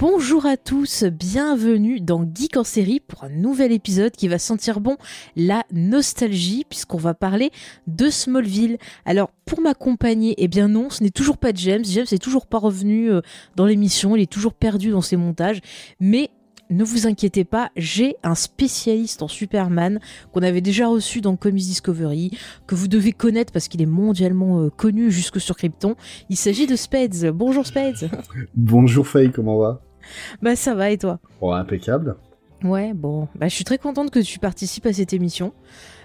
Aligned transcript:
Bonjour 0.00 0.46
à 0.46 0.56
tous, 0.56 1.02
bienvenue 1.02 1.98
dans 2.00 2.22
Geek 2.22 2.56
en 2.56 2.62
série 2.62 3.00
pour 3.00 3.24
un 3.24 3.30
nouvel 3.30 3.72
épisode 3.72 4.12
qui 4.12 4.28
va 4.28 4.38
sentir 4.38 4.78
bon 4.78 4.96
la 5.34 5.64
nostalgie 5.72 6.64
puisqu'on 6.68 6.98
va 6.98 7.14
parler 7.14 7.50
de 7.88 8.08
Smallville. 8.08 8.78
Alors 9.04 9.32
pour 9.44 9.60
m'accompagner, 9.60 10.36
eh 10.38 10.46
bien 10.46 10.68
non, 10.68 10.88
ce 10.88 11.02
n'est 11.02 11.10
toujours 11.10 11.36
pas 11.36 11.50
James, 11.52 11.84
James 11.84 12.06
n'est 12.12 12.18
toujours 12.18 12.46
pas 12.46 12.58
revenu 12.58 13.10
euh, 13.10 13.22
dans 13.56 13.66
l'émission, 13.66 14.14
il 14.14 14.22
est 14.22 14.30
toujours 14.30 14.54
perdu 14.54 14.90
dans 14.90 15.00
ses 15.00 15.16
montages, 15.16 15.60
mais 15.98 16.30
ne 16.70 16.84
vous 16.84 17.08
inquiétez 17.08 17.42
pas, 17.42 17.72
j'ai 17.74 18.14
un 18.22 18.36
spécialiste 18.36 19.22
en 19.22 19.28
Superman 19.28 19.98
qu'on 20.32 20.42
avait 20.42 20.60
déjà 20.60 20.86
reçu 20.86 21.20
dans 21.20 21.34
Comics 21.34 21.64
Discovery, 21.64 22.38
que 22.68 22.76
vous 22.76 22.86
devez 22.86 23.10
connaître 23.10 23.52
parce 23.52 23.66
qu'il 23.66 23.82
est 23.82 23.86
mondialement 23.86 24.60
euh, 24.60 24.70
connu 24.70 25.10
jusque 25.10 25.40
sur 25.40 25.56
Krypton. 25.56 25.96
Il 26.30 26.36
s'agit 26.36 26.68
de 26.68 26.76
Spades. 26.76 27.32
Bonjour 27.34 27.66
Spades. 27.66 28.08
Bonjour 28.54 29.08
Faye, 29.08 29.32
comment 29.32 29.58
va? 29.58 29.82
Bah 30.42 30.56
ça 30.56 30.74
va 30.74 30.90
et 30.90 30.98
toi? 30.98 31.18
Bon, 31.40 31.52
impeccable. 31.52 32.16
Ouais, 32.64 32.92
bon, 32.94 33.28
bah 33.36 33.46
je 33.48 33.54
suis 33.54 33.64
très 33.64 33.78
contente 33.78 34.10
que 34.10 34.18
tu 34.18 34.38
participes 34.38 34.86
à 34.86 34.92
cette 34.92 35.12
émission 35.12 35.52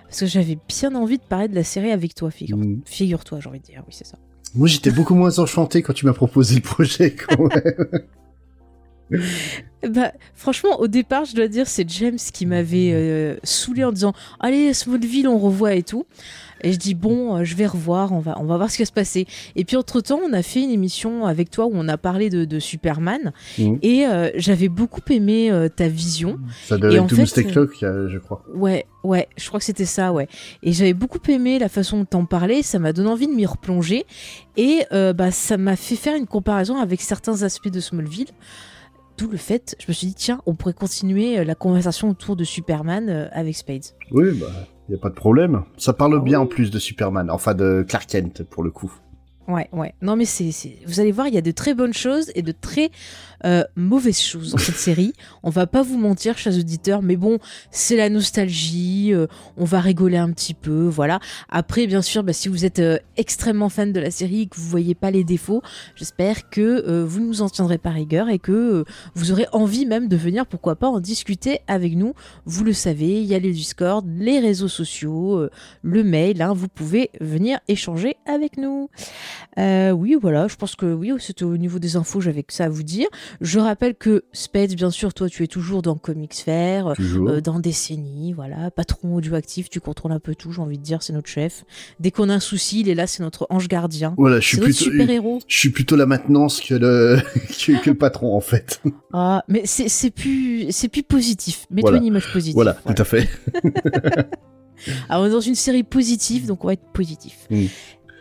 parce 0.03 0.19
que 0.19 0.25
j'avais 0.27 0.57
bien 0.67 0.93
envie 0.93 1.17
de 1.17 1.23
parler 1.23 1.47
de 1.47 1.55
la 1.55 1.63
série 1.63 1.89
avec 1.91 2.13
toi, 2.13 2.29
figure- 2.29 2.57
Mm. 2.57 2.81
figure-toi, 2.85 3.39
j'ai 3.41 3.49
envie 3.49 3.59
de 3.59 3.65
dire, 3.65 3.83
oui 3.87 3.93
c'est 3.97 4.05
ça. 4.05 4.17
Moi, 4.55 4.67
j'étais 4.67 4.91
beaucoup 4.91 5.15
moins 5.15 5.39
enchanté 5.39 5.81
quand 5.81 5.93
tu 5.93 6.05
m'as 6.05 6.13
proposé 6.13 6.53
le 6.55 6.61
projet. 6.61 7.15
Quand 7.15 7.39
même. 7.49 7.73
Bah, 9.87 10.11
franchement, 10.33 10.79
au 10.79 10.87
départ, 10.87 11.25
je 11.25 11.35
dois 11.35 11.47
dire, 11.47 11.67
c'est 11.67 11.87
James 11.89 12.17
qui 12.17 12.45
m'avait 12.45 12.91
euh, 12.93 13.35
saoulé 13.43 13.83
en 13.83 13.91
disant 13.91 14.13
Allez, 14.39 14.73
Smallville, 14.73 15.27
on 15.27 15.37
revoit 15.37 15.73
et 15.75 15.83
tout. 15.83 16.05
Et 16.63 16.71
je 16.73 16.79
dis 16.79 16.95
Bon, 16.95 17.37
euh, 17.37 17.43
je 17.43 17.55
vais 17.55 17.67
revoir, 17.67 18.13
on 18.13 18.19
va, 18.19 18.37
on 18.39 18.45
va 18.45 18.57
voir 18.57 18.71
ce 18.71 18.77
qui 18.77 18.81
va 18.81 18.87
se 18.87 18.93
passer. 18.93 19.27
Et 19.55 19.65
puis, 19.65 19.75
entre-temps, 19.75 20.19
on 20.25 20.33
a 20.33 20.41
fait 20.41 20.61
une 20.61 20.71
émission 20.71 21.25
avec 21.25 21.49
toi 21.49 21.65
où 21.65 21.71
on 21.73 21.87
a 21.87 21.97
parlé 21.97 22.29
de, 22.29 22.45
de 22.45 22.59
Superman. 22.59 23.33
Mhm. 23.57 23.79
Et 23.81 24.05
euh, 24.05 24.29
j'avais 24.35 24.69
beaucoup 24.69 25.01
aimé 25.09 25.51
euh, 25.51 25.67
ta 25.69 25.87
vision. 25.87 26.39
Ça 26.65 26.77
devait 26.77 26.95
être 26.95 27.07
Doomsday 27.07 27.43
Clock, 27.43 27.77
je 27.81 28.17
crois. 28.17 28.43
Ouais, 28.53 28.85
ouais, 29.03 29.27
je 29.37 29.47
crois 29.47 29.59
que 29.59 29.65
c'était 29.65 29.85
ça, 29.85 30.13
ouais. 30.13 30.27
Et 30.63 30.71
j'avais 30.71 30.93
beaucoup 30.93 31.19
aimé 31.27 31.59
la 31.59 31.69
façon 31.69 31.99
dont 31.99 32.05
t'en 32.05 32.25
parlais, 32.25 32.61
ça 32.61 32.79
m'a 32.79 32.93
donné 32.93 33.09
envie 33.09 33.27
de 33.27 33.33
m'y 33.33 33.45
replonger. 33.45 34.05
Et 34.57 34.83
euh, 34.91 35.13
bah, 35.13 35.31
ça 35.31 35.57
m'a 35.57 35.75
fait 35.75 35.95
faire 35.95 36.15
une 36.15 36.27
comparaison 36.27 36.77
avec 36.77 37.01
certains 37.01 37.43
aspects 37.43 37.69
de 37.69 37.79
Smallville. 37.79 38.29
D'où 39.17 39.29
le 39.29 39.37
fait, 39.37 39.75
je 39.79 39.85
me 39.87 39.93
suis 39.93 40.07
dit, 40.07 40.15
tiens, 40.15 40.41
on 40.47 40.55
pourrait 40.55 40.73
continuer 40.73 41.45
la 41.45 41.53
conversation 41.53 42.09
autour 42.09 42.35
de 42.35 42.43
Superman 42.43 43.29
avec 43.31 43.55
Spades. 43.55 43.85
Oui, 44.09 44.31
bah, 44.39 44.47
y 44.89 44.95
a 44.95 44.97
pas 44.97 45.09
de 45.09 45.15
problème. 45.15 45.63
Ça 45.77 45.93
parle 45.93 46.15
Ah 46.19 46.23
bien 46.23 46.39
en 46.41 46.45
plus 46.45 46.71
de 46.71 46.79
Superman, 46.79 47.29
enfin 47.31 47.53
de 47.53 47.85
Clark 47.87 48.07
Kent 48.09 48.43
pour 48.43 48.63
le 48.63 48.71
coup. 48.71 48.91
Ouais, 49.47 49.67
ouais. 49.73 49.93
Non, 50.01 50.15
mais 50.15 50.23
c'est, 50.25 50.51
c'est- 50.51 50.77
vous 50.85 51.01
allez 51.01 51.11
voir, 51.11 51.27
il 51.27 51.33
y 51.33 51.37
a 51.37 51.41
de 51.41 51.51
très 51.51 51.73
bonnes 51.73 51.93
choses 51.93 52.31
et 52.33 52.41
de 52.41 52.53
très 52.53 52.91
euh, 53.45 53.63
mauvaises 53.75 54.21
choses 54.21 54.51
dans 54.51 54.57
cette 54.57 54.75
série. 54.75 55.13
On 55.43 55.49
va 55.49 55.67
pas 55.67 55.81
vous 55.81 55.97
mentir, 55.97 56.37
chers 56.37 56.57
auditeurs, 56.57 57.01
mais 57.01 57.15
bon, 57.15 57.39
c'est 57.71 57.95
la 57.95 58.09
nostalgie. 58.09 59.13
euh, 59.13 59.27
on 59.57 59.65
va 59.65 59.79
rigoler 59.81 60.17
un 60.17 60.31
petit 60.31 60.53
peu, 60.53 60.87
voilà. 60.87 61.19
Après, 61.49 61.87
bien 61.87 62.01
sûr, 62.01 62.23
bah, 62.23 62.33
si 62.33 62.47
vous 62.47 62.65
êtes 62.65 62.79
euh, 62.79 62.97
extrêmement 63.17 63.69
fan 63.69 63.91
de 63.91 63.99
la 63.99 64.11
série 64.11 64.41
et 64.41 64.47
que 64.47 64.55
vous 64.55 64.67
voyez 64.67 64.95
pas 64.95 65.11
les 65.11 65.23
défauts, 65.23 65.61
j'espère 65.95 66.49
que 66.49 67.03
vous 67.03 67.19
nous 67.19 67.41
en 67.41 67.49
tiendrez 67.49 67.77
pas 67.77 67.89
rigueur 67.91 68.29
et 68.29 68.39
que 68.39 68.85
vous 69.15 69.31
aurez 69.31 69.45
envie 69.51 69.85
même 69.85 70.07
de 70.07 70.15
venir, 70.15 70.45
pourquoi 70.45 70.75
pas, 70.75 70.87
en 70.87 70.99
discuter 70.99 71.59
avec 71.67 71.95
nous. 71.95 72.13
Vous 72.45 72.63
le 72.63 72.73
savez, 72.73 73.21
il 73.21 73.25
y 73.25 73.35
a 73.35 73.39
les 73.39 73.51
Discord, 73.51 74.05
les 74.17 74.39
réseaux 74.39 74.67
sociaux, 74.67 75.47
le 75.81 76.03
mail. 76.03 76.41
hein, 76.41 76.53
vous 76.53 76.67
pouvez 76.67 77.09
venir 77.19 77.59
échanger 77.67 78.15
avec 78.25 78.57
nous. 78.57 78.89
Oui, 79.57 80.15
voilà, 80.19 80.47
je 80.47 80.55
pense 80.55 80.75
que 80.75 80.85
oui, 80.85 81.11
c'était 81.19 81.43
au 81.43 81.57
niveau 81.57 81.79
des 81.79 81.95
infos, 81.95 82.21
j'avais 82.21 82.43
que 82.43 82.53
ça 82.53 82.65
à 82.65 82.69
vous 82.69 82.83
dire. 82.83 83.07
Je 83.41 83.59
rappelle 83.59 83.95
que 83.95 84.23
Spades, 84.31 84.73
bien 84.75 84.91
sûr, 84.91 85.13
toi, 85.13 85.29
tu 85.29 85.43
es 85.43 85.47
toujours 85.47 85.81
dans 85.81 85.95
Comics 85.95 86.33
Fair, 86.33 86.93
euh, 86.99 87.41
dans 87.41 87.59
Décennie, 87.59 88.33
voilà, 88.33 88.71
patron 88.71 89.15
audioactif, 89.15 89.69
tu 89.69 89.79
contrôles 89.79 90.11
un 90.11 90.19
peu 90.19 90.35
tout, 90.35 90.51
j'ai 90.51 90.61
envie 90.61 90.77
de 90.77 90.83
dire, 90.83 91.01
c'est 91.03 91.13
notre 91.13 91.29
chef. 91.29 91.63
Dès 91.99 92.11
qu'on 92.11 92.29
a 92.29 92.35
un 92.35 92.39
souci, 92.39 92.81
il 92.81 92.89
est 92.89 92.95
là, 92.95 93.07
c'est 93.07 93.23
notre 93.23 93.47
ange 93.49 93.67
gardien. 93.67 94.13
voilà, 94.17 94.39
je 94.39 94.47
suis 94.47 94.57
plutôt, 94.57 94.83
super-héros. 94.85 95.39
je 95.47 95.57
suis 95.57 95.69
plutôt 95.69 95.95
la 95.95 96.05
maintenance 96.05 96.61
que 96.61 96.73
le, 96.75 97.19
que, 97.65 97.81
que 97.81 97.89
le 97.89 97.97
patron 97.97 98.35
en 98.35 98.41
fait. 98.41 98.81
Ah, 99.13 99.43
mais 99.47 99.61
c'est 99.65 99.89
c'est 99.89 100.11
plus, 100.11 100.67
c'est 100.71 100.87
plus 100.89 101.03
positif. 101.03 101.65
Mets-toi 101.71 101.91
Voilà. 101.91 101.97
une 101.99 102.05
image 102.05 102.31
positive. 102.31 102.55
voilà, 102.55 102.73
tout 102.73 102.95
à 102.97 103.03
fait. 103.03 103.29
Alors, 105.09 105.23
on 105.23 105.27
est 105.27 105.31
dans 105.31 105.39
une 105.39 105.55
série 105.55 105.83
positive, 105.83 106.45
donc 106.45 106.63
on 106.63 106.67
va 106.67 106.73
être 106.73 106.91
positif. 106.93 107.37
Mm. 107.49 107.65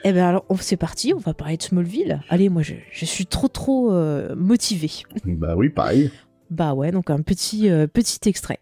Eh 0.04 0.12
ben 0.12 0.24
alors, 0.24 0.44
c'est 0.60 0.76
parti, 0.76 1.12
on 1.14 1.18
va 1.18 1.32
parler 1.32 1.56
de 1.56 1.62
Smallville. 1.62 2.20
Allez, 2.28 2.48
moi, 2.48 2.62
je, 2.62 2.74
je 2.90 3.04
suis 3.04 3.26
trop, 3.26 3.48
trop 3.48 3.92
euh, 3.92 4.34
motivée. 4.34 4.90
bah 5.24 5.54
oui, 5.56 5.68
pareil. 5.68 6.10
Bah 6.50 6.74
ouais, 6.74 6.90
donc 6.90 7.08
un 7.08 7.22
petit, 7.22 7.70
euh, 7.70 7.86
petit 7.86 8.18
extrait. 8.28 8.58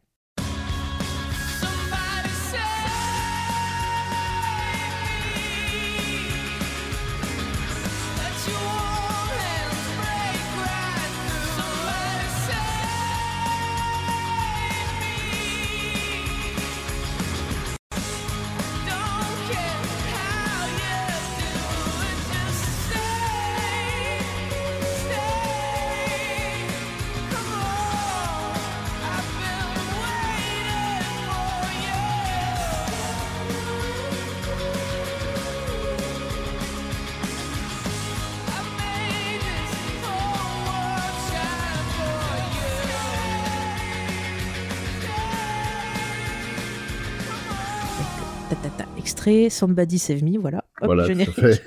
Somebody 49.51 49.99
Save 49.99 50.23
Me, 50.25 50.39
voilà. 50.39 50.65
Hop, 50.81 50.87
voilà, 50.87 51.07
générique. 51.07 51.39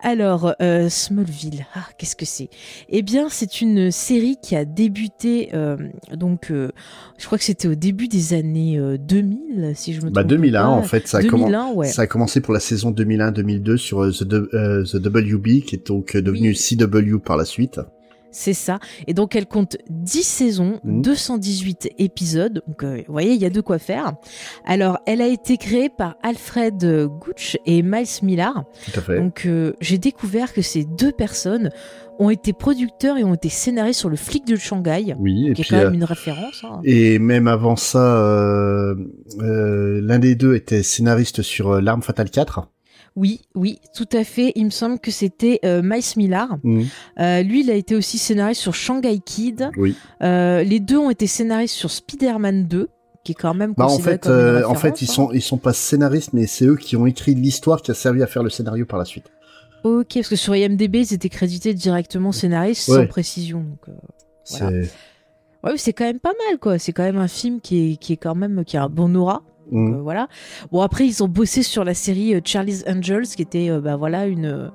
Alors, 0.00 0.54
euh, 0.60 0.88
Smallville, 0.90 1.64
ah, 1.74 1.86
qu'est-ce 1.98 2.16
que 2.16 2.26
c'est? 2.26 2.50
Eh 2.90 3.00
bien, 3.00 3.28
c'est 3.30 3.62
une 3.62 3.90
série 3.90 4.36
qui 4.42 4.54
a 4.56 4.66
débuté, 4.66 5.48
euh, 5.54 5.76
donc, 6.12 6.50
euh, 6.50 6.70
je 7.18 7.24
crois 7.24 7.38
que 7.38 7.44
c'était 7.44 7.68
au 7.68 7.74
début 7.74 8.08
des 8.08 8.34
années 8.34 8.78
euh, 8.78 8.98
2000, 8.98 9.72
si 9.74 9.92
je 9.94 9.98
me 9.98 10.02
trompe 10.02 10.14
bah 10.14 10.24
2001 10.24 10.60
pas. 10.60 10.68
en 10.68 10.82
fait, 10.82 11.08
ça 11.08 11.18
a, 11.18 11.22
commen- 11.22 11.46
2001, 11.46 11.72
ouais. 11.72 11.86
ça 11.86 12.02
a 12.02 12.06
commencé 12.06 12.40
pour 12.42 12.52
la 12.52 12.60
saison 12.60 12.90
2001-2002 12.90 13.76
sur 13.78 14.02
euh, 14.04 14.10
The, 14.12 14.32
euh, 14.54 14.84
The 14.84 14.96
WB 14.96 15.62
qui 15.64 15.76
est 15.76 15.86
donc 15.86 16.14
euh, 16.14 16.20
devenu 16.20 16.52
CW 16.54 17.18
par 17.18 17.38
la 17.38 17.46
suite. 17.46 17.80
C'est 18.38 18.52
ça. 18.52 18.78
Et 19.06 19.14
donc, 19.14 19.34
elle 19.34 19.46
compte 19.46 19.78
10 19.88 20.22
saisons, 20.22 20.78
Mhm. 20.84 21.00
218 21.00 21.88
épisodes. 21.98 22.62
Donc, 22.66 22.84
euh, 22.84 22.98
vous 23.06 23.12
voyez, 23.12 23.32
il 23.32 23.40
y 23.40 23.46
a 23.46 23.50
de 23.50 23.62
quoi 23.62 23.78
faire. 23.78 24.12
Alors, 24.66 24.98
elle 25.06 25.22
a 25.22 25.26
été 25.26 25.56
créée 25.56 25.88
par 25.88 26.16
Alfred 26.22 26.84
euh, 26.84 27.06
Gooch 27.08 27.56
et 27.64 27.82
Miles 27.82 28.06
Millar. 28.22 28.64
Tout 28.92 28.98
à 28.98 29.02
fait. 29.02 29.16
Donc, 29.16 29.46
euh, 29.46 29.72
j'ai 29.80 29.96
découvert 29.96 30.52
que 30.52 30.60
ces 30.60 30.84
deux 30.84 31.12
personnes 31.12 31.70
ont 32.18 32.28
été 32.30 32.52
producteurs 32.52 33.16
et 33.18 33.24
ont 33.24 33.34
été 33.34 33.48
scénaristes 33.48 34.00
sur 34.00 34.08
le 34.10 34.16
flic 34.16 34.46
de 34.46 34.56
Shanghai, 34.56 35.14
oui, 35.18 35.48
et 35.50 35.52
qui 35.54 35.62
est 35.62 35.64
quand 35.68 35.76
euh, 35.76 35.84
même 35.84 35.94
une 35.94 36.04
référence. 36.04 36.62
hein. 36.64 36.80
Et 36.84 37.18
même 37.18 37.46
avant 37.48 37.76
ça, 37.76 38.18
euh, 38.18 38.94
euh, 39.40 40.00
l'un 40.02 40.18
des 40.18 40.34
deux 40.34 40.54
était 40.54 40.82
scénariste 40.82 41.42
sur 41.42 41.72
euh, 41.72 41.80
L'Arme 41.80 42.02
Fatale 42.02 42.30
4. 42.30 42.68
Oui, 43.16 43.40
oui, 43.54 43.80
tout 43.94 44.08
à 44.12 44.24
fait. 44.24 44.52
Il 44.56 44.66
me 44.66 44.70
semble 44.70 44.98
que 45.00 45.10
c'était 45.10 45.58
euh, 45.64 45.80
Miles 45.82 46.04
Millar. 46.16 46.58
Mhm. 46.62 46.86
Euh, 47.18 47.42
lui, 47.42 47.60
il 47.60 47.70
a 47.70 47.74
été 47.74 47.96
aussi 47.96 48.18
scénariste 48.18 48.60
sur 48.60 48.74
Shanghai 48.74 49.18
Kid. 49.24 49.70
Oui. 49.78 49.96
Euh, 50.22 50.62
les 50.62 50.80
deux 50.80 50.98
ont 50.98 51.08
été 51.08 51.26
scénaristes 51.26 51.74
sur 51.74 51.90
Spider-Man 51.90 52.66
2, 52.66 52.90
qui 53.24 53.32
est 53.32 53.34
quand 53.34 53.54
même 53.54 53.72
Bah 53.74 53.86
en 53.86 53.88
considéré 53.88 54.12
fait, 54.12 54.22
comme 54.22 54.32
une 54.32 54.38
euh, 54.38 54.68
en 54.68 54.74
fait, 54.74 55.00
ils 55.00 55.10
hein. 55.10 55.12
sont 55.12 55.32
ils 55.32 55.40
sont 55.42 55.56
pas 55.56 55.72
scénaristes, 55.72 56.34
mais 56.34 56.46
c'est 56.46 56.66
eux 56.66 56.76
qui 56.76 56.94
ont 56.96 57.06
écrit 57.06 57.34
l'histoire 57.34 57.80
qui 57.80 57.90
a 57.90 57.94
servi 57.94 58.22
à 58.22 58.26
faire 58.26 58.42
le 58.42 58.50
scénario 58.50 58.84
par 58.84 58.98
la 58.98 59.06
suite. 59.06 59.24
Ok, 59.82 60.14
parce 60.14 60.28
que 60.28 60.36
sur 60.36 60.54
IMDb, 60.54 60.96
ils 60.96 61.14
étaient 61.14 61.30
crédités 61.30 61.72
directement 61.72 62.32
scénariste 62.32 62.82
sans 62.82 63.06
précision. 63.06 63.60
Donc, 63.60 63.96
Voilà. 64.50 64.86
ouais, 65.64 65.72
c'est 65.76 65.92
quand 65.94 66.04
même 66.04 66.20
pas 66.20 66.34
mal, 66.48 66.58
quoi. 66.58 66.78
C'est 66.78 66.92
quand 66.92 67.04
même 67.04 67.18
un 67.18 67.28
film 67.28 67.60
qui 67.62 67.92
est, 67.92 67.96
qui 67.96 68.12
est 68.12 68.16
quand 68.16 68.34
même 68.34 68.64
qui 68.64 68.76
a 68.76 68.82
un 68.82 68.88
bon 68.90 69.14
aura. 69.16 69.42
Mm. 69.70 69.94
Euh, 69.94 70.00
voilà. 70.02 70.28
Bon 70.72 70.80
après 70.80 71.06
ils 71.06 71.22
ont 71.22 71.28
bossé 71.28 71.62
sur 71.62 71.84
la 71.84 71.94
série 71.94 72.34
euh, 72.34 72.40
Charlie's 72.44 72.84
Angels 72.86 73.26
qui 73.28 73.42
était 73.42 73.70
euh, 73.70 73.80
bah 73.80 73.96
voilà 73.96 74.26
une 74.26 74.70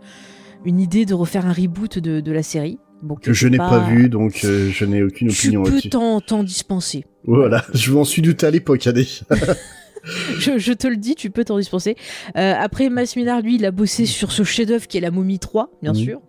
une 0.66 0.80
idée 0.80 1.06
de 1.06 1.14
refaire 1.14 1.46
un 1.46 1.54
reboot 1.54 1.98
de, 2.00 2.20
de 2.20 2.32
la 2.32 2.44
série. 2.44 2.78
Bon, 3.02 3.16
que 3.16 3.34
je 3.34 3.48
n'ai 3.48 3.58
pas, 3.58 3.80
vu, 3.80 4.10
donc 4.10 4.42
euh, 4.44 4.70
je 4.72 4.86
n'ai 4.86 5.02
aucune 5.02 5.30
Tu 5.30 5.48
opinion 5.48 5.64
peux 5.64 5.70
là-dessus. 5.72 5.90
t'en 5.90 6.22
t'en 6.22 6.44
dispenser. 6.44 7.04
Voilà, 7.26 7.66
je 7.74 7.92
m'en 7.92 8.04
suis 8.04 8.22
douté 8.22 8.46
à 8.46 8.52
l'époque, 8.52 8.86
allez. 8.86 9.08
je, 10.38 10.58
je 10.58 10.74
te 10.74 10.88
le 10.88 10.98
dis, 10.98 11.16
tu 11.16 11.30
peux 11.32 11.44
t'en 11.44 11.58
dispenser. 11.58 11.96
Euh, 12.38 12.54
après 12.60 12.90
Mas 12.90 13.16
Millar 13.16 13.42
lui 13.42 13.56
il 13.56 13.66
a 13.66 13.72
bossé 13.72 14.06
sur 14.06 14.32
ce 14.32 14.44
chef-d'œuvre 14.44 14.88
qui 14.88 14.98
est 14.98 15.02
La 15.02 15.10
Momie 15.12 15.40
3, 15.40 15.72
bien 15.82 15.94
Mhm. 15.94 15.98
sûr. 15.98 16.22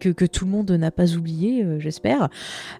Que, 0.00 0.08
que 0.08 0.24
tout 0.24 0.46
le 0.46 0.50
monde 0.50 0.70
n'a 0.70 0.90
pas 0.90 1.14
oublié, 1.14 1.62
euh, 1.62 1.78
j'espère. 1.78 2.30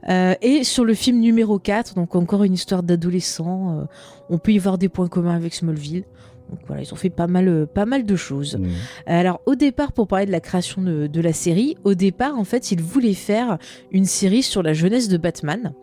Euh, 0.09 0.35
et 0.41 0.65
sur 0.65 0.85
le 0.85 0.95
film 0.95 1.21
numéro 1.21 1.59
4, 1.59 1.95
donc 1.95 2.17
encore 2.17 2.45
une 2.45 2.55
histoire 2.55 2.83
d'adolescent, 2.83 3.81
euh, 3.81 3.85
on 4.31 4.39
peut 4.39 4.53
y 4.53 4.59
voir 4.59 4.79
des 4.79 4.89
points 4.89 5.09
communs 5.09 5.37
avec 5.37 5.55
Smallville. 5.55 6.05
Donc 6.51 6.59
voilà, 6.67 6.83
ils 6.83 6.93
ont 6.93 6.97
fait 6.97 7.11
pas 7.11 7.29
mal, 7.29 7.69
pas 7.73 7.87
mal 7.87 8.05
de 8.05 8.17
choses. 8.17 8.59
Alors 9.07 9.41
au 9.47 9.55
départ, 9.55 9.93
pour 9.93 10.09
parler 10.09 10.27
de 10.27 10.33
la 10.33 10.41
création 10.41 10.83
de, 10.83 11.07
de 11.07 11.21
la 11.21 11.33
série, 11.33 11.77
au 11.85 11.95
départ 11.95 12.37
en 12.37 12.43
fait 12.43 12.73
ils 12.73 12.83
voulaient 12.83 13.15
faire 13.15 13.57
une 13.93 14.05
série 14.05 14.43
sur 14.43 14.61
la 14.61 14.73
jeunesse 14.73 15.07
de 15.07 15.17
Batman. 15.17 15.75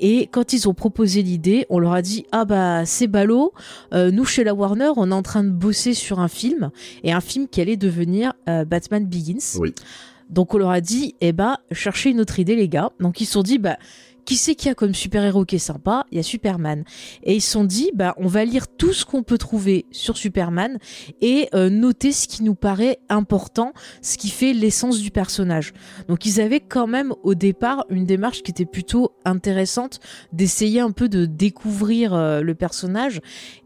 Et 0.00 0.26
quand 0.32 0.52
ils 0.54 0.68
ont 0.68 0.74
proposé 0.74 1.22
l'idée, 1.22 1.66
on 1.70 1.78
leur 1.78 1.92
a 1.92 2.02
dit 2.02 2.26
ah 2.32 2.44
bah 2.44 2.84
c'est 2.84 3.06
ballot, 3.06 3.52
euh, 3.94 4.10
nous 4.10 4.24
chez 4.24 4.42
la 4.42 4.54
Warner 4.54 4.90
on 4.96 5.12
est 5.12 5.14
en 5.14 5.22
train 5.22 5.44
de 5.44 5.50
bosser 5.50 5.94
sur 5.94 6.18
un 6.18 6.28
film 6.28 6.72
et 7.04 7.12
un 7.12 7.20
film 7.20 7.46
qui 7.46 7.60
allait 7.60 7.76
devenir 7.76 8.32
euh, 8.48 8.64
Batman 8.64 9.06
Begins. 9.06 9.56
Oui. 9.60 9.72
Donc 10.32 10.54
on 10.54 10.58
leur 10.58 10.70
a 10.70 10.80
dit 10.80 11.14
eh 11.20 11.32
ben 11.32 11.56
cherchez 11.70 12.10
une 12.10 12.20
autre 12.20 12.38
idée 12.38 12.56
les 12.56 12.68
gars. 12.68 12.90
Donc 12.98 13.20
ils 13.20 13.26
se 13.26 13.32
sont 13.32 13.42
dit 13.42 13.58
bah 13.58 13.76
qui 14.24 14.36
c'est 14.36 14.54
qu'il 14.54 14.68
y 14.68 14.70
a 14.70 14.74
comme 14.74 14.94
super-héros 14.94 15.44
qui 15.44 15.56
est 15.56 15.58
sympa? 15.58 16.06
Il 16.10 16.16
y 16.16 16.20
a 16.20 16.22
Superman. 16.22 16.84
Et 17.22 17.34
ils 17.34 17.40
se 17.40 17.50
sont 17.50 17.64
dit, 17.64 17.90
bah, 17.94 18.14
on 18.18 18.26
va 18.26 18.44
lire 18.44 18.68
tout 18.68 18.92
ce 18.92 19.04
qu'on 19.04 19.22
peut 19.22 19.38
trouver 19.38 19.86
sur 19.90 20.16
Superman 20.16 20.78
et 21.20 21.48
euh, 21.54 21.70
noter 21.70 22.12
ce 22.12 22.28
qui 22.28 22.42
nous 22.42 22.54
paraît 22.54 22.98
important, 23.08 23.72
ce 24.00 24.16
qui 24.16 24.28
fait 24.28 24.52
l'essence 24.52 25.00
du 25.00 25.10
personnage. 25.10 25.72
Donc 26.08 26.26
ils 26.26 26.40
avaient 26.40 26.60
quand 26.60 26.86
même 26.86 27.12
au 27.22 27.34
départ 27.34 27.84
une 27.90 28.04
démarche 28.04 28.42
qui 28.42 28.50
était 28.50 28.64
plutôt 28.64 29.12
intéressante 29.24 30.00
d'essayer 30.32 30.80
un 30.80 30.92
peu 30.92 31.08
de 31.08 31.26
découvrir 31.26 32.14
euh, 32.14 32.42
le 32.42 32.54
personnage 32.54 33.20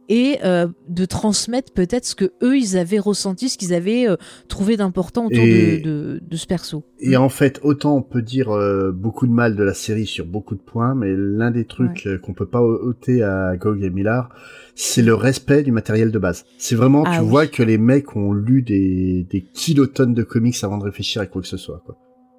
et 0.08 0.38
euh, 0.44 0.67
de 0.88 1.05
transmettre 1.05 1.73
peut-être 1.73 2.05
ce 2.05 2.14
que 2.14 2.32
eux 2.43 2.56
ils 2.56 2.76
avaient 2.76 2.99
ressenti, 2.99 3.49
ce 3.49 3.58
qu'ils 3.58 3.75
avaient 3.75 4.08
euh, 4.08 4.17
trouvé 4.49 4.76
d'important 4.76 5.26
autour 5.26 5.44
Et- 5.44 5.79
de, 5.79 5.82
de, 5.85 6.20
de 6.23 6.37
ce 6.37 6.47
perso. 6.47 6.85
Et 7.00 7.17
en 7.17 7.29
fait, 7.29 7.61
autant 7.62 7.97
on 7.97 8.03
peut 8.03 8.23
dire 8.23 8.50
euh, 8.50 8.93
beaucoup 8.93 9.26
de 9.26 9.32
mal 9.32 9.56
de 9.56 9.62
la 9.62 9.75
série 9.75 10.06
sur 10.06 10.26
beaucoup 10.26 10.55
de 10.55 10.61
points, 10.61 10.94
mais 10.94 11.12
l'un 11.17 11.50
des 11.50 11.64
trucs 11.64 12.06
euh, 12.06 12.19
qu'on 12.19 12.35
peut 12.35 12.47
pas 12.47 12.62
ôter 12.62 13.23
à 13.23 13.56
Gog 13.56 13.82
et 13.82 13.91
Millard, 13.91 14.29
c'est 14.75 15.03
le 15.03 15.14
respect 15.14 15.62
du 15.62 15.73
matériel 15.73 16.11
de 16.12 16.19
base. 16.19 16.44
C'est 16.58 16.75
vraiment, 16.76 17.05
Ah 17.06 17.17
tu 17.17 17.23
oui. 17.23 17.29
vois 17.29 17.47
que 17.47 17.62
les 17.62 17.79
mecs 17.79 18.14
ont 18.17 18.32
lu 18.32 18.62
des, 18.62 19.26
des 19.31 19.41
kilotonnes 19.43 20.14
de 20.14 20.23
comics 20.23 20.56
avant 20.62 20.79
de 20.79 20.85
réfléchir 20.85 21.20
à 21.23 21.26
quoi 21.26 21.43
que 21.43 21.49
ce 21.49 21.56
soit. 21.56 21.82
Quoi. 21.85 21.97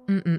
Mm, 0.08 0.16
mm. 0.24 0.38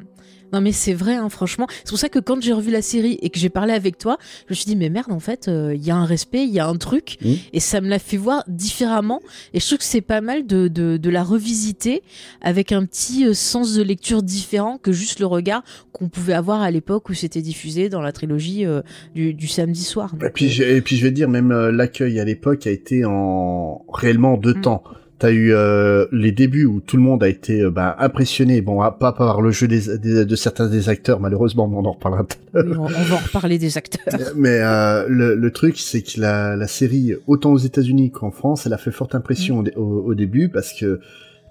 Non 0.54 0.62
mais 0.62 0.72
c'est 0.72 0.94
vrai, 0.94 1.16
hein, 1.16 1.30
franchement. 1.30 1.68
C'est 1.84 1.90
pour 1.90 2.00
ça 2.00 2.10
que 2.10 2.20
quand 2.20 2.42
j'ai 2.42 2.54
revu 2.54 2.72
la 2.72 2.82
série 2.82 3.20
et 3.22 3.30
que 3.30 3.38
j'ai 3.40 3.50
parlé 3.50 3.74
avec 3.74 3.98
toi, 3.98 4.18
je 4.48 4.54
me 4.54 4.56
suis 4.56 4.66
dit 4.66 4.76
mais 4.76 4.90
merde 4.90 5.12
en 5.12 5.20
fait, 5.20 5.48
euh, 5.48 5.74
il 5.76 5.86
y 5.86 5.92
a 5.92 5.96
un 5.96 6.06
respect, 6.06 6.44
il 6.44 6.50
y 6.52 6.60
a 6.60 6.68
un 6.68 6.76
truc, 6.76 7.18
Mhm. 7.24 7.36
et 7.54 7.60
ça 7.60 7.82
me 7.82 7.88
l'a 7.90 8.00
fait 8.00 8.18
voir 8.18 8.44
différemment. 8.48 9.22
Et 9.54 9.60
je 9.60 9.66
trouve 9.66 9.78
que 9.80 9.84
c'est 9.84 10.02
pas 10.02 10.22
mal 10.22 10.46
de, 10.48 10.68
de, 10.68 10.98
de 10.98 11.10
la 11.10 11.24
revisiter 11.24 12.02
avec 12.42 12.72
un 12.72 12.86
petit 12.86 13.26
euh, 13.26 13.34
sens 13.34 13.74
de 13.76 13.84
lecture 13.84 14.24
différent 14.24 14.78
que 14.78 14.92
juste 14.92 15.20
le 15.20 15.26
regard 15.26 15.64
qu'on 15.92 16.10
pouvait 16.10 16.34
avoir 16.34 16.62
à 16.62 16.72
l'époque 16.72 17.10
où 17.10 17.14
c'était 17.14 17.42
diffusé 17.42 17.90
dans 17.90 18.02
la 18.02 18.12
trilogie 18.12 18.66
euh, 18.66 18.82
du, 19.16 19.34
du 19.34 19.48
samedi 19.48 19.84
soir. 19.84 20.14
Et 20.26 20.30
puis, 20.30 20.50
j'ai- 20.50 20.76
et 20.78 20.82
puis 20.82 20.96
je 20.98 21.04
vais 21.04 21.12
dire, 21.12 21.30
même 21.30 21.52
l'accueil 21.70 22.20
à 22.20 22.26
l'époque 22.26 22.66
a 22.68 22.72
été 22.72 23.06
en 23.06 23.86
réellement 23.94 24.34
en 24.34 24.38
deux 24.38 24.54
Mm. 24.56 24.62
temps. 24.62 24.84
T'as 25.20 25.32
eu 25.32 25.52
euh, 25.54 26.06
les 26.14 26.32
débuts 26.32 26.64
où 26.66 26.80
tout 26.80 26.96
le 26.96 27.04
monde 27.04 27.22
a 27.24 27.28
été 27.28 27.62
euh, 27.62 27.70
bah, 27.70 27.94
impressionné, 28.00 28.62
bon, 28.62 28.80
pas 29.00 29.12
par 29.12 29.42
le 29.42 29.52
jeu 29.52 29.68
des, 29.68 29.98
des- 29.98 30.24
de 30.24 30.36
certains 30.38 30.68
des 30.70 30.88
acteurs, 30.88 31.20
malheureusement, 31.20 31.68
mais 31.68 31.76
on 31.76 31.84
en 31.86 31.92
reparlera 31.92 32.26
oui, 32.54 32.62
on, 32.78 32.84
on 32.84 32.88
va 32.88 33.16
en 33.16 33.18
reparler 33.18 33.58
des 33.58 33.78
acteurs. 33.78 34.14
Mais 34.38 34.60
euh, 34.62 35.06
le, 35.10 35.36
le 35.36 35.52
truc, 35.52 35.78
c'est 35.78 36.02
que 36.04 36.22
la, 36.22 36.56
la 36.56 36.68
série, 36.68 37.16
autant 37.28 37.52
aux 37.52 37.58
États-Unis 37.58 38.12
qu'en 38.12 38.32
France, 38.32 38.66
elle 38.66 38.72
a 38.72 38.78
fait 38.78 38.92
forte 38.92 39.14
impression 39.14 39.60
au, 39.60 39.64
dé- 39.64 39.74
au- 39.76 40.04
au 40.06 40.16
début 40.16 40.48
parce 40.48 40.72
que, 40.72 41.02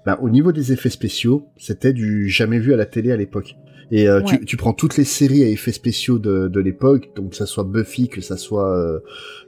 ben, 0.03 0.17
au 0.19 0.29
niveau 0.31 0.51
des 0.51 0.73
effets 0.73 0.89
spéciaux, 0.89 1.45
c'était 1.57 1.93
du 1.93 2.27
jamais 2.27 2.57
vu 2.57 2.73
à 2.73 2.77
la 2.77 2.87
télé 2.87 3.11
à 3.11 3.17
l'époque. 3.17 3.55
Et 3.91 4.07
euh, 4.09 4.21
Ouais. 4.21 4.39
tu, 4.39 4.45
tu 4.45 4.57
prends 4.57 4.73
toutes 4.73 4.97
les 4.97 5.03
séries 5.03 5.43
à 5.43 5.47
effets 5.47 5.71
spéciaux 5.73 6.17
de, 6.17 6.47
de 6.47 6.59
l'époque, 6.59 7.09
donc 7.15 7.31
que 7.31 7.35
ça 7.35 7.45
soit 7.45 7.65
Buffy, 7.65 8.07
que 8.07 8.21
ça 8.21 8.35
soit 8.35 8.75
euh, 8.75 8.99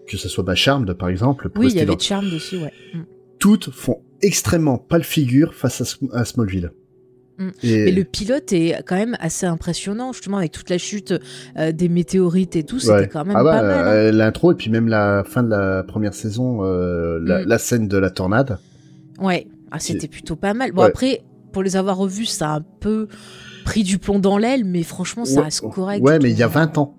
que 0.08 0.18
ça 0.18 0.30
soit 0.30 0.44
bah, 0.44 0.54
Charmed 0.56 0.94
par 0.94 1.10
exemple, 1.10 1.50
pour 1.50 1.64
Oui, 1.64 1.72
il 1.72 1.78
y 1.78 1.80
avait 1.80 1.88
dans- 1.88 1.98
Charmed 2.00 2.32
aussi, 2.34 2.58
ouais. 2.58 2.72
Mm. 2.94 3.00
toutes 3.40 3.72
font 3.72 4.02
extrêmement 4.22 4.78
pâle 4.78 5.04
figure 5.04 5.54
face 5.54 5.82
à, 5.82 5.84
Sm- 5.84 6.12
à 6.14 6.26
Smallville. 6.26 6.72
Mm. 7.38 7.50
Et 7.64 7.86
Mais 7.86 7.92
le 7.92 8.04
pilote 8.04 8.52
est 8.54 8.82
quand 8.86 8.96
même 8.96 9.16
assez 9.20 9.46
impressionnant, 9.46 10.14
justement, 10.14 10.38
avec 10.38 10.52
toute 10.52 10.70
la 10.70 10.78
chute 10.78 11.14
euh, 11.58 11.72
des 11.72 11.90
météorites 11.90 12.56
et 12.56 12.64
tout, 12.64 12.80
c'était 12.80 12.94
Ouais. 12.94 13.08
quand 13.08 13.26
même 13.26 13.36
ah 13.36 13.44
bah, 13.44 13.52
pas 13.58 13.62
mal. 13.64 13.76
hein. 13.88 13.92
euh, 13.92 14.12
l'intro 14.12 14.52
et 14.52 14.56
puis 14.56 14.70
même 14.70 14.88
la 14.88 15.24
fin 15.26 15.44
de 15.44 15.50
la 15.50 15.84
première 15.84 16.14
saison, 16.14 16.64
euh, 16.64 17.20
la, 17.24 17.42
Mm. 17.44 17.48
la 17.48 17.58
scène 17.58 17.88
de 17.88 17.98
la 17.98 18.10
tornade. 18.10 18.60
Ouais, 19.20 19.48
ah, 19.72 19.80
c'était 19.80 20.08
plutôt 20.08 20.36
pas 20.36 20.54
mal. 20.54 20.72
Bon, 20.72 20.82
Ouais. 20.84 20.88
après, 20.90 21.22
pour 21.52 21.64
les 21.64 21.76
avoir 21.76 21.98
revus, 21.98 22.26
ça 22.26 22.52
a 22.52 22.56
un 22.58 22.66
peu 22.80 23.08
pris 23.66 23.84
du 23.84 23.98
plomb 24.00 24.20
dans 24.20 24.38
l'aile, 24.38 24.66
mais 24.66 24.84
franchement, 24.84 25.26
ça 25.26 25.40
Ouais, 25.40 25.46
reste 25.46 25.62
correct. 25.62 26.02
Ouais, 26.04 26.18
mais 26.20 26.32
il 26.32 26.38
y 26.38 26.44
a 26.44 26.48
trouve. 26.48 26.62
20 26.62 26.78
ans. 26.78 26.98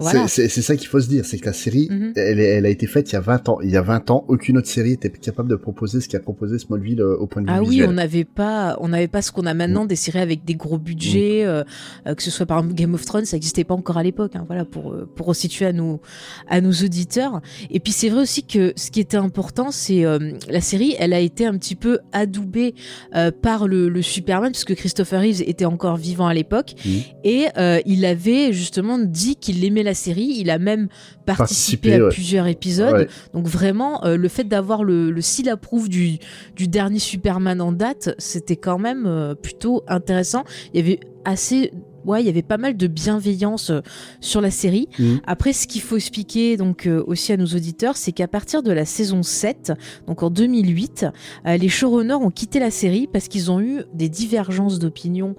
Voilà. 0.00 0.28
C'est- 0.28 0.48
ça 0.48 0.76
qu'il 0.76 0.88
faut 0.88 1.00
se 1.00 1.08
dire, 1.08 1.24
c'est 1.24 1.38
que 1.38 1.46
la 1.46 1.52
série, 1.52 1.88
Mhm. 1.90 2.12
elle, 2.16 2.40
elle 2.40 2.66
a 2.66 2.68
été 2.68 2.86
faite 2.86 3.10
il 3.10 3.14
y 3.14 3.16
a 3.16 3.20
20 3.20 3.48
ans. 3.48 3.58
Il 3.62 3.70
y 3.70 3.76
a 3.76 3.82
20 3.82 4.10
ans, 4.10 4.24
aucune 4.28 4.58
autre 4.58 4.68
série 4.68 4.92
était 4.92 5.10
capable 5.10 5.48
de 5.48 5.56
proposer 5.56 6.00
ce 6.00 6.08
qu'a 6.08 6.20
proposé 6.20 6.58
Smallville 6.58 7.00
euh, 7.00 7.16
au 7.16 7.26
point 7.26 7.42
de 7.42 7.46
vue 7.48 7.52
Ah 7.56 7.60
oui, 7.62 7.68
visuel. 7.70 7.88
on 7.88 7.92
n'avait 7.92 8.24
pas, 8.24 8.76
on 8.80 8.88
n'avait 8.88 9.08
pas 9.08 9.22
ce 9.22 9.32
qu'on 9.32 9.46
a 9.46 9.54
maintenant, 9.54 9.84
des 9.84 9.96
séries 9.96 10.18
avec 10.20 10.44
des 10.44 10.54
gros 10.54 10.78
budgets, 10.78 11.42
Mm. 11.44 11.48
euh, 11.48 11.64
euh, 12.08 12.14
que 12.14 12.22
ce 12.22 12.30
soit 12.30 12.46
par 12.46 12.58
exemple 12.58 12.74
Game 12.74 12.94
of 12.94 13.04
Thrones, 13.04 13.24
ça 13.24 13.36
n'existait 13.36 13.64
pas 13.64 13.74
encore 13.74 13.96
à 13.98 14.02
l'époque. 14.02 14.36
hein, 14.36 14.44
voilà, 14.46 14.64
pour 14.64 14.94
pour 15.16 15.26
resituer 15.26 15.66
à 15.66 15.72
nos 15.72 16.00
à 16.48 16.60
nos 16.60 16.72
auditeurs. 16.72 17.40
Et 17.70 17.80
puis 17.80 17.92
c'est 17.92 18.08
vrai 18.08 18.22
aussi 18.22 18.42
que 18.44 18.72
ce 18.76 18.90
qui 18.90 19.00
était 19.00 19.16
important, 19.16 19.70
c'est 19.70 20.04
euh, 20.04 20.18
la 20.48 20.60
série, 20.60 20.94
elle 20.98 21.12
a 21.12 21.20
été 21.20 21.46
un 21.46 21.56
petit 21.56 21.74
peu 21.76 21.98
adoubée 22.12 22.74
euh, 23.14 23.30
par 23.30 23.66
le, 23.68 23.88
le 23.88 24.02
Superman, 24.02 24.52
puisque 24.52 24.74
Christopher 24.74 25.20
Reeves 25.22 25.42
était 25.42 25.64
encore 25.64 25.96
vivant 25.96 26.26
à 26.26 26.34
l'époque, 26.34 26.74
Mhm. 26.84 27.00
et 27.24 27.44
il 27.86 28.04
avait 28.04 28.52
justement 28.52 28.98
dit 28.98 29.36
qu'il 29.36 29.64
aimait 29.64 29.82
la 29.88 29.94
série. 29.94 30.36
Il 30.36 30.50
a 30.50 30.58
même 30.58 30.88
participé, 31.26 31.90
Participé, 31.90 31.94
à 31.94 32.04
ouais. 32.04 32.08
plusieurs 32.10 32.46
épisodes. 32.46 32.94
Ouais. 32.94 33.08
Donc 33.34 33.46
vraiment, 33.46 34.04
euh, 34.04 34.16
le 34.16 34.28
fait 34.28 34.44
d'avoir 34.44 34.84
le, 34.84 35.10
le 35.10 35.20
seal 35.20 35.48
approuve 35.48 35.88
du, 35.88 36.18
du 36.56 36.68
dernier 36.68 36.98
Superman 36.98 37.60
en 37.60 37.72
date, 37.72 38.14
c'était 38.18 38.56
quand 38.56 38.78
même 38.78 39.04
euh, 39.06 39.34
plutôt 39.34 39.82
intéressant. 39.88 40.44
Il 40.72 40.80
y 40.80 40.82
avait 40.82 41.00
assez... 41.24 41.72
Ouais, 42.08 42.22
il 42.22 42.26
y 42.26 42.30
avait 42.30 42.42
pas 42.42 42.56
mal 42.56 42.74
de 42.76 42.86
bienveillance 42.86 43.68
euh, 43.70 43.80
sur 44.20 44.40
la 44.40 44.50
série. 44.50 44.88
Mhm. 44.98 45.20
Après, 45.26 45.52
ce 45.52 45.66
qu'il 45.66 45.82
faut 45.82 45.96
expliquer 45.96 46.56
donc 46.56 46.86
euh, 46.86 47.04
aussi 47.06 47.32
à 47.32 47.36
nos 47.36 47.44
auditeurs, 47.46 47.98
c'est 47.98 48.12
qu'à 48.12 48.26
partir 48.28 48.62
de 48.62 48.72
la 48.72 48.86
saison 48.86 49.22
7, 49.22 49.74
donc 50.06 50.22
en 50.22 50.30
2008, 50.30 51.04
euh, 51.46 51.56
les 51.58 51.68
showrunners 51.68 52.14
ont 52.14 52.30
quitté 52.30 52.60
la 52.60 52.70
série 52.70 53.06
parce 53.12 53.28
qu'ils 53.28 53.50
ont 53.50 53.60
eu 53.60 53.82
des 53.92 54.08
divergences 54.08 54.78
d'opinion 54.78 55.34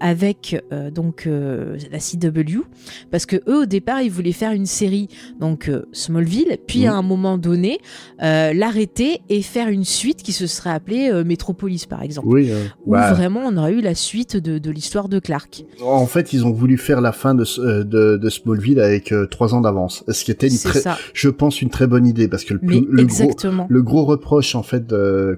avec 0.00 0.56
donc 0.92 1.26
la 1.26 1.98
CW, 1.98 2.62
parce 3.10 3.26
que 3.26 3.36
eux 3.48 3.62
au 3.62 3.66
départ 3.66 4.02
ils 4.02 4.10
voulaient 4.10 4.32
faire 4.32 4.52
une 4.52 4.66
série 4.66 5.08
donc 5.40 5.70
Smallville, 5.92 6.58
puis 6.66 6.80
Mhm. 6.82 6.86
à 6.88 6.92
un 6.94 7.02
moment 7.02 7.38
donné 7.38 7.78
l'arrêter 8.20 9.20
et 9.28 9.42
faire 9.42 9.68
une 9.68 9.84
suite 9.84 10.22
qui 10.22 10.32
se 10.32 10.46
serait 10.46 10.70
appelée 10.70 11.10
Metropolis 11.24 11.86
par 11.86 12.02
exemple, 12.02 12.28
Oui, 12.28 12.50
euh, 12.50 12.64
où 12.86 12.92
bah, 12.92 13.12
vraiment 13.12 13.40
on 13.46 13.56
aurait 13.56 13.72
eu 13.72 13.80
la 13.80 13.94
suite 13.94 14.36
de, 14.36 14.58
de 14.58 14.70
l'histoire 14.70 15.08
de 15.08 15.18
Clark. 15.18 15.64
En 15.86 16.06
fait, 16.06 16.32
ils 16.32 16.44
ont 16.46 16.52
voulu 16.52 16.76
faire 16.78 17.00
la 17.00 17.12
fin 17.12 17.34
de, 17.34 17.44
euh, 17.60 17.84
de, 17.84 18.16
de 18.16 18.28
Smallville 18.30 18.80
avec 18.80 19.12
euh, 19.12 19.26
trois 19.26 19.54
ans 19.54 19.60
d'avance, 19.60 20.04
ce 20.08 20.24
qui 20.24 20.30
était, 20.30 20.48
une 20.48 20.58
très, 20.58 20.80
ça, 20.80 20.96
je 21.12 21.28
pense, 21.28 21.60
une 21.62 21.70
très 21.70 21.86
bonne 21.86 22.06
idée 22.06 22.28
parce 22.28 22.44
que 22.44 22.54
le, 22.54 22.60
plus- 22.60 22.86
le 22.88 23.04
gros, 23.04 23.30
le 23.68 23.82
gros 23.82 24.04
reproche 24.04 24.54
en 24.54 24.62
fait 24.62 24.84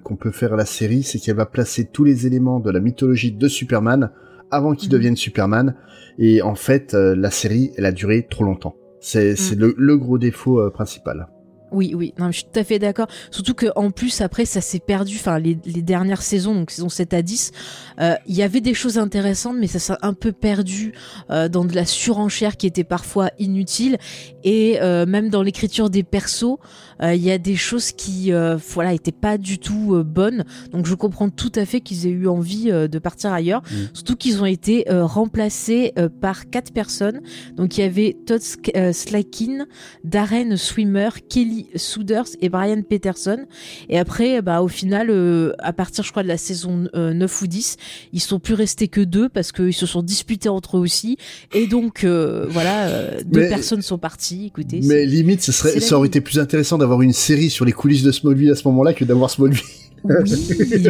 qu'on 0.02 0.16
peut 0.16 0.30
faire 0.30 0.54
à 0.54 0.56
la 0.56 0.66
série, 0.66 1.02
c'est 1.02 1.18
qu'elle 1.18 1.36
va 1.36 1.46
placer 1.46 1.84
tous 1.84 2.04
les 2.04 2.26
éléments 2.26 2.60
de 2.60 2.70
la 2.70 2.80
mythologie 2.80 3.32
de 3.32 3.48
Superman 3.48 4.10
avant 4.50 4.74
qu'il 4.74 4.88
Mhm. 4.88 4.92
devienne 4.92 5.16
Superman. 5.16 5.74
Et 6.18 6.40
en 6.42 6.54
fait, 6.54 6.94
euh, 6.94 7.14
la 7.14 7.30
série, 7.30 7.72
elle 7.76 7.84
a 7.84 7.92
duré 7.92 8.26
trop 8.30 8.44
longtemps. 8.44 8.74
C'est 9.00 9.34
Mhm. 9.52 9.58
le, 9.58 9.74
le 9.76 9.96
gros 9.98 10.18
défaut 10.18 10.70
principal. 10.70 11.28
Oui, 11.76 11.92
oui, 11.95 12.14
non, 12.18 12.28
je 12.33 12.38
suis 12.38 12.45
tout 12.50 12.59
à 12.59 12.64
fait 12.64 12.78
d'accord. 12.78 13.06
Surtout 13.30 13.52
que 13.52 13.66
en 13.76 13.90
plus 13.90 14.23
après 14.23 14.47
ça 14.47 14.62
s'est 14.62 14.80
perdu. 14.80 15.16
Enfin, 15.16 15.38
les, 15.38 15.54
dernières 15.54 16.23
saisons, 16.23 16.54
donc 16.54 16.71
saison 16.71 16.88
7 16.88 17.12
à 17.12 17.21
10, 17.21 17.52
euh, 18.00 18.14
il 18.26 18.35
y 18.35 18.42
avait 18.42 18.62
des 18.62 18.73
choses 18.73 18.97
intéressantes, 18.97 19.56
mais 19.61 19.66
ça 19.66 19.78
s'est 19.78 19.92
un 20.00 20.14
peu 20.14 20.33
perdu 20.33 20.95
euh, 21.28 21.50
dans 21.50 21.66
de 21.66 21.75
la 21.75 21.85
surenchère 21.85 22.56
qui 22.56 22.66
était 22.66 22.83
parfois 22.83 23.30
inutile. 23.38 23.99
Et 24.42 24.80
euh, 24.80 25.04
même 25.04 25.28
dans 25.28 25.42
l'écriture 25.42 25.90
des 25.90 26.02
persos, 26.02 26.56
il 27.02 27.22
y 27.22 27.30
a 27.30 27.38
des 27.38 27.56
choses 27.56 27.92
qui, 27.92 28.32
euh, 28.32 28.56
voilà, 28.72 28.92
étaient 28.94 29.12
pas 29.12 29.38
du 29.38 29.58
tout 29.58 29.94
euh, 29.94 30.02
bonnes. 30.02 30.44
Donc 30.72 30.86
je 30.86 30.94
comprends 30.94 31.28
tout 31.30 31.52
à 31.54 31.64
fait 31.66 31.80
qu'ils 31.80 32.06
aient 32.06 32.10
eu 32.10 32.28
envie 32.28 32.70
euh, 32.70 32.88
de 32.88 32.98
partir 32.98 33.32
ailleurs. 33.32 33.62
Mm. 33.70 33.74
Surtout 33.94 34.16
qu'ils 34.16 34.40
ont 34.42 34.46
été 34.46 34.90
euh, 34.90 35.04
remplacés 35.04 35.92
euh, 35.98 36.08
par 36.08 36.48
quatre 36.50 36.72
personnes. 36.72 37.20
Donc 37.56 37.76
il 37.76 37.80
y 37.82 37.84
avait 37.84 38.16
Todd 38.26 38.40
euh, 38.76 38.92
Slakin, 38.92 39.66
Darren 40.04 40.56
Swimmer, 40.56 41.10
Kelly 41.28 41.68
Souders 41.76 42.28
et 42.40 42.48
Brian 42.48 42.82
Peterson. 42.82 43.44
Et 43.88 43.98
après, 43.98 44.40
bah, 44.42 44.62
au 44.62 44.68
final, 44.68 45.10
euh, 45.10 45.52
à 45.58 45.72
partir, 45.72 46.04
je 46.04 46.10
crois, 46.10 46.22
de 46.22 46.28
la 46.28 46.38
saison 46.38 46.88
euh, 46.94 47.12
9 47.12 47.42
ou 47.42 47.46
10, 47.46 47.76
ils 48.12 48.20
sont 48.20 48.38
plus 48.38 48.54
restés 48.54 48.88
que 48.88 49.00
deux 49.00 49.28
parce 49.28 49.52
qu'ils 49.52 49.74
se 49.74 49.86
sont 49.86 50.02
disputés 50.02 50.48
entre 50.48 50.76
eux 50.78 50.80
aussi. 50.80 51.16
Et 51.52 51.66
donc, 51.66 52.04
euh, 52.04 52.46
voilà, 52.48 52.86
euh, 52.88 53.20
deux 53.24 53.40
Mais- 53.40 53.48
personnes 53.48 53.82
sont 53.82 53.98
parties. 53.98 54.46
Écoutez, 54.46 54.80
Mais 54.84 55.04
limite, 55.04 55.42
ce 55.42 55.52
serait, 55.52 55.80
ça 55.80 55.96
aurait 55.98 56.08
été 56.08 56.20
plus 56.20 56.38
intéressant 56.38 56.78
d'avoir 56.78 56.85
une 57.02 57.12
série 57.12 57.50
sur 57.50 57.64
les 57.64 57.72
coulisses 57.72 58.02
de 58.02 58.12
Smallville 58.12 58.50
à 58.50 58.54
ce 58.54 58.66
moment-là 58.68 58.92
que 58.92 59.04
d'avoir 59.04 59.30
Smallville. 59.30 59.60
Oui, 60.04 60.14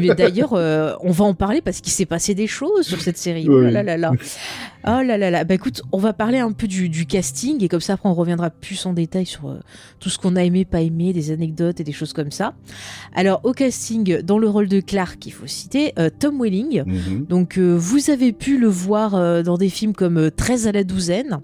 mais 0.02 0.14
d'ailleurs, 0.14 0.52
euh, 0.54 0.92
on 1.00 1.10
va 1.10 1.24
en 1.24 1.34
parler 1.34 1.60
parce 1.60 1.80
qu'il 1.80 1.92
s'est 1.92 2.06
passé 2.06 2.34
des 2.34 2.46
choses 2.46 2.86
sur 2.86 3.00
cette 3.00 3.16
série. 3.16 3.46
Oh 3.48 3.60
là 3.60 3.82
là 3.82 3.96
là. 3.96 4.12
Oh 4.86 5.02
là 5.02 5.16
là 5.16 5.30
là. 5.30 5.44
Bah 5.44 5.54
écoute, 5.54 5.82
on 5.92 5.98
va 5.98 6.12
parler 6.12 6.38
un 6.38 6.52
peu 6.52 6.66
du, 6.66 6.88
du 6.88 7.06
casting 7.06 7.62
et 7.64 7.68
comme 7.68 7.80
ça 7.80 7.94
après 7.94 8.08
on 8.08 8.14
reviendra 8.14 8.50
plus 8.50 8.84
en 8.86 8.92
détail 8.92 9.26
sur 9.26 9.48
euh, 9.48 9.58
tout 10.00 10.10
ce 10.10 10.18
qu'on 10.18 10.36
a 10.36 10.44
aimé, 10.44 10.64
pas 10.64 10.80
aimé, 10.80 11.12
des 11.12 11.30
anecdotes 11.30 11.80
et 11.80 11.84
des 11.84 11.92
choses 11.92 12.12
comme 12.12 12.30
ça. 12.30 12.54
Alors 13.14 13.40
au 13.44 13.52
casting, 13.52 14.20
dans 14.22 14.38
le 14.38 14.48
rôle 14.48 14.68
de 14.68 14.80
Clark, 14.80 15.24
il 15.26 15.32
faut 15.32 15.46
citer 15.46 15.92
euh, 15.98 16.10
Tom 16.16 16.40
Welling. 16.40 16.84
Donc 17.28 17.58
euh, 17.58 17.74
vous 17.76 18.10
avez 18.10 18.32
pu 18.32 18.58
le 18.58 18.68
voir 18.68 19.42
dans 19.42 19.56
des 19.56 19.68
films 19.68 19.92
comme 19.92 20.18
euh, 20.18 20.30
13 20.30 20.68
à 20.68 20.72
la 20.72 20.84
douzaine, 20.84 21.40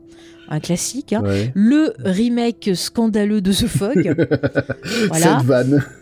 un 0.53 0.61
classique. 0.61 1.13
hein. 1.13 1.23
Ouais. 1.25 1.51
Le 1.55 1.93
remake 2.05 2.71
scandaleux 2.75 3.41
de 3.41 3.53
The 3.53 3.67
Fog. 3.67 4.15
voilà. 5.09 5.39
Cette 5.39 5.47
vanne. 5.47 5.85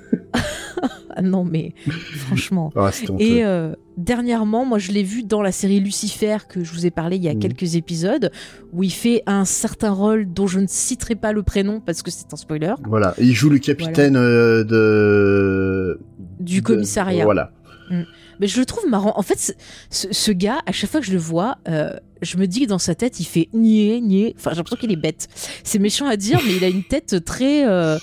Ah 1.16 1.22
non 1.22 1.44
mais 1.44 1.74
franchement. 2.16 2.72
Ah. 2.76 2.90
Et 3.18 3.44
euh, 3.44 3.74
dernièrement, 3.98 4.64
moi 4.64 4.78
je 4.78 4.92
l'ai 4.92 5.02
vu 5.02 5.24
dans 5.24 5.42
la 5.42 5.50
série 5.52 5.80
Lucifer 5.80 6.36
que 6.48 6.62
je 6.62 6.72
vous 6.72 6.86
ai 6.86 6.90
parlé 6.92 7.16
il 7.16 7.24
y 7.24 7.28
a 7.28 7.34
Mhm. 7.34 7.40
quelques 7.40 7.74
épisodes, 7.74 8.30
où 8.72 8.84
il 8.84 8.92
fait 8.92 9.22
un 9.26 9.44
certain 9.44 9.90
rôle 9.90 10.32
dont 10.32 10.46
je 10.46 10.60
ne 10.60 10.66
citerai 10.68 11.16
pas 11.16 11.32
le 11.32 11.42
prénom 11.42 11.80
parce 11.80 12.02
que 12.02 12.10
c'est 12.12 12.32
un 12.32 12.36
spoiler, 12.36 12.74
Voilà, 12.86 13.14
il 13.18 13.34
joue 13.34 13.50
le 13.50 13.58
capitaine 13.58 14.16
euh, 14.16 14.62
de 14.64 16.00
du 16.38 16.60
de- 16.60 16.64
commissariat. 16.66 17.24
Voilà. 17.24 17.50
Mais 18.40 18.46
je 18.46 18.58
le 18.58 18.66
trouve 18.66 18.88
marrant. 18.88 19.12
En 19.16 19.22
fait, 19.22 19.56
ce, 19.90 20.30
gars, 20.32 20.60
à 20.66 20.72
chaque 20.72 20.90
fois 20.90 21.00
que 21.00 21.06
je 21.06 21.12
le 21.12 21.18
vois, 21.18 21.58
euh, 21.68 21.92
je 22.22 22.36
me 22.38 22.46
dis 22.46 22.62
que 22.62 22.66
dans 22.66 22.78
sa 22.78 22.94
tête, 22.94 23.20
il 23.20 23.24
fait 23.24 23.48
nier, 23.52 24.00
nier. 24.00 24.34
Enfin, 24.38 24.50
j'ai 24.50 24.56
l'impression 24.56 24.78
qu'il 24.78 24.92
est 24.92 24.96
bête. 24.96 25.28
C'est 25.62 25.78
méchant 25.78 26.06
à 26.06 26.16
dire, 26.16 26.40
mais 26.46 26.56
il 26.56 26.64
a 26.64 26.68
une 26.68 26.84
tête 26.84 27.24
très... 27.24 27.68
euh, 27.68 27.98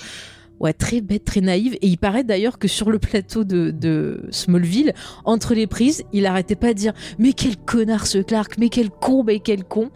très 0.78 1.00
bête, 1.00 1.24
très 1.24 1.40
naïve. 1.40 1.74
Et 1.74 1.86
il 1.88 1.98
paraît 1.98 2.24
d'ailleurs 2.24 2.58
que 2.58 2.68
sur 2.68 2.90
le 2.90 2.98
plateau 2.98 3.44
de, 3.44 3.70
de 3.70 4.26
Smallville, 4.30 4.92
entre 5.24 5.54
les 5.54 5.66
prises, 5.66 6.04
il 6.12 6.26
arrêtait 6.26 6.56
pas 6.56 6.68
de 6.68 6.78
dire 6.78 6.92
Mais 7.18 7.32
quel 7.32 7.56
connard 7.56 8.06
ce 8.06 8.18
Clark, 8.18 8.58
mais 8.58 8.68
quel 8.68 8.90
con, 8.90 9.24
mais 9.24 9.40
quel 9.40 9.64
con. 9.64 9.90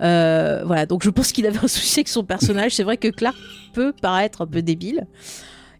Euh, 0.00 0.62
voilà, 0.66 0.86
donc 0.86 1.02
je 1.02 1.10
pense 1.10 1.32
qu'il 1.32 1.46
avait 1.46 1.58
un 1.58 1.68
souci 1.68 2.00
avec 2.00 2.08
son 2.08 2.24
personnage. 2.24 2.74
C'est 2.74 2.84
vrai 2.84 2.96
que 2.96 3.08
Clark 3.08 3.36
peut 3.72 3.92
paraître 4.00 4.42
un 4.42 4.46
peu 4.46 4.62
débile. 4.62 5.06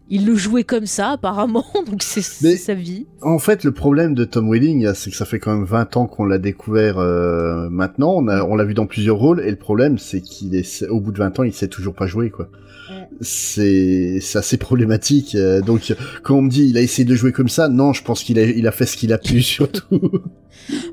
Il 0.09 0.25
le 0.25 0.35
jouait 0.35 0.63
comme 0.65 0.85
ça, 0.85 1.11
apparemment, 1.11 1.65
donc 1.89 2.03
c'est 2.03 2.21
sa 2.21 2.73
vie. 2.73 3.07
En 3.21 3.39
fait, 3.39 3.63
le 3.63 3.71
problème 3.71 4.13
de 4.13 4.25
Tom 4.25 4.51
Welling, 4.51 4.93
c'est 4.93 5.09
que 5.09 5.15
ça 5.15 5.25
fait 5.25 5.39
quand 5.39 5.55
même 5.55 5.65
20 5.65 5.97
ans 5.97 6.07
qu'on 6.07 6.25
l'a 6.25 6.37
découvert 6.37 6.97
euh, 6.99 7.69
maintenant. 7.69 8.17
On 8.17 8.55
l'a 8.55 8.63
vu 8.65 8.73
dans 8.73 8.85
plusieurs 8.85 9.17
rôles, 9.17 9.41
et 9.41 9.49
le 9.49 9.55
problème, 9.55 9.97
c'est 9.97 10.21
qu'il 10.21 10.55
est, 10.55 10.83
au 10.89 10.99
bout 10.99 11.11
de 11.11 11.19
20 11.19 11.39
ans, 11.39 11.43
il 11.43 11.53
sait 11.53 11.69
toujours 11.69 11.93
pas 11.93 12.05
jouer, 12.05 12.29
quoi. 12.29 12.49
Ouais. 12.89 13.07
C'est, 13.21 14.19
c'est 14.19 14.37
assez 14.37 14.57
problématique. 14.57 15.35
euh, 15.35 15.61
donc, 15.61 15.95
quand 16.21 16.35
on 16.35 16.41
me 16.41 16.49
dit, 16.49 16.67
il 16.67 16.77
a 16.77 16.81
essayé 16.81 17.05
de 17.05 17.15
jouer 17.15 17.31
comme 17.31 17.49
ça, 17.49 17.69
non, 17.69 17.93
je 17.93 18.03
pense 18.03 18.23
qu'il 18.23 18.37
a, 18.39 18.43
il 18.43 18.67
a 18.67 18.71
fait 18.71 18.85
ce 18.85 18.97
qu'il 18.97 19.13
a 19.13 19.17
pu, 19.17 19.41
surtout. 19.41 20.11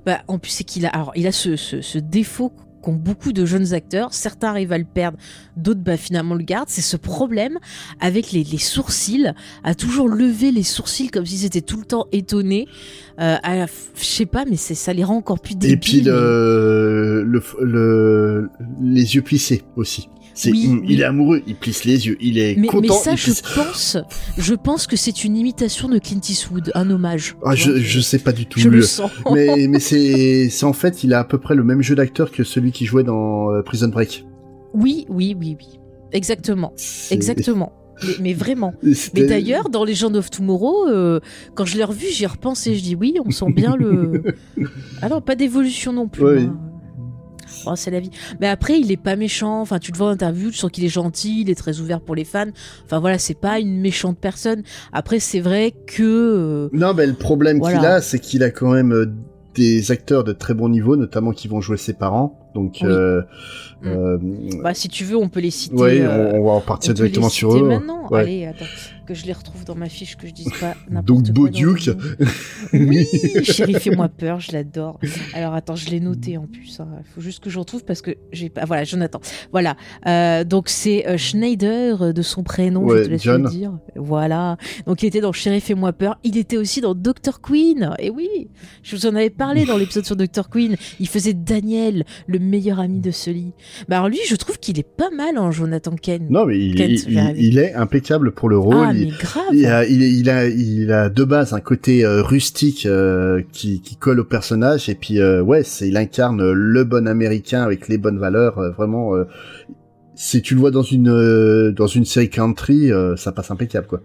Bah, 0.06 0.20
en 0.28 0.38
plus, 0.38 0.50
c'est 0.50 0.64
qu'il 0.64 0.86
a, 0.86 0.90
alors, 0.90 1.12
il 1.16 1.26
a 1.26 1.32
ce, 1.32 1.56
ce, 1.56 1.80
ce 1.80 1.98
défaut 1.98 2.52
qu'ont 2.82 2.94
beaucoup 2.94 3.32
de 3.32 3.44
jeunes 3.44 3.72
acteurs. 3.74 4.12
Certains 4.12 4.48
arrivent 4.48 4.72
à 4.72 4.78
le 4.78 4.84
perdre, 4.84 5.18
d'autres, 5.56 5.80
bah, 5.80 5.96
finalement, 5.96 6.34
le 6.34 6.44
gardent. 6.44 6.68
C'est 6.68 6.80
ce 6.80 6.96
problème 6.96 7.58
avec 8.00 8.32
les, 8.32 8.44
les 8.44 8.58
sourcils, 8.58 9.26
à 9.64 9.74
toujours 9.74 10.08
lever 10.08 10.50
les 10.52 10.62
sourcils 10.62 11.08
comme 11.08 11.26
s'ils 11.26 11.44
étaient 11.44 11.60
tout 11.60 11.78
le 11.78 11.84
temps 11.84 12.06
étonnés. 12.12 12.66
Euh, 13.20 13.36
à- 13.42 13.66
je 13.66 14.04
sais 14.04 14.26
pas, 14.26 14.44
mais 14.48 14.56
c'est, 14.56 14.74
ça 14.74 14.92
les 14.92 15.04
rend 15.04 15.16
encore 15.16 15.40
plus 15.40 15.54
débiles. 15.56 15.74
et 15.74 15.76
puis, 15.76 16.00
le, 16.00 17.22
le, 17.26 17.42
le, 17.62 18.50
les 18.82 19.14
yeux 19.14 19.22
plissés 19.22 19.62
aussi. 19.76 20.08
C'est, 20.40 20.52
Oui, 20.52 20.68
oui. 20.70 20.80
il 20.88 21.00
est 21.02 21.04
amoureux, 21.04 21.42
il 21.46 21.54
plisse 21.54 21.84
les 21.84 22.06
yeux, 22.06 22.16
il 22.18 22.38
est 22.38 22.54
Mais, 22.56 22.62
mais 22.62 22.68
content. 22.68 22.94
ça, 22.94 23.12
il 23.12 23.18
je 23.18 23.30
pense, 23.54 23.98
je 24.38 24.54
pense 24.54 24.86
que 24.86 24.96
c'est 24.96 25.22
une 25.24 25.36
imitation 25.36 25.86
de 25.90 25.98
Clint 25.98 26.20
Eastwood, 26.26 26.72
un 26.74 26.88
hommage. 26.88 27.36
Ah, 27.44 27.54
je, 27.54 27.78
je 27.78 28.00
sais 28.00 28.18
pas 28.18 28.32
du 28.32 28.46
tout. 28.46 28.58
je 28.58 28.70
le 28.70 28.80
sens. 28.80 29.10
mais 29.34 29.66
mais 29.68 29.80
c'est 29.80 30.48
c'est 30.48 30.64
en 30.64 30.72
fait 30.72 31.04
il 31.04 31.12
a 31.12 31.18
à 31.18 31.24
peu 31.24 31.36
près 31.38 31.54
le 31.54 31.62
même 31.62 31.82
jeu 31.82 31.94
d'acteur 31.94 32.30
que 32.30 32.42
celui 32.42 32.72
qui 32.72 32.86
jouait 32.86 33.04
dans 33.04 33.50
euh, 33.50 33.60
Prison 33.60 33.88
Break. 33.88 34.24
Oui, 34.72 35.04
oui, 35.10 35.36
oui, 35.38 35.56
oui. 35.58 35.78
Exactement. 36.12 36.72
Exactement. 37.10 37.72
Mais, 38.02 38.14
mais 38.20 38.32
vraiment. 38.32 38.72
Mais 39.14 39.24
d'ailleurs, 39.26 39.68
dans 39.68 39.84
Legend 39.84 40.16
of 40.16 40.30
Tomorrow, 40.30 40.88
euh, 40.88 41.20
quand 41.54 41.66
je 41.66 41.76
l'ai 41.76 41.84
revu, 41.84 42.06
j'y 42.10 42.24
ai 42.24 42.28
repensé. 42.28 42.74
Je 42.76 42.82
dis 42.82 42.94
oui, 42.94 43.16
on 43.22 43.30
sent 43.30 43.52
bien 43.54 43.76
le. 43.76 44.22
Ah 45.02 45.10
non, 45.10 45.20
pas 45.20 45.34
d'évolution 45.34 45.92
non 45.92 46.08
plus. 46.08 46.38
Hein. 46.40 46.56
Oh, 47.66 47.72
c'est 47.76 47.90
la 47.90 48.00
vie. 48.00 48.10
Mais 48.40 48.48
après, 48.48 48.78
il 48.78 48.90
est 48.92 48.96
pas 48.96 49.16
méchant. 49.16 49.60
Enfin, 49.60 49.78
tu 49.78 49.92
le 49.92 49.98
vois 49.98 50.08
en 50.08 50.10
interview, 50.10 50.50
tu 50.50 50.56
sens 50.56 50.70
qu'il 50.70 50.84
est 50.84 50.88
gentil, 50.88 51.42
il 51.42 51.50
est 51.50 51.54
très 51.54 51.80
ouvert 51.80 52.00
pour 52.00 52.14
les 52.14 52.24
fans. 52.24 52.46
Enfin 52.84 52.98
voilà, 53.00 53.18
c'est 53.18 53.38
pas 53.38 53.58
une 53.60 53.80
méchante 53.80 54.18
personne. 54.18 54.62
Après, 54.92 55.18
c'est 55.20 55.40
vrai 55.40 55.72
que. 55.86 56.02
euh, 56.02 56.68
Non, 56.72 56.94
mais 56.94 57.06
le 57.06 57.14
problème 57.14 57.58
Voilà. 57.58 57.76
qu'il 57.78 57.86
a, 57.86 58.00
c'est 58.00 58.18
qu'il 58.18 58.42
a 58.42 58.50
quand 58.50 58.72
même 58.72 58.92
euh, 58.92 59.06
des 59.54 59.90
acteurs 59.90 60.22
de 60.24 60.32
très 60.32 60.54
bon 60.54 60.68
niveau, 60.68 60.96
notamment 60.96 61.32
qui 61.32 61.48
vont 61.48 61.60
jouer 61.60 61.76
ses 61.76 61.92
parents. 61.92 62.36
Donc, 62.54 62.78
Oui. 62.82 62.88
euh, 62.88 63.22
Mm. 63.82 63.86
euh, 63.88 64.18
bah, 64.62 64.74
si 64.74 64.88
tu 64.88 65.04
veux, 65.04 65.16
on 65.16 65.28
peut 65.28 65.40
les 65.40 65.50
citer. 65.50 65.74
ouais, 65.74 66.00
euh, 66.02 66.32
on, 66.34 66.40
on 66.40 66.44
va 66.46 66.50
en 66.52 66.56
on 66.58 66.60
partir 66.60 66.92
directement 66.94 67.28
sur 67.30 67.56
eux. 67.56 67.66
maintenant. 67.66 68.06
Ouais. 68.10 68.20
Allez, 68.20 68.44
attends, 68.46 68.66
que 69.10 69.16
je 69.16 69.26
les 69.26 69.32
retrouve 69.32 69.64
dans 69.64 69.74
ma 69.74 69.88
fiche, 69.88 70.16
que 70.16 70.28
je 70.28 70.32
dise 70.32 70.52
pas 70.60 70.76
n'importe 70.90 71.32
Donc, 71.32 71.34
quoi. 71.36 71.48
Duke. 71.50 71.88
nom. 71.88 71.96
Oui, 72.74 73.06
chérie, 73.42 73.74
fais-moi 73.74 74.08
peur, 74.08 74.38
je 74.38 74.52
l'adore. 74.52 75.00
Alors 75.34 75.54
attends, 75.54 75.74
je 75.74 75.90
l'ai 75.90 75.98
noté 75.98 76.36
en 76.38 76.46
plus. 76.46 76.78
hein. 76.78 76.86
Il 77.00 77.12
faut 77.12 77.20
juste 77.20 77.42
que 77.42 77.50
je 77.50 77.58
retrouve 77.58 77.84
parce 77.84 78.02
que 78.02 78.12
j'ai 78.32 78.48
pas. 78.50 78.64
Voilà, 78.66 78.84
Jonathan. 78.84 79.20
Voilà. 79.50 79.76
Euh, 80.06 80.44
donc 80.44 80.68
c'est 80.68 81.08
euh, 81.08 81.16
Schneider 81.16 82.00
euh, 82.02 82.12
de 82.12 82.22
son 82.22 82.44
prénom, 82.44 82.84
Ouais, 82.84 82.98
je 82.98 83.04
te 83.04 83.08
laisse 83.10 83.22
John. 83.22 83.42
le 83.42 83.50
dire. 83.50 83.72
Voilà. 83.96 84.56
Donc 84.86 85.02
il 85.02 85.06
était 85.06 85.20
dans 85.20 85.32
Chérie, 85.32 85.60
fais-moi 85.60 85.92
peur. 85.92 86.18
Il 86.22 86.36
était 86.36 86.56
aussi 86.56 86.80
dans 86.80 86.94
Dr 86.94 87.40
Queen. 87.42 87.90
Et 87.98 88.10
oui, 88.10 88.28
je 88.84 88.94
vous 88.94 89.06
en 89.06 89.16
avais 89.16 89.30
parlé 89.30 89.64
dans 89.64 89.76
l'épisode 89.76 90.04
sur 90.06 90.14
Dr 90.14 90.48
Queen. 90.48 90.76
Il 91.00 91.08
faisait 91.08 91.34
Daniel, 91.34 92.04
le 92.28 92.38
meilleur 92.38 92.78
ami 92.78 93.00
de 93.00 93.10
Sully. 93.10 93.52
Bah 93.88 93.96
alors 93.96 94.08
lui, 94.08 94.18
je 94.28 94.36
trouve 94.36 94.58
qu'il 94.60 94.78
est 94.78 94.88
pas 94.88 95.10
mal 95.10 95.36
en 95.36 95.50
Jonathan 95.50 95.96
Ken. 95.96 96.28
Non, 96.30 96.46
mais 96.46 96.58
il, 96.60 96.76
Kent, 96.76 97.06
il, 97.08 97.18
rêvé. 97.18 97.40
il 97.42 97.58
est 97.58 97.74
impeccable 97.74 98.32
pour 98.32 98.48
le 98.48 98.58
rôle. 98.58 98.76
ah 98.88 98.92
il, 99.52 99.66
a, 99.66 99.84
il, 99.84 100.02
il 100.02 100.30
a, 100.30 100.46
il 100.46 100.92
a 100.92 101.08
de 101.08 101.24
base 101.24 101.52
un 101.52 101.60
côté 101.60 102.04
euh, 102.04 102.22
rustique 102.22 102.86
euh, 102.86 103.42
qui, 103.52 103.80
qui 103.80 103.96
colle 103.96 104.20
au 104.20 104.24
personnage 104.24 104.88
et 104.88 104.94
puis 104.94 105.20
euh, 105.20 105.40
ouais, 105.40 105.62
c'est 105.62 105.88
il 105.88 105.96
incarne 105.96 106.52
le 106.52 106.84
bon 106.84 107.06
américain 107.08 107.62
avec 107.62 107.88
les 107.88 107.98
bonnes 107.98 108.18
valeurs. 108.18 108.60
vraiment, 108.72 109.12
si 110.14 110.42
tu 110.42 110.54
le 110.54 110.60
vois 110.60 110.70
dans 110.70 110.82
une 110.82 111.70
dans 111.72 111.86
une 111.86 112.04
série 112.04 112.30
country, 112.30 112.90
ça 113.16 113.32
passe 113.32 113.50
impeccable 113.50 113.86
quoi. 113.86 114.00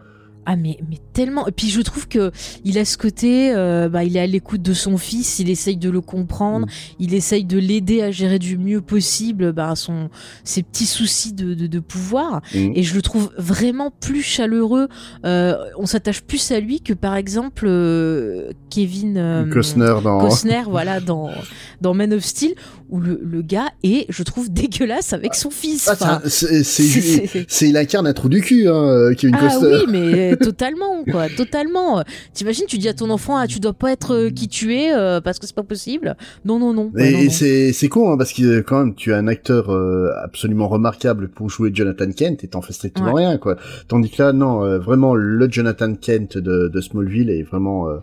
Ah 0.46 0.56
mais, 0.56 0.78
mais 0.90 0.98
tellement 1.14 1.48
et 1.48 1.52
puis 1.52 1.70
je 1.70 1.82
trouve 1.82 2.08
que 2.08 2.32
il 2.64 2.78
a 2.78 2.86
ce 2.86 2.98
côté 2.98 3.52
euh, 3.54 3.90
bah 3.90 4.04
il 4.04 4.16
est 4.16 4.20
à 4.20 4.28
l'écoute 4.28 4.62
de 4.62 4.74
son 4.74 4.98
fils 4.98 5.40
il 5.40 5.50
essaye 5.50 5.78
de 5.78 5.90
le 5.90 6.02
comprendre 6.02 6.66
Mm. 6.68 6.70
il 7.00 7.14
essaye 7.14 7.44
de 7.46 7.58
l'aider 7.58 8.02
à 8.02 8.12
gérer 8.12 8.38
du 8.40 8.58
mieux 8.58 8.82
possible 8.82 9.52
bah, 9.54 9.74
son 9.76 10.10
ses 10.44 10.62
petits 10.64 10.86
soucis 10.86 11.34
de, 11.34 11.54
de, 11.54 11.68
de 11.68 11.80
pouvoir 11.80 12.42
Mm. 12.54 12.72
et 12.76 12.84
je 12.84 12.94
le 12.96 13.02
trouve 13.02 13.32
vraiment 13.38 13.92
plus 13.92 14.22
chaleureux 14.22 14.88
euh, 15.26 15.56
on 15.78 15.86
s'attache 15.86 16.22
plus 16.22 16.52
à 16.52 16.60
lui 16.60 16.82
que 16.82 16.94
par 16.94 17.16
exemple 17.16 17.66
euh, 17.68 18.52
Kevin 18.70 19.18
euh, 19.18 19.50
Costner 19.50 19.96
dans. 20.04 20.20
Costner, 20.20 20.64
voilà 20.70 21.00
dans 21.00 21.30
dans 21.86 21.94
Man 21.94 22.14
of 22.14 22.24
Steel 22.24 22.54
où 22.90 23.00
le, 23.00 23.20
le 23.24 23.42
gars 23.44 23.70
est 23.84 24.06
je 24.10 24.24
trouve 24.24 24.52
dégueulasse 24.62 25.14
avec 25.14 25.36
son 25.36 25.52
fils 25.52 25.88
Ah, 26.02 26.20
c'est- 26.26 27.68
il 27.70 27.78
incarne 27.78 28.08
un 28.08 28.14
trou 28.14 28.30
du 28.30 28.42
cul, 28.42 28.68
hein, 28.68 28.74
euh, 28.74 29.14
Kevin 29.14 29.36
ah 29.40 29.48
Costner. 29.48 29.78
oui, 29.78 29.86
mais 29.90 30.06
mais 30.12 30.36
totalement, 30.50 31.04
quoi, 31.10 31.28
totalement. 31.30 32.04
T'imagines, 32.34 32.66
tu 32.68 32.78
dis 32.78 32.88
à 32.90 32.94
ton 32.94 33.10
enfant, 33.10 33.38
ah, 33.38 33.48
tu 33.48 33.60
dois 33.60 33.74
pas 33.74 33.92
être 33.92 34.14
euh, 34.14 34.30
qui 34.30 34.48
tu 34.48 34.76
es 34.76 34.94
euh, 34.94 35.22
parce 35.22 35.40
que 35.40 35.46
c'est 35.48 35.56
pas 35.56 35.64
possible. 35.64 36.16
Non, 36.46 36.60
non, 36.60 36.74
non. 36.74 36.92
Ouais, 36.96 37.26
Et, 37.26 37.30
c'est 37.30 37.72
c'est 37.74 37.88
con 37.90 38.12
hein, 38.12 38.18
parce 38.18 38.34
que 38.34 38.44
euh, 38.44 38.62
quand 38.64 38.80
même 38.80 38.96
tu 38.96 39.14
as 39.14 39.18
un 39.18 39.28
acteur 39.28 39.70
euh, 39.72 40.10
absolument 40.24 40.68
remarquable 40.68 41.30
pour 41.30 41.50
jouer 41.50 41.72
Jonathan 41.74 42.12
Kent 42.12 42.44
et 42.44 42.48
t'en 42.48 42.62
fais 42.62 42.74
strictement 42.74 43.14
Ouais. 43.14 43.26
rien 43.28 43.38
quoi. 43.38 43.56
Tandis 43.88 44.10
que 44.10 44.22
là 44.24 44.34
non 44.34 44.64
euh, 44.64 44.80
vraiment 44.80 45.14
le 45.16 45.48
Jonathan 45.52 45.94
Kent 45.96 46.38
de, 46.38 46.68
de 46.68 46.82
Smallville 46.82 47.30
est 47.30 47.44
vraiment 47.44 47.90
euh, 47.90 47.98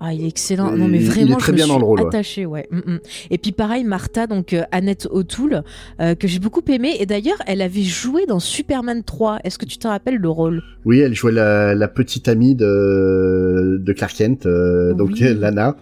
Ah, 0.00 0.12
il 0.12 0.24
est 0.24 0.28
excellent. 0.28 0.72
Il- 0.74 0.78
non, 0.80 0.88
mais 0.88 0.98
il 0.98 1.04
est 1.06 1.08
vraiment, 1.08 1.36
très 1.36 1.46
je 1.48 1.52
me 1.52 1.56
bien 1.56 1.66
dans 1.68 1.74
suis 1.74 1.80
le 1.80 1.86
rôle, 1.86 2.00
ouais. 2.00 2.06
attachée, 2.08 2.46
ouais. 2.46 2.66
Mm, 2.70 2.78
mm. 2.94 2.98
Et 3.30 3.38
puis 3.38 3.52
pareil, 3.52 3.84
Martha, 3.84 4.26
donc 4.26 4.52
euh, 4.52 4.62
Annette 4.72 5.06
O'Toole, 5.10 5.62
euh, 6.00 6.14
que 6.14 6.26
j'ai 6.28 6.40
beaucoup 6.40 6.62
aimé. 6.68 6.96
Et 6.98 7.06
d'ailleurs, 7.06 7.38
elle 7.46 7.62
avait 7.62 7.82
joué 7.82 8.26
dans 8.26 8.40
Superman 8.40 9.02
3. 9.04 9.38
Est-ce 9.44 9.56
que 9.58 9.64
tu 9.64 9.78
te 9.78 9.86
rappelles 9.86 10.16
le 10.16 10.28
rôle? 10.28 10.62
Oui 10.84 10.98
elle 10.98 11.14
jouait 11.14 11.32
la, 11.32 11.74
la 11.74 11.88
petite 11.88 12.28
amie 12.28 12.54
de 12.54 13.78
de 13.80 13.92
Clark 13.92 14.14
Kent 14.14 14.46
euh, 14.46 14.92
donc. 14.94 15.18
Lana. 15.20 15.76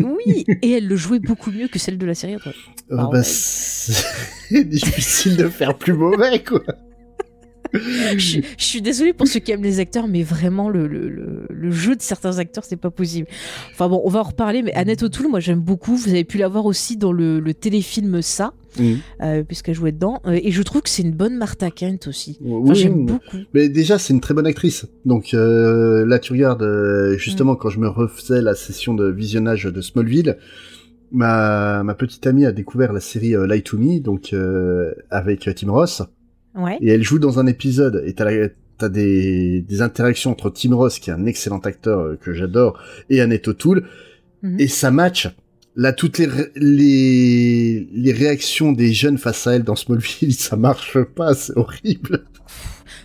Oui, 0.00 0.44
et 0.62 0.72
elle 0.72 0.88
le 0.88 0.96
jouait 0.96 1.20
beaucoup 1.20 1.52
mieux 1.52 1.68
que 1.68 1.78
celle 1.78 1.98
de 1.98 2.06
la 2.06 2.14
série. 2.14 2.34
Euh, 2.34 2.50
Ah 2.90 2.96
bah, 3.12 3.18
ouais. 3.18 3.22
c'est 3.22 4.64
difficile 4.64 5.36
de 5.36 5.46
faire 5.48 5.76
plus 5.76 5.92
mauvais 5.92 6.42
quoi. 6.42 6.62
Je, 7.72 8.40
je 8.56 8.64
suis 8.64 8.82
désolée 8.82 9.12
pour 9.12 9.26
ceux 9.26 9.40
qui 9.40 9.52
aiment 9.52 9.62
les 9.62 9.80
acteurs, 9.80 10.08
mais 10.08 10.22
vraiment, 10.22 10.68
le, 10.68 10.86
le, 10.86 11.08
le, 11.08 11.46
le 11.50 11.70
jeu 11.70 11.96
de 11.96 12.02
certains 12.02 12.38
acteurs, 12.38 12.64
c'est 12.64 12.76
pas 12.76 12.90
possible. 12.90 13.26
Enfin 13.72 13.88
bon, 13.88 14.00
on 14.04 14.08
va 14.10 14.20
en 14.20 14.24
reparler, 14.24 14.62
mais 14.62 14.72
Annette 14.74 15.02
O'Toole, 15.02 15.28
moi 15.28 15.40
j'aime 15.40 15.60
beaucoup. 15.60 15.96
Vous 15.96 16.10
avez 16.10 16.24
pu 16.24 16.38
la 16.38 16.48
voir 16.48 16.66
aussi 16.66 16.96
dans 16.96 17.12
le, 17.12 17.42
téléfilm 17.54 18.22
Ça, 18.22 18.52
Mm. 18.78 18.92
euh, 19.22 19.42
puisqu'elle 19.44 19.74
jouait 19.74 19.92
dedans. 19.92 20.20
Euh, 20.26 20.38
et 20.40 20.52
je 20.52 20.62
trouve 20.62 20.82
que 20.82 20.90
c'est 20.90 21.02
une 21.02 21.12
bonne 21.14 21.36
Martha 21.36 21.70
Kent 21.70 22.06
aussi. 22.06 22.38
Enfin, 22.44 22.50
Oui, 22.70 22.74
j'aime 22.76 23.06
beaucoup. 23.06 23.38
Mais 23.54 23.68
déjà, 23.70 23.98
c'est 23.98 24.12
une 24.12 24.20
très 24.20 24.34
bonne 24.34 24.46
actrice. 24.46 24.86
Donc 25.06 25.32
euh, 25.34 26.04
là, 26.06 26.18
tu 26.18 26.32
regardes, 26.32 26.62
euh, 26.62 27.16
justement, 27.16 27.56
quand 27.56 27.70
je 27.70 27.80
me 27.80 27.88
refaisais 27.88 28.42
la 28.42 28.54
session 28.54 28.92
de 28.94 29.10
visionnage 29.10 29.64
de 29.64 29.80
Smallville, 29.80 30.36
ma, 31.10 31.82
ma 31.82 31.94
petite 31.94 32.26
amie 32.26 32.44
a 32.44 32.52
découvert 32.52 32.92
la 32.92 33.00
série 33.00 33.34
Lie 33.48 33.62
to 33.62 33.78
Me, 33.78 34.00
donc 34.00 34.34
avec 35.10 35.48
Tim 35.56 35.72
Ross, 35.72 36.02
Ouais. 36.58 36.76
et 36.80 36.88
elle 36.88 37.02
joue 37.02 37.18
dans 37.18 37.38
un 37.38 37.46
épisode, 37.46 38.02
et 38.06 38.12
t'as 38.14 38.24
la- 38.30 38.48
T'as 38.80 38.88
des, 38.88 39.60
des 39.62 39.82
interactions 39.82 40.30
entre 40.30 40.50
Tim 40.50 40.72
Ross, 40.72 41.00
qui 41.00 41.10
est 41.10 41.12
un 41.12 41.26
excellent 41.26 41.58
acteur 41.58 41.98
euh, 41.98 42.16
que 42.16 42.32
j'adore, 42.32 42.78
et 43.10 43.20
Annette 43.20 43.48
O'Toole, 43.48 43.82
Mhm. 44.44 44.60
et 44.60 44.68
ça 44.68 44.92
match. 44.92 45.28
Là, 45.74 45.92
toutes 45.92 46.18
les, 46.18 46.26
ré- 46.26 46.52
les, 46.54 47.88
les 47.92 48.12
réactions 48.12 48.70
des 48.70 48.92
jeunes 48.92 49.18
face 49.18 49.48
à 49.48 49.56
elle 49.56 49.64
dans 49.64 49.74
Smallville, 49.74 50.32
ça 50.38 50.54
marche 50.54 50.96
pas, 51.02 51.34
c'est 51.34 51.56
horrible. 51.56 52.22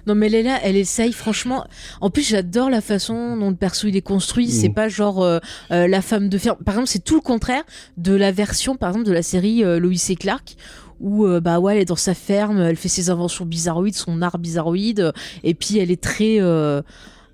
Non 0.05 0.15
mais 0.15 0.27
elle 0.27 0.35
est 0.35 0.43
là, 0.43 0.59
elle 0.63 0.75
essaye 0.75 1.13
franchement. 1.13 1.65
En 2.01 2.09
plus 2.09 2.27
j'adore 2.27 2.69
la 2.69 2.81
façon 2.81 3.37
dont 3.37 3.49
le 3.49 3.55
perso 3.55 3.87
il 3.87 3.95
est 3.95 4.01
construit. 4.01 4.49
C'est 4.49 4.67
Mm. 4.69 4.73
pas 4.73 4.89
genre 4.89 5.23
euh, 5.23 5.39
euh, 5.71 5.87
la 5.87 6.01
femme 6.01 6.27
de 6.27 6.37
fer. 6.37 6.57
Par 6.57 6.75
exemple 6.75 6.89
c'est 6.89 7.03
tout 7.03 7.15
le 7.15 7.21
contraire 7.21 7.63
de 7.95 8.13
la 8.13 8.33
version 8.33 8.75
par 8.75 8.89
exemple 8.89 9.07
de 9.07 9.13
la 9.13 9.23
série 9.23 9.63
euh, 9.63 9.79
Lois 9.79 9.93
et 10.09 10.15
Clark 10.17 10.57
où 11.03 11.25
euh, 11.27 11.39
bah 11.39 11.59
ouais 11.59 11.75
elle 11.75 11.81
est 11.81 11.85
dans 11.85 11.95
sa 11.95 12.15
ferme, 12.15 12.59
elle 12.59 12.75
fait 12.77 12.89
ses 12.89 13.11
inventions 13.11 13.45
bizarroïdes, 13.45 13.93
son 13.95 14.21
art 14.23 14.39
bizarroïde 14.39 15.01
euh, 15.01 15.11
et 15.43 15.53
puis 15.53 15.77
elle 15.77 15.91
est 15.91 16.01
très 16.01 16.37
euh, 16.39 16.81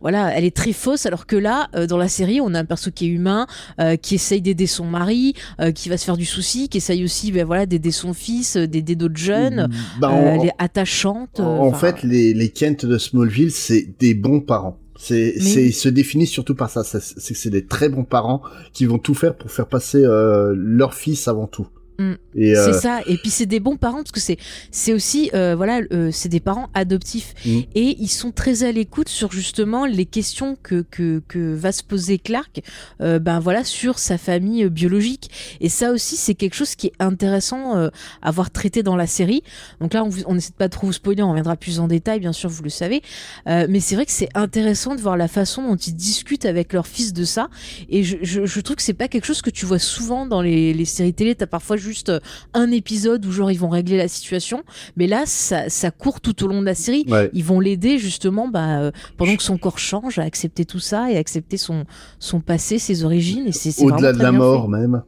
voilà, 0.02 0.34
elle 0.34 0.46
est 0.46 0.56
très 0.56 0.72
fausse 0.72 1.06
alors 1.06 1.26
que 1.26 1.36
là, 1.36 1.68
euh, 1.76 1.86
dans 1.86 1.98
la 1.98 2.08
série, 2.08 2.40
on 2.40 2.54
a 2.54 2.60
un 2.60 2.64
perso 2.64 2.90
qui 2.90 3.06
est 3.08 3.10
humain, 3.10 3.48
euh, 3.82 3.98
qui 3.98 4.16
essaye 4.16 4.42
d'aider 4.42 4.66
son 4.66 4.86
mari, 4.86 5.34
euh, 5.60 5.74
qui 5.74 5.90
va 5.90 5.98
se 5.98 6.06
faire 6.06 6.16
du 6.16 6.24
souci, 6.24 6.70
qui 6.70 6.78
essaye 6.78 7.04
aussi, 7.04 7.34
ben 7.34 7.46
voilà, 7.46 7.66
d'aider 7.66 7.92
son 7.92 8.14
fils, 8.14 8.56
euh, 8.56 8.66
d'aider 8.66 8.96
d'autres 8.96 9.18
jeunes. 9.18 9.68
Bah, 10.00 10.08
Euh, 10.10 10.14
en- 10.14 10.40
elle 10.42 10.48
est 10.48 10.54
attachante. 10.58 11.42
En, 11.42 11.74
fait, 11.74 12.02
les, 12.04 12.34
les 12.34 12.48
Kent 12.50 12.86
de 12.86 12.98
Smallville, 12.98 13.52
c'est 13.52 13.90
des 14.00 14.14
bons 14.14 14.40
parents. 14.40 14.78
C'est, 14.98 15.34
Mais 15.42 15.66
ils 15.68 15.74
se 15.74 15.90
définissent 15.90 16.32
surtout 16.32 16.56
par 16.56 16.70
ça. 16.70 16.84
C'est 16.86 17.02
c'est 17.36 17.50
des 17.50 17.66
très 17.66 17.90
bons 17.90 18.06
parents 18.06 18.42
qui 18.74 18.86
vont 18.86 19.00
tout 19.00 19.14
faire 19.14 19.36
pour 19.36 19.52
faire 19.52 19.68
passer 19.68 20.02
euh, 20.04 20.54
leur 20.56 20.94
fils 20.94 21.28
avant 21.28 21.48
tout. 21.48 21.68
Mm. 22.00 22.14
Et 22.36 22.56
euh, 22.56 22.66
C'est 22.74 22.80
ça. 22.80 23.02
Et 23.08 23.18
puis 23.18 23.30
c'est 23.30 23.46
des 23.46 23.60
bons 23.60 23.76
parents 23.78 23.98
parce 23.98 24.12
que 24.12 24.20
c'est 24.22 24.38
c'est 24.72 24.94
aussi 24.94 25.30
euh, 25.34 25.54
voilà 25.56 25.82
euh, 25.92 26.10
c'est 26.12 26.30
des 26.30 26.40
parents 26.40 26.70
adoptifs 26.74 27.34
Mm. 27.46 27.60
et 27.76 27.96
ils 28.00 28.08
sont 28.08 28.32
très 28.32 28.64
à 28.64 28.72
l'écoute 28.72 29.10
sur 29.10 29.32
justement 29.32 29.86
les 29.86 30.06
questions 30.06 30.58
que 30.64 30.86
que, 30.90 31.22
que 31.28 31.54
va 31.54 31.72
se 31.72 31.84
poser 31.84 32.18
Clark 32.18 32.62
ben 33.00 33.40
voilà 33.40 33.64
sur 33.64 34.00
sa 34.00 34.18
famille 34.18 34.68
biologique 34.70 35.30
et 35.62 35.70
ça 35.70 35.92
aussi 35.92 36.16
c'est 36.16 36.34
quelque 36.36 36.54
chose 36.56 36.76
qui 36.76 36.88
est 36.88 36.94
intéressant 37.00 37.90
à 38.22 38.32
voir 38.32 38.50
traité 38.52 38.82
dans 38.84 38.96
la 38.96 39.08
série. 39.08 39.44
Donc 39.82 39.94
là 39.94 40.04
on 40.04 40.10
vous- 40.10 40.24
on 40.28 40.36
essaie 40.38 40.52
de 40.52 40.56
pas 40.56 40.70
trop 40.70 40.88
vous 40.88 40.94
spoiler, 40.94 41.22
on 41.24 41.30
reviendra 41.30 41.56
plus 41.58 41.80
en 41.80 41.88
détail 41.88 42.20
bien 42.20 42.34
sûr 42.34 42.50
vous 42.50 42.64
le 42.64 42.70
savez, 42.70 43.02
mais 43.46 43.80
c'est 43.82 43.96
vrai 43.96 44.06
que 44.06 44.12
c'est 44.12 44.30
intéressant 44.36 44.96
de 44.96 45.02
voir 45.02 45.18
la 45.18 45.28
façon 45.28 45.68
dont 45.68 45.76
ils 45.76 45.96
discutent 45.96 46.46
avec 46.46 46.72
leur 46.74 46.88
fils 46.88 47.12
de 47.14 47.26
ça 47.26 47.50
et 47.90 48.04
je, 48.04 48.18
je, 48.22 48.46
je 48.46 48.60
trouve 48.62 48.76
que 48.78 48.84
c'est 48.84 48.94
pas 48.94 49.08
quelque 49.08 49.26
chose 49.26 49.42
que 49.42 49.50
tu 49.50 49.66
vois 49.66 49.80
souvent 49.80 50.26
dans 50.26 50.42
les, 50.42 50.74
les 50.74 50.86
séries 50.86 51.14
télé. 51.14 51.36
T'as 51.36 51.48
parfois 51.48 51.76
juste 51.78 51.89
euh, 52.10 52.20
un 52.54 52.72
épisode 52.72 53.26
où 53.26 53.32
genre 53.32 53.52
ils 53.52 53.60
vont 53.60 53.70
régler 53.70 53.98
la 53.98 54.08
situation, 54.08 54.64
mais 54.96 55.08
là 55.08 55.26
ça, 55.26 55.70
ça 55.70 55.92
court 55.92 56.22
tout 56.22 56.44
au 56.44 56.48
long 56.48 56.62
de 56.62 56.66
la 56.66 56.76
série. 56.76 57.06
ouais. 57.08 57.30
Ils 57.34 57.44
vont 57.44 57.60
l'aider 57.60 57.98
justement 57.98 58.48
bah, 58.48 58.80
euh, 58.80 58.92
pendant 59.18 59.36
que 59.36 59.44
son 59.44 59.58
corps 59.58 59.80
change 59.80 60.20
à 60.20 60.24
accepter 60.24 60.66
tout 60.66 60.80
ça 60.80 61.12
et 61.12 61.18
accepter 61.18 61.58
son, 61.58 61.86
son 62.20 62.40
passé, 62.42 62.80
ses 62.80 63.04
origines. 63.04 63.48
Et 63.48 63.52
c'est 63.52 63.84
Au-delà 63.84 64.14
de 64.14 64.20
la 64.20 64.32
mort 64.32 64.64
fait. 64.66 64.70
même. 64.72 65.04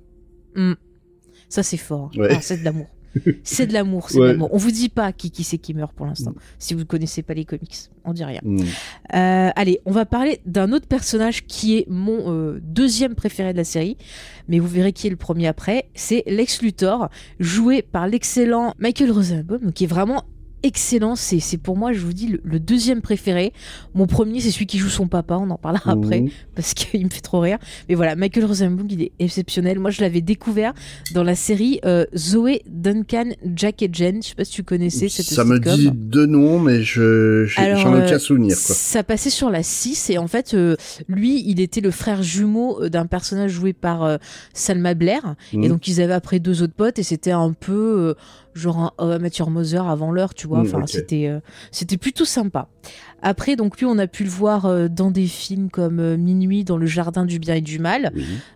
Mm. 0.56 0.74
Ça 1.50 1.64
c'est 1.64 1.78
fort. 1.78 2.12
Ouais. 2.16 2.30
Ah, 2.32 2.40
c'est 2.42 2.58
de 2.58 2.64
l'amour. 2.66 2.88
c'est 3.44 3.68
de 3.68 3.74
l'amour, 3.74 4.10
c'est 4.10 4.20
Ouais. 4.20 4.28
de 4.28 4.32
l'amour. 4.34 4.50
On 4.52 4.58
vous 4.58 4.72
dit 4.72 4.90
pas 4.90 5.12
qui 5.12 5.32
qui 5.32 5.44
c'est 5.44 5.58
qui 5.58 5.74
meurt 5.74 5.94
pour 5.94 6.06
l'instant. 6.06 6.34
Si 6.60 6.74
vous 6.74 6.82
ne 6.82 6.86
connaissez 6.86 7.22
pas 7.22 7.34
les 7.34 7.46
comics, 7.46 7.76
on 8.06 8.14
dit 8.14 8.24
rien. 8.24 8.40
Mm. 8.44 8.62
Euh, 8.62 9.50
allez, 9.56 9.80
on 9.86 9.92
va 9.92 10.06
parler 10.06 10.40
d'un 10.46 10.72
autre 10.72 10.88
personnage 10.88 11.46
qui 11.46 11.78
est 11.78 11.86
mon 11.90 12.32
euh, 12.34 12.60
deuxième 12.64 13.16
préféré 13.16 13.52
de 13.52 13.58
la 13.58 13.64
série, 13.64 13.98
mais 14.48 14.60
vous 14.60 14.68
verrez 14.68 14.94
qui 14.94 15.08
est 15.08 15.12
le 15.12 15.16
premier 15.16 15.48
après. 15.48 15.90
C'est 15.94 16.24
Lex 16.28 16.62
Luthor, 16.62 17.10
joué 17.40 17.82
par 17.82 18.08
l'excellent 18.08 18.74
Michael 18.80 19.12
Rosenbaum, 19.12 19.74
qui 19.74 19.84
est 19.86 19.88
vraiment 19.88 20.24
excellent. 20.64 21.16
C'est 21.16 21.58
pour 21.58 21.78
moi, 21.78 21.94
je 21.94 22.00
vous 22.00 22.14
dis, 22.14 22.28
le, 22.28 22.40
le 22.44 22.60
deuxième 22.60 23.02
préféré. 23.02 23.54
Mon 23.94 24.08
premier, 24.08 24.40
c'est 24.40 24.52
celui 24.52 24.66
qui 24.68 24.78
joue 24.78 24.90
son 24.90 25.08
papa. 25.08 25.38
On 25.40 25.50
en 25.50 25.58
parlera 25.58 25.92
après 25.92 26.22
Mm. 26.22 26.30
parce 26.56 26.74
qu'il 26.74 27.04
me 27.06 27.10
fait 27.10 27.22
trop 27.22 27.40
rire. 27.40 27.58
Mais 27.90 27.96
voilà, 27.96 28.16
Michael 28.16 28.46
Rosenbaum, 28.46 28.88
il 28.90 29.02
est 29.02 29.12
exceptionnel. 29.20 29.80
Moi, 29.80 29.92
je 29.92 30.02
l'avais 30.02 30.22
découvert 30.22 30.74
dans 31.14 31.24
la 31.24 31.36
série 31.36 31.80
euh, 31.86 32.06
Zoé 32.16 32.62
Duncan, 32.68 33.30
Jack 33.56 33.82
et 33.82 33.90
Jen. 33.92 34.22
Je 34.22 34.30
sais 34.30 34.36
pas 34.36 34.46
si 34.46 34.52
tu 34.52 34.64
connaissais 34.64 35.10
cette 35.10 35.26
Ça 35.26 35.44
me 35.44 35.60
dit 35.60 35.90
deux 35.94 36.26
noms, 36.26 36.60
mais 36.60 36.84
je, 36.84 37.46
j'en 37.46 37.62
ai 37.96 38.02
euh, 38.02 38.06
aucun 38.06 38.20
souvenir, 38.20 38.56
quoi. 38.56 38.76
Ça 38.76 39.04
passait 39.04 39.30
sur 39.30 39.50
la 39.50 39.64
6 39.64 40.10
et 40.10 40.18
en 40.18 40.28
fait, 40.28 40.54
euh, 40.54 40.76
lui, 41.08 41.44
il 41.48 41.60
était 41.60 41.82
le 41.82 41.92
frère 41.92 42.22
jumeau 42.24 42.82
euh, 42.84 42.90
d'un 42.90 43.06
personnage 43.06 43.52
joué 43.52 43.74
par 43.74 44.04
euh, 44.04 44.18
Salma 44.54 44.94
Blair. 44.94 45.36
Et 45.54 45.68
donc, 45.70 45.88
ils 45.88 46.02
avaient 46.02 46.14
après 46.14 46.40
deux 46.40 46.62
autres 46.62 46.74
potes 46.74 47.00
et 47.00 47.04
c'était 47.04 47.32
un 47.32 47.54
peu 47.54 47.72
euh, 47.74 48.14
genre 48.54 48.94
un 48.98 49.20
Met 49.20 49.32
Your 49.40 49.50
Mother 49.50 49.88
avant 49.88 50.12
l'heure, 50.12 50.34
tu 50.34 50.48
vois. 50.48 50.60
Mm, 50.60 50.62
Enfin, 50.62 50.88
c'était 50.88 51.28
euh, 51.28 51.40
c'était 51.72 51.98
plutôt 51.98 52.26
sympa. 52.26 52.68
Après, 53.22 53.56
donc 53.56 53.78
lui, 53.78 53.86
on 53.86 53.98
a 54.00 54.08
pu 54.08 54.24
le 54.24 54.30
voir 54.30 54.66
euh, 54.66 54.88
dans 54.88 55.12
des 55.12 55.28
films 55.28 55.70
comme 55.70 56.00
euh, 56.00 56.18
Minuit 56.18 56.64
dans 56.64 56.78
le 56.78 56.86
jardin 56.88 57.26
du 57.26 57.38
bien 57.40 57.56
et 57.56 57.62
du 57.62 57.78
mal, 57.78 58.12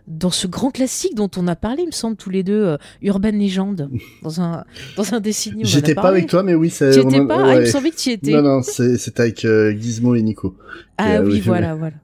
dans 0.07 0.31
ce 0.31 0.47
grand 0.47 0.71
classique 0.71 1.13
dont 1.15 1.29
on 1.37 1.47
a 1.47 1.55
parlé, 1.55 1.83
il 1.83 1.87
me 1.87 1.91
semble 1.91 2.15
tous 2.17 2.29
les 2.31 2.41
deux, 2.43 2.63
euh, 2.65 2.77
Urban 3.01 3.31
Legend, 3.31 3.89
dans 4.23 4.41
un 4.41 4.63
dans 4.97 5.13
un 5.13 5.17
a 5.17 5.21
J'étais 5.63 5.93
pas 5.95 6.09
avec 6.09 6.27
toi, 6.27 6.41
mais 6.43 6.55
oui, 6.55 6.69
c'est. 6.69 6.91
Tu 6.91 6.99
on 7.01 7.09
étais 7.09 7.19
en- 7.19 7.27
pas? 7.27 7.37
Ah, 7.45 7.53
il 7.53 7.57
me 7.57 7.59
ouais. 7.61 7.65
semblait 7.67 7.91
que 7.91 7.95
tu 7.97 8.09
y 8.09 8.13
étais. 8.13 8.31
Non, 8.31 8.41
non, 8.41 8.61
c'était 8.63 9.21
avec 9.21 9.45
euh, 9.45 9.71
Gizmo 9.77 10.15
et 10.15 10.21
Nico. 10.21 10.55
Ah 10.97 11.17
Euh, 11.17 11.25
oui, 11.25 11.39
voilà, 11.41 11.75
voilà. 11.75 11.95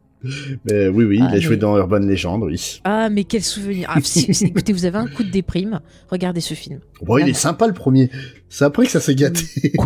Mais 0.66 0.88
oui, 0.88 1.06
oui, 1.06 1.20
Ah, 1.22 1.30
il 1.32 1.38
a 1.38 1.40
joué 1.40 1.58
dans 1.58 1.78
Urban 1.78 2.00
Legend, 2.00 2.44
oui. 2.44 2.82
Ah, 2.84 3.10
mais 3.10 3.24
quel 3.24 3.42
souvenir. 3.42 3.90
Ah, 3.92 4.00
écoutez, 4.44 4.74
vous 4.74 4.86
avez 4.86 4.98
un 4.98 5.08
coup 5.08 5.24
de 5.24 5.32
déprime. 5.32 5.80
Regardez 6.10 6.42
ce 6.42 6.54
film. 6.54 6.80
Bon, 7.02 7.18
il 7.18 7.30
est 7.30 7.34
sympa 7.34 7.68
le 7.68 7.74
premier. 7.74 8.10
C'est 8.50 8.66
après 8.66 8.86
que 8.86 8.92
ça 8.92 9.00
s'est 9.00 9.16
gâté. 9.16 9.74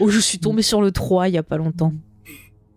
oh, 0.00 0.08
je 0.10 0.18
suis 0.18 0.38
tombée 0.38 0.62
sur 0.62 0.82
le 0.82 0.92
3 0.92 1.28
il 1.28 1.34
y 1.34 1.38
a 1.38 1.42
pas 1.42 1.56
longtemps. 1.56 1.92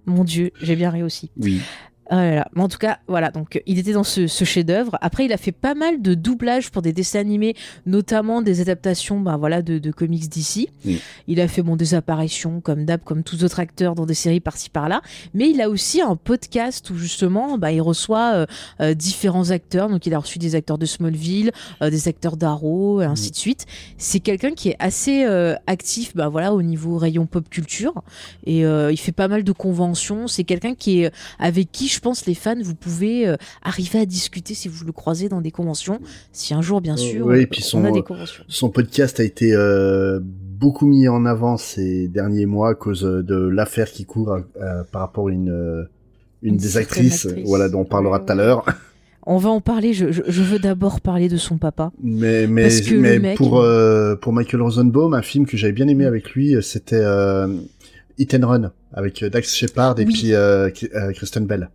Mon 0.06 0.24
Dieu, 0.24 0.52
j'ai 0.62 0.76
bien 0.76 0.90
ri 0.90 1.04
aussi. 1.04 1.32
oui. 1.38 1.62
Là 2.10 2.36
là. 2.36 2.48
Mais 2.56 2.62
en 2.62 2.68
tout 2.68 2.78
cas, 2.78 3.00
voilà, 3.08 3.32
donc 3.32 3.56
euh, 3.56 3.60
il 3.66 3.80
était 3.80 3.94
dans 3.94 4.04
ce, 4.04 4.28
ce 4.28 4.46
chef-d'œuvre. 4.46 4.98
Après, 5.02 5.26
il 5.26 5.34
a 5.34 5.38
fait 5.38 5.52
pas 5.52 5.74
mal 5.74 6.02
de 6.02 6.14
doublages 6.14 6.70
pour 6.70 6.82
des 6.82 6.94
dessins 6.94 7.20
animés, 7.20 7.56
notamment 7.86 8.42
des 8.42 8.62
adaptations 8.62 9.20
bah, 9.20 9.38
voilà, 9.38 9.62
de, 9.62 9.80
de 9.80 9.92
comics 9.92 10.30
d'ici. 10.30 10.70
Il 11.28 11.40
a 11.40 11.48
fait 11.48 11.62
bon, 11.62 11.76
des 11.76 11.94
apparitions 11.94 12.62
comme 12.62 12.86
d'hab, 12.86 13.02
comme 13.04 13.24
tous 13.24 13.44
autres 13.44 13.60
acteurs 13.60 13.96
dans 13.96 14.06
des 14.06 14.14
séries 14.14 14.40
par-ci 14.40 14.70
par-là. 14.70 15.02
Mais 15.34 15.50
il 15.50 15.62
a 15.62 15.70
aussi 15.70 16.02
un 16.02 16.16
podcast 16.16 16.90
où 16.90 16.98
justement 16.98 17.58
bah, 17.58 17.72
il 17.72 17.82
reçoit 17.82 18.34
euh, 18.34 18.46
euh, 18.82 18.94
différents 18.94 19.52
acteurs. 19.52 19.90
Donc 19.90 20.06
il 20.06 20.14
a 20.14 20.20
reçu 20.20 20.40
des 20.40 20.56
acteurs 20.56 20.78
de 20.78 20.86
Smallville, 20.86 21.52
euh, 21.82 21.90
des 21.90 22.08
acteurs 22.08 22.38
d'Arrow, 22.38 23.02
et 23.02 23.06
ainsi 23.06 23.32
de 23.32 23.36
suite. 23.36 23.66
C'est 23.98 24.20
quelqu'un 24.20 24.52
qui 24.52 24.70
est 24.70 24.76
assez 24.80 25.26
actif 25.68 26.16
bah, 26.16 26.28
voilà, 26.28 26.54
au 26.54 26.62
niveau 26.62 26.98
rayon 26.98 27.26
pop 27.26 27.50
culture. 27.50 28.04
Et 28.46 28.62
il 28.62 28.98
fait 28.98 29.12
pas 29.12 29.28
mal 29.28 29.44
de 29.44 29.52
conventions. 29.52 30.28
C'est 30.28 30.44
quelqu'un 30.44 30.76
qui 30.76 31.04
est 31.04 31.12
avec 31.40 31.72
qui 31.72 31.88
je 31.94 32.00
pense 32.00 32.26
les 32.26 32.34
fans 32.36 32.56
vous 32.62 32.76
pouvez 32.76 33.28
euh, 33.28 33.36
arriver 33.62 34.00
à 34.00 34.06
discuter 34.06 34.54
si 34.54 34.68
vous 34.68 34.84
le 34.86 34.92
croisez 34.92 35.30
dans 35.30 35.42
des 35.42 35.52
conventions 35.52 36.00
si 36.32 36.54
un 36.54 36.62
jour 36.62 36.82
bien 36.82 36.96
Euh, 36.96 36.98
sûr 36.98 37.26
ouais, 37.28 37.44
et 37.44 37.48
puis 37.48 37.62
on 37.64 37.68
son, 37.68 37.86
a 37.86 37.92
des 37.92 38.02
conventions 38.02 38.44
Son 38.48 38.70
podcast 38.70 39.20
a 39.20 39.24
été 39.24 39.54
euh, 39.54 40.20
beaucoup 40.22 40.86
mis 40.88 41.08
en 41.08 41.26
avant 41.26 41.58
ces 41.58 42.08
derniers 42.08 42.46
mois 42.46 42.70
à 42.72 42.76
cause 42.76 43.02
de 43.04 43.36
l'affaire 43.48 43.90
qui 43.92 44.06
court 44.06 44.38
par 44.92 45.02
rapport 45.02 45.28
à 45.28 45.32
une 45.32 45.88
une, 46.42 46.56
Une 46.56 46.58
des 46.58 46.76
actrices, 46.78 47.26
actrice. 47.26 47.48
voilà, 47.48 47.70
dont 47.70 47.82
on 47.82 47.86
parlera 47.86 48.20
tout 48.20 48.32
à 48.32 48.36
l'heure. 48.36 48.66
On 49.26 49.38
va 49.38 49.50
en 49.50 49.62
parler. 49.62 49.94
Je, 49.94 50.12
je, 50.12 50.22
je 50.28 50.42
veux 50.44 50.60
d'abord 50.60 51.00
parler 51.00 51.30
de 51.30 51.38
son 51.38 51.58
papa. 51.58 51.94
Mais 52.04 52.48
mais 52.48 52.64
Parce 52.64 52.82
que 52.82 52.94
le 52.96 53.00
mais 53.00 53.20
mec- 53.20 53.38
pour 53.38 53.60
euh, 53.62 54.18
pour 54.18 54.34
Michael 54.34 54.62
Rosenbaum, 54.62 55.14
un 55.14 55.22
film 55.22 55.46
que 55.46 55.56
j'avais 55.56 55.72
bien 55.72 55.88
aimé 55.88 56.06
avec 56.06 56.32
lui, 56.32 56.56
c'était 56.62 57.00
euh, 57.00 57.48
Hit 58.18 58.34
and 58.36 58.46
Run 58.46 58.72
avec 58.92 59.24
Dax 59.24 59.56
Shepard 59.56 59.98
et 60.02 60.06
Oui. 60.06 60.14
puis 60.14 60.34
euh, 60.34 60.70
Kristen 61.14 61.46
Bell. 61.46 61.70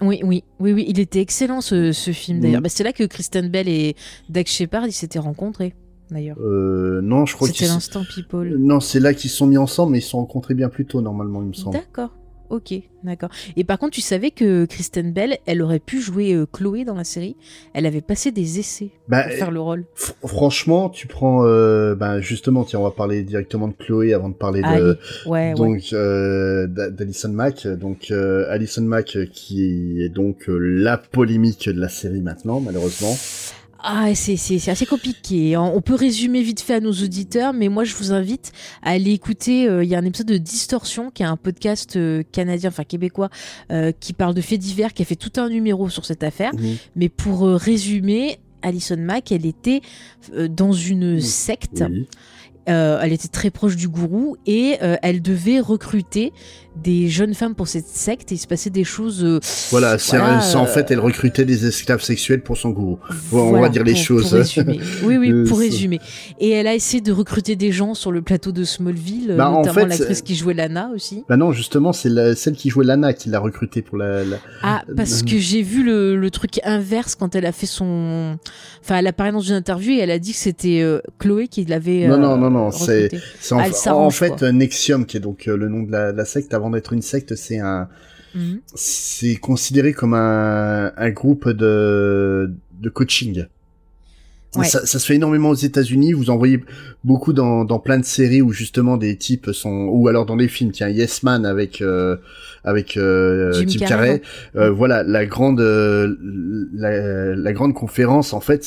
Oui, 0.00 0.20
oui, 0.24 0.44
oui, 0.60 0.72
oui. 0.72 0.84
Il 0.88 0.98
était 0.98 1.20
excellent 1.20 1.60
ce, 1.60 1.92
ce 1.92 2.10
film 2.10 2.40
d'ailleurs. 2.40 2.60
Mm. 2.60 2.64
Bah, 2.64 2.68
c'est 2.68 2.84
là 2.84 2.92
que 2.92 3.04
Kristen 3.04 3.48
Bell 3.48 3.68
et 3.68 3.94
Dax 4.28 4.50
Shepard 4.50 4.86
ils 4.86 4.92
s'étaient 4.92 5.18
rencontrés 5.18 5.74
d'ailleurs. 6.10 6.36
Euh, 6.40 7.00
non, 7.02 7.26
je 7.26 7.34
crois 7.34 7.46
C'était 7.48 7.58
qu'ils 7.58 7.66
sont... 7.68 7.74
l'instant 7.74 8.02
People. 8.14 8.56
non, 8.58 8.80
c'est 8.80 9.00
là 9.00 9.14
qu'ils 9.14 9.30
se 9.30 9.36
sont 9.36 9.46
mis 9.46 9.56
ensemble, 9.58 9.92
mais 9.92 9.98
ils 9.98 10.02
se 10.02 10.10
sont 10.10 10.18
rencontrés 10.18 10.54
bien 10.54 10.68
plus 10.68 10.84
tôt 10.86 11.00
normalement, 11.00 11.42
il 11.42 11.48
me 11.48 11.52
semble. 11.54 11.76
D'accord. 11.76 12.10
Ok, 12.50 12.74
d'accord. 13.02 13.30
Et 13.56 13.64
par 13.64 13.78
contre, 13.78 13.92
tu 13.94 14.00
savais 14.02 14.30
que 14.30 14.66
Kristen 14.66 15.12
Bell, 15.12 15.38
elle 15.46 15.62
aurait 15.62 15.78
pu 15.78 16.00
jouer 16.00 16.34
euh, 16.34 16.46
Chloé 16.50 16.84
dans 16.84 16.94
la 16.94 17.02
série? 17.04 17.36
Elle 17.72 17.86
avait 17.86 18.02
passé 18.02 18.32
des 18.32 18.58
essais 18.58 18.90
Bah, 19.08 19.22
pour 19.24 19.32
faire 19.32 19.50
le 19.50 19.60
rôle. 19.60 19.84
fr- 19.96 20.12
franchement, 20.26 20.90
tu 20.90 21.06
prends, 21.06 21.44
euh, 21.46 21.94
ben 21.94 22.20
justement, 22.20 22.64
tiens, 22.64 22.80
on 22.80 22.84
va 22.84 22.90
parler 22.90 23.22
directement 23.22 23.66
de 23.68 23.72
Chloé 23.72 24.12
avant 24.12 24.28
de 24.28 24.34
parler 24.34 24.60
de, 24.62 24.98
ouais. 25.26 25.54
donc 25.54 25.92
euh, 25.94 26.66
d'A- 26.66 26.90
d'Alison 26.90 27.30
Mack. 27.30 27.66
Donc 27.66 28.10
Alison 28.10 28.82
Mack 28.82 29.16
qui 29.32 30.02
est 30.02 30.08
donc 30.10 30.44
la 30.48 30.98
polémique 30.98 31.68
de 31.68 31.80
la 31.80 31.88
série 31.88 32.20
maintenant, 32.20 32.60
malheureusement. 32.60 33.16
Ah, 33.86 34.14
c'est 34.14 34.68
assez 34.70 34.86
compliqué. 34.86 35.54
hein. 35.56 35.70
On 35.74 35.82
peut 35.82 35.94
résumer 35.94 36.40
vite 36.42 36.62
fait 36.62 36.72
à 36.72 36.80
nos 36.80 36.92
auditeurs, 36.92 37.52
mais 37.52 37.68
moi 37.68 37.84
je 37.84 37.94
vous 37.94 38.12
invite 38.12 38.50
à 38.82 38.92
aller 38.92 39.10
écouter. 39.12 39.68
euh, 39.68 39.84
Il 39.84 39.90
y 39.90 39.94
a 39.94 39.98
un 39.98 40.04
épisode 40.06 40.28
de 40.28 40.38
Distorsion, 40.38 41.10
qui 41.10 41.22
est 41.22 41.26
un 41.26 41.36
podcast 41.36 41.96
euh, 41.96 42.22
canadien, 42.32 42.70
enfin 42.70 42.84
québécois, 42.84 43.28
euh, 43.70 43.92
qui 44.00 44.14
parle 44.14 44.32
de 44.32 44.40
faits 44.40 44.58
divers, 44.58 44.94
qui 44.94 45.02
a 45.02 45.04
fait 45.04 45.16
tout 45.16 45.32
un 45.38 45.50
numéro 45.50 45.90
sur 45.90 46.06
cette 46.06 46.22
affaire. 46.22 46.52
Mais 46.96 47.10
pour 47.10 47.42
résumer, 47.42 48.38
Alison 48.62 48.96
Mack, 48.96 49.30
elle 49.32 49.44
était 49.44 49.82
dans 50.48 50.72
une 50.72 51.20
secte. 51.20 51.84
Elle 52.66 53.12
était 53.12 53.28
très 53.28 53.50
proche 53.50 53.76
du 53.76 53.88
gourou 53.88 54.38
et 54.46 54.78
elle 54.80 55.20
devait 55.20 55.60
recruter 55.60 56.32
des 56.82 57.08
jeunes 57.08 57.34
femmes 57.34 57.54
pour 57.54 57.68
cette 57.68 57.86
secte. 57.86 58.32
Et 58.32 58.36
il 58.36 58.38
se 58.38 58.46
passait 58.46 58.70
des 58.70 58.84
choses. 58.84 59.22
euh, 59.24 59.40
Voilà, 59.70 59.98
c'est 59.98 60.16
Voilà, 60.18 60.38
un- 60.38 60.40
c'est 60.40 60.56
en 60.56 60.64
euh, 60.64 60.66
fait, 60.66 60.90
elle 60.90 61.00
recrutait 61.00 61.44
des 61.44 61.66
esclaves 61.66 62.02
sexuels 62.02 62.42
pour 62.42 62.56
son 62.56 62.70
gourou. 62.70 62.98
on 63.32 63.60
va 63.60 63.68
dire 63.68 63.84
les 63.84 63.94
choses. 63.94 64.28
Pour 64.30 64.38
résumer. 64.38 64.80
Oui, 65.04 65.16
oui, 65.16 65.30
Euh, 65.32 65.44
pour 65.46 65.58
résumer. 65.60 66.00
Et 66.40 66.50
elle 66.50 66.66
a 66.66 66.74
essayé 66.74 67.00
de 67.00 67.12
recruter 67.12 67.56
des 67.56 67.72
gens 67.72 67.94
sur 67.94 68.12
le 68.12 68.22
plateau 68.22 68.52
de 68.52 68.64
Smallville, 68.64 69.32
euh, 69.32 69.36
Bah, 69.36 69.50
en 69.50 69.58
notamment 69.60 69.74
fait, 69.74 69.86
l'actrice 69.98 70.22
qui 70.22 70.34
jouait 70.34 70.54
Lana 70.54 70.90
aussi. 70.94 71.24
Bah 71.28 71.36
non, 71.36 71.52
justement, 71.52 71.92
c'est 71.92 72.10
celle 72.34 72.54
qui 72.54 72.70
jouait 72.70 72.84
Lana 72.84 73.12
qui 73.12 73.28
l'a 73.28 73.38
recrutée 73.40 73.82
pour 73.82 73.96
la. 73.98 74.24
la- 74.24 74.36
Ah, 74.62 74.82
parce 74.96 75.22
Euh, 75.22 75.24
que 75.26 75.38
j'ai 75.38 75.62
vu 75.62 75.84
le, 75.84 76.16
le 76.16 76.30
truc 76.30 76.60
inverse 76.64 77.14
quand 77.14 77.34
elle 77.34 77.46
a 77.46 77.52
fait 77.52 77.66
son. 77.66 78.36
Enfin, 78.82 78.96
elle 78.98 79.06
apparaît 79.06 79.32
dans 79.32 79.40
une 79.40 79.54
interview 79.54 79.92
et 79.92 79.98
elle 79.98 80.10
a 80.10 80.18
dit 80.18 80.32
que 80.32 80.38
c'était 80.38 80.80
euh, 80.82 81.00
Chloé 81.18 81.48
qui 81.48 81.64
l'avait. 81.64 82.06
Non, 82.08 82.14
euh, 82.14 82.18
non, 82.18 82.36
non, 82.36 82.50
non, 82.50 82.70
c'est- 82.70 83.10
en, 83.52 83.58
Ah, 83.58 83.94
en 83.94 84.10
fait 84.10 84.28
quoi. 84.30 84.48
euh, 84.48 84.52
Nexium, 84.52 85.06
qui 85.06 85.16
est 85.16 85.20
donc 85.20 85.48
euh, 85.48 85.56
le 85.56 85.68
nom 85.68 85.82
de 85.82 85.92
la, 85.92 86.12
la 86.12 86.24
secte. 86.24 86.52
Avant 86.54 86.63
d'être 86.70 86.92
une 86.92 87.02
secte, 87.02 87.34
c'est 87.34 87.58
un, 87.58 87.88
Mhm. 88.34 88.60
c'est 88.74 89.36
considéré 89.36 89.92
comme 89.92 90.12
un, 90.14 90.92
un 90.96 91.10
groupe 91.10 91.48
de, 91.48 92.52
de 92.80 92.88
coaching. 92.88 93.44
Ouais. 94.56 94.64
Ça, 94.66 94.84
ça 94.86 94.98
se 94.98 95.06
fait 95.06 95.14
énormément 95.16 95.50
aux 95.50 95.54
États-Unis. 95.54 96.12
Vous 96.12 96.30
en 96.30 96.36
voyez 96.36 96.64
beaucoup 97.04 97.32
dans, 97.32 97.64
dans 97.64 97.78
plein 97.78 97.98
de 97.98 98.04
séries 98.04 98.42
où 98.42 98.52
justement 98.52 98.96
des 98.96 99.16
types 99.16 99.50
sont, 99.52 99.88
ou 99.90 100.08
alors 100.08 100.26
dans 100.26 100.36
des 100.36 100.48
films. 100.48 100.70
Tiens, 100.72 100.88
Yes 100.88 101.22
Man 101.22 101.44
avec 101.46 101.80
euh, 101.80 102.16
avec 102.64 102.96
euh, 102.96 103.52
Jim 103.52 103.66
Carrey, 103.78 104.20
Carrey. 104.20 104.22
Euh, 104.56 104.70
voilà, 104.70 105.02
la 105.02 105.26
grande 105.26 105.60
euh, 105.60 106.16
la, 106.74 107.34
la 107.34 107.52
grande 107.52 107.74
conférence. 107.74 108.32
En 108.32 108.40
fait, 108.40 108.64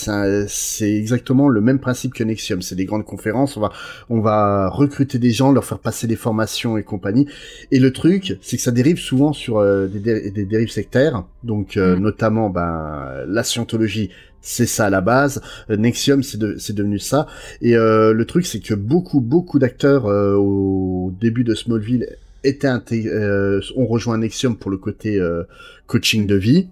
c'est 0.47 0.93
exactement 0.93 1.49
le 1.49 1.61
même 1.61 1.79
principe 1.79 2.13
que 2.13 2.23
Nexium. 2.23 2.61
C'est 2.61 2.75
des 2.75 2.85
grandes 2.85 3.05
conférences. 3.05 3.57
On 3.57 3.61
va 3.61 3.71
on 4.09 4.19
va 4.19 4.69
recruter 4.69 5.17
des 5.19 5.31
gens, 5.31 5.51
leur 5.51 5.65
faire 5.65 5.79
passer 5.79 6.07
des 6.07 6.15
formations 6.15 6.77
et 6.77 6.83
compagnie. 6.83 7.27
Et 7.71 7.79
le 7.79 7.91
truc, 7.91 8.37
c'est 8.41 8.57
que 8.57 8.63
ça 8.63 8.71
dérive 8.71 8.99
souvent 8.99 9.33
sur 9.33 9.57
euh, 9.57 9.87
des, 9.87 9.99
dé- 9.99 10.31
des 10.31 10.45
dérives 10.45 10.69
sectaires. 10.71 11.23
Donc 11.43 11.75
euh, 11.77 11.95
Mm. 11.95 11.99
notamment, 11.99 12.49
ben 12.49 13.09
la 13.27 13.43
scientologie. 13.43 14.09
C'est 14.41 14.65
ça 14.67 14.85
à 14.85 14.89
la 14.89 15.01
base. 15.01 15.41
Nexium, 15.69 16.21
c'est 16.23 16.37
de- 16.37 16.55
c'est 16.57 16.73
devenu 16.73 16.99
ça. 16.99 17.27
Et 17.61 17.75
euh, 17.75 18.13
le 18.13 18.25
truc, 18.25 18.45
c'est 18.45 18.59
que 18.59 18.75
beaucoup, 18.75 19.19
beaucoup 19.19 19.59
d'acteurs 19.59 20.05
euh, 20.05 20.35
au 20.35 21.11
début 21.19 21.43
de 21.43 21.53
Smallville 21.55 22.07
euh, 22.45 23.61
ont 23.75 23.85
rejoint 23.85 24.17
Nexium 24.17 24.57
pour 24.57 24.71
le 24.71 24.77
côté 24.77 25.19
euh, 25.19 25.43
coaching 25.85 26.27
de 26.27 26.35
vie. 26.35 26.69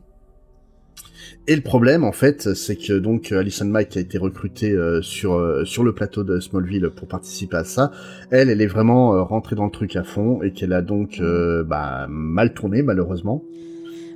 Et 1.47 1.55
le 1.55 1.61
problème, 1.61 2.03
en 2.03 2.11
fait, 2.11 2.55
c'est 2.55 2.75
que 2.75 2.93
donc 2.93 3.31
Alison 3.31 3.71
qui 3.87 3.99
a 3.99 4.01
été 4.01 4.17
recrutée 4.17 4.71
euh, 4.71 5.01
sur 5.03 5.39
sur 5.65 5.83
le 5.83 5.93
plateau 5.93 6.23
de 6.23 6.39
Smallville 6.39 6.89
pour 6.89 7.07
participer 7.07 7.57
à 7.57 7.63
ça, 7.63 7.91
elle, 8.31 8.49
elle 8.49 8.61
est 8.61 8.67
vraiment 8.67 9.23
rentrée 9.23 9.55
dans 9.55 9.65
le 9.65 9.71
truc 9.71 9.95
à 9.95 10.03
fond 10.03 10.41
et 10.41 10.51
qu'elle 10.51 10.73
a 10.73 10.81
donc 10.81 11.21
bah, 11.21 12.07
mal 12.09 12.53
tourné 12.53 12.81
malheureusement. 12.81 13.43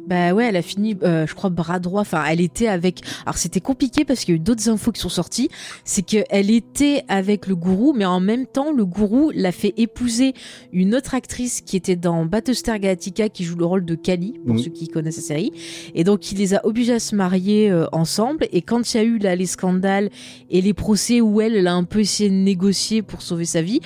Bah 0.10 0.34
ouais, 0.34 0.48
elle 0.48 0.56
a 0.56 0.64
fini, 0.64 0.98
euh, 1.04 1.28
je 1.28 1.36
crois, 1.36 1.52
bras 1.52 1.78
droit. 1.78 2.02
Enfin, 2.02 2.24
elle 2.28 2.42
était 2.42 2.68
avec. 2.68 3.02
Alors 3.28 3.38
c'était 3.38 3.62
compliqué 3.62 4.06
parce 4.06 4.22
qu'il 4.22 4.34
y 4.34 4.38
a 4.38 4.38
eu 4.38 4.44
d'autres 4.44 4.68
infos 4.68 4.92
qui 4.92 5.00
sont 5.00 5.08
sorties. 5.08 5.50
C'est 5.86 6.02
qu'elle 6.02 6.50
était 6.50 7.04
avec 7.10 7.46
le 7.46 7.56
gourou, 7.56 7.94
mais 7.96 8.06
en 8.06 8.20
même 8.20 8.48
temps, 8.48 8.72
le 8.72 8.86
gourou 8.86 9.32
l'a 9.36 9.52
fait 9.52 9.72
épouser 9.78 10.34
une 10.74 10.96
autre 10.96 11.14
actrice 11.14 11.62
qui 11.62 11.78
était 11.78 11.96
dans 11.96 12.26
Battlestar 12.26 12.80
Galactica, 12.80 13.30
qui 13.30 13.44
joue 13.44 13.56
le 13.56 13.66
rôle 13.66 13.86
de 13.86 13.94
Kali, 13.94 14.40
pour 14.48 14.58
ceux 14.58 14.72
qui 14.72 14.88
connaissent 14.88 15.18
la 15.18 15.22
série. 15.22 15.54
Et 15.94 16.04
donc, 16.04 16.32
il 16.32 16.40
les 16.40 16.56
a 16.56 16.66
obligés 16.66 16.94
à 16.94 17.00
se 17.00 17.14
marier 17.14 17.70
euh, 17.70 17.86
ensemble. 17.92 18.48
Et 18.52 18.64
quand 18.64 18.92
il 18.92 18.98
y 18.98 19.00
a 19.00 19.04
eu 19.04 19.20
là 19.20 19.36
les 19.36 19.46
scandales 19.46 20.10
et 20.50 20.62
les 20.62 20.74
procès 20.74 21.22
où 21.22 21.40
elle, 21.40 21.56
elle 21.56 21.68
a 21.68 21.76
un 21.76 21.84
peu 21.84 22.00
essayé 22.00 22.32
de 22.32 22.36
négocier 22.36 23.04
pour 23.04 23.22
sauver 23.22 23.46
sa 23.46 23.62
vie. 23.62 23.80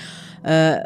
Euh, 0.47 0.77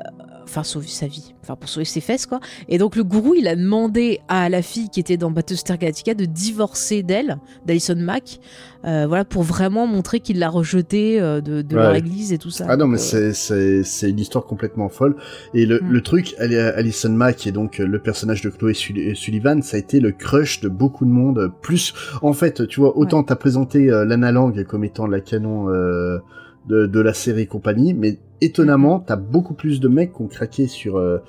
Enfin, 0.50 0.64
sauver 0.64 0.88
sa 0.88 1.08
vie. 1.08 1.34
Enfin, 1.44 1.56
pour 1.58 1.70
sauver 1.70 1.84
ses 1.86 2.00
fesses, 2.00 2.26
quoi. 2.26 2.40
Et 2.70 2.78
donc 2.78 2.96
le 2.96 3.04
gourou, 3.04 3.34
il 3.36 3.48
a 3.50 3.56
demandé 3.56 4.22
à 4.30 4.48
la 4.50 4.62
fille 4.62 4.90
qui 4.90 5.00
était 5.02 5.18
dans 5.18 5.30
Battlestar 5.30 5.78
Galactica 5.78 6.14
de 6.14 6.24
divorcer 6.26 7.04
d'elle, 7.04 7.38
d'Alison 7.66 7.96
Mack, 7.98 8.40
euh, 8.86 9.06
voilà, 9.08 9.26
pour 9.26 9.44
vraiment 9.44 9.88
montrer 9.88 10.22
qu'il 10.22 10.40
l'a 10.40 10.50
rejetée 10.50 11.20
euh, 11.20 11.42
de, 11.42 11.62
de 11.62 11.76
Ouais. 11.76 11.82
leur 11.82 11.96
église 11.96 12.32
et 12.32 12.38
tout 12.38 12.50
ça. 12.50 12.66
Ah 12.70 12.78
non, 12.78 12.88
mais 12.88 12.98
euh, 13.14 13.34
c'est 13.34 14.10
une 14.10 14.20
histoire 14.20 14.46
complètement 14.46 14.88
folle. 14.90 15.18
Et 15.54 15.66
le, 15.66 15.80
Mm. 15.82 15.92
le 15.92 16.02
truc, 16.02 16.36
Ali- 16.40 16.56
Alison 16.58 17.10
Mack, 17.10 17.46
est 17.46 17.52
donc 17.52 17.80
euh, 17.82 17.86
le 17.86 18.00
personnage 18.00 18.42
de 18.42 18.50
Chloé 18.50 18.74
Sul- 18.74 19.16
Sullivan, 19.16 19.62
ça 19.62 19.76
a 19.78 19.80
été 19.82 20.00
le 20.00 20.12
crush 20.12 20.62
de 20.62 20.70
beaucoup 20.70 21.04
de 21.06 21.12
monde. 21.12 21.52
Plus, 21.62 21.94
en 22.22 22.32
fait, 22.34 22.68
tu 22.68 22.80
vois, 22.80 22.98
autant 22.98 23.24
t'as 23.24 23.36
présenté 23.36 23.92
euh, 23.92 24.06
Lana 24.06 24.32
Lang 24.32 24.64
comme 24.64 24.84
étant 24.86 25.08
la 25.08 25.20
canon 25.20 25.70
euh, 25.70 26.20
de, 26.70 26.86
de 26.86 27.00
la 27.00 27.14
série 27.14 27.42
et 27.42 27.46
compagnie, 27.48 27.94
mais 27.94 28.18
étonnamment, 28.42 29.00
t'as 29.00 29.16
beaucoup 29.16 29.54
plus 29.54 29.80
de 29.80 29.88
mecs 29.88 30.14
qui 30.14 30.22
ont 30.22 30.28
craqué 30.28 30.68
sur 30.68 30.98
euh, 30.98 31.20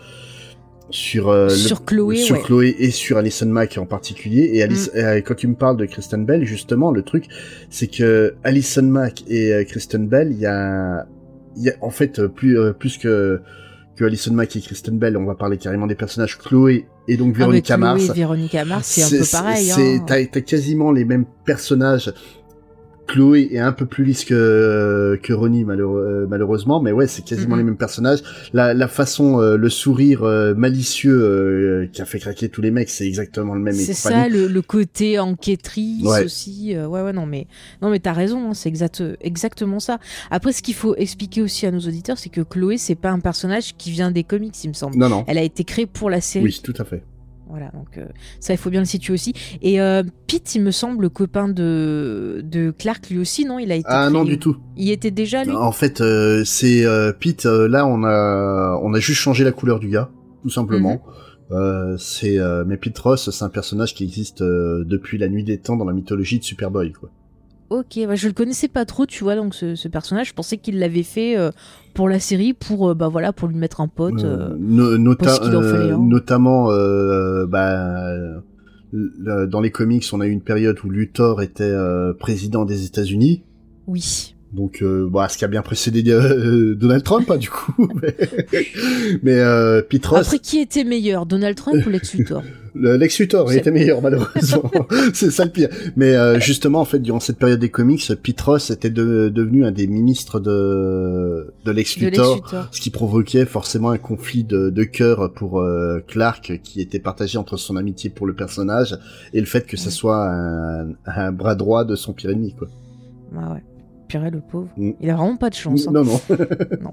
sur 0.91 1.29
euh, 1.29 1.45
le- 1.49 1.51
sur 1.51 1.85
Chloé, 1.85 2.17
sur 2.17 2.37
ouais. 2.37 2.41
Mm. 2.43 2.45
Chloé 2.45 2.77
et 2.79 2.91
sur 2.91 3.19
Alison 3.19 3.47
Mack 3.47 3.77
en 3.79 3.87
particulier. 3.87 4.51
Et 4.55 4.63
Alice, 4.63 4.91
euh, 4.95 5.21
quand 5.21 5.35
tu 5.35 5.47
me 5.47 5.55
parles 5.55 5.77
de 5.77 5.85
Kristen 5.87 6.25
Bell, 6.25 6.45
justement, 6.45 6.91
le 6.93 7.03
truc, 7.03 7.27
c'est 7.69 7.89
que 7.89 8.35
Alison 8.45 8.83
Mack 8.83 9.25
et 9.29 9.65
Kristen 9.69 10.09
Bell, 10.09 10.29
il 10.33 10.39
y 10.39 10.47
a, 10.47 11.07
il 11.57 11.63
y 11.65 11.69
a 11.71 11.75
en 11.83 11.91
fait 11.91 12.27
plus 12.29 12.57
plus 12.79 12.97
que 12.99 13.41
que 13.97 14.05
Alison 14.05 14.33
Mack 14.33 14.55
et 14.57 14.61
Kristen 14.61 14.97
Bell, 14.99 15.17
on 15.17 15.25
va 15.25 15.35
parler 15.35 15.59
carrément 15.59 15.89
des 15.89 15.97
personnages 15.97 16.39
Chloé 16.39 16.87
et 17.09 17.17
donc 17.17 17.33
Ah, 17.35 17.39
Véronica 17.41 17.75
Chloé 17.75 17.85
Mars. 17.85 18.09
et 18.09 18.13
Véronica 18.13 18.65
Mars, 18.65 18.87
c'est 18.87 19.03
un 19.03 19.19
peu 19.21 19.27
pareil. 19.31 19.71
Hein. 19.73 20.05
t'as 20.07 20.41
quasiment 20.41 20.93
les 20.93 21.05
mêmes 21.05 21.25
personnages. 21.45 22.13
Chloé 23.09 23.49
est 23.53 23.59
un 23.59 23.73
peu 23.73 23.87
plus 23.87 24.05
lisse 24.05 24.25
que 24.25 25.19
que 25.23 25.33
Ronnie 25.33 25.65
malheureux- 25.65 26.01
euh, 26.07 26.27
malheureusement, 26.29 26.81
mais 26.81 26.93
ouais, 26.93 27.07
c'est 27.07 27.25
quasiment 27.25 27.55
Mhm. 27.57 27.59
les 27.61 27.65
mêmes 27.65 27.77
personnages. 27.77 28.21
La, 28.53 28.75
la 28.75 28.87
façon, 28.87 29.41
euh, 29.41 29.57
le 29.57 29.69
sourire 29.71 30.23
euh, 30.25 30.55
malicieux 30.55 31.19
euh, 31.21 31.87
qui 31.93 32.03
a 32.03 32.05
fait 32.05 32.19
craquer 32.19 32.49
tous 32.51 32.61
les 32.61 32.71
mecs, 32.71 32.91
c'est 32.91 33.07
exactement 33.07 33.55
le 33.55 33.61
même. 33.61 33.75
C'est 33.75 33.95
ça, 33.95 34.29
le, 34.29 34.47
le 34.47 34.63
côté 34.63 35.19
enquêtrice 35.19 36.05
Ouais. 36.05 36.25
aussi. 36.25 36.75
euh, 36.77 36.87
ouais, 36.87 37.03
ouais, 37.03 37.13
non, 37.15 37.25
mais 37.27 37.47
non, 37.83 37.91
mais 37.91 37.99
t'as 37.99 38.13
raison, 38.13 38.51
hein, 38.51 38.55
c'est 38.55 38.69
exact, 38.69 39.03
exactement 39.23 39.81
ça. 39.81 39.99
Après, 40.31 40.53
ce 40.53 40.63
qu'il 40.63 40.75
faut 40.75 40.95
expliquer 40.97 41.41
aussi 41.43 41.67
à 41.67 41.71
nos 41.71 41.81
auditeurs, 41.81 42.19
c'est 42.19 42.29
que 42.29 42.43
Chloé, 42.43 42.77
c'est 42.77 42.95
pas 42.95 43.11
un 43.11 43.21
personnage 43.21 43.75
qui 43.77 43.91
vient 43.91 44.11
des 44.11 44.23
comics, 44.25 44.55
il 44.65 44.69
me 44.69 44.75
semble. 44.75 44.97
Non, 44.97 45.09
non. 45.09 45.25
Elle 45.27 45.39
a 45.39 45.43
été 45.43 45.65
créée 45.65 45.87
pour 45.87 46.11
la 46.11 46.21
série. 46.21 46.45
Oui, 46.45 46.61
tout 46.63 46.75
à 46.79 46.85
fait. 46.85 47.03
Voilà, 47.49 47.71
donc 47.73 47.97
euh, 47.97 48.07
ça, 48.41 48.53
il 48.53 48.57
faut 48.59 48.71
bien 48.71 48.81
le 48.81 48.87
situer 48.87 49.15
aussi. 49.15 49.33
Et 49.63 49.81
euh, 49.81 50.03
Pete, 50.27 50.55
il 50.55 50.63
me 50.63 50.71
semble, 50.71 51.03
le 51.03 51.09
copain 51.09 51.49
de, 51.49 52.43
de 52.45 52.71
Clark, 52.71 53.09
lui 53.09 53.19
aussi, 53.19 53.45
non? 53.45 53.59
Il 53.59 53.73
a 53.73 53.77
été 53.77 53.87
Ah 53.89 54.11
non, 54.11 54.25
du 54.25 54.39
tout. 54.39 54.57
Il 54.77 54.91
était 54.91 55.11
déjà, 55.11 55.45
lui? 55.45 55.53
En 55.53 55.73
fait, 55.73 56.01
euh, 56.01 56.45
c'est 56.45 56.85
euh, 56.85 57.13
Pete. 57.13 57.45
là, 57.45 57.87
on 57.87 58.05
a 58.05 58.79
on 58.83 58.93
a 58.93 59.01
juste 59.01 59.21
changé 59.21 59.45
la 59.45 59.53
couleur 59.53 59.81
du 59.81 59.89
gars, 59.89 60.11
tout 60.43 60.51
simplement. 60.51 60.93
Mhm. 60.93 61.13
Euh, 61.51 61.97
c'est 61.99 62.39
euh, 62.39 62.65
mais 62.67 62.77
Pete 62.77 62.99
Ross, 62.99 63.31
c'est 63.31 63.45
un 63.45 63.49
personnage 63.49 63.95
qui 63.95 64.05
existe 64.05 64.43
euh, 64.43 64.85
depuis 64.85 65.17
la 65.17 65.29
nuit 65.29 65.45
des 65.45 65.59
temps 65.59 65.77
dans 65.77 65.87
la 65.87 65.95
mythologie 65.95 66.39
de 66.39 66.45
Superboy, 66.45 66.93
quoi. 66.93 67.11
Ok, 67.71 67.99
bah, 68.07 68.15
je 68.15 68.29
le 68.29 68.33
connaissais 68.33 68.69
pas 68.69 68.85
trop, 68.87 69.05
tu 69.05 69.25
vois, 69.25 69.37
donc 69.37 69.55
ce, 69.55 69.75
ce 69.75 69.89
personnage, 69.89 70.29
je 70.29 70.33
pensais 70.35 70.57
qu'il 70.57 70.79
l'avait 70.79 71.03
fait 71.03 71.37
euh, 71.37 71.51
pour 71.93 72.09
la 72.09 72.19
série, 72.19 72.55
pour 72.55 72.89
euh, 72.89 72.95
bah 72.95 73.09
voilà, 73.09 73.33
pour 73.35 73.47
lui 73.49 73.57
mettre 73.57 73.81
un 73.83 73.89
pote. 73.89 74.25
Euh, 74.25 74.57
no- 74.59 74.97
nota- 74.97 75.35
fallait 75.35 75.91
un. 75.91 75.99
notamment 75.99 76.69
bah, 77.47 78.15
dans 78.93 79.61
les 79.61 79.71
comics, 79.71 80.05
on 80.13 80.21
a 80.21 80.27
eu 80.27 80.31
une 80.31 80.41
période 80.41 80.79
où 80.83 80.89
Luthor 80.89 81.43
était 81.43 81.75
président 82.19 82.65
des 82.65 82.87
États-Unis. 82.87 83.43
Oui. 83.87 84.35
Donc, 84.53 84.81
euh, 84.83 85.07
bah, 85.11 85.29
ce 85.29 85.37
qui 85.37 85.45
a 85.45 85.49
bien 85.49 85.61
précédé 85.63 86.03
euh, 86.11 86.75
Donald 86.79 87.03
Trump, 87.05 87.31
hein, 87.31 87.37
du 87.37 87.51
coup. 87.51 87.73
mais 89.23 89.39
euh, 89.39 89.83
Pete 89.83 90.07
Ross, 90.07 90.21
Après, 90.27 90.39
qui 90.39 90.59
était 90.59 90.85
meilleur, 90.85 91.27
Donald 91.27 91.57
Trump 91.57 91.85
ou 91.87 91.91
Lex 91.91 92.15
Luthor? 92.15 92.43
Le- 92.75 92.97
Lex 92.97 93.19
Luthor, 93.19 93.53
il 93.53 93.59
était 93.59 93.71
meilleur, 93.71 94.01
malheureusement. 94.01 94.71
C'est 95.13 95.31
ça 95.31 95.45
le 95.45 95.51
pire. 95.51 95.69
Mais 95.97 96.15
euh, 96.15 96.39
justement, 96.39 96.81
en 96.81 96.85
fait, 96.85 97.01
durant 97.01 97.19
cette 97.21 97.39
période 97.39 97.59
des 97.59 97.71
comics, 97.71 98.13
Pete 98.23 98.41
Ross 98.41 98.71
était 98.71 98.91
de- 98.91 99.29
devenu 99.29 99.65
un 99.65 99.73
des 99.73 99.87
ministres 99.87 100.39
de, 100.39 101.53
de 101.65 101.71
Lex 101.73 101.99
De 101.99 102.05
Lex 102.07 102.17
Luthor. 102.19 102.37
Luthor. 102.37 102.69
ce 102.71 102.81
qui 102.81 102.91
provoquait 102.91 103.47
forcément 103.47 103.91
un 103.91 103.99
conflit 103.99 104.45
de, 104.45 104.71
de 104.71 104.85
cœur 104.85 105.33
pour 105.35 105.61
euh, 105.61 106.01
Clark 106.07 106.61
qui 106.63 106.81
était 106.81 107.01
partagé 107.01 107.37
entre 107.37 107.57
son 107.57 107.77
amitié 107.77 108.11
pour 108.11 108.27
le 108.27 108.35
personnage 108.35 108.97
et 109.35 109.41
le 109.41 109.47
fait 109.47 109.67
que 109.67 109.77
ce 109.77 109.87
Ouais. 109.87 109.91
soit 109.91 110.29
un, 110.31 110.89
un 111.07 111.33
bras 111.33 111.55
droit 111.55 111.85
de 111.85 111.97
son 111.97 112.13
pire 112.13 112.31
ennemi 112.31 112.55
quoi. 112.57 112.69
Ouais. 113.33 113.63
Purée, 114.09 114.31
le 114.31 114.41
pauvre. 114.41 114.69
Mm. 114.77 114.91
Il 115.01 115.11
a 115.11 115.15
vraiment 115.15 115.37
pas 115.37 115.51
de 115.51 115.55
chance. 115.55 115.87
hein. 115.87 115.93
Non 115.93 116.03
non. 116.81 116.93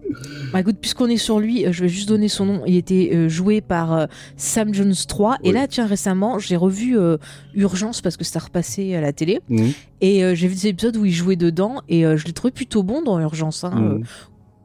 Bah 0.54 0.60
écoute, 0.60 0.78
puisqu'on 0.80 1.08
est 1.08 1.17
sur 1.17 1.39
lui, 1.39 1.65
euh, 1.65 1.71
je 1.71 1.82
vais 1.82 1.89
juste 1.89 2.08
donner 2.10 2.28
son 2.28 2.45
nom. 2.45 2.62
Il 2.67 2.75
était 2.75 3.12
euh, 3.13 3.30
joué 3.30 3.62
par 3.62 3.93
euh, 3.93 4.06
Sam 4.38 4.73
Jones 4.73 4.93
3. 5.08 5.38
Et 5.43 5.51
là, 5.51 5.67
tiens, 5.67 5.86
récemment, 5.88 6.38
j'ai 6.39 6.56
revu 6.58 6.97
Urgence 7.56 8.01
parce 8.01 8.17
que 8.17 8.23
ça 8.23 8.39
repassé 8.39 8.93
à 8.95 9.01
la 9.01 9.13
télé. 9.13 9.39
Mhm. 9.49 9.71
Et 10.01 10.36
j'ai 10.36 10.47
vu 10.47 10.56
des 10.56 10.67
épisodes 10.67 10.95
où 10.97 11.06
il 11.06 11.12
jouait 11.13 11.36
dedans. 11.38 11.82
Et 11.89 12.01
je 12.04 12.25
l'ai 12.25 12.34
trouvé 12.34 12.51
plutôt 12.51 12.84
bon 12.84 13.01
dans 13.01 13.19
Urgence. 13.19 13.63
hein, 13.63 13.73
euh, 13.82 13.99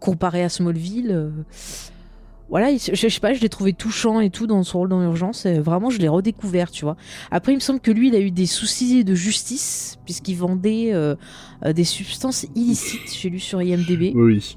comparé 0.01 0.43
à 0.43 0.49
Smallville. 0.49 1.31
Voilà, 2.51 2.71
il- 2.71 2.79
je, 2.81 2.95
je 2.95 3.09
sais 3.09 3.21
pas, 3.21 3.33
je 3.33 3.41
l'ai 3.41 3.49
trouvé 3.49 3.73
touchant 3.73 4.21
et 4.21 4.29
tout 4.29 4.47
dans 4.47 4.63
son 4.65 4.79
rôle 4.81 4.89
dans 4.89 5.03
Urgence. 5.03 5.47
Et 5.47 5.59
vraiment, 5.61 5.89
je 5.89 5.99
l'ai 5.99 6.09
redécouvert, 6.09 6.71
tu 6.71 6.85
vois. 6.85 6.97
Après, 7.31 7.53
il 7.53 7.55
me 7.57 7.61
semble 7.61 7.81
que 7.81 7.91
lui, 7.93 8.09
il 8.09 8.15
a 8.15 8.21
eu 8.21 8.31
des 8.33 8.47
soucis 8.47 9.05
de 9.05 9.15
justice 9.15 9.99
puisqu'il 10.05 10.35
vendait 10.37 10.91
euh, 10.93 11.15
euh, 11.65 11.73
des 11.73 11.85
substances 11.85 12.47
illicites. 12.57 13.13
J'ai 13.19 13.31
lu 13.31 13.39
sur 13.39 13.63
IMDb. 13.63 14.13
Oui. 14.15 14.57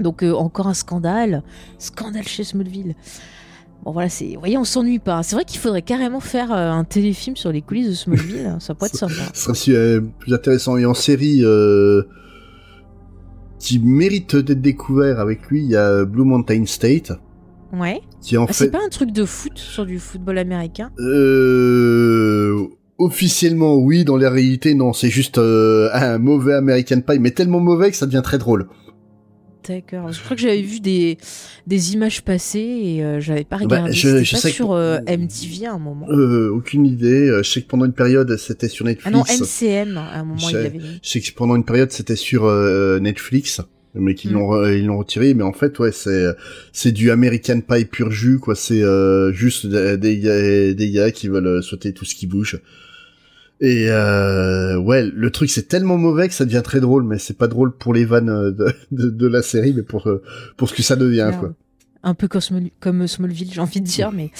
Donc 0.00 0.22
euh, 0.22 0.32
encore 0.32 0.68
un 0.68 0.74
scandale, 0.74 1.42
scandale 1.78 2.26
chez 2.28 2.44
Smallville. 2.44 2.94
Bon 3.84 3.90
voilà, 3.92 4.08
c'est, 4.08 4.34
vous 4.34 4.38
voyez, 4.40 4.56
on 4.56 4.62
s'ennuie 4.64 5.00
pas. 5.00 5.24
C'est 5.24 5.34
vrai 5.34 5.44
qu'il 5.44 5.58
faudrait 5.58 5.82
carrément 5.82 6.20
faire 6.20 6.52
euh, 6.52 6.70
un 6.70 6.84
téléfilm 6.84 7.34
sur 7.36 7.50
les 7.50 7.62
coulisses 7.62 7.88
de 7.88 7.94
Smallville. 7.94 8.46
hein, 8.46 8.58
ça 8.60 8.74
pourrait 8.74 8.90
être 8.90 8.96
sympa. 8.96 9.14
Ce 9.34 9.52
serait 9.54 10.00
plus 10.20 10.32
intéressant 10.34 10.76
et 10.76 10.86
en 10.86 10.94
série 10.94 11.42
qui 13.58 13.78
mérite 13.78 14.36
d'être 14.36 14.60
découvert 14.60 15.18
avec 15.20 15.46
lui, 15.48 15.62
il 15.64 15.70
y 15.70 15.76
a 15.76 16.04
Blue 16.04 16.24
Mountain 16.24 16.64
State 16.66 17.12
Ouais. 17.72 18.00
qui 18.22 18.36
en 18.38 18.46
Ah, 18.48 18.52
c'est 18.52 18.70
pas 18.70 18.84
un 18.84 18.88
truc 18.88 19.12
de 19.12 19.24
foot 19.24 19.56
sur 19.58 19.84
du 19.84 19.98
football 19.98 20.38
américain? 20.38 20.90
Euh, 20.98 22.66
officiellement 22.98 23.76
oui, 23.76 24.04
dans 24.04 24.16
la 24.16 24.30
réalité 24.30 24.74
non, 24.74 24.92
c'est 24.92 25.10
juste 25.10 25.38
euh, 25.38 25.88
un 25.92 26.18
mauvais 26.18 26.54
American 26.54 27.00
Pie, 27.00 27.18
mais 27.18 27.30
tellement 27.32 27.60
mauvais 27.60 27.90
que 27.90 27.96
ça 27.96 28.06
devient 28.06 28.22
très 28.24 28.38
drôle. 28.38 28.68
D'accord. 29.68 30.10
Je 30.12 30.20
crois 30.22 30.34
que 30.34 30.42
j'avais 30.42 30.62
vu 30.62 30.80
des, 30.80 31.18
des 31.66 31.92
images 31.92 32.22
passer 32.22 32.58
et 32.58 33.04
euh, 33.04 33.20
j'avais 33.20 33.44
pas 33.44 33.58
Bah, 33.58 33.64
regardé. 33.64 33.92
je- 33.92 34.08
C'était 34.08 34.24
je 34.24 34.32
pas 34.32 34.38
sais 34.38 34.48
que- 34.48 34.54
sur 34.54 34.72
euh, 34.72 34.98
MTV 35.06 35.66
à 35.66 35.74
un 35.74 35.78
moment. 35.78 36.06
Euh, 36.10 36.50
aucune 36.50 36.86
idée. 36.86 37.28
Euh, 37.28 37.42
Je 37.42 37.50
sais 37.50 37.62
que 37.62 37.68
pendant 37.68 37.84
une 37.84 37.92
période 37.92 38.34
c'était 38.38 38.68
sur 38.68 38.86
Netflix. 38.86 39.06
ah 39.06 39.10
non, 39.10 39.24
MCM 39.28 39.96
à 39.98 40.14
un 40.20 40.24
moment 40.24 40.40
il 40.48 40.52
Je- 40.52 40.56
l'avait 40.56 40.78
mis. 40.78 41.00
Je 41.02 41.08
sais 41.08 41.20
que 41.20 41.32
pendant 41.34 41.54
une 41.56 41.64
période 41.64 41.90
c'était 41.92 42.16
sur 42.16 42.46
euh, 42.46 42.98
Netflix, 42.98 43.60
mais 43.94 44.14
qu'ils 44.14 44.30
Mm. 44.30 44.34
l'ont 44.34 44.66
ils 44.68 44.86
l'ont 44.86 44.98
retiré. 44.98 45.34
Mais 45.34 45.42
en 45.44 45.52
fait 45.52 45.78
ouais 45.78 45.92
c'est 45.92 46.26
c'est 46.72 46.92
du 46.92 47.10
American 47.10 47.60
Pie 47.60 47.84
pur 47.84 48.10
jus 48.10 48.38
quoi. 48.38 48.54
C'est 48.54 48.82
euh, 48.82 49.32
juste 49.32 49.66
des, 49.66 49.96
des 49.98 50.74
des 50.74 50.90
gars 50.90 51.10
qui 51.10 51.28
veulent 51.28 51.62
sauter 51.62 51.92
tout 51.92 52.04
ce 52.06 52.14
qui 52.14 52.26
bouge. 52.26 52.58
Et 53.60 53.86
euh, 53.90 54.76
ouais, 54.78 55.04
le 55.04 55.30
truc 55.30 55.50
c'est 55.50 55.66
tellement 55.68 55.96
mauvais 55.98 56.28
que 56.28 56.34
ça 56.34 56.44
devient 56.44 56.62
très 56.62 56.80
drôle, 56.80 57.02
mais 57.02 57.18
c'est 57.18 57.36
pas 57.36 57.48
drôle 57.48 57.72
pour 57.76 57.92
les 57.92 58.04
vannes 58.04 58.28
euh, 58.30 58.50
de, 58.52 58.72
de, 58.92 59.10
de 59.10 59.26
la 59.26 59.42
série, 59.42 59.72
mais 59.74 59.82
pour 59.82 60.06
euh, 60.08 60.22
pour 60.56 60.68
ce 60.68 60.74
que 60.74 60.82
ça 60.82 60.94
devient 60.94 61.32
quoi. 61.38 61.52
Un 62.04 62.14
peu 62.14 62.28
comme, 62.28 62.40
Small- 62.40 62.70
comme 62.78 63.06
Smallville, 63.08 63.50
j'ai 63.52 63.60
envie 63.60 63.80
de 63.80 63.86
dire, 63.86 64.12
mais 64.12 64.30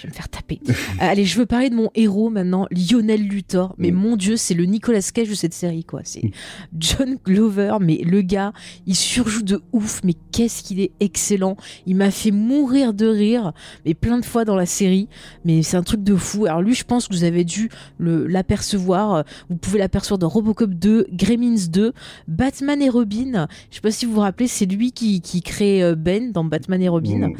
je 0.00 0.06
vais 0.06 0.10
me 0.10 0.14
faire 0.14 0.28
taper. 0.28 0.60
Euh, 0.70 0.72
allez, 1.00 1.24
je 1.24 1.38
veux 1.38 1.46
parler 1.46 1.70
de 1.70 1.74
mon 1.74 1.90
héros 1.94 2.30
maintenant, 2.30 2.66
Lionel 2.70 3.22
Luthor. 3.22 3.74
Mais 3.78 3.90
Mm. 3.90 3.94
mon 3.94 4.16
dieu, 4.16 4.36
c'est 4.36 4.54
le 4.54 4.64
Nicolas 4.64 5.00
Cage 5.14 5.28
de 5.28 5.34
cette 5.34 5.54
série, 5.54 5.84
quoi. 5.84 6.00
C'est 6.04 6.22
Mm. 6.24 6.30
John 6.78 7.16
Glover, 7.24 7.76
mais 7.80 7.98
le 7.98 8.22
gars, 8.22 8.52
il 8.86 8.94
surjoue 8.96 9.42
de 9.42 9.60
ouf, 9.72 10.00
mais 10.04 10.14
qu'est-ce 10.32 10.62
qu'il 10.62 10.80
est 10.80 10.92
excellent. 11.00 11.56
Il 11.86 11.96
m'a 11.96 12.10
fait 12.10 12.30
mourir 12.30 12.92
de 12.94 13.06
rire, 13.06 13.52
mais 13.86 13.94
plein 13.94 14.18
de 14.18 14.24
fois 14.24 14.44
dans 14.44 14.56
la 14.56 14.66
série. 14.66 15.08
Mais 15.44 15.62
c'est 15.62 15.76
un 15.76 15.82
truc 15.82 16.02
de 16.02 16.14
fou. 16.16 16.46
Alors 16.46 16.62
lui, 16.62 16.74
je 16.74 16.84
pense 16.84 17.08
que 17.08 17.14
vous 17.14 17.24
avez 17.24 17.44
dû 17.44 17.68
l'apercevoir. 17.98 19.14
Euh, 19.14 19.22
Vous 19.48 19.56
pouvez 19.56 19.78
l'apercevoir 19.78 20.18
dans 20.18 20.28
Robocop 20.28 20.70
2, 20.74 21.06
Gremlins 21.12 21.66
2, 21.70 21.92
Batman 22.28 22.80
et 22.82 22.88
Robin. 22.88 23.46
Je 23.70 23.76
sais 23.76 23.80
pas 23.80 23.90
si 23.90 24.06
vous 24.06 24.12
vous 24.14 24.20
rappelez, 24.20 24.48
c'est 24.48 24.66
lui 24.66 24.92
qui, 24.92 25.20
qui 25.20 25.42
crée 25.42 25.82
euh, 25.82 25.94
Ben 25.94 26.32
dans 26.32 26.44
Batman 26.44 26.80
et 26.82 26.88
Robin 26.88 27.28
Mm. 27.28 27.34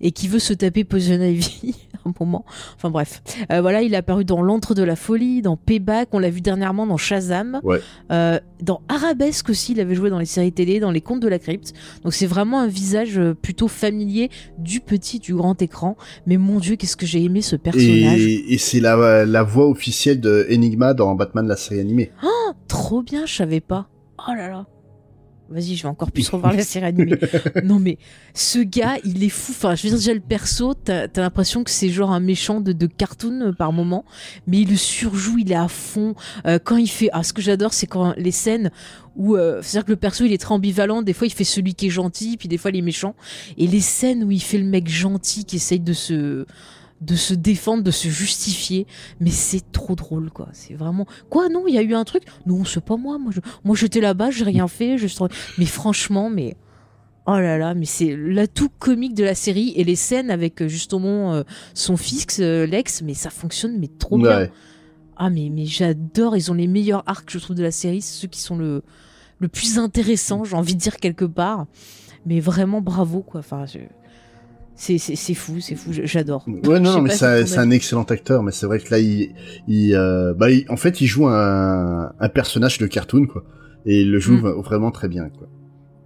et 0.00 0.10
qui 0.12 0.28
veut 0.28 0.38
se 0.38 0.52
taper 0.52 0.84
Poison 0.84 1.20
Ivy 1.20 1.74
un 2.04 2.12
moment. 2.18 2.44
Enfin 2.76 2.90
bref, 2.90 3.22
Euh, 3.50 3.60
voilà, 3.60 3.82
il 3.82 3.94
est 3.94 3.96
apparu 3.96 4.24
dans 4.24 4.42
L'Antre 4.42 4.74
de 4.74 4.82
la 4.82 4.96
Folie, 4.96 5.42
dans 5.42 5.56
Payback, 5.56 6.08
on 6.12 6.18
l'a 6.18 6.30
vu 6.30 6.40
dernièrement 6.40 6.86
dans 6.86 6.96
Shazam, 6.96 7.60
Ouais. 7.62 7.80
Euh, 8.12 8.38
dans 8.62 8.80
Arabesque 8.88 9.50
aussi, 9.50 9.72
il 9.72 9.80
avait 9.80 9.94
joué 9.94 10.10
dans 10.10 10.18
les 10.18 10.24
séries 10.24 10.52
télé, 10.52 10.80
dans 10.80 10.90
Les 10.90 11.00
Contes 11.00 11.20
de 11.20 11.28
la 11.28 11.38
Crypte. 11.38 11.72
Donc 12.02 12.14
c'est 12.14 12.26
vraiment 12.26 12.60
un 12.60 12.66
visage 12.66 13.18
euh, 13.18 13.34
plutôt 13.34 13.68
familier 13.68 14.30
du 14.58 14.80
petit, 14.80 15.18
du 15.18 15.34
grand 15.34 15.60
écran. 15.60 15.96
Mais 16.26 16.36
mon 16.36 16.58
Dieu, 16.60 16.76
qu'est-ce 16.76 16.96
que 16.96 17.06
j'ai 17.06 17.22
aimé 17.22 17.42
ce 17.42 17.56
personnage. 17.56 18.20
Et, 18.20 18.54
et 18.54 18.58
c'est 18.58 18.80
la 18.80 19.24
la 19.26 19.42
voix 19.42 19.68
officielle 19.68 20.20
de 20.20 20.46
Enigma 20.50 20.94
dans 20.94 21.14
Batman 21.14 21.46
la 21.46 21.56
série 21.56 21.80
animée. 21.80 22.10
Trop 22.68 23.02
bien, 23.02 23.26
je 23.26 23.34
savais 23.34 23.60
pas. 23.60 23.88
Oh 24.18 24.32
là 24.34 24.48
là. 24.48 24.66
Vas-y, 25.50 25.76
je 25.76 25.82
vais 25.82 25.88
encore 25.88 26.10
plus 26.10 26.28
revoir 26.30 26.54
la 26.54 26.62
série 26.62 26.86
animée. 26.86 27.18
non 27.64 27.78
mais 27.78 27.98
ce 28.32 28.58
gars, 28.58 28.96
il 29.04 29.22
est 29.22 29.28
fou. 29.28 29.52
Enfin, 29.52 29.74
je 29.74 29.82
veux 29.82 29.90
dire 29.90 29.98
déjà 29.98 30.14
le 30.14 30.20
perso, 30.20 30.72
t'as 30.72 31.04
as, 31.04 31.20
l'impression 31.20 31.64
que 31.64 31.70
c'est 31.70 31.90
genre 31.90 32.12
un 32.12 32.20
méchant 32.20 32.60
de, 32.60 32.72
de 32.72 32.86
cartoon 32.86 33.40
euh, 33.40 33.52
par 33.52 33.72
moment, 33.72 34.04
mais 34.46 34.60
il 34.60 34.70
le 34.70 34.76
surjoue, 34.76 35.38
il 35.38 35.52
est 35.52 35.56
à 35.56 35.68
fond. 35.68 36.14
Euh, 36.46 36.58
quand 36.62 36.76
il 36.76 36.88
fait, 36.88 37.10
ah, 37.12 37.22
ce 37.22 37.32
que 37.32 37.42
j'adore, 37.42 37.74
c'est 37.74 37.86
quand 37.86 38.14
les 38.16 38.30
scènes 38.30 38.70
où, 39.16 39.36
euh, 39.36 39.60
c'est-à-dire 39.62 39.84
que 39.84 39.92
le 39.92 39.96
perso, 39.96 40.24
il 40.24 40.32
est 40.32 40.38
très 40.38 40.54
ambivalent. 40.54 41.02
Des 41.02 41.12
fois, 41.12 41.26
il 41.26 41.32
fait 41.32 41.44
celui 41.44 41.74
qui 41.74 41.86
est 41.86 41.90
gentil, 41.90 42.36
puis 42.36 42.48
des 42.48 42.58
fois, 42.58 42.70
il 42.70 42.78
est 42.78 42.82
méchant. 42.82 43.14
Et 43.58 43.66
les 43.66 43.80
scènes 43.80 44.24
où 44.24 44.30
il 44.30 44.42
fait 44.42 44.58
le 44.58 44.64
mec 44.64 44.88
gentil 44.88 45.44
qui 45.44 45.56
essaye 45.56 45.80
de 45.80 45.92
se 45.92 46.46
de 47.00 47.16
se 47.16 47.34
défendre, 47.34 47.82
de 47.82 47.90
se 47.90 48.08
justifier, 48.08 48.86
mais 49.20 49.30
c'est 49.30 49.72
trop 49.72 49.94
drôle 49.94 50.30
quoi. 50.30 50.48
C'est 50.52 50.74
vraiment 50.74 51.06
quoi 51.28 51.48
Non, 51.48 51.64
il 51.66 51.74
y 51.74 51.78
a 51.78 51.82
eu 51.82 51.94
un 51.94 52.04
truc? 52.04 52.24
Non, 52.46 52.64
c'est 52.64 52.84
pas 52.84 52.96
moi. 52.96 53.18
Moi, 53.18 53.32
je... 53.32 53.40
moi 53.64 53.76
j'étais 53.76 54.00
là-bas, 54.00 54.30
j'ai 54.30 54.44
rien 54.44 54.68
fait. 54.68 54.96
Je... 54.98 55.06
Mais 55.58 55.66
franchement, 55.66 56.30
mais 56.30 56.56
oh 57.26 57.38
là 57.38 57.58
là, 57.58 57.74
mais 57.74 57.84
c'est 57.84 58.16
l'atout 58.16 58.70
comique 58.78 59.14
de 59.14 59.24
la 59.24 59.34
série 59.34 59.72
et 59.76 59.84
les 59.84 59.96
scènes 59.96 60.30
avec 60.30 60.62
euh, 60.62 60.68
justement 60.68 61.34
euh, 61.34 61.42
son 61.74 61.96
fils 61.96 62.38
euh, 62.40 62.66
Lex, 62.66 63.02
mais 63.02 63.14
ça 63.14 63.30
fonctionne 63.30 63.78
mais 63.78 63.88
trop 63.88 64.18
bien. 64.18 64.48
Ah 65.16 65.30
mais 65.30 65.50
mais 65.50 65.66
j'adore. 65.66 66.36
Ils 66.36 66.50
ont 66.50 66.54
les 66.54 66.66
meilleurs 66.66 67.04
arcs 67.06 67.30
je 67.30 67.38
trouve 67.38 67.56
de 67.56 67.62
la 67.62 67.70
série, 67.70 68.02
c'est 68.02 68.20
ceux 68.20 68.28
qui 68.28 68.40
sont 68.40 68.56
le 68.56 68.82
le 69.40 69.48
plus 69.48 69.78
intéressant, 69.78 70.44
j'ai 70.44 70.56
envie 70.56 70.74
de 70.74 70.80
dire 70.80 70.96
quelque 70.96 71.24
part. 71.24 71.66
Mais 72.26 72.40
vraiment 72.40 72.80
bravo 72.80 73.20
quoi. 73.20 73.40
Enfin, 73.40 73.66
je... 73.66 73.80
c'est 74.76 74.98
c'est 74.98 75.16
c'est 75.16 75.34
fou, 75.34 75.60
c'est 75.60 75.74
fou. 75.76 75.90
J'adore. 75.92 76.44
Ouais, 76.64 76.80
non, 76.80 77.00
mais 77.00 77.10
c'est 77.10 77.58
un 77.58 77.70
excellent 77.70 78.02
acteur, 78.04 78.42
mais 78.42 78.52
c'est 78.52 78.66
vrai 78.66 78.78
que 78.80 78.90
là, 78.90 78.98
il, 78.98 79.34
il, 79.68 79.94
euh, 79.94 80.34
bah, 80.34 80.50
il- 80.50 80.64
en 80.68 80.76
fait, 80.76 81.00
il 81.00 81.06
joue 81.06 81.26
un, 81.28 82.12
un 82.18 82.28
personnage 82.28 82.78
de 82.78 82.86
cartoon, 82.86 83.26
quoi. 83.26 83.44
Et 83.86 84.00
il 84.00 84.10
le 84.10 84.18
joue 84.18 84.34
Mm. 84.38 84.42
v- 84.44 84.62
vraiment 84.62 84.90
très 84.90 85.08
bien, 85.08 85.28
quoi. 85.28 85.48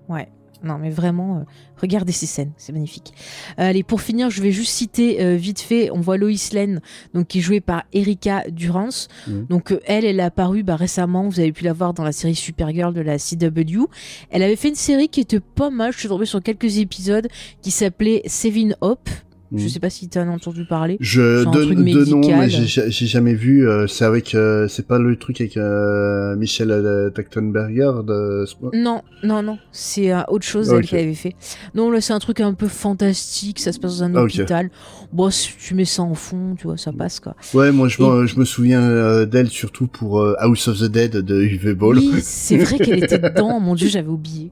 Ouais. 0.09 0.29
Non, 0.63 0.79
mais 0.79 0.91
vraiment, 0.91 1.37
euh, 1.37 1.41
regardez 1.81 2.13
ces 2.13 2.27
scènes, 2.27 2.53
c'est 2.57 2.73
magnifique. 2.73 3.13
Euh, 3.59 3.71
allez, 3.71 3.83
pour 3.83 4.01
finir, 4.01 4.31
je 4.31 4.43
vais 4.43 4.51
juste 4.51 4.73
citer 4.73 5.23
euh, 5.23 5.37
vite 5.37 5.61
fait, 5.61 5.91
on 5.91 6.01
voit 6.01 6.17
Lois 6.17 6.33
Lane, 6.53 6.81
donc 7.15 7.29
qui 7.29 7.39
est 7.39 7.43
jouée 7.43 7.61
par 7.61 7.85
Erika 7.93 8.45
Durance. 8.51 9.09
Mhm. 9.27 9.47
Donc 9.47 9.73
euh, 9.73 9.81
elle, 9.87 10.05
elle 10.05 10.21
est 10.21 10.25
apparue 10.25 10.63
bah, 10.63 10.77
récemment, 10.77 11.29
vous 11.29 11.41
avez 11.41 11.53
pu 11.53 11.65
la 11.65 11.73
voir 11.73 11.95
dans 11.95 12.05
la 12.05 12.13
série 12.13 12.35
Supergirl 12.35 12.93
de 12.93 13.01
la 13.01 13.19
CW. 13.19 13.87
Elle 14.31 14.43
avait 14.43 14.57
fait 14.57 14.69
une 14.69 14.75
série 14.75 15.09
qui 15.09 15.21
était 15.21 15.41
pas 15.41 15.71
mal, 15.71 15.93
je 15.93 15.99
suis 15.99 16.09
tombée 16.09 16.27
sur 16.27 16.43
quelques 16.43 16.79
épisodes, 16.79 17.29
qui 17.63 17.71
s'appelait 17.71 18.23
Seven 18.27 18.77
Hope. 18.81 19.09
Je 19.57 19.63
Mhm. 19.63 19.69
sais 19.71 19.81
pas 19.81 19.89
si 19.89 20.09
tu 20.11 20.19
as 20.19 20.23
entendu 20.31 20.67
parler. 20.67 20.99
Je 21.01 21.47
un 21.47 21.51
de, 21.51 22.05
nom, 22.11 22.21
mais 22.21 22.51
j'ai 22.51 22.67
ja- 22.67 22.89
j'ai 22.89 23.07
jamais 23.07 23.33
vu. 23.35 23.67
euh, 23.67 23.87
c'est 23.87 24.05
avec, 24.05 24.35
euh, 24.35 24.69
c'est 24.69 24.87
pas 24.87 24.99
le 24.99 25.17
truc 25.17 25.41
avec 25.41 25.57
euh, 25.57 26.37
Michel 26.37 26.71
euh, 26.71 27.09
Trachtenberger 27.11 27.93
de. 28.07 28.45
Non, 28.75 29.01
non, 29.23 29.43
non, 29.43 29.59
c'est 29.73 30.13
autre 30.29 30.45
chose 30.45 30.71
Ok. 30.71 30.77
elle 30.81 30.87
qui 30.87 30.97
avait 30.97 31.15
fait. 31.15 31.35
Non, 31.75 31.91
là 31.91 32.01
c'est 32.03 32.13
un 32.13 32.19
truc 32.19 32.41
un 32.41 32.53
peu 32.53 32.69
fantastique, 32.69 33.59
ça 33.61 33.73
se 33.73 33.79
passe 33.79 33.99
dans 34.01 34.05
un 34.05 34.15
Ah, 34.17 34.23
hôpital. 34.25 34.71
Bon, 35.13 35.31
si 35.31 35.51
tu 35.59 35.75
mets 35.75 35.87
ça 35.87 36.03
en 36.03 36.15
fond, 36.15 36.55
tu 36.59 36.67
vois, 36.67 36.77
ça 36.77 36.93
passe 36.93 37.19
quoi. 37.19 37.35
Ouais, 37.55 37.73
moi 37.73 37.89
je, 37.89 38.03
Et- 38.03 38.27
je 38.27 38.39
me 38.39 38.45
souviens 38.45 39.25
d'elle 39.25 39.49
surtout 39.49 39.87
pour 39.87 40.23
House 40.39 40.69
of 40.69 40.79
the 40.79 40.85
Dead 40.91 41.17
de 41.17 41.41
Uwe 41.43 41.75
Ball. 41.75 41.97
Oui, 41.99 42.11
c'est 42.21 42.59
vrai 42.59 42.79
qu'elle 42.79 43.03
était 43.05 43.19
dedans, 43.19 43.61
mon 43.61 43.75
dieu, 43.75 43.89
j'avais 43.89 44.09
oublié. 44.09 44.51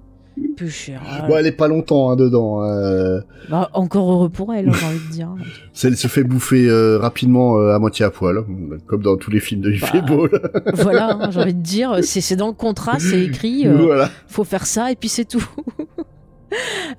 Peu 0.57 0.69
cher. 0.69 1.03
Bon, 1.29 1.37
elle 1.37 1.47
est 1.47 1.53
pas 1.53 1.69
longtemps 1.69 2.11
hein, 2.11 2.17
dedans. 2.17 2.63
euh, 2.65 3.21
Bah, 3.51 3.69
encore 3.75 4.11
heureux 4.11 4.29
pour 4.31 4.55
elle, 4.55 4.69
hein, 4.69 4.73
j'ai 4.75 4.87
envie 4.87 5.07
de 5.07 5.13
dire. 5.13 5.29
elle 5.85 5.97
se 5.97 6.09
fait 6.09 6.25
bouffer 6.25 6.67
euh, 6.69 6.99
rapidement 6.99 7.59
euh, 7.59 7.75
à 7.75 7.79
moitié 7.79 8.05
à 8.07 8.11
poil, 8.11 8.43
comme 8.87 9.03
dans 9.03 9.17
tous 9.17 9.31
les 9.31 9.41
films 9.41 9.61
de 9.61 9.73
Bah, 9.81 10.01
Ball. 10.01 10.31
voilà, 10.75 11.13
hein, 11.15 11.31
j'ai 11.31 11.41
envie 11.41 11.55
de 11.55 11.61
dire, 11.61 11.99
c'est 12.03 12.21
c'est 12.23 12.37
dans 12.37 12.47
le 12.49 12.53
contrat, 12.55 12.99
c'est 12.99 13.23
écrit, 13.23 13.67
euh, 13.67 13.77
voilà. 13.77 14.09
faut 14.29 14.45
faire 14.45 14.67
ça 14.67 14.91
et 14.91 14.97
puis 14.97 15.09
c'est 15.11 15.27
tout. 15.27 15.47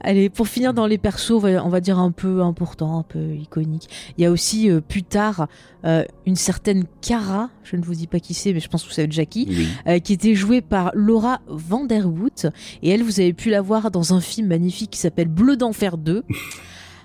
Allez, 0.02 0.30
pour 0.30 0.48
finir 0.48 0.74
dans 0.74 0.86
les 0.88 0.98
persos, 0.98 1.32
on 1.32 1.70
va, 1.70 1.80
dire 1.82 2.00
un 2.00 2.12
peu 2.12 2.42
important, 2.42 3.00
un 3.00 3.04
peu 3.04 3.34
iconique. 3.36 3.90
Il 4.18 4.24
y 4.24 4.26
a 4.26 4.32
aussi 4.32 4.70
euh, 4.70 4.82
plus 4.82 5.04
tard 5.04 5.48
euh, 5.86 6.04
une 6.26 6.36
certaine 6.36 6.86
Cara, 7.02 7.50
je 7.64 7.76
ne 7.76 7.84
vous 7.84 7.96
dis 7.96 8.08
pas 8.08 8.20
qui 8.20 8.34
c'est, 8.34 8.54
mais 8.54 8.60
je 8.60 8.68
pense 8.70 8.84
que 8.84 8.90
vous 8.90 8.94
savez 8.94 9.08
Jackie, 9.12 9.48
Oui. 9.50 9.68
euh, 9.88 10.00
qui 10.00 10.14
était 10.14 10.36
jouée 10.36 10.62
par 10.62 10.92
Laura 10.94 11.42
Vanderwood. 11.48 12.52
Et 12.84 12.90
elle, 12.90 13.04
vous 13.04 13.20
avez 13.20 13.34
pu 13.34 13.50
la 13.50 13.62
voir 13.62 13.92
dans 13.92 14.14
un 14.14 14.22
film 14.22 14.48
magnifique 14.48 14.92
qui 14.92 15.00
s'appelle 15.00 15.28
Bleu 15.28 15.56
d'enfer 15.58 15.98
2. 15.98 16.24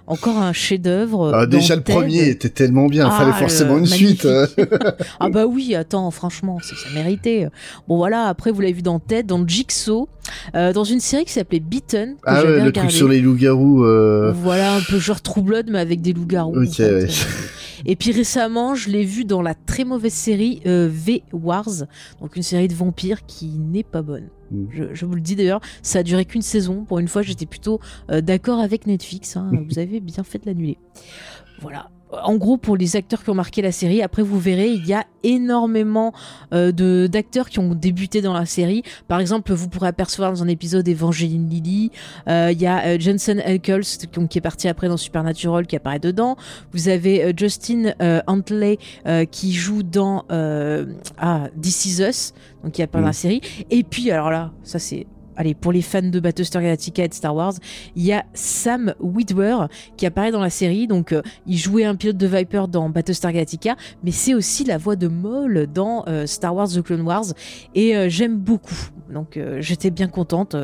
Encore 0.06 0.38
un 0.38 0.52
chef-d'œuvre. 0.52 1.32
Ah, 1.34 1.46
déjà 1.46 1.76
le 1.76 1.82
premier 1.82 2.28
était 2.28 2.48
tellement 2.48 2.86
bien, 2.86 3.08
Ah, 3.10 3.16
fallait 3.18 3.32
forcément 3.38 3.78
une 3.78 3.86
suite. 3.86 4.26
Ah 5.20 5.28
bah 5.30 5.46
oui, 5.46 5.74
attends, 5.74 6.10
franchement, 6.10 6.58
c'est 6.62 6.74
ça 6.76 6.88
méritait. 6.94 7.46
Bon 7.88 7.96
voilà, 7.96 8.24
après 8.26 8.50
vous 8.50 8.60
l'avez 8.60 8.72
vu 8.72 8.82
dans 8.82 8.98
Ted, 8.98 9.22
dans 9.22 9.46
Jigsaw, 9.46 10.08
euh, 10.56 10.72
dans 10.72 10.84
une 10.84 11.00
série 11.00 11.24
qui 11.24 11.32
s'appelait 11.32 11.60
Beaten. 11.60 12.14
que 12.14 12.20
Ah 12.24 12.42
ouais, 12.42 12.46
le 12.48 12.52
regardé. 12.54 12.72
truc 12.72 12.90
sur 12.90 13.08
les 13.08 13.20
loups-garous. 13.20 13.84
euh, 13.84 14.32
Voilà, 14.34 14.74
un 14.74 14.80
peu 14.80 14.98
genre 14.98 15.20
True 15.20 15.42
Blood, 15.42 15.66
mais 15.70 15.78
avec 15.78 16.02
des 16.02 16.12
loups-garous. 16.12 16.56
en 16.58 16.62
Ok, 16.64 16.72
fait. 16.74 16.92
ouais. 16.92 17.06
Et 17.86 17.96
puis 17.96 18.12
récemment, 18.12 18.74
je 18.74 18.90
l'ai 18.90 19.04
vu 19.04 19.24
dans 19.24 19.42
la 19.42 19.54
très 19.54 19.84
mauvaise 19.84 20.12
série 20.12 20.60
euh, 20.66 20.88
V-Wars, 20.90 21.86
donc 22.20 22.36
une 22.36 22.42
série 22.42 22.68
de 22.68 22.74
vampires 22.74 23.26
qui 23.26 23.46
n'est 23.58 23.82
pas 23.82 24.02
bonne. 24.02 24.28
Mm. 24.50 24.64
Je, 24.70 24.84
je 24.94 25.06
vous 25.06 25.14
le 25.14 25.20
dis 25.20 25.36
d'ailleurs, 25.36 25.60
ça 25.82 26.00
a 26.00 26.02
duré 26.02 26.24
qu'une 26.24 26.42
saison. 26.42 26.84
Pour 26.84 26.98
une 26.98 27.08
fois, 27.08 27.22
j'étais 27.22 27.46
plutôt 27.46 27.80
euh, 28.10 28.20
d'accord 28.20 28.60
avec 28.60 28.86
Netflix. 28.86 29.36
hein. 29.36 29.50
Vous 29.68 29.78
avez 29.78 30.00
bien 30.00 30.24
fait 30.24 30.38
de 30.38 30.46
l'annuler. 30.46 30.78
Voilà. 31.60 31.90
En 32.25 32.37
gros, 32.37 32.57
pour 32.59 32.77
les 32.77 32.96
acteurs 32.96 33.25
qui 33.25 33.31
ont 33.31 33.35
marqué 33.35 33.62
la 33.62 33.72
série, 33.72 34.03
après 34.03 34.22
vous 34.22 34.38
verrez, 34.38 34.68
il 34.68 34.87
y 34.87 34.92
a 34.92 35.05
énormément 35.22 36.12
euh, 36.53 36.72
de 36.72 37.09
d'acteurs 37.11 37.48
qui 37.48 37.59
ont 37.59 37.75
débuté 37.75 38.20
dans 38.20 38.35
la 38.35 38.44
série. 38.46 38.83
Par 39.09 39.20
exemple, 39.20 39.53
vous 39.53 39.68
pourrez 39.68 39.88
apercevoir 39.88 40.31
dans 40.33 40.42
un 40.42 40.48
épisode 40.48 40.87
Evangeline 40.88 41.48
Lilly, 41.48 41.90
euh, 42.29 42.51
il 42.53 42.61
y 42.61 42.66
a 42.66 42.85
euh, 42.85 42.96
Jensen 42.98 43.40
Ackles 43.40 43.83
qui 44.29 44.38
est 44.38 44.42
parti 44.42 44.68
après 44.68 44.88
dans 44.88 44.96
Supernatural 44.96 45.66
qui 45.66 45.77
apparaît 45.77 45.98
dedans. 46.01 46.37
Vous 46.72 46.88
avez 46.88 47.25
euh, 47.25 47.33
Justin 47.37 47.92
Huntley 48.27 48.79
qui 49.31 49.53
joue 49.53 49.83
dans 49.83 50.25
ah, 50.31 51.48
This 51.61 51.87
Is 51.87 52.03
Us, 52.03 52.35
donc 52.62 52.72
qui 52.72 52.83
apparaît 52.83 53.03
dans 53.03 53.07
la 53.07 53.12
Mm. 53.12 53.14
série. 53.14 53.40
Et 53.70 53.83
puis 53.85 54.11
alors 54.11 54.31
là, 54.31 54.53
ça 54.62 54.79
c'est 54.79 55.07
Allez, 55.36 55.54
pour 55.54 55.72
les 55.72 55.82
fans 55.82 56.02
de 56.02 56.20
Battlestar 56.20 56.62
Galactica 56.62 57.04
et 57.04 57.08
de 57.08 57.14
Star 57.14 57.34
Wars, 57.34 57.54
il 57.96 58.04
y 58.04 58.12
a 58.12 58.24
Sam 58.34 58.94
Witwer 59.00 59.66
qui 59.96 60.06
apparaît 60.06 60.30
dans 60.30 60.40
la 60.40 60.50
série. 60.50 60.86
Donc, 60.86 61.12
euh, 61.12 61.22
il 61.46 61.56
jouait 61.56 61.84
un 61.84 61.94
pilote 61.94 62.16
de 62.16 62.26
Viper 62.26 62.64
dans 62.68 62.88
Battlestar 62.88 63.32
Galactica, 63.32 63.76
mais 64.04 64.10
c'est 64.10 64.34
aussi 64.34 64.64
la 64.64 64.78
voix 64.78 64.96
de 64.96 65.08
Maul 65.08 65.66
dans 65.72 66.04
euh, 66.08 66.26
Star 66.26 66.54
Wars 66.54 66.68
The 66.68 66.82
Clone 66.82 67.02
Wars. 67.02 67.26
Et 67.74 67.96
euh, 67.96 68.08
j'aime 68.08 68.36
beaucoup. 68.36 68.74
Donc, 69.12 69.38
j'étais 69.58 69.90
bien 69.90 70.08
contente. 70.08 70.56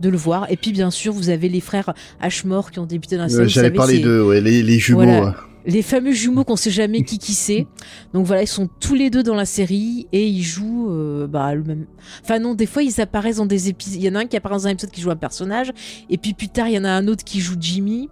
de 0.00 0.08
le 0.08 0.16
voir 0.16 0.46
et 0.48 0.56
puis 0.56 0.72
bien 0.72 0.92
sûr 0.92 1.12
vous 1.12 1.28
avez 1.28 1.48
les 1.48 1.60
frères 1.60 1.92
Ashmore 2.20 2.70
qui 2.70 2.78
ont 2.78 2.86
débuté 2.86 3.16
dans 3.16 3.24
la 3.24 3.28
série 3.28 3.48
J'allais 3.48 3.72
parler 3.72 3.98
d'eux, 3.98 4.22
ouais, 4.22 4.40
les, 4.40 4.62
les 4.62 4.78
jumeaux. 4.78 5.02
Voilà. 5.02 5.34
Les 5.68 5.82
fameux 5.82 6.12
jumeaux 6.12 6.42
qu'on 6.44 6.56
sait 6.56 6.70
jamais 6.70 7.02
qui 7.02 7.18
qui 7.18 7.34
c'est. 7.34 7.66
Donc 8.14 8.26
voilà, 8.26 8.42
ils 8.42 8.48
sont 8.48 8.68
tous 8.80 8.94
les 8.94 9.10
deux 9.10 9.22
dans 9.22 9.34
la 9.34 9.44
série 9.44 10.08
et 10.12 10.26
ils 10.26 10.42
jouent 10.42 10.90
euh, 10.90 11.26
bah, 11.28 11.54
le 11.54 11.62
même. 11.62 11.86
Enfin 12.24 12.38
non, 12.38 12.54
des 12.54 12.66
fois 12.66 12.82
ils 12.82 13.00
apparaissent 13.00 13.36
dans 13.36 13.46
des 13.46 13.68
épisodes. 13.68 14.00
Il 14.00 14.04
y 14.04 14.08
en 14.08 14.14
a 14.14 14.20
un 14.20 14.26
qui 14.26 14.36
apparaît 14.36 14.54
dans 14.56 14.66
un 14.66 14.70
épisode 14.70 14.90
qui 14.90 15.02
joue 15.02 15.10
un 15.10 15.16
personnage 15.16 15.70
et 16.10 16.16
puis 16.16 16.32
plus 16.34 16.48
tard 16.48 16.68
il 16.68 16.74
y 16.74 16.78
en 16.78 16.84
a 16.84 16.90
un 16.90 17.06
autre 17.06 17.22
qui 17.22 17.38
joue 17.40 17.54
Jimmy. 17.60 18.08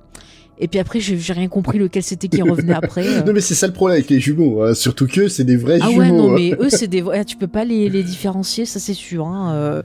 Et 0.59 0.69
puis 0.69 0.79
après 0.81 1.01
j'ai 1.01 1.33
rien 1.35 1.49
compris 1.49 1.79
lequel 1.79 2.03
c'était 2.03 2.29
qui 2.29 2.41
revenait 2.43 2.73
après. 2.83 3.07
euh. 3.07 3.23
Non 3.25 3.33
mais 3.35 3.41
c'est 3.43 3.55
ça 3.55 3.67
le 3.67 3.73
problème 3.75 3.97
avec 3.99 4.09
les 4.11 4.21
jumeaux, 4.21 4.63
hein. 4.63 4.75
surtout 4.75 5.07
que 5.07 5.29
c'est 5.29 5.45
des 5.45 5.57
vrais 5.57 5.79
Ah 5.83 5.89
jumeaux. 5.91 6.01
ouais 6.01 6.11
non 6.13 6.31
hein. 6.31 6.35
mais 6.35 6.53
eux 6.61 6.69
c'est 6.71 6.87
des 6.89 7.03
ouais, 7.03 7.25
tu 7.27 7.37
peux 7.37 7.47
pas 7.49 7.65
les, 7.65 7.89
les 7.91 8.03
différencier 8.03 8.65
ça 8.67 8.79
c'est 8.81 8.95
sûr 8.95 9.27
hein. 9.27 9.53
euh... 9.55 9.83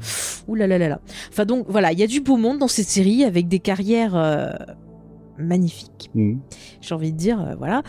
Ouh 0.47 0.55
là 0.55 0.67
là 0.67 0.77
là 0.77 0.87
là. 0.89 0.99
Enfin 1.31 1.45
donc 1.45 1.65
voilà 1.69 1.91
il 1.93 1.99
y 1.99 2.03
a 2.03 2.07
du 2.07 2.19
beau 2.21 2.35
monde 2.37 2.57
dans 2.59 2.67
cette 2.69 2.87
série 2.89 3.23
avec 3.25 3.47
des 3.49 3.59
carrières 3.59 4.15
euh, 4.15 4.49
magnifiques 5.41 6.09
Mhm. 6.15 6.39
j'ai 6.81 6.95
envie 6.95 7.11
de 7.13 7.17
dire, 7.17 7.39
euh, 7.39 7.55
voilà. 7.57 7.83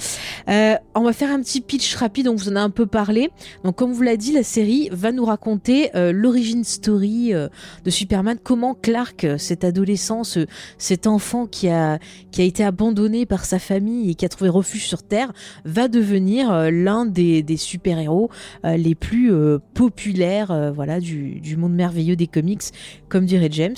Euh, 0.48 0.74
on 0.94 1.02
va 1.02 1.12
faire 1.12 1.30
un 1.30 1.40
petit 1.40 1.60
pitch 1.60 1.94
rapide, 1.96 2.28
on 2.28 2.34
vous 2.36 2.48
en 2.50 2.56
a 2.56 2.60
un 2.60 2.70
peu 2.70 2.86
parlé. 2.86 3.30
Donc, 3.64 3.76
comme 3.76 3.92
vous 3.92 4.02
l'a 4.02 4.16
dit, 4.16 4.32
la 4.32 4.42
série 4.42 4.88
va 4.92 5.12
nous 5.12 5.24
raconter 5.24 5.90
euh, 5.96 6.12
l'origine 6.12 6.62
story 6.64 7.32
de 7.32 7.90
Superman, 7.90 8.38
comment 8.42 8.74
Clark, 8.74 9.26
cet 9.38 9.64
adolescent, 9.64 10.24
ce- 10.24 10.46
cet 10.78 11.06
enfant 11.06 11.46
qui 11.46 11.68
a, 11.68 11.98
qui 12.30 12.42
a 12.42 12.44
été 12.44 12.62
abandonné 12.64 13.26
par 13.26 13.44
sa 13.44 13.58
famille 13.58 14.10
et 14.10 14.14
qui 14.14 14.24
a 14.24 14.28
trouvé 14.28 14.50
refuge 14.50 14.86
sur 14.86 15.02
Terre, 15.02 15.32
va 15.64 15.88
devenir 15.88 16.70
l'un 16.70 17.06
des, 17.06 17.42
des 17.42 17.56
super-héros 17.56 18.30
les 18.64 18.94
plus 18.94 19.32
populaires 19.74 20.72
voilà, 20.74 21.00
du, 21.00 21.40
du 21.40 21.56
monde 21.56 21.74
merveilleux 21.74 22.16
des 22.16 22.26
comics, 22.26 22.62
comme 23.08 23.26
dirait 23.26 23.48
James. 23.50 23.76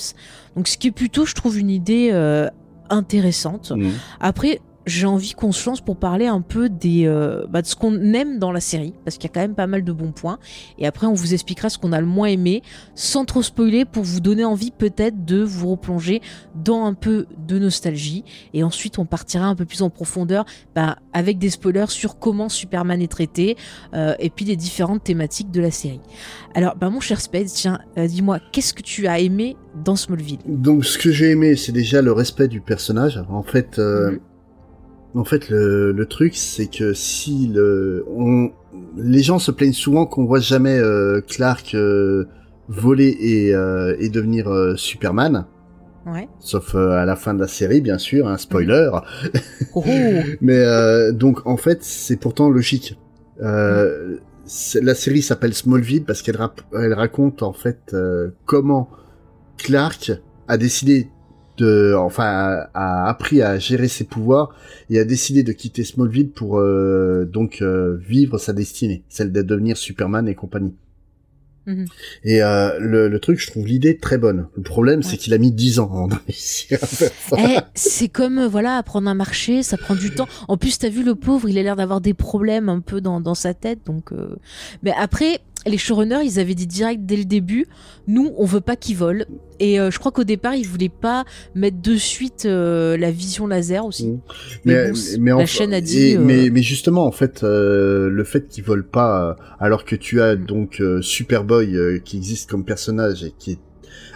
Donc, 0.55 0.67
ce 0.67 0.77
qui 0.77 0.87
est 0.87 0.91
plutôt, 0.91 1.25
je 1.25 1.33
trouve, 1.33 1.57
une 1.57 1.69
idée 1.69 2.09
euh, 2.11 2.49
intéressante. 2.89 3.71
Mhm. 3.71 3.91
Après, 4.19 4.61
j'ai 4.85 5.07
envie 5.07 5.33
qu'on 5.33 5.51
se 5.51 5.67
lance 5.69 5.81
pour 5.81 5.97
parler 5.97 6.27
un 6.27 6.41
peu 6.41 6.69
des, 6.69 7.05
euh, 7.07 7.45
bah, 7.49 7.61
de 7.61 7.67
ce 7.67 7.75
qu'on 7.75 7.95
aime 8.13 8.39
dans 8.39 8.51
la 8.51 8.59
série, 8.59 8.93
parce 9.03 9.17
qu'il 9.17 9.29
y 9.29 9.31
a 9.31 9.33
quand 9.33 9.41
même 9.41 9.55
pas 9.55 9.67
mal 9.67 9.83
de 9.83 9.91
bons 9.91 10.11
points. 10.11 10.37
Et 10.77 10.85
après, 10.85 11.07
on 11.07 11.13
vous 11.13 11.33
expliquera 11.33 11.69
ce 11.69 11.77
qu'on 11.77 11.91
a 11.91 11.99
le 11.99 12.05
moins 12.05 12.27
aimé, 12.27 12.61
sans 12.93 13.25
trop 13.25 13.41
spoiler, 13.41 13.85
pour 13.85 14.03
vous 14.03 14.19
donner 14.19 14.45
envie 14.45 14.71
peut-être 14.71 15.25
de 15.25 15.41
vous 15.41 15.71
replonger 15.71 16.21
dans 16.55 16.85
un 16.85 16.93
peu 16.93 17.25
de 17.47 17.57
nostalgie. 17.59 18.23
Et 18.53 18.63
ensuite, 18.63 18.99
on 18.99 19.05
partira 19.05 19.45
un 19.47 19.55
peu 19.55 19.65
plus 19.65 19.81
en 19.81 19.89
profondeur 19.89 20.45
bah, 20.75 20.97
avec 21.13 21.39
des 21.39 21.49
spoilers 21.49 21.89
sur 21.89 22.19
comment 22.19 22.49
Superman 22.49 23.01
est 23.01 23.11
traité, 23.11 23.57
euh, 23.93 24.13
et 24.19 24.29
puis 24.29 24.45
les 24.45 24.55
différentes 24.55 25.03
thématiques 25.03 25.51
de 25.51 25.61
la 25.61 25.71
série. 25.71 26.01
Alors, 26.53 26.75
bah, 26.75 26.89
mon 26.89 26.99
cher 26.99 27.21
Spade, 27.21 27.47
tiens, 27.47 27.79
euh, 27.97 28.07
dis-moi, 28.07 28.39
qu'est-ce 28.51 28.73
que 28.73 28.81
tu 28.81 29.07
as 29.07 29.19
aimé 29.19 29.57
dans 29.83 29.95
Smallville? 29.95 30.39
Donc 30.47 30.85
ce 30.85 30.97
que 30.97 31.11
j'ai 31.11 31.31
aimé, 31.31 31.55
c'est 31.55 31.71
déjà 31.71 32.01
le 32.01 32.11
respect 32.11 32.47
du 32.47 32.61
personnage. 32.61 33.21
En 33.29 33.43
fait, 33.43 33.77
Mhm. 33.77 34.19
En 35.15 35.23
fait, 35.23 35.49
le, 35.49 35.91
le 35.91 36.05
truc, 36.05 36.35
c'est 36.35 36.67
que 36.67 36.93
si 36.93 37.47
le, 37.47 38.05
on, 38.09 38.51
les 38.97 39.23
gens 39.23 39.39
se 39.39 39.51
plaignent 39.51 39.73
souvent 39.73 40.05
qu'on 40.05 40.25
voit 40.25 40.39
jamais 40.39 40.77
euh, 40.77 41.21
Clark 41.25 41.73
euh, 41.75 42.25
voler 42.67 43.15
et, 43.19 43.55
euh, 43.55 43.95
et 43.99 44.09
devenir 44.09 44.47
Superman, 44.77 45.45
Ouais. 46.07 46.27
sauf 46.39 46.75
à 46.75 47.03
la 47.03 47.15
fin 47.15 47.33
de 47.33 47.39
la 47.39 47.47
série, 47.47 47.81
bien 47.81 47.97
sûr, 47.97 48.27
un 48.27 48.37
spoiler. 48.37 48.89
Oh, 48.93 48.99
oh. 49.75 49.83
Mais 50.41 50.63
donc 51.13 51.47
en 51.47 51.57
fait, 51.57 51.79
c'est 51.83 52.17
pourtant 52.17 52.47
logique. 52.49 52.99
Euh, 53.41 54.17
la 54.83 54.93
série 54.93 55.23
s'appelle 55.23 55.55
Smallville 55.55 56.03
parce 56.03 56.21
qu'elle 56.21 56.37
rap- 56.37 56.61
elle 56.79 56.93
raconte 56.93 57.41
en 57.41 57.53
fait 57.53 57.95
comment 58.45 58.87
Clark 59.57 60.11
a 60.47 60.57
décidé 60.57 61.09
de, 61.57 61.93
enfin, 61.97 62.23
a, 62.25 62.69
a 62.73 63.09
appris 63.09 63.41
à 63.41 63.57
gérer 63.59 63.87
ses 63.87 64.03
pouvoirs 64.03 64.53
et 64.89 64.99
a 64.99 65.05
décidé 65.05 65.43
de 65.43 65.51
quitter 65.51 65.83
Smallville 65.83 66.29
pour 66.29 66.59
euh, 66.59 67.25
donc 67.25 67.59
euh, 67.61 67.97
vivre 68.07 68.37
sa 68.37 68.53
destinée, 68.53 69.03
celle 69.09 69.31
de 69.31 69.41
devenir 69.41 69.77
Superman 69.77 70.27
et 70.27 70.35
compagnie. 70.35 70.73
Mhm. 71.67 71.85
Et 72.23 72.43
euh, 72.43 72.77
le, 72.79 73.07
le 73.07 73.19
truc, 73.19 73.39
je 73.39 73.47
trouve 73.47 73.65
l'idée 73.65 73.97
très 73.97 74.19
bonne. 74.19 74.45
Le 74.55 74.61
problème, 74.61 75.01
c'est 75.01 75.17
qu'il 75.17 75.33
a 75.33 75.39
mis 75.39 75.51
10 75.51 75.79
ans 75.79 76.07
à 76.11 76.15
réussir 76.27 76.77
à 76.79 76.85
faire 76.85 77.11
ça. 77.27 77.37
Eh, 77.39 77.57
c'est 77.73 78.07
comme 78.07 78.37
euh, 78.37 78.47
voilà 78.47 78.77
apprendre 78.77 79.09
un 79.09 79.15
marché, 79.15 79.63
ça 79.63 79.75
prend 79.75 79.95
du 79.95 80.11
temps. 80.11 80.27
En 80.47 80.57
plus, 80.57 80.77
t'as 80.77 80.89
vu 80.89 81.03
le 81.03 81.15
pauvre, 81.15 81.49
il 81.49 81.57
a 81.57 81.63
l'air 81.63 81.75
d'avoir 81.75 82.01
des 82.01 82.13
problèmes 82.13 82.69
un 82.69 82.81
peu 82.81 83.01
dans, 83.01 83.19
dans 83.19 83.33
sa 83.33 83.55
tête, 83.55 83.79
donc. 83.87 84.11
euh, 84.11 84.35
Mais 84.83 84.93
après, 84.95 85.39
les 85.65 85.77
showrunners, 85.77 86.23
ils 86.23 86.39
avaient 86.39 86.53
dit 86.55 86.67
direct 86.67 87.01
dès 87.05 87.17
le 87.17 87.25
début, 87.25 87.65
nous, 88.07 88.31
on 88.37 88.45
veut 88.45 88.61
pas 88.61 88.75
qu'il 88.75 88.97
vole. 88.97 89.25
Et 89.59 89.79
euh, 89.79 89.89
je 89.89 89.97
crois 89.99 90.11
qu'au 90.11 90.23
départ, 90.23 90.53
ils 90.55 90.67
voulaient 90.67 90.89
pas 90.89 91.25
mettre 91.55 91.81
de 91.81 91.95
suite 91.95 92.45
euh, 92.45 92.97
la 92.97 93.09
vision 93.11 93.47
laser 93.47 93.85
aussi. 93.85 94.07
Mhm. 94.09 94.19
Mais 94.65 94.73
Mais, 94.73 94.87
bon, 94.89 94.95
c- 94.95 95.17
mais 95.19 95.31
la 95.31 95.45
chaîne 95.45 95.73
a 95.73 95.81
dit, 95.81 95.99
et- 96.11 96.17
euh, 96.17 96.21
mais, 96.21 96.49
mais 96.49 96.61
justement, 96.61 97.05
en 97.05 97.11
fait, 97.11 97.41
le 97.43 98.23
fait 98.25 98.47
qu'ils 98.47 98.63
volent 98.63 98.83
pas, 98.91 99.35
alors 99.59 99.85
que 99.85 99.95
tu 99.95 100.21
as 100.21 100.35
donc 100.35 100.81
Superboy 101.01 102.01
qui 102.03 102.17
existe 102.17 102.49
comme 102.49 102.65
personnage 102.65 103.23
et 103.23 103.33
qui 103.37 103.51
est 103.53 103.59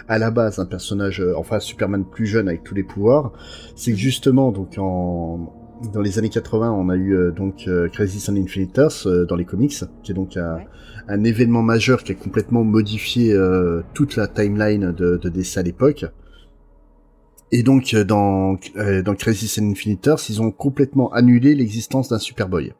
à 0.07 0.17
la 0.17 0.31
base 0.31 0.59
un 0.59 0.65
personnage, 0.65 1.23
enfin 1.37 1.59
Superman 1.59 2.03
plus 2.03 2.25
jeune 2.25 2.47
avec 2.47 2.63
tous 2.63 2.73
les 2.75 2.83
pouvoirs, 2.83 3.31
c'est 3.75 3.91
que 3.91 3.95
Mhm. 3.95 4.01
justement, 4.01 4.51
donc 4.51 4.75
en 4.77 5.55
dans 5.93 6.01
les 6.01 6.19
années 6.19 6.27
80, 6.29 6.73
on 6.73 6.89
a 6.89 6.97
eu 6.97 7.31
donc 7.33 7.65
Crisis 7.93 8.27
on 8.27 8.35
Infinite 8.35 8.77
Earths 8.77 9.07
dans 9.07 9.37
les 9.37 9.45
comics, 9.45 9.73
qui 10.03 10.11
est 10.11 10.15
donc 10.15 10.35
un, 10.35 10.55
Ouais. 10.55 10.67
Un 11.09 11.23
événement 11.23 11.63
majeur 11.63 12.03
qui 12.03 12.11
a 12.11 12.15
complètement 12.15 12.63
modifié 12.63 13.33
euh, 13.33 13.81
toute 13.93 14.15
la 14.15 14.27
timeline 14.27 14.91
de, 14.91 15.17
de 15.17 15.29
DC 15.29 15.57
à 15.57 15.63
l'époque. 15.63 16.05
Et 17.51 17.63
donc 17.63 17.93
euh, 17.93 18.03
dans 18.03 18.57
euh, 18.75 19.01
dans 19.01 19.15
Crisis 19.15 19.59
on 19.59 19.71
Infinite 19.71 20.05
Earths, 20.05 20.29
ils 20.29 20.41
ont 20.41 20.51
complètement 20.51 21.11
annulé 21.11 21.55
l'existence 21.55 22.09
d'un 22.09 22.19
Superboy. 22.19 22.73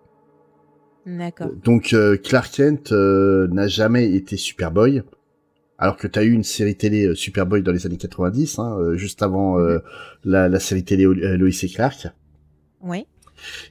D'accord. 1.06 1.50
Donc 1.64 1.94
euh, 1.94 2.18
Clark 2.18 2.54
Kent 2.54 2.92
n'a 2.92 3.68
jamais 3.68 4.12
été 4.14 4.38
Superboy, 4.38 5.02
alors 5.80 5.98
que 5.98 6.08
tu 6.08 6.20
as 6.20 6.24
eu 6.24 6.32
une 6.32 6.44
série 6.44 6.76
télé 6.76 7.16
Superboy 7.16 7.64
dans 7.64 7.72
les 7.72 7.88
années 7.88 7.98
90, 7.98 8.60
hein, 8.60 8.94
juste 8.94 9.24
avant 9.24 9.58
la, 10.24 10.50
la 10.50 10.60
série 10.60 10.84
télé 10.84 11.06
Lois 11.06 11.50
et 11.50 11.68
Clark. 11.68 12.08
Ouais. 12.82 13.08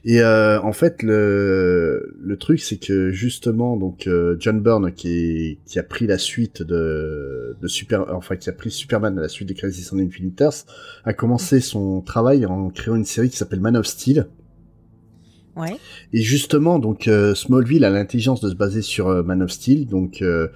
Et 0.05 0.21
euh, 0.21 0.61
en 0.61 0.73
fait, 0.73 1.03
le, 1.03 2.15
le 2.19 2.37
truc, 2.37 2.59
c'est 2.59 2.77
que 2.77 3.11
justement, 3.11 3.77
donc 3.77 4.07
euh, 4.07 4.35
John 4.39 4.61
Byrne, 4.61 4.93
qui, 4.93 5.09
est, 5.09 5.59
qui 5.65 5.79
a 5.79 5.83
pris 5.83 6.07
la 6.07 6.17
suite 6.17 6.61
de, 6.61 7.55
de 7.61 7.67
Super, 7.67 8.05
enfin 8.15 8.35
qui 8.35 8.49
a 8.49 8.53
pris 8.53 8.71
Superman 8.71 9.17
à 9.17 9.21
la 9.21 9.29
suite 9.29 9.49
de 9.49 9.53
Crisis 9.53 9.91
on 9.91 9.99
Infinite 9.99 10.39
Earths, 10.41 10.65
a 11.03 11.13
commencé 11.13 11.59
son 11.59 12.01
travail 12.01 12.45
en 12.45 12.69
créant 12.69 12.95
une 12.95 13.05
série 13.05 13.29
qui 13.29 13.37
s'appelle 13.37 13.61
Man 13.61 13.77
of 13.77 13.85
Steel. 13.85 14.27
Ouais. 15.55 15.77
Et 16.13 16.21
justement, 16.21 16.79
donc 16.79 17.07
euh, 17.07 17.35
Smallville 17.35 17.83
a 17.83 17.89
l'intelligence 17.89 18.39
de 18.41 18.49
se 18.49 18.55
baser 18.55 18.81
sur 18.81 19.07
euh, 19.07 19.23
Man 19.23 19.41
of 19.43 19.51
Steel, 19.51 19.87
donc 19.87 20.21
euh, 20.21 20.47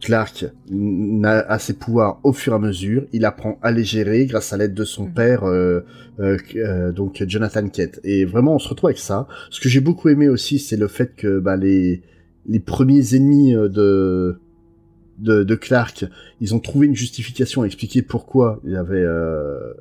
Clark 0.00 0.46
n- 0.70 1.24
a, 1.24 1.40
a 1.40 1.58
ses 1.58 1.74
pouvoirs 1.74 2.20
au 2.24 2.32
fur 2.32 2.52
et 2.52 2.56
à 2.56 2.58
mesure, 2.58 3.04
il 3.12 3.24
apprend 3.24 3.58
à 3.62 3.70
les 3.70 3.84
gérer 3.84 4.26
grâce 4.26 4.52
à 4.52 4.56
l'aide 4.56 4.74
de 4.74 4.84
son 4.84 5.04
Mhm. 5.04 5.12
père, 5.14 5.44
euh, 5.44 5.80
euh, 6.20 6.36
euh, 6.56 6.92
donc 6.92 7.22
Jonathan 7.26 7.68
Kent. 7.68 8.00
Et 8.04 8.24
vraiment, 8.24 8.54
on 8.54 8.58
se 8.58 8.68
retrouve 8.68 8.88
avec 8.88 8.98
ça. 8.98 9.26
Ce 9.50 9.60
que 9.60 9.68
j'ai 9.68 9.80
beaucoup 9.80 10.08
aimé 10.08 10.28
aussi, 10.28 10.58
c'est 10.58 10.76
le 10.76 10.88
fait 10.88 11.14
que 11.16 11.38
bah, 11.38 11.56
les 11.56 12.02
les 12.46 12.60
premiers 12.60 13.14
ennemis 13.14 13.52
de 13.52 14.38
de, 15.18 15.44
de 15.44 15.54
Clark, 15.54 16.06
ils 16.40 16.54
ont 16.54 16.60
trouvé 16.60 16.86
une 16.86 16.96
justification 16.96 17.60
à 17.62 17.66
expliquer 17.66 18.00
pourquoi 18.00 18.58
il 18.64 18.74
avait 18.76 19.02
euh, 19.04 19.74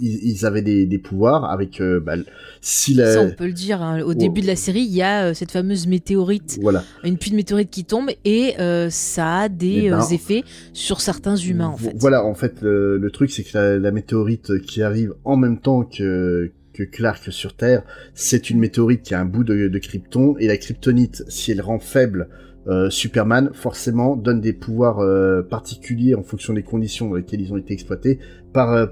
ils, 0.00 0.30
ils 0.30 0.46
avaient 0.46 0.62
des, 0.62 0.86
des 0.86 0.98
pouvoirs 0.98 1.50
avec 1.50 1.80
euh, 1.80 2.00
bah, 2.00 2.14
si 2.60 2.94
la 2.94 3.12
Ça, 3.14 3.20
on 3.22 3.30
peut 3.30 3.46
le 3.46 3.52
dire. 3.52 3.82
hein. 3.82 4.00
Au 4.02 4.14
début 4.14 4.40
de 4.40 4.46
la 4.46 4.56
série, 4.56 4.80
il 4.82 4.94
y 4.94 5.02
a 5.02 5.26
euh, 5.26 5.34
cette 5.34 5.50
fameuse 5.50 5.86
météorite, 5.86 6.58
voilà 6.60 6.84
une 7.04 7.16
pluie 7.18 7.30
de 7.30 7.36
météorites 7.36 7.70
qui 7.70 7.84
tombe, 7.84 8.10
et 8.24 8.54
euh, 8.60 8.88
ça 8.90 9.38
a 9.40 9.48
des 9.48 9.82
Eh 9.84 9.90
ben, 9.90 10.00
effets 10.10 10.44
sur 10.72 11.00
certains 11.00 11.36
humains, 11.36 11.68
en 11.68 11.76
fait. 11.76 11.94
Voilà, 11.96 12.24
en 12.24 12.34
fait, 12.34 12.60
le, 12.62 12.98
le 12.98 13.10
truc, 13.10 13.30
c'est 13.30 13.42
que 13.44 13.56
la, 13.56 13.78
la 13.78 13.90
météorite 13.90 14.60
qui 14.62 14.82
arrive 14.82 15.14
en 15.24 15.36
même 15.36 15.58
temps 15.58 15.82
que, 15.84 16.50
que 16.72 16.82
Clark 16.82 17.32
sur 17.32 17.54
Terre, 17.54 17.82
c'est 18.14 18.50
une 18.50 18.58
météorite 18.58 19.02
qui 19.02 19.14
a 19.14 19.20
un 19.20 19.24
bout 19.24 19.44
de, 19.44 19.68
de 19.68 19.78
krypton, 19.78 20.36
et 20.38 20.46
la 20.46 20.56
kryptonite, 20.56 21.24
si 21.28 21.52
elle 21.52 21.60
rend 21.60 21.78
faible 21.78 22.28
euh, 22.66 22.90
Superman, 22.90 23.50
forcément, 23.54 24.16
donne 24.16 24.40
des 24.40 24.52
pouvoirs 24.52 24.98
euh, 24.98 25.42
particuliers 25.42 26.14
en 26.14 26.22
fonction 26.22 26.52
des 26.52 26.62
conditions 26.62 27.08
dans 27.08 27.16
lesquelles 27.16 27.40
ils 27.40 27.52
ont 27.52 27.56
été 27.56 27.72
exploités 27.72 28.18
par, 28.52 28.72
euh, 28.72 28.86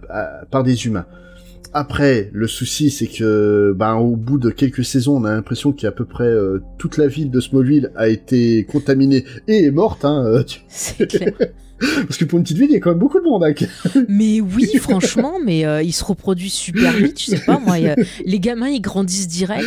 par 0.51 0.63
des 0.63 0.87
humains. 0.87 1.07
Après, 1.75 2.31
le 2.33 2.47
souci, 2.47 2.91
c'est 2.91 3.07
que, 3.07 3.75
ben, 3.77 3.97
au 3.97 4.17
bout 4.17 4.39
de 4.39 4.49
quelques 4.49 4.85
saisons, 4.85 5.17
on 5.17 5.25
a 5.25 5.33
l'impression 5.33 5.73
qu'à 5.73 5.93
peu 5.93 6.07
près 6.07 6.33
toute 6.79 6.97
la 6.97 7.07
ville 7.07 7.31
de 7.31 7.41
Smallville 7.41 7.93
a 7.97 8.09
été 8.09 8.65
contaminée 8.65 9.25
et 9.47 9.65
est 9.65 9.71
morte. 9.71 10.05
Hein, 10.07 10.43
tu-. 10.47 10.61
Parce 11.79 12.17
que 12.17 12.25
pour 12.25 12.39
une 12.39 12.43
petite 12.45 12.57
ville, 12.59 12.69
il 12.71 12.75
y 12.75 12.77
a 12.77 12.81
quand 12.81 12.91
même 12.91 12.99
beaucoup 12.99 13.19
de 13.19 13.25
monde. 13.25 13.45
Hein, 13.45 13.53
Mais 14.09 14.41
oui, 14.41 14.71
franchement, 14.81 15.35
mais 15.45 15.65
euh, 15.67 15.83
ils 15.83 15.93
se 15.93 16.05
reproduisent 16.05 16.53
super 16.55 16.93
vite, 16.93 17.21
je 17.21 17.27
sais 17.27 17.39
pas, 17.41 17.59
moi, 17.59 17.75
a- 17.75 17.97
les 18.25 18.41
gamins, 18.41 18.69
ils 18.69 18.81
grandissent 18.81 19.29
direct. 19.29 19.65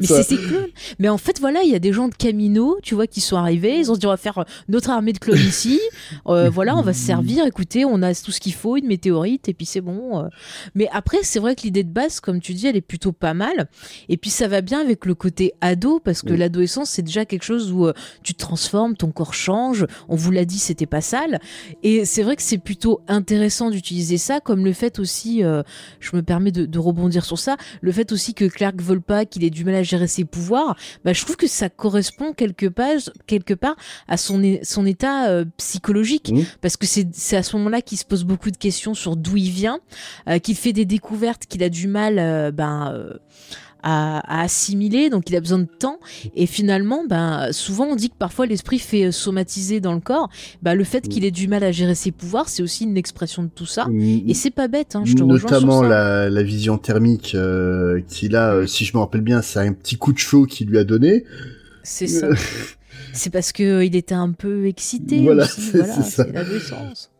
Mais 0.00 0.06
c'est 0.22 0.36
clones. 0.36 0.66
Mais 0.98 1.08
en 1.08 1.18
fait, 1.18 1.40
voilà, 1.40 1.62
il 1.62 1.70
y 1.70 1.74
a 1.74 1.78
des 1.78 1.92
gens 1.92 2.08
de 2.08 2.14
Camino, 2.14 2.76
tu 2.82 2.94
vois, 2.94 3.06
qui 3.06 3.20
sont 3.20 3.36
arrivés. 3.36 3.78
Ils 3.78 3.90
ont 3.90 3.96
dit, 3.96 4.06
on 4.06 4.10
va 4.10 4.16
faire 4.16 4.38
euh, 4.38 4.44
notre 4.68 4.90
armée 4.90 5.12
de 5.12 5.18
clones 5.18 5.38
ici. 5.38 5.80
Euh, 6.26 6.50
voilà, 6.50 6.76
on 6.76 6.82
va 6.82 6.92
se 6.92 7.00
servir. 7.00 7.46
Écoutez, 7.46 7.84
on 7.84 8.02
a 8.02 8.14
tout 8.14 8.32
ce 8.32 8.40
qu'il 8.40 8.54
faut, 8.54 8.76
une 8.76 8.86
météorite, 8.86 9.48
et 9.48 9.54
puis 9.54 9.66
c'est 9.66 9.80
bon. 9.80 10.18
euh. 10.20 10.28
Mais 10.74 10.88
après, 10.92 11.18
c'est 11.22 11.38
vrai 11.38 11.54
que 11.56 11.62
l'idée 11.62 11.84
de 11.84 11.90
base, 11.92 12.20
comme 12.20 12.40
tu 12.40 12.52
dis, 12.54 12.66
elle 12.66 12.76
est 12.76 12.80
plutôt 12.80 13.12
pas 13.12 13.34
mal. 13.34 13.68
Et 14.08 14.16
puis 14.16 14.30
ça 14.30 14.48
va 14.48 14.60
bien 14.60 14.80
avec 14.80 15.06
le 15.06 15.14
côté 15.14 15.52
ado, 15.60 16.00
parce 16.04 16.22
que 16.22 16.32
Mm. 16.32 16.36
l'adolescence, 16.36 16.90
c'est 16.90 17.02
déjà 17.02 17.24
quelque 17.24 17.44
chose 17.44 17.72
où 17.72 17.86
euh, 17.86 17.92
tu 18.22 18.34
te 18.34 18.38
transformes, 18.38 18.96
ton 18.96 19.10
corps 19.10 19.34
change. 19.34 19.86
On 20.08 20.16
vous 20.16 20.30
l'a 20.30 20.44
dit, 20.44 20.58
c'était 20.58 20.86
pas 20.86 21.00
sale. 21.00 21.40
Et 21.82 22.04
c'est 22.04 22.22
vrai 22.22 22.36
que 22.36 22.42
c'est 22.42 22.58
plutôt 22.58 23.00
intéressant 23.08 23.70
d'utiliser 23.70 24.18
ça, 24.18 24.40
comme 24.40 24.64
le 24.64 24.72
fait 24.72 24.98
aussi, 24.98 25.42
euh, 25.42 25.62
je 26.00 26.14
me 26.14 26.22
permets 26.22 26.52
de, 26.52 26.66
de 26.66 26.78
rebondir 26.78 27.24
sur 27.24 27.38
ça, 27.38 27.56
le 27.80 27.92
fait 27.92 28.12
aussi 28.12 28.34
que 28.34 28.44
Clark 28.44 28.80
vole 28.80 29.02
pas, 29.02 29.24
qu'il 29.24 29.44
ait 29.44 29.50
du 29.50 29.64
mal 29.64 29.74
à 29.74 29.82
gérer 29.82 30.06
ses 30.06 30.24
pouvoirs, 30.24 30.76
bah, 31.04 31.12
je 31.12 31.22
trouve 31.22 31.36
que 31.36 31.46
ça 31.46 31.68
correspond 31.68 32.32
quelque 32.32 32.66
part, 32.66 32.86
quelque 33.26 33.54
part 33.54 33.76
à 34.08 34.16
son, 34.16 34.58
son 34.62 34.86
état 34.86 35.28
euh, 35.28 35.44
psychologique. 35.56 36.32
Parce 36.60 36.76
que 36.76 36.86
c'est 36.86 37.06
c'est 37.12 37.36
à 37.36 37.42
ce 37.42 37.56
moment-là 37.56 37.82
qu'il 37.82 37.98
se 37.98 38.04
pose 38.04 38.24
beaucoup 38.24 38.50
de 38.50 38.56
questions 38.56 38.94
sur 38.94 39.16
d'où 39.16 39.36
il 39.36 39.50
vient, 39.50 39.80
euh, 40.28 40.38
qu'il 40.38 40.56
fait 40.56 40.72
des 40.72 40.84
découvertes 40.84 41.46
qu'il 41.46 41.62
a 41.62 41.68
du 41.68 41.88
mal 41.88 42.18
euh, 42.18 42.50
ben, 42.50 42.92
euh, 42.92 43.14
à, 43.88 44.18
à 44.40 44.42
assimiler, 44.42 45.10
donc 45.10 45.30
il 45.30 45.36
a 45.36 45.40
besoin 45.40 45.60
de 45.60 45.64
temps. 45.66 45.98
Et 46.34 46.46
finalement, 46.46 47.04
ben, 47.08 47.52
souvent 47.52 47.84
on 47.86 47.94
dit 47.96 48.10
que 48.10 48.16
parfois 48.18 48.46
l'esprit 48.46 48.78
fait 48.80 49.06
euh, 49.06 49.12
somatiser 49.12 49.80
dans 49.80 49.92
le 49.94 50.00
corps. 50.00 50.28
Ben, 50.62 50.74
le 50.74 50.84
fait 50.84 51.06
qu'il 51.08 51.24
ait 51.24 51.30
du 51.30 51.46
mal 51.46 51.62
à 51.62 51.70
gérer 51.72 51.94
ses 51.94 52.10
pouvoirs, 52.10 52.48
c'est 52.48 52.62
aussi 52.62 52.84
une 52.84 52.96
expression 52.96 53.42
de 53.44 53.48
tout 53.48 53.66
ça. 53.66 53.86
Et 54.26 54.34
c'est 54.34 54.50
pas 54.50 54.68
bête, 54.68 54.96
hein, 54.96 55.02
je 55.04 55.14
te 55.14 55.22
rejoins 55.22 55.38
sur 55.38 55.50
Notamment 55.50 55.82
ça. 55.82 55.88
la, 55.88 56.30
la 56.30 56.42
vision 56.42 56.78
thermique 56.78 57.34
euh, 57.34 58.00
qu'il 58.08 58.34
a, 58.34 58.52
euh, 58.54 58.66
si 58.66 58.84
je 58.84 58.92
me 58.96 59.00
rappelle 59.00 59.20
bien, 59.20 59.40
c'est 59.42 59.60
un 59.60 59.72
petit 59.72 59.96
coup 59.96 60.12
de 60.12 60.18
chaud 60.18 60.46
qu'il 60.46 60.68
lui 60.68 60.78
a 60.78 60.84
donné. 60.84 61.24
C'est 61.82 62.08
ça. 62.08 62.28
c'est 63.12 63.30
parce 63.30 63.52
que 63.52 63.62
euh, 63.62 63.84
il 63.84 63.94
était 63.94 64.14
un 64.14 64.32
peu 64.32 64.66
excité. 64.66 65.20
Voilà, 65.22 65.46
c'est- 65.46 65.78
voilà, 65.78 65.92
ça. 65.94 66.02
c'est 66.02 66.32
l'adolescence. 66.32 67.10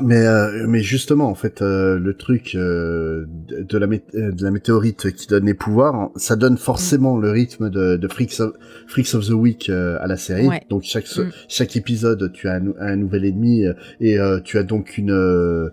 Mais 0.00 0.26
euh, 0.26 0.66
mais 0.66 0.80
justement, 0.80 1.28
en 1.28 1.34
fait, 1.34 1.60
euh, 1.60 1.98
le 1.98 2.14
truc 2.14 2.54
euh, 2.54 3.26
de, 3.28 3.76
la 3.78 3.86
euh, 3.86 4.32
de 4.32 4.42
la 4.42 4.50
météorite 4.50 5.12
qui 5.12 5.26
donne 5.26 5.44
les 5.44 5.54
pouvoirs, 5.54 5.94
hein, 5.94 6.12
ça 6.16 6.34
donne 6.34 6.56
forcément 6.56 7.18
le 7.18 7.30
rythme 7.30 7.68
de, 7.68 7.96
de 7.96 8.08
Freaks, 8.08 8.40
of, 8.40 8.54
Freaks 8.86 9.14
of 9.14 9.26
the 9.26 9.32
Week 9.32 9.68
euh, 9.68 9.98
à 10.00 10.06
la 10.06 10.16
série. 10.16 10.48
Ouais. 10.48 10.62
Donc 10.70 10.82
chaque 10.84 11.06
Mm. 11.14 11.30
chaque 11.46 11.76
épisode, 11.76 12.32
tu 12.32 12.48
as 12.48 12.54
un, 12.54 12.72
un 12.80 12.96
nouvel 12.96 13.26
ennemi 13.26 13.66
euh, 13.66 13.74
et 14.00 14.18
euh, 14.18 14.40
tu 14.40 14.56
as 14.56 14.62
donc 14.62 14.96
une 14.96 15.12
euh, 15.12 15.68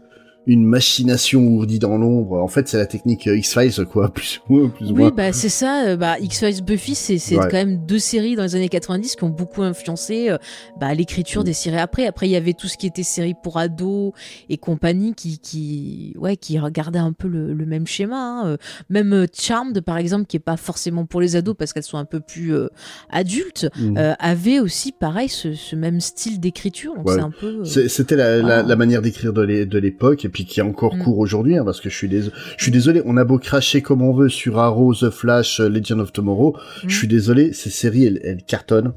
une 0.52 0.66
machination 0.66 1.42
ourdie 1.48 1.80
dans 1.80 1.98
l'ombre. 1.98 2.42
En 2.42 2.48
fait, 2.48 2.68
c'est 2.68 2.78
la 2.78 2.86
technique 2.88 3.28
euh, 3.28 3.38
X-Files, 3.38 3.86
quoi, 3.86 4.10
plus 4.14 4.42
ou 4.50 4.54
moins. 4.56 4.70
Plus 4.70 4.88
ou 4.92 4.96
Oui, 4.96 5.02
moins. 5.04 5.12
bah 5.12 5.32
c'est 5.32 5.48
ça. 5.50 5.86
euh, 5.88 5.96
Bah, 5.96 6.18
X-Files, 6.20 6.64
Buffy, 6.64 6.96
c'est 6.96 7.18
c'est 7.20 7.38
Ouais. 7.38 7.44
quand 7.50 7.58
même 7.58 7.86
deux 7.86 8.00
séries 8.00 8.36
dans 8.36 8.44
les 8.44 8.56
années 8.56 8.68
90 8.70 9.16
qui 9.16 9.24
ont 9.24 9.30
beaucoup 9.30 9.62
influencé 9.62 10.30
euh, 10.30 10.38
bah, 10.80 10.94
l'écriture 10.94 11.42
Mm. 11.42 11.46
des 11.46 11.54
séries 11.54 11.78
après. 11.78 12.08
Après, 12.08 12.28
il 12.28 12.32
y 12.32 12.36
avait 12.36 12.54
tout 12.54 12.68
ce 12.68 12.78
qui 12.78 12.88
était 12.88 13.04
séries 13.04 13.36
pour 13.42 13.58
ados 13.58 14.12
et 14.50 14.58
compagnie 14.58 15.14
qui, 15.14 15.38
qui, 15.40 16.14
ouais, 16.18 16.36
qui 16.36 16.58
regardaient 16.60 17.00
un 17.00 17.14
peu 17.14 17.28
le, 17.28 17.54
le 17.54 17.66
même 17.66 17.86
schéma. 17.88 18.42
hein. 18.46 18.58
Même 18.90 19.28
Charmed, 19.34 19.80
par 19.82 19.98
exemple, 19.98 20.26
qui 20.26 20.38
est 20.38 20.40
pas 20.42 20.58
forcément 20.58 21.06
pour 21.06 21.22
les 21.22 21.36
ados 21.36 21.56
parce 21.58 21.74
qu'elles 21.74 21.84
sont 21.84 21.98
un 21.98 22.06
peu 22.06 22.20
plus 22.20 22.54
euh, 22.56 22.68
adultes, 23.10 23.68
Mm. 23.80 23.98
euh, 23.98 24.14
avait 24.20 24.60
aussi 24.60 24.92
pareil 24.92 25.30
ce, 25.30 25.54
ce 25.54 25.76
même 25.76 26.00
style 26.02 26.40
d'écriture. 26.40 26.96
Donc 26.96 27.08
Ouais. 27.08 27.16
c'est 27.16 27.22
un 27.22 27.32
peu. 27.32 27.64
C'était 27.66 28.16
la, 28.16 28.38
la, 28.42 28.64
la 28.64 28.76
manière 28.76 29.02
d'écrire 29.02 29.32
de 29.34 29.78
l'époque 29.80 30.26
et 30.26 30.30
puis 30.30 30.39
qui 30.46 30.60
est 30.60 30.64
encore 30.64 30.96
Mm. 30.96 31.04
court 31.04 31.20
aujourd'hui 31.20 31.58
hein, 31.58 31.64
parce 31.66 31.82
que 31.82 31.90
je 31.90 31.96
suis 31.96 32.10
désolé, 32.10 32.36
je 32.58 32.64
suis 32.64 32.72
désolé, 32.72 33.02
on 33.06 33.18
a 33.18 33.24
beau 33.26 33.38
cracher 33.40 33.82
comme 33.82 34.02
on 34.02 34.14
veut 34.14 34.30
sur 34.30 34.58
Arrow, 34.60 34.94
The 34.94 35.10
Flash, 35.10 35.60
euh, 35.60 35.70
Legend 35.70 36.00
of 36.02 36.12
Tomorrow, 36.14 36.56
Mm. 36.84 36.90
je 36.90 36.96
suis 36.98 37.08
désolé, 37.08 37.54
ces 37.54 37.70
séries 37.70 38.06
elles, 38.06 38.20
elles 38.24 38.44
cartonnent 38.44 38.94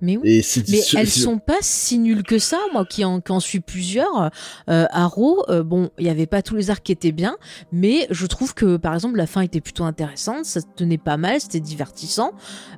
Mais 0.00 0.16
oui. 0.16 0.38
et 0.40 0.42
Mais 0.68 0.80
elles 0.96 1.08
sont 1.08 1.38
pas 1.38 1.58
si 1.60 1.98
nulles 1.98 2.22
que 2.24 2.38
ça, 2.38 2.58
moi 2.72 2.84
qui 2.84 3.04
en, 3.04 3.20
qui 3.20 3.32
en 3.32 3.40
suis 3.40 3.60
plusieurs. 3.60 4.30
Euh, 4.68 4.84
Arrow, 4.90 5.44
euh, 5.48 5.62
bon, 5.62 5.90
il 5.98 6.06
y 6.06 6.10
avait 6.10 6.26
pas 6.26 6.42
tous 6.42 6.56
les 6.56 6.70
arcs 6.70 6.82
qui 6.82 6.92
étaient 6.92 7.12
bien, 7.12 7.36
mais 7.72 8.06
je 8.10 8.26
trouve 8.26 8.54
que 8.54 8.76
par 8.76 8.92
exemple 8.94 9.16
la 9.16 9.26
fin 9.26 9.40
était 9.40 9.60
plutôt 9.60 9.84
intéressante, 9.84 10.44
ça 10.44 10.60
tenait 10.76 10.98
pas 10.98 11.16
mal, 11.16 11.40
c'était 11.40 11.60
divertissant. 11.60 12.32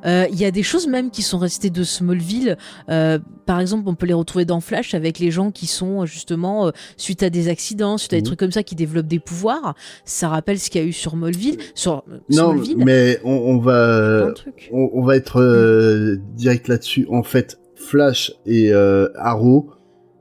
Euh, 0.05 0.27
Il 0.31 0.39
y 0.39 0.45
a 0.45 0.51
des 0.51 0.63
choses 0.63 0.87
même 0.87 1.11
qui 1.11 1.23
sont 1.23 1.39
restées 1.39 1.71
de 1.71 1.83
Smallville. 1.83 2.57
Euh, 2.91 3.19
par 3.47 3.61
exemple, 3.61 3.89
on 3.89 3.95
peut 3.95 4.07
les 4.07 4.13
retrouver 4.15 4.45
dans 4.45 4.61
Flash 4.61 4.95
avec 4.95 5.19
les 5.19 5.31
gens 5.31 5.51
qui 5.51 5.67
sont 5.67 6.05
justement 6.07 6.71
suite 6.97 7.23
à 7.23 7.31
des 7.31 7.49
accidents, 7.49 7.97
suite 7.99 8.13
à 8.13 8.17
des 8.17 8.23
Mhm. 8.23 8.27
trucs 8.27 8.39
comme 8.41 8.53
ça, 8.53 8.63
qui 8.63 8.75
développent 8.75 9.07
des 9.07 9.21
pouvoirs. 9.21 9.75
Ça 10.05 10.29
rappelle 10.29 10.59
ce 10.59 10.69
qu'il 10.71 10.81
y 10.81 10.85
a 10.85 10.87
eu 10.87 10.93
sur 10.93 11.13
Smallville, 11.13 11.57
sur 11.75 12.05
non 12.31 12.53
Smallville. 12.53 12.77
mais 12.85 13.21
on, 13.25 13.59
va 13.59 14.29
on, 14.73 14.91
on 14.93 15.03
va 15.05 15.17
être 15.17 16.17
direct 16.35 16.69
là-dessus 16.69 17.07
en 17.17 17.23
fait 17.23 17.59
Flash 17.75 18.33
et 18.47 18.73
euh, 18.73 19.09
Arrow 19.17 19.71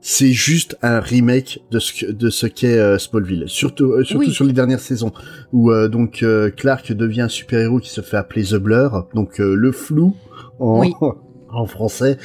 c'est 0.00 0.28
juste 0.32 0.76
un 0.82 1.00
remake 1.00 1.60
de 1.70 1.78
ce 1.80 1.92
que- 1.92 2.12
de 2.12 2.30
ce 2.30 2.46
qu'est 2.46 2.78
euh, 2.78 2.96
Smallville 2.98 3.44
surtout 3.48 3.92
euh, 3.92 4.04
surtout 4.04 4.26
Oui. 4.26 4.32
sur 4.32 4.44
les 4.44 4.52
dernières 4.52 4.80
saisons 4.80 5.12
où 5.52 5.70
euh, 5.72 5.88
donc 5.88 6.24
Clark 6.56 6.92
devient 6.92 7.22
un 7.22 7.28
super-héros 7.28 7.80
qui 7.80 7.90
se 7.90 8.00
fait 8.02 8.16
appeler 8.16 8.44
The 8.44 8.56
Blur 8.56 9.08
donc 9.14 9.38
le 9.38 9.72
flou 9.72 10.14
en 10.60 10.80
Oui. 10.80 10.92
en 11.50 11.66
français 11.66 12.18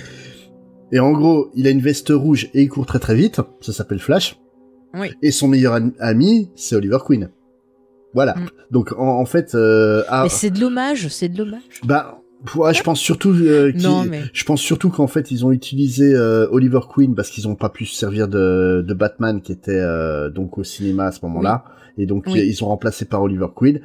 et 0.91 0.99
en 0.99 1.11
gros 1.13 1.49
il 1.55 1.65
a 1.67 1.69
une 1.69 1.79
veste 1.81 2.09
rouge 2.13 2.49
et 2.53 2.61
il 2.63 2.69
court 2.69 2.85
très 2.85 2.99
très 2.99 3.15
vite 3.15 3.39
ça 3.61 3.73
s'appelle 3.73 3.99
Flash 3.99 4.37
Oui. 4.93 5.07
et 5.21 5.31
son 5.31 5.47
meilleur 5.47 5.73
am- 5.73 5.93
ami 5.99 6.51
c'est 6.55 6.75
Oliver 6.75 6.99
Queen 7.05 7.29
Voilà. 8.13 8.35
Mm. 8.35 8.47
Donc 8.71 8.91
en, 8.97 9.07
en 9.19 9.25
fait, 9.25 9.55
euh, 9.55 10.03
ah, 10.09 10.23
Mais 10.23 10.29
c'est 10.29 10.49
de 10.51 10.59
l'hommage, 10.59 11.07
c'est 11.07 11.29
de 11.29 11.37
l'hommage. 11.37 11.61
bah, 11.85 12.20
ouais, 12.55 12.73
je 12.73 12.83
pense 12.83 12.99
surtout, 12.99 13.31
euh, 13.31 13.71
qu'ils- 13.71 13.83
Non, 13.83 14.03
mais- 14.03 14.21
je 14.33 14.43
pense 14.43 14.61
surtout 14.61 14.89
qu'en 14.89 15.07
fait 15.07 15.31
ils 15.31 15.45
ont 15.45 15.51
utilisé 15.51 16.13
euh, 16.13 16.47
Oliver 16.51 16.79
Queen 16.93 17.15
parce 17.15 17.29
qu'ils 17.29 17.47
ont 17.47 17.55
pas 17.55 17.69
pu 17.69 17.85
se 17.85 17.95
servir 17.95 18.27
de, 18.27 18.83
de 18.87 18.93
Batman 18.93 19.41
qui 19.41 19.51
était 19.51 19.71
euh, 19.79 20.29
donc 20.29 20.57
au 20.57 20.63
cinéma 20.63 21.05
à 21.05 21.11
ce 21.11 21.19
moment-là, 21.23 21.63
et 21.97 22.05
donc 22.05 22.25
Oui. 22.27 22.41
ils 22.47 22.63
ont 22.63 22.67
remplacé 22.67 23.05
par 23.05 23.21
Oliver 23.21 23.47
Queen. 23.55 23.81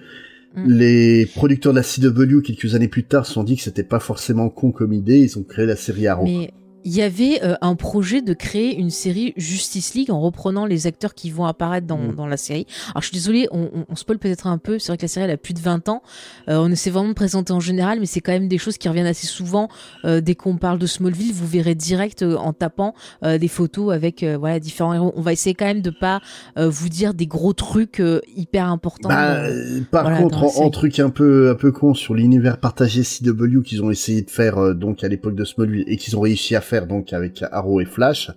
Mm. 0.56 0.70
Les 0.72 1.26
producteurs 1.26 1.72
de 1.74 1.78
la 1.78 1.82
CW 1.82 2.40
quelques 2.42 2.74
années 2.74 2.88
plus 2.88 3.04
tard 3.04 3.26
se 3.26 3.32
sont 3.34 3.44
dit 3.44 3.56
que 3.56 3.62
c'était 3.62 3.82
pas 3.84 3.98
forcément 4.00 4.48
con 4.48 4.72
comme 4.72 4.92
idée, 4.94 5.18
ils 5.20 5.38
ont 5.38 5.42
créé 5.42 5.66
la 5.66 5.76
série 5.76 6.06
Arrow. 6.06 6.24
Mais 6.24 6.50
il 6.86 6.94
y 6.94 7.02
avait 7.02 7.40
euh, 7.42 7.56
un 7.60 7.74
projet 7.74 8.22
de 8.22 8.32
créer 8.32 8.76
une 8.76 8.90
série 8.90 9.34
Justice 9.36 9.94
League 9.94 10.10
en 10.10 10.20
reprenant 10.20 10.66
les 10.66 10.86
acteurs 10.86 11.14
qui 11.14 11.30
vont 11.30 11.44
apparaître 11.44 11.86
dans, 11.86 11.98
Mm. 11.98 12.14
dans 12.14 12.26
la 12.26 12.36
série. 12.36 12.66
Alors 12.90 13.02
je 13.02 13.08
suis 13.08 13.14
désolée, 13.14 13.48
on, 13.50 13.68
on, 13.74 13.84
on 13.88 13.96
spoil 13.96 14.18
peut-être 14.18 14.46
un 14.46 14.58
peu. 14.58 14.78
C'est 14.78 14.88
vrai 14.88 14.96
que 14.96 15.02
la 15.02 15.08
série 15.08 15.24
elle 15.24 15.32
a 15.32 15.36
plus 15.36 15.52
de 15.54 15.58
20 15.60 15.88
ans. 15.88 16.02
Euh, 16.48 16.58
on 16.58 16.70
essaie 16.70 16.90
vraiment 16.90 17.08
de 17.08 17.14
présenter 17.14 17.52
en 17.52 17.58
général, 17.60 17.98
mais 17.98 18.06
c'est 18.06 18.20
quand 18.20 18.32
même 18.32 18.46
des 18.48 18.58
choses 18.58 18.78
qui 18.78 18.88
reviennent 18.88 19.06
assez 19.06 19.26
souvent 19.26 19.68
euh, 20.04 20.20
dès 20.20 20.34
qu'on 20.36 20.56
parle 20.58 20.78
de 20.78 20.86
Smallville. 20.86 21.32
Vous 21.32 21.46
verrez 21.46 21.74
direct 21.74 22.22
euh, 22.22 22.36
en 22.36 22.52
tapant 22.52 22.94
euh, 23.24 23.38
des 23.38 23.48
photos 23.48 23.92
avec 23.92 24.22
euh, 24.22 24.36
voilà 24.38 24.60
différents 24.60 24.94
héros. 24.94 25.12
On 25.16 25.22
va 25.22 25.32
essayer 25.32 25.54
quand 25.54 25.66
même 25.66 25.82
de 25.82 25.90
pas 25.90 26.20
euh, 26.56 26.68
vous 26.68 26.88
dire 26.88 27.14
des 27.14 27.26
gros 27.26 27.52
trucs 27.52 27.98
euh, 28.00 28.20
hyper 28.36 28.68
importants. 28.68 29.08
Bah, 29.08 29.42
par 29.90 30.02
voilà, 30.02 30.18
contre, 30.18 30.60
en, 30.60 30.70
truc 30.70 31.00
un 31.00 31.10
peu 31.10 31.50
un 31.50 31.54
peu 31.54 31.72
con 31.72 31.94
sur 31.94 32.14
l'univers 32.14 32.58
partagé 32.58 33.02
CW 33.02 33.62
qu'ils 33.64 33.82
ont 33.82 33.90
essayé 33.90 34.22
de 34.22 34.30
faire 34.30 34.58
euh, 34.58 34.74
donc 34.74 35.02
à 35.02 35.08
l'époque 35.08 35.34
de 35.34 35.44
Smallville 35.44 35.84
et 35.86 35.96
qu'ils 35.96 36.16
ont 36.16 36.20
réussi 36.20 36.54
à 36.54 36.60
faire 36.60 36.75
donc 36.84 37.14
avec 37.14 37.42
Arrow 37.50 37.80
et 37.80 37.86
Flash, 37.86 38.30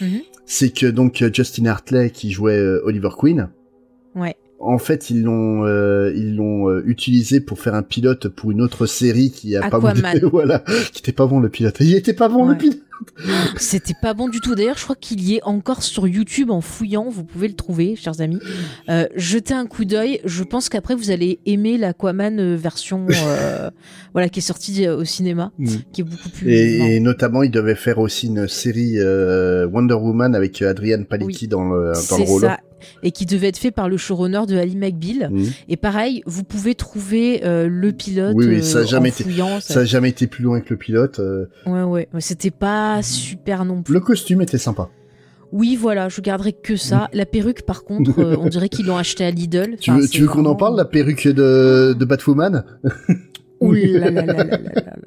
Mhm. 0.00 0.22
c'est 0.44 0.70
que 0.70 0.86
donc 0.86 1.22
Justin 1.32 1.66
Hartley 1.66 2.10
qui 2.10 2.32
jouait 2.32 2.58
euh, 2.58 2.80
Oliver 2.84 3.10
Queen, 3.16 3.48
Ouais. 4.16 4.34
En 4.58 4.78
fait 4.78 5.10
ils 5.10 5.22
l'ont 5.22 5.64
euh, 5.64 6.12
ils 6.16 6.34
l'ont 6.36 6.68
euh, 6.70 6.82
utilisé 6.86 7.40
pour 7.40 7.58
faire 7.60 7.74
un 7.74 7.82
pilote 7.82 8.28
pour 8.28 8.50
une 8.50 8.60
autre 8.62 8.86
série 8.86 9.30
qui 9.30 9.56
a 9.56 9.60
pas 9.68 9.76
Aquaman. 9.78 9.94
voulu- 10.18 10.26
voilà 10.30 10.60
qui 10.92 11.00
était 11.00 11.12
pas 11.12 11.26
bon 11.26 11.40
le 11.40 11.48
pilote. 11.48 11.76
Il 11.80 11.94
était 11.94 12.14
pas 12.14 12.28
bon 12.28 12.46
le 12.46 12.56
pilote. 12.56 12.78
C'était 13.58 13.94
pas 14.00 14.14
bon 14.14 14.28
du 14.28 14.40
tout. 14.40 14.54
D'ailleurs, 14.54 14.78
je 14.78 14.84
crois 14.84 14.96
qu'il 14.96 15.20
y 15.22 15.34
est 15.36 15.42
encore 15.44 15.82
sur 15.82 16.08
YouTube 16.08 16.50
en 16.50 16.62
fouillant. 16.62 17.10
Vous 17.10 17.24
pouvez 17.24 17.46
le 17.48 17.54
trouver, 17.54 17.94
chers 17.94 18.22
amis. 18.22 18.38
Euh, 18.88 19.06
jetez 19.14 19.52
un 19.52 19.66
coup 19.66 19.84
d'œil. 19.84 20.20
Je 20.24 20.42
pense 20.42 20.70
qu'après 20.70 20.94
vous 20.94 21.10
allez 21.10 21.38
aimer 21.44 21.76
l'Aquaman 21.76 22.38
euh, 22.40 22.56
version, 22.56 23.06
euh, 23.10 23.70
voilà, 24.14 24.30
qui 24.30 24.38
est 24.38 24.42
sortie 24.42 24.86
euh, 24.86 24.96
au 24.96 25.04
cinéma, 25.04 25.52
Mm. 25.58 25.66
qui 25.92 26.00
est 26.00 26.04
beaucoup 26.04 26.28
plus. 26.30 26.50
Et, 26.50 27.00
notamment, 27.00 27.42
il 27.42 27.50
devait 27.50 27.74
faire 27.74 27.98
aussi 27.98 28.28
une 28.28 28.48
série 28.48 28.94
euh, 28.98 29.66
Wonder 29.66 29.94
Woman 29.94 30.34
avec 30.34 30.62
euh, 30.62 30.70
Adrian 30.70 31.02
Palicki 31.04 31.44
Oui. 31.44 31.48
dans 31.48 31.68
le 31.68 31.82
dans 31.84 31.88
le 31.90 31.94
C'est 31.94 32.24
rôle. 32.24 32.40
ça 32.40 32.58
et 33.02 33.10
qui 33.10 33.26
devait 33.26 33.48
être 33.48 33.58
fait 33.58 33.70
par 33.70 33.88
le 33.88 33.96
showrunner 33.96 34.42
de 34.46 34.56
Ali 34.56 34.76
McBeal. 34.76 35.30
Et 35.68 35.76
pareil, 35.76 36.22
vous 36.26 36.44
pouvez 36.44 36.74
trouver 36.74 37.44
euh, 37.44 37.68
le 37.70 37.92
pilote. 37.92 38.34
Oui, 38.36 38.62
ça 38.62 38.78
a 38.78 38.80
euh, 38.82 38.86
jamais 38.86 39.08
été, 39.10 39.24
jamais 39.84 40.08
été 40.08 40.26
plus 40.26 40.44
loin 40.44 40.60
que 40.60 40.70
le 40.70 40.76
pilote. 40.76 41.18
Euh. 41.18 41.46
Ouais, 41.66 41.82
ouais, 41.82 42.08
c'était 42.18 42.50
pas 42.50 43.02
super 43.02 43.64
non 43.64 43.82
plus. 43.82 43.94
Le 43.94 44.00
costume 44.00 44.42
était 44.42 44.58
sympa. 44.58 44.88
Oui, 45.52 45.76
voilà, 45.76 46.08
je 46.08 46.20
garderai 46.20 46.52
que 46.52 46.76
ça. 46.76 47.08
Mm. 47.12 47.16
La 47.16 47.26
perruque, 47.26 47.62
par 47.62 47.84
contre, 47.84 48.12
on 48.18 48.48
dirait 48.48 48.68
qu'ils 48.68 48.86
l'ont 48.86 48.96
acheté 48.96 49.24
à 49.24 49.30
Lidl. 49.30 49.76
Tu 49.78 49.90
veux, 49.92 50.26
qu'on 50.26 50.44
en 50.46 50.54
parle, 50.54 50.76
la 50.76 50.84
perruque 50.84 51.28
de, 51.28 51.96
Batwoman? 52.00 52.64
Ouh 53.60 53.72
là 53.72 54.10
là 54.10 54.22
là 54.22 54.34
là 54.34 54.44
là 54.44 54.58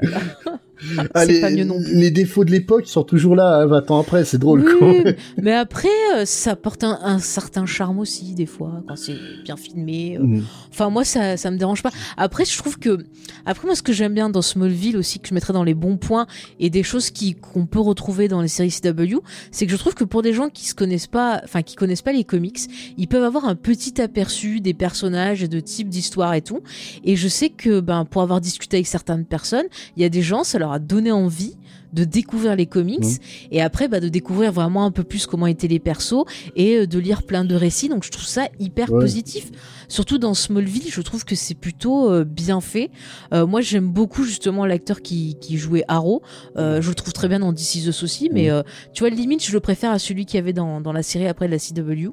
là. 0.02 0.60
Ah, 1.14 1.26
les, 1.26 1.42
pas 1.42 1.50
mieux 1.50 1.64
non 1.66 1.82
plus. 1.82 1.94
les 1.96 2.12
défauts 2.12 2.46
de 2.46 2.52
l'époque 2.52 2.88
sont 2.88 3.04
toujours 3.04 3.36
là, 3.36 3.58
hein, 3.58 3.66
20 3.66 3.92
ans 3.92 4.00
après, 4.00 4.26
c'est 4.26 4.38
drôle. 4.38 4.66
Oui, 4.82 5.04
mais 5.42 5.54
après, 5.54 5.88
euh, 6.16 6.26
ça 6.26 6.56
porte 6.56 6.84
un, 6.84 7.00
un 7.04 7.20
certain 7.20 7.66
charme 7.66 8.00
aussi, 8.00 8.34
des 8.34 8.46
fois, 8.46 8.82
quand 8.88 8.96
c'est 8.96 9.16
bien 9.44 9.58
filmé. 9.58 10.18
euh. 10.18 10.24
Mm. 10.24 10.44
Enfin, 10.72 10.90
moi, 10.90 11.04
ça, 11.04 11.38
ça 11.38 11.52
me 11.52 11.58
dérange 11.58 11.84
pas. 11.84 11.92
Après, 12.18 12.46
je 12.46 12.58
trouve 12.58 12.78
que, 12.80 12.98
après, 13.46 13.66
moi, 13.66 13.76
ce 13.76 13.82
que 13.82 13.94
j'aime 13.94 14.14
bien 14.14 14.30
dans 14.30 14.42
Smallville 14.42 14.98
aussi, 14.98 15.20
que 15.20 15.28
je 15.28 15.34
mettrais 15.34 15.54
dans 15.54 15.64
les 15.64 15.74
bons 15.74 15.98
points 15.98 16.28
et 16.60 16.70
des 16.70 16.84
choses 16.84 17.10
qui, 17.10 17.36
qu'on 17.36 17.66
peut 17.66 17.80
retrouver 17.80 18.28
dans 18.28 18.42
les 18.42 18.48
séries 18.48 18.72
CW, 18.72 19.20
c'est 19.52 19.66
que 19.66 19.72
je 19.72 19.78
trouve 19.78 19.96
que 19.96 20.04
pour 20.04 20.22
des 20.22 20.34
gens 20.34 20.50
qui 20.50 20.66
se 20.66 20.76
connaissent 20.76 21.08
pas, 21.08 21.42
enfin, 21.44 21.62
qui 21.62 21.76
connaissent 21.76 22.02
pas 22.02 22.14
les 22.14 22.24
comics, 22.24 22.60
ils 22.98 23.08
peuvent 23.08 23.24
avoir 23.24 23.46
un 23.46 23.56
petit 23.56 24.00
aperçu 24.02 24.62
des 24.62 24.74
personnages 24.74 25.44
et 25.44 25.48
de 25.48 25.60
types 25.60 25.90
d'histoires 25.90 26.34
et 26.34 26.42
tout. 26.42 26.62
Et 27.04 27.16
je 27.16 27.28
sais 27.28 27.50
que, 27.50 27.80
ben, 27.80 28.06
pour 28.06 28.22
avoir 28.22 28.40
discuté 28.42 28.78
avec 28.78 28.88
certaines 28.88 29.26
personnes, 29.26 29.66
il 29.98 30.02
y 30.04 30.06
a 30.06 30.10
des 30.10 30.22
gens, 30.22 30.44
ça 30.44 30.60
leur 30.60 30.69
a 30.72 30.80
donné 30.80 31.12
envie 31.12 31.56
de 31.92 32.04
découvrir 32.04 32.56
les 32.56 32.68
comics 32.68 33.00
Mhm. 33.04 33.18
et 33.52 33.62
après 33.64 33.88
bah, 33.88 34.00
de 34.00 34.10
découvrir 34.10 34.52
vraiment 34.52 34.86
un 34.86 34.92
peu 34.92 35.04
plus 35.04 35.26
comment 35.26 35.48
étaient 35.48 35.68
les 35.68 35.80
persos 35.80 36.24
et 36.56 36.76
euh, 36.78 36.86
de 36.86 37.00
lire 37.00 37.24
plein 37.24 37.44
de 37.44 37.56
récits. 37.56 37.90
Donc 37.90 38.04
je 38.04 38.12
trouve 38.12 38.28
ça 38.28 38.48
hyper 38.60 38.92
Ouais. 38.92 39.00
positif. 39.00 39.50
Surtout 39.88 40.20
dans 40.20 40.36
Smallville 40.36 40.92
je 40.92 41.02
trouve 41.02 41.26
que 41.26 41.34
c'est 41.34 41.56
plutôt 41.56 42.12
euh, 42.12 42.24
bien 42.24 42.62
fait. 42.62 42.92
Euh, 43.34 43.48
moi 43.48 43.62
j'aime 43.62 43.90
beaucoup 43.90 44.24
justement 44.24 44.68
l'acteur 44.68 45.02
qui, 45.02 45.36
qui 45.42 45.58
jouait 45.58 45.84
Arrow. 45.88 46.22
Euh, 46.58 46.80
je 46.80 46.90
le 46.90 46.96
trouve 46.96 47.12
très 47.14 47.28
bien 47.28 47.40
dans 47.40 47.52
This 47.54 47.74
Is 47.76 47.88
Us 47.90 48.04
aussi 48.04 48.30
mais 48.32 48.50
tu 48.94 49.00
vois 49.02 49.10
limite 49.10 49.44
je 49.44 49.52
le 49.52 49.60
préfère 49.60 49.90
à 49.92 49.98
celui 49.98 50.26
qu'il 50.28 50.36
y 50.38 50.40
avait 50.40 50.54
dans, 50.54 50.82
dans 50.82 50.94
la 50.94 51.02
série 51.02 51.26
après 51.28 51.48
de 51.48 51.52
la 51.54 51.58
CW 51.60 52.12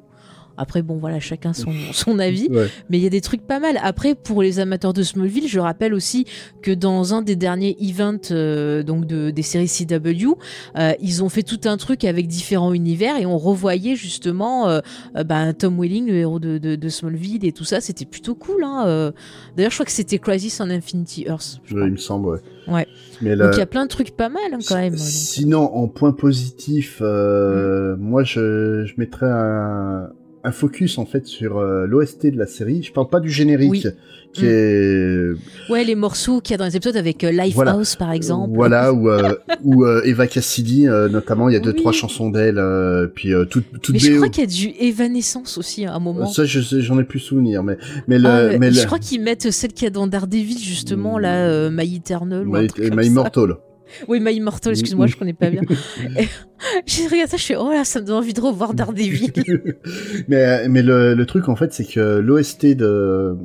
après 0.57 0.81
bon 0.81 0.97
voilà 0.97 1.19
chacun 1.19 1.53
son, 1.53 1.71
son 1.93 2.19
avis 2.19 2.47
Ouais. 2.49 2.67
mais 2.89 2.97
il 2.97 3.03
y 3.03 3.07
a 3.07 3.09
des 3.09 3.21
trucs 3.21 3.41
pas 3.41 3.59
mal. 3.59 3.77
Après, 3.83 4.15
pour 4.15 4.41
les 4.41 4.59
amateurs 4.59 4.93
de 4.93 5.03
Smallville, 5.03 5.47
je 5.47 5.59
rappelle 5.59 5.93
aussi 5.93 6.25
que 6.61 6.71
dans 6.71 7.13
un 7.13 7.21
des 7.21 7.35
derniers 7.35 7.75
events 7.81 8.31
euh, 8.31 8.83
donc 8.83 9.05
de, 9.05 9.29
des 9.31 9.41
séries 9.41 9.67
CW, 9.69 10.35
euh, 10.77 10.93
ils 11.01 11.23
ont 11.23 11.29
fait 11.29 11.43
tout 11.43 11.59
un 11.65 11.77
truc 11.77 12.03
avec 12.03 12.27
différents 12.27 12.73
univers 12.73 13.17
et 13.17 13.25
on 13.25 13.37
revoyait 13.37 13.95
justement 13.95 14.69
euh, 14.69 14.79
bah, 15.25 15.53
Tom 15.53 15.79
Welling, 15.79 16.07
le 16.07 16.15
héros 16.15 16.39
de, 16.39 16.57
de, 16.57 16.75
de 16.75 16.89
Smallville 16.89 17.45
et 17.45 17.51
tout 17.51 17.63
ça. 17.65 17.81
C'était 17.81 18.05
plutôt 18.05 18.35
cool. 18.35 18.63
Hein. 18.63 19.11
D'ailleurs, 19.55 19.71
je 19.71 19.75
crois 19.77 19.85
que 19.85 19.91
c'était 19.91 20.19
Crisis 20.19 20.59
on 20.61 20.69
Infinity 20.69 21.25
Earth. 21.27 21.59
je 21.65 21.75
il 21.77 21.91
me 21.91 21.97
semble, 21.97 22.27
ouais. 22.29 22.39
Ouais. 22.67 22.87
Mais 23.21 23.35
Donc 23.35 23.51
il 23.53 23.59
y 23.59 23.61
a 23.61 23.65
plein 23.65 23.85
de 23.85 23.89
trucs 23.89 24.11
pas 24.11 24.29
mal 24.29 24.41
hein, 24.53 24.59
quand 24.67 24.75
même. 24.75 24.91
donc. 24.93 24.99
Sinon, 24.99 25.73
en 25.73 25.87
point 25.87 26.11
positif, 26.11 27.01
Mm. 27.01 27.95
moi, 27.99 28.23
je, 28.23 28.83
je 28.85 28.93
mettrais 28.97 29.29
un, 29.29 30.09
un 30.43 30.51
focus, 30.51 30.97
en 30.97 31.05
fait, 31.05 31.25
sur 31.25 31.57
euh, 31.57 31.85
l'OST 31.87 32.27
de 32.27 32.37
la 32.37 32.47
série. 32.47 32.83
Je 32.83 32.91
parle 32.93 33.09
pas 33.09 33.19
du 33.19 33.29
générique, 33.29 33.69
Oui. 33.71 33.83
qui 34.33 34.43
Mm. 34.45 34.47
est... 34.49 35.31
Ouais, 35.71 35.83
les 35.83 35.95
morceaux 35.95 36.41
qu'il 36.41 36.51
y 36.51 36.55
a 36.55 36.57
dans 36.57 36.65
les 36.65 36.75
épisodes 36.77 36.95
avec 36.95 37.23
euh, 37.23 37.31
Lifehouse 37.31 37.53
Voilà. 37.55 37.83
par 37.99 38.11
exemple. 38.11 38.53
Voilà, 38.53 38.93
où, 38.93 39.09
euh, 39.09 39.33
où 39.63 39.83
euh, 39.85 40.01
Eva 40.05 40.27
Cassidy, 40.27 40.87
euh, 40.87 41.09
notamment, 41.09 41.49
il 41.49 41.53
y 41.53 41.55
a 41.55 41.59
deux, 41.59 41.71
Oui. 41.71 41.77
trois 41.77 41.91
chansons 41.91 42.29
d'elle, 42.29 42.57
euh, 42.59 43.07
puis 43.07 43.33
euh, 43.33 43.45
toutes 43.45 43.65
toutes 43.81 43.93
Mais 43.95 43.99
je 43.99 44.13
crois 44.15 44.29
qu'il 44.29 44.43
y 44.43 44.47
a 44.47 44.49
du 44.49 44.69
Evanescence 44.79 45.57
aussi 45.57 45.85
à 45.85 45.93
un 45.95 45.99
moment. 45.99 46.27
Ça, 46.27 46.45
je 46.45 46.59
j'en 46.81 46.99
ai 46.99 47.03
plus 47.03 47.19
souvenir, 47.19 47.63
mais, 47.63 47.77
mais 48.07 48.19
le, 48.19 48.25
Ah, 48.27 48.57
mais 48.59 48.71
je 48.71 48.81
le- 48.81 48.85
crois 48.85 48.99
qu'ils 48.99 49.21
mettent 49.21 49.51
celle 49.51 49.73
qu'il 49.73 49.85
y 49.85 49.87
a 49.87 49.91
dans 49.91 50.07
Daredevil 50.07 50.59
justement 50.59 51.17
Mm. 51.17 51.21
là, 51.21 51.47
euh, 51.49 51.69
My 51.71 51.95
Eternal. 51.95 52.47
ou 52.47 52.55
un 52.55 52.61
My, 52.61 52.67
comme 52.67 52.95
My 52.95 53.05
ça. 53.07 53.11
Oui, 54.07 54.19
My 54.19 54.33
Immortal. 54.35 54.71
Excuse-moi, 54.73 55.05
Mm. 55.05 55.09
je 55.09 55.17
connais 55.17 55.33
pas 55.33 55.49
bien. 55.49 55.61
J'ai 56.85 57.05
regardé 57.07 57.31
ça, 57.31 57.37
je 57.37 57.43
fais 57.43 57.55
oh 57.55 57.71
là, 57.71 57.83
ça 57.85 58.01
me 58.01 58.05
donne 58.05 58.17
envie 58.17 58.33
de 58.33 58.41
revoir 58.41 58.73
Daredevil. 58.73 59.31
mais 60.27 60.67
mais 60.67 60.81
le, 60.81 61.13
le 61.13 61.25
truc 61.25 61.49
en 61.49 61.55
fait 61.55 61.73
c'est 61.73 61.85
que 61.85 62.19
l'OST 62.19 62.65
de, 62.75 63.35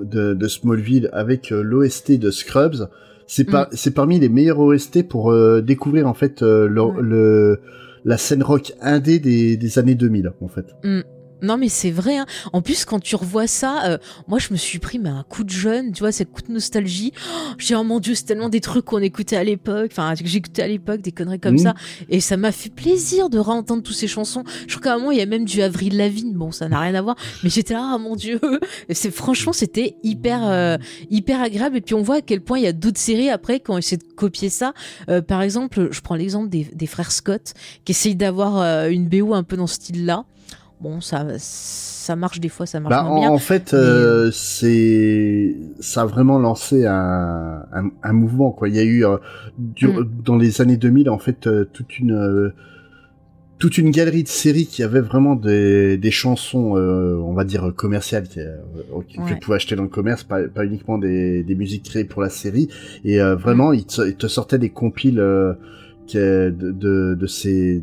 de 0.00 0.34
de 0.34 0.48
Smallville 0.48 1.08
avec 1.12 1.52
euh, 1.52 1.62
l'OST 1.62 2.12
de 2.18 2.30
Scrubs 2.30 2.88
c'est 3.26 3.46
Mm. 3.48 3.52
par, 3.52 3.68
c'est 3.72 3.94
parmi 3.94 4.18
les 4.18 4.28
meilleurs 4.28 4.58
OST 4.58 5.06
pour 5.08 5.30
euh, 5.30 5.60
découvrir 5.60 6.06
en 6.08 6.14
fait 6.14 6.42
euh, 6.42 6.66
le, 6.68 6.82
Ouais. 6.82 6.94
le- 7.02 7.60
la 8.04 8.16
scène 8.16 8.42
rock 8.42 8.72
indé 8.80 9.18
des, 9.18 9.56
des 9.58 9.78
années 9.78 9.94
2000 9.94 10.32
en 10.40 10.48
fait. 10.48 10.64
Non 11.42 11.56
mais 11.56 11.68
c'est 11.68 11.90
vrai. 11.90 12.18
Hein. 12.18 12.26
En 12.52 12.62
plus 12.62 12.84
quand 12.84 13.00
tu 13.00 13.16
revois 13.16 13.46
ça, 13.46 13.84
euh, 13.86 13.98
moi 14.28 14.38
je 14.38 14.48
me 14.52 14.56
suis 14.56 14.78
pris 14.78 14.98
mais 14.98 15.08
un 15.08 15.22
coup 15.28 15.44
de 15.44 15.50
jeune, 15.50 15.92
tu 15.92 16.00
vois, 16.00 16.12
c'est 16.12 16.24
coup 16.24 16.42
de 16.42 16.52
nostalgie. 16.52 17.12
Oh, 17.16 17.54
J'ai 17.58 17.74
oh 17.74 17.84
mon 17.84 18.00
dieu, 18.00 18.14
c'est 18.14 18.24
tellement 18.24 18.48
des 18.48 18.60
trucs 18.60 18.84
qu'on 18.84 18.98
écoutait 18.98 19.36
à 19.36 19.44
l'époque, 19.44 19.90
enfin 19.92 20.14
que 20.14 20.26
j'écoutais 20.26 20.62
à 20.62 20.68
l'époque, 20.68 21.00
des 21.00 21.12
conneries 21.12 21.40
comme 21.40 21.54
Mhm. 21.54 21.58
ça, 21.58 21.74
et 22.08 22.20
ça 22.20 22.36
m'a 22.36 22.52
fait 22.52 22.70
plaisir 22.70 23.30
de 23.30 23.38
réentendre 23.38 23.82
toutes 23.82 23.96
ces 23.96 24.08
chansons. 24.08 24.44
Je 24.68 24.76
crois 24.76 24.82
qu'à 24.90 24.94
un 24.94 24.98
moment 24.98 25.10
il 25.10 25.18
y 25.18 25.22
a 25.22 25.26
même 25.26 25.44
du 25.44 25.62
Avril 25.62 25.96
Lavigne, 25.96 26.32
bon 26.34 26.52
ça 26.52 26.68
n'a 26.68 26.78
rien 26.80 26.94
à 26.94 27.02
voir, 27.02 27.16
mais 27.42 27.50
j'étais 27.50 27.74
là, 27.74 27.92
ah 27.94 27.98
mon 27.98 28.16
dieu, 28.16 28.40
Et 28.88 28.94
c'est 28.94 29.10
franchement 29.10 29.52
c'était 29.52 29.96
hyper 30.02 30.40
euh, 30.48 30.76
hyper 31.10 31.40
agréable. 31.40 31.76
Et 31.76 31.80
puis 31.80 31.94
on 31.94 32.02
voit 32.02 32.16
à 32.16 32.20
quel 32.22 32.40
point 32.40 32.58
il 32.58 32.64
y 32.64 32.68
a 32.68 32.72
d'autres 32.72 32.98
séries 33.00 33.30
après 33.30 33.60
qui 33.60 33.70
ont 33.70 33.78
essayé 33.78 33.96
de 33.96 34.04
copier 34.14 34.48
ça. 34.50 34.72
Euh, 35.08 35.22
par 35.22 35.42
exemple, 35.42 35.88
je 35.90 36.00
prends 36.00 36.14
l'exemple 36.14 36.48
des, 36.48 36.64
des 36.64 36.86
frères 36.86 37.12
Scott 37.12 37.54
qui 37.84 37.92
essayent 37.92 38.16
d'avoir 38.16 38.58
euh, 38.60 38.88
une 38.88 39.08
BO 39.08 39.34
un 39.34 39.42
peu 39.42 39.56
dans 39.56 39.66
ce 39.66 39.74
style-là. 39.76 40.24
Bon, 40.80 41.00
ça, 41.02 41.26
ça 41.38 42.16
marche 42.16 42.40
des 42.40 42.48
fois, 42.48 42.64
ça 42.64 42.80
marche 42.80 42.94
Bah, 42.94 43.02
moins 43.02 43.12
en, 43.16 43.20
bien. 43.20 43.30
en 43.30 43.38
fait, 43.38 43.72
mais, 43.74 43.78
euh, 43.78 44.30
c'est 44.30 45.54
ça 45.80 46.02
a 46.02 46.06
vraiment 46.06 46.38
lancé 46.38 46.86
un, 46.86 47.64
un, 47.72 47.90
un 48.02 48.12
mouvement 48.14 48.50
quoi. 48.50 48.68
Il 48.70 48.76
y 48.76 48.78
a 48.78 48.82
eu 48.84 49.04
euh, 49.04 49.18
du- 49.58 49.88
Mm. 49.88 50.08
dans 50.24 50.36
les 50.36 50.60
années 50.62 50.78
2000 50.78 51.10
en 51.10 51.18
fait 51.18 51.46
euh, 51.46 51.66
toute 51.70 51.98
une 51.98 52.12
euh, 52.12 52.54
toute 53.58 53.76
une 53.76 53.90
galerie 53.90 54.22
de 54.22 54.28
séries 54.28 54.64
qui 54.64 54.82
avait 54.82 55.02
vraiment 55.02 55.36
des, 55.36 55.98
des 55.98 56.10
chansons, 56.10 56.78
on 56.78 57.34
va 57.34 57.44
dire 57.44 57.74
commerciales, 57.76 58.26
qui, 58.26 58.36
que 58.36 58.40
Ouais. 59.20 59.26
tu 59.26 59.36
pouvais 59.36 59.56
acheter 59.56 59.76
dans 59.76 59.82
le 59.82 59.90
commerce, 59.90 60.22
pas, 60.24 60.48
pas 60.48 60.64
uniquement 60.64 60.96
des, 60.96 61.42
des 61.42 61.54
musiques 61.54 61.82
créées 61.82 62.04
pour 62.06 62.22
la 62.22 62.30
série. 62.30 62.68
Et 63.04 63.18
vraiment, 63.18 63.74
ils, 63.74 63.84
te, 63.84 64.00
ils 64.08 64.16
te 64.16 64.28
sortaient 64.28 64.56
des 64.58 64.70
compiles 64.70 65.16
de, 65.16 65.58
de 67.14 67.26
ces 67.26 67.82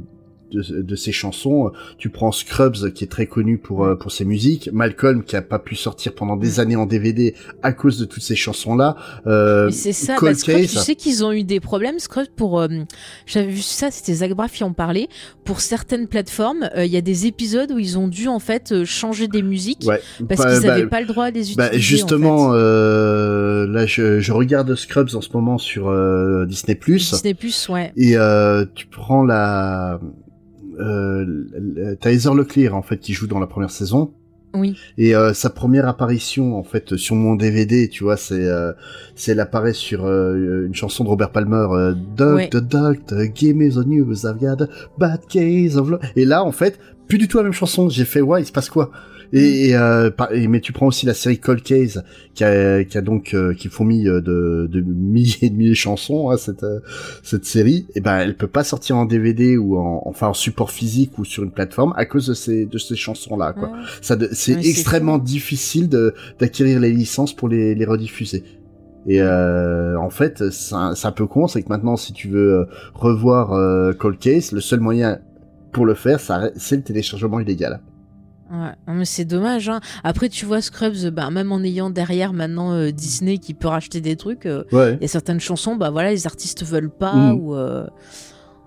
de, 0.52 0.82
de 0.82 0.96
ses 0.96 1.12
chansons. 1.12 1.72
Tu 1.98 2.10
prends 2.10 2.32
Scrubs 2.32 2.92
qui 2.94 3.04
est 3.04 3.08
très 3.08 3.26
connu 3.28 3.58
pour 3.58 3.86
euh, 3.86 3.96
pour 3.96 4.12
ses 4.12 4.26
musiques, 4.26 4.70
Malcolm 4.74 5.24
qui 5.24 5.36
a 5.36 5.42
pas 5.42 5.60
pu 5.60 5.76
sortir 5.76 6.14
pendant 6.14 6.36
des 6.38 6.60
années 6.60 6.76
en 6.76 6.86
DVD 6.86 7.34
à 7.64 7.74
cause 7.74 7.98
de 8.00 8.06
toutes 8.06 8.24
ces 8.24 8.36
chansons 8.36 8.76
là. 8.76 8.96
Euh, 9.26 9.68
Mais 9.68 9.72
c'est 9.72 9.94
ça, 9.94 10.16
Cold 10.16 10.34
bah, 10.34 10.40
Scrubs, 10.40 10.56
Case. 10.62 10.72
tu 10.72 10.78
sais 10.80 10.96
qu'ils 10.96 11.24
ont 11.26 11.32
eu 11.32 11.44
des 11.44 11.60
problèmes, 11.60 12.00
Scrubs, 12.00 12.28
pour... 12.36 12.60
euh, 12.60 12.68
J'avais 13.26 13.48
vu 13.52 13.62
ça, 13.62 13.92
c'était 13.92 14.14
Zach 14.14 14.32
Braff 14.34 14.52
qui 14.54 14.64
en 14.64 14.74
parlait. 14.74 15.08
Pour 15.46 15.62
certaines 15.62 16.08
plateformes, 16.08 16.70
euh, 16.76 16.86
il 16.86 16.92
y 16.92 16.98
a 16.98 17.02
des 17.02 17.26
épisodes 17.26 17.72
où 17.72 17.80
ils 17.80 17.98
ont 17.98 18.08
dû, 18.08 18.28
en 18.28 18.40
fait, 18.40 18.84
changer 18.86 19.28
des 19.28 19.42
musiques 19.42 19.84
ouais, 19.86 20.02
parce 20.28 20.42
Bah, 20.42 20.52
qu'ils 20.54 20.62
bah, 20.62 20.68
n'avaient 20.68 20.88
pas 20.88 21.02
le 21.02 21.08
droit 21.08 21.30
de 21.32 21.36
les 21.36 21.52
utiliser. 21.52 21.58
Bah, 21.72 21.78
justement, 21.78 22.52
euh, 22.54 23.68
là, 23.68 23.86
je, 23.86 24.20
je 24.20 24.32
regarde 24.32 24.74
Scrubs 24.76 25.16
en 25.16 25.22
ce 25.22 25.30
moment 25.34 25.58
sur 25.58 25.86
Disney+. 26.46 26.76
Disney 26.76 27.34
Plus, 27.34 27.70
ouais. 27.70 27.92
Et 27.98 28.18
euh, 28.18 28.66
tu 28.76 28.88
prends 28.88 29.24
la... 29.24 30.00
Euh, 30.80 31.96
Heather 32.04 32.34
Leclerc, 32.34 32.76
en 32.76 32.82
fait, 32.82 32.98
qui 33.00 33.14
joue 33.14 33.28
dans 33.28 33.40
la 33.40 33.48
première 33.48 33.72
saison. 33.72 34.12
Oui. 34.54 34.76
Et 34.98 35.16
euh, 35.16 35.34
sa 35.34 35.50
première 35.50 35.88
apparition, 35.88 36.58
en 36.58 36.64
fait, 36.64 36.96
sur 36.96 37.16
mon 37.16 37.36
DVD, 37.36 37.90
tu 37.90 38.04
vois, 38.04 38.18
c'est 38.18 38.46
euh, 38.46 38.72
c'est 39.16 39.34
elle 39.34 39.40
apparaît 39.40 39.74
sur 39.74 40.06
euh, 40.06 40.66
une 40.66 40.74
chanson 40.74 41.04
de 41.04 41.10
Robert 41.10 41.32
Palmer, 41.32 41.68
euh, 41.72 41.94
Ouais. 42.20 42.50
Doctor, 42.50 42.62
Doctor, 42.62 43.20
give 43.36 43.56
me 43.56 43.70
the 43.70 43.86
news, 43.86 44.26
I've 44.26 44.40
got 44.40 44.64
a 44.64 44.68
bad 44.98 45.22
case 45.28 45.76
of 45.76 45.90
love. 45.90 46.00
Et 46.16 46.26
là, 46.26 46.44
en 46.44 46.52
fait, 46.52 46.80
plus 47.08 47.18
du 47.18 47.28
tout 47.28 47.38
la 47.38 47.44
même 47.44 47.54
chanson. 47.54 47.90
J'ai 47.90 48.06
fait, 48.06 48.22
ouais, 48.22 48.42
il 48.42 48.46
se 48.46 48.52
passe 48.52 48.70
quoi? 48.70 48.92
Et, 49.34 49.70
et, 49.70 49.76
euh, 49.76 50.10
par- 50.10 50.32
et- 50.34 50.48
mais 50.48 50.60
tu 50.62 50.72
prends 50.74 50.88
aussi 50.88 51.06
la 51.06 51.14
série 51.14 51.38
Cold 51.40 51.62
Case 51.64 52.04
qui 52.34 52.44
a, 52.44 52.84
qui 52.84 52.98
a 52.98 53.02
donc 53.02 53.34
euh, 53.34 53.54
qui 53.54 53.68
fourmille 53.68 54.08
euh, 54.08 54.22
de, 54.22 54.68
de 54.72 54.82
milliers 54.82 55.36
et 55.44 55.50
de 55.50 55.56
milliers 55.56 55.70
de 55.72 55.76
chansons 55.76 56.30
hein, 56.32 56.38
cette 56.38 56.64
euh, 56.64 56.80
cette 57.24 57.46
série 57.46 57.88
et 57.96 58.02
ben 58.02 58.18
elle 58.20 58.36
peut 58.38 58.48
pas 58.48 58.64
sortir 58.64 58.98
en 58.98 59.06
DVD 59.06 59.58
ou 59.58 59.78
en 59.78 60.02
enfin 60.06 60.28
en 60.28 60.34
support 60.34 60.72
physique 60.72 61.18
ou 61.18 61.26
sur 61.26 61.44
une 61.44 61.52
plateforme 61.52 61.94
à 61.98 62.06
cause 62.06 62.28
de 62.28 62.34
ces 62.34 62.66
de 62.66 62.78
ces 62.78 62.96
chansons 62.96 63.38
là 63.38 63.54
quoi. 63.54 63.70
Ouais. 63.70 63.78
ça 64.02 64.16
de- 64.16 64.30
c'est 64.32 64.56
Ouais, 64.56 64.68
extrêmement 64.68 65.18
difficile 65.18 65.90
de 65.90 66.14
d'acquérir 66.40 66.80
les 66.80 66.92
licences 66.92 67.34
pour 67.36 67.50
les 67.50 67.76
les 67.76 67.86
rediffuser. 67.86 68.44
Et 69.10 69.22
euh, 69.22 69.98
en 70.00 70.10
fait 70.10 70.50
c'est 70.52 70.76
un, 70.76 70.94
c'est 70.96 71.08
un 71.08 71.12
peu 71.14 71.28
con 71.28 71.48
c'est 71.48 71.62
que 71.64 71.70
maintenant 71.70 71.96
si 71.96 72.12
tu 72.14 72.28
veux 72.28 72.54
euh, 72.60 72.66
revoir 72.94 73.54
euh, 73.54 73.94
Cold 73.94 74.20
Case 74.20 74.52
le 74.52 74.60
seul 74.62 74.80
moyen 74.82 75.20
pour 75.72 75.86
le 75.86 75.94
faire 75.94 76.20
ça 76.20 76.50
c'est 76.58 76.76
le 76.78 76.82
téléchargement 76.82 77.40
illégal 77.40 77.80
Ouais, 78.52 78.72
mais 78.96 79.06
c'est 79.06 79.26
dommage. 79.26 79.68
Hein. 79.70 79.82
Après, 80.04 80.30
tu 80.30 80.46
vois, 80.46 80.62
Scrubs, 80.62 81.10
bah, 81.12 81.30
même 81.30 81.52
en 81.52 81.60
ayant 81.64 81.90
derrière 81.90 82.32
maintenant 82.34 82.72
euh, 82.74 82.92
Disney 82.92 83.38
qui 83.40 83.54
peut 83.54 83.68
racheter 83.68 84.00
des 84.00 84.16
trucs, 84.16 84.46
euh, 84.46 84.64
ouais 84.72 84.94
il 84.96 85.02
y 85.02 85.06
a 85.06 85.08
certaines 85.10 85.40
chansons, 85.42 85.76
bah 85.76 85.90
voilà, 85.90 86.12
les 86.12 86.26
artistes 86.28 86.64
veulent 86.64 86.90
pas 86.90 87.14
Mhm. 87.14 87.34
ou. 87.40 87.56
euh, 87.56 87.88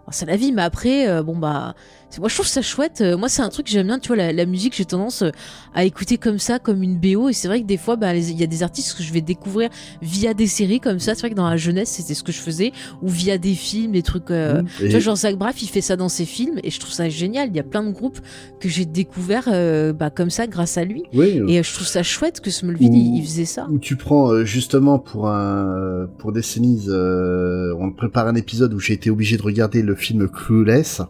oh, 0.06 0.10
c'est 0.10 0.26
la 0.26 0.36
vie, 0.36 0.52
mais 0.52 0.62
après, 0.62 1.22
bon 1.22 1.36
bah, 1.38 1.74
moi 2.18 2.28
je 2.28 2.34
trouve 2.34 2.46
ça 2.46 2.62
chouette. 2.62 3.00
Euh, 3.00 3.16
Moi, 3.16 3.28
c'est 3.28 3.42
un 3.42 3.48
truc 3.48 3.66
que 3.66 3.72
j'aime 3.72 3.86
bien, 3.86 3.98
tu 3.98 4.08
vois, 4.08 4.16
la, 4.16 4.32
la 4.32 4.46
musique, 4.46 4.74
j'ai 4.76 4.84
tendance 4.84 5.22
euh, 5.22 5.30
à 5.74 5.84
écouter 5.84 6.18
comme 6.18 6.38
ça, 6.38 6.58
comme 6.58 6.82
une 6.82 6.98
BO, 6.98 7.28
et 7.28 7.32
c'est 7.32 7.48
vrai 7.48 7.60
que 7.62 7.66
des 7.66 7.76
fois, 7.76 7.96
bah, 7.96 8.14
il 8.16 8.38
y 8.38 8.42
a 8.42 8.46
des 8.46 8.62
artistes 8.62 8.96
que 8.96 9.02
je 9.02 9.12
vais 9.12 9.20
découvrir 9.20 9.70
via 10.02 10.34
des 10.34 10.46
séries 10.46 10.80
comme 10.80 10.98
ça. 10.98 11.14
C'est 11.14 11.20
vrai 11.20 11.30
que 11.30 11.34
dans 11.34 11.48
la 11.48 11.56
jeunesse, 11.56 11.90
c'était 11.90 12.14
ce 12.14 12.22
que 12.22 12.32
je 12.32 12.40
faisais, 12.40 12.72
ou 13.02 13.08
via 13.08 13.38
des 13.38 13.54
films, 13.54 13.92
des 13.92 14.02
trucs. 14.02 14.30
euh, 14.30 14.62
Mmh. 14.62 14.66
tu 14.78 14.84
Et- 14.86 14.88
vois, 14.90 14.98
genre 15.00 15.16
Zach 15.16 15.36
Braff, 15.36 15.62
il 15.62 15.68
fait 15.68 15.80
ça 15.80 15.96
dans 15.96 16.08
ses 16.08 16.24
films, 16.24 16.58
et 16.64 16.70
je 16.70 16.80
trouve 16.80 16.92
ça 16.92 17.08
génial. 17.08 17.48
Il 17.50 17.56
y 17.56 17.60
a 17.60 17.64
plein 17.64 17.82
de 17.82 17.90
groupes 17.92 18.18
que 18.60 18.68
j'ai 18.68 18.84
découverts 18.86 19.48
euh, 19.52 19.92
bah, 19.92 20.10
comme 20.10 20.30
ça 20.30 20.46
grâce 20.46 20.76
à 20.78 20.84
lui. 20.84 21.04
oui 21.14 21.40
Et 21.48 21.58
euh, 21.58 21.62
je 21.62 21.72
trouve 21.74 21.86
ça 21.86 22.02
chouette 22.02 22.40
que 22.40 22.50
Smallville, 22.50 22.90
Ou- 22.90 22.94
il, 22.94 23.16
il 23.18 23.22
faisait 23.24 23.44
ça. 23.44 23.66
où 23.70 23.78
tu 23.78 23.96
prends 23.96 24.30
euh, 24.32 24.44
justement 24.44 24.98
pour 24.98 25.28
un 25.28 26.08
pour 26.18 26.32
des 26.32 26.42
euh, 26.88 27.74
on 27.78 27.92
prépare 27.92 28.26
un 28.26 28.34
épisode 28.34 28.74
où 28.74 28.80
j'ai 28.80 28.94
été 28.94 29.10
obligé 29.10 29.36
de 29.36 29.42
regarder 29.42 29.82
le 29.82 29.94
film 29.94 30.28
Clueless 30.28 31.02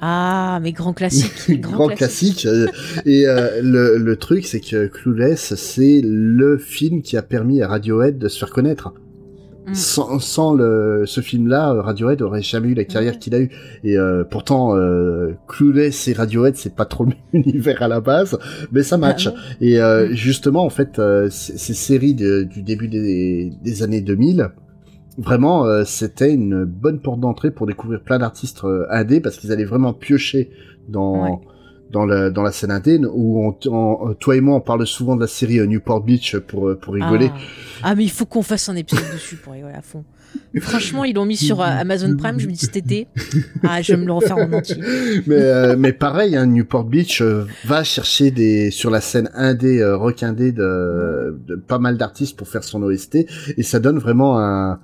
Ah, 0.00 0.58
mais 0.62 0.72
grand 0.72 0.92
classique. 0.92 1.60
grand, 1.60 1.88
classique, 1.88 2.46
et 3.06 3.26
euh, 3.26 3.62
le, 3.62 3.96
le 3.98 4.16
truc 4.16 4.44
c'est 4.44 4.60
que 4.60 4.86
Clueless 4.86 5.54
c'est 5.54 6.00
le 6.04 6.58
film 6.58 7.00
qui 7.02 7.16
a 7.16 7.22
permis 7.22 7.62
à 7.62 7.68
Radiohead 7.68 8.18
de 8.18 8.28
se 8.28 8.38
faire 8.38 8.50
connaître 8.50 8.92
Mm. 9.66 9.72
sans, 9.74 10.18
sans 10.18 10.52
le, 10.52 11.04
ce 11.06 11.22
film-là, 11.22 11.72
Radiohead 11.80 12.20
aurait 12.20 12.42
jamais 12.42 12.68
eu 12.68 12.74
la 12.74 12.84
carrière 12.84 13.18
qu'il 13.18 13.34
a 13.34 13.40
eu. 13.40 13.48
Et 13.82 13.96
euh, 13.96 14.22
pourtant, 14.22 14.76
euh, 14.76 15.32
Clueless 15.48 16.06
et 16.08 16.12
Radiohead, 16.12 16.54
c'est 16.56 16.74
pas 16.74 16.84
trop 16.84 17.04
le 17.04 17.12
même 17.12 17.18
univers 17.46 17.80
à 17.82 17.88
la 17.88 18.00
base, 18.02 18.38
mais 18.72 18.82
ça 18.82 18.98
match. 18.98 19.26
Ah 19.26 19.30
ouais. 19.62 19.66
Et 19.66 19.80
euh, 19.80 20.10
Mm. 20.10 20.12
justement, 20.12 20.66
en 20.66 20.68
fait, 20.68 20.98
euh, 20.98 21.28
ces 21.30 21.72
séries 21.72 22.12
de- 22.12 22.42
du 22.42 22.60
début 22.60 22.88
des, 22.88 23.52
des 23.62 23.82
années 23.82 24.02
2000, 24.02 24.50
vraiment, 25.18 25.64
euh, 25.66 25.84
c'était 25.84 26.32
une 26.32 26.64
bonne 26.64 27.00
porte 27.00 27.20
d'entrée 27.20 27.50
pour 27.50 27.66
découvrir 27.66 28.00
plein 28.02 28.18
d'artistes 28.18 28.64
euh, 28.64 28.86
indés 28.90 29.20
parce 29.20 29.36
qu'ils 29.36 29.52
allaient 29.52 29.64
vraiment 29.64 29.92
piocher 29.92 30.50
dans 30.88 31.24
Ouais. 31.24 31.38
dans 31.90 32.04
la 32.06 32.30
dans 32.30 32.42
la 32.42 32.50
scène 32.52 32.70
indé 32.72 32.98
où 33.12 33.40
on, 33.46 33.56
on- 33.70 34.14
toi 34.14 34.36
et 34.36 34.40
moi 34.40 34.56
on 34.56 34.60
parle 34.60 34.86
souvent 34.86 35.14
de 35.16 35.20
la 35.20 35.26
série 35.28 35.60
euh, 35.60 35.66
Newport 35.66 36.02
Beach 36.02 36.36
pour 36.38 36.68
euh, 36.68 36.74
pour 36.78 36.94
rigoler. 36.94 37.30
Ah. 37.32 37.38
Ah, 37.90 37.94
mais 37.94 38.04
il 38.04 38.10
faut 38.10 38.26
qu'on 38.26 38.42
fasse 38.42 38.68
un 38.68 38.76
épisode 38.76 39.04
dessus 39.12 39.36
pour 39.36 39.52
rigoler 39.52 39.74
à 39.74 39.82
fond. 39.82 40.04
Franchement, 40.58 41.04
ils 41.04 41.14
l'ont 41.14 41.26
mis 41.26 41.36
sur 41.36 41.60
euh, 41.60 41.64
Amazon 41.64 42.16
Prime. 42.16 42.40
Je 42.40 42.46
me 42.48 42.52
dis 42.52 42.58
cet 42.58 42.76
été, 42.76 43.06
ah, 43.62 43.80
je 43.82 43.92
vais 43.92 44.00
me 44.00 44.06
le 44.06 44.12
refaire 44.12 44.36
en 44.36 44.52
entier. 44.52 44.76
mais 45.28 45.36
euh, 45.36 45.76
mais 45.78 45.92
pareil, 45.92 46.34
hein, 46.34 46.46
Newport 46.46 46.84
Beach 46.84 47.22
euh, 47.22 47.44
va 47.64 47.84
chercher 47.84 48.32
des 48.32 48.72
sur 48.72 48.90
la 48.90 49.00
scène 49.00 49.30
indé 49.34 49.80
euh, 49.80 49.96
rock 49.96 50.24
indé 50.24 50.50
de, 50.50 51.38
de 51.46 51.54
pas 51.54 51.78
mal 51.78 51.96
d'artistes 51.98 52.36
pour 52.36 52.48
faire 52.48 52.64
son 52.64 52.82
OST 52.82 53.26
et 53.56 53.62
ça 53.62 53.78
donne 53.78 53.98
vraiment 53.98 54.40
un 54.40 54.80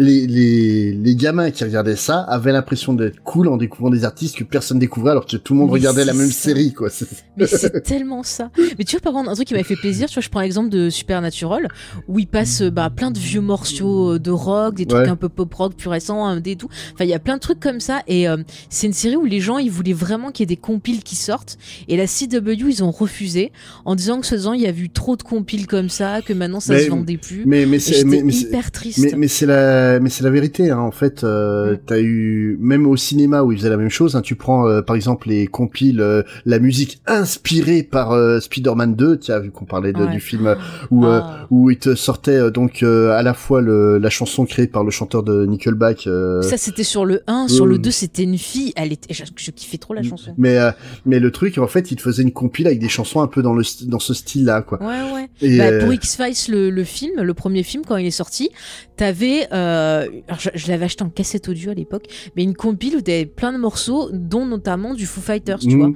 les, 0.00 0.26
les, 0.28 0.92
les 0.92 1.16
gamins 1.16 1.50
qui 1.50 1.64
regardaient 1.64 1.96
ça 1.96 2.20
avaient 2.20 2.52
l'impression 2.52 2.92
d'être 2.94 3.20
cool 3.24 3.48
en 3.48 3.56
découvrant 3.56 3.90
des 3.90 4.04
artistes 4.04 4.36
que 4.36 4.44
personne 4.44 4.78
découvrait 4.78 5.10
alors 5.10 5.26
que 5.26 5.36
tout 5.36 5.54
le 5.54 5.58
monde 5.58 5.68
Mais 5.68 5.74
regardait 5.74 6.04
la 6.04 6.14
même 6.14 6.28
ça. 6.30 6.40
série 6.48 6.72
quoi. 6.72 6.88
C'est- 6.88 7.08
Mais 7.36 7.46
c'est 7.48 7.80
tellement 7.82 8.22
ça. 8.22 8.50
Mais 8.78 8.84
tu 8.84 8.92
vois, 8.96 9.00
par 9.00 9.12
contre, 9.12 9.28
un 9.28 9.34
truc 9.34 9.48
qui 9.48 9.54
m'a 9.54 9.64
fait 9.64 9.76
plaisir, 9.76 10.08
tu 10.08 10.14
vois, 10.14 10.22
je 10.22 10.28
prends 10.28 10.40
l'exemple 10.40 10.68
de 10.70 10.88
Supernatural, 10.88 11.68
où 12.06 12.18
il 12.18 12.26
passe 12.26 12.62
euh, 12.62 12.70
bah, 12.70 12.90
plein 12.90 13.10
de 13.10 13.18
vieux 13.18 13.40
morceaux 13.40 14.14
euh, 14.14 14.18
de 14.18 14.30
rock, 14.30 14.74
des 14.76 14.86
trucs 14.86 15.02
Ouais. 15.02 15.08
un 15.08 15.16
peu 15.16 15.28
pop 15.28 15.52
rock 15.54 15.74
plus 15.74 15.88
récents, 15.88 16.24
un 16.24 16.40
des 16.40 16.56
tout. 16.56 16.68
Enfin, 16.94 17.04
il 17.04 17.10
y 17.10 17.14
a 17.14 17.18
plein 17.18 17.34
de 17.36 17.40
trucs 17.40 17.60
comme 17.60 17.80
ça. 17.80 18.00
Et 18.06 18.28
euh, 18.28 18.36
c'est 18.70 18.86
une 18.86 18.92
série 18.92 19.16
où 19.16 19.24
les 19.24 19.40
gens, 19.40 19.58
ils 19.58 19.70
voulaient 19.70 19.92
vraiment 19.92 20.30
qu'il 20.30 20.42
y 20.42 20.44
ait 20.44 20.54
des 20.54 20.60
compiles 20.60 21.02
qui 21.02 21.16
sortent. 21.16 21.58
Et 21.88 21.96
la 21.96 22.06
CW, 22.06 22.68
ils 22.68 22.84
ont 22.84 22.90
refusé 22.90 23.52
en 23.84 23.94
disant 23.94 24.20
que 24.20 24.26
ce 24.26 24.34
faisant, 24.36 24.52
il 24.52 24.60
y 24.62 24.66
a 24.66 24.70
eu 24.70 24.90
trop 24.90 25.16
de 25.16 25.22
compiles 25.22 25.66
comme 25.66 25.88
ça, 25.88 26.20
que 26.22 26.32
maintenant 26.32 26.60
ça 26.60 26.74
Mais- 26.74 26.84
se 26.84 26.90
vendait 26.90 27.16
plus. 27.16 27.44
Mais 27.46 27.78
c'est- 27.78 28.00
hyper 28.02 28.70
triste. 28.70 28.98
Mais, 29.00 29.12
mais 29.16 29.28
c'est 29.28 29.46
la, 29.46 29.87
mais 30.00 30.10
c'est 30.10 30.24
la 30.24 30.30
vérité. 30.30 30.70
Hein. 30.70 30.78
En 30.78 30.90
fait, 30.90 31.24
euh, 31.24 31.74
Mm. 31.74 31.78
t'as 31.86 32.00
eu 32.00 32.56
même 32.60 32.86
au 32.86 32.96
cinéma 32.96 33.42
où 33.42 33.52
ils 33.52 33.58
faisaient 33.58 33.68
la 33.70 33.76
même 33.76 33.88
chose. 33.90 34.16
Hein, 34.16 34.22
tu 34.22 34.34
prends 34.34 34.66
euh, 34.68 34.82
par 34.82 34.96
exemple 34.96 35.28
les 35.28 35.46
compiles, 35.46 36.00
euh, 36.00 36.22
la 36.46 36.58
musique 36.58 37.00
inspirée 37.06 37.82
par 37.82 38.12
euh, 38.12 38.40
Spider-Man 38.40 38.94
2. 38.94 39.18
Tiens, 39.18 39.38
vu 39.38 39.50
qu'on 39.50 39.64
parlait 39.64 39.92
de, 39.92 39.98
Ouais. 40.04 40.10
du 40.12 40.20
film 40.20 40.46
euh, 40.46 40.54
où 40.90 41.04
euh, 41.04 41.20
Ah. 41.22 41.46
où 41.50 41.70
il 41.70 41.78
te 41.78 41.94
sortait 41.94 42.36
euh, 42.36 42.50
donc 42.50 42.82
euh, 42.82 43.10
à 43.12 43.22
la 43.22 43.34
fois 43.34 43.60
le, 43.60 43.98
la 43.98 44.10
chanson 44.10 44.44
créée 44.46 44.66
par 44.66 44.84
le 44.84 44.90
chanteur 44.90 45.22
de 45.22 45.44
Nickelback. 45.46 46.06
euh, 46.06 46.42
Ça, 46.42 46.56
c'était 46.56 46.84
sur 46.84 47.04
le 47.04 47.22
1. 47.26 47.48
Sur 47.48 47.64
euh, 47.64 47.68
le 47.68 47.78
2, 47.78 47.90
c'était 47.90 48.22
une 48.24 48.38
fille. 48.38 48.72
Elle 48.76 48.92
était, 48.92 49.12
je, 49.14 49.24
je 49.36 49.50
kiffais 49.50 49.78
trop 49.78 49.94
la 49.94 50.02
chanson. 50.02 50.32
mais 50.36 50.58
euh, 50.58 50.70
mais 51.06 51.18
le 51.20 51.30
truc, 51.30 51.58
en 51.58 51.66
fait, 51.66 51.90
il 51.90 51.96
te 51.96 52.02
faisait 52.02 52.22
une 52.22 52.32
compile 52.32 52.66
avec 52.66 52.78
des 52.80 52.88
chansons 52.88 53.20
un 53.20 53.26
peu 53.28 53.42
dans 53.42 53.54
le 53.54 53.62
dans 53.86 53.98
ce 53.98 54.14
style-là, 54.14 54.62
quoi. 54.62 54.78
Ouais, 54.82 55.12
ouais. 55.14 55.28
Et, 55.42 55.58
Bah, 55.58 55.64
euh, 55.66 55.80
pour 55.84 55.92
X-Files, 55.92 56.52
le, 56.54 56.70
le 56.70 56.84
film, 56.84 57.20
le 57.22 57.34
premier 57.34 57.62
film, 57.62 57.82
quand 57.86 57.96
il 57.96 58.06
est 58.06 58.10
sorti, 58.10 58.50
t'avais, 58.98 59.46
euh, 59.52 60.06
je, 60.38 60.50
je 60.54 60.68
l'avais 60.68 60.84
acheté 60.84 61.02
en 61.04 61.08
cassette 61.08 61.48
audio 61.48 61.70
à 61.70 61.74
l'époque, 61.74 62.04
mais 62.36 62.42
une 62.42 62.54
compile 62.54 62.96
où 62.96 63.00
t'avais 63.00 63.24
plein 63.24 63.52
de 63.52 63.58
morceaux, 63.58 64.10
dont 64.12 64.44
notamment 64.44 64.92
du 64.92 65.06
Foo 65.06 65.22
Fighters, 65.22 65.60
tu 65.60 65.74
mm, 65.76 65.78
vois. 65.78 65.90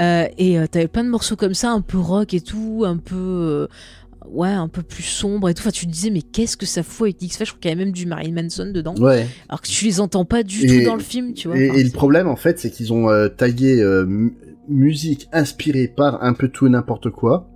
Euh, 0.00 0.26
et 0.38 0.58
euh, 0.58 0.66
t'avais 0.66 0.88
plein 0.88 1.04
de 1.04 1.08
morceaux 1.08 1.36
comme 1.36 1.54
ça, 1.54 1.70
un 1.70 1.80
peu 1.80 1.98
rock 1.98 2.34
et 2.34 2.40
tout, 2.40 2.82
un 2.86 2.96
peu, 2.96 3.68
ouais, 4.28 4.48
un 4.48 4.68
peu 4.68 4.82
plus 4.82 5.02
sombre 5.02 5.48
et 5.48 5.54
tout. 5.54 5.60
Enfin, 5.60 5.70
tu 5.70 5.86
te 5.86 5.90
disais, 5.90 6.10
mais 6.10 6.22
qu'est-ce 6.22 6.56
que 6.56 6.66
ça 6.66 6.82
fout 6.82 7.06
avec 7.06 7.22
X-Files 7.22 7.46
Je 7.46 7.52
crois 7.52 7.60
qu'il 7.60 7.70
y 7.70 7.74
avait 7.74 7.84
même 7.84 7.92
du 7.92 8.06
Marilyn 8.06 8.42
Manson 8.42 8.70
dedans. 8.72 8.94
Ouais. 8.98 9.26
Alors 9.48 9.60
que 9.60 9.68
tu 9.68 9.84
les 9.84 10.00
entends 10.00 10.24
pas 10.24 10.42
du 10.42 10.64
Et- 10.64 10.78
tout 10.78 10.84
dans 10.84 10.96
le 10.96 11.02
film, 11.02 11.34
tu 11.34 11.48
vois. 11.48 11.56
Et, 11.58 11.70
Enfin, 11.70 11.78
et 11.78 11.84
le 11.84 11.90
problème, 11.90 12.26
en 12.28 12.36
fait, 12.36 12.58
c'est 12.58 12.70
qu'ils 12.70 12.92
ont 12.92 13.08
euh, 13.10 13.28
tagué 13.28 13.80
euh, 13.80 14.04
mu- 14.06 14.34
musique 14.68 15.28
inspirée 15.32 15.88
par 15.88 16.22
un 16.24 16.32
peu 16.34 16.48
tout 16.48 16.66
et 16.66 16.70
n'importe 16.70 17.10
quoi, 17.10 17.48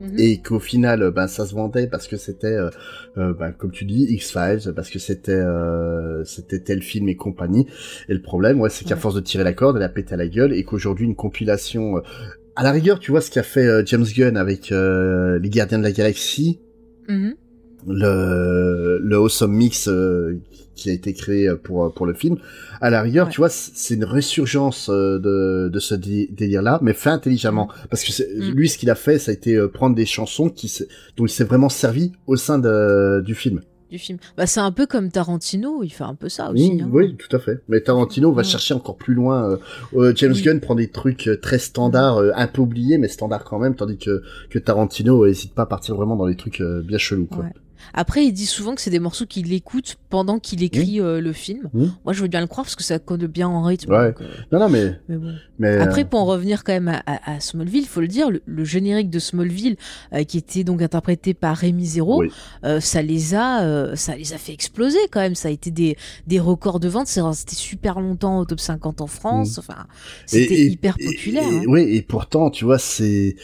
Mhm. 0.00 0.14
et 0.18 0.40
qu'au 0.40 0.60
final, 0.60 1.02
euh, 1.02 1.10
ben, 1.10 1.26
ça 1.26 1.44
se 1.46 1.54
vendait 1.54 1.86
parce 1.88 2.06
que 2.06 2.16
c'était, 2.16 2.46
euh, 2.56 2.70
euh, 3.16 3.34
ben, 3.34 3.52
comme 3.52 3.72
tu 3.72 3.84
dis, 3.84 4.04
X-Files, 4.10 4.72
parce 4.74 4.90
que 4.90 4.98
c'était 4.98 5.32
euh, 5.32 6.22
c'était 6.24 6.60
tel 6.60 6.82
film 6.82 7.08
et 7.08 7.16
compagnie. 7.16 7.66
Et 8.08 8.14
le 8.14 8.22
problème, 8.22 8.60
ouais, 8.60 8.70
c'est 8.70 8.84
qu'à 8.84 8.94
Ouais. 8.94 9.00
force 9.00 9.14
de 9.16 9.20
tirer 9.20 9.44
la 9.44 9.52
corde, 9.54 9.76
elle 9.76 9.82
a 9.82 9.88
pété 9.88 10.14
à 10.14 10.16
la 10.16 10.28
gueule, 10.28 10.52
et 10.52 10.62
qu'aujourd'hui, 10.64 11.04
une 11.06 11.16
compilation... 11.16 12.00
à 12.56 12.62
la 12.64 12.72
rigueur, 12.72 12.98
tu 12.98 13.10
vois 13.12 13.20
ce 13.20 13.30
qu'a 13.30 13.42
fait 13.44 13.86
James 13.86 14.04
Gunn 14.16 14.36
avec 14.36 14.70
Les 14.70 15.48
Gardiens 15.50 15.78
de 15.78 15.84
la 15.84 15.92
Galaxie, 15.92 16.60
Mhm. 17.08 17.34
le, 17.86 18.98
le 19.02 19.16
Awesome 19.16 19.52
Mix 19.52 19.88
euh, 19.88 20.38
qui 20.78 20.88
a 20.90 20.92
été 20.92 21.12
créé 21.12 21.50
pour, 21.62 21.92
pour 21.92 22.06
le 22.06 22.14
film. 22.14 22.36
À 22.80 22.90
la 22.90 23.02
rigueur, 23.02 23.26
Ouais. 23.26 23.32
tu 23.32 23.40
vois, 23.40 23.48
c'est 23.50 23.94
une 23.94 24.04
résurgence 24.04 24.88
euh, 24.88 25.18
de, 25.18 25.68
de 25.68 25.78
ce 25.80 25.94
dé- 25.94 26.28
délire-là, 26.32 26.78
mais 26.82 26.92
fait 26.94 27.10
intelligemment. 27.10 27.68
Parce 27.90 28.04
que 28.04 28.12
Mm. 28.22 28.52
lui, 28.54 28.68
ce 28.68 28.78
qu'il 28.78 28.90
a 28.90 28.94
fait, 28.94 29.18
ça 29.18 29.30
a 29.30 29.34
été 29.34 29.56
euh, 29.56 29.68
prendre 29.68 29.94
des 29.96 30.06
chansons 30.06 30.48
qui 30.48 30.72
dont 31.16 31.26
il 31.26 31.30
s'est 31.30 31.44
vraiment 31.44 31.68
servi 31.68 32.12
au 32.26 32.36
sein 32.36 32.58
de, 32.58 33.20
du 33.24 33.34
film. 33.34 33.60
du 33.90 33.98
film. 33.98 34.18
Bah, 34.36 34.46
c'est 34.46 34.60
un 34.60 34.70
peu 34.70 34.84
comme 34.86 35.10
Tarantino, 35.10 35.82
il 35.82 35.88
fait 35.88 36.04
un 36.04 36.14
peu 36.14 36.28
ça 36.28 36.50
aussi. 36.52 36.72
Mmh, 36.74 36.80
hein. 36.82 36.88
Oui, 36.92 37.16
tout 37.16 37.34
à 37.34 37.38
fait. 37.40 37.62
Mais 37.68 37.80
Tarantino 37.80 38.30
va 38.32 38.38
Ouais. 38.38 38.44
chercher 38.44 38.74
encore 38.74 38.96
plus 38.98 39.14
loin. 39.14 39.50
euh, 39.52 39.56
euh, 39.96 40.12
James 40.14 40.32
Oui. 40.34 40.42
Gunn 40.42 40.60
prend 40.60 40.74
des 40.74 40.88
trucs 40.90 41.26
euh, 41.26 41.36
très 41.40 41.58
standards, 41.58 42.18
euh, 42.18 42.30
un 42.36 42.46
peu 42.48 42.60
oubliés, 42.60 42.98
mais 42.98 43.08
standards 43.08 43.44
quand 43.44 43.58
même, 43.58 43.74
tandis 43.74 43.96
que, 43.96 44.22
que 44.50 44.58
Tarantino 44.58 45.26
n'hésite 45.26 45.54
pas 45.54 45.62
à 45.62 45.66
partir 45.66 45.94
vraiment 45.96 46.16
dans 46.16 46.26
des 46.28 46.36
trucs 46.36 46.60
euh, 46.60 46.82
bien 46.82 46.98
chelous. 46.98 47.26
Quoi. 47.26 47.44
Ouais. 47.44 47.52
Après, 47.94 48.24
il 48.24 48.32
dit 48.32 48.46
souvent 48.46 48.74
que 48.74 48.80
c'est 48.80 48.90
des 48.90 48.98
morceaux 48.98 49.26
qu'il 49.26 49.52
écoute 49.52 49.96
pendant 50.10 50.38
qu'il 50.38 50.62
écrit 50.62 51.00
euh, 51.00 51.20
le 51.20 51.32
film. 51.32 51.68
Mmh. 51.72 51.86
Moi, 52.04 52.12
je 52.12 52.22
veux 52.22 52.28
bien 52.28 52.40
le 52.40 52.46
croire 52.46 52.64
parce 52.66 52.76
que 52.76 52.82
ça 52.84 52.98
colle 52.98 53.26
bien 53.26 53.48
en 53.48 53.62
rythme. 53.62 53.90
Ouais. 53.92 54.08
donc, 54.08 54.20
euh, 54.22 54.28
Non, 54.52 54.58
non, 54.60 54.68
mais... 54.68 54.98
mais 55.08 55.16
bon. 55.16 55.34
mais 55.58 55.68
euh, 55.68 55.82
Après, 55.82 56.04
pour 56.04 56.20
en 56.20 56.24
revenir 56.26 56.64
quand 56.64 56.72
même 56.72 56.88
à, 56.88 57.02
à- 57.06 57.34
à 57.36 57.40
Smallville, 57.40 57.82
il 57.82 57.88
faut 57.88 58.00
le 58.00 58.08
dire, 58.08 58.30
le, 58.30 58.42
le 58.46 58.64
générique 58.64 59.10
de 59.10 59.18
Smallville, 59.18 59.76
qui 60.26 60.38
était 60.38 60.64
donc 60.64 60.82
interprété 60.82 61.34
par 61.34 61.56
Rémi 61.56 61.86
Zéro, 61.86 62.20
Oui. 62.20 62.30
ça 62.80 63.02
les 63.02 63.34
a, 63.34 63.94
ça 63.96 64.16
les 64.16 64.32
a 64.32 64.38
fait 64.38 64.52
exploser 64.52 64.98
quand 65.10 65.20
même. 65.20 65.34
Ça 65.34 65.48
a 65.48 65.50
été 65.50 65.70
des, 65.70 65.96
des 66.26 66.40
records 66.40 66.80
de 66.80 66.88
vente. 66.88 67.06
C'est 67.06 67.20
resté 67.20 67.54
super 67.54 68.00
longtemps 68.00 68.38
au 68.38 68.44
top 68.44 68.60
50 68.60 69.00
en 69.00 69.06
France. 69.06 69.58
Enfin, 69.58 69.86
c'était 70.26 70.66
hyper 70.66 70.96
populaire. 70.98 71.44
Et, 71.50 71.56
hein. 71.58 71.62
Oui, 71.66 71.82
et 71.82 72.02
pourtant, 72.02 72.50
tu 72.50 72.64
vois, 72.64 72.78
c'est... 72.78 73.36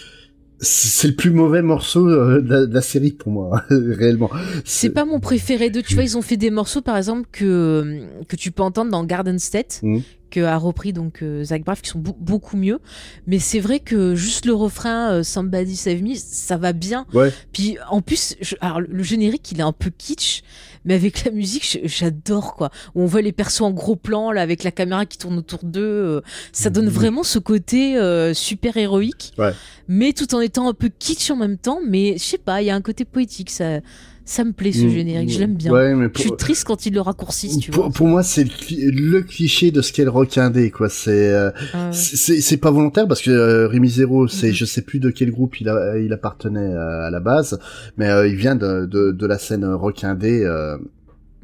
C'est 0.60 1.08
le 1.08 1.14
plus 1.14 1.30
mauvais 1.30 1.62
morceau 1.62 2.08
euh, 2.08 2.40
de 2.40 2.48
la, 2.48 2.66
de 2.66 2.74
la 2.74 2.80
série 2.80 3.12
pour 3.12 3.32
moi, 3.32 3.62
réellement. 3.70 4.30
C'est 4.64 4.90
pas 4.90 5.04
mon 5.04 5.20
préféré 5.20 5.68
de. 5.70 5.80
Tu 5.80 5.94
vois, 5.94 6.04
ils 6.04 6.16
ont 6.16 6.22
fait 6.22 6.36
des 6.36 6.50
morceaux, 6.50 6.80
par 6.80 6.96
exemple, 6.96 7.28
que 7.32 8.02
que 8.28 8.36
tu 8.36 8.50
peux 8.50 8.62
entendre 8.62 8.90
dans 8.90 9.04
Garden 9.04 9.38
State, 9.38 9.80
Mhm. 9.82 10.02
Que 10.34 10.40
a 10.44 10.56
repris 10.56 10.92
donc 10.92 11.22
euh, 11.22 11.44
Zach 11.44 11.62
Braff, 11.64 11.82
qui 11.82 11.90
sont 11.90 11.98
beau- 12.00 12.16
beaucoup 12.18 12.56
mieux. 12.56 12.80
Mais 13.26 13.38
c'est 13.38 13.60
vrai 13.60 13.78
que 13.80 14.14
juste 14.14 14.46
le 14.46 14.54
refrain 14.54 15.12
euh, 15.12 15.22
Somebody 15.22 15.76
Save 15.76 16.02
Me, 16.02 16.14
ça 16.16 16.56
va 16.56 16.72
bien. 16.72 17.06
Ouais. 17.14 17.32
Puis 17.52 17.76
en 17.88 18.00
plus, 18.00 18.36
je- 18.40 18.56
alors 18.60 18.80
le 18.80 19.02
générique, 19.02 19.50
il 19.52 19.60
est 19.60 19.62
un 19.62 19.72
peu 19.72 19.90
kitsch, 19.96 20.42
mais 20.84 20.94
avec 20.94 21.24
la 21.24 21.30
musique, 21.30 21.78
j'adore 21.84 22.54
quoi. 22.56 22.70
Où 22.94 23.02
on 23.02 23.06
voit 23.06 23.22
les 23.22 23.32
persos 23.32 23.62
en 23.62 23.70
gros 23.70 23.96
plan 23.96 24.30
là, 24.32 24.42
avec 24.42 24.64
la 24.64 24.70
caméra 24.70 25.06
qui 25.06 25.18
tourne 25.18 25.38
autour 25.38 25.60
d'eux. 25.62 25.80
euh, 25.80 26.20
ça 26.52 26.68
donne 26.70 26.86
Mhm. 26.86 26.90
vraiment 26.90 27.22
ce 27.22 27.38
côté 27.38 27.96
euh, 27.96 28.34
super 28.34 28.76
héroïque, 28.76 29.32
Ouais. 29.38 29.52
mais 29.88 30.12
tout 30.12 30.34
en 30.34 30.40
étant 30.40 30.68
un 30.68 30.74
peu 30.74 30.90
kitsch 30.98 31.30
en 31.30 31.36
même 31.36 31.56
temps. 31.58 31.80
Mais 31.86 32.14
je 32.18 32.22
sais 32.24 32.38
pas, 32.38 32.60
il 32.60 32.66
y 32.66 32.70
a 32.70 32.74
un 32.74 32.82
côté 32.82 33.04
poétique. 33.04 33.50
Ça, 33.50 33.80
ça 34.24 34.42
me 34.44 34.52
plaît 34.52 34.72
ce 34.72 34.86
Mm, 34.86 34.88
générique. 34.88 35.30
Je 35.30 35.38
l'aime 35.38 35.54
bien. 35.54 35.70
Ouais, 35.72 35.94
mais 35.94 36.08
Je 36.14 36.20
suis 36.20 36.28
pour, 36.30 36.36
triste 36.38 36.64
quand 36.64 36.86
ils 36.86 36.94
le 36.94 37.00
raccourcissent, 37.00 37.58
tu 37.58 37.70
pour, 37.70 37.84
vois. 37.84 37.92
pour 37.92 38.06
moi, 38.08 38.22
c'est 38.22 38.44
le, 38.44 38.50
cli- 38.50 38.90
le 38.90 39.20
cliché 39.22 39.70
de 39.70 39.82
ce 39.82 39.92
qu'est 39.92 40.04
le 40.04 40.10
rock 40.10 40.38
indé, 40.38 40.70
quoi. 40.70 40.88
C'est... 40.88 41.32
euh, 41.32 41.50
Ah 41.72 41.88
ouais. 41.88 41.92
C'est 41.92 42.56
pas 42.56 42.70
volontaire 42.70 43.06
parce 43.06 43.20
que 43.22 43.30
euh, 43.30 43.68
Rémi 43.68 43.88
Zéro, 43.90 44.26
c'est 44.28 44.48
Mhm. 44.48 44.52
je 44.54 44.64
sais 44.64 44.82
plus 44.82 44.98
de 44.98 45.10
quel 45.10 45.30
groupe 45.30 45.60
il, 45.60 45.68
a, 45.68 45.98
il 45.98 46.12
appartenait 46.12 46.60
euh, 46.60 47.06
à 47.06 47.10
la 47.10 47.20
base, 47.20 47.58
mais 47.98 48.08
euh, 48.08 48.26
il 48.26 48.36
vient 48.36 48.56
de, 48.56 48.86
de, 48.86 49.10
de 49.12 49.26
la 49.26 49.38
scène 49.38 49.64
rock 49.66 50.04
indé 50.04 50.42
euh, 50.44 50.76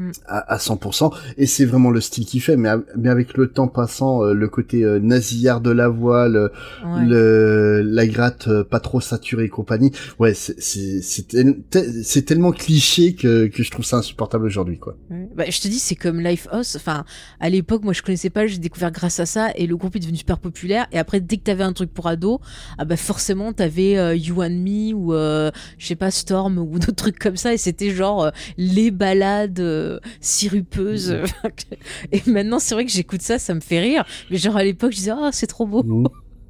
Mm. 0.00 0.10
à, 0.26 0.54
à 0.54 0.56
100%, 0.58 1.12
et 1.36 1.46
c'est 1.46 1.64
vraiment 1.66 1.90
le 1.90 2.00
style 2.00 2.24
qu'il 2.24 2.40
fait, 2.40 2.56
mais, 2.56 2.70
mais 2.96 3.10
avec 3.10 3.36
le 3.36 3.50
temps 3.50 3.68
passant, 3.68 4.24
euh, 4.24 4.32
le 4.32 4.48
côté 4.48 4.82
euh, 4.82 4.98
nasillard 4.98 5.60
de 5.60 5.70
la 5.70 5.88
voix, 5.88 6.28
le, 6.28 6.50
Ouais. 6.84 7.04
le 7.06 7.82
la 7.84 8.06
gratte 8.06 8.48
euh, 8.48 8.64
pas 8.64 8.80
trop 8.80 9.00
saturée 9.00 9.44
et 9.44 9.48
compagnie, 9.48 9.90
ouais, 10.18 10.32
c'est 10.34 10.60
c'est 10.60 11.02
c'est 11.02 11.28
tel- 11.28 11.60
tel- 11.70 12.02
c'est 12.04 12.22
tellement 12.22 12.52
cliché 12.52 13.14
que 13.14 13.46
que 13.48 13.62
je 13.62 13.70
trouve 13.70 13.84
ça 13.84 13.98
insupportable 13.98 14.46
aujourd'hui, 14.46 14.78
quoi. 14.78 14.96
Ouais. 15.10 15.28
Bah, 15.36 15.44
je 15.48 15.60
te 15.60 15.68
dis, 15.68 15.78
c'est 15.78 15.94
comme 15.96 16.20
Lifehouse. 16.20 16.76
Enfin, 16.76 17.04
à 17.40 17.50
l'époque, 17.50 17.82
moi, 17.84 17.92
je 17.92 18.02
connaissais 18.02 18.30
pas, 18.30 18.46
j'ai 18.46 18.58
découvert 18.58 18.90
grâce 18.92 19.20
à 19.20 19.26
ça, 19.26 19.50
et 19.56 19.66
le 19.66 19.76
groupe 19.76 19.96
est 19.96 20.00
devenu 20.00 20.16
super 20.16 20.38
populaire. 20.38 20.86
Et 20.92 20.98
après, 20.98 21.20
dès 21.20 21.36
que 21.36 21.42
t'avais 21.42 21.64
un 21.64 21.72
truc 21.72 21.92
pour 21.92 22.06
ado, 22.06 22.40
ah 22.78 22.84
bah 22.84 22.96
forcément, 22.96 23.52
t'avais 23.52 23.98
euh, 23.98 24.14
You 24.14 24.42
and 24.42 24.50
Me 24.50 24.94
ou 24.94 25.12
euh, 25.12 25.50
je 25.78 25.86
sais 25.86 25.96
pas 25.96 26.10
Storm 26.10 26.58
ou 26.58 26.78
d'autres 26.78 26.92
trucs 26.92 27.18
comme 27.18 27.36
ça, 27.36 27.52
et 27.52 27.58
c'était 27.58 27.90
genre 27.90 28.24
euh, 28.24 28.30
les 28.56 28.90
balades 28.90 29.60
euh, 29.90 30.00
sirupeuses. 30.20 31.16
et 32.12 32.22
maintenant, 32.26 32.58
c'est 32.58 32.74
vrai 32.74 32.84
que 32.84 32.92
j'écoute 32.92 33.22
ça, 33.22 33.38
ça 33.38 33.54
me 33.54 33.60
fait 33.60 33.80
rire. 33.80 34.04
Mais 34.30 34.36
genre 34.36 34.56
à 34.56 34.64
l'époque, 34.64 34.92
je 34.92 34.96
disais, 34.96 35.12
ah, 35.14 35.30
c'est 35.32 35.46
trop 35.46 35.66
beau. 35.66 35.84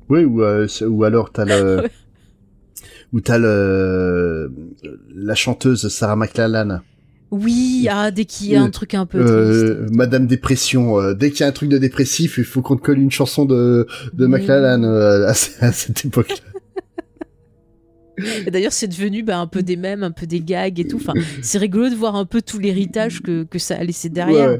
Oui, 0.08 0.24
ou, 0.24 0.42
euh, 0.42 0.66
ou 0.88 1.04
alors 1.04 1.30
t'as 1.30 1.44
le, 1.44 1.84
ou 3.12 3.20
t'as 3.20 3.38
le, 3.38 4.52
la 5.14 5.34
chanteuse 5.34 5.88
Sarah 5.88 6.16
McLachlan, 6.16 6.80
Oui, 7.30 7.86
ah, 7.90 8.10
dès 8.10 8.24
qu'il 8.24 8.48
y 8.48 8.56
a 8.56 8.62
un 8.62 8.70
truc 8.70 8.94
un 8.94 9.06
peu 9.06 9.18
euh. 9.18 9.86
Madame 9.92 10.26
Dépression. 10.26 11.00
euh, 11.00 11.14
dès 11.14 11.30
qu'il 11.30 11.40
y 11.40 11.44
a 11.44 11.48
un 11.48 11.52
truc 11.52 11.68
de 11.68 11.78
dépressif, 11.78 12.38
il 12.38 12.44
faut 12.44 12.60
qu'on 12.60 12.76
te 12.76 12.82
colle 12.82 12.98
une 12.98 13.10
chanson 13.10 13.44
de, 13.44 13.86
de 14.14 14.26
euh, 14.26 15.26
à, 15.26 15.30
à 15.30 15.72
cette 15.72 16.04
époque. 16.04 16.42
Et 18.46 18.50
d'ailleurs, 18.50 18.72
c'est 18.72 18.88
devenu 18.88 19.22
bah, 19.22 19.38
un 19.38 19.46
peu 19.46 19.62
des 19.62 19.76
mèmes, 19.76 20.02
un 20.02 20.10
peu 20.10 20.26
des 20.26 20.40
gags 20.40 20.78
et 20.78 20.86
tout. 20.86 20.96
Enfin, 20.96 21.14
c'est 21.42 21.58
rigolo 21.58 21.88
de 21.88 21.94
voir 21.94 22.16
un 22.16 22.24
peu 22.24 22.42
tout 22.42 22.58
l'héritage 22.58 23.20
que, 23.22 23.44
que 23.44 23.58
ça 23.58 23.76
a 23.76 23.84
laissé 23.84 24.08
derrière. 24.08 24.58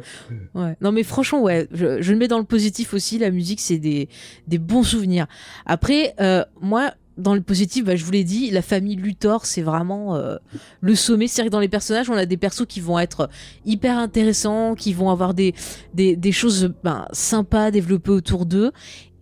Ouais. 0.54 0.61
Ouais. 0.62 0.76
Non, 0.80 0.92
mais 0.92 1.02
franchement, 1.02 1.42
ouais, 1.42 1.68
je, 1.72 2.00
je 2.00 2.12
le 2.12 2.18
mets 2.18 2.28
dans 2.28 2.38
le 2.38 2.44
positif 2.44 2.94
aussi. 2.94 3.18
La 3.18 3.30
musique, 3.30 3.61
c'est 3.61 3.78
des, 3.78 4.08
des 4.46 4.58
bons 4.58 4.82
souvenirs. 4.82 5.26
Après, 5.66 6.14
euh, 6.20 6.44
moi, 6.61 6.94
dans 7.20 7.34
le 7.34 7.40
positif, 7.40 7.84
bah, 7.84 7.96
je 7.96 8.04
vous 8.04 8.10
l'ai 8.10 8.24
dit, 8.24 8.50
la 8.50 8.62
famille 8.62 8.96
Luthor, 8.96 9.46
c'est 9.46 9.62
vraiment 9.62 10.16
euh, 10.16 10.36
le 10.80 10.94
sommet. 10.94 11.26
C'est 11.26 11.42
vrai 11.42 11.48
que 11.48 11.52
dans 11.52 11.60
les 11.60 11.68
personnages, 11.68 12.10
on 12.10 12.14
a 12.14 12.26
des 12.26 12.36
persos 12.36 12.66
qui 12.66 12.80
vont 12.80 12.98
être 12.98 13.28
hyper 13.64 13.98
intéressants, 13.98 14.74
qui 14.74 14.92
vont 14.92 15.10
avoir 15.10 15.34
des, 15.34 15.54
des, 15.94 16.16
des 16.16 16.32
choses 16.32 16.72
ben, 16.82 17.06
sympas 17.12 17.70
développées 17.70 18.10
autour 18.10 18.46
d'eux. 18.46 18.72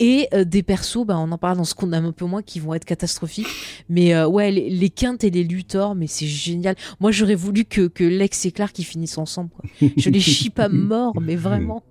Et 0.00 0.28
euh, 0.32 0.44
des 0.44 0.62
persos, 0.62 1.04
bah, 1.04 1.18
on 1.18 1.30
en 1.32 1.38
parle 1.38 1.56
dans 1.56 1.64
ce 1.64 1.74
qu'on 1.74 1.92
aime 1.92 2.04
un 2.04 2.12
peu 2.12 2.24
moins, 2.24 2.42
qui 2.42 2.60
vont 2.60 2.74
être 2.74 2.84
catastrophiques. 2.84 3.48
Mais 3.88 4.14
euh, 4.14 4.28
ouais, 4.28 4.50
les, 4.50 4.70
les 4.70 4.90
Quintes 4.90 5.24
et 5.24 5.30
les 5.30 5.44
Luthor, 5.44 5.94
mais 5.94 6.06
c'est 6.06 6.26
génial. 6.26 6.76
Moi, 7.00 7.10
j'aurais 7.10 7.34
voulu 7.34 7.64
que, 7.64 7.88
que 7.88 8.04
Lex 8.04 8.46
et 8.46 8.52
Clark 8.52 8.78
ils 8.78 8.84
finissent 8.84 9.18
ensemble. 9.18 9.50
Quoi. 9.50 9.64
Je 9.96 10.10
les 10.10 10.20
chie 10.20 10.50
pas 10.50 10.68
mort, 10.70 11.20
mais 11.20 11.36
vraiment. 11.36 11.82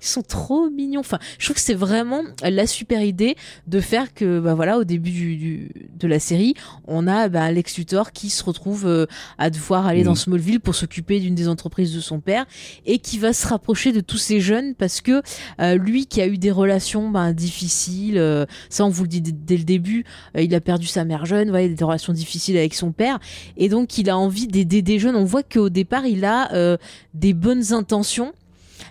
Ils 0.00 0.06
sont 0.06 0.22
trop 0.22 0.68
mignons. 0.70 1.00
Enfin, 1.00 1.18
je 1.38 1.44
trouve 1.46 1.56
que 1.56 1.62
c'est 1.62 1.74
vraiment 1.74 2.22
la 2.42 2.66
super 2.66 3.02
idée 3.02 3.36
de 3.66 3.80
faire 3.80 4.12
que, 4.14 4.40
bah 4.40 4.54
voilà, 4.54 4.78
au 4.78 4.84
début 4.84 5.10
du, 5.10 5.36
du- 5.36 5.70
de 5.98 6.08
la 6.08 6.18
série, 6.18 6.54
on 6.86 7.06
a 7.06 7.28
bah, 7.28 7.50
Lex 7.52 7.76
Luthor 7.78 8.12
qui 8.12 8.30
se 8.30 8.42
retrouve 8.42 8.86
euh, 8.86 9.06
à 9.38 9.50
devoir 9.50 9.86
aller 9.86 10.02
dans 10.02 10.14
Smallville 10.14 10.60
pour 10.60 10.74
s'occuper 10.74 11.20
d'une 11.20 11.34
des 11.34 11.48
entreprises 11.48 11.94
de 11.94 12.00
son 12.00 12.20
père 12.20 12.46
et 12.86 12.98
qui 12.98 13.18
va 13.18 13.32
se 13.32 13.46
rapprocher 13.46 13.92
de 13.92 14.00
tous 14.00 14.18
ces 14.18 14.40
jeunes 14.40 14.74
parce 14.74 15.00
que 15.00 15.22
euh, 15.60 15.76
lui 15.76 16.06
qui 16.06 16.20
a 16.20 16.26
eu 16.26 16.38
des 16.38 16.50
relations 16.50 17.10
bah, 17.10 17.32
difficiles, 17.32 18.18
euh, 18.18 18.46
ça 18.68 18.84
on 18.84 18.88
vous 18.88 19.02
le 19.04 19.08
dit 19.08 19.20
dès, 19.22 19.56
le 19.56 19.64
début, 19.64 20.04
euh, 20.36 20.42
il 20.42 20.54
a 20.54 20.60
perdu 20.60 20.86
sa 20.86 21.04
mère 21.04 21.26
jeune, 21.26 21.50
voilà, 21.50 21.68
des 21.68 21.84
relations 21.84 22.12
difficiles 22.12 22.56
avec 22.56 22.74
son 22.74 22.92
père 22.92 23.18
et 23.56 23.68
donc 23.68 23.98
il 23.98 24.10
a 24.10 24.16
envie 24.18 24.46
d'aider 24.46 24.82
des 24.82 24.98
jeunes. 24.98 25.16
On 25.16 25.24
voit 25.24 25.42
qu'au 25.42 25.68
départ 25.68 26.06
il 26.06 26.24
a 26.24 26.52
euh, 26.54 26.76
des 27.14 27.34
bonnes 27.34 27.72
intentions. 27.72 28.32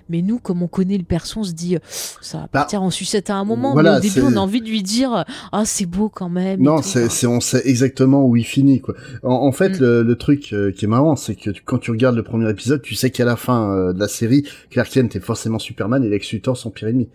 Mais 0.10 0.22
nous, 0.22 0.39
comme 0.39 0.62
on 0.64 0.68
connaît 0.68 0.97
le 0.97 1.03
perso, 1.03 1.41
on 1.41 1.43
se 1.43 1.53
dit, 1.53 1.76
euh, 1.76 1.80
ça 2.22 2.38
va 2.39 2.43
Bah, 2.45 2.49
partir 2.51 2.82
en 2.84 2.89
sucette 2.89 3.30
à 3.30 3.36
un 3.36 3.43
moment. 3.45 3.74
voilà, 3.74 3.91
mais 3.93 3.97
au 3.97 4.01
début, 4.01 4.22
on 4.26 4.36
a 4.36 4.39
envie 4.39 4.62
de 4.62 4.68
lui 4.68 4.84
dire, 4.84 5.24
ah, 5.51 5.64
c'est 5.66 5.86
beau 5.86 6.10
quand 6.10 6.30
même. 6.30 6.62
Non, 6.62 6.82
c'est, 6.82 7.10
c'est, 7.10 7.28
on 7.28 7.39
sait 7.39 7.62
exactement 7.66 8.26
où 8.26 8.36
il 8.36 8.43
finit, 8.45 8.82
quoi. 8.82 8.95
En, 9.24 9.34
en 9.34 9.51
fait, 9.51 9.70
Mm. 9.80 9.82
le, 9.82 10.03
le 10.03 10.16
truc 10.16 10.51
euh, 10.53 10.72
qui 10.72 10.86
est 10.86 10.88
marrant, 10.88 11.16
c'est 11.16 11.36
que 11.36 11.51
tu- 11.51 11.62
quand 11.64 11.78
tu 11.78 11.91
regardes 11.91 12.16
le 12.16 12.24
premier 12.24 12.49
épisode, 12.49 12.82
tu 12.82 12.95
sais 12.95 13.12
qu'à 13.12 13.26
la 13.26 13.36
fin 13.36 13.72
euh, 13.72 13.93
de 13.93 13.99
la 13.99 14.07
série, 14.07 14.43
Clark 14.70 14.89
Kent 14.89 15.16
est 15.16 15.20
forcément 15.20 15.60
Superman 15.60 16.03
et 16.03 16.10
Lex 16.10 16.32
Luthor 16.32 16.57
son 16.57 16.72
pire 16.72 16.88
ennemi. 16.88 17.10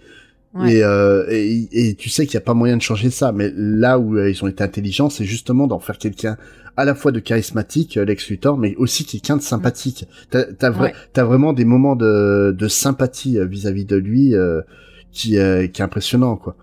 Ouais. 0.54 0.74
Et, 0.76 0.84
euh, 0.84 1.24
et, 1.30 1.68
et 1.90 1.94
tu 1.96 2.08
sais 2.10 2.26
qu'il 2.26 2.36
n'y 2.38 2.42
a 2.42 2.46
pas 2.46 2.54
moyen 2.54 2.76
de 2.76 2.82
changer 2.82 3.10
ça, 3.10 3.32
mais 3.32 3.52
là 3.56 3.98
où 3.98 4.16
euh, 4.16 4.30
ils 4.30 4.44
ont 4.44 4.46
été 4.46 4.62
intelligents, 4.62 5.10
c'est 5.10 5.24
justement 5.24 5.66
d'en 5.66 5.80
faire 5.80 5.98
quelqu'un 5.98 6.36
à 6.76 6.84
la 6.84 6.94
fois 6.94 7.10
de 7.12 7.20
charismatique, 7.20 7.96
euh, 7.96 8.04
Lex 8.04 8.28
Luthor, 8.30 8.56
mais 8.56 8.74
aussi 8.76 9.04
quelqu'un 9.04 9.36
de 9.36 9.42
sympathique. 9.42 10.06
T'as, 10.30 10.44
vra- 10.70 10.80
Ouais. 10.82 10.94
vraiment 11.24 11.52
des 11.52 11.64
moments 11.64 11.96
de, 11.96 12.54
de 12.56 12.68
sympathie 12.68 13.38
euh, 13.38 13.46
vis-à-vis 13.46 13.84
de 13.84 13.96
lui 13.96 14.32
qui, 15.12 15.30
qui 15.30 15.36
est 15.36 15.80
impressionnant, 15.80 16.36
quoi. 16.36 16.56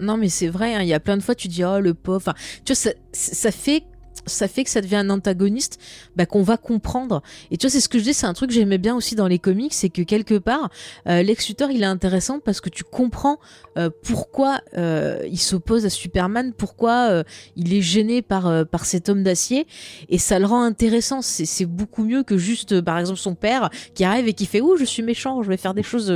Non, 0.00 0.16
mais 0.16 0.28
c'est 0.28 0.48
vrai, 0.48 0.74
hein, 0.74 0.82
il 0.82 0.88
y 0.88 0.94
a 0.94 1.00
plein 1.00 1.16
de 1.16 1.22
fois, 1.22 1.34
tu 1.34 1.48
dis, 1.48 1.64
oh, 1.64 1.80
le 1.80 1.94
pauvre. 1.94 2.18
Enfin, 2.18 2.34
tu 2.64 2.72
vois, 2.72 2.76
ça, 2.76 2.90
ça 3.12 3.50
fait. 3.50 3.82
Ça 4.28 4.48
fait 4.48 4.64
que 4.64 4.70
ça 4.70 4.80
devient 4.80 4.96
un 4.96 5.10
antagoniste 5.10 5.78
bah, 6.16 6.26
qu'on 6.26 6.42
va 6.42 6.56
comprendre. 6.56 7.22
Et 7.50 7.56
tu 7.56 7.66
vois, 7.66 7.70
c'est 7.70 7.80
ce 7.80 7.88
que 7.88 7.98
je 7.98 8.04
dis, 8.04 8.14
c'est 8.14 8.26
un 8.26 8.34
truc 8.34 8.50
que 8.50 8.54
j'aimais 8.54 8.78
bien 8.78 8.94
aussi 8.94 9.14
dans 9.14 9.26
les 9.26 9.38
comics, 9.38 9.74
c'est 9.74 9.88
que 9.88 10.02
quelque 10.02 10.38
part, 10.38 10.70
euh, 11.08 11.22
Lex 11.22 11.48
Luthor, 11.48 11.70
il 11.70 11.82
est 11.82 11.86
intéressant 11.86 12.40
parce 12.40 12.60
que 12.60 12.68
tu 12.68 12.84
comprends 12.84 13.38
euh, 13.76 13.90
pourquoi 14.02 14.60
euh, 14.76 15.22
il 15.30 15.38
s'oppose 15.38 15.84
à 15.86 15.90
Superman, 15.90 16.52
pourquoi 16.56 17.22
il 17.56 17.74
est 17.74 17.82
gêné 17.82 18.22
par, 18.22 18.64
cet 18.84 19.08
homme 19.08 19.22
d'acier, 19.22 19.66
et 20.08 20.18
ça 20.18 20.38
le 20.38 20.46
rend 20.46 20.62
intéressant. 20.62 21.22
C'est 21.22 21.66
beaucoup 21.66 22.04
mieux 22.04 22.22
que 22.22 22.36
juste, 22.36 22.80
par 22.80 22.98
exemple, 22.98 23.18
son 23.18 23.34
père 23.34 23.70
qui 23.94 24.04
arrive 24.04 24.28
et 24.28 24.32
qui 24.32 24.46
fait, 24.46 24.60
ouh, 24.60 24.76
je 24.76 24.84
suis 24.84 25.02
méchant, 25.02 25.42
je 25.42 25.48
vais 25.48 25.56
faire 25.56 25.74
des 25.74 25.82
choses, 25.82 26.12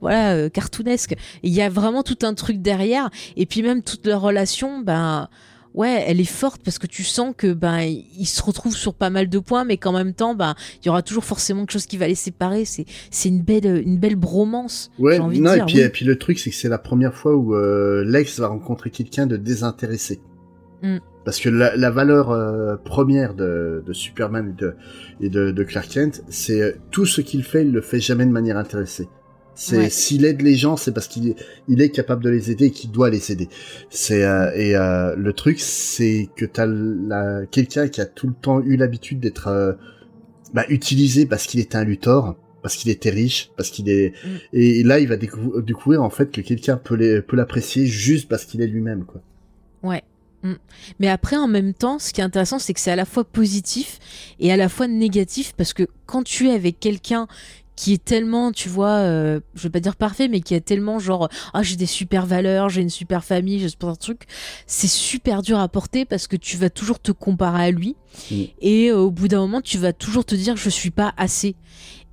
voilà, 0.00 0.48
cartoonesques. 0.50 1.14
Il 1.42 1.52
y 1.52 1.62
a 1.62 1.68
vraiment 1.68 2.02
tout 2.02 2.18
un 2.22 2.34
truc 2.34 2.60
derrière. 2.60 3.10
Et 3.36 3.46
puis 3.46 3.62
même 3.62 3.82
toute 3.82 4.06
leur 4.06 4.20
relation, 4.20 4.80
ben 4.80 5.28
ouais, 5.78 6.04
elle 6.06 6.20
est 6.20 6.24
forte 6.24 6.60
parce 6.62 6.78
que 6.78 6.86
tu 6.86 7.04
sens 7.04 7.32
que 7.36 7.52
ben 7.52 7.78
ils 7.80 8.26
se 8.26 8.42
retrouvent 8.42 8.76
sur 8.76 8.92
pas 8.92 9.10
mal 9.10 9.28
de 9.28 9.38
points, 9.38 9.64
mais 9.64 9.78
qu'en 9.78 9.92
même 9.92 10.12
temps, 10.12 10.34
ben 10.34 10.54
il 10.82 10.86
y 10.86 10.88
aura 10.90 11.02
toujours 11.02 11.24
forcément 11.24 11.60
quelque 11.60 11.72
chose 11.72 11.86
qui 11.86 11.96
va 11.96 12.08
les 12.08 12.16
séparer. 12.16 12.64
C'est 12.64 12.84
c'est 13.10 13.28
une 13.28 13.40
belle 13.40 13.82
une 13.86 13.96
belle 13.96 14.16
bromance. 14.16 14.90
Ouais, 14.98 15.18
envie 15.18 15.40
non, 15.40 15.52
de 15.52 15.58
et 15.58 15.64
puis, 15.64 15.76
oui. 15.76 15.80
et 15.80 15.88
puis 15.88 16.04
le 16.04 16.18
truc, 16.18 16.38
c'est 16.38 16.50
que 16.50 16.56
c'est 16.56 16.68
la 16.68 16.78
première 16.78 17.14
fois 17.14 17.34
où 17.36 17.54
euh, 17.54 18.04
Lex 18.04 18.40
va 18.40 18.48
rencontrer 18.48 18.90
quelqu'un 18.90 19.26
de 19.26 19.36
désintéressé. 19.36 20.20
Mm. 20.82 20.98
Parce 21.24 21.40
que 21.40 21.48
la, 21.48 21.76
la 21.76 21.90
valeur 21.90 22.30
euh, 22.30 22.76
première 22.76 23.34
de, 23.34 23.82
de 23.86 23.92
Superman 23.92 24.50
et 24.50 24.60
de, 24.60 24.74
et 25.20 25.28
de, 25.28 25.50
de 25.50 25.62
Clark 25.62 25.88
Kent, 25.88 26.24
c'est 26.28 26.62
euh, 26.62 26.72
tout 26.90 27.04
ce 27.04 27.20
qu'il 27.20 27.44
fait, 27.44 27.62
il 27.62 27.72
le 27.72 27.82
fait 27.82 28.00
jamais 28.00 28.24
de 28.24 28.30
manière 28.30 28.56
intéressée. 28.56 29.08
C'est 29.60 29.76
Ouais. 29.76 29.90
s'il 29.90 30.24
aide 30.24 30.40
les 30.40 30.54
gens, 30.54 30.76
c'est 30.76 30.92
parce 30.92 31.08
qu'il 31.08 31.30
est, 31.30 31.36
il 31.66 31.82
est 31.82 31.90
capable 31.90 32.22
de 32.22 32.30
les 32.30 32.52
aider 32.52 32.66
et 32.66 32.70
qu'il 32.70 32.92
doit 32.92 33.10
les 33.10 33.32
aider. 33.32 33.48
C'est 33.90 34.22
euh, 34.24 34.52
et 34.54 34.76
euh, 34.76 35.16
le 35.16 35.32
truc, 35.32 35.58
c'est 35.58 36.28
que 36.36 36.44
t'as 36.44 36.66
la 36.66 37.44
quelqu'un 37.50 37.88
qui 37.88 38.00
a 38.00 38.06
tout 38.06 38.28
le 38.28 38.34
temps 38.34 38.60
eu 38.60 38.76
l'habitude 38.76 39.18
d'être 39.18 39.48
euh, 39.48 39.72
bah, 40.54 40.64
utilisé 40.68 41.26
parce 41.26 41.44
qu'il 41.48 41.58
était 41.58 41.74
un 41.76 41.82
Luthor, 41.82 42.36
parce 42.62 42.76
qu'il 42.76 42.88
était 42.92 43.10
riche, 43.10 43.50
parce 43.56 43.70
qu'il 43.70 43.88
est 43.88 44.12
Mm. 44.24 44.28
et 44.52 44.82
là 44.84 45.00
il 45.00 45.08
va 45.08 45.16
décou- 45.16 45.60
découvrir 45.60 46.04
en 46.04 46.10
fait 46.10 46.30
que 46.30 46.40
quelqu'un 46.40 46.76
peut 46.76 46.94
les- 46.94 47.20
peut 47.20 47.36
l'apprécier 47.36 47.86
juste 47.86 48.28
parce 48.28 48.44
qu'il 48.44 48.62
est 48.62 48.68
lui-même 48.68 49.04
quoi. 49.06 49.20
Ouais. 49.82 50.02
Mm. 50.44 50.52
Mais 51.00 51.08
après, 51.08 51.34
en 51.36 51.48
même 51.48 51.74
temps, 51.74 51.98
ce 51.98 52.12
qui 52.12 52.20
est 52.20 52.24
intéressant, 52.24 52.60
c'est 52.60 52.72
que 52.74 52.78
c'est 52.78 52.92
à 52.92 52.96
la 52.96 53.04
fois 53.04 53.24
positif 53.24 53.98
et 54.38 54.52
à 54.52 54.56
la 54.56 54.68
fois 54.68 54.86
négatif 54.86 55.52
parce 55.56 55.72
que 55.72 55.82
quand 56.06 56.22
tu 56.22 56.46
es 56.46 56.52
avec 56.52 56.78
quelqu'un 56.78 57.26
qui 57.78 57.92
est 57.92 58.04
tellement, 58.04 58.50
tu 58.50 58.68
vois, 58.68 58.96
euh, 58.96 59.38
je 59.54 59.62
vais 59.62 59.70
pas 59.70 59.78
dire 59.78 59.94
parfait, 59.94 60.26
mais 60.26 60.40
qui 60.40 60.56
a 60.56 60.60
tellement 60.60 60.98
genre, 60.98 61.28
ah 61.54 61.62
j'ai 61.62 61.76
des 61.76 61.86
super 61.86 62.26
valeurs, 62.26 62.68
j'ai 62.70 62.82
une 62.82 62.90
super 62.90 63.22
famille, 63.24 63.60
j'ai 63.60 63.68
super 63.68 63.96
truc, 63.96 64.22
c'est 64.66 64.88
super 64.88 65.42
dur 65.42 65.60
à 65.60 65.68
porter 65.68 66.04
parce 66.04 66.26
que 66.26 66.34
tu 66.34 66.56
vas 66.56 66.70
toujours 66.70 66.98
te 66.98 67.12
comparer 67.12 67.62
à 67.66 67.70
lui 67.70 67.94
Mm. 68.32 68.34
et 68.60 68.88
euh, 68.90 68.96
au 68.96 69.12
bout 69.12 69.28
d'un 69.28 69.38
moment, 69.38 69.60
tu 69.60 69.78
vas 69.78 69.92
toujours 69.92 70.24
te 70.24 70.34
dire 70.34 70.56
je 70.56 70.68
suis 70.68 70.90
pas 70.90 71.14
assez. 71.16 71.54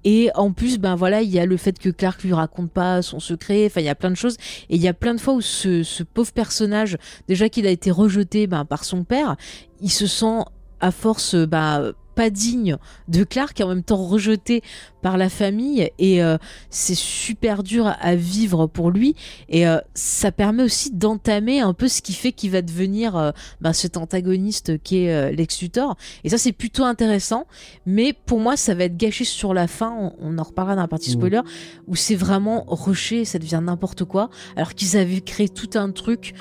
Et 0.04 0.30
en 0.36 0.52
plus, 0.52 0.78
ben 0.78 0.94
voilà, 0.96 1.24
il 1.24 1.32
y 1.32 1.40
a 1.40 1.48
le 1.48 1.58
fait 1.58 1.80
que 1.80 1.90
Clark 1.90 2.22
lui 2.22 2.34
raconte 2.34 2.70
pas 2.70 3.02
son 3.02 3.20
secret. 3.20 3.66
Enfin, 3.66 3.82
il 3.82 3.86
y 3.86 3.90
a 3.90 3.96
plein 3.96 4.12
de 4.12 4.16
choses. 4.16 4.38
Et 4.70 4.76
il 4.76 4.82
y 4.82 4.88
a 4.88 4.94
plein 4.94 5.16
de 5.16 5.20
fois 5.20 5.34
où 5.34 5.42
ce, 5.42 5.82
ce 5.82 6.04
pauvre 6.04 6.32
personnage, 6.32 6.98
déjà 7.28 7.50
qu'il 7.50 7.66
a 7.66 7.72
été 7.72 7.90
rejeté 7.90 8.46
ben, 8.46 8.66
par 8.66 8.84
son 8.84 9.04
père, 9.04 9.36
il 9.82 9.90
se 9.90 10.06
sent 10.06 10.44
à 10.80 10.92
force 10.92 11.34
ben, 11.34 11.94
pas 12.16 12.30
digne 12.30 12.78
de 13.08 13.24
Clark 13.24 13.60
et 13.60 13.64
en 13.64 13.68
même 13.68 13.84
temps 13.84 14.04
rejeté 14.04 14.64
par 15.02 15.18
la 15.18 15.30
famille. 15.30 15.92
Et 16.00 16.24
euh, 16.24 16.38
c'est 16.72 16.96
super 16.96 17.62
dur 17.62 17.94
à 18.00 18.16
vivre 18.16 18.66
pour 18.66 18.90
lui. 18.90 19.16
Et 19.50 19.68
euh, 19.68 19.78
ça 19.94 20.32
permet 20.32 20.64
aussi 20.64 20.92
d'entamer 20.92 21.60
un 21.60 21.74
peu 21.74 21.88
ce 21.88 22.02
qui 22.02 22.14
fait 22.14 22.32
qu'il 22.32 22.50
va 22.50 22.64
devenir 22.64 23.16
euh, 23.16 23.32
ben, 23.62 23.72
cet 23.72 23.98
antagoniste 23.98 24.82
qui 24.82 25.04
est 25.06 25.32
Lex 25.32 25.62
Luthor. 25.62 25.96
Et 26.24 26.30
ça, 26.30 26.40
c'est 26.40 26.54
plutôt 26.54 26.84
intéressant. 26.86 27.46
Mais 27.86 28.14
pour 28.14 28.40
moi, 28.40 28.58
ça 28.58 28.74
va 28.74 28.86
être 28.86 28.98
gâché 28.98 29.26
sur 29.26 29.54
la 29.54 29.68
fin. 29.68 29.94
On, 29.96 30.14
on 30.20 30.38
en 30.40 30.44
reparlera 30.44 30.76
dans 30.76 30.82
la 30.82 30.88
partie 30.88 31.12
Mm. 31.12 31.14
spoiler 31.14 31.42
où 31.88 31.96
c'est 31.96 32.16
vraiment 32.16 32.66
rushé, 32.68 33.26
ça 33.26 33.38
devient 33.38 33.62
n'importe 33.62 34.06
quoi. 34.06 34.30
Alors 34.56 34.74
qu'ils 34.74 34.98
avaient 34.98 35.22
créé 35.22 35.50
tout 35.50 35.70
un 35.76 35.92
truc 35.92 36.34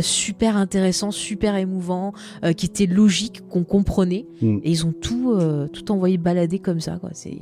super 0.00 0.56
intéressant, 0.56 1.10
super 1.10 1.56
émouvant, 1.56 2.12
qui 2.56 2.66
était 2.66 2.86
logique, 2.86 3.40
qu'on 3.48 3.64
comprenait. 3.64 4.26
Mm. 4.40 4.58
Et 4.62 4.70
ils 4.70 4.86
ont 4.86 4.92
tout, 4.92 5.21
euh, 5.30 5.66
tout 5.68 5.90
envoyé 5.92 6.18
balader 6.18 6.58
comme 6.58 6.80
ça, 6.80 6.98
quoi. 7.00 7.10
C'est. 7.12 7.38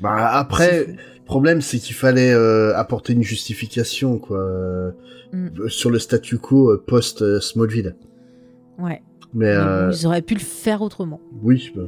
Bah 0.00 0.28
après, 0.28 0.86
le 0.86 1.24
problème 1.24 1.60
c'est 1.62 1.78
qu'il 1.78 1.94
fallait 1.94 2.32
euh, 2.32 2.76
apporter 2.76 3.14
une 3.14 3.22
justification 3.22 4.18
quoi 4.18 4.38
euh, 4.38 4.90
Mm. 5.32 5.68
sur 5.68 5.90
le 5.90 5.98
statu 5.98 6.38
quo 6.38 6.76
post 6.86 7.22
euh, 7.22 7.40
Smallville. 7.40 7.96
Ouais. 8.78 9.02
Mais 9.34 9.48
euh, 9.48 9.90
ils 9.92 10.06
auraient 10.06 10.22
pu 10.22 10.34
le 10.34 10.40
faire 10.40 10.80
autrement. 10.80 11.20
oui, 11.42 11.70
bah, 11.76 11.82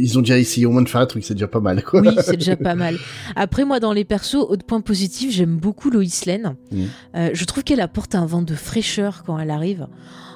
ils 0.00 0.18
ont 0.18 0.20
déjà 0.20 0.38
essayé 0.38 0.66
au 0.66 0.72
moins 0.72 0.82
de 0.82 0.88
faire 0.88 1.00
un 1.02 1.06
truc, 1.06 1.22
c'est 1.22 1.34
déjà 1.34 1.46
pas 1.46 1.60
mal 1.60 1.84
quoi. 1.84 2.00
Oui, 2.00 2.08
c'est 2.22 2.36
déjà 2.38 2.56
pas 2.56 2.74
mal. 2.74 2.96
Après, 3.36 3.64
moi, 3.64 3.78
dans 3.78 3.92
les 3.92 4.04
persos, 4.04 4.34
autre 4.36 4.64
point 4.64 4.80
positif, 4.80 5.30
j'aime 5.30 5.58
beaucoup 5.58 5.90
Lois 5.90 6.02
Lane. 6.26 6.56
Mm. 6.72 6.84
Euh, 7.14 7.30
je 7.34 7.44
trouve 7.44 7.62
qu'elle 7.62 7.80
apporte 7.80 8.14
un 8.14 8.26
vent 8.26 8.42
de 8.42 8.54
fraîcheur 8.54 9.22
quand 9.24 9.38
elle 9.38 9.50
arrive. 9.50 9.86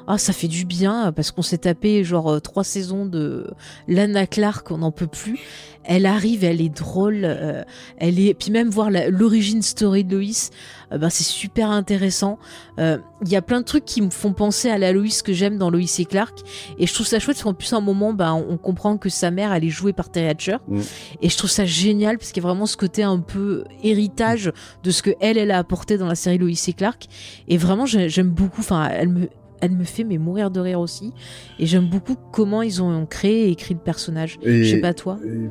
Ah, 0.07 0.19
ça 0.19 0.33
fait 0.33 0.49
du 0.49 0.65
bien 0.65 1.13
parce 1.13 1.31
qu'on 1.31 1.43
s'est 1.43 1.59
tapé 1.59 2.03
genre 2.05 2.29
euh, 2.33 2.41
trois 2.41 2.65
saisons 2.65 3.07
de 3.07 3.47
Lana 3.89 4.27
Clark, 4.27 4.71
on 4.71 4.79
n'en 4.79 4.91
peut 4.91 5.07
plus. 5.07 5.39
Elle 5.85 6.07
arrive, 6.07 6.45
elle 6.45 6.61
est 6.61 6.69
drôle, 6.69 7.23
euh, 7.25 7.65
elle 7.99 8.21
est. 8.21 8.35
Puis 8.35 8.51
même 8.53 8.69
voir 8.69 8.89
l'origine 8.91 9.63
story 9.63 10.05
de 10.05 10.17
Lois, 10.17 10.51
euh, 10.93 10.99
ben 10.99 11.09
c'est 11.11 11.25
super 11.25 11.71
intéressant. 11.71 12.39
Euh, 12.79 12.99
Il 13.25 13.29
y 13.31 13.37
a 13.37 13.43
plein 13.43 13.61
de 13.61 13.65
trucs 13.65 13.85
qui 13.85 14.01
me 14.03 14.11
font 14.11 14.33
penser 14.33 14.69
à 14.71 14.79
la 14.79 14.93
Lois 14.93 15.07
que 15.25 15.33
j'aime 15.33 15.59
dans 15.59 15.71
Lois 15.71 15.81
et 15.99 16.05
Clark, 16.05 16.39
et 16.79 16.87
je 16.87 16.95
trouve 16.95 17.07
ça 17.07 17.19
chouette 17.19 17.37
parce 17.37 17.45
qu'en 17.45 17.55
plus 17.55 17.73
à 17.73 17.77
un 17.77 17.81
moment, 17.81 18.13
ben 18.13 18.33
on 18.49 18.57
comprend 18.59 18.97
que 18.97 19.09
sa 19.09 19.31
mère 19.33 19.53
elle 19.53 19.65
est 19.65 19.71
jouée 19.71 19.93
par 19.93 20.11
Terry 20.11 20.29
Hatcher, 20.29 20.57
Mm. 20.69 20.81
et 21.23 21.29
je 21.29 21.37
trouve 21.37 21.51
ça 21.51 21.65
génial 21.65 22.19
parce 22.19 22.31
qu'il 22.33 22.43
y 22.43 22.47
a 22.47 22.49
vraiment 22.49 22.67
ce 22.67 22.77
côté 22.77 23.03
un 23.03 23.19
peu 23.19 23.65
héritage 23.83 24.53
de 24.85 24.91
ce 24.91 25.03
que 25.03 25.11
elle 25.21 25.39
elle 25.39 25.51
a 25.51 25.59
apporté 25.59 25.99
dans 25.99 26.07
la 26.07 26.15
série 26.15 26.39
Lois 26.39 26.51
et 26.51 26.73
Clark, 26.73 27.07
et 27.49 27.57
vraiment 27.57 27.87
j'ai- 27.87 28.09
j'aime 28.09 28.29
beaucoup. 28.31 28.61
Enfin, 28.61 28.89
elle 28.93 29.09
me 29.09 29.29
elle 29.63 29.73
me 29.73 29.85
fait 29.85 30.05
mais 30.05 30.19
mourir 30.19 30.51
de 30.51 30.61
rire 30.61 30.81
aussi, 30.81 31.15
et 31.59 31.65
j'aime 31.65 31.89
beaucoup 31.89 32.17
comment 32.33 32.61
ils 32.61 32.83
ont 32.83 33.07
créé 33.07 33.47
et 33.49 33.53
écrit 33.53 33.73
le 33.75 33.81
personnage. 33.81 34.39
Et- 34.43 34.65
Je 34.65 34.71
sais 34.75 34.81
pas 34.83 34.93
toi. 34.93 35.19
et 35.25 35.49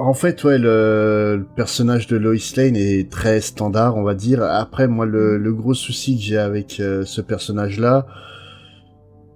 En 0.00 0.14
fait, 0.14 0.42
ouais, 0.44 0.58
le, 0.58 1.36
le 1.38 1.46
personnage 1.56 2.06
de 2.06 2.16
Lois 2.16 2.36
Lane 2.56 2.76
est 2.76 3.10
très 3.10 3.40
standard, 3.40 3.96
on 3.96 4.04
va 4.04 4.14
dire. 4.14 4.42
Après, 4.44 4.86
moi, 4.88 5.04
le, 5.06 5.36
le 5.38 5.52
gros 5.52 5.74
souci 5.74 6.16
que 6.16 6.22
j'ai 6.22 6.38
avec 6.38 6.78
euh, 6.78 7.04
ce 7.04 7.20
personnage-là, 7.20 8.06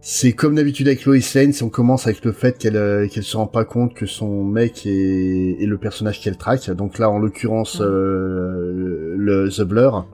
c'est 0.00 0.32
comme 0.32 0.54
d'habitude 0.56 0.86
avec 0.88 1.04
Lois 1.04 1.16
Lane, 1.34 1.52
si 1.52 1.62
on 1.64 1.68
commence 1.68 2.06
avec 2.06 2.24
le 2.24 2.30
fait 2.32 2.58
qu'elle 2.58 2.76
euh, 2.76 3.06
qu'elle 3.08 3.22
se 3.24 3.36
rend 3.36 3.46
pas 3.46 3.64
compte 3.64 3.94
que 3.94 4.06
son 4.06 4.44
mec 4.44 4.86
est, 4.86 5.56
est 5.62 5.66
le 5.66 5.78
personnage 5.78 6.20
qu'elle 6.20 6.36
traque. 6.36 6.70
Donc 6.70 6.98
là, 6.98 7.08
en 7.10 7.18
l'occurrence, 7.18 7.80
euh, 7.80 9.14
le 9.16 9.48
The 9.48 9.62
Blur. 9.62 10.06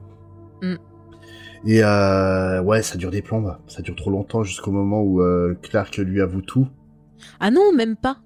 Mm. 0.61 0.75
Et 1.65 1.83
euh, 1.83 2.61
ouais, 2.61 2.81
ça 2.81 2.97
dure 2.97 3.11
des 3.11 3.21
plombes. 3.21 3.55
Ça 3.67 3.81
dure 3.81 3.95
trop 3.95 4.09
longtemps 4.11 4.43
jusqu'au 4.43 4.71
moment 4.71 5.01
où 5.01 5.21
euh, 5.21 5.55
Clark 5.61 5.97
lui 5.97 6.21
avoue 6.21 6.41
tout. 6.41 6.67
Ah 7.39 7.51
non, 7.51 7.73
même 7.73 7.95
pas. 7.95 8.17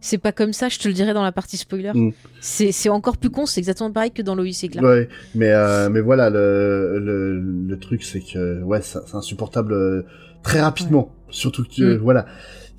C'est 0.00 0.18
pas 0.18 0.32
comme 0.32 0.52
ça, 0.52 0.68
je 0.68 0.80
te 0.80 0.88
le 0.88 0.94
dirai 0.94 1.14
dans 1.14 1.22
la 1.22 1.30
partie 1.30 1.56
spoiler. 1.56 1.92
Mm. 1.94 2.10
C'est 2.40 2.88
encore 2.88 3.18
plus 3.18 3.30
con, 3.30 3.46
c'est 3.46 3.60
exactement 3.60 3.92
pareil 3.92 4.10
que 4.10 4.22
dans 4.22 4.34
Lois 4.34 4.46
et 4.46 4.68
Clark. 4.68 4.84
Ouais, 4.84 5.08
mais 5.36 5.50
euh, 5.52 5.88
mais 5.90 6.00
voilà 6.00 6.28
le 6.28 6.98
le, 6.98 7.38
le 7.40 7.78
truc 7.78 8.02
c'est 8.02 8.20
que 8.20 8.60
ouais 8.62 8.80
c'est 8.82 9.14
insupportable 9.14 9.72
euh, 9.72 10.02
très 10.42 10.60
rapidement. 10.60 11.12
Surtout 11.30 11.62
que 11.64 11.82
euh, 11.82 11.94
Mm. 11.98 12.02
voilà 12.02 12.26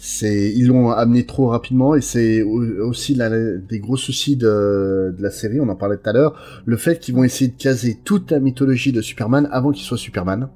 c'est 0.06 0.52
ils 0.54 0.68
l'ont 0.68 0.90
amené 0.92 1.26
trop 1.26 1.48
rapidement 1.48 1.96
et 1.96 2.02
c'est 2.02 2.42
au- 2.42 2.62
aussi 2.90 3.16
la, 3.16 3.30
des 3.58 3.80
gros 3.80 3.96
soucis 3.96 4.36
de, 4.36 5.16
de 5.18 5.24
la 5.24 5.32
série. 5.32 5.62
On 5.62 5.70
en 5.70 5.78
parlait 5.78 5.96
tout 5.96 6.10
à 6.10 6.12
l'heure. 6.14 6.36
Le 6.66 6.76
fait 6.76 7.00
qu'ils 7.00 7.16
vont 7.16 7.24
essayer 7.24 7.50
de 7.50 7.56
caser 7.58 7.98
toute 8.04 8.30
la 8.32 8.42
mythologie 8.42 8.92
de 8.92 9.00
Superman 9.02 9.48
avant 9.52 9.72
qu'il 9.72 9.86
soit 9.86 9.98
Superman. 9.98 10.50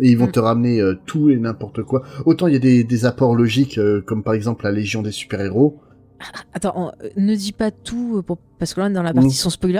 Et 0.00 0.08
ils 0.10 0.16
vont 0.18 0.26
Mm. 0.28 0.32
te 0.32 0.40
ramener 0.40 0.80
euh, 0.80 0.94
tout 1.04 1.28
et 1.28 1.36
n'importe 1.36 1.82
quoi. 1.82 2.02
Autant 2.24 2.46
il 2.46 2.54
y 2.54 2.56
a 2.56 2.60
des, 2.60 2.82
des 2.82 3.04
apports 3.04 3.36
logiques, 3.36 3.76
euh, 3.76 4.00
comme 4.00 4.22
par 4.24 4.32
exemple 4.32 4.64
la 4.64 4.72
Légion 4.72 5.02
des 5.02 5.12
super-héros. 5.12 5.78
Attends, 6.54 6.92
euh, 7.02 7.08
ne 7.16 7.34
dis 7.34 7.52
pas 7.52 7.70
tout 7.70 8.16
euh, 8.18 8.22
pour- 8.22 8.38
parce 8.58 8.72
que 8.72 8.80
là 8.80 8.86
on 8.86 8.90
est 8.90 8.94
dans 8.94 9.02
la 9.02 9.12
partie 9.12 9.28
Mm. 9.28 9.32
sans 9.32 9.50
spoiler. 9.50 9.78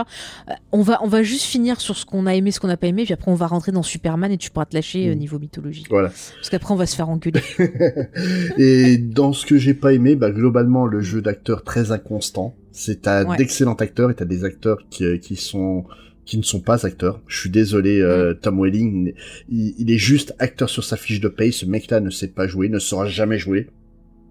Euh, 0.48 0.52
on 0.72 0.82
va 0.82 0.98
on 1.02 1.08
va 1.08 1.22
juste 1.22 1.44
finir 1.44 1.80
sur 1.80 1.96
ce 1.96 2.04
qu'on 2.04 2.26
a 2.26 2.34
aimé, 2.34 2.50
ce 2.50 2.60
qu'on 2.60 2.66
n'a 2.68 2.76
pas 2.76 2.88
aimé, 2.88 3.04
puis 3.04 3.14
après 3.14 3.30
on 3.30 3.34
va 3.34 3.46
rentrer 3.46 3.72
dans 3.72 3.82
Superman 3.82 4.30
et 4.32 4.36
tu 4.36 4.50
pourras 4.50 4.66
te 4.66 4.74
lâcher 4.74 5.08
euh, 5.08 5.14
Mm. 5.14 5.18
niveau 5.18 5.38
mythologie. 5.38 5.84
Voilà. 5.88 6.08
Parce 6.08 6.50
qu'après 6.50 6.72
on 6.74 6.76
va 6.76 6.86
se 6.86 6.96
faire 6.96 7.08
engueuler. 7.08 7.40
et 8.58 8.98
dans 8.98 9.32
ce 9.32 9.46
que 9.46 9.56
j'ai 9.56 9.74
pas 9.74 9.92
aimé, 9.92 10.16
bah, 10.16 10.30
globalement, 10.30 10.86
le 10.86 11.00
jeu 11.00 11.22
d'acteur 11.22 11.62
très 11.62 11.92
inconstant. 11.92 12.54
C'est 12.72 13.02
t'as 13.02 13.24
Ouais. 13.24 13.36
d'excellents 13.36 13.74
acteurs 13.74 14.10
et 14.10 14.14
t'as 14.14 14.24
des 14.24 14.44
acteurs 14.44 14.78
qui, 14.90 15.18
qui 15.20 15.36
sont 15.36 15.84
qui 16.26 16.38
ne 16.38 16.42
sont 16.42 16.60
pas 16.60 16.86
acteurs. 16.86 17.20
Je 17.26 17.38
suis 17.38 17.50
désolé, 17.50 18.00
euh, 18.00 18.32
Tom 18.32 18.58
Welling, 18.58 19.12
il, 19.50 19.74
il 19.78 19.90
est 19.90 19.98
juste 19.98 20.34
acteur 20.38 20.70
sur 20.70 20.82
sa 20.82 20.96
fiche 20.96 21.20
de 21.20 21.28
paye. 21.28 21.52
Ce 21.52 21.66
mec-là 21.66 22.00
ne 22.00 22.08
sait 22.08 22.28
pas 22.28 22.46
jouer, 22.46 22.70
ne 22.70 22.78
saura 22.78 23.06
jamais 23.06 23.38
jouer. 23.38 23.68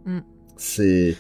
Mm. 0.08 0.20
C'est 0.58 1.16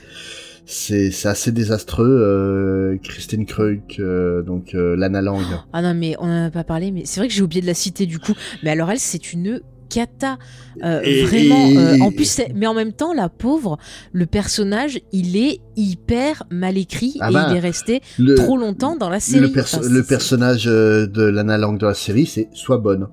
c'est 0.65 1.11
c'est 1.11 1.27
assez 1.27 1.51
désastreux. 1.51 2.05
Euh, 2.07 2.97
Christine 3.03 3.45
Krug, 3.45 3.81
euh, 3.99 4.41
donc 4.41 4.73
euh, 4.75 4.95
Lana 4.95 5.21
Lang. 5.21 5.41
ah 5.73 5.81
non 5.81 5.93
mais 5.93 6.15
on 6.19 6.25
en 6.25 6.45
a 6.45 6.51
pas 6.51 6.63
parlé, 6.63 6.91
mais 6.91 7.03
c'est 7.05 7.19
vrai 7.19 7.27
que 7.27 7.33
j'ai 7.33 7.41
oublié 7.41 7.61
de 7.61 7.67
la 7.67 7.73
citer 7.73 8.05
du 8.05 8.19
coup. 8.19 8.33
Mais 8.63 8.69
alors 8.71 8.89
elle 8.91 8.99
c'est 8.99 9.33
une 9.33 9.61
cata 9.89 10.37
Euh, 10.83 11.01
Et- 11.03 11.23
vraiment 11.23 11.69
euh, 11.79 11.99
en 11.99 12.11
plus 12.11 12.41
mais 12.55 12.65
en 12.65 12.73
même 12.73 12.93
temps 12.93 13.13
la 13.13 13.29
pauvre 13.29 13.77
le 14.11 14.25
personnage 14.25 14.99
il 15.11 15.37
est 15.37 15.59
hyper 15.75 16.41
mal 16.49 16.79
écrit 16.79 17.15
Ah 17.19 17.29
et 17.29 17.33
bah, 17.33 17.47
il 17.51 17.57
est 17.57 17.59
resté 17.59 18.01
Le, 18.17 18.33
trop 18.33 18.57
longtemps 18.57 18.95
dans 18.95 19.09
la 19.09 19.19
série 19.19 19.41
le, 19.41 19.51
perso- 19.51 19.77
Enfin, 19.77 19.89
le 19.89 20.01
c'est- 20.01 20.07
personnage 20.07 20.67
euh, 20.67 21.05
de 21.05 21.21
Lana 21.23 21.59
Lang 21.59 21.77
dans 21.77 21.87
la 21.89 21.93
série, 21.93 22.25
c'est 22.25 22.47
soit 22.53 22.79
bonne. 22.79 23.07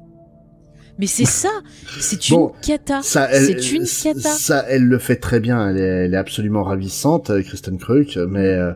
Mais 1.01 1.07
c'est 1.07 1.25
ça 1.25 1.49
c'est 1.99 2.29
une 2.29 2.37
Bon, 2.37 2.53
cata 2.63 3.01
c'est 3.03 3.73
une 3.73 3.85
cata 3.87 4.21
Ça, 4.31 4.65
elle 4.69 4.85
le 4.85 4.99
fait 4.99 5.17
très 5.17 5.41
bien. 5.41 5.69
Elle 5.71 5.79
est, 5.79 6.05
elle 6.07 6.15
est 6.15 6.19
absolument 6.19 6.63
ravissante, 6.63 7.31
euh, 7.31 7.43
Kristen 7.43 7.79
Krug. 7.79 8.15
Mais 8.29 8.47
euh, 8.47 8.73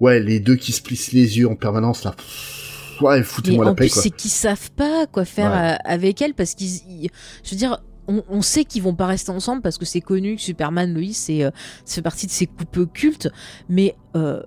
ouais, 0.00 0.20
les 0.20 0.38
deux 0.38 0.56
qui 0.56 0.70
se 0.72 0.82
plissent 0.82 1.12
les 1.12 1.38
yeux 1.38 1.48
en 1.48 1.56
permanence 1.56 2.04
là. 2.04 2.12
pff, 2.12 3.00
Ouais, 3.00 3.22
foutez-moi 3.24 3.64
la 3.64 3.70
en 3.72 3.74
paix 3.74 3.86
plus 3.86 3.94
quoi. 3.94 4.02
c'est 4.02 4.10
qu'ils 4.10 4.30
savent 4.30 4.70
pas 4.72 5.06
quoi 5.06 5.24
faire 5.24 5.50
Ouais. 5.50 5.72
euh, 5.72 5.76
avec 5.92 6.22
elle 6.22 6.34
parce 6.34 6.54
qu'ils 6.54 6.76
ils- 6.88 7.10
je 7.42 7.50
veux 7.50 7.56
dire 7.56 7.82
on, 8.06 8.22
on 8.28 8.42
sait 8.42 8.64
qu'ils 8.64 8.82
vont 8.82 8.94
pas 8.94 9.06
rester 9.06 9.30
ensemble 9.30 9.62
parce 9.62 9.78
que 9.78 9.84
c'est 9.84 10.00
connu 10.00 10.36
que 10.36 10.42
Superman 10.42 10.92
Lois 10.94 11.12
c'est 11.12 11.42
euh, 11.42 11.50
ça 11.84 11.96
fait 11.96 12.02
partie 12.02 12.26
de 12.26 12.32
ses 12.32 12.46
coupes 12.46 12.92
cultes 12.92 13.28
mais 13.68 13.96
euh, 14.14 14.40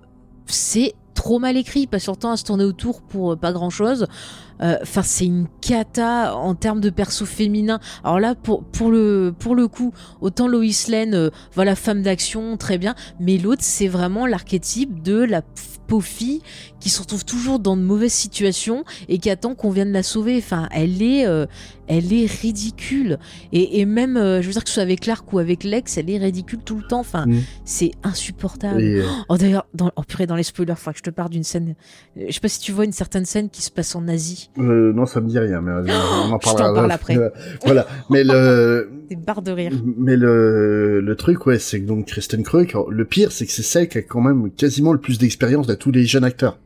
c'est 0.46 0.94
trop 1.16 1.40
mal 1.40 1.56
écrit, 1.56 1.80
il 1.80 1.86
passe 1.88 2.04
son 2.04 2.14
temps 2.14 2.30
à 2.30 2.36
se 2.36 2.44
tourner 2.44 2.62
autour 2.62 3.02
pour 3.02 3.32
euh, 3.32 3.36
pas 3.36 3.52
grand 3.52 3.70
chose. 3.70 4.06
Enfin, 4.58 5.02
c'est 5.02 5.26
une 5.26 5.48
cata 5.60 6.34
en 6.34 6.54
termes 6.54 6.80
de 6.80 6.88
perso 6.88 7.26
féminin. 7.26 7.78
Alors 8.04 8.20
là, 8.20 8.34
pour, 8.34 8.62
le, 8.90 9.34
coup, 9.68 9.92
autant 10.22 10.48
Lois 10.48 10.64
Lane, 10.88 11.14
euh, 11.14 11.30
voilà, 11.52 11.74
femme 11.76 12.02
d'action, 12.02 12.56
très 12.56 12.78
bien, 12.78 12.94
mais 13.20 13.36
l'autre, 13.36 13.62
c'est 13.62 13.88
vraiment 13.88 14.26
l'archétype 14.26 15.02
de 15.02 15.22
la 15.22 15.42
pauvre 15.86 16.06
qui 16.86 16.90
se 16.92 17.00
retrouve 17.00 17.24
toujours 17.24 17.58
dans 17.58 17.76
de 17.76 17.82
mauvaises 17.82 18.12
situations 18.12 18.84
et 19.08 19.18
qui 19.18 19.28
attend 19.28 19.56
qu'on 19.56 19.70
vienne 19.70 19.90
la 19.90 20.04
sauver. 20.04 20.36
Enfin, 20.38 20.68
elle 20.70 21.02
est, 21.02 21.26
euh, 21.26 21.44
elle 21.88 22.12
est 22.12 22.26
ridicule. 22.30 23.18
Et, 23.52 23.80
et 23.80 23.84
même, 23.86 24.16
euh, 24.16 24.40
je 24.40 24.46
veux 24.46 24.52
dire 24.52 24.62
que 24.62 24.68
ce 24.68 24.74
soit 24.74 24.84
avec 24.84 25.00
Clark 25.00 25.32
ou 25.32 25.40
avec 25.40 25.64
Lex, 25.64 25.98
elle 25.98 26.08
est 26.10 26.18
ridicule 26.18 26.60
tout 26.64 26.76
le 26.76 26.84
temps. 26.84 27.00
Enfin, 27.00 27.26
Mm. 27.26 27.40
c'est 27.64 27.90
insupportable. 28.04 28.80
Et, 28.80 29.00
euh, 29.00 29.04
Oh 29.28 29.36
d'ailleurs, 29.36 29.66
dans, 29.74 29.90
oh, 29.96 30.02
purée, 30.06 30.28
dans 30.28 30.36
les 30.36 30.44
spoilers, 30.44 30.76
faut 30.76 30.92
que 30.92 30.98
je 30.98 31.02
te 31.02 31.10
parle 31.10 31.30
d'une 31.30 31.42
scène. 31.42 31.74
Je 32.16 32.30
sais 32.32 32.38
pas 32.38 32.46
si 32.48 32.60
tu 32.60 32.70
vois 32.70 32.84
une 32.84 32.92
certaine 32.92 33.24
scène 33.24 33.50
qui 33.50 33.62
se 33.62 33.70
passe 33.72 33.96
en 33.96 34.06
Asie. 34.06 34.50
euh, 34.58 34.92
non, 34.92 35.06
ça 35.06 35.20
me 35.20 35.26
dit 35.28 35.40
rien, 35.40 35.60
mais 35.60 35.72
euh, 35.72 35.98
on 36.28 36.32
en 36.34 36.38
parlera. 36.38 36.72
parle 36.72 36.92
après. 36.92 37.16
Voilà, 37.64 37.88
mais 38.10 38.22
le, 38.22 38.90
Des 39.10 39.16
barres 39.16 39.42
de 39.42 39.50
rire. 39.50 39.72
mais 39.98 40.16
le, 40.16 41.00
le 41.00 41.16
truc, 41.16 41.46
ouais, 41.46 41.58
c'est 41.58 41.80
que 41.80 41.86
donc 41.86 42.06
Kristen 42.06 42.44
Krug, 42.44 42.72
le 42.88 43.04
pire, 43.04 43.32
c'est 43.32 43.44
que 43.46 43.50
c'est 43.52 43.62
celle 43.62 43.88
qui 43.88 43.98
a 43.98 44.02
quand 44.02 44.20
même 44.20 44.50
quasiment 44.52 44.92
le 44.92 45.00
plus 45.00 45.18
d'expérience 45.18 45.66
de 45.66 45.74
tous 45.74 45.90
les 45.90 46.04
jeunes 46.06 46.24
acteurs. 46.24 46.58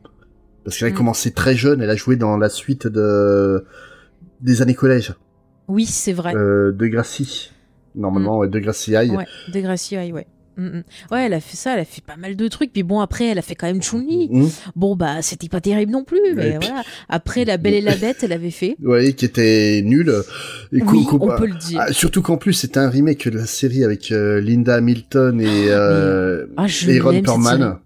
Parce 0.63 0.77
qu'elle 0.77 0.89
a 0.89 0.91
Mm. 0.91 0.95
commencé 0.95 1.31
très 1.31 1.55
jeune, 1.55 1.81
elle 1.81 1.89
a 1.89 1.95
joué 1.95 2.15
dans 2.15 2.37
la 2.37 2.49
suite 2.49 2.87
de 2.87 3.65
des 4.41 4.61
années 4.61 4.75
collège 4.75 5.13
Oui, 5.67 5.85
c'est 5.85 6.13
vrai. 6.13 6.35
euh, 6.35 6.71
de 6.71 6.87
Gracie. 6.87 7.51
Normalement, 7.95 8.37
ouais, 8.39 8.47
de 8.47 8.59
Gracie 8.59 8.91
High. 8.93 9.11
Ouais, 9.11 9.25
de 9.53 9.59
Gracie, 9.59 9.97
ouais, 9.97 10.11
ouais. 10.11 10.27
Mm, 10.57 10.63
mm. 10.65 10.83
Ouais, 11.11 11.25
elle 11.25 11.33
a 11.33 11.39
fait 11.39 11.55
ça, 11.57 11.73
elle 11.73 11.79
a 11.79 11.85
fait 11.85 12.03
pas 12.03 12.17
mal 12.17 12.35
de 12.35 12.47
trucs. 12.47 12.71
Puis 12.73 12.83
bon, 12.83 12.99
après, 12.99 13.25
elle 13.27 13.37
a 13.37 13.41
fait 13.41 13.55
quand 13.55 13.67
même 13.67 13.81
Chun-Li. 13.81 14.29
Bon, 14.75 14.95
bah, 14.95 15.21
c'était 15.21 15.47
pas 15.47 15.61
terrible 15.61 15.91
non 15.91 16.03
plus, 16.03 16.19
mais 16.35 16.57
puis- 16.57 16.67
voilà. 16.67 16.83
Après, 17.09 17.45
La 17.45 17.57
Belle 17.57 17.73
et 17.75 17.81
la 17.81 17.95
Bête, 17.95 18.17
elle 18.23 18.33
avait 18.33 18.51
fait. 18.51 18.75
Ouais, 18.83 19.13
qui 19.13 19.25
était 19.25 19.81
nul. 19.83 20.09
Et 20.73 20.81
Oui, 20.83 21.05
on 21.11 21.35
peut 21.37 21.47
le 21.47 21.55
dire. 21.55 21.79
Ah, 21.81 21.93
surtout 21.93 22.21
qu'en 22.21 22.37
plus, 22.37 22.53
c'était 22.53 22.79
un 22.79 22.89
remake 22.89 23.27
de 23.29 23.39
la 23.39 23.45
série 23.45 23.83
avec 23.83 24.11
euh, 24.11 24.39
Linda 24.41 24.75
Hamilton 24.75 25.39
et, 25.41 25.67
euh, 25.69 26.45
Ah, 26.57 26.67
je 26.67 26.89
et 26.89 26.99
Ron. 26.99 27.21
Perlman. 27.21 27.79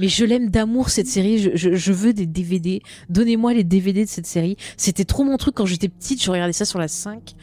Mais 0.00 0.08
je 0.08 0.24
l'aime 0.24 0.50
d'amour 0.50 0.90
cette 0.90 1.06
série. 1.08 1.38
Je, 1.38 1.50
je, 1.54 1.74
je 1.74 1.92
veux 1.92 2.12
des 2.12 2.26
DVD. 2.26 2.80
Donnez-moi 3.08 3.54
les 3.54 3.64
DVD 3.64 4.04
de 4.04 4.08
cette 4.10 4.26
série. 4.26 4.56
C'était 4.76 5.04
trop 5.04 5.24
mon 5.24 5.36
truc 5.36 5.54
quand 5.54 5.66
j'étais 5.66 5.88
petite. 5.88 6.22
Je 6.22 6.30
regardais 6.30 6.52
ça 6.52 6.64
sur 6.64 6.78
la 6.78 6.88
5. 6.88 7.34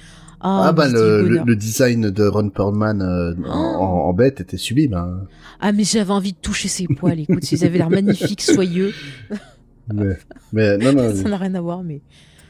Ah, 0.41 0.65
Ah, 0.67 0.71
bah 0.73 0.87
le, 0.89 1.27
le, 1.27 1.41
le 1.45 1.55
design 1.55 2.09
de 2.11 2.23
Ron 2.27 2.49
Perlman 2.49 3.01
euh, 3.01 3.33
en, 3.47 3.51
en- 3.57 4.09
en 4.09 4.13
bête 4.13 4.41
était 4.41 4.57
sublime. 4.57 4.93
Hein. 4.93 5.21
Ah, 5.59 5.71
mais 5.71 5.83
j'avais 5.83 6.11
envie 6.11 6.33
de 6.33 6.37
toucher 6.37 6.67
ses 6.67 6.85
poils. 6.87 7.19
Écoute, 7.19 7.51
ils 7.51 7.65
avaient 7.65 7.77
l'air 7.79 7.89
magnifiques, 7.89 8.41
soyeux. 8.41 8.93
Mais, 9.93 10.17
mais 10.51 10.77
non, 10.79 10.93
non, 10.93 11.15
Ça 11.23 11.29
n'a 11.29 11.37
rien 11.37 11.53
à 11.53 11.61
voir, 11.61 11.83
mais. 11.83 12.01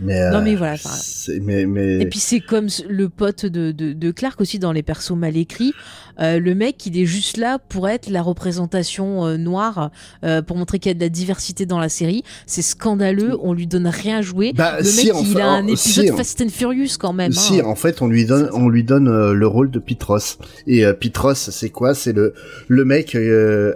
Mais, 0.01 0.29
Non, 0.31 0.37
euh, 0.37 0.41
mais 0.41 0.55
voilà, 0.55 0.73
enfin, 0.73 0.89
c'est- 0.91 1.39
mais, 1.39 1.65
mais, 1.65 1.99
Et 2.01 2.05
puis 2.07 2.19
c'est 2.19 2.39
comme 2.39 2.67
le 2.89 3.09
pote 3.09 3.45
de, 3.45 3.71
de, 3.71 3.93
de 3.93 4.11
Clark 4.11 4.39
aussi 4.41 4.59
dans 4.59 4.71
les 4.71 4.83
persos 4.83 5.15
mal 5.15 5.37
écrits. 5.37 5.73
Euh, 6.21 6.39
le 6.39 6.55
mec, 6.55 6.85
il 6.85 6.97
est 6.97 7.05
juste 7.05 7.35
là 7.37 7.59
pour 7.59 7.89
être 7.89 8.09
la 8.09 8.21
représentation 8.21 9.25
euh, 9.25 9.37
noire, 9.37 9.91
euh, 10.23 10.41
pour 10.41 10.55
montrer 10.55 10.79
qu'il 10.79 10.89
y 10.89 10.91
a 10.91 10.93
de 10.95 11.01
la 11.01 11.09
diversité 11.09 11.65
dans 11.65 11.79
la 11.79 11.89
série. 11.89 12.23
C'est 12.45 12.61
scandaleux, 12.61 13.37
on 13.41 13.53
lui 13.53 13.67
donne 13.67 13.87
rien 13.87 14.19
à 14.19 14.21
jouer. 14.21 14.53
Bah, 14.53 14.77
le 14.79 14.85
mec, 14.85 15.11
il 15.29 15.41
a 15.41 15.47
un 15.49 15.63
en- 15.63 15.67
épisode 15.67 16.05
si, 16.07 16.15
Fast 16.15 16.41
and 16.41 16.49
Furious 16.49 16.97
quand 16.99 17.11
même. 17.13 17.33
Si, 17.33 17.59
hein. 17.59 17.65
en 17.65 17.75
fait, 17.75 18.01
on 18.01 18.07
lui 18.07 18.25
donne, 18.25 18.49
on 18.53 18.69
lui 18.69 18.83
donne 18.85 19.07
euh, 19.09 19.33
le 19.33 19.47
rôle 19.47 19.69
de 19.71 19.79
Pitros. 19.79 20.37
Et 20.67 20.85
euh, 20.85 20.93
Pitros, 20.93 21.33
c'est 21.35 21.69
quoi? 21.69 21.93
C'est 21.93 22.13
le 22.13 22.33
le 22.69 22.85
mec 22.85 23.13
euh, 23.15 23.73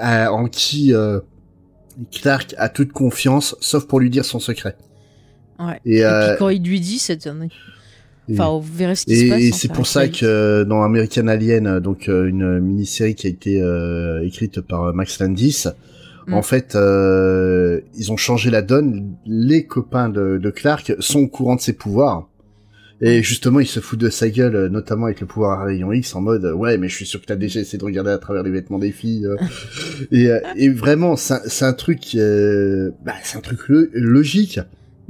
en 0.00 0.46
qui 0.48 0.94
euh, 0.94 1.20
Clark 2.12 2.54
a 2.58 2.68
toute 2.68 2.92
confiance, 2.92 3.56
sauf 3.60 3.86
pour 3.86 4.00
lui 4.00 4.10
dire 4.10 4.24
son 4.24 4.40
secret. 4.40 4.76
Ouais. 5.58 5.80
Et, 5.84 5.98
Et 5.98 6.04
euh, 6.04 6.28
puis 6.28 6.38
quand 6.38 6.48
il 6.48 6.62
lui 6.62 6.80
dit, 6.80 6.98
c'est... 6.98 7.28
Enfin, 8.30 8.48
vous 8.50 8.60
verrez 8.60 8.94
ce 8.94 9.06
qui 9.06 9.16
se 9.16 9.28
passe. 9.30 9.40
et 9.40 9.48
hein, 9.48 9.52
c'est 9.54 9.72
pour 9.72 9.86
ça 9.86 10.06
que 10.08 10.62
dans 10.64 10.82
American 10.82 11.28
Alien, 11.28 11.80
donc 11.80 12.08
euh, 12.08 12.26
une 12.26 12.60
mini-série 12.60 13.14
qui 13.14 13.26
a 13.26 13.30
été 13.30 13.60
euh, 13.62 14.22
écrite 14.26 14.60
par 14.60 14.92
Max 14.92 15.18
Landis, 15.18 15.64
Mm. 16.28 16.34
en 16.34 16.42
fait, 16.42 16.74
euh, 16.76 17.80
ils 17.96 18.12
ont 18.12 18.16
changé 18.16 18.50
la 18.50 18.62
donne. 18.62 19.14
Les 19.26 19.64
copains 19.64 20.08
de, 20.08 20.38
de 20.38 20.50
Clark 20.50 20.92
sont 21.00 21.20
au 21.20 21.28
courant 21.28 21.56
de 21.56 21.60
ses 21.60 21.72
pouvoirs. 21.72 22.28
Et 23.00 23.22
justement, 23.22 23.60
ils 23.60 23.66
se 23.66 23.78
foutent 23.80 24.00
de 24.00 24.10
sa 24.10 24.28
gueule, 24.28 24.56
euh, 24.56 24.68
notamment 24.68 25.06
avec 25.06 25.20
le 25.20 25.26
pouvoir 25.26 25.60
à 25.60 25.64
rayon 25.64 25.92
X, 25.92 26.14
en 26.16 26.20
mode 26.20 26.44
ouais, 26.44 26.78
mais 26.78 26.88
je 26.88 26.96
suis 26.96 27.06
sûr 27.06 27.20
que 27.20 27.26
t'as 27.26 27.36
déjà 27.36 27.60
essayé 27.60 27.78
de 27.78 27.84
regarder 27.84 28.10
à 28.10 28.18
travers 28.18 28.42
les 28.42 28.50
vêtements 28.50 28.78
des 28.78 28.90
filles. 28.90 29.26
euh. 29.26 29.36
et, 30.10 30.28
euh, 30.28 30.40
et 30.56 30.68
vraiment, 30.68 31.14
c'est 31.16 31.64
un, 31.64 31.72
truc, 31.72 32.14
euh, 32.16 32.90
bah, 33.04 33.14
c'est 33.22 33.38
un 33.38 33.40
truc 33.40 33.68
lo- 33.68 33.86
logique. 33.92 34.58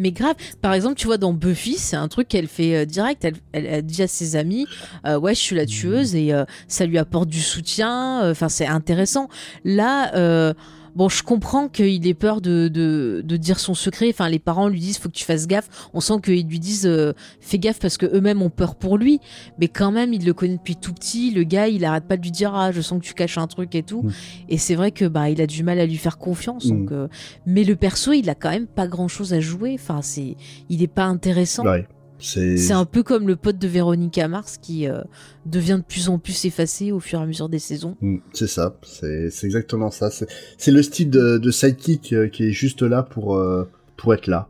Mais 0.00 0.12
grave, 0.12 0.36
par 0.60 0.74
exemple, 0.74 0.94
tu 0.96 1.06
vois, 1.06 1.16
dans 1.18 1.32
Buffy, 1.32 1.74
c'est 1.76 1.96
un 1.96 2.06
truc 2.08 2.28
qu'elle 2.28 2.46
fait 2.46 2.76
euh, 2.76 2.84
direct. 2.84 3.24
Elle, 3.24 3.34
elle, 3.52 3.66
elle 3.66 3.82
dit 3.86 4.02
à 4.02 4.06
ses 4.06 4.36
amis, 4.36 4.66
euh, 5.06 5.18
ouais, 5.18 5.34
je 5.34 5.40
suis 5.40 5.56
la 5.56 5.66
tueuse 5.66 6.14
et 6.14 6.32
ça 6.68 6.84
lui 6.86 6.98
apporte 6.98 7.28
du 7.28 7.40
soutien. 7.40 8.30
Enfin, 8.30 8.48
c'est 8.50 8.66
intéressant. 8.66 9.28
Là, 9.64 10.14
euh, 10.14 10.52
bon, 10.98 11.08
je 11.08 11.22
comprends 11.22 11.68
qu'il 11.68 12.08
ait 12.08 12.14
peur 12.14 12.40
de, 12.40 12.66
de, 12.66 13.22
de 13.24 13.36
dire 13.36 13.60
son 13.60 13.74
secret. 13.74 14.08
Enfin, 14.10 14.28
les 14.28 14.40
parents 14.40 14.66
lui 14.66 14.80
disent, 14.80 14.98
faut 14.98 15.08
que 15.08 15.14
tu 15.14 15.24
fasses 15.24 15.46
gaffe. 15.46 15.68
On 15.94 16.00
sent 16.00 16.14
qu'ils 16.24 16.48
lui 16.48 16.58
disent, 16.58 16.86
euh, 16.86 17.12
fais 17.40 17.60
gaffe 17.60 17.78
parce 17.78 17.96
que 17.96 18.06
eux-mêmes 18.06 18.42
ont 18.42 18.50
peur 18.50 18.74
pour 18.74 18.98
lui. 18.98 19.20
Mais 19.60 19.68
quand 19.68 19.92
même, 19.92 20.12
il 20.12 20.26
le 20.26 20.34
connaît 20.34 20.56
depuis 20.56 20.74
tout 20.74 20.92
petit. 20.92 21.30
Le 21.30 21.44
gars, 21.44 21.68
il 21.68 21.84
arrête 21.84 22.08
pas 22.08 22.16
de 22.16 22.22
lui 22.22 22.32
dire, 22.32 22.52
ah, 22.52 22.72
je 22.72 22.80
sens 22.80 23.00
que 23.00 23.06
tu 23.06 23.14
caches 23.14 23.38
un 23.38 23.46
truc 23.46 23.76
et 23.76 23.84
tout. 23.84 24.02
Mm. 24.02 24.12
Et 24.48 24.58
c'est 24.58 24.74
vrai 24.74 24.90
que 24.90 25.04
bah, 25.04 25.30
il 25.30 25.40
a 25.40 25.46
du 25.46 25.62
mal 25.62 25.78
à 25.78 25.86
lui 25.86 25.98
faire 25.98 26.18
confiance. 26.18 26.64
Mm. 26.64 26.68
Donc, 26.70 26.90
euh, 26.90 27.06
mais 27.46 27.62
le 27.62 27.76
perso, 27.76 28.12
il 28.12 28.28
a 28.28 28.34
quand 28.34 28.50
même 28.50 28.66
pas 28.66 28.88
grand 28.88 29.06
chose 29.06 29.32
à 29.32 29.38
jouer. 29.38 29.74
Enfin, 29.74 30.02
c'est, 30.02 30.36
il 30.68 30.82
est 30.82 30.88
pas 30.88 31.04
intéressant. 31.04 31.64
Ouais. 31.64 31.86
C'est 32.20 32.72
un 32.72 32.84
peu 32.84 33.02
comme 33.02 33.28
le 33.28 33.36
pote 33.36 33.58
de 33.58 33.68
Véronica 33.68 34.26
Mars 34.28 34.58
qui 34.60 34.88
euh, 34.88 35.02
devient 35.46 35.78
de 35.80 35.84
plus 35.86 36.08
en 36.08 36.18
plus 36.18 36.44
effacé 36.44 36.90
au 36.92 37.00
fur 37.00 37.20
et 37.20 37.22
à 37.22 37.26
mesure 37.26 37.48
des 37.48 37.58
saisons. 37.58 37.96
Mm, 38.00 38.18
C'est 38.32 38.48
ça, 38.48 38.76
c'est 38.82 39.30
exactement 39.44 39.90
ça. 39.90 40.10
C'est 40.10 40.26
c'est 40.56 40.72
le 40.72 40.82
style 40.82 41.10
de, 41.10 41.38
de 41.38 41.50
sidekick 41.50 42.12
euh, 42.12 42.28
qui 42.28 42.44
est 42.48 42.52
juste 42.52 42.82
là 42.82 43.02
pour 43.02 43.36
euh, 43.36 43.68
pour 43.96 44.14
être 44.14 44.26
là. 44.26 44.48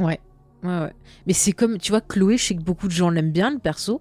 Ouais. 0.00 0.20
Ouais, 0.64 0.80
ouais. 0.80 0.92
Mais 1.28 1.34
c'est 1.34 1.52
comme, 1.52 1.78
tu 1.78 1.92
vois, 1.92 2.00
Chloé, 2.00 2.36
je 2.36 2.42
sais 2.46 2.56
que 2.56 2.62
beaucoup 2.62 2.88
de 2.88 2.92
gens 2.92 3.10
l'aiment 3.10 3.30
bien, 3.30 3.52
le 3.52 3.60
perso, 3.60 4.00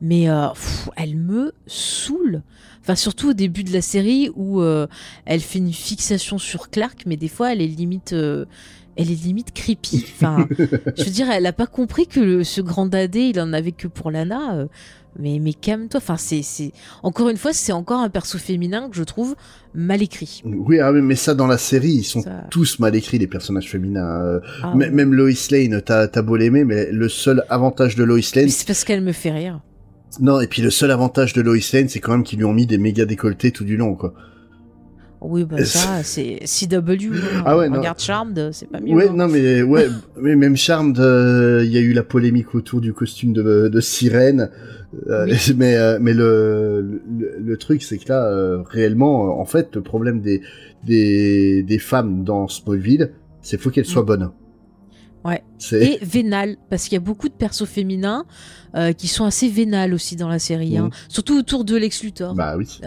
mais 0.00 0.30
euh, 0.30 0.48
pff, 0.50 0.88
elle 0.96 1.16
me 1.16 1.52
saoule. 1.66 2.42
Enfin, 2.80 2.94
surtout 2.94 3.30
au 3.30 3.32
début 3.32 3.64
de 3.64 3.72
la 3.72 3.82
série 3.82 4.30
où 4.36 4.62
elle 4.62 5.40
fait 5.40 5.58
une 5.58 5.72
fixation 5.72 6.38
sur 6.38 6.70
Clark, 6.70 7.02
mais 7.06 7.16
des 7.16 7.26
fois, 7.26 7.52
elle 7.52 7.60
est 7.60 7.66
limite, 7.66 8.14
elle 8.96 9.10
est 9.10 9.22
limite 9.24 9.52
creepy. 9.54 10.04
Enfin, 10.14 10.46
je 10.96 11.04
veux 11.04 11.10
dire, 11.10 11.30
elle 11.30 11.46
a 11.46 11.52
pas 11.52 11.66
compris 11.66 12.06
que 12.06 12.20
le- 12.20 12.44
ce 12.44 12.60
grand 12.60 12.86
dadé, 12.86 13.20
il 13.20 13.40
en 13.40 13.52
avait 13.52 13.72
que 13.72 13.88
pour 13.88 14.10
Lana. 14.10 14.56
euh, 14.56 14.66
mais 15.18 15.38
mais 15.40 15.54
calme-toi. 15.54 15.98
Enfin, 15.98 16.16
c'est, 16.18 16.42
c'est 16.42 16.72
encore 17.02 17.30
une 17.30 17.38
fois, 17.38 17.54
c'est 17.54 17.72
encore 17.72 18.00
un 18.00 18.10
perso 18.10 18.36
féminin 18.36 18.90
que 18.90 18.96
je 18.96 19.02
trouve 19.02 19.34
mal 19.74 20.02
écrit. 20.02 20.42
Oui, 20.44 20.78
ah, 20.80 20.92
mais- 20.92 21.14
ça 21.16 21.34
dans 21.34 21.46
la 21.46 21.56
série, 21.56 21.92
ils 21.92 22.04
sont 22.04 22.20
Ça- 22.20 22.44
tous 22.50 22.78
mal 22.80 22.94
écrits 22.94 23.18
les 23.18 23.26
personnages 23.26 23.70
féminins. 23.70 24.20
euh, 24.22 24.40
Ah. 24.62 24.74
Même 24.74 25.14
Lois 25.14 25.30
Lane, 25.50 25.80
t'as 25.84 26.06
t'as 26.08 26.20
beau 26.22 26.36
l'aimer, 26.36 26.64
mais 26.64 26.90
le 26.92 27.08
seul 27.08 27.44
avantage 27.48 27.96
de 27.96 28.04
Lois 28.04 28.18
Lane, 28.34 28.48
c'est 28.50 28.66
parce 28.66 28.84
qu'elle 28.84 29.00
me 29.00 29.12
fait 29.12 29.30
rire. 29.32 29.60
non, 30.20 30.40
et 30.40 30.46
puis 30.46 30.60
le 30.60 30.70
seul 30.70 30.90
avantage 30.90 31.32
de 31.32 31.40
Lois 31.40 31.56
Lane, 31.72 31.88
c'est 31.88 32.00
quand 32.00 32.12
même 32.12 32.22
qu'ils 32.22 32.38
lui 32.38 32.44
ont 32.44 32.52
mis 32.54 32.66
des 32.66 32.76
méga 32.78 33.06
décolletés 33.06 33.52
tout 33.52 33.64
du 33.64 33.76
long, 33.78 33.94
quoi. 33.94 34.12
Oui, 35.20 35.44
bah 35.44 35.64
ça, 35.64 36.02
c'est 36.02 36.40
CW. 36.44 36.76
hein. 37.14 37.42
Ah 37.44 37.56
ouais, 37.56 37.68
non. 37.68 37.78
Regarde 37.78 37.98
Charmed, 37.98 38.50
c'est 38.52 38.68
pas 38.68 38.80
mieux. 38.80 38.94
Ouais, 38.94 39.08
hein. 39.08 39.12
non, 39.14 39.28
mais 39.28 39.62
ouais, 39.62 39.88
mais 40.20 40.36
même 40.36 40.56
Charmed, 40.56 40.98
euh, 40.98 41.62
il 41.64 41.70
y 41.72 41.78
a 41.78 41.80
eu 41.80 41.92
la 41.92 42.02
polémique 42.02 42.54
autour 42.54 42.80
du 42.80 42.92
costume 42.92 43.32
de, 43.32 43.68
de 43.68 43.80
sirène. 43.80 44.50
Euh, 45.08 45.26
Mais 45.56 45.76
euh, 45.76 45.98
mais 46.00 46.14
le, 46.14 47.02
le 47.18 47.36
le 47.38 47.56
truc 47.56 47.82
c'est 47.82 47.98
que 47.98 48.08
là 48.08 48.62
réellement 48.70 49.38
en 49.40 49.44
fait 49.44 49.74
le 49.74 49.82
problème 49.82 50.20
des 50.20 50.40
des 50.84 51.62
des 51.64 51.78
femmes 51.78 52.22
dans 52.24 52.46
Smallville 52.48 53.10
c'est 53.42 53.60
faut 53.60 53.70
qu'elles 53.70 53.84
soient 53.84 54.04
bonnes. 54.04 54.30
Ouais. 55.24 55.42
Et 55.72 55.98
vénal, 56.02 56.56
parce 56.70 56.84
qu'il 56.84 56.92
y 56.92 56.96
a 56.96 57.00
beaucoup 57.00 57.28
de 57.28 57.34
persos 57.34 57.64
féminins 57.66 58.24
qui 58.96 59.08
sont 59.08 59.24
assez 59.24 59.48
vénales 59.48 59.92
aussi 59.92 60.14
dans 60.14 60.28
la 60.28 60.38
série. 60.38 60.78
hein. 60.78 60.84
Mhm. 60.84 60.90
Surtout 61.08 61.36
autour 61.38 61.64
de 61.64 61.76
Lex 61.76 62.02
Luthor. 62.04 62.34
bah 62.34 62.54
oui. 62.56 62.80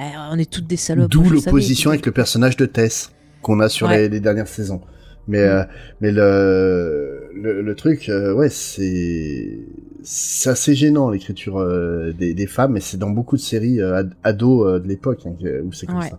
Eh, 0.00 0.16
on 0.32 0.38
est 0.38 0.50
toutes 0.50 0.66
des 0.66 0.76
salopes. 0.76 1.10
D'où 1.10 1.22
l'opposition 1.28 1.90
avec 1.90 2.06
le 2.06 2.12
personnage 2.12 2.56
de 2.56 2.66
Tess 2.66 3.12
qu'on 3.42 3.60
a 3.60 3.68
sur 3.68 3.88
Ouais. 3.88 3.98
les, 4.02 4.08
les 4.08 4.20
dernières 4.20 4.48
saisons. 4.48 4.80
Mais 5.28 5.38
Mm. 5.44 5.48
euh, 5.50 5.64
mais 6.00 6.12
le, 6.12 7.30
le 7.34 7.60
le 7.62 7.74
truc 7.74 8.08
euh, 8.08 8.32
ouais 8.34 8.48
c'est 8.48 9.58
c'est 10.02 10.48
assez 10.48 10.74
gênant 10.74 11.10
l'écriture 11.10 11.58
euh, 11.58 12.12
des, 12.12 12.32
des 12.32 12.46
femmes 12.46 12.76
et 12.78 12.80
c'est 12.80 12.96
dans 12.96 13.10
beaucoup 13.10 13.36
de 13.36 13.42
séries 13.42 13.82
ad- 13.82 14.14
ados 14.24 14.82
de 14.82 14.88
l'époque 14.88 15.20
hein, 15.26 15.34
où 15.64 15.72
c'est 15.72 15.86
comme 15.86 15.98
Ouais. 15.98 16.08
ça. 16.10 16.18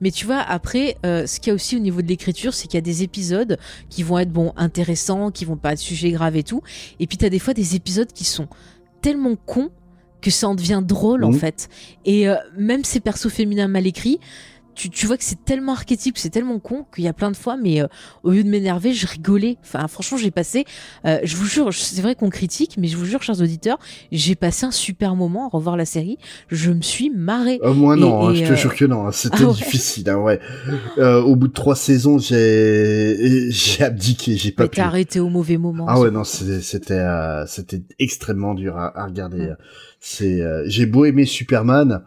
Mais 0.00 0.10
tu 0.10 0.26
vois, 0.26 0.40
après, 0.40 0.96
ce 1.04 1.38
qu'il 1.38 1.50
y 1.50 1.52
a 1.52 1.54
aussi 1.54 1.76
au 1.76 1.78
niveau 1.78 2.02
de 2.02 2.08
l'écriture, 2.08 2.52
c'est 2.52 2.66
qu'il 2.66 2.78
y 2.78 2.78
a 2.78 2.80
des 2.80 3.04
épisodes 3.04 3.58
qui 3.88 4.02
vont 4.02 4.18
être 4.18 4.32
bon 4.32 4.52
intéressants, 4.56 5.30
qui 5.30 5.44
vont 5.44 5.56
pas 5.56 5.74
être 5.74 5.78
sujets 5.78 6.10
graves 6.10 6.34
et 6.36 6.42
tout. 6.42 6.62
Et 6.98 7.06
puis 7.06 7.16
t'as 7.16 7.28
des 7.28 7.38
fois 7.38 7.54
des 7.54 7.76
épisodes 7.76 8.08
qui 8.12 8.24
sont 8.24 8.48
tellement 9.02 9.36
cons, 9.36 9.70
que 10.20 10.30
ça 10.30 10.48
en 10.48 10.54
devient 10.54 10.82
drôle 10.84 11.24
en 11.24 11.32
Mhm. 11.32 11.38
fait. 11.38 11.68
Et 12.04 12.28
euh, 12.28 12.34
même 12.56 12.84
ces 12.84 13.00
persos 13.00 13.28
féminins 13.30 13.68
mal 13.68 13.86
écrits, 13.86 14.18
tu, 14.74 14.90
tu 14.90 15.06
vois 15.06 15.16
que 15.16 15.24
c'est 15.24 15.42
tellement 15.42 15.72
archétype, 15.72 16.18
c'est 16.18 16.28
tellement 16.28 16.58
con 16.58 16.84
qu'il 16.94 17.02
y 17.04 17.08
a 17.08 17.14
plein 17.14 17.30
de 17.30 17.36
fois, 17.36 17.56
mais 17.56 17.80
euh, 17.80 17.86
au 18.24 18.30
lieu 18.32 18.44
de 18.44 18.50
m'énerver, 18.50 18.92
je 18.92 19.06
rigolais. 19.06 19.56
Enfin, 19.62 19.88
franchement, 19.88 20.18
j'ai 20.18 20.30
passé, 20.30 20.66
euh, 21.06 21.18
je 21.24 21.34
vous 21.36 21.46
jure, 21.46 21.72
c'est 21.72 22.02
vrai 22.02 22.14
qu'on 22.14 22.28
critique, 22.28 22.76
mais 22.76 22.86
je 22.86 22.98
vous 22.98 23.06
jure, 23.06 23.22
chers 23.22 23.40
auditeurs, 23.40 23.78
j'ai 24.12 24.34
passé 24.34 24.66
un 24.66 24.70
super 24.70 25.16
moment 25.16 25.46
à 25.46 25.48
revoir 25.48 25.78
la 25.78 25.86
série. 25.86 26.18
Je 26.48 26.72
me 26.72 26.82
suis 26.82 27.08
marrée. 27.08 27.58
Euh, 27.62 27.72
moi 27.72 27.96
Et- 27.96 28.00
non, 28.00 28.28
hein, 28.28 28.34
je 28.34 28.44
te 28.44 28.52
euh, 28.52 28.54
jure 28.56 28.74
que 28.74 28.84
non, 28.84 29.06
hein, 29.06 29.12
c'était 29.12 29.44
ah 29.44 29.46
ouais. 29.46 29.54
difficile, 29.54 30.10
hein, 30.10 30.18
ouais. 30.18 30.40
Euh, 30.98 31.22
au 31.22 31.36
bout 31.36 31.48
de 31.48 31.54
trois 31.54 31.74
saisons, 31.74 32.18
j'ai 32.18 33.46
j'ai 33.50 33.82
abdiqué, 33.82 34.36
j'ai 34.36 34.52
pas 34.52 34.68
t'as 34.68 34.84
arrêté 34.84 35.20
au 35.20 35.30
mauvais 35.30 35.56
moment. 35.56 35.86
Ah 35.88 35.98
ouais, 36.00 36.10
non, 36.10 36.24
c'était 36.24 36.60
c'était 36.60 37.82
extrêmement 37.98 38.52
dur 38.52 38.76
à, 38.76 38.98
à 39.00 39.06
regarder. 39.06 39.54
C'est 40.00 40.40
euh, 40.42 40.62
j'ai 40.66 40.86
beau 40.86 41.04
aimer 41.04 41.24
Superman, 41.24 42.02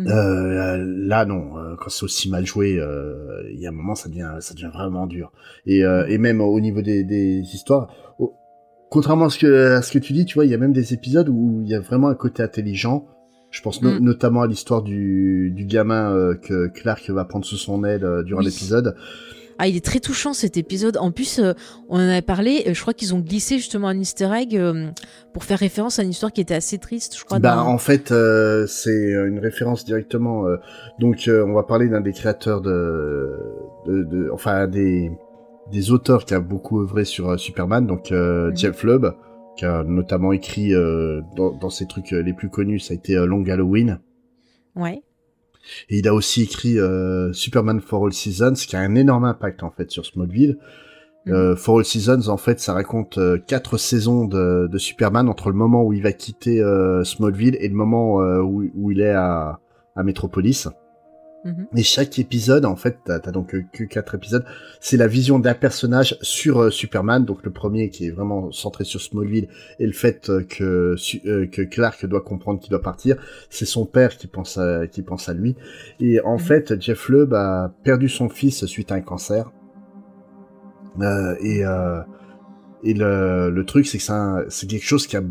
Mm. 0.00 0.06
euh, 0.06 0.76
là 1.08 1.24
non, 1.24 1.58
euh, 1.58 1.74
quand 1.76 1.90
c'est 1.90 2.04
aussi 2.04 2.30
mal 2.30 2.46
joué, 2.46 2.78
euh, 2.78 3.42
il 3.52 3.58
y 3.60 3.66
a 3.66 3.70
un 3.70 3.72
moment 3.72 3.96
ça 3.96 4.08
devient 4.08 4.30
ça 4.38 4.54
devient 4.54 4.70
vraiment 4.72 5.08
dur. 5.08 5.32
Et 5.66 5.84
euh, 5.84 6.06
et 6.06 6.18
même 6.18 6.40
au 6.40 6.60
niveau 6.60 6.82
des, 6.82 7.02
des 7.02 7.40
histoires, 7.52 7.88
au- 8.20 8.32
contrairement 8.90 9.24
à 9.24 9.30
ce 9.30 9.38
que 9.40 9.72
à 9.76 9.82
ce 9.82 9.90
que 9.90 9.98
tu 9.98 10.12
dis, 10.12 10.24
tu 10.24 10.34
vois, 10.34 10.44
il 10.44 10.52
y 10.52 10.54
a 10.54 10.58
même 10.58 10.72
des 10.72 10.94
épisodes 10.94 11.28
où 11.28 11.62
il 11.64 11.68
y 11.68 11.74
a 11.74 11.80
vraiment 11.80 12.08
un 12.08 12.14
côté 12.14 12.44
intelligent. 12.44 13.08
Je 13.50 13.60
pense 13.62 13.82
no- 13.82 13.90
Mm. 13.98 14.04
notamment 14.04 14.42
à 14.42 14.46
l'histoire 14.46 14.82
du, 14.82 15.50
du 15.56 15.64
gamin 15.64 16.14
euh, 16.14 16.34
que 16.36 16.68
Clark 16.68 17.08
va 17.10 17.24
prendre 17.24 17.44
sous 17.46 17.56
son 17.56 17.82
aile 17.82 18.04
euh, 18.04 18.22
durant 18.22 18.40
Oui. 18.40 18.46
l'épisode. 18.46 18.94
Ah, 19.58 19.66
il 19.68 19.76
est 19.76 19.84
très 19.84 19.98
touchant 20.00 20.32
cet 20.34 20.56
épisode. 20.56 20.96
En 20.98 21.10
plus, 21.10 21.40
euh, 21.40 21.52
on 21.88 21.96
en 21.96 22.08
avait 22.08 22.22
parlé. 22.22 22.62
euh, 22.68 22.74
je 22.74 22.80
crois 22.80 22.94
qu'ils 22.94 23.14
ont 23.14 23.18
glissé 23.18 23.56
justement 23.58 23.88
un 23.88 23.98
Easter 23.98 24.28
egg 24.32 24.56
euh, 24.56 24.90
pour 25.32 25.42
faire 25.44 25.58
référence 25.58 25.98
à 25.98 26.04
une 26.04 26.10
histoire 26.10 26.32
qui 26.32 26.40
était 26.40 26.54
assez 26.54 26.78
triste, 26.78 27.16
je 27.18 27.24
crois. 27.24 27.38
Bah, 27.40 27.56
dans- 27.56 27.66
en 27.66 27.78
fait, 27.78 28.12
euh, 28.12 28.66
c'est 28.68 29.10
une 29.12 29.40
référence 29.40 29.84
directement. 29.84 30.44
donc, 31.00 31.28
on 31.28 31.52
va 31.54 31.62
parler 31.64 31.88
d'un 31.88 32.00
des 32.00 32.12
créateurs 32.12 32.60
de, 32.60 33.36
de, 33.86 34.04
de- 34.04 34.30
enfin, 34.32 34.66
des 34.68 35.10
des 35.70 35.90
auteurs 35.90 36.24
qui 36.24 36.32
a 36.32 36.40
beaucoup 36.40 36.80
œuvré 36.80 37.04
sur 37.04 37.38
Superman. 37.38 37.86
Donc, 37.86 38.10
Mhm. 38.10 38.56
Jeff 38.56 38.82
Lubb, 38.84 39.12
qui 39.58 39.66
a 39.66 39.82
notamment 39.84 40.32
écrit 40.32 40.72
dans, 41.36 41.50
dans 41.52 41.68
ses 41.68 41.86
trucs 41.86 42.12
les 42.12 42.32
plus 42.32 42.48
connus, 42.48 42.78
ça 42.80 42.92
a 42.92 42.96
été 42.96 43.14
Long 43.16 43.44
Halloween. 43.46 43.98
Ouais. 44.76 45.02
Et 45.90 45.98
il 45.98 46.08
a 46.08 46.14
aussi 46.14 46.42
écrit 46.42 46.78
euh, 46.78 47.32
Superman 47.32 47.80
for 47.80 48.06
All 48.06 48.12
Seasons, 48.12 48.54
qui 48.54 48.76
a 48.76 48.80
un 48.80 48.94
énorme 48.94 49.24
impact 49.24 49.62
en 49.62 49.70
fait 49.70 49.90
sur 49.90 50.04
Smallville. 50.06 50.58
Mhm. 51.26 51.34
Euh, 51.34 51.56
for 51.56 51.78
All 51.78 51.84
Seasons, 51.84 52.28
en 52.28 52.36
fait, 52.36 52.60
ça 52.60 52.72
raconte 52.72 53.18
euh, 53.18 53.38
quatre 53.38 53.76
saisons 53.76 54.24
de, 54.24 54.68
de 54.70 54.78
Superman 54.78 55.28
entre 55.28 55.50
le 55.50 55.56
moment 55.56 55.84
où 55.84 55.92
il 55.92 56.02
va 56.02 56.12
quitter 56.12 56.60
euh, 56.60 57.04
Smallville 57.04 57.56
et 57.60 57.68
le 57.68 57.74
moment 57.74 58.16
où, 58.16 58.70
où 58.74 58.90
il 58.90 59.00
est 59.00 59.12
à, 59.12 59.60
à 59.96 60.02
Metropolis. 60.02 60.68
Mhm. 61.48 61.66
Et 61.76 61.82
chaque 61.82 62.18
épisode, 62.18 62.64
en 62.64 62.76
fait, 62.76 62.98
t'as 63.04 63.18
donc 63.32 63.54
euh, 63.54 63.62
que 63.72 63.84
quatre 63.84 64.14
épisodes, 64.14 64.44
c'est 64.80 64.96
la 64.96 65.06
vision 65.06 65.38
d'un 65.38 65.54
personnage 65.54 66.16
sur 66.20 66.62
euh, 66.62 66.70
Superman. 66.70 67.24
Donc 67.24 67.42
le 67.42 67.50
premier 67.50 67.90
qui 67.90 68.06
est 68.06 68.10
vraiment 68.10 68.52
centré 68.52 68.84
sur 68.84 69.00
Smallville 69.00 69.48
et 69.78 69.86
le 69.86 69.92
fait 69.92 70.28
euh, 70.28 70.42
que 70.44 70.94
euh, 71.26 71.46
que 71.46 71.62
Clark 71.62 72.04
doit 72.06 72.20
comprendre 72.20 72.60
qu'il 72.60 72.70
doit 72.70 72.82
partir, 72.82 73.16
c'est 73.50 73.64
son 73.66 73.86
père 73.86 74.16
qui 74.16 74.26
pense 74.26 74.58
à 74.58 74.86
qui 74.86 75.02
pense 75.02 75.28
à 75.28 75.34
lui. 75.34 75.56
Et 76.00 76.20
en 76.20 76.34
Mhm. 76.34 76.38
fait, 76.40 76.80
Jeff 76.80 77.08
Loeb 77.08 77.32
a 77.34 77.72
perdu 77.82 78.08
son 78.08 78.28
fils 78.28 78.64
suite 78.66 78.92
à 78.92 78.96
un 78.96 79.00
cancer. 79.00 79.50
Euh, 81.00 81.34
et 81.40 81.64
euh, 81.64 82.00
et 82.84 82.94
le, 82.94 83.50
le 83.50 83.64
truc, 83.64 83.86
c'est 83.86 83.98
que 83.98 84.46
c'est 84.50 84.66
quelque 84.68 84.84
chose 84.84 85.06
qui 85.06 85.16
a 85.16 85.22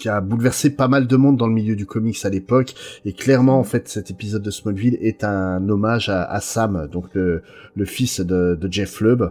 qui 0.00 0.08
a 0.08 0.20
bouleversé 0.20 0.74
pas 0.74 0.88
mal 0.88 1.06
de 1.06 1.16
monde 1.16 1.36
dans 1.36 1.46
le 1.46 1.52
milieu 1.54 1.76
du 1.76 1.86
comics 1.86 2.18
à 2.24 2.28
l'époque. 2.30 2.74
Et 3.04 3.12
clairement, 3.12 3.58
en 3.60 3.64
fait, 3.64 3.86
cet 3.88 4.10
épisode 4.10 4.42
de 4.42 4.50
Smallville 4.50 4.98
est 5.00 5.22
un 5.22 5.68
hommage 5.68 6.08
à, 6.08 6.24
à 6.24 6.40
Sam, 6.40 6.88
donc 6.90 7.14
le, 7.14 7.42
le 7.76 7.84
fils 7.84 8.20
de, 8.20 8.56
de 8.60 8.72
Jeff 8.72 9.00
Loeb. 9.00 9.22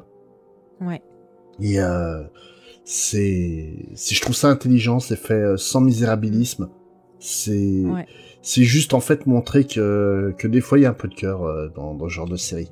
Ouais. 0.79 1.01
Et 1.59 1.81
euh, 1.81 2.23
c'est, 2.85 3.73
je 3.95 4.21
trouve 4.21 4.35
ça 4.35 4.47
intelligent, 4.49 4.99
c'est 4.99 5.17
fait 5.17 5.33
euh, 5.33 5.57
sans 5.57 5.81
misérabilisme. 5.81 6.69
C'est, 7.19 7.83
Ouais. 7.85 8.05
c'est 8.41 8.63
juste 8.63 8.93
en 8.93 9.01
fait 9.01 9.25
montrer 9.25 9.65
que 9.65 10.33
que 10.37 10.47
des 10.47 10.61
fois 10.61 10.79
il 10.79 10.83
y 10.83 10.85
a 10.85 10.89
un 10.89 10.93
peu 10.93 11.09
de 11.09 11.15
cœur 11.15 11.43
euh, 11.43 11.67
dans, 11.75 11.93
dans 11.95 12.07
ce 12.07 12.13
genre 12.13 12.29
de 12.29 12.37
série. 12.37 12.71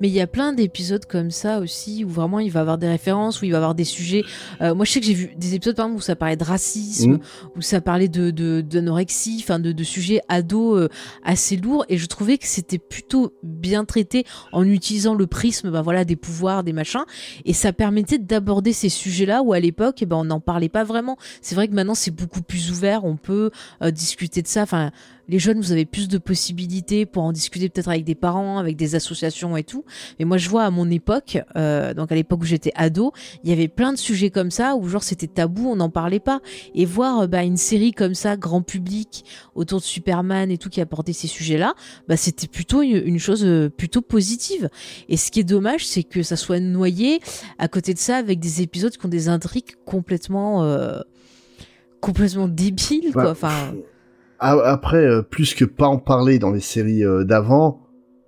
Mais 0.00 0.08
il 0.08 0.14
y 0.14 0.20
a 0.20 0.26
plein 0.26 0.52
d'épisodes 0.52 1.04
comme 1.06 1.30
ça 1.30 1.58
aussi 1.60 2.04
où 2.04 2.08
vraiment 2.08 2.38
il 2.40 2.50
va 2.50 2.60
avoir 2.60 2.78
des 2.78 2.88
références, 2.88 3.40
où 3.40 3.44
il 3.44 3.50
va 3.52 3.58
avoir 3.58 3.74
des 3.74 3.84
sujets. 3.84 4.22
Euh, 4.60 4.74
moi, 4.74 4.84
je 4.84 4.92
sais 4.92 5.00
que 5.00 5.06
j'ai 5.06 5.14
vu 5.14 5.30
des 5.36 5.54
épisodes 5.54 5.76
par 5.76 5.86
exemple 5.86 5.98
où 6.00 6.02
ça 6.04 6.16
parlait 6.16 6.36
de 6.36 6.44
racisme, 6.44 7.12
Mhm. 7.12 7.18
où 7.56 7.60
ça 7.62 7.80
parlait 7.80 8.08
de 8.08 8.30
de- 8.30 8.60
d'anorexie, 8.60 9.38
enfin 9.42 9.58
de, 9.58 9.72
de 9.72 9.84
sujets 9.84 10.20
ados 10.28 10.78
euh, 10.78 10.88
assez 11.24 11.56
lourds. 11.56 11.84
Et 11.88 11.98
je 11.98 12.06
trouvais 12.06 12.38
que 12.38 12.46
c'était 12.46 12.78
plutôt 12.78 13.32
bien 13.42 13.84
traité 13.84 14.24
en 14.52 14.64
utilisant 14.64 15.14
le 15.14 15.26
prisme, 15.26 15.70
ben 15.70 15.82
voilà, 15.82 16.04
des 16.04 16.16
pouvoirs, 16.16 16.62
des 16.64 16.72
machins. 16.72 17.04
Et 17.44 17.52
ça 17.52 17.72
permettait 17.72 18.18
d'aborder 18.18 18.72
ces 18.72 18.88
sujets-là 18.88 19.42
où 19.42 19.52
à 19.52 19.60
l'époque, 19.60 19.96
eh 20.02 20.06
ben 20.06 20.16
on 20.16 20.24
n'en 20.24 20.40
parlait 20.40 20.68
pas 20.68 20.84
vraiment. 20.84 21.16
C'est 21.42 21.54
vrai 21.54 21.68
que 21.68 21.74
maintenant 21.74 21.94
c'est 21.94 22.10
beaucoup 22.10 22.42
plus 22.42 22.70
ouvert, 22.70 23.04
on 23.04 23.16
peut 23.16 23.50
euh, 23.82 23.90
discuter 23.90 24.42
de 24.42 24.46
ça. 24.48 24.62
Enfin, 24.62 24.90
les 25.28 25.38
jeunes, 25.38 25.60
vous 25.60 25.72
avez 25.72 25.84
plus 25.84 26.08
de 26.08 26.18
possibilités 26.18 27.06
pour 27.06 27.22
en 27.22 27.32
discuter 27.32 27.68
peut-être 27.68 27.88
avec 27.88 28.04
des 28.04 28.14
parents, 28.14 28.58
avec 28.58 28.76
des 28.76 28.94
associations 28.94 29.56
et 29.56 29.64
tout. 29.64 29.84
Mais 30.18 30.24
moi, 30.24 30.38
je 30.38 30.48
vois 30.48 30.64
à 30.64 30.70
mon 30.70 30.90
époque, 30.90 31.38
euh, 31.56 31.92
donc 31.94 32.10
à 32.10 32.14
l'époque 32.14 32.40
où 32.42 32.46
j'étais 32.46 32.72
ado, 32.74 33.12
il 33.44 33.50
y 33.50 33.52
avait 33.52 33.68
plein 33.68 33.92
de 33.92 33.98
sujets 33.98 34.30
comme 34.30 34.50
ça 34.50 34.76
où 34.76 34.88
genre 34.88 35.02
c'était 35.02 35.26
tabou, 35.26 35.68
on 35.68 35.76
n'en 35.76 35.90
parlait 35.90 36.20
pas. 36.20 36.40
Et 36.74 36.84
voir 36.84 37.20
euh, 37.20 37.26
bah, 37.26 37.42
une 37.42 37.56
série 37.56 37.92
comme 37.92 38.14
ça, 38.14 38.36
grand 38.36 38.62
public, 38.62 39.24
autour 39.54 39.80
de 39.80 39.84
Superman 39.84 40.50
et 40.50 40.58
tout, 40.58 40.70
qui 40.70 40.80
apportait 40.80 41.12
ces 41.12 41.28
sujets-là, 41.28 41.74
bah, 42.08 42.16
c'était 42.16 42.48
plutôt 42.48 42.82
une, 42.82 42.96
une 43.06 43.18
chose 43.18 43.44
euh, 43.44 43.68
plutôt 43.68 44.00
positive. 44.00 44.70
Et 45.08 45.16
ce 45.16 45.30
qui 45.30 45.40
est 45.40 45.44
dommage, 45.44 45.86
c'est 45.86 46.04
que 46.04 46.22
ça 46.22 46.36
soit 46.36 46.60
noyé 46.60 47.20
à 47.58 47.68
côté 47.68 47.92
de 47.92 47.98
ça 47.98 48.16
avec 48.16 48.40
des 48.40 48.62
épisodes 48.62 48.96
qui 48.96 49.04
ont 49.04 49.10
des 49.10 49.28
intrigues 49.28 49.76
complètement, 49.84 50.64
euh, 50.64 51.00
complètement 52.00 52.48
débiles, 52.48 53.12
quoi. 53.12 53.24
Ouais. 53.24 53.30
Enfin, 53.30 53.74
Après, 54.40 55.04
euh, 55.04 55.22
plus 55.22 55.54
que 55.54 55.64
pas 55.64 55.86
en 55.88 55.98
parler 55.98 56.38
dans 56.38 56.50
les 56.52 56.60
séries 56.60 57.04
euh, 57.04 57.24
d'avant, 57.24 57.80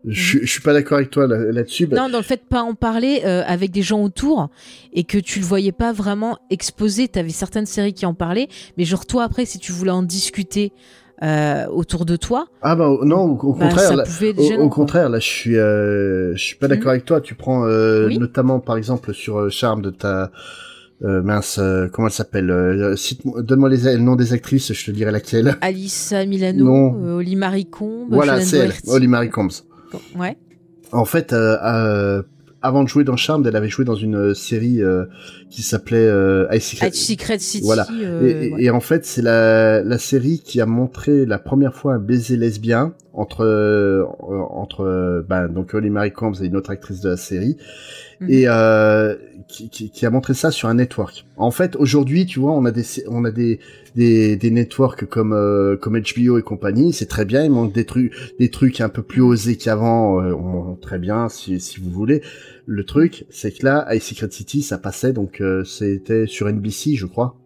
je, 0.06 0.38
je 0.42 0.46
suis 0.50 0.62
pas 0.62 0.72
d'accord 0.72 0.96
avec 0.98 1.10
toi 1.10 1.26
là- 1.26 1.52
là-dessus. 1.52 1.86
Non, 1.88 2.08
dans 2.08 2.18
le 2.18 2.24
fait 2.24 2.36
de 2.36 2.48
pas 2.48 2.62
en 2.62 2.74
parler 2.74 3.20
euh, 3.24 3.42
avec 3.46 3.70
des 3.70 3.82
gens 3.82 4.02
autour 4.02 4.48
et 4.92 5.04
que 5.04 5.18
tu 5.18 5.38
le 5.40 5.44
voyais 5.44 5.72
pas 5.72 5.92
vraiment 5.92 6.38
exposé. 6.50 7.06
T'avais 7.06 7.28
certaines 7.30 7.66
séries 7.66 7.92
qui 7.92 8.06
en 8.06 8.14
parlaient, 8.14 8.48
mais 8.78 8.84
genre 8.84 9.06
toi 9.06 9.24
après, 9.24 9.44
si 9.44 9.58
tu 9.58 9.72
voulais 9.72 9.90
en 9.90 10.02
discuter 10.02 10.72
euh, 11.22 11.66
autour 11.66 12.06
de 12.06 12.16
toi, 12.16 12.46
Ah 12.62 12.74
bah 12.76 12.88
non, 13.02 13.24
au, 13.24 13.48
au 13.50 13.52
bah, 13.52 13.66
contraire, 13.68 13.94
là, 13.94 14.04
au, 14.58 14.68
contraire, 14.70 15.10
là, 15.10 15.18
je 15.18 15.26
suis, 15.28 15.58
euh, 15.58 16.34
je 16.34 16.42
suis 16.42 16.56
pas 16.56 16.66
d'accord 16.66 16.86
Mhm. 16.86 16.90
avec 16.92 17.04
toi. 17.04 17.20
Tu 17.20 17.34
prends 17.34 17.66
euh, 17.66 18.06
Oui. 18.06 18.18
notamment, 18.18 18.58
par 18.58 18.78
exemple, 18.78 19.12
sur 19.12 19.50
Charme 19.50 19.82
de 19.82 19.90
ta 19.90 20.30
euh, 21.02 21.22
mince, 21.22 21.58
euh, 21.58 21.88
comment 21.92 22.08
elle 22.08 22.12
s'appelle 22.14 22.50
euh, 22.50 22.94
cite-moi- 22.96 23.42
Donne-moi 23.42 23.68
les 23.70 23.92
le 23.94 23.98
nom 23.98 24.16
des 24.16 24.32
actrices, 24.32 24.72
je 24.72 24.84
te 24.86 24.90
dirai 24.90 25.10
laquelle. 25.10 25.56
Alissa 25.60 26.26
Milano, 26.26 26.64
Non. 26.64 27.04
euh, 27.06 27.16
Oli 27.16 27.36
Marie 27.36 27.68
voilà, 28.10 28.40
c'est 28.40 28.58
elle. 28.58 28.72
Holly 28.86 29.08
Marie 29.08 29.30
Combs. 29.30 29.64
Ouais. 30.16 30.36
En 30.92 31.04
fait, 31.04 31.32
euh, 31.32 31.56
euh, 31.64 32.22
avant 32.62 32.82
de 32.84 32.88
jouer 32.88 33.04
dans 33.04 33.16
Charmed, 33.16 33.46
elle 33.46 33.56
avait 33.56 33.68
joué 33.70 33.84
dans 33.86 33.94
une 33.94 34.16
euh, 34.16 34.34
série 34.34 34.82
euh, 34.82 35.06
qui 35.48 35.62
s'appelait 35.62 35.96
euh, 36.06 36.46
High 36.52 36.60
Secret. 36.60 36.90
Secret 36.92 37.38
City. 37.38 37.64
Voilà. 37.64 37.86
euh, 37.90 38.26
Et, 38.26 38.30
et- 38.48 38.52
ouais. 38.52 38.62
et 38.64 38.70
en 38.70 38.80
fait, 38.80 39.06
c'est 39.06 39.22
la, 39.22 39.82
la 39.82 39.98
série 39.98 40.40
qui 40.44 40.60
a 40.60 40.66
montré 40.66 41.24
la 41.24 41.38
première 41.38 41.74
fois 41.74 41.94
un 41.94 41.98
baiser 41.98 42.36
lesbien 42.36 42.92
entre 43.14 43.44
euh, 43.44 44.04
entre 44.50 44.82
euh, 44.84 45.22
ben, 45.26 45.48
donc 45.48 45.72
Holly 45.74 45.90
Marie 45.90 46.12
Combs 46.12 46.34
et 46.42 46.46
une 46.46 46.56
autre 46.56 46.70
actrice 46.70 47.00
de 47.00 47.08
la 47.10 47.16
série 47.16 47.56
Mhm. 48.20 48.28
et 48.30 48.44
euh, 48.48 49.16
qui, 49.50 49.68
qui, 49.68 49.90
qui 49.90 50.06
a 50.06 50.10
montré 50.10 50.34
ça 50.34 50.50
sur 50.50 50.68
un 50.68 50.74
network. 50.74 51.26
En 51.36 51.50
fait, 51.50 51.76
aujourd'hui, 51.76 52.26
tu 52.26 52.40
vois, 52.40 52.52
on 52.52 52.64
a 52.64 52.70
des 52.70 52.84
on 53.08 53.24
a 53.24 53.30
des 53.30 53.60
des, 53.96 54.36
des 54.36 54.50
networks 54.50 55.06
comme 55.06 55.32
euh, 55.32 55.76
comme 55.76 55.98
HBO 55.98 56.38
et 56.38 56.42
compagnie, 56.42 56.92
c'est 56.92 57.06
très 57.06 57.24
bien. 57.24 57.44
Il 57.44 57.50
manque 57.50 57.72
des 57.72 57.84
trucs 57.84 58.12
des 58.38 58.50
trucs 58.50 58.80
un 58.80 58.88
peu 58.88 59.02
plus 59.02 59.20
osés 59.20 59.56
qu'avant, 59.56 60.22
euh, 60.22 60.74
très 60.80 60.98
bien 60.98 61.28
si 61.28 61.60
si 61.60 61.80
vous 61.80 61.90
voulez. 61.90 62.22
Le 62.66 62.84
truc, 62.84 63.24
c'est 63.30 63.50
que 63.50 63.64
là, 63.64 63.86
High 63.90 64.00
Secret 64.00 64.30
City, 64.30 64.62
ça 64.62 64.78
passait 64.78 65.12
donc 65.12 65.40
euh, 65.40 65.64
c'était 65.64 66.26
sur 66.26 66.48
NBC, 66.48 66.94
je 66.94 67.06
crois. 67.06 67.39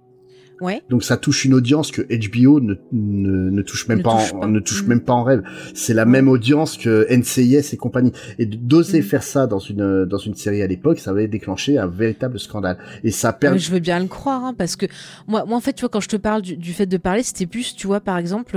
Ouais. 0.61 0.83
Donc 0.89 1.03
ça 1.05 1.17
touche 1.17 1.45
une 1.45 1.55
audience 1.55 1.91
que 1.91 2.03
HBO 2.03 2.61
ne, 2.61 2.75
ne, 2.93 3.51
ne 3.51 3.63
touche 3.63 3.89
même 3.89 3.99
Ne 3.99 4.03
pas, 4.05 4.13
touche 4.19 4.33
en, 4.35 4.41
pas. 4.41 4.47
ne 4.47 4.61
touche 4.61 4.85
Mm. 4.85 4.89
même 4.89 5.01
pas 5.01 5.13
en 5.13 5.25
rêve. 5.25 5.43
C'est 5.75 5.95
la 5.95 6.05
Ouais. 6.05 6.11
même 6.11 6.29
audience 6.29 6.77
que 6.77 7.07
NCIS 7.11 7.73
et 7.73 7.77
compagnie. 7.77 8.13
Et 8.39 8.47
d'oser 8.47 9.01
Mm. 9.01 9.03
faire 9.03 9.23
ça 9.23 9.47
dans 9.47 9.59
une 9.59 10.05
dans 10.05 10.19
une 10.19 10.35
série 10.35 10.63
à 10.63 10.67
l'époque, 10.67 10.99
ça 11.01 11.11
avait 11.11 11.29
déclenché 11.29 11.79
un 11.79 11.87
véritable 11.89 12.39
scandale. 12.39 12.79
Et 13.03 13.11
ça 13.11 13.29
a 13.29 13.33
Ouais, 13.33 13.39
permis. 13.39 13.59
je 13.59 13.71
veux 13.73 13.81
bien 13.81 13.99
le 13.99 14.07
croire, 14.07 14.45
hein, 14.45 14.55
parce 14.57 14.77
que 14.77 14.87
moi, 15.27 15.45
moi, 15.47 15.57
en 15.57 15.61
fait, 15.61 15.73
tu 15.73 15.81
vois, 15.81 15.89
quand 15.89 16.01
je 16.01 16.09
te 16.09 16.17
parle 16.17 16.43
du, 16.43 16.57
du 16.57 16.73
fait 16.73 16.87
de 16.87 16.97
parler, 16.97 17.23
c'était 17.23 17.47
plus, 17.47 17.75
tu 17.75 17.87
vois, 17.87 18.01
par 18.01 18.17
exemple, 18.19 18.57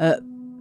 euh, 0.00 0.14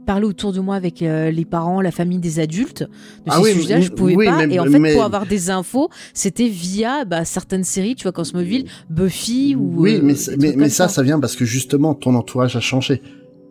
parler 0.06 0.26
autour 0.26 0.54
de 0.54 0.60
moi 0.60 0.76
avec 0.76 1.02
euh, 1.02 1.32
les 1.32 1.46
parents, 1.46 1.82
la 1.82 1.92
famille 1.92 2.20
des 2.20 2.40
adultes 2.40 2.84
de 2.84 2.88
Ah 3.28 3.38
ces 3.38 3.42
oui, 3.44 3.52
sujets-là, 3.54 3.80
mais- 3.80 3.82
je 3.86 3.92
pouvais 3.92 4.16
oui, 4.16 4.26
pas. 4.26 4.46
mais- 4.46 4.56
et 4.56 4.60
en 4.60 4.66
fait, 4.66 4.80
mais- 4.80 4.94
pour 4.94 5.04
avoir 5.04 5.26
des 5.26 5.50
infos, 5.50 5.90
c'était 6.14 6.48
via 6.48 7.06
bah, 7.06 7.26
certaines 7.26 7.64
séries, 7.64 7.96
tu 7.96 8.04
vois, 8.04 8.12
comme 8.12 8.26
Smallville, 8.26 8.66
Buffy 8.90 9.56
ou. 9.56 9.74
oui, 9.82 9.96
euh, 9.96 10.02
mais, 10.40 10.54
mais 10.58 10.70
ça, 10.70 10.88
ça 10.88 11.02
vient 11.04 11.20
parce 11.20 11.36
que 11.36 11.46
justement, 11.46 11.94
ton 11.96 12.16
entourage 12.16 12.56
a 12.56 12.60
changé. 12.62 13.02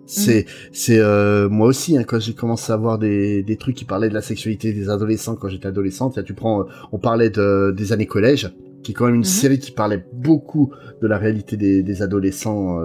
C'est, 0.06 0.40
Mm. 0.42 0.68
c'est 0.72 0.98
euh, 0.98 1.48
moi 1.48 1.66
aussi 1.66 1.96
hein, 1.96 2.04
quand 2.04 2.20
j'ai 2.20 2.34
commencé 2.34 2.70
à 2.70 2.76
voir 2.76 2.98
des, 2.98 3.42
des 3.42 3.56
trucs 3.56 3.74
qui 3.74 3.86
parlaient 3.86 4.10
de 4.10 4.14
la 4.14 4.20
sexualité 4.20 4.74
des 4.74 4.90
adolescents 4.90 5.34
quand 5.34 5.48
j'étais 5.48 5.68
adolescente. 5.68 6.16
Là, 6.16 6.22
tu 6.22 6.34
prends, 6.34 6.60
euh, 6.60 6.64
on 6.92 6.98
parlait 6.98 7.30
de 7.30 7.74
des 7.74 7.92
années 7.94 8.04
collège, 8.06 8.50
qui 8.82 8.92
est 8.92 8.94
quand 8.94 9.06
même 9.06 9.14
une 9.14 9.20
Mhm. 9.20 9.24
série 9.24 9.58
qui 9.58 9.70
parlait 9.70 10.04
beaucoup 10.12 10.70
de 11.00 11.06
la 11.06 11.16
réalité 11.16 11.56
des, 11.56 11.82
des 11.82 12.02
adolescents. 12.02 12.78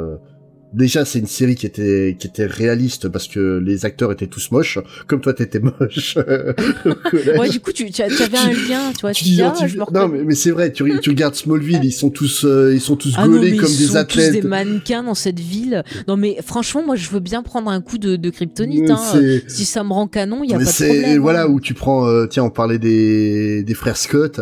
Déjà, 0.71 1.03
c'est 1.03 1.17
une 1.19 1.25
série 1.27 1.55
qui 1.55 1.65
était 1.65 2.15
qui 2.19 2.27
était 2.27 2.45
réaliste 2.45 3.09
parce 3.09 3.27
que 3.27 3.57
les 3.57 3.85
acteurs 3.85 4.11
étaient 4.11 4.27
tous 4.27 4.51
moches, 4.51 4.77
comme 5.07 5.19
toi 5.19 5.33
t'étais 5.33 5.59
moche. 5.59 6.15
Ouais, 7.39 7.49
du 7.49 7.59
coup, 7.59 7.71
tu, 7.71 7.89
tu, 7.91 8.01
avais 8.03 8.37
un 8.37 8.51
lien, 8.51 8.91
tu 8.93 9.01
vois. 9.01 9.11
Tu 9.13 9.23
Tu 9.23 9.29
dis, 9.31 9.41
ah, 9.41 9.51
t'identifies- 9.51 9.73
je 9.73 9.79
me 9.79 9.93
non 9.99 10.07
mais, 10.07 10.23
mais 10.23 10.35
c'est 10.35 10.51
vrai, 10.51 10.71
tu, 10.71 10.83
tu 11.01 11.09
regardes 11.09 11.35
Smallville, 11.35 11.83
ils 11.83 11.91
sont 11.91 12.09
tous 12.09 12.45
euh, 12.45 12.71
ils 12.73 12.81
sont 12.81 12.95
tous 12.95 13.13
Ah 13.17 13.27
gaulés 13.27 13.55
comme 13.57 13.69
ils 13.71 13.77
des 13.77 13.85
sont 13.85 13.95
athlètes. 13.95 14.33
tous 14.35 14.41
des 14.41 14.47
mannequins 14.47 15.03
dans 15.03 15.15
cette 15.15 15.39
ville. 15.39 15.83
Non, 16.07 16.17
mais 16.17 16.37
franchement, 16.45 16.83
moi, 16.85 16.95
je 16.95 17.09
veux 17.09 17.19
bien 17.19 17.41
prendre 17.43 17.69
un 17.71 17.81
coup 17.81 17.97
de, 17.97 18.15
de 18.15 18.29
kryptonite. 18.29 18.89
Hein. 18.89 18.99
Si 19.47 19.65
ça 19.65 19.83
me 19.83 19.91
rend 19.93 20.07
canon, 20.07 20.43
il 20.43 20.51
y 20.51 20.53
a 20.53 20.57
Mais 20.57 20.65
pas 20.65 20.69
de 20.69 20.75
c'est 20.75 20.87
problème. 20.87 21.19
voilà 21.19 21.43
hein. 21.43 21.47
où 21.49 21.59
tu 21.59 21.73
prends 21.73 22.07
euh, 22.07 22.25
tiens 22.27 22.43
on 22.43 22.49
parlait 22.51 22.79
des 22.79 23.63
des 23.63 23.73
frères 23.73 23.97
Scott 23.97 24.39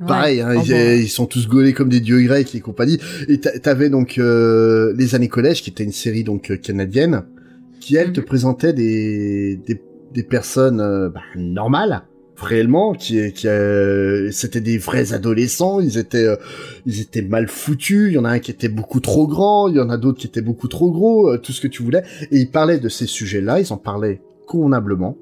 Ouais. 0.00 0.06
pareil 0.06 0.40
hein, 0.42 0.54
Oh, 0.56 0.62
ils, 0.64 0.70
bon. 0.72 0.92
ils 1.04 1.08
sont 1.08 1.26
tous 1.26 1.48
gaulés 1.48 1.72
comme 1.72 1.88
des 1.88 2.00
dieux 2.00 2.20
grecs 2.22 2.54
et 2.54 2.60
compagnie 2.60 2.98
et 3.28 3.40
t'a- 3.40 3.58
t'avais 3.58 3.88
donc 3.88 4.18
euh, 4.18 4.92
les 4.98 5.14
années 5.14 5.28
collège 5.28 5.62
qui 5.62 5.70
était 5.70 5.84
une 5.84 5.92
série 5.92 6.22
donc 6.24 6.50
euh, 6.50 6.56
canadienne 6.56 7.22
qui 7.80 7.96
elle 7.96 8.12
te 8.12 8.20
Mhm. 8.20 8.26
présentait 8.26 8.72
des 8.74 9.56
des, 9.66 9.80
des 10.12 10.22
personnes 10.22 10.80
euh, 10.80 11.08
bah, 11.08 11.20
normales 11.36 12.02
réellement 12.36 12.92
qui 12.92 13.32
qui 13.32 13.48
euh, 13.48 14.30
c'était 14.32 14.60
des 14.60 14.76
vrais 14.76 15.14
adolescents 15.14 15.80
ils 15.80 15.96
étaient 15.96 16.26
euh, 16.26 16.36
ils 16.84 17.00
étaient 17.00 17.22
mal 17.22 17.48
foutus 17.48 18.08
il 18.10 18.14
y 18.14 18.18
en 18.18 18.26
a 18.26 18.30
un 18.32 18.38
qui 18.38 18.50
était 18.50 18.68
beaucoup 18.68 19.00
trop 19.00 19.26
grand 19.26 19.68
il 19.68 19.76
y 19.76 19.80
en 19.80 19.88
a 19.88 19.96
d'autres 19.96 20.18
qui 20.18 20.26
étaient 20.26 20.42
beaucoup 20.42 20.68
trop 20.68 20.90
gros 20.90 21.30
euh, 21.30 21.38
tout 21.38 21.52
ce 21.52 21.62
que 21.62 21.68
tu 21.68 21.82
voulais 21.82 22.02
et 22.30 22.36
ils 22.38 22.50
parlaient 22.50 22.78
de 22.78 22.90
ces 22.90 23.06
sujets 23.06 23.40
là 23.40 23.60
ils 23.60 23.72
en 23.72 23.78
parlaient 23.78 24.20
convenablement 24.46 25.16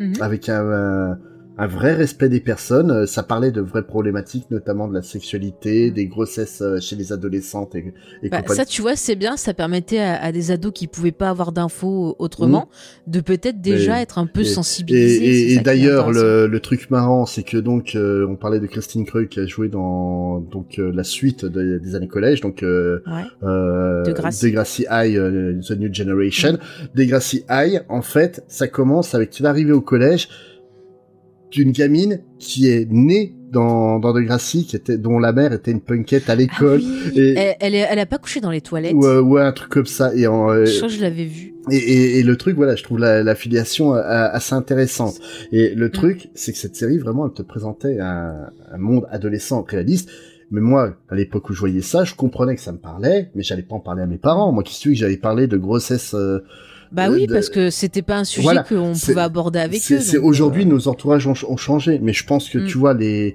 Mhm. 0.00 0.14
avec 0.20 0.48
un, 0.48 0.62
euh, 0.64 1.14
un 1.58 1.66
vrai 1.66 1.94
respect 1.94 2.28
des 2.28 2.40
personnes. 2.40 2.90
Euh, 2.90 3.06
Ça 3.06 3.22
parlait 3.22 3.50
de 3.50 3.60
vraies 3.60 3.86
problématiques, 3.86 4.46
notamment 4.50 4.86
de 4.88 4.94
la 4.94 5.02
sexualité, 5.02 5.90
des 5.90 6.06
grossesses 6.06 6.62
euh, 6.62 6.78
chez 6.80 6.94
les 6.96 7.12
adolescentes 7.12 7.74
et, 7.74 7.92
et 8.22 8.28
Bah, 8.28 8.42
ça, 8.46 8.64
tu 8.64 8.80
vois, 8.82 8.94
c'est 8.96 9.16
bien. 9.16 9.36
Ça 9.36 9.54
permettait 9.54 9.98
à, 9.98 10.22
à 10.22 10.32
des 10.32 10.50
ados 10.50 10.72
qui 10.72 10.86
pouvaient 10.86 11.10
pas 11.12 11.30
avoir 11.30 11.52
d'infos 11.52 12.14
autrement 12.18 12.68
de 13.06 13.20
peut-être 13.20 13.60
déjà 13.60 13.98
Et- 13.98 14.02
être 14.02 14.18
un 14.18 14.26
peu 14.26 14.40
et- 14.42 14.44
sensibilisés. 14.44 15.52
Et, 15.54 15.58
d'ailleurs, 15.58 16.10
le, 16.12 16.46
le 16.46 16.60
truc 16.60 16.90
marrant, 16.90 17.26
c'est 17.26 17.42
que 17.42 17.56
donc 17.58 17.94
euh, 17.94 18.26
on 18.28 18.36
parlait 18.36 18.60
de 18.60 18.66
Christine 18.66 19.04
Krug 19.04 19.28
qui 19.28 19.40
a 19.40 19.46
joué 19.46 19.68
dans 19.68 20.40
donc 20.40 20.78
euh, 20.78 20.92
la 20.94 21.04
suite 21.04 21.44
de- 21.44 21.78
des 21.78 21.94
années 21.94 22.08
collège, 22.08 22.40
donc 22.40 22.62
euh, 22.62 23.00
Ouais. 23.06 23.24
euh, 23.42 24.04
Degrassi. 24.04 24.44
Degrassi 24.46 24.86
High, 24.90 25.14
The 25.66 25.70
New 25.72 25.92
Generation. 25.92 26.58
Degrassi 26.94 27.44
High, 27.50 27.82
en 27.88 28.02
fait, 28.02 28.44
ça 28.48 28.68
commence 28.68 29.14
avec 29.14 29.38
l'arrivée 29.40 29.72
au 29.72 29.80
collège 29.80 30.28
d'une 31.50 31.72
gamine 31.72 32.20
qui 32.38 32.68
est 32.68 32.86
née 32.90 33.34
dans, 33.50 33.98
dans 33.98 34.12
Degrassi, 34.12 34.66
qui 34.66 34.76
était, 34.76 34.98
dont 34.98 35.18
la 35.18 35.32
mère 35.32 35.52
était 35.54 35.70
une 35.70 35.80
punkette 35.80 36.28
à 36.28 36.32
Ah 36.32 36.36
l'école, 36.36 36.80
oui, 36.82 37.12
et- 37.18 37.34
elle, 37.36 37.56
elle, 37.60 37.74
est- 37.74 37.86
elle 37.90 37.98
a 37.98 38.04
pas 38.06 38.18
couché 38.18 38.40
dans 38.40 38.50
les 38.50 38.60
toilettes. 38.60 38.92
ou, 38.94 39.06
euh, 39.06 39.22
ouais, 39.22 39.40
un 39.40 39.52
truc 39.52 39.70
comme 39.70 39.86
ça. 39.86 40.14
Et, 40.14 40.26
en, 40.26 40.50
euh, 40.50 40.66
Je 40.66 40.76
crois 40.76 40.88
que 40.88 40.94
je 40.94 41.00
l'avais 41.00 41.24
vu. 41.24 41.54
et, 41.70 41.76
et, 41.76 42.18
et 42.18 42.22
le 42.22 42.36
truc, 42.36 42.56
voilà, 42.56 42.76
je 42.76 42.82
trouve 42.82 42.98
la, 42.98 43.22
la 43.22 43.34
filiation 43.34 43.94
euh, 43.94 44.02
assez 44.04 44.54
intéressante. 44.54 45.18
Et 45.50 45.74
Mm. 45.74 45.78
le 45.78 45.90
truc, 45.90 46.28
c'est 46.34 46.52
que 46.52 46.58
cette 46.58 46.76
série, 46.76 46.98
vraiment, 46.98 47.26
elle 47.26 47.32
te 47.32 47.40
présentait 47.42 47.98
un, 48.00 48.50
un 48.70 48.78
monde 48.78 49.06
adolescent 49.10 49.62
réaliste. 49.66 50.10
Mais 50.50 50.60
moi, 50.60 50.96
à 51.08 51.14
l'époque 51.14 51.48
où 51.50 51.54
je 51.54 51.60
voyais 51.60 51.82
ça, 51.82 52.04
je 52.04 52.14
comprenais 52.14 52.54
que 52.54 52.60
ça 52.62 52.72
me 52.72 52.78
parlait, 52.78 53.30
mais 53.34 53.42
j'allais 53.42 53.62
pas 53.62 53.74
en 53.76 53.80
parler 53.80 54.02
à 54.02 54.06
mes 54.06 54.16
parents. 54.18 54.52
Moi, 54.52 54.62
qui 54.62 54.74
suis 54.74 54.90
que 54.92 54.96
j'allais 54.96 55.16
parler 55.18 55.46
de 55.46 55.56
grossesse. 55.56 56.12
euh, 56.14 56.40
Bah 56.92 57.08
euh, 57.08 57.14
oui, 57.14 57.26
de- 57.26 57.32
parce 57.32 57.48
que 57.50 57.70
c'était 57.70 58.02
pas 58.02 58.16
un 58.18 58.24
sujet 58.24 58.42
Voilà, 58.44 58.62
qu'on 58.62 58.92
pouvait 58.92 59.20
aborder 59.20 59.58
avec 59.58 59.78
eux. 59.90 59.98
C'est 60.00 60.16
donc, 60.16 60.24
aujourd'hui 60.26 60.62
euh, 60.62 60.68
nos 60.68 60.88
entourages 60.88 61.26
ont, 61.26 61.34
ont 61.48 61.56
changé, 61.56 61.98
mais 62.02 62.12
je 62.12 62.24
pense 62.26 62.48
que 62.48 62.58
Mm. 62.58 62.64
tu 62.66 62.78
vois 62.78 62.94
les, 62.94 63.34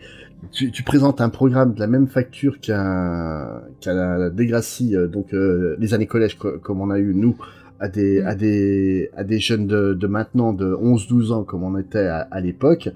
tu, 0.51 0.71
tu 0.71 0.83
présentes 0.83 1.21
un 1.21 1.29
programme 1.29 1.73
de 1.73 1.79
la 1.79 1.87
même 1.87 2.07
facture 2.07 2.59
qu'un 2.59 3.61
qu'à 3.81 3.93
la 3.93 4.29
Degrassi, 4.29 4.95
euh, 4.95 5.07
donc 5.07 5.33
euh, 5.33 5.75
les 5.79 5.93
années 5.93 6.07
collège 6.07 6.37
co- 6.37 6.57
comme 6.61 6.81
on 6.81 6.89
a 6.89 6.99
eu 6.99 7.13
nous 7.15 7.37
à 7.79 7.89
des 7.89 8.21
Mm. 8.21 8.25
à 8.27 8.35
des 8.35 9.09
à 9.17 9.23
des 9.23 9.39
jeunes 9.39 9.67
de, 9.67 9.93
de 9.93 10.07
maintenant 10.07 10.53
de 10.53 10.73
11-12 10.73 11.31
ans 11.31 11.43
comme 11.43 11.63
on 11.63 11.77
était 11.77 12.07
à, 12.07 12.27
à 12.31 12.39
l'époque. 12.41 12.89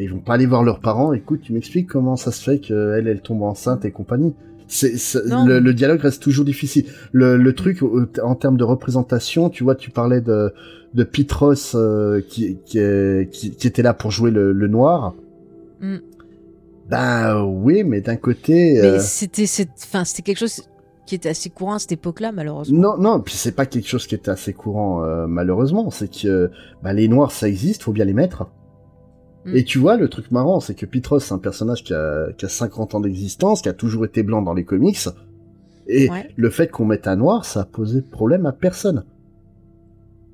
Ils 0.00 0.10
vont 0.12 0.20
pas 0.20 0.34
aller 0.34 0.46
voir 0.46 0.62
leurs 0.62 0.78
parents. 0.78 1.12
Écoute, 1.12 1.40
tu 1.42 1.52
m'expliques 1.52 1.88
comment 1.88 2.14
ça 2.14 2.30
se 2.30 2.40
fait 2.42 2.60
qu'elle, 2.60 3.08
elle 3.08 3.20
tombe 3.20 3.42
enceinte 3.42 3.84
et 3.84 3.90
compagnie. 3.90 4.32
C'est, 4.68 4.92
le, 5.24 5.58
le 5.60 5.74
dialogue 5.74 6.00
reste 6.00 6.22
toujours 6.22 6.44
difficile. 6.44 6.84
Le, 7.12 7.36
le 7.36 7.52
truc 7.54 7.80
en 8.22 8.34
termes 8.34 8.56
de 8.58 8.64
représentation, 8.64 9.48
tu 9.50 9.64
vois, 9.64 9.74
tu 9.74 9.90
parlais 9.90 10.20
de, 10.20 10.52
de 10.94 11.04
Pitros 11.04 11.74
euh, 11.74 12.20
qui, 12.28 12.58
qui, 12.66 12.78
est- 12.78 13.30
qui, 13.32 13.50
qui 13.52 13.66
était 13.66 13.82
là 13.82 13.94
pour 13.94 14.10
jouer 14.10 14.30
le, 14.30 14.52
le 14.52 14.68
noir. 14.68 15.14
Mm. 15.80 15.96
Bah 16.90 17.44
oui, 17.44 17.84
mais 17.84 18.00
d'un 18.00 18.16
côté. 18.16 18.78
Mais 18.80 18.86
euh, 18.88 18.98
c'était, 19.00 19.46
c'est- 19.46 19.68
enfin, 19.84 20.04
c'était 20.04 20.22
quelque 20.22 20.38
chose 20.38 20.62
qui 21.06 21.14
était 21.14 21.28
assez 21.30 21.48
courant 21.50 21.74
à 21.74 21.78
cette 21.78 21.92
époque-là, 21.92 22.32
malheureusement. 22.32 22.78
Non, 22.78 22.98
non, 22.98 23.20
puis 23.20 23.34
c'est 23.34 23.52
pas 23.52 23.66
quelque 23.66 23.88
chose 23.88 24.06
qui 24.06 24.14
était 24.14 24.30
assez 24.30 24.52
courant, 24.52 25.02
euh, 25.04 25.26
malheureusement. 25.26 25.90
C'est 25.90 26.10
que 26.14 26.50
bah, 26.82 26.92
les 26.92 27.08
noirs, 27.08 27.30
ça 27.32 27.48
existe, 27.48 27.82
faut 27.82 27.92
bien 27.92 28.04
les 28.04 28.12
mettre. 28.12 28.46
Mm. 29.52 29.56
Et 29.56 29.64
tu 29.64 29.78
vois, 29.78 29.96
le 29.96 30.08
truc 30.08 30.30
marrant, 30.30 30.60
c'est 30.60 30.74
que 30.74 30.86
Pitros, 30.86 31.20
c'est 31.20 31.32
un 31.34 31.38
personnage 31.38 31.82
qui 31.84 31.94
a, 31.94 32.26
qui 32.36 32.44
a 32.46 32.48
50 32.48 32.94
ans 32.94 33.00
d'existence, 33.00 33.62
qui 33.62 33.68
a 33.68 33.72
toujours 33.72 34.04
été 34.04 34.22
blanc 34.22 34.42
dans 34.42 34.54
les 34.54 34.64
comics. 34.64 34.98
Et 35.86 36.10
Ouais. 36.10 36.30
le 36.36 36.50
fait 36.50 36.68
qu'on 36.70 36.84
mette 36.84 37.06
un 37.06 37.16
noir, 37.16 37.44
ça 37.44 37.60
a 37.60 37.64
posé 37.64 38.02
problème 38.02 38.44
à 38.46 38.52
personne. 38.52 39.04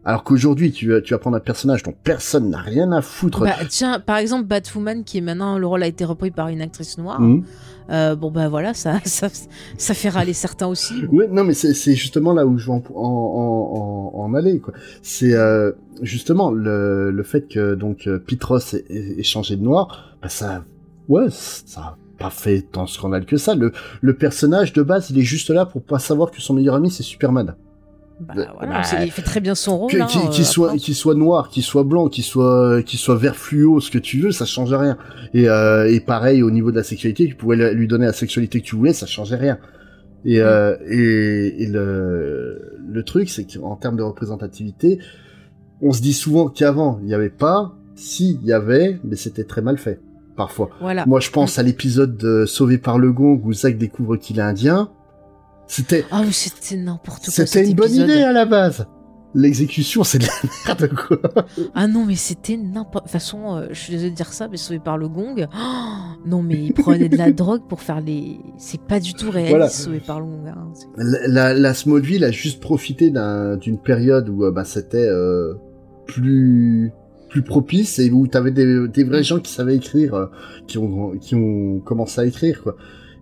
Alors 0.06 0.22
qu'aujourd'hui, 0.24 0.70
tu, 0.70 0.90
vas- 0.90 1.00
tu 1.00 1.14
vas 1.14 1.18
prendre 1.18 1.36
un 1.36 1.40
personnage 1.40 1.82
dont 1.82 1.94
personne 2.04 2.50
n'a 2.50 2.58
rien 2.58 2.92
à 2.92 3.00
foutre. 3.00 3.40
Bah, 3.40 3.54
tiens, 3.68 4.00
par 4.00 4.18
exemple, 4.18 4.44
Batwoman, 4.46 5.02
qui 5.02 5.18
est 5.18 5.20
maintenant, 5.22 5.58
le 5.58 5.66
rôle 5.66 5.82
a 5.82 5.86
été 5.86 6.04
repris 6.04 6.30
par 6.30 6.48
une 6.48 6.60
actrice 6.60 6.98
noire. 6.98 7.20
Mhm. 7.20 7.44
Euh, 7.90 8.14
bon, 8.16 8.30
bah 8.30 8.48
voilà, 8.48 8.72
ça, 8.74 8.98
ça, 9.04 9.28
ça 9.76 9.94
fait 9.94 10.08
râler 10.08 10.32
certains 10.32 10.66
aussi. 10.66 10.94
Oui, 11.10 11.24
non, 11.30 11.44
mais 11.44 11.54
c'est 11.54 11.94
justement 11.94 12.32
là 12.32 12.46
où 12.46 12.56
je 12.58 12.66
veux 12.66 12.72
en, 12.72 12.82
en, 12.94 14.12
en, 14.14 14.20
en- 14.20 14.34
aller. 14.34 14.60
C'est 15.02 15.34
euh, 15.34 15.72
justement 16.02 16.50
le, 16.50 17.10
le 17.10 17.22
fait 17.22 17.46
que 17.48 17.74
donc 17.74 18.08
Pitros 18.26 18.58
ait, 18.74 18.84
ait- 18.88 19.22
changé 19.22 19.56
de 19.56 19.62
noir, 19.62 20.16
bah 20.22 20.28
ça, 20.28 20.64
ouais, 21.08 21.26
ça 21.30 21.96
pas 22.18 22.30
fait 22.30 22.62
tant 22.62 22.86
scandale 22.86 23.26
que 23.26 23.36
ça. 23.36 23.54
Le, 23.54 23.72
le 24.00 24.14
personnage 24.16 24.72
de 24.72 24.82
base, 24.82 25.10
il 25.10 25.18
est 25.18 25.22
juste 25.22 25.50
là 25.50 25.66
pour 25.66 25.82
pas 25.82 25.98
savoir 25.98 26.30
que 26.30 26.40
son 26.40 26.54
meilleur 26.54 26.74
ami 26.76 26.90
c'est 26.90 27.02
Superman. 27.02 27.54
Bah, 28.20 28.34
Bah, 28.36 28.54
voilà, 28.58 28.82
bah, 28.82 29.04
il 29.04 29.10
fait 29.10 29.22
très 29.22 29.40
bien 29.40 29.54
son 29.54 29.78
rôle. 29.78 29.90
Hein, 30.00 30.06
Qu'il 30.06 30.20
euh, 30.20 30.76
qu'il 30.78 30.94
soit, 30.94 31.14
noir, 31.14 31.48
qu'il 31.48 31.62
soit 31.62 31.82
blanc, 31.82 32.08
qu'il 32.08 32.24
soit, 32.24 32.82
qu'il 32.82 32.98
soit 32.98 33.16
vert 33.16 33.36
fluo, 33.36 33.80
ce 33.80 33.90
que 33.90 33.98
tu 33.98 34.20
veux, 34.20 34.30
ça 34.32 34.44
change 34.44 34.72
rien. 34.72 34.96
Et, 35.32 35.48
euh, 35.48 35.90
et 35.92 36.00
pareil 36.00 36.42
au 36.42 36.50
niveau 36.50 36.70
de 36.70 36.76
la 36.76 36.84
sexualité, 36.84 37.26
tu 37.26 37.34
pouvais 37.34 37.74
lui 37.74 37.88
donner 37.88 38.06
la 38.06 38.12
sexualité 38.12 38.60
que 38.60 38.66
tu 38.66 38.76
voulais, 38.76 38.92
ça 38.92 39.06
changeait 39.06 39.36
rien. 39.36 39.58
Et, 40.24 40.40
euh, 40.40 40.76
et, 40.88 41.64
et 41.64 41.66
le, 41.66 42.78
le 42.88 43.02
truc, 43.02 43.28
c'est 43.28 43.44
qu'en 43.44 43.76
termes 43.76 43.96
de 43.96 44.02
représentativité, 44.02 44.98
on 45.82 45.92
se 45.92 46.00
dit 46.00 46.14
souvent 46.14 46.48
qu'avant 46.48 46.98
il 47.02 47.06
n'y 47.06 47.14
avait 47.14 47.28
pas, 47.30 47.74
si 47.94 48.38
il 48.40 48.46
y 48.46 48.52
avait, 48.52 48.98
mais 49.04 49.16
c'était 49.16 49.44
très 49.44 49.60
mal 49.60 49.76
fait 49.76 50.00
parfois. 50.36 50.70
Voilà. 50.80 51.04
Moi, 51.06 51.20
je 51.20 51.30
pense 51.30 51.58
à 51.58 51.62
l'épisode 51.62 52.16
de 52.16 52.44
Sauvé 52.46 52.78
par 52.78 52.98
le 52.98 53.12
gong 53.12 53.40
où 53.44 53.52
Zach 53.52 53.76
découvre 53.78 54.16
qu'il 54.16 54.38
est 54.38 54.42
indien. 54.42 54.90
C'était 55.66 56.04
Ah, 56.10 56.22
c'était 56.30 56.76
n'importe 56.76 57.24
quoi. 57.24 57.32
c'était 57.32 57.66
une 57.68 57.74
bonne 57.74 57.86
épisode. 57.88 58.10
idée 58.10 58.22
à 58.22 58.32
la 58.32 58.44
base. 58.44 58.86
L'exécution, 59.36 60.04
c'est 60.04 60.18
de 60.18 60.26
la 60.26 60.32
merde, 60.78 60.94
quoi. 60.94 61.18
Ah 61.74 61.88
non, 61.88 62.04
mais 62.04 62.14
c'était 62.14 62.56
n'importe. 62.56 63.06
De 63.06 63.08
toute 63.08 63.12
façon, 63.12 63.56
euh, 63.56 63.66
je 63.70 63.80
suis 63.80 63.90
désolée 63.92 64.10
de 64.12 64.14
dire 64.16 64.32
ça, 64.32 64.46
mais 64.46 64.56
sauvé 64.56 64.78
par 64.78 64.96
le 64.96 65.08
gong. 65.08 65.34
Oh, 65.52 65.56
non, 66.26 66.40
mais 66.42 66.54
il 66.66 66.72
prenait 66.72 67.08
de 67.08 67.16
la 67.16 67.32
drogue 67.32 67.62
pour 67.68 67.80
faire 67.82 68.00
les. 68.00 68.38
C'est 68.58 68.80
pas 68.80 69.00
du 69.00 69.12
tout 69.14 69.32
Voilà. 69.32 69.68
sauvé 69.68 69.98
par 69.98 70.20
le 70.20 70.26
gong. 70.26 70.46
hein. 70.46 70.72
La, 70.96 71.26
la, 71.26 71.54
la 71.54 71.74
Smallville 71.74 72.22
a 72.24 72.30
juste 72.30 72.60
profité 72.60 73.10
d'un- 73.10 73.56
d'une 73.56 73.78
période 73.78 74.28
où 74.28 74.44
euh, 74.44 74.52
bah, 74.52 74.64
c'était 74.64 74.98
euh, 75.08 75.54
plus 76.06 76.92
plus 77.28 77.42
propice 77.42 77.98
et 77.98 78.12
où 78.12 78.28
t'avais 78.28 78.52
des, 78.52 78.86
des 78.86 79.02
vrais 79.02 79.24
gens 79.24 79.40
qui 79.40 79.50
savaient 79.52 79.74
écrire, 79.74 80.14
euh, 80.14 80.26
qui 80.68 80.78
ont 80.78 81.16
qui 81.18 81.34
ont 81.34 81.80
commencé 81.80 82.20
à 82.20 82.24
écrire 82.26 82.62
quoi. 82.62 82.76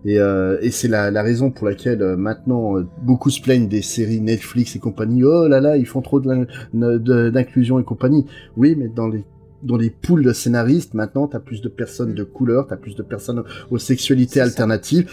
Et, 0.05 0.19
euh, 0.19 0.57
et 0.61 0.69
c'est 0.71 0.87
la, 0.89 1.11
la 1.11 1.21
raison 1.23 1.49
pour 1.51 1.67
laquelle 1.67 2.01
euh, 2.01 2.17
maintenant 2.17 2.77
euh, 2.77 2.85
beaucoup 3.01 3.29
se 3.29 3.41
plaignent 3.41 3.67
des 3.69 3.81
séries 3.81 4.19
Netflix 4.19 4.75
et 4.75 4.79
compagnie. 4.79 5.23
Oh 5.23 5.47
là 5.47 5.61
là, 5.61 5.77
ils 5.77 5.85
font 5.85 6.01
trop 6.01 6.19
d'inclusion 6.21 7.79
et 7.79 7.83
compagnie. 7.83 8.25
Oui, 8.57 8.75
mais 8.77 8.87
dans 8.87 9.07
les 9.07 9.23
dans 9.61 9.77
les 9.77 9.89
poules 9.89 10.23
de 10.23 10.33
scénaristes, 10.33 10.93
maintenant, 10.93 11.27
t'as 11.27 11.39
plus 11.39 11.61
de 11.61 11.69
personnes 11.69 12.13
de 12.13 12.23
couleur, 12.25 12.67
t'as 12.67 12.75
plus 12.75 12.95
de 12.95 13.03
personnes 13.03 13.43
aux 13.71 13.77
sexualités 13.77 14.39
ça. 14.39 14.43
alternatives. 14.45 15.09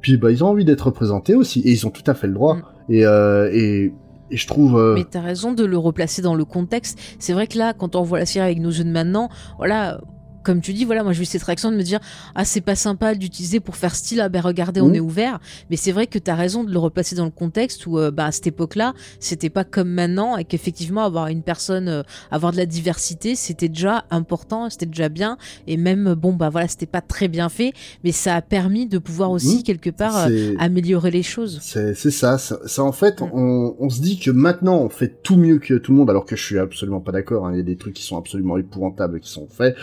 Puis 0.00 0.16
bah 0.16 0.32
ils 0.32 0.42
ont 0.42 0.48
envie 0.48 0.64
d'être 0.64 0.86
représentés 0.86 1.36
aussi 1.36 1.60
et 1.60 1.70
ils 1.70 1.86
ont 1.86 1.90
tout 1.90 2.02
à 2.10 2.14
fait 2.14 2.26
le 2.26 2.34
droit. 2.34 2.56
Mm. 2.56 2.62
Et, 2.92 3.00
et 3.02 3.92
Et 4.32 4.36
je 4.36 4.46
trouve. 4.48 4.76
euh, 4.76 4.94
Mais 4.94 5.04
t'as 5.08 5.20
raison 5.20 5.52
de 5.52 5.64
le 5.64 5.78
replacer 5.78 6.20
dans 6.22 6.34
le 6.34 6.44
contexte. 6.44 6.98
C'est 7.20 7.32
vrai 7.32 7.46
que 7.46 7.58
là, 7.58 7.74
quand 7.74 7.94
on 7.94 8.02
voit 8.02 8.18
la 8.18 8.26
série 8.26 8.46
avec 8.46 8.58
nos 8.60 8.70
jeunes 8.72 8.90
maintenant, 8.90 9.28
voilà, 9.58 10.00
comme 10.42 10.60
tu 10.60 10.72
dis, 10.72 10.84
voilà, 10.84 11.02
moi 11.02 11.12
j'ai 11.12 11.22
eu 11.22 11.26
cette 11.26 11.42
réaction 11.42 11.70
de 11.70 11.76
me 11.76 11.82
dire, 11.82 12.00
ah 12.34 12.44
c'est 12.44 12.60
pas 12.60 12.74
sympa 12.76 13.14
d'utiliser 13.14 13.60
pour 13.60 13.76
faire 13.76 13.94
style, 13.94 14.20
ah 14.20 14.28
ben 14.28 14.40
regardez, 14.40 14.80
on 14.80 14.88
Mhm. 14.88 14.94
est 14.94 15.00
ouvert. 15.00 15.40
Mais 15.70 15.76
c'est 15.76 15.92
vrai 15.92 16.06
que 16.06 16.18
t'as 16.18 16.34
raison 16.34 16.64
de 16.64 16.72
le 16.72 16.78
replacer 16.78 17.14
dans 17.16 17.24
le 17.24 17.30
contexte 17.30 17.86
où, 17.86 17.98
euh, 17.98 18.10
bah 18.10 18.26
à 18.26 18.32
cette 18.32 18.46
époque-là, 18.46 18.94
c'était 19.20 19.50
pas 19.50 19.64
comme 19.64 19.88
maintenant 19.90 20.36
et 20.36 20.44
qu'effectivement 20.44 21.02
avoir 21.04 21.28
une 21.28 21.42
personne, 21.42 21.88
euh, 21.88 22.02
avoir 22.30 22.52
de 22.52 22.56
la 22.56 22.66
diversité, 22.66 23.34
c'était 23.36 23.68
déjà 23.68 24.04
important, 24.10 24.68
c'était 24.70 24.86
déjà 24.86 25.08
bien. 25.08 25.36
Et 25.66 25.76
même, 25.76 26.08
euh, 26.08 26.14
bon 26.14 26.32
bah 26.32 26.48
voilà, 26.50 26.68
c'était 26.68 26.86
pas 26.86 27.00
très 27.00 27.28
bien 27.28 27.48
fait, 27.48 27.72
mais 28.04 28.12
ça 28.12 28.34
a 28.36 28.42
permis 28.42 28.86
de 28.86 28.98
pouvoir 28.98 29.30
aussi 29.30 29.56
Mhm. 29.58 29.62
quelque 29.62 29.90
part 29.90 30.16
euh, 30.26 30.54
améliorer 30.58 31.10
les 31.10 31.22
choses. 31.22 31.58
C'est 31.62 31.94
ça, 31.94 32.38
ça, 32.38 32.82
en 32.82 32.92
fait, 32.92 33.20
Mm. 33.20 33.30
on, 33.32 33.76
on 33.78 33.88
se 33.90 34.00
dit 34.00 34.18
que 34.18 34.30
maintenant 34.30 34.78
on 34.78 34.88
fait 34.88 35.22
tout 35.22 35.36
mieux 35.36 35.58
que 35.58 35.74
tout 35.74 35.92
le 35.92 35.98
monde, 35.98 36.10
alors 36.10 36.24
que 36.26 36.36
je 36.36 36.44
suis 36.44 36.58
absolument 36.58 37.00
pas 37.00 37.12
d'accord. 37.12 37.46
hein. 37.46 37.52
Il 37.52 37.56
y 37.58 37.60
a 37.60 37.64
des 37.64 37.76
trucs 37.76 37.94
qui 37.94 38.02
sont 38.02 38.16
absolument 38.16 38.56
épouvantables 38.58 39.20
qui 39.20 39.30
sont 39.30 39.46
faits. 39.48 39.76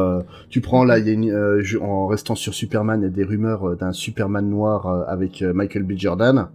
Euh, 0.00 0.20
tu 0.48 0.60
prends 0.60 0.84
là, 0.84 0.98
il 0.98 1.06
y 1.06 1.10
a 1.10 1.12
une, 1.12 1.30
euh, 1.30 1.62
en 1.82 2.06
restant 2.06 2.34
sur 2.34 2.54
Superman, 2.54 3.00
il 3.00 3.04
y 3.04 3.06
a 3.06 3.10
des 3.10 3.24
rumeurs 3.24 3.68
euh, 3.70 3.76
d'un 3.76 3.92
Superman 3.92 4.48
noir 4.48 5.04
avec 5.08 5.42
Michael 5.42 5.82
B. 5.84 5.92
Jordan. 5.96 6.48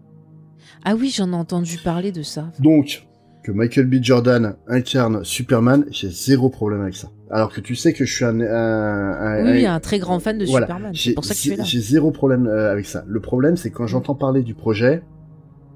Ah 0.83 0.95
oui, 0.95 1.13
j'en 1.15 1.31
ai 1.31 1.35
entendu 1.35 1.77
parler 1.83 2.11
de 2.11 2.21
ça. 2.23 2.51
Donc 2.59 3.07
que 3.43 3.51
Michael 3.51 3.85
B. 3.85 3.95
Jordan 4.01 4.55
incarne 4.67 5.23
Superman, 5.23 5.85
j'ai 5.91 6.09
zéro 6.09 6.49
problème 6.49 6.81
avec 6.81 6.95
ça. 6.95 7.09
Alors 7.29 7.51
que 7.53 7.61
tu 7.61 7.75
sais 7.75 7.93
que 7.93 8.03
je 8.05 8.11
suis 8.13 8.25
un, 8.25 8.39
un, 8.41 8.45
un- 8.45 9.51
Oui, 9.51 9.65
un- 9.67 9.75
un 9.75 9.79
très 9.79 9.99
grand 9.99 10.19
fan 10.19 10.37
de 10.39 10.45
Voilà. 10.45 10.65
Superman. 10.65 10.91
J'ai- 10.95 11.09
C'est 11.11 11.13
pour 11.15 11.25
ça 11.25 11.33
que 11.35 11.39
tu 11.39 11.51
es 11.51 11.55
là. 11.55 11.63
J'ai 11.63 11.79
zéro 11.79 12.09
problème 12.11 12.47
avec 12.47 12.85
ça. 12.87 13.03
Le 13.07 13.19
problème, 13.19 13.55
c'est 13.55 13.69
quand 13.69 13.85
j'entends 13.87 14.15
parler 14.15 14.41
du 14.41 14.55
projet, 14.55 15.03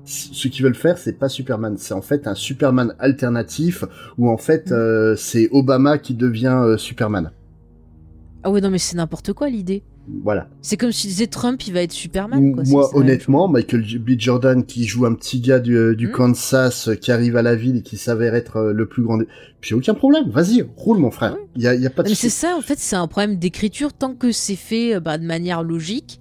ce 0.04 0.48
qu'ils 0.48 0.64
veulent 0.64 0.74
faire, 0.76 0.98
c'est 0.98 1.14
pas 1.20 1.30
Superman. 1.30 1.76
C'est 1.78 1.94
en 1.94 2.02
fait 2.02 2.26
un 2.28 2.34
Superman 2.34 2.96
alternatif 2.98 3.84
où 4.18 4.30
en 4.30 4.38
fait 4.38 4.72
Mm. 4.72 4.74
euh, 4.74 5.16
c'est 5.16 5.50
Obama 5.52 6.00
qui 6.00 6.16
devient 6.16 6.58
euh, 6.64 6.78
Superman. 6.78 7.32
Ah 8.44 8.52
ouais, 8.52 8.62
non, 8.62 8.70
mais 8.70 8.78
c'est 8.78 8.96
n'importe 8.96 9.34
quoi 9.34 9.50
l'idée. 9.50 9.84
Voilà. 10.24 10.48
C'est 10.62 10.76
comme 10.76 10.92
si 10.92 11.04
tu 11.04 11.08
disais 11.10 11.28
Trump, 11.28 11.62
il 11.68 11.74
va 11.74 11.82
être 11.82 11.92
Superman. 11.92 12.54
Quoi. 12.56 12.64
Moi, 12.66 12.98
honnêtement, 12.98 13.48
Michael 13.48 13.84
B. 14.00 14.12
Jordan 14.18 14.66
qui 14.66 14.86
joue 14.86 15.06
un 15.06 15.14
petit 15.14 15.40
gars 15.40 15.60
du, 15.60 15.76
euh, 15.78 15.96
du 15.96 16.08
Mm. 16.08 16.12
Kansas 16.12 16.88
euh, 16.88 16.96
qui 16.96 17.12
arrive 17.12 17.38
à 17.38 17.44
la 17.44 17.56
ville 17.56 17.78
et 17.78 17.82
qui 17.84 17.98
s'avère 17.98 18.34
être 18.34 18.58
euh, 18.58 18.74
le 18.74 18.88
plus 18.88 19.04
grand. 19.04 19.20
Puis 19.62 19.76
aucun 19.76 19.94
problème. 19.94 20.30
Vas-y, 20.30 20.66
roule 20.78 20.98
mon 20.98 21.12
frère. 21.12 21.34
Ouais. 21.34 21.48
Il 21.58 21.62
y 21.62 21.68
a, 21.68 21.76
il 21.76 21.82
y 21.82 21.86
a 21.86 21.92
pas 21.92 22.02
de 22.02 22.10
Mais 22.10 22.16
c'est 22.16 22.30
ça, 22.30 22.56
en 22.58 22.62
fait, 22.62 22.80
c'est 22.80 22.96
un 22.96 23.08
problème 23.08 23.38
d'écriture. 23.38 23.94
Tant 23.94 24.16
que 24.16 24.32
c'est 24.32 24.56
fait 24.56 24.96
euh, 24.96 25.00
bah, 25.00 25.18
de 25.20 25.26
manière 25.26 25.62
logique, 25.62 26.20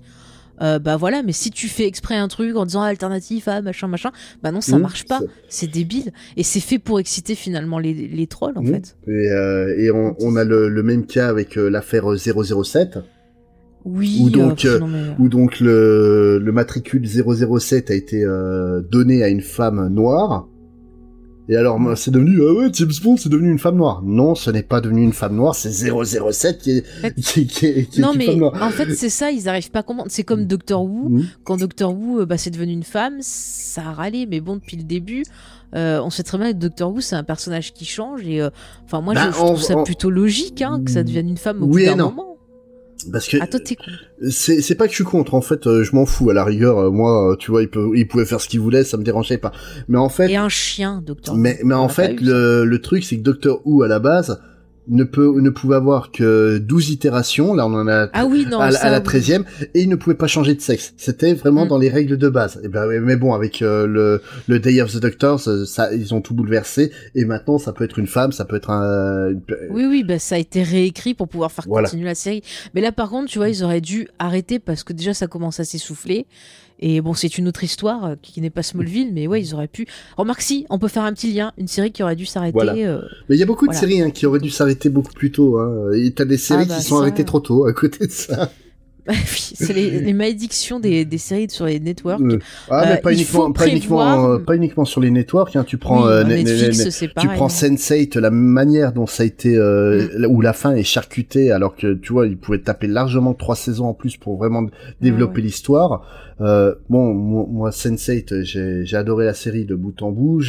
euh, 0.62 0.78
bah 0.78 0.96
voilà. 0.96 1.22
Mais 1.22 1.32
si 1.32 1.50
tu 1.50 1.68
fais 1.68 1.86
exprès 1.86 2.16
un 2.16 2.28
truc 2.28 2.56
en 2.56 2.64
disant 2.66 2.82
ah, 2.82 2.86
alternatif, 2.86 3.48
ah 3.48 3.62
machin, 3.62 3.86
machin, 3.88 4.10
bah 4.42 4.50
non, 4.52 4.60
ça 4.60 4.78
Mm, 4.78 4.82
marche 4.82 5.04
pas. 5.06 5.20
c'est- 5.48 5.66
débile. 5.70 6.12
Et 6.36 6.42
c'est 6.42 6.60
fait 6.60 6.78
pour 6.78 6.98
exciter 7.00 7.34
finalement 7.34 7.78
les, 7.78 7.92
les 7.94 8.26
trolls, 8.26 8.56
en 8.56 8.62
Mm. 8.62 8.66
fait. 8.72 8.96
Et, 9.06 9.30
euh, 9.30 9.74
et 9.78 9.90
on, 9.90 10.16
on 10.20 10.36
a 10.36 10.44
le, 10.44 10.68
le 10.68 10.82
même 10.82 11.06
cas 11.06 11.28
avec 11.28 11.56
euh, 11.58 11.68
l'affaire 11.68 12.10
euh, 12.12 12.16
007. 12.16 12.98
Oui. 13.84 14.18
Ou 14.22 14.30
donc, 14.30 14.64
euh, 14.64 14.78
non, 14.80 14.88
mais- 14.88 15.14
où 15.18 15.28
donc 15.28 15.60
le, 15.60 16.38
le 16.38 16.52
matricule 16.52 17.06
007 17.06 17.90
a 17.90 17.94
été 17.94 18.24
donné 18.90 19.22
à 19.22 19.28
une 19.28 19.40
femme 19.40 19.88
noire. 19.88 20.48
Et 21.50 21.56
alors, 21.56 21.78
c'est 21.96 22.10
devenu, 22.10 22.40
ah 22.46 22.52
ouais, 22.52 22.68
James 22.74 22.90
Bond, 23.02 23.16
c'est 23.16 23.30
devenu 23.30 23.50
une 23.50 23.58
femme 23.58 23.76
noire. 23.76 24.02
Non, 24.04 24.34
ce 24.34 24.50
n'est 24.50 24.62
pas 24.62 24.80
devenu 24.82 25.02
une 25.02 25.14
femme 25.14 25.34
noire, 25.34 25.54
c'est 25.54 25.70
007 25.72 26.58
qui 26.58 26.70
est, 26.72 26.82
fait- 26.86 27.14
qui, 27.14 27.46
qui 27.46 27.66
est, 27.66 27.84
qui 27.90 28.00
non, 28.02 28.12
mais 28.14 28.26
femme 28.26 28.36
noire. 28.36 28.62
en 28.62 28.68
fait, 28.70 28.94
c'est 28.94 29.08
ça, 29.08 29.30
ils 29.30 29.48
arrivent 29.48 29.70
pas 29.70 29.78
à 29.78 29.82
comprendre. 29.82 30.10
C'est 30.10 30.24
comme 30.24 30.44
Doctor 30.44 30.82
Who. 30.84 31.08
Mhm. 31.08 31.26
quand 31.44 31.56
Doctor 31.56 31.94
Who 31.94 32.20
euh, 32.20 32.26
bah, 32.26 32.36
c'est 32.36 32.50
devenu 32.50 32.72
une 32.72 32.82
femme, 32.82 33.16
ça 33.20 33.80
a 33.82 33.92
râlé, 33.92 34.26
mais 34.26 34.40
bon, 34.40 34.56
depuis 34.56 34.76
le 34.76 34.82
début, 34.82 35.24
euh, 35.74 36.00
on 36.02 36.10
sait 36.10 36.22
très 36.22 36.36
bien 36.38 36.52
que 36.52 36.58
Doctor 36.58 36.92
Who 36.92 37.00
c'est 37.00 37.16
un 37.16 37.24
personnage 37.24 37.72
qui 37.72 37.84
change 37.86 38.22
et 38.26 38.40
euh, 38.42 38.50
enfin 38.86 39.00
moi 39.00 39.14
Bah, 39.14 39.30
je, 39.30 39.36
je 39.36 39.40
on- 39.42 39.46
trouve 39.46 39.62
ça 39.62 39.76
on- 39.76 39.84
plutôt 39.84 40.10
logique 40.10 40.62
hein, 40.62 40.80
que 40.84 40.90
ça 40.90 41.02
devienne 41.02 41.28
une 41.28 41.36
femme 41.36 41.62
au 41.62 41.66
Oui 41.66 41.82
bout 41.84 41.90
d'un 41.96 42.04
moment. 42.04 42.37
Parce 43.12 43.28
que 43.28 43.36
Ah 43.40 43.46
c'est 44.30 44.74
pas 44.74 44.86
que 44.86 44.90
je 44.90 44.96
suis 44.96 45.04
contre, 45.04 45.34
en 45.34 45.40
fait, 45.40 45.66
euh, 45.66 45.84
je 45.84 45.94
m'en 45.94 46.04
fous. 46.06 46.30
À 46.30 46.34
la 46.34 46.44
rigueur, 46.44 46.78
euh, 46.78 46.90
moi, 46.90 47.32
euh, 47.32 47.36
tu 47.36 47.50
vois, 47.50 47.62
il, 47.62 47.68
peut, 47.68 47.90
il 47.94 48.08
pouvait 48.08 48.24
faire 48.24 48.40
ce 48.40 48.48
qu'il 48.48 48.60
voulait, 48.60 48.84
ça 48.84 48.96
me 48.96 49.04
dérangeait 49.04 49.38
pas. 49.38 49.52
Mais 49.88 49.98
en 49.98 50.08
fait, 50.08 50.28
Et 50.30 50.36
un 50.36 50.48
chien, 50.48 51.02
Doctor 51.04 51.34
Who. 51.34 51.40
Mais, 51.40 51.58
mais 51.64 51.74
en 51.74 51.88
fait, 51.88 52.20
le, 52.20 52.64
le 52.64 52.78
truc, 52.80 53.04
c'est 53.04 53.16
que 53.16 53.22
Doctor 53.22 53.60
Who, 53.64 53.82
à 53.82 53.88
la 53.88 53.98
base, 54.00 54.40
ne 54.88 55.04
peut 55.04 55.40
ne 55.40 55.50
pouvait 55.50 55.76
avoir 55.76 56.10
que 56.10 56.58
12 56.58 56.90
itérations. 56.90 57.54
Là, 57.54 57.66
on 57.66 57.74
en 57.74 57.88
a 57.88 58.08
Ah 58.12 58.26
oui 58.26 58.46
non. 58.50 58.58
à, 58.60 58.70
la- 58.70 58.78
ça, 58.78 58.86
à 58.86 58.90
la 58.90 58.98
oui. 58.98 59.04
13e 59.04 59.44
et 59.74 59.80
il 59.82 59.88
ne 59.88 59.96
pouvait 59.96 60.16
pas 60.16 60.26
changer 60.26 60.54
de 60.54 60.60
sexe. 60.60 60.94
C'était 60.96 61.34
vraiment 61.34 61.64
Mm. 61.64 61.68
dans 61.68 61.78
les 61.78 61.88
règles 61.88 62.16
de 62.18 62.28
base. 62.28 62.60
Et 62.64 62.68
ben, 62.68 62.86
ouais, 62.86 63.00
mais 63.00 63.16
bon, 63.16 63.34
avec 63.34 63.62
euh, 63.62 63.86
le, 63.86 64.22
le 64.46 64.58
Day 64.58 64.80
of 64.80 64.92
the 64.92 64.98
Doctors, 65.00 65.46
euh, 65.48 65.64
ça, 65.64 65.92
ils 65.94 66.14
ont 66.14 66.20
tout 66.20 66.34
bouleversé. 66.34 66.90
Et 67.14 67.24
maintenant, 67.24 67.58
ça 67.58 67.72
peut 67.72 67.84
être 67.84 67.98
une 67.98 68.06
femme, 68.06 68.32
ça 68.32 68.44
peut 68.44 68.56
être 68.56 68.70
un. 68.70 69.32
Oui 69.70 69.86
oui 69.86 70.04
bah 70.04 70.18
ça 70.18 70.34
a 70.36 70.38
été 70.38 70.62
réécrit 70.62 71.14
pour 71.14 71.28
pouvoir 71.28 71.52
faire 71.52 71.64
Voilà. 71.68 71.86
continuer 71.88 72.06
la 72.06 72.14
série. 72.14 72.42
Mais 72.74 72.80
là 72.80 72.92
par 72.92 73.10
contre 73.10 73.28
tu 73.30 73.38
vois 73.38 73.48
ils 73.48 73.62
auraient 73.64 73.80
dû 73.80 74.08
arrêter 74.18 74.58
parce 74.58 74.84
que 74.84 74.92
déjà 74.92 75.12
ça 75.14 75.26
commence 75.26 75.60
à 75.60 75.64
s'essouffler. 75.64 76.26
Et 76.80 77.00
bon, 77.00 77.12
c'est 77.12 77.38
une 77.38 77.48
autre 77.48 77.64
histoire 77.64 78.04
euh, 78.04 78.14
qui 78.22 78.40
n'est 78.40 78.50
pas 78.50 78.62
Smallville, 78.62 79.10
mais 79.12 79.26
ouais, 79.26 79.42
ils 79.42 79.52
auraient 79.52 79.66
pu. 79.66 79.88
Remarque 80.16 80.42
si, 80.42 80.64
on 80.70 80.78
peut 80.78 80.86
faire 80.86 81.02
un 81.02 81.12
petit 81.12 81.32
lien, 81.32 81.50
une 81.58 81.66
série 81.66 81.90
qui 81.90 82.04
aurait 82.04 82.14
dû 82.14 82.24
s'arrêter. 82.24 82.52
Voilà. 82.52 82.74
euh, 82.74 83.00
Mais 83.28 83.34
il 83.34 83.38
y 83.40 83.42
a 83.42 83.46
beaucoup 83.46 83.66
de 83.66 83.72
séries 83.72 84.00
hein, 84.00 84.10
qui 84.10 84.26
auraient 84.26 84.38
dû 84.38 84.48
s'arrêter 84.50 84.77
beaucoup 84.88 85.12
plus 85.12 85.32
tôt. 85.32 85.58
Hein. 85.58 85.90
Et 85.96 86.12
t'as 86.12 86.24
des 86.24 86.38
séries 86.38 86.66
bah, 86.66 86.76
qui 86.76 86.82
sont 86.82 86.96
ça- 86.96 87.02
arrêtées 87.02 87.24
trop 87.24 87.40
tôt 87.40 87.66
à 87.66 87.72
côté 87.72 88.06
de 88.06 88.12
ça. 88.12 88.50
oui, 89.08 89.14
c'est 89.54 89.72
les, 89.72 90.00
les 90.00 90.12
malédictions 90.12 90.80
des, 90.80 91.06
des 91.06 91.16
séries 91.16 91.48
sur 91.48 91.64
les 91.64 91.80
networks. 91.80 92.20
Euh, 92.20 92.38
Ah, 92.68 92.84
mais 92.86 92.92
Euh, 92.92 92.96
pas 92.98 93.12
uniquement, 93.14 93.50
pas 93.52 93.64
euh, 93.66 94.38
pas 94.38 94.54
uniquement 94.54 94.84
sur 94.84 95.00
les 95.00 95.10
networks. 95.10 95.56
Hein. 95.56 95.64
Tu 95.66 95.78
prends 95.78 96.02
Oui, 96.04 96.10
euh, 96.12 96.24
bah, 96.24 96.28
Netflix, 96.28 96.98
Tu 96.98 97.08
pareil. 97.08 97.30
prends 97.34 97.46
hein. 97.46 97.48
Sense8, 97.48 98.18
la 98.18 98.30
manière 98.30 98.92
dont 98.92 99.06
ça 99.06 99.22
a 99.22 99.26
été, 99.26 99.56
Mm. 99.56 100.26
où 100.28 100.42
la 100.42 100.52
fin 100.52 100.74
est 100.76 100.82
charcutée, 100.84 101.50
alors 101.50 101.74
que 101.74 101.94
tu 101.94 102.12
vois, 102.12 102.26
ils 102.26 102.36
pouvaient 102.36 102.60
taper 102.60 102.86
largement 102.86 103.32
trois 103.32 103.56
saisons 103.56 103.86
en 103.86 103.94
plus 103.94 104.18
pour 104.18 104.36
vraiment 104.36 104.66
développer 105.00 105.36
ouais. 105.36 105.42
l'histoire. 105.42 106.04
Euh, 106.40 106.74
bon, 106.88 107.14
moi, 107.14 107.46
moi 107.50 107.70
Sense8, 107.70 108.42
j'ai 108.44 108.96
adoré 108.96 109.24
la 109.24 109.34
série 109.34 109.64
de 109.64 109.74
bout 109.74 110.00
en 110.02 110.12
bout. 110.12 110.40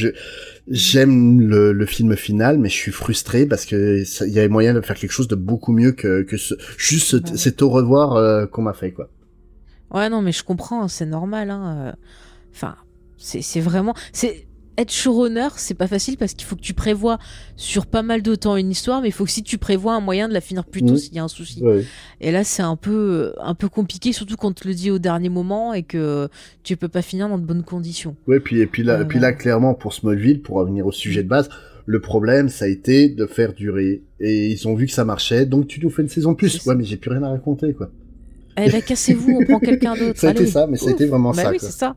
J'aime 0.68 1.42
le, 1.42 1.72
le 1.72 1.86
film 1.86 2.16
final, 2.16 2.60
mais 2.60 2.70
je 2.70 2.76
suis 2.76 2.92
frustré 2.92 3.46
parce 3.46 3.66
que 3.66 4.04
il 4.26 4.34
y 4.34 4.40
avait 4.40 4.48
moyen 4.50 4.74
de 4.74 4.82
faire 4.82 4.96
quelque 4.96 5.12
chose 5.12 5.28
de 5.28 5.36
beaucoup 5.36 5.72
mieux 5.72 5.92
que, 5.94 6.22
que 6.24 6.38
ce, 6.38 6.54
juste 6.78 7.16
Ouais. 7.26 7.38
cet 7.38 7.62
au 7.62 7.70
revoir 7.70 8.16
euh, 8.16 8.46
qu'on 8.46 8.62
m'a 8.62 8.74
fait, 8.74 8.92
quoi. 8.92 9.10
Ouais, 9.92 10.10
non, 10.10 10.22
mais 10.22 10.32
je 10.32 10.44
comprends, 10.44 10.88
c'est 10.88 11.06
normal. 11.08 11.50
Hein. 11.50 11.88
euh. 11.88 11.92
Enfin, 12.52 12.76
c'est 13.18 13.42
c'est 13.42 13.62
vraiment. 13.62 13.96
c'est 14.14 14.48
Être 14.80 14.94
showrunner, 14.94 15.50
c'est 15.58 15.74
pas 15.74 15.88
facile 15.88 16.16
parce 16.16 16.34
qu'il 16.34 16.48
faut 16.48 16.56
que 16.56 16.62
tu 16.62 16.74
prévois 16.74 17.20
sur 17.58 17.86
pas 17.86 18.02
mal 18.02 18.22
de 18.22 18.34
temps 18.36 18.56
une 18.56 18.72
histoire, 18.72 19.02
mais 19.02 19.10
il 19.10 19.12
faut 19.12 19.26
aussi 19.26 19.44
que 19.44 19.50
tu 19.50 19.58
prévois 19.58 19.94
un 19.94 20.00
moyen 20.00 20.30
de 20.30 20.34
la 20.34 20.40
finir 20.40 20.64
plus 20.64 20.84
tôt 20.84 20.96
s'il 20.96 21.14
y 21.14 21.20
a 21.20 21.24
un 21.24 21.28
souci. 21.28 21.62
Ouais. 21.62 21.84
Et 22.22 22.32
là, 22.32 22.46
c'est 22.46 22.62
un 22.62 22.78
peu, 22.78 23.34
un 23.42 23.56
peu 23.56 23.68
compliqué, 23.68 24.14
surtout 24.14 24.38
quand 24.38 24.48
on 24.48 24.54
te 24.54 24.66
le 24.66 24.74
dit 24.74 24.90
au 24.90 24.98
dernier 24.98 25.28
moment 25.28 25.74
et 25.74 25.84
que 25.84 26.30
tu 26.64 26.78
peux 26.78 26.88
pas 26.88 27.02
finir 27.02 27.28
dans 27.28 27.38
de 27.38 27.44
bonnes 27.44 27.64
conditions. 27.64 28.16
Ouais, 28.26 28.40
puis 28.40 28.62
et 28.62 28.68
puis 28.68 28.84
là, 28.84 29.00
Ouais, 29.00 29.06
puis 29.06 29.20
là 29.20 29.34
clairement 29.34 29.74
pour 29.74 29.94
Smallville, 29.94 30.42
pour 30.42 30.56
revenir 30.56 30.88
au 30.88 30.94
sujet 30.94 31.24
de 31.24 31.28
base, 31.28 31.50
le 31.86 32.00
problème 32.00 32.48
ça 32.48 32.64
a 32.64 32.68
été 32.70 33.10
de 33.10 33.26
faire 33.26 33.52
durer 33.52 34.02
et 34.22 34.48
ils 34.48 34.66
ont 34.70 34.76
vu 34.76 34.86
que 34.86 34.94
ça 34.94 35.04
marchait, 35.04 35.46
donc 35.46 35.68
tu 35.68 35.82
nous 35.82 35.90
fais 35.90 36.04
une 36.04 36.10
saison 36.10 36.32
de 36.32 36.38
plus. 36.38 36.66
Ouais, 36.66 36.76
mais 36.76 36.86
j'ai 36.86 36.96
plus 36.96 37.12
rien 37.12 37.24
à 37.24 37.30
raconter 37.32 37.74
quoi. 37.74 37.90
Eh 38.58 38.70
ben, 38.70 38.82
cassez-vous, 38.82 39.40
on 39.42 39.46
prend 39.46 39.60
quelqu'un 39.60 39.96
d'autre. 39.96 40.20
Ça 40.22 40.30
a 40.30 40.32
été 40.32 40.42
Allez. 40.42 40.52
ça, 40.52 40.68
mais 40.68 40.78
ça 40.78 40.90
a 40.90 40.92
été 40.92 41.06
vraiment 41.06 41.32
Bah 41.32 41.44
ça, 41.44 41.52
oui, 41.52 41.58
c'est 41.60 41.72
ça. 41.72 41.96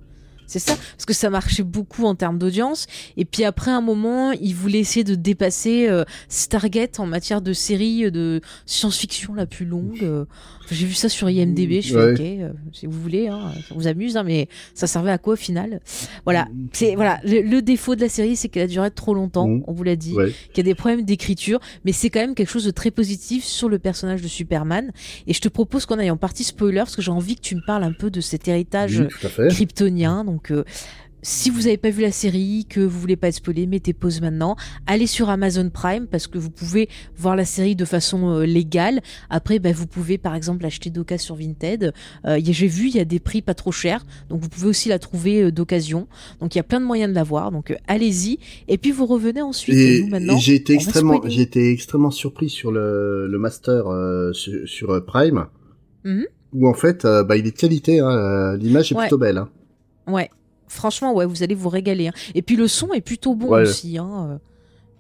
C'est 0.53 0.59
ça, 0.59 0.77
parce 0.77 1.07
que 1.07 1.15
ça 1.15 1.31
marchait 1.31 1.63
beaucoup 1.63 2.05
en 2.05 2.15
termes 2.15 2.39
d'audience. 2.39 2.87
Et 3.17 3.25
puis 3.25 3.43
après 3.45 3.71
un 3.71 3.81
moment, 3.81 4.33
ils 4.33 4.55
voulaient 4.55 4.81
essayer 4.81 5.03
de 5.03 5.15
dépasser 5.15 5.89
euh, 5.89 6.05
Stargate 6.29 7.01
en 7.01 7.07
matière 7.07 7.41
de 7.41 7.55
série 7.55 8.11
de 8.11 8.43
science-fiction 8.67 9.33
la 9.33 9.47
plus 9.47 9.65
longue. 9.65 10.27
J'ai 10.73 10.87
vu 10.87 10.95
ça 10.95 11.09
sur 11.09 11.29
IMDb, 11.31 11.81
je 11.83 11.97
Ouais. 11.97 12.13
ok, 12.15 12.21
euh, 12.21 12.49
si 12.73 12.87
vous 12.87 13.01
voulez, 13.01 13.29
hein, 13.29 13.53
ça 13.69 13.75
vous 13.75 13.87
amuse, 13.87 14.17
hein, 14.17 14.23
mais 14.25 14.49
ça 14.75 14.87
servait 14.87 15.11
à 15.11 15.19
quoi 15.19 15.35
au 15.35 15.37
final? 15.37 15.81
Voilà, 16.25 16.49
c'est 16.73 16.95
voilà 16.95 17.21
le, 17.25 17.41
le 17.43 17.63
défaut 17.63 17.95
de 17.95 18.01
la 18.01 18.09
série, 18.09 18.37
c'est 18.37 18.49
qu'elle 18.49 18.63
a 18.63 18.67
duré 18.67 18.91
trop 18.91 19.15
longtemps. 19.15 19.49
On 19.67 19.73
vous 19.73 19.83
l'a 19.85 19.97
dit, 19.97 20.15
Ouais. 20.15 20.33
qu'il 20.53 20.59
y 20.59 20.61
a 20.61 20.71
des 20.71 20.75
problèmes 20.75 21.05
d'écriture, 21.05 21.61
mais 21.85 21.93
c'est 21.93 22.11
quand 22.11 22.21
même 22.21 22.35
quelque 22.35 22.51
chose 22.51 22.65
de 22.65 22.71
très 22.71 22.91
positif 22.91 23.45
sur 23.45 23.69
le 23.69 23.79
personnage 23.79 24.23
de 24.23 24.29
Superman. 24.29 24.91
Et 25.27 25.33
je 25.35 25.41
te 25.41 25.49
propose 25.49 25.87
qu'on 25.87 25.99
aille 25.99 26.11
en 26.11 26.17
partie 26.17 26.45
spoiler, 26.45 26.79
parce 26.79 26.97
que 26.97 27.03
j'ai 27.03 27.11
envie 27.11 27.37
que 27.37 27.41
tu 27.43 27.55
me 27.55 27.63
parles 27.67 27.85
un 27.85 27.93
peu 27.93 28.11
de 28.11 28.21
cet 28.21 28.49
héritage 28.49 29.05
Oui, 29.39 29.49
kryptonien. 29.51 30.25
Donc, 30.25 30.51
euh, 30.51 30.65
si 31.23 31.51
vous 31.51 31.61
n'avez 31.63 31.77
pas 31.77 31.91
vu 31.91 32.03
la 32.03 32.11
série, 32.11 32.67
que 32.69 32.81
vous 32.81 32.99
voulez 32.99 33.15
pas 33.17 33.29
être 33.29 33.37
spoilé, 33.37 33.67
mettez 33.67 33.93
pause 33.93 34.21
maintenant. 34.21 34.57
Allez 34.89 35.07
sur 35.07 35.31
Amazon 35.31 35.71
Prime 35.71 36.07
parce 36.09 36.27
que 36.27 36.37
vous 36.37 36.51
pouvez 36.51 36.89
voir 37.17 37.37
la 37.37 37.45
série 37.45 37.77
de 37.77 37.85
façon 37.85 38.29
euh, 38.31 38.45
légale. 38.45 39.01
Après, 39.31 39.61
bah, 39.61 39.71
vous 39.73 39.87
pouvez 39.87 40.19
par 40.19 40.35
exemple 40.35 40.63
l'acheter 40.65 40.91
d'occasion 40.91 41.23
sur 41.23 41.37
Vinted. 41.37 41.93
Euh, 42.27 42.41
J'ai 42.43 42.67
vu, 42.67 42.89
il 42.89 42.97
y 42.97 43.01
a 43.01 43.05
des 43.05 43.21
prix 43.21 43.41
pas 43.41 43.55
trop 43.55 43.71
chers, 43.71 44.05
donc 44.29 44.41
vous 44.41 44.49
pouvez 44.49 44.67
aussi 44.67 44.89
la 44.89 44.99
trouver 44.99 45.45
euh, 45.45 45.53
d'occasion. 45.53 46.09
Donc 46.41 46.55
il 46.55 46.59
y 46.59 46.61
a 46.61 46.65
plein 46.65 46.81
de 46.81 46.87
moyens 46.87 47.11
de 47.11 47.15
la 47.15 47.23
voir. 47.23 47.53
Donc 47.53 47.73
allez-y. 47.87 48.39
Et 48.67 48.77
puis 48.77 48.91
vous 48.91 49.07
revenez 49.07 49.43
ensuite. 49.43 49.77
Et, 49.77 50.05
maintenant, 50.09 50.37
j'ai 50.39 50.57
été 50.57 50.75
extrêmement, 50.75 51.19
spoiler. 51.19 51.35
j'ai 51.35 51.43
été 51.43 51.71
extrêmement 51.71 52.11
surpris 52.11 52.51
sur 52.51 52.73
le, 52.73 53.29
le 53.29 53.39
master 53.39 53.85
sur, 54.33 54.69
sur, 54.69 55.05
Prime, 55.07 55.47
Mhm. 56.05 56.27
où 56.55 56.67
en 56.69 56.75
fait, 56.75 57.05
bah, 57.05 57.37
il 57.37 57.47
est 57.47 57.53
de 57.53 57.57
qualité. 57.57 58.01
Hein, 58.01 58.57
L'image 58.57 58.91
est 58.91 58.97
Ouais. 58.97 59.03
plutôt 59.03 59.19
belle. 59.19 59.39
Hein. 59.39 59.49
Ouais. 60.09 60.29
Franchement, 60.73 61.15
ouais, 61.15 61.27
vous 61.27 61.43
allez 61.43 61.55
vous 61.55 61.69
régaler. 61.69 62.09
hein. 62.09 62.13
Et 62.35 62.43
puis 62.43 62.57
le 62.57 62.69
son 62.69 62.93
est 62.93 63.01
plutôt 63.01 63.35
bon 63.35 63.49
Ouais. 63.49 63.63
aussi. 63.63 63.99
Hein. 63.99 64.29
euh. 64.33 64.39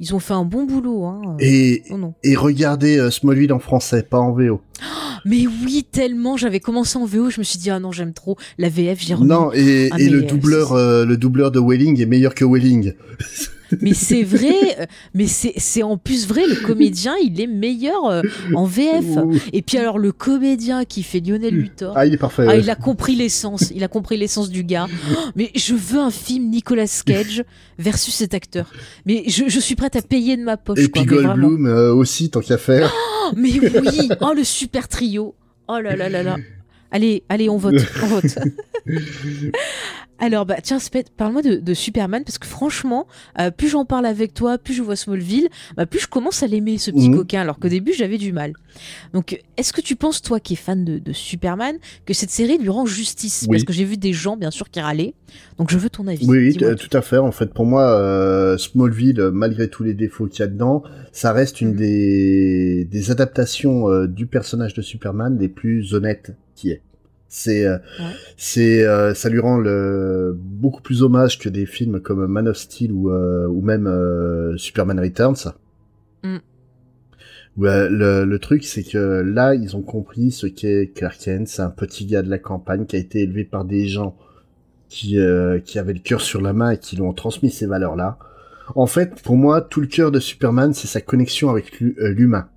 Ils 0.01 0.15
ont 0.17 0.19
fait 0.19 0.35
un 0.35 0.45
bon 0.45 0.65
boulot. 0.65 1.05
Hein. 1.05 1.21
euh. 1.27 1.37
Et, 1.39 1.83
Non, 1.91 1.99
non. 1.99 2.15
et 2.25 2.35
regardez 2.35 2.99
euh, 2.99 3.11
Smallville 3.11 3.53
en 3.53 3.61
français, 3.61 4.03
pas 4.03 4.19
en 4.19 4.33
VO. 4.33 4.61
Mais 5.25 5.47
oui, 5.47 5.87
tellement. 5.91 6.37
J'avais 6.37 6.59
commencé 6.59 6.99
en 6.99 7.05
VO, 7.07 7.31
je 7.31 7.39
me 7.39 7.45
suis 7.45 7.59
dit, 7.61 7.71
ah 7.71 7.79
non, 7.79 7.93
j'aime 7.93 8.13
trop 8.13 8.37
la 8.59 8.69
VF, 8.69 8.99
j'ai 9.01 9.15
remis. 9.15 9.29
Non, 9.29 9.53
et, 9.53 9.89
Ah, 9.93 10.01
et 10.01 10.05
mais, 10.05 10.11
le 10.11 10.19
euh, 10.19 10.27
doubleur, 10.27 10.73
euh, 10.73 11.05
le 11.05 11.17
doubleur 11.17 11.53
de 11.53 11.61
Welling 11.61 12.01
est 12.01 12.07
meilleur 12.07 12.35
que 12.35 12.45
Welling. 12.45 12.93
Mais 13.81 13.95
c'est 13.95 14.23
vrai, 14.23 14.81
euh, 14.81 14.87
mais 15.15 15.27
c'est 15.27 15.83
en 15.83 15.97
plus 15.97 16.27
vrai, 16.27 16.47
le 16.47 16.57
comédien, 16.57 17.15
il 17.23 17.41
est 17.41 17.47
meilleur 17.47 18.07
euh, 18.07 18.23
en 18.55 18.65
VF. 18.65 19.05
Et 19.53 19.63
puis 19.63 19.79
alors, 19.79 19.99
le 19.99 20.13
comédien 20.13 20.85
qui 20.85 21.03
fait 21.03 21.21
Lionel 21.21 21.55
Luthor. 21.55 21.95
Ah, 21.97 22.07
il 22.07 22.15
est 22.15 22.19
parfait. 22.19 22.47
Ah, 22.49 22.57
il 22.57 22.69
a 22.71 22.75
compris 22.75 23.15
l'essence, 23.15 23.73
il 23.75 23.83
a 23.85 23.89
compris 23.89 24.17
l'essence 24.17 24.51
du 24.51 24.65
gars. 24.65 24.87
Mais 25.37 25.51
je 25.55 25.75
veux 25.75 26.01
un 26.01 26.11
film 26.11 26.51
Nicolas 26.51 27.03
Cage 27.05 27.45
versus 27.79 28.15
cet 28.15 28.35
acteur. 28.35 28.71
Mais 29.07 29.25
je, 29.27 29.49
je 29.49 29.61
suis 29.61 29.75
prête 29.75 29.97
à 29.97 30.03
payer 30.03 30.37
de 30.37 30.43
ma 30.43 30.57
poche. 30.57 30.79
Et 30.79 30.89
puis. 30.89 31.05
Goldblum 31.05 31.67
euh, 31.67 31.93
aussi, 31.93 32.31
tant 32.31 32.41
qu'à 32.41 32.59
faire. 32.59 32.93
Oh, 33.25 33.35
mais 33.37 33.51
oui, 33.61 34.09
oh 34.21 34.33
le 34.35 34.45
super 34.45 34.89
trio. 34.89 35.35
Oh 35.69 35.79
là 35.79 35.97
là 35.97 36.09
là 36.09 36.23
là. 36.23 36.37
Allez, 36.91 37.23
allez, 37.29 37.49
on 37.49 37.57
vote, 37.57 37.83
on 38.03 38.07
vote. 38.07 38.39
Alors, 40.25 40.47
bah, 40.47 40.55
tiens, 40.63 40.79
Spet, 40.79 41.07
parle-moi 41.17 41.43
de, 41.43 41.57
de 41.57 41.75
Superman, 41.75 42.23
parce 42.25 42.39
que 42.39 42.47
franchement, 42.47 43.09
euh, 43.41 43.51
plus 43.51 43.67
j'en 43.69 43.85
parle 43.85 44.07
avec 44.07 44.35
toi, 44.35 44.57
plus 44.57 44.73
je 44.73 44.81
vois 44.81 44.95
Smallville, 44.95 45.49
bah, 45.77 45.85
plus 45.85 45.99
je 45.99 46.07
commence 46.07 46.45
à 46.45 46.47
l'aimer, 46.47 46.79
ce 46.79 46.93
petit 46.93 47.09
Mhm. 47.09 47.17
coquin, 47.17 47.41
alors 47.41 47.59
qu'au 47.59 47.67
début, 47.69 47.93
j'avais 47.93 48.19
du 48.19 48.33
mal. 48.33 48.53
Donc, 49.15 49.43
est-ce 49.57 49.73
que 49.73 49.81
tu 49.81 49.97
penses, 49.97 50.23
toi 50.23 50.39
qui 50.39 50.53
es 50.53 50.57
fan 50.57 50.85
de, 50.85 50.99
de 51.01 51.13
Superman, 51.13 51.75
que 52.07 52.15
cette 52.15 52.31
série 52.31 52.57
lui 52.59 52.69
rend 52.69 52.87
justice? 52.87 53.47
Oui. 53.49 53.57
Parce 53.57 53.65
que 53.65 53.73
j'ai 53.73 53.85
vu 53.85 53.97
des 53.97 54.13
gens, 54.13 54.37
bien 54.37 54.53
sûr, 54.53 54.71
qui 54.71 54.79
râlaient. 54.81 55.15
Donc, 55.59 55.73
je 55.73 55.77
veux 55.77 55.91
ton 55.91 56.07
avis. 56.07 56.25
Oui, 56.29 56.57
t- 56.57 56.77
tout 56.77 56.97
à 56.97 57.03
fait. 57.03 57.19
En 57.19 57.33
fait, 57.33 57.53
pour 57.53 57.67
moi, 57.67 57.83
euh, 57.91 58.57
Smallville, 58.59 59.19
euh, 59.21 59.31
malgré 59.33 59.69
tous 59.69 59.83
les 59.83 59.93
défauts 59.95 60.29
qu'il 60.29 60.41
y 60.41 60.43
a 60.45 60.47
dedans, 60.47 60.85
ça 61.11 61.33
reste 61.33 61.61
une 61.61 61.71
Mhm. 61.71 61.77
des, 61.77 62.85
des 62.89 63.11
adaptations 63.11 63.89
euh, 63.91 64.07
du 64.07 64.27
personnage 64.27 64.73
de 64.75 64.83
Superman 64.83 65.37
les 65.37 65.49
plus 65.49 65.95
honnêtes 65.95 66.33
qui 66.55 66.71
est. 66.71 66.81
C'est, 67.35 67.65
euh, 67.67 67.79
Ouais. 67.99 68.13
c'est, 68.37 68.85
euh, 68.87 69.15
ça 69.15 69.31
lui 69.31 69.39
rend 69.41 69.57
le, 69.57 70.37
beaucoup 70.39 70.83
plus 70.83 71.03
hommage 71.03 71.39
que 71.39 71.49
des 71.49 71.65
films 71.65 71.99
comme 72.01 72.27
Man 72.27 72.47
of 72.47 72.59
Steel 72.59 72.93
ou, 72.93 73.11
euh, 73.11 73.47
ou 73.47 73.63
même 73.63 73.87
euh, 73.87 74.55
Superman 74.59 75.01
Returns. 75.01 75.55
Mm. 76.23 76.37
Ouais, 77.57 77.89
le, 77.89 78.27
le 78.27 78.39
truc, 78.39 78.65
c'est 78.65 78.83
que 78.83 79.23
là, 79.23 79.55
ils 79.55 79.75
ont 79.77 79.81
compris 79.83 80.31
ce 80.31 80.47
qu'est 80.47 80.93
Clark 80.95 81.19
Kent. 81.19 81.49
C'est 81.49 81.63
un 81.63 81.71
petit 81.71 82.05
gars 82.05 82.21
de 82.21 82.29
la 82.29 82.39
campagne 82.39 82.85
qui 82.85 82.97
a 82.97 82.99
été 82.99 83.23
élevé 83.23 83.45
par 83.45 83.65
des 83.65 83.87
gens 83.87 84.15
qui, 84.91 85.19
euh, 85.19 85.59
qui 85.59 85.79
avaient 85.79 85.95
le 85.95 86.01
cœur 86.01 86.21
sur 86.21 86.43
la 86.43 86.53
main 86.53 86.73
et 86.73 86.79
qui 86.79 86.97
lui 86.97 87.03
ont 87.03 87.15
transmis 87.15 87.51
ces 87.51 87.65
valeurs-là. 87.65 88.19
En 88.77 88.87
fait, 88.87 89.23
pour 89.23 89.37
moi, 89.37 89.63
tout 89.63 89.81
le 89.81 89.87
cœur 89.87 90.11
de 90.11 90.21
Superman, 90.21 90.75
c'est 90.75 90.87
sa 90.87 91.01
connexion 91.01 91.49
avec 91.49 91.83
euh, 91.83 92.11
l'humain. 92.13 92.49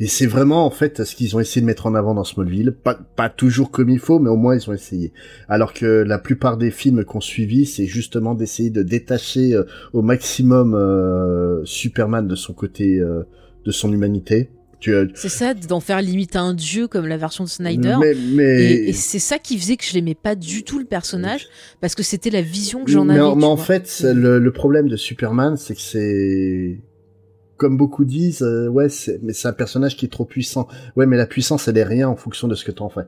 Et 0.00 0.06
c'est 0.06 0.26
vraiment, 0.26 0.64
en 0.66 0.70
fait, 0.70 1.04
ce 1.04 1.14
qu'ils 1.16 1.36
ont 1.36 1.40
essayé 1.40 1.60
de 1.60 1.66
mettre 1.66 1.86
en 1.86 1.94
avant 1.94 2.14
dans 2.14 2.24
Smallville. 2.24 2.72
Pas, 2.72 2.94
pas 3.16 3.28
toujours 3.28 3.70
comme 3.70 3.90
il 3.90 3.98
faut, 3.98 4.18
mais 4.18 4.30
au 4.30 4.36
moins, 4.36 4.56
ils 4.56 4.68
ont 4.70 4.72
essayé. 4.72 5.12
Alors 5.48 5.72
que 5.72 5.84
la 6.06 6.18
plupart 6.18 6.56
des 6.56 6.70
films 6.70 7.04
qu'on 7.04 7.20
suivi, 7.20 7.66
c'est 7.66 7.86
justement 7.86 8.34
d'essayer 8.34 8.70
de 8.70 8.82
détacher 8.82 9.54
euh, 9.54 9.64
au 9.92 10.02
maximum 10.02 10.74
euh, 10.74 11.62
Superman 11.64 12.26
de 12.28 12.34
son 12.34 12.52
côté, 12.52 12.98
euh, 12.98 13.22
de 13.64 13.70
son 13.70 13.92
humanité. 13.92 14.50
Tu, 14.80 14.94
as- 14.94 15.06
C'est 15.14 15.28
ça, 15.30 15.54
d'en 15.54 15.80
faire 15.80 16.02
limite 16.02 16.36
un 16.36 16.52
dieu 16.52 16.88
comme 16.88 17.06
la 17.06 17.16
version 17.16 17.44
de 17.44 17.48
Snyder. 17.48 17.96
mais, 18.00 18.14
mais... 18.34 18.62
Et, 18.64 18.88
et 18.90 18.92
c'est 18.92 19.18
ça 19.18 19.38
qui 19.38 19.58
faisait 19.58 19.76
que 19.76 19.84
je 19.84 19.94
l'aimais 19.94 20.14
pas 20.14 20.34
du 20.34 20.62
tout 20.62 20.78
le 20.78 20.84
personnage, 20.84 21.46
parce 21.80 21.94
que 21.94 22.02
c'était 22.02 22.28
la 22.30 22.42
vision 22.42 22.84
que 22.84 22.90
j'en 22.90 23.04
mais 23.06 23.14
avais. 23.14 23.22
en, 23.22 23.36
mais 23.36 23.44
en 23.44 23.56
fait, 23.56 24.02
le, 24.04 24.38
le 24.38 24.52
problème 24.52 24.88
de 24.88 24.96
Superman, 24.96 25.56
c'est 25.56 25.74
que 25.74 25.80
c'est 25.80 26.80
comme 27.64 27.78
beaucoup 27.78 28.04
disent, 28.04 28.42
euh, 28.42 28.68
ouais, 28.68 28.90
c'est, 28.90 29.18
mais 29.22 29.32
c'est 29.32 29.48
un 29.48 29.54
personnage 29.54 29.96
qui 29.96 30.04
est 30.04 30.12
trop 30.12 30.26
puissant. 30.26 30.68
Ouais, 30.96 31.06
mais 31.06 31.16
la 31.16 31.26
puissance, 31.26 31.66
elle 31.66 31.78
est 31.78 31.84
rien 31.84 32.08
en 32.10 32.16
fonction 32.16 32.46
de 32.46 32.54
ce 32.54 32.62
que 32.64 32.72
t'en 32.72 32.90
fais. 32.90 33.06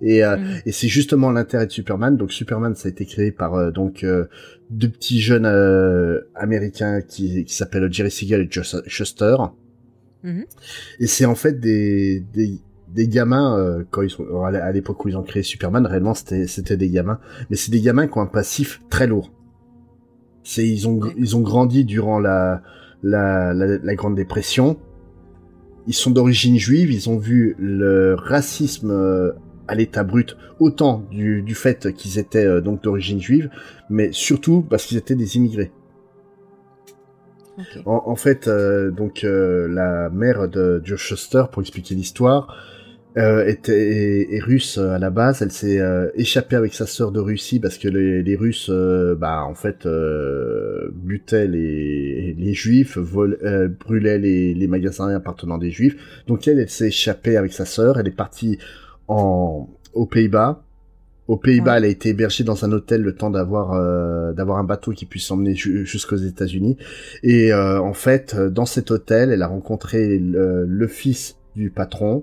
Et, 0.00 0.22
euh, 0.22 0.36
Mhm. 0.36 0.46
et 0.66 0.72
c'est 0.72 0.86
justement 0.86 1.32
l'intérêt 1.32 1.66
de 1.66 1.72
Superman. 1.72 2.16
Donc 2.16 2.30
Superman, 2.30 2.74
ça 2.76 2.86
a 2.86 2.90
été 2.90 3.04
créé 3.04 3.32
par 3.32 3.54
euh, 3.54 3.70
donc 3.72 4.04
euh, 4.04 4.26
deux 4.70 4.88
petits 4.90 5.20
jeunes 5.20 5.46
américains 6.34 7.00
qui, 7.00 7.44
qui 7.44 7.54
s'appellent 7.54 7.92
Jerry 7.92 8.10
Siegel 8.12 8.42
et 8.42 8.48
Josh 8.48 8.76
Shuster. 8.86 9.36
Mhm. 10.22 10.44
Et 11.00 11.06
c'est 11.08 11.24
en 11.24 11.34
fait 11.34 11.58
des 11.58 12.20
des, 12.32 12.60
des 12.94 13.08
gamins 13.08 13.84
quand 13.90 14.02
ils 14.02 14.10
sont 14.10 14.24
à 14.44 14.70
l'époque 14.72 15.04
où 15.04 15.08
ils 15.08 15.16
ont 15.16 15.22
créé 15.24 15.42
Superman, 15.42 15.84
réellement 15.86 16.14
c'était 16.14 16.46
c'était 16.46 16.76
des 16.76 16.90
gamins, 16.90 17.18
mais 17.50 17.56
c'est 17.56 17.70
des 17.72 17.80
gamins 17.80 18.06
qui 18.06 18.16
ont 18.18 18.22
un 18.22 18.26
passif 18.40 18.80
très 18.90 19.06
lourd. 19.06 19.32
C'est 20.42 20.66
ils 20.68 20.86
ont 20.86 21.00
ils 21.16 21.36
ont 21.36 21.40
grandi 21.40 21.84
durant 21.84 22.20
la 22.20 22.62
la, 23.02 23.52
la 23.54 23.78
la 23.78 23.94
Grande 23.94 24.14
Dépression. 24.14 24.78
Ils 25.86 25.94
sont 25.94 26.10
d'origine 26.10 26.58
juive, 26.58 26.90
ils 26.90 27.08
ont 27.08 27.18
vu 27.18 27.54
le 27.58 28.14
racisme 28.14 28.90
euh, 28.90 29.32
à 29.68 29.74
l'état 29.74 30.04
brut, 30.04 30.36
autant 30.58 31.04
du, 31.10 31.42
du 31.42 31.54
fait 31.54 31.92
qu'ils 31.92 32.18
étaient 32.18 32.44
euh, 32.44 32.60
donc 32.60 32.82
d'origine 32.82 33.20
juive, 33.20 33.50
mais 33.88 34.10
surtout 34.12 34.62
parce 34.62 34.84
qu'ils 34.86 34.98
étaient 34.98 35.14
des 35.14 35.36
immigrés. 35.36 35.70
En, 37.86 38.02
en 38.06 38.16
fait, 38.16 38.48
euh, 38.48 38.90
donc 38.90 39.24
euh, 39.24 39.66
la 39.68 40.10
mère 40.10 40.48
de 40.48 40.82
Joe 40.84 40.98
Shuster, 40.98 41.44
pour 41.50 41.62
expliquer 41.62 41.94
l'histoire, 41.94 42.54
euh, 43.18 43.46
était 43.46 43.72
est, 43.78 44.34
est 44.36 44.40
russe 44.40 44.78
euh, 44.78 44.90
à 44.90 44.98
la 44.98 45.10
base. 45.10 45.40
Elle 45.42 45.50
s'est 45.52 45.80
euh, 45.80 46.08
échappée 46.14 46.56
avec 46.56 46.74
sa 46.74 46.86
sœur 46.86 47.12
de 47.12 47.20
Russie 47.20 47.60
parce 47.60 47.78
que 47.78 47.88
les, 47.88 48.22
les 48.22 48.36
Russes, 48.36 48.68
euh, 48.70 49.14
bah 49.14 49.42
en 49.44 49.54
fait, 49.54 49.86
euh, 49.86 50.90
butaient 50.92 51.46
les, 51.46 52.34
les 52.38 52.54
Juifs, 52.54 52.98
vol, 52.98 53.38
euh, 53.42 53.68
brûlaient 53.68 54.18
les, 54.18 54.54
les 54.54 54.66
magasins 54.66 55.08
appartenant 55.14 55.58
des 55.58 55.70
Juifs. 55.70 55.96
Donc 56.26 56.46
elle, 56.46 56.58
elle 56.58 56.68
s'est 56.68 56.88
échappée 56.88 57.36
avec 57.36 57.52
sa 57.52 57.64
sœur. 57.64 57.98
Elle 57.98 58.08
est 58.08 58.16
partie 58.16 58.58
en 59.08 59.68
aux 59.94 60.06
Pays-Bas. 60.06 60.62
Aux 61.28 61.38
Pays-Bas, 61.38 61.72
Ouais. 61.72 61.78
elle 61.78 61.84
a 61.84 61.88
été 61.88 62.10
hébergée 62.10 62.44
dans 62.44 62.64
un 62.64 62.70
hôtel 62.70 63.02
le 63.02 63.14
temps 63.14 63.30
d'avoir 63.30 63.72
euh, 63.72 64.32
d'avoir 64.32 64.58
un 64.58 64.64
bateau 64.64 64.92
qui 64.92 65.06
puisse 65.06 65.28
emmener 65.30 65.54
ju- 65.56 65.84
jusqu'aux 65.84 66.16
États-Unis. 66.16 66.76
Et 67.24 67.52
euh, 67.52 67.80
en 67.80 67.94
fait, 67.94 68.36
dans 68.36 68.66
cet 68.66 68.90
hôtel, 68.92 69.32
elle 69.32 69.42
a 69.42 69.48
rencontré 69.48 70.18
le, 70.20 70.64
le 70.66 70.86
fils 70.86 71.36
du 71.56 71.70
patron, 71.70 72.22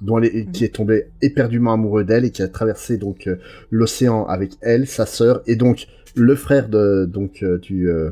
dont 0.00 0.20
elle 0.20 0.50
qui 0.50 0.64
est 0.64 0.74
tombé 0.74 1.06
éperdument 1.22 1.72
amoureux 1.72 2.04
d'elle 2.04 2.24
et 2.24 2.30
qui 2.30 2.42
a 2.42 2.48
traversé 2.48 2.98
donc 2.98 3.26
euh, 3.26 3.36
l'océan 3.70 4.24
avec 4.26 4.52
elle, 4.60 4.86
sa 4.86 5.06
sœur 5.06 5.42
et 5.46 5.56
donc 5.56 5.86
le 6.14 6.34
frère 6.34 6.68
de 6.68 7.04
donc 7.04 7.42
euh, 7.42 7.58
du 7.58 7.88
euh, 7.88 8.10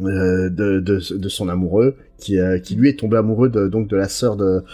euh, 0.00 0.50
de, 0.50 0.80
de, 0.80 1.16
de 1.16 1.28
son 1.28 1.48
amoureux 1.48 1.96
qui 2.18 2.38
qui 2.62 2.74
lui 2.74 2.88
est 2.88 2.98
tombé 2.98 3.16
amoureux 3.16 3.48
de 3.48 3.68
donc 3.68 3.88
de 3.88 3.96
la 3.96 4.08
sœur 4.08 4.36
de, 4.36 4.64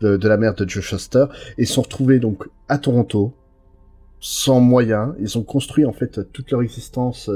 de 0.00 0.16
de 0.16 0.28
la 0.28 0.36
mère 0.36 0.54
de 0.54 0.68
Joe 0.68 0.82
Shuster. 0.82 1.26
Et 1.56 1.64
sont 1.64 1.82
retrouvés 1.82 2.18
donc 2.18 2.44
à 2.68 2.78
Toronto 2.78 3.32
sans 4.20 4.60
moyens. 4.60 5.14
Ils 5.20 5.38
ont 5.38 5.42
construit 5.42 5.84
en 5.84 5.92
fait 5.92 6.32
toute 6.32 6.50
leur 6.50 6.62
existence 6.62 7.30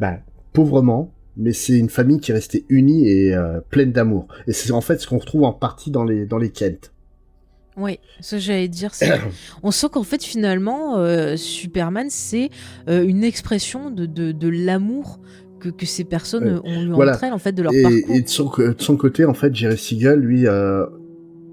bah, 0.00 0.18
pauvrement 0.52 1.14
mais 1.36 1.52
c'est 1.52 1.78
une 1.78 1.88
famille 1.88 2.20
qui 2.20 2.30
est 2.30 2.34
restée 2.34 2.64
unie 2.68 3.08
et 3.08 3.34
euh, 3.34 3.60
pleine 3.70 3.92
d'amour. 3.92 4.28
Et 4.46 4.52
c'est 4.52 4.72
en 4.72 4.80
fait 4.80 5.00
ce 5.00 5.06
qu'on 5.06 5.18
retrouve 5.18 5.44
en 5.44 5.52
partie 5.52 5.90
dans 5.90 6.04
les 6.04 6.26
dans 6.26 6.38
les 6.38 6.50
Kent 6.50 6.92
Oui, 7.76 7.98
ça 8.20 8.38
j'allais 8.38 8.68
dire. 8.68 8.94
c'est- 8.94 9.10
On 9.62 9.70
sent 9.70 9.88
qu'en 9.92 10.04
fait 10.04 10.22
finalement, 10.22 10.96
euh, 10.98 11.36
Superman 11.36 12.06
c'est 12.08 12.50
euh, 12.88 13.04
une 13.04 13.24
expression 13.24 13.90
de, 13.90 14.06
de, 14.06 14.32
de 14.32 14.48
l'amour 14.48 15.18
que, 15.60 15.68
que 15.70 15.86
ces 15.86 16.04
personnes 16.04 16.60
ont 16.64 16.82
eu 16.82 16.90
Voilà. 16.90 17.12
entre 17.14 17.24
elles 17.24 17.32
en 17.32 17.38
fait 17.38 17.52
de 17.52 17.62
leur 17.62 17.72
et, 17.74 17.82
parcours. 17.82 18.14
et 18.16 18.20
de, 18.20 18.28
son, 18.28 18.44
de 18.58 18.74
son 18.78 18.96
côté, 18.96 19.24
en 19.24 19.34
fait, 19.34 19.54
Jerry 19.54 19.78
Siegel, 19.78 20.20
lui, 20.20 20.46
euh, 20.46 20.84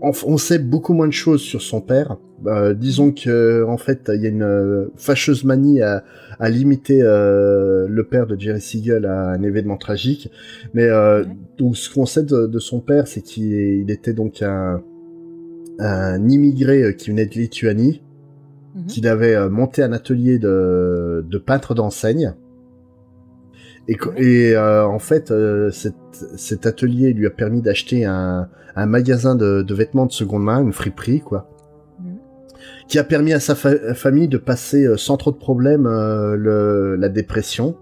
on, 0.01 0.11
on 0.25 0.37
sait 0.37 0.59
beaucoup 0.59 0.93
moins 0.93 1.07
de 1.07 1.13
choses 1.13 1.41
sur 1.41 1.61
son 1.61 1.81
père. 1.81 2.17
Euh, 2.47 2.73
disons 2.73 3.11
que, 3.11 3.63
en 3.67 3.77
fait, 3.77 4.11
il 4.13 4.21
y 4.21 4.25
a 4.25 4.29
une 4.29 4.89
fâcheuse 4.95 5.43
manie 5.43 5.81
à, 5.81 6.03
à 6.39 6.49
limiter 6.49 7.01
le 7.03 8.01
père 8.09 8.25
de 8.27 8.37
Jerry 8.39 8.59
Siegel 8.61 9.05
à 9.05 9.29
un 9.29 9.43
événement 9.43 9.77
tragique. 9.77 10.29
Mais 10.73 10.91
Ouais. 10.91 11.21
donc, 11.59 11.77
ce 11.77 11.89
qu'on 11.93 12.05
sait 12.07 12.23
de, 12.23 12.59
son 12.59 12.79
père, 12.79 13.07
c'est 13.07 13.21
qu'il 13.21 13.43
il 13.53 13.91
était 13.91 14.13
donc 14.13 14.41
un, 14.41 14.81
un 15.81 16.27
immigré 16.29 16.83
euh, 16.83 16.91
qui 16.93 17.09
venait 17.09 17.25
de 17.25 17.33
Lituanie, 17.33 18.01
Mhm. 18.73 18.85
qu'il 18.87 19.07
avait 19.07 19.35
euh, 19.35 19.49
monté 19.49 19.83
un 19.83 19.91
atelier 19.91 20.39
de, 20.39 21.25
de 21.29 21.37
peintre 21.37 21.73
d'enseigne. 21.75 22.33
Et, 23.87 24.55
euh, 24.55 24.85
en 24.85 24.99
fait, 24.99 25.31
euh, 25.31 25.69
cet, 25.71 25.95
cet 26.37 26.65
atelier 26.65 27.11
lui 27.13 27.25
a 27.27 27.31
permis 27.31 27.61
d'acheter 27.61 28.05
un, 28.05 28.47
un 28.75 28.85
magasin 28.85 29.35
de, 29.35 29.61
de 29.63 29.73
vêtements 29.73 30.05
de 30.05 30.11
seconde 30.13 30.43
main, 30.43 30.61
une 30.61 30.71
friperie, 30.71 31.19
quoi, 31.19 31.49
Mhm. 31.99 32.17
qui 32.87 32.97
a 32.99 33.03
permis 33.03 33.33
à 33.33 33.39
sa 33.41 33.55
fa- 33.55 33.93
famille 33.93 34.27
de 34.29 34.37
passer 34.37 34.87
sans 34.97 35.17
trop 35.17 35.31
de 35.31 35.37
problèmes 35.37 35.85
euh, 35.87 36.35
le, 36.37 36.95
la 36.95 37.09
dépression. 37.09 37.75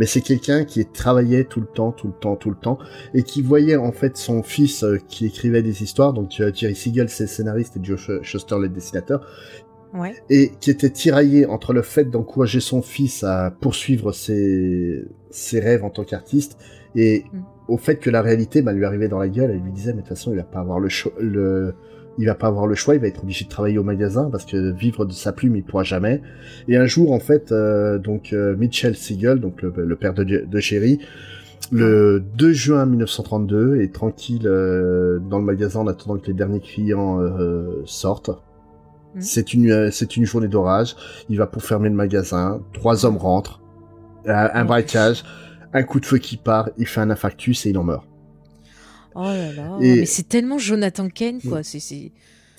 Mais 0.00 0.06
c'est 0.06 0.20
quelqu'un 0.22 0.64
qui 0.64 0.84
travaillait 0.86 1.44
tout 1.44 1.60
le 1.60 1.66
temps, 1.66 1.92
tout 1.92 2.08
le 2.08 2.12
temps, 2.14 2.34
tout 2.34 2.50
le 2.50 2.56
temps, 2.56 2.78
et 3.14 3.22
qui 3.22 3.40
voyait 3.42 3.76
en 3.76 3.92
fait 3.92 4.16
son 4.16 4.42
fils 4.42 4.82
euh, 4.82 4.96
qui 5.06 5.26
écrivait 5.26 5.62
des 5.62 5.84
histoires. 5.84 6.12
Donc 6.12 6.40
euh, 6.40 6.50
Jerry 6.52 6.74
Siegel, 6.74 7.08
c'est 7.08 7.24
le 7.24 7.28
scénariste, 7.28 7.76
et 7.76 7.80
Joe 7.84 8.00
Sh- 8.00 8.22
Shuster, 8.22 8.56
le 8.58 8.68
dessinateur. 8.68 9.24
Ouais. 9.92 10.14
et 10.30 10.52
qui 10.60 10.70
était 10.70 10.88
tiraillé 10.90 11.46
entre 11.46 11.72
le 11.72 11.82
fait 11.82 12.04
d'encourager 12.04 12.60
son 12.60 12.80
fils 12.80 13.24
à 13.24 13.50
poursuivre 13.60 14.12
ses, 14.12 15.02
ses 15.30 15.58
rêves 15.58 15.82
en 15.82 15.90
tant 15.90 16.04
qu'artiste 16.04 16.56
et 16.94 17.24
Mm. 17.32 17.40
au 17.66 17.76
fait 17.76 17.96
que 17.96 18.08
la 18.08 18.22
réalité 18.22 18.62
bah, 18.62 18.72
lui 18.72 18.84
arrivait 18.84 19.08
dans 19.08 19.18
la 19.18 19.28
gueule 19.28 19.50
et 19.50 19.58
lui 19.58 19.72
disait 19.72 19.90
mais 19.92 20.02
de 20.02 20.06
toute 20.06 20.16
façon 20.16 20.30
il 20.30 20.36
va 20.36 20.44
pas 20.44 20.60
avoir 20.60 20.78
le 20.78 20.88
il 22.18 22.26
va 22.26 22.34
pas 22.34 22.48
avoir 22.48 22.66
le 22.66 22.74
choix 22.74 22.94
il 22.94 23.00
va 23.00 23.06
être 23.06 23.22
obligé 23.22 23.44
de 23.44 23.50
travailler 23.50 23.78
au 23.78 23.82
magasin 23.84 24.28
parce 24.30 24.44
que 24.44 24.72
vivre 24.72 25.04
de 25.04 25.12
sa 25.12 25.32
plume 25.32 25.56
il 25.56 25.62
pourra 25.64 25.84
jamais 25.84 26.20
et 26.68 26.76
un 26.76 26.86
jour 26.86 27.12
en 27.12 27.20
fait 27.20 27.52
euh, 27.52 27.98
donc 27.98 28.32
euh, 28.32 28.56
Mitchell 28.56 28.94
Siegel 28.96 29.38
donc 29.40 29.62
le, 29.62 29.72
le 29.76 29.96
père 29.96 30.12
de, 30.14 30.24
de 30.24 30.58
Jerry 30.58 30.98
le 31.72 32.20
2 32.36 32.52
juin 32.52 32.84
1932 32.86 33.80
est 33.80 33.92
tranquille 33.94 34.46
euh, 34.46 35.18
dans 35.20 35.38
le 35.38 35.44
magasin 35.44 35.80
en 35.80 35.86
attendant 35.86 36.18
que 36.18 36.26
les 36.26 36.34
derniers 36.34 36.60
clients 36.60 37.20
euh, 37.20 37.82
sortent 37.84 38.30
Mhm. 39.12 39.20
c'est 39.22 39.54
une 39.54 39.70
euh, 39.72 39.90
c'est 39.90 40.16
une 40.16 40.24
journée 40.24 40.46
d'orage. 40.46 40.94
Il 41.28 41.36
va 41.38 41.48
pour 41.48 41.64
fermer 41.64 41.88
le 41.88 41.96
magasin. 41.96 42.60
Trois 42.72 43.04
hommes 43.04 43.16
rentrent. 43.16 43.60
Un, 44.24 44.50
un 44.54 44.62
Oh. 44.62 44.66
braquage. 44.68 45.24
Un 45.72 45.82
coup 45.82 45.98
de 45.98 46.06
feu 46.06 46.18
qui 46.18 46.36
part. 46.36 46.70
Il 46.78 46.86
fait 46.86 47.00
un 47.00 47.10
infarctus 47.10 47.66
et 47.66 47.70
il 47.70 47.78
en 47.78 47.82
meurt. 47.82 48.06
Oh 49.14 49.22
là 49.22 49.52
là. 49.52 49.78
Et- 49.80 50.00
Mais 50.00 50.06
c'est 50.06 50.28
tellement 50.28 50.58
Jonathan 50.58 51.08
Kane, 51.08 51.40
quoi. 51.40 51.62
C'est 51.62 51.80
c'est- 51.80 52.12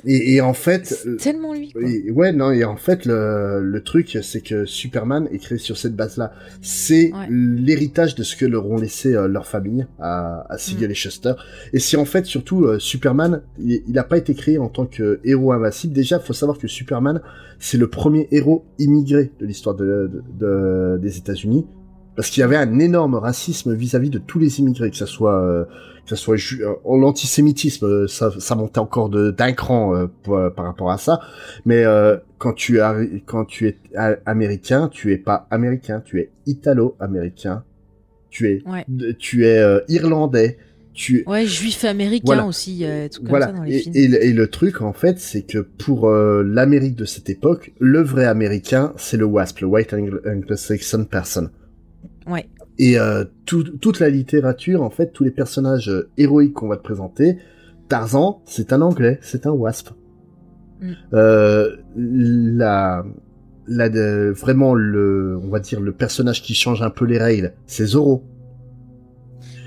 Et, 0.04 0.34
et 0.34 0.42
en 0.42 0.54
fait, 0.54 0.88
c'est 0.88 1.18
tellement 1.18 1.54
lui, 1.54 1.72
quoi. 1.74 1.84
et- 1.88 2.10
ouais 2.10 2.32
non 2.34 2.50
et 2.52 2.64
en 2.64 2.76
fait 2.76 3.06
le, 3.06 3.62
le 3.62 3.84
truc 3.84 4.18
c'est 4.24 4.42
que 4.42 4.66
Superman 4.66 5.28
est 5.32 5.38
créé 5.38 5.60
sur 5.60 5.78
cette 5.78 5.96
base-là. 5.96 6.34
C'est 6.64 7.12
Ouais. 7.14 7.28
l'héritage 7.30 8.16
de 8.16 8.24
ce 8.24 8.36
que 8.36 8.46
leur 8.48 8.66
ont 8.66 8.78
laissé 8.78 9.14
euh, 9.14 9.28
leur 9.28 9.46
famille 9.46 9.86
à, 10.00 10.48
à 10.52 10.58
Siegel 10.58 10.90
Mm. 10.90 10.92
et 10.92 10.96
Shuster. 10.96 11.34
Et 11.74 11.78
c'est 11.80 11.98
en 11.98 12.06
fait 12.06 12.26
surtout 12.26 12.66
euh, 12.66 12.80
Superman, 12.80 13.44
il 13.60 13.84
n'a 13.90 14.04
pas 14.04 14.18
été 14.18 14.34
créé 14.34 14.58
en 14.58 14.70
tant 14.70 14.88
que 14.88 15.20
héros 15.24 15.52
invincible. 15.52 15.94
Déjà, 15.94 16.20
faut 16.20 16.34
savoir 16.34 16.58
que 16.58 16.68
Superman 16.68 17.22
c'est 17.60 17.78
le 17.78 17.88
premier 17.88 18.28
héros 18.32 18.66
immigré 18.80 19.32
de 19.40 19.46
l'histoire 19.46 19.76
de, 19.76 20.10
de- 20.12 20.24
de- 20.40 20.98
des 21.00 21.18
États-Unis. 21.20 21.68
Parce 22.16 22.30
qu'il 22.32 22.42
y 22.42 22.44
avait 22.44 22.58
un 22.58 22.80
énorme 22.80 23.14
racisme 23.16 23.74
vis-à-vis 23.76 24.10
de 24.10 24.18
tous 24.18 24.40
les 24.40 24.60
immigrés, 24.60 24.90
que 24.90 24.98
ça 24.98 25.06
soit 25.06 25.40
euh, 25.44 25.64
que 26.04 26.10
ça 26.10 26.16
soit 26.16 26.36
euh, 26.60 26.74
l'antisémitisme, 27.00 27.86
euh, 27.86 28.08
ça, 28.08 28.32
ça 28.40 28.56
montait 28.56 28.80
encore 28.80 29.10
de- 29.10 29.32
d'un 29.32 29.54
cran 29.54 29.96
euh, 29.96 30.08
par 30.50 30.66
rapport 30.66 30.92
à 30.92 30.98
ça. 30.98 31.20
Mais 31.66 31.84
euh, 31.86 32.18
quand 32.38 32.54
tu 32.54 32.80
arri- 32.80 33.22
quand 33.26 33.46
tu 33.46 33.68
es 33.68 33.78
américain, 34.26 34.90
tu 34.92 35.12
es 35.14 35.18
pas 35.18 35.48
américain, 35.52 36.02
tu 36.04 36.20
es 36.20 36.30
italo-américain, 36.48 37.64
tu 38.30 38.48
es 38.50 38.64
Ouais. 38.68 38.86
tu 39.20 39.46
es 39.46 39.58
euh, 39.60 39.80
irlandais, 39.90 40.58
tu 40.94 41.24
Ouais, 41.28 41.46
juif 41.46 41.86
américain 41.86 42.24
Voilà. 42.26 42.46
aussi, 42.46 42.84
comme 43.18 43.28
voilà. 43.30 43.46
ça 43.48 43.52
dans 43.54 43.64
les 43.64 43.76
et, 43.76 43.80
films. 43.80 43.96
et 43.96 44.08
le- 44.08 44.26
et 44.26 44.34
le 44.34 44.48
truc 44.50 44.82
en 44.82 44.94
fait, 44.94 45.20
c'est 45.20 45.44
que 45.44 45.60
pour 45.60 46.10
l'Amérique 46.10 46.96
de 46.96 47.06
cette 47.06 47.30
époque, 47.30 47.72
le 47.80 48.02
vrai 48.02 48.26
américain, 48.26 48.94
c'est 48.98 49.18
le 49.18 49.26
WASP, 49.26 49.62
le 49.62 49.68
White 49.68 49.94
Anglo- 49.94 50.22
Anglo-Saxon 50.28 51.06
Person. 51.06 51.50
Ouais. 52.28 52.48
Et 52.82 52.98
euh, 52.98 53.26
tout- 53.46 53.78
toute 53.78 54.00
la 54.00 54.10
littérature, 54.10 54.82
en 54.82 54.90
fait, 54.90 55.14
tous 55.14 55.24
les 55.24 55.30
personnages 55.30 55.88
euh, 55.88 56.10
héroïques 56.18 56.54
qu'on 56.54 56.68
va 56.68 56.78
te 56.78 56.82
présenter, 56.82 57.38
Tarzan, 57.90 58.42
c'est 58.46 58.74
un 58.74 58.82
anglais, 58.82 59.20
c'est 59.22 59.46
un 59.46 59.52
wasp. 59.52 59.90
Mm. 60.82 60.92
Euh, 61.14 61.76
la, 61.96 63.04
vraiment 63.68 64.74
le, 64.74 65.40
on 65.44 65.50
va 65.50 65.60
dire 65.60 65.80
le 65.80 65.92
personnage 65.92 66.42
qui 66.42 66.56
change 66.56 66.82
un 66.82 66.90
peu 66.90 67.06
les 67.06 67.20
règles, 67.20 67.54
c'est 67.68 67.86
Zoro. 67.86 68.24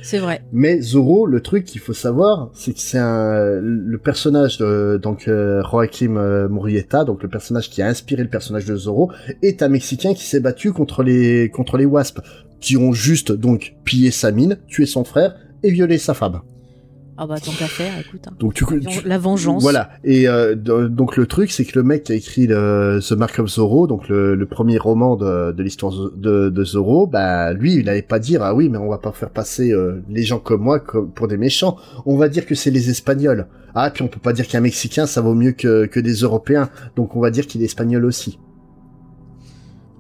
C'est 0.03 0.19
vrai. 0.19 0.43
Mais 0.53 0.81
Zoro, 0.83 1.25
le 1.25 1.41
truc 1.41 1.65
qu'il 1.65 1.81
faut 1.81 1.95
savoir, 1.95 2.51
c'est 2.53 2.73
que 2.73 2.81
c'est 2.81 2.99
un 2.99 3.61
le 3.61 3.97
personnage 3.97 4.59
de 4.59 4.99
donc 5.01 5.31
Joaquim 5.71 6.49
Murrieta, 6.51 7.05
donc 7.05 7.23
le 7.23 7.29
personnage 7.29 7.71
qui 7.71 7.81
a 7.81 7.87
inspiré 7.87 8.23
le 8.25 8.29
personnage 8.29 8.67
de 8.67 8.77
Zoro, 8.77 9.13
est 9.41 9.63
un 9.63 9.69
Mexicain 9.69 10.13
qui 10.13 10.25
s'est 10.25 10.41
battu 10.41 10.73
contre 10.73 11.03
les 11.03 11.49
contre 11.49 11.79
les 11.79 11.87
Wasps, 11.87 12.21
qui 12.65 12.77
ont 12.79 12.93
juste 12.93 13.31
donc 13.33 13.75
pillé 13.85 14.11
sa 14.11 14.31
mine, 14.33 14.59
tué 14.67 14.87
son 14.87 15.05
frère 15.05 15.31
et 15.63 15.71
violé 15.71 15.99
sa 15.99 16.15
femme. 16.15 16.41
Ah 17.17 17.29
bah 17.29 17.37
tant 17.39 17.53
qu'à 17.53 17.67
faire, 17.67 17.93
écoute. 18.01 18.23
hein. 18.27 18.33
Donc 18.41 18.55
tu, 18.55 18.65
tu- 18.67 19.07
La 19.07 19.19
vengeance. 19.19 19.63
voilà. 19.63 19.91
Et 20.03 20.27
euh, 20.27 20.57
do- 20.57 20.89
donc 20.89 21.17
le 21.17 21.27
truc, 21.27 21.53
c'est 21.53 21.65
que 21.65 21.79
le 21.79 21.85
mec 21.85 22.03
qui 22.05 22.13
a 22.13 22.17
écrit 22.17 22.49
le, 22.49 22.99
The 23.09 23.13
Mark 23.13 23.39
of 23.39 23.49
Zorro, 23.49 23.87
donc 23.87 24.09
le, 24.09 24.35
le 24.35 24.47
premier 24.47 24.79
roman 24.79 25.15
de, 25.15 25.53
de 25.53 25.63
l'histoire 25.63 25.93
de, 26.17 26.49
de 26.49 26.65
Zorro, 26.65 27.07
bah 27.07 27.53
lui, 27.53 27.75
il 27.75 27.85
n'allait 27.85 28.03
pas 28.03 28.19
dire 28.19 28.43
ah 28.43 28.53
oui, 28.53 28.69
mais 28.69 28.79
on 28.79 28.89
va 28.89 28.99
pas 28.99 29.13
faire 29.13 29.31
passer 29.31 29.71
euh, 29.73 30.03
les 30.09 30.25
gens 30.25 30.41
comme 30.41 30.63
moi 30.63 30.81
comme 30.81 31.09
pour 31.13 31.29
des 31.29 31.37
méchants. 31.37 31.77
On 32.05 32.17
va 32.17 32.29
dire 32.29 32.47
que 32.47 32.57
c'est 32.57 32.73
les 32.73 32.91
Espagnols. 32.91 33.47
Ah 33.77 33.91
puis 33.95 34.03
on 34.03 34.09
peut 34.09 34.19
pas 34.21 34.33
dire 34.33 34.49
qu'un 34.49 34.61
Mexicain 34.61 35.07
ça 35.07 35.21
vaut 35.21 35.35
mieux 35.35 35.53
que, 35.53 35.87
que 35.87 36.01
des 36.01 36.15
Européens. 36.27 36.69
Donc 36.97 37.15
on 37.15 37.21
va 37.21 37.31
dire 37.31 37.47
qu'il 37.47 37.63
est 37.63 37.67
espagnol 37.67 38.05
aussi. 38.07 38.39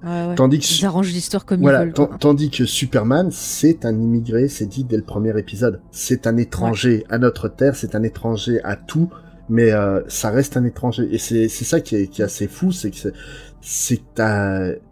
Ouais, 0.04 0.26
ouais. 0.28 0.34
Tandis 0.34 0.58
que 0.58 0.64
Ils 0.66 0.84
arrangent 0.86 1.12
l'histoire 1.12 1.44
comme 1.44 1.60
voilà, 1.60 1.80
ils 1.82 1.86
veulent. 1.86 1.94
quoi. 1.94 2.16
tandis 2.20 2.50
que 2.50 2.64
Superman, 2.66 3.30
c'est 3.32 3.84
un 3.84 3.94
immigré, 3.98 4.48
c'est 4.48 4.66
dit 4.66 4.84
dès 4.84 4.96
le 4.96 5.02
premier 5.02 5.36
épisode. 5.38 5.80
C'est 5.90 6.26
un 6.26 6.36
étranger 6.36 7.04
à 7.08 7.18
notre 7.18 7.48
terre, 7.48 7.74
c'est 7.76 7.94
un 7.94 8.02
étranger 8.02 8.60
à 8.64 8.76
tout, 8.76 9.08
mais 9.48 9.72
euh, 9.72 10.00
ça 10.08 10.30
reste 10.30 10.56
un 10.56 10.64
étranger. 10.64 11.08
Et 11.10 11.18
c'est 11.18 11.48
c'est 11.48 11.64
ça 11.64 11.80
qui 11.80 11.96
est, 11.96 12.06
qui 12.08 12.20
est 12.22 12.24
assez 12.24 12.48
fou, 12.48 12.70
c'est 12.72 12.90
que 12.90 12.96
c'est- 12.96 13.12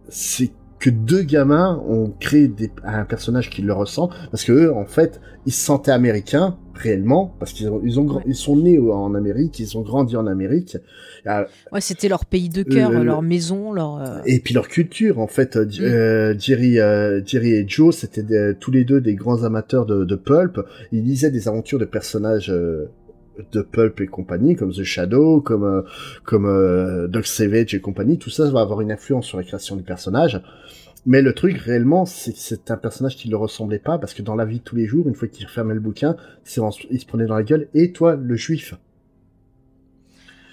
c'est 0.08 0.50
que 0.82 0.90
deux 0.90 1.22
gamins 1.22 1.80
ont 1.88 2.12
créé 2.18 2.48
des, 2.48 2.70
un 2.84 3.04
personnage 3.04 3.48
qui 3.50 3.62
le 3.62 3.72
ressent, 3.72 4.10
parce 4.32 4.42
que 4.44 4.52
eux, 4.52 4.72
en 4.74 4.84
fait, 4.84 5.20
ils 5.46 5.52
se 5.52 5.64
sentaient 5.64 5.92
américains 5.92 6.56
réellement, 6.74 7.34
parce 7.38 7.52
qu'ils 7.52 7.68
ont, 7.68 7.80
ils 7.84 8.00
ont, 8.00 8.06
Ouais. 8.16 8.22
ils 8.26 8.34
sont 8.34 8.56
nés 8.56 8.78
en 8.78 9.14
Amérique, 9.14 9.60
ils 9.60 9.78
ont 9.78 9.82
grandi 9.82 10.16
en 10.16 10.26
Amérique. 10.26 10.76
Ah, 11.24 11.46
Ouais, 11.72 11.80
c'était 11.80 12.08
leur 12.08 12.24
pays 12.26 12.48
de 12.48 12.64
cœur, 12.64 12.90
Le- 12.90 13.04
leur 13.04 13.22
maison, 13.22 13.72
leur. 13.72 14.00
euh, 14.00 14.20
et 14.26 14.40
puis 14.40 14.54
leur 14.54 14.66
culture, 14.68 15.20
en 15.20 15.28
fait, 15.28 15.56
euh, 15.56 15.64
Mm. 15.66 15.82
euh, 15.82 16.34
Jerry, 16.38 16.80
euh, 16.80 17.20
Jerry 17.24 17.52
et 17.52 17.64
Joe, 17.68 17.94
c'était 17.96 18.54
tous 18.54 18.70
les 18.72 18.84
deux 18.84 19.00
des 19.00 19.14
grands 19.14 19.44
amateurs 19.44 19.86
de, 19.86 20.04
de 20.04 20.16
pulp. 20.16 20.60
Ils 20.90 21.04
lisaient 21.04 21.30
des 21.30 21.46
aventures 21.46 21.78
de 21.78 21.84
personnages 21.84 22.50
euh, 22.50 22.86
de 23.52 23.62
pulp 23.62 24.00
et 24.00 24.06
compagnie, 24.06 24.56
comme 24.56 24.72
The 24.72 24.82
Shadow, 24.82 25.40
comme 25.40 25.64
euh, 25.64 25.82
euh, 26.32 27.08
Doc 27.08 27.26
Savage 27.26 27.74
et 27.74 27.80
compagnie. 27.80 28.18
Tout 28.18 28.30
ça 28.30 28.48
va 28.50 28.60
avoir 28.60 28.80
une 28.80 28.92
influence 28.92 29.26
sur 29.26 29.38
la 29.38 29.44
création 29.44 29.76
du 29.76 29.82
personnage. 29.82 30.40
Mais 31.04 31.20
le 31.20 31.32
truc 31.32 31.56
réellement, 31.58 32.06
c'est 32.06 32.32
que 32.32 32.38
c'est 32.38 32.70
un 32.70 32.76
personnage 32.76 33.16
qui 33.16 33.28
ne 33.28 33.34
ressemblait 33.34 33.80
pas, 33.80 33.98
parce 33.98 34.14
que 34.14 34.22
dans 34.22 34.36
la 34.36 34.44
vie 34.44 34.58
de 34.58 34.64
tous 34.64 34.76
les 34.76 34.86
jours, 34.86 35.08
une 35.08 35.14
fois 35.14 35.28
qu'il 35.28 35.46
refermait 35.46 35.74
le 35.74 35.80
bouquin, 35.80 36.16
il 36.90 37.00
se 37.00 37.06
prenait 37.06 37.26
dans 37.26 37.34
la 37.34 37.42
gueule. 37.42 37.68
Et 37.74 37.92
toi, 37.92 38.14
le 38.14 38.36
juif? 38.36 38.74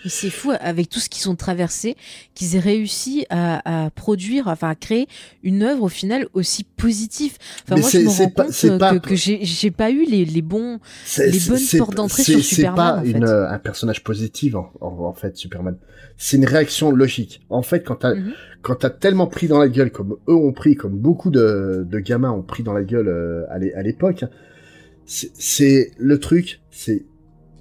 Et 0.06 0.10
c'est 0.10 0.30
fou, 0.30 0.52
avec 0.62 0.88
tout 0.90 1.00
ce 1.00 1.10
qu'ils 1.10 1.30
ont 1.30 1.36
traversé, 1.36 1.98
qu'ils 2.34 2.56
aient 2.56 2.60
réussi 2.60 3.26
à, 3.30 3.86
à 3.86 3.90
produire, 3.90 4.48
enfin 4.48 4.70
à 4.70 4.76
créer 4.76 5.08
une 5.44 5.62
œuvre 5.62 5.84
au 5.84 5.90
final 5.90 6.28
aussi 6.34 6.64
positive. 6.64 7.34
Enfin, 7.66 7.76
Mais 7.76 7.82
moi, 7.82 7.90
je 7.90 7.98
c'est- 7.98 8.04
me 8.06 8.10
c'est 8.10 8.24
rends 8.24 8.30
pas- 8.30 8.44
compte 8.46 8.54
c'est 8.54 8.78
pas- 8.78 8.98
que, 9.00 9.10
que 9.10 9.16
j'ai 9.16 9.72
pas 9.72 9.92
eu 9.92 10.06
les, 10.06 10.24
les 10.24 10.42
bons. 10.42 10.80
C'est- 11.04 11.30
les 11.30 11.38
c'est- 11.40 11.50
bonnes 11.50 11.60
c'est- 11.60 11.78
portes 11.80 11.96
d'entrée 11.96 12.24
c'est- 12.24 12.32
sur 12.32 12.44
C'est 12.44 12.56
Superman, 12.56 12.76
pas 12.76 12.98
en 13.00 13.04
une, 13.04 13.12
fait. 13.26 13.32
euh, 13.32 13.50
un 13.50 13.60
personnage 13.60 14.04
positif 14.04 14.56
en, 14.56 14.72
en, 14.80 14.88
en 14.88 15.14
fait 15.14 15.36
Superman. 15.36 15.76
C'est 16.18 16.38
une 16.38 16.46
réaction 16.46 16.92
logique. 16.92 17.42
En 17.50 17.62
fait, 17.62 17.82
quand 17.84 17.96
t'as 17.96 18.14
quand 18.62 18.76
t'as 18.76 18.90
tellement 18.90 19.28
pris 19.28 19.48
dans 19.48 19.60
la 19.60 19.70
gueule 19.70 19.92
comme 19.92 20.18
eux 20.28 20.34
ont 20.36 20.52
pris, 20.54 20.76
comme 20.76 20.98
beaucoup 20.98 21.30
de, 21.30 21.86
de 21.90 22.00
gamins 22.00 22.32
ont 22.32 22.42
pris 22.42 22.62
dans 22.64 22.74
la 22.74 22.84
gueule 22.84 23.08
euh, 23.08 23.46
à 23.50 23.58
l'é- 23.60 23.74
à 23.74 23.82
l'époque, 23.84 24.24
c'est- 25.06 25.32
c'est 25.38 25.92
le 25.98 26.20
truc, 26.20 26.62
c'est 26.72 27.06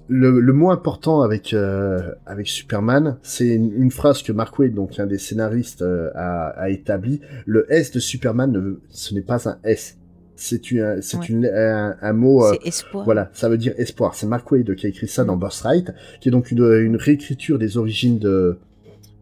le, 0.09 0.39
le 0.39 0.53
mot 0.53 0.71
important 0.71 1.21
avec 1.21 1.53
euh, 1.53 2.11
avec 2.25 2.47
Superman, 2.47 3.17
c'est 3.21 3.47
une, 3.47 3.71
une 3.81 3.91
phrase 3.91 4.23
que 4.23 4.31
Mark 4.31 4.57
Waid, 4.59 4.73
donc 4.73 4.99
un 4.99 5.05
des 5.05 5.19
scénaristes, 5.19 5.81
euh, 5.83 6.09
a, 6.15 6.47
a 6.49 6.69
établi. 6.69 7.21
Le 7.45 7.65
S 7.71 7.91
de 7.91 7.99
Superman, 7.99 8.51
ne- 8.51 8.79
ce 8.89 9.13
n'est 9.13 9.21
pas 9.21 9.47
un 9.47 9.57
S. 9.63 9.97
C'est 10.35 10.71
une, 10.71 11.01
c'est 11.01 11.17
Ouais. 11.17 11.25
une, 11.27 11.45
un, 11.45 11.95
un 12.01 12.13
mot. 12.13 12.45
euh, 12.45 12.55
espoir. 12.65 13.03
voilà, 13.05 13.29
ça 13.33 13.49
veut 13.49 13.57
dire 13.57 13.73
espoir. 13.77 14.15
C'est 14.15 14.25
Mark 14.25 14.49
Waid 14.51 14.73
qui 14.75 14.85
a 14.85 14.89
écrit 14.89 15.07
ça 15.07 15.23
dans 15.25 15.37
Birthright, 15.37 15.91
qui 16.21 16.29
est 16.29 16.31
donc 16.31 16.49
une, 16.51 16.63
une 16.63 16.95
réécriture 16.95 17.59
des 17.59 17.77
origines 17.77 18.19
de, 18.19 18.57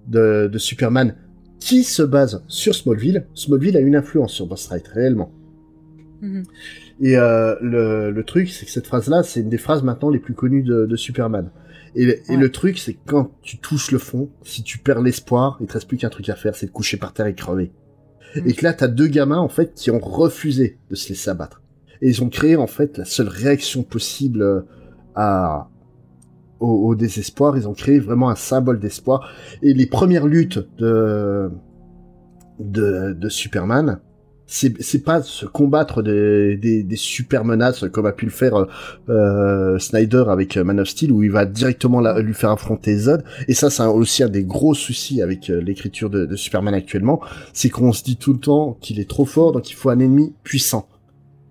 de, 0.08 0.48
de 0.48 0.58
Superman 0.58 1.16
qui 1.60 1.84
se 1.84 2.04
base 2.04 2.44
sur 2.48 2.76
Smallville. 2.76 3.26
Smallville 3.34 3.76
a 3.78 3.80
une 3.82 3.96
influence 3.96 4.32
sur 4.34 4.46
Birthright, 4.48 4.88
réellement. 4.88 5.32
Mhm. 6.22 6.44
Et 7.00 7.16
euh, 7.18 7.56
le, 7.62 8.12
le 8.12 8.24
truc, 8.24 8.50
c'est 8.50 8.66
que 8.66 8.72
cette 8.72 8.88
phrase-là, 8.88 9.22
c'est 9.24 9.42
une 9.42 9.50
des 9.50 9.58
phrases 9.60 9.84
maintenant 9.84 10.10
les 10.10 10.20
plus 10.20 10.34
connues 10.34 10.64
de, 10.64 10.86
de 10.86 10.96
Superman. 10.96 11.52
Et, 11.96 12.06
le- 12.06 12.16
et 12.18 12.22
Ouais. 12.32 12.38
le 12.38 12.52
truc, 12.52 12.80
c'est 12.80 12.94
que 12.94 13.00
quand 13.06 13.32
tu 13.42 13.60
touches 13.60 13.92
le 13.92 14.00
fond, 14.00 14.30
si 14.44 14.64
tu 14.64 14.80
perds 14.80 15.02
l'espoir, 15.02 15.58
il 15.62 15.68
te 15.68 15.74
reste 15.74 15.88
plus 15.88 15.98
qu'un 15.98 16.10
truc 16.10 16.28
à 16.30 16.36
faire, 16.36 16.56
c'est 16.56 16.66
de 16.68 16.72
coucher 16.72 16.98
par 16.98 17.14
terre 17.14 17.28
et 17.28 17.36
crever. 17.36 17.72
Mhm. 18.36 18.50
Et 18.50 18.54
que 18.54 18.64
là, 18.64 18.74
t'as 18.74 18.88
deux 18.88 19.08
gamins, 19.08 19.38
en 19.40 19.48
fait, 19.50 19.74
qui 19.76 19.92
ont 19.92 20.00
refusé 20.00 20.80
de 20.90 20.96
se 20.96 21.10
laisser 21.10 21.30
abattre. 21.30 21.62
Et 22.02 22.10
ils 22.10 22.24
ont 22.24 22.30
créé, 22.30 22.56
en 22.56 22.68
fait, 22.68 22.98
la 22.98 23.06
seule 23.06 23.28
réaction 23.30 23.84
possible 23.84 24.42
euh, 24.42 24.62
à, 25.16 25.70
au, 26.60 26.90
au 26.90 26.96
désespoir. 26.96 27.58
Ils 27.58 27.68
ont 27.68 27.74
créé 27.74 28.00
vraiment 28.00 28.30
un 28.30 28.36
symbole 28.36 28.80
d'espoir. 28.80 29.32
Et 29.62 29.74
les 29.74 29.86
premières 29.86 30.26
luttes 30.28 30.60
de, 30.80 31.50
de, 32.60 33.14
de 33.14 33.30
Superman, 33.30 34.00
c'est 34.48 35.04
pas 35.04 35.22
se 35.22 35.46
combattre 35.46 36.02
des, 36.02 36.56
des, 36.56 36.84
des 36.84 36.96
super 36.96 37.44
comme 37.92 38.06
a 38.06 38.14
pu 38.14 38.26
le 38.26 38.32
faire 38.32 38.56
euh, 38.56 38.66
euh, 39.10 39.80
Snyder 39.80 40.24
avec 40.30 40.56
euh, 40.58 40.64
Man 40.64 40.80
of 40.80 40.88
Steel 40.88 41.12
où 41.12 41.22
il 41.22 41.32
va 41.32 41.46
directement 41.46 42.02
lui 42.20 42.34
faire 42.34 42.52
affronter 42.52 42.98
Zod. 42.98 43.24
Et 43.48 43.54
ça 43.54 43.70
c'est 43.70 43.84
aussi 43.84 44.24
un 44.24 44.30
des 44.30 44.44
gros 44.44 44.74
soucis 44.74 45.22
avec 45.22 45.50
euh, 45.50 45.60
l'écriture 45.60 46.10
de 46.10 46.36
Superman 46.36 46.74
actuellement. 46.74 47.20
C'est 47.54 47.70
qu'on 47.70 47.92
se 47.92 48.04
dit 48.04 48.18
tout 48.18 48.34
le 48.34 48.40
temps 48.40 48.78
qu'il 48.80 49.00
est 49.00 49.10
trop 49.10 49.26
fort 49.26 49.52
donc 49.52 49.70
il 49.70 49.74
faut 49.74 49.90
un 49.90 50.00
ennemi 50.00 50.34
puissant 50.44 50.88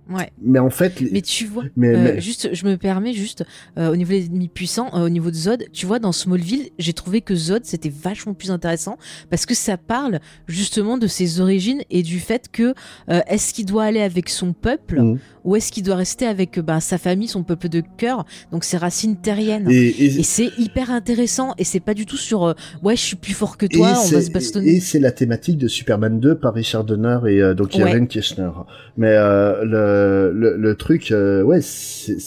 Ouais. 0.09 0.31
mais 0.41 0.59
en 0.61 0.71
fait 0.71 1.01
Mais 1.13 1.21
tu 1.21 1.47
vois, 1.47 1.65
mais, 1.77 1.89
euh, 1.89 2.15
mais- 2.15 2.21
juste, 2.21 2.51
je 2.55 2.65
me 2.67 2.77
permets 2.77 3.13
juste 3.13 3.45
euh, 3.77 3.91
au 3.91 3.97
niveau 3.97 4.13
des 4.13 4.27
ennemis 4.27 4.49
puissants, 4.49 4.89
euh, 4.95 5.07
au 5.07 5.09
niveau 5.09 5.31
de 5.31 5.37
Zod, 5.37 5.65
tu 5.73 5.85
vois, 5.87 5.99
dans 5.99 6.13
Smallville, 6.13 6.69
j'ai 6.79 6.93
trouvé 6.93 7.21
que 7.23 7.35
Zod 7.35 7.65
c'était 7.65 7.89
vachement 7.89 8.33
plus 8.35 8.51
intéressant 8.53 8.99
parce 9.31 9.47
que 9.47 9.55
ça 9.55 9.77
parle 9.77 10.21
justement 10.47 10.97
de 10.99 11.07
ses 11.09 11.41
origines 11.41 11.83
et 11.91 12.03
du 12.03 12.21
fait 12.21 12.47
que 12.53 12.73
euh, 13.11 13.21
est-ce 13.27 13.53
qu'il 13.53 13.67
doit 13.67 13.85
aller 13.85 14.01
avec 14.01 14.29
son 14.29 14.53
peuple 14.53 15.01
Mhm. 15.01 15.19
Ou 15.47 15.57
est-ce 15.57 15.73
qu'il 15.73 15.83
doit 15.85 15.97
rester 15.97 16.27
avec 16.27 16.59
euh, 16.59 16.63
bah, 16.63 16.81
sa 16.81 16.99
famille, 16.99 17.29
son 17.29 17.43
peuple 17.43 17.71
de 17.71 17.83
cœur, 17.97 18.27
donc 18.53 18.65
ses 18.65 18.77
racines 18.77 19.17
terriennes. 19.17 19.71
et, 19.71 19.75
et- 19.87 20.19
Et 20.21 20.23
c'est 20.23 20.51
hyper 20.59 20.91
intéressant 20.91 21.55
et 21.57 21.65
c'est 21.65 21.81
pas 21.81 21.95
du 21.95 22.05
tout 22.05 22.19
sur 22.19 22.45
euh, 22.45 22.53
ouais 22.83 22.97
je 22.97 23.01
suis 23.03 23.17
plus 23.17 23.33
fort 23.33 23.57
que 23.57 23.65
toi, 23.67 23.89
et 23.89 23.93
on 23.93 23.95
va 23.95 24.01
c'est- 24.03 24.21
se 24.23 24.31
bastonner. 24.31 24.69
Et 24.73 24.81
c'est 24.81 24.99
la 25.01 25.13
thématique 25.13 25.57
de 25.57 25.69
Superman 25.69 26.21
2 26.21 26.35
par 26.35 26.53
Richard 26.53 26.85
Donner 26.85 27.19
et 27.29 27.41
euh, 27.41 27.55
donc 27.55 27.71
Ouais. 27.75 27.81
Irene 27.81 28.07
Kirchner. 28.09 28.51
Mais 28.99 29.13
euh, 29.13 29.65
le, 29.65 30.33
le, 30.39 30.57
le 30.57 30.75
truc, 30.75 31.13
ouais, 31.13 31.61
c'est- 31.63 32.19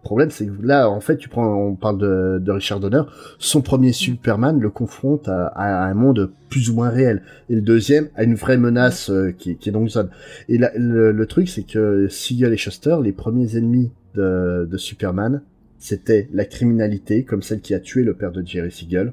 le 0.00 0.04
problème, 0.04 0.30
c'est 0.30 0.46
que 0.46 0.52
là, 0.62 0.88
en 0.88 1.00
fait, 1.00 1.16
tu 1.16 1.28
prends, 1.28 1.54
on 1.54 1.74
parle 1.74 1.98
de, 1.98 2.38
de 2.40 2.50
Richard 2.52 2.80
Donner, 2.80 3.02
son 3.38 3.60
premier 3.60 3.92
Superman 3.92 4.58
le 4.58 4.70
confronte 4.70 5.28
à, 5.28 5.48
à 5.48 5.84
un 5.86 5.94
monde 5.94 6.30
plus 6.48 6.70
ou 6.70 6.74
moins 6.74 6.88
réel, 6.88 7.22
et 7.50 7.54
le 7.56 7.60
deuxième 7.60 8.08
à 8.14 8.22
une 8.24 8.34
vraie 8.34 8.56
menace 8.56 9.10
euh, 9.10 9.32
qui, 9.36 9.56
qui 9.56 9.68
est 9.68 9.72
donc 9.72 9.88
Zod. 9.90 10.08
Et 10.48 10.56
là, 10.56 10.70
le, 10.76 11.12
le 11.12 11.26
truc, 11.26 11.48
c'est 11.48 11.64
que 11.64 12.06
Siegel 12.08 12.52
et 12.54 12.56
Shuster, 12.56 12.96
les 13.02 13.12
premiers 13.12 13.56
ennemis 13.56 13.90
de, 14.14 14.66
de 14.70 14.76
Superman, 14.78 15.42
c'était 15.78 16.28
la 16.32 16.44
criminalité, 16.44 17.24
comme 17.24 17.42
celle 17.42 17.60
qui 17.60 17.74
a 17.74 17.80
tué 17.80 18.02
le 18.02 18.14
père 18.14 18.32
de 18.32 18.42
Jerry 18.46 18.70
Siegel. 18.72 19.12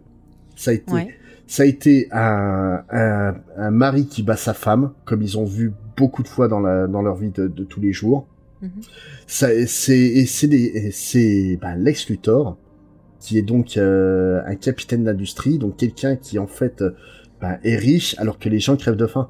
Ça 0.55 0.71
a 0.71 0.73
été 0.75 0.91
Ouais. 0.93 1.09
ça 1.47 1.63
a 1.63 1.65
été 1.65 2.07
un, 2.11 2.83
un, 2.89 3.35
un 3.57 3.71
mari 3.71 4.05
qui 4.07 4.23
bat 4.23 4.37
sa 4.37 4.53
femme, 4.53 4.91
comme 5.03 5.21
ils 5.21 5.37
ont 5.37 5.45
vu 5.45 5.73
beaucoup 5.97 6.23
de 6.23 6.27
fois 6.27 6.47
dans, 6.47 6.59
la, 6.59 6.87
dans 6.87 7.01
leur 7.01 7.15
vie 7.15 7.31
de, 7.31 7.47
de 7.47 7.63
tous 7.63 7.81
les 7.81 7.91
jours. 7.91 8.27
Mhm. 8.65 9.67
C'est 9.67 11.57
bah, 11.61 11.75
Lex 11.75 12.09
Luthor, 12.09 12.57
qui 13.19 13.37
est 13.37 13.41
donc 13.41 13.77
euh, 13.77 14.41
un 14.45 14.55
capitaine 14.55 15.03
d'industrie, 15.03 15.57
donc 15.57 15.77
quelqu'un 15.77 16.15
qui 16.15 16.39
en 16.39 16.47
fait 16.47 16.81
euh, 16.81 16.91
bah, 17.41 17.57
est 17.63 17.75
riche 17.75 18.15
alors 18.17 18.39
que 18.39 18.49
les 18.49 18.59
gens 18.59 18.77
crèvent 18.77 18.95
de 18.95 19.07
faim. 19.07 19.29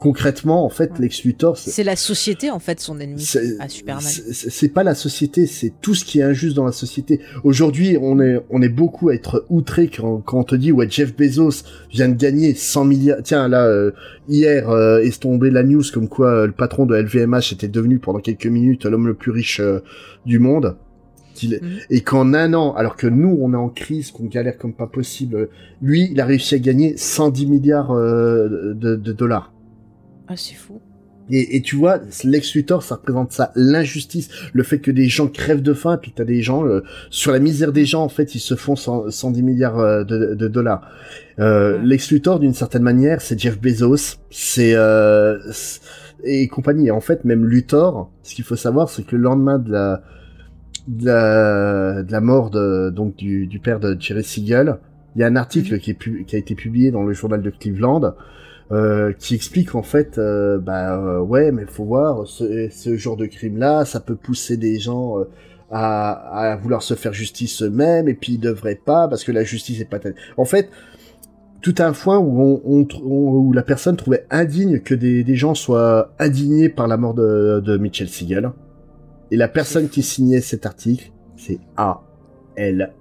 Concrètement, 0.00 0.64
en 0.64 0.70
fait, 0.70 0.92
Ouais. 0.92 1.02
Lex 1.02 1.24
Luthor, 1.24 1.58
c'est- 1.58 1.70
C'est 1.70 1.84
la 1.84 1.94
société 1.94 2.50
en 2.50 2.58
fait 2.58 2.80
son 2.80 2.98
ennemi 2.98 3.20
c'est 3.20 3.60
à 3.60 3.68
Superman. 3.68 4.02
c'est- 4.02 4.68
pas 4.72 4.82
la 4.82 4.94
société, 4.94 5.46
c'est 5.46 5.72
tout 5.82 5.94
ce 5.94 6.06
qui 6.06 6.20
est 6.20 6.22
injuste 6.22 6.56
dans 6.56 6.64
la 6.64 6.72
société. 6.72 7.20
Aujourd'hui, 7.44 7.98
on 8.00 8.18
est, 8.18 8.40
on 8.48 8.62
est 8.62 8.70
beaucoup 8.70 9.10
à 9.10 9.14
être 9.14 9.44
outré 9.50 9.88
quand, 9.94 10.22
quand 10.24 10.38
on 10.38 10.44
te 10.44 10.54
dit 10.54 10.72
ouais 10.72 10.86
Jeff 10.88 11.14
Bezos 11.14 11.64
vient 11.90 12.08
de 12.08 12.14
gagner 12.16 12.54
100 12.54 12.86
milliards. 12.86 13.18
Tiens 13.22 13.46
là, 13.46 13.66
euh, 13.66 13.90
hier 14.26 14.70
euh, 14.70 15.00
est 15.02 15.20
tombée 15.20 15.50
la 15.50 15.62
news 15.62 15.82
comme 15.92 16.08
quoi 16.08 16.28
euh, 16.30 16.46
le 16.46 16.52
patron 16.52 16.86
de 16.86 16.96
LVMH 16.96 17.52
était 17.52 17.68
devenu 17.68 17.98
pendant 17.98 18.20
quelques 18.20 18.46
minutes 18.46 18.86
l'homme 18.86 19.06
le 19.06 19.14
plus 19.14 19.30
riche 19.32 19.60
euh, 19.60 19.80
du 20.24 20.38
monde? 20.38 20.76
Mhm. 21.42 21.60
Et 21.90 22.00
qu'en 22.02 22.34
un 22.34 22.52
an, 22.54 22.74
alors 22.74 22.96
que 22.96 23.06
nous 23.06 23.38
on 23.40 23.52
est 23.52 23.56
en 23.56 23.68
crise, 23.68 24.10
qu'on 24.10 24.24
galère 24.26 24.58
comme 24.58 24.72
pas 24.74 24.86
possible, 24.86 25.48
lui 25.82 26.08
il 26.10 26.20
a 26.20 26.24
réussi 26.26 26.54
à 26.54 26.58
gagner 26.58 26.96
110 26.96 27.46
milliards 27.46 27.92
euh, 27.92 28.74
de- 28.74 28.96
de 28.96 29.12
dollars. 29.12 29.52
Ah 30.30 30.36
c'est 30.36 30.54
fou. 30.54 30.80
Et, 31.32 31.56
et 31.56 31.60
tu 31.62 31.76
vois, 31.76 32.00
Lex 32.24 32.54
Luthor, 32.54 32.82
ça 32.82 32.94
représente 32.96 33.30
ça, 33.32 33.52
l'injustice, 33.54 34.28
le 34.52 34.62
fait 34.64 34.78
que 34.80 34.90
des 34.90 35.06
gens 35.08 35.28
crèvent 35.28 35.62
de 35.62 35.74
faim, 35.74 35.96
puis 36.00 36.12
t'as 36.14 36.24
des 36.24 36.40
gens, 36.42 36.64
euh, 36.66 36.82
sur 37.10 37.30
la 37.30 37.38
misère 37.38 37.72
des 37.72 37.84
gens, 37.84 38.02
en 38.02 38.08
fait, 38.08 38.34
ils 38.34 38.40
se 38.40 38.54
font 38.56 38.74
100 38.74 39.10
110 39.10 39.42
milliards 39.42 39.78
euh, 39.78 40.02
de, 40.04 40.34
de 40.34 40.48
dollars. 40.48 40.88
Euh, 41.38 41.78
Ouais. 41.78 41.84
Lex 41.86 42.10
Luthor, 42.10 42.40
d'une 42.40 42.54
certaine 42.54 42.82
manière, 42.82 43.20
c'est 43.20 43.38
Jeff 43.38 43.60
Bezos, 43.60 44.16
c'est... 44.30 44.72
Euh, 44.74 45.38
et 46.24 46.48
compagnie. 46.48 46.88
Et 46.88 46.90
en 46.90 47.00
fait, 47.00 47.24
même 47.24 47.46
Luthor, 47.46 48.10
ce 48.22 48.34
qu'il 48.34 48.44
faut 48.44 48.56
savoir, 48.56 48.88
c'est 48.90 49.04
que 49.06 49.16
le 49.16 49.22
lendemain 49.22 49.58
de 49.58 49.70
la, 49.72 50.02
de 50.88 51.06
la, 51.06 52.02
de 52.02 52.12
la 52.12 52.20
mort 52.20 52.50
de, 52.50 52.90
donc 52.90 53.16
du, 53.16 53.46
du 53.46 53.58
père 53.58 53.78
de 53.80 53.96
Jerry 53.98 54.22
Siegel, 54.24 54.76
il 55.16 55.20
y 55.20 55.24
a 55.24 55.26
un 55.28 55.36
article 55.36 55.78
qui, 55.78 55.92
est 55.92 55.94
pu- 55.94 56.24
qui 56.26 56.36
a 56.36 56.38
été 56.38 56.54
publié 56.54 56.90
dans 56.90 57.02
le 57.04 57.12
journal 57.14 57.40
de 57.40 57.50
Cleveland, 57.50 58.14
euh, 58.72 59.12
qui 59.18 59.34
explique 59.34 59.74
en 59.74 59.82
fait, 59.82 60.18
euh, 60.18 60.58
bah 60.58 60.96
euh, 60.96 61.20
ouais, 61.20 61.52
mais 61.52 61.66
faut 61.66 61.84
voir 61.84 62.26
ce, 62.26 62.68
ce 62.70 62.96
genre 62.96 63.16
de 63.16 63.26
crime-là, 63.26 63.84
ça 63.84 64.00
peut 64.00 64.16
pousser 64.16 64.56
des 64.56 64.78
gens 64.78 65.18
euh, 65.18 65.24
à, 65.70 66.52
à 66.52 66.56
vouloir 66.56 66.82
se 66.82 66.94
faire 66.94 67.12
justice 67.12 67.62
eux-mêmes, 67.62 68.08
et 68.08 68.14
puis 68.14 68.34
ils 68.34 68.40
devraient 68.40 68.80
pas 68.84 69.08
parce 69.08 69.24
que 69.24 69.32
la 69.32 69.44
justice 69.44 69.80
est 69.80 69.90
pas 69.90 69.98
telle. 69.98 70.14
En 70.36 70.44
fait, 70.44 70.70
tout 71.62 71.74
un 71.78 71.92
foin 71.92 72.18
où 72.18 72.40
on, 72.40 72.60
on 72.64 72.86
où 73.04 73.52
la 73.52 73.62
personne 73.62 73.96
trouvait 73.96 74.24
indigne 74.30 74.80
que 74.80 74.94
des, 74.94 75.24
des 75.24 75.36
gens 75.36 75.54
soient 75.54 76.12
indignés 76.18 76.68
par 76.68 76.88
la 76.88 76.96
mort 76.96 77.14
de, 77.14 77.60
de 77.60 77.76
Mitchell 77.76 78.08
Siegel. 78.08 78.50
Et 79.30 79.36
la 79.36 79.48
personne 79.48 79.88
qui 79.88 80.02
signait 80.02 80.40
cet 80.40 80.64
article, 80.64 81.12
c'est 81.36 81.60
A. 81.76 82.00
L. 82.56 82.92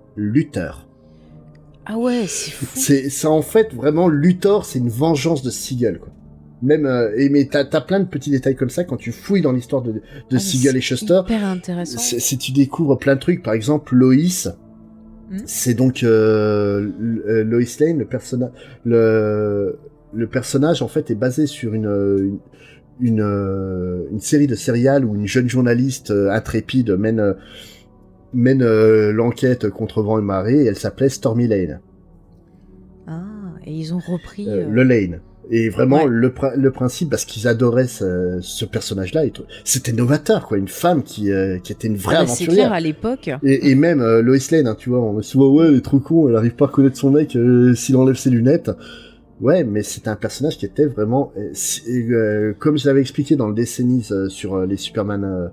Ah 1.91 1.97
ouais 1.97 2.25
c'est 2.27 2.51
fou. 2.51 2.65
C'est, 2.75 3.09
c'est 3.09 3.27
en 3.27 3.41
fait 3.41 3.73
vraiment 3.73 4.07
Luthor, 4.07 4.65
c'est 4.65 4.79
une 4.79 4.89
vengeance 4.89 5.41
de 5.41 5.49
Siegel, 5.49 5.97
quoi. 5.99 6.09
Même, 6.61 6.85
euh, 6.85 7.11
et 7.15 7.29
mais 7.29 7.45
t'as, 7.45 7.63
t'as 7.65 7.79
plein 7.81 7.99
de 8.01 8.05
petits 8.05 8.31
détails 8.31 8.55
comme 8.55 8.69
ça 8.69 8.83
quand 8.83 8.97
tu 8.97 9.11
fouilles 9.13 9.41
dans 9.41 9.53
l'histoire 9.53 9.81
de, 9.81 9.93
de 9.93 10.01
Ah, 10.33 10.39
Siegel 10.39 10.75
et 10.77 10.81
Shuster. 10.81 11.21
Hyper 11.25 11.45
intéressant. 11.45 11.97
C'est- 11.99 12.19
Si 12.19 12.37
tu 12.37 12.51
découvres 12.51 12.97
plein 12.97 13.15
de 13.15 13.19
trucs, 13.21 13.41
par 13.43 13.53
exemple 13.53 13.95
Loïs, 13.95 14.49
Hmm. 15.31 15.37
c'est 15.45 15.75
donc 15.75 16.01
euh, 16.03 16.89
euh, 17.27 17.43
Lois 17.43 17.61
Lane, 17.79 17.99
le 17.99 18.05
personnage, 18.05 18.49
le 18.83 19.77
le 20.11 20.27
personnage 20.27 20.81
en 20.81 20.87
fait 20.87 21.11
est 21.11 21.15
basé 21.15 21.45
sur 21.45 21.75
une 21.75 21.85
une, 21.85 22.39
une, 22.99 23.21
euh, 23.21 24.05
une 24.11 24.19
série 24.21 24.47
de 24.47 24.55
céréales 24.55 25.05
où 25.05 25.13
une 25.15 25.27
jeune 25.27 25.47
journaliste 25.47 26.09
intrépide 26.11 26.91
mène 26.97 27.35
mène 28.33 28.61
euh, 28.61 29.11
l'enquête 29.11 29.69
contre 29.69 30.01
vent 30.01 30.19
et 30.19 30.21
marée 30.21 30.63
et 30.63 30.65
elle 30.65 30.75
s'appelait 30.77 31.09
Stormy 31.09 31.47
Lane, 31.47 31.79
Ah 33.07 33.23
et 33.65 33.73
ils 33.73 33.93
ont 33.93 33.99
repris. 33.99 34.47
euh, 34.47 34.65
euh, 34.65 34.69
le 34.69 34.83
Lane. 34.83 35.19
Et 35.51 35.69
vraiment 35.69 36.03
Ouais. 36.03 36.09
le, 36.09 36.31
prin- 36.31 36.55
le 36.55 36.69
principe 36.71 37.09
parce 37.09 37.25
qu'ils 37.25 37.47
adoraient 37.47 37.87
ce, 37.87 38.37
ce 38.39 38.65
personnage-là, 38.65 39.23
c'était 39.63 39.93
novateur 39.93 40.45
quoi, 40.47 40.59
une 40.59 40.67
femme 40.67 41.01
qui 41.01 41.31
euh, 41.31 41.57
qui 41.57 41.71
était 41.71 41.87
une 41.87 41.95
vraie 41.97 42.17
ah 42.17 42.21
bah, 42.21 42.27
c'est 42.27 42.43
aventurière. 42.43 42.65
clair 42.67 42.73
à 42.73 42.79
l'époque. 42.79 43.31
Et, 43.43 43.71
et 43.71 43.75
même 43.75 43.99
euh, 44.01 44.21
Lois 44.21 44.37
Lane, 44.51 44.67
hein, 44.67 44.75
tu 44.77 44.89
vois, 44.91 45.01
on 45.01 45.19
se 45.23 45.35
voit, 45.35 45.49
ouais, 45.49 45.67
elle 45.69 45.75
est 45.77 45.81
trop 45.81 45.99
con, 45.99 46.29
elle 46.29 46.35
arrive 46.35 46.53
pas 46.55 46.65
à 46.65 46.67
reconnaître 46.67 46.97
son 46.97 47.09
mec 47.09 47.35
euh, 47.35 47.73
s'il 47.73 47.95
enlève 47.97 48.15
ses 48.15 48.29
lunettes. 48.29 48.69
Ouais, 49.41 49.63
mais 49.63 49.81
c'était 49.81 50.09
un 50.09 50.17
personnage 50.17 50.57
qui 50.59 50.65
était 50.67 50.85
vraiment, 50.85 51.31
comme 52.59 52.77
je 52.77 52.85
l'avais 52.87 53.01
expliqué 53.01 53.35
dans 53.35 53.47
le 53.47 53.55
décennies 53.55 54.05
euh, 54.11 54.29
sur 54.29 54.59
les 54.67 54.77
Superman 54.77 55.49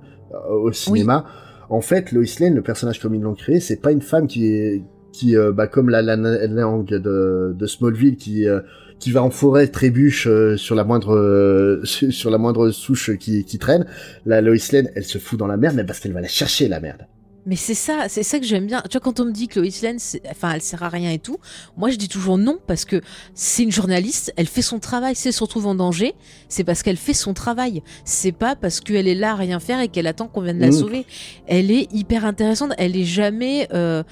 au 0.50 0.72
cinéma. 0.72 1.24
En 1.68 1.80
fait, 1.80 2.12
Lois 2.12 2.24
Lane, 2.40 2.54
le 2.54 2.62
personnage 2.62 3.00
comme 3.00 3.14
ils 3.14 3.20
l'ont 3.20 3.34
créé, 3.34 3.60
c'est 3.60 3.80
pas 3.80 3.92
une 3.92 4.02
femme 4.02 4.26
qui 4.26 4.82
qui, 5.16 5.36
euh, 5.36 5.50
bah, 5.50 5.66
comme 5.66 5.88
la, 5.88 6.02
la, 6.02 6.14
la 6.14 6.46
Lang 6.46 6.84
de, 6.84 7.54
de 7.58 7.66
Smallville, 7.66 8.16
qui, 8.16 8.46
euh, 8.46 8.60
qui 8.98 9.12
va 9.12 9.22
en 9.22 9.30
forêt 9.30 9.66
trébuche 9.66 10.26
euh, 10.26 10.56
sur 10.56 10.74
la 10.74 10.84
moindre, 10.84 11.16
euh, 11.16 11.82
sur 11.84 12.30
la 12.30 12.38
moindre 12.38 12.70
souche 12.70 13.16
qui, 13.16 13.44
qui 13.44 13.58
traîne. 13.58 13.86
La 14.26 14.40
Lois 14.42 14.56
Lane, 14.72 14.90
elle 14.94 15.04
se 15.04 15.18
fout 15.18 15.38
dans 15.38 15.46
la 15.46 15.56
merde, 15.56 15.76
mais 15.76 15.84
parce 15.84 16.00
qu'elle 16.00 16.12
va 16.12 16.20
la 16.20 16.28
chercher 16.28 16.68
la 16.68 16.80
merde. 16.80 17.06
Mais 17.46 17.56
c'est 17.56 17.74
ça, 17.74 18.06
c'est 18.08 18.24
ça 18.24 18.40
que 18.40 18.44
j'aime 18.44 18.66
bien. 18.66 18.82
Tu 18.90 18.98
vois, 18.98 19.00
quand 19.00 19.20
on 19.20 19.24
me 19.24 19.30
dit 19.30 19.46
que 19.46 19.60
Lois 19.60 19.70
Lane, 19.82 19.98
enfin, 20.30 20.50
elle 20.52 20.60
sert 20.62 20.82
à 20.82 20.88
rien 20.88 21.12
et 21.12 21.18
tout, 21.20 21.38
moi 21.76 21.90
je 21.90 21.96
dis 21.96 22.08
toujours 22.08 22.38
non 22.38 22.58
parce 22.66 22.84
que 22.84 23.00
c'est 23.34 23.62
une 23.62 23.70
journaliste, 23.70 24.32
elle 24.36 24.48
fait 24.48 24.62
son 24.62 24.80
travail. 24.80 25.14
Si 25.14 25.28
elle 25.28 25.34
se 25.34 25.44
retrouve 25.44 25.66
en 25.68 25.76
danger, 25.76 26.14
c'est 26.48 26.64
parce 26.64 26.82
qu'elle 26.82 26.96
fait 26.96 27.14
son 27.14 27.34
travail. 27.34 27.82
C'est 28.04 28.32
pas 28.32 28.56
parce 28.56 28.80
qu'elle 28.80 29.06
est 29.06 29.14
là 29.14 29.32
à 29.32 29.34
rien 29.36 29.60
faire 29.60 29.80
et 29.80 29.88
qu'elle 29.88 30.08
attend 30.08 30.26
qu'on 30.26 30.40
vienne 30.40 30.58
la 30.58 30.66
Mhm. 30.66 30.72
sauver. 30.72 31.06
Elle 31.46 31.70
est 31.70 31.86
hyper 31.92 32.24
intéressante. 32.24 32.72
Elle 32.78 32.96
est 32.96 33.04
jamais, 33.04 33.68
euh, 33.72 34.02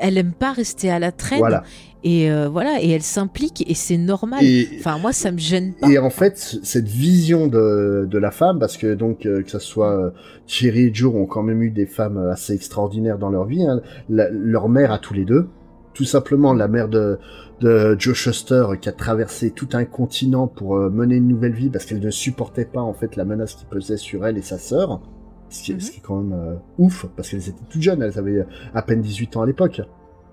elle 0.00 0.16
aime 0.16 0.32
pas 0.32 0.52
rester 0.52 0.88
à 0.90 0.98
la 1.00 1.10
traîne. 1.12 1.38
Voilà. 1.40 1.64
Et 2.06 2.30
euh, 2.30 2.48
voilà, 2.50 2.82
et 2.82 2.90
elle 2.90 3.02
s'implique 3.02 3.64
et 3.68 3.72
c'est 3.74 3.96
normal. 3.96 4.44
Et, 4.44 4.68
Enfin, 4.78 4.98
moi 4.98 5.12
ça 5.14 5.32
me 5.32 5.38
gêne 5.38 5.72
pas. 5.72 5.88
et 5.90 5.98
en 5.98 6.10
fait, 6.10 6.36
cette 6.62 6.86
vision 6.86 7.46
de, 7.46 8.06
de 8.10 8.18
la 8.18 8.30
femme, 8.30 8.58
parce 8.58 8.76
que 8.76 8.92
donc 8.94 9.24
euh, 9.24 9.42
que 9.42 9.50
ça 9.50 9.58
soit 9.58 9.98
euh, 9.98 10.10
Thierry 10.46 10.88
et 10.88 10.94
Joe 10.94 11.14
ont 11.14 11.24
quand 11.26 11.42
même 11.42 11.62
eu 11.62 11.70
des 11.70 11.86
femmes 11.86 12.18
assez 12.30 12.52
extraordinaires 12.52 13.18
dans 13.18 13.30
leur 13.30 13.46
vie. 13.46 13.64
hein. 13.64 13.80
La- 14.10 14.28
leur 14.30 14.68
mère 14.68 14.92
à 14.92 14.98
tous 14.98 15.14
les 15.14 15.24
deux, 15.24 15.48
tout 15.94 16.04
simplement 16.04 16.52
la 16.52 16.68
mère 16.68 16.88
de, 16.90 17.18
de 17.60 17.96
Joe 17.98 18.14
Shuster 18.14 18.64
qui 18.82 18.90
a 18.90 18.92
traversé 18.92 19.50
tout 19.50 19.68
un 19.72 19.86
continent 19.86 20.46
pour 20.46 20.76
mener 20.76 21.14
une 21.16 21.28
nouvelle 21.28 21.54
vie 21.54 21.70
parce 21.70 21.86
qu'elle 21.86 22.00
ne 22.00 22.10
supportait 22.10 22.66
pas 22.66 22.82
en 22.82 22.92
fait 22.92 23.16
la 23.16 23.24
menace 23.24 23.54
qui 23.54 23.64
pesait 23.64 23.96
sur 23.96 24.26
elle 24.26 24.36
et 24.36 24.42
sa 24.42 24.58
sœur. 24.58 25.00
Ce 25.48 25.62
qui, 25.62 25.72
Mhm. 25.72 25.80
ce 25.80 25.90
qui 25.90 25.98
est 25.98 26.02
quand 26.02 26.20
même 26.20 26.58
ouf 26.78 27.06
parce 27.16 27.30
qu'elles 27.30 27.48
étaient 27.48 27.64
toutes 27.70 27.80
jeunes, 27.80 28.02
elles 28.02 28.18
avaient 28.18 28.44
à 28.74 28.82
peine 28.82 29.00
18 29.00 29.36
ans 29.38 29.42
à 29.42 29.46
l'époque. 29.46 29.80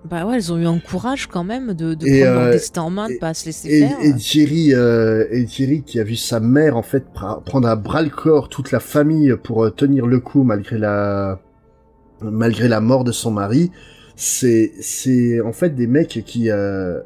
Bah 0.10 0.26
ouais, 0.26 0.36
elles 0.36 0.52
ont 0.52 0.58
eu 0.58 0.66
un 0.66 0.80
courage 0.80 1.28
quand 1.28 1.44
même 1.44 1.74
de, 1.74 1.94
de 1.94 2.08
Et, 2.08 2.22
prendre 2.22 2.36
leur 2.40 2.48
euh, 2.48 2.52
destin 2.52 2.82
en 2.82 2.90
main, 2.90 3.08
de 3.08 3.14
et- 3.14 3.20
pas 3.20 3.34
se 3.36 3.46
laisser 3.46 3.70
Et, 3.70 3.80
faire. 3.82 3.98
et 4.02 4.14
Jerry, 4.18 4.74
euh, 4.74 5.26
et 5.32 5.46
Jerry 5.48 5.84
qui 5.84 6.00
a 6.00 6.04
vu 6.04 6.16
sa 6.16 6.40
mère 6.40 6.76
en 6.76 6.82
fait 6.82 7.06
prendre 7.14 7.68
à 7.68 7.76
bras 7.76 8.02
le 8.02 8.10
corps 8.10 8.50
toute 8.50 8.72
la 8.72 8.80
famille 8.80 9.34
pour 9.44 9.64
euh, 9.64 9.70
tenir 9.70 10.08
le 10.08 10.20
coup 10.20 10.44
malgré 10.44 10.78
la 10.80 11.40
malgré 12.22 12.68
la 12.68 12.82
mort 12.82 13.04
de 13.04 13.12
son 13.12 13.32
mari, 13.32 13.72
c'est 14.16 14.72
c'est 14.80 15.40
en 15.42 15.54
fait 15.54 15.76
des 15.76 15.88
mecs 15.88 16.24
qui 16.26 16.50
euh, 16.50 17.00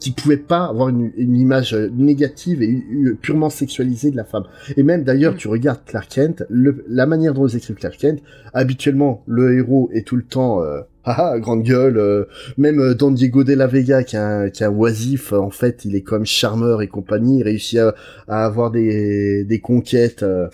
qui 0.00 0.10
pouvaient 0.10 0.36
pas 0.36 0.66
avoir 0.66 0.88
une, 0.90 1.12
une 1.16 1.36
image 1.36 1.74
négative 1.74 2.60
et 2.62 2.82
purement 3.22 3.50
sexualisée 3.50 4.10
de 4.10 4.16
la 4.16 4.24
femme. 4.24 4.44
Et 4.76 4.82
même 4.82 5.02
d'ailleurs, 5.04 5.34
Mm. 5.34 5.38
tu 5.38 5.48
regardes 5.48 5.80
Clark 5.86 6.08
Kent, 6.10 6.44
le- 6.50 6.84
la 6.88 7.06
manière 7.06 7.32
dont 7.34 7.46
ils 7.46 7.56
écrivent 7.56 7.76
Clark 7.76 7.96
Kent, 7.96 8.20
habituellement 8.52 9.22
le 9.26 9.56
héros 9.56 9.88
est 9.94 10.06
tout 10.06 10.16
le 10.16 10.24
temps 10.24 10.60
euh, 10.62 10.80
haha 11.04 11.38
grande 11.38 11.62
gueule. 11.62 11.98
euh, 11.98 12.24
même 12.58 12.80
euh, 12.80 12.94
Don 12.94 13.10
Diego 13.10 13.44
de 13.44 13.52
la 13.54 13.66
Vega 13.66 14.02
qui 14.04 14.16
est 14.16 14.18
un, 14.18 14.50
qui 14.50 14.62
est 14.62 14.66
un 14.66 14.70
oisif, 14.72 15.32
euh, 15.32 15.38
en 15.38 15.50
fait, 15.50 15.84
il 15.84 15.94
est 15.96 16.02
comme 16.02 16.24
charmeur 16.26 16.82
et 16.82 16.88
compagnie, 16.88 17.38
il 17.40 17.42
réussit 17.42 17.78
à, 17.78 17.94
à 18.28 18.44
avoir 18.44 18.70
des, 18.70 19.44
des 19.44 19.60
conquêtes 19.60 20.22
euh, 20.22 20.48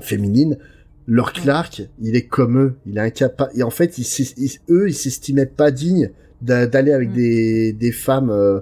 féminines. 0.00 0.58
Leur 1.06 1.32
Clark, 1.34 1.82
il 2.00 2.16
est 2.16 2.26
comme 2.26 2.58
eux, 2.58 2.74
il 2.86 2.96
est 2.96 3.00
incapable. 3.00 3.50
Et 3.56 3.62
en 3.62 3.70
fait, 3.70 3.98
ils, 3.98 4.04
s'est- 4.04 4.34
ils- 4.38 4.58
eux, 4.70 4.88
ils 4.88 4.94
s'estimaient 4.94 5.44
pas 5.46 5.70
dignes 5.70 6.10
d'a- 6.40 6.66
d'aller 6.66 6.92
avec 6.92 7.10
Mm. 7.10 7.14
des, 7.14 7.72
des 7.74 7.92
femmes, 7.92 8.30
euh, 8.30 8.60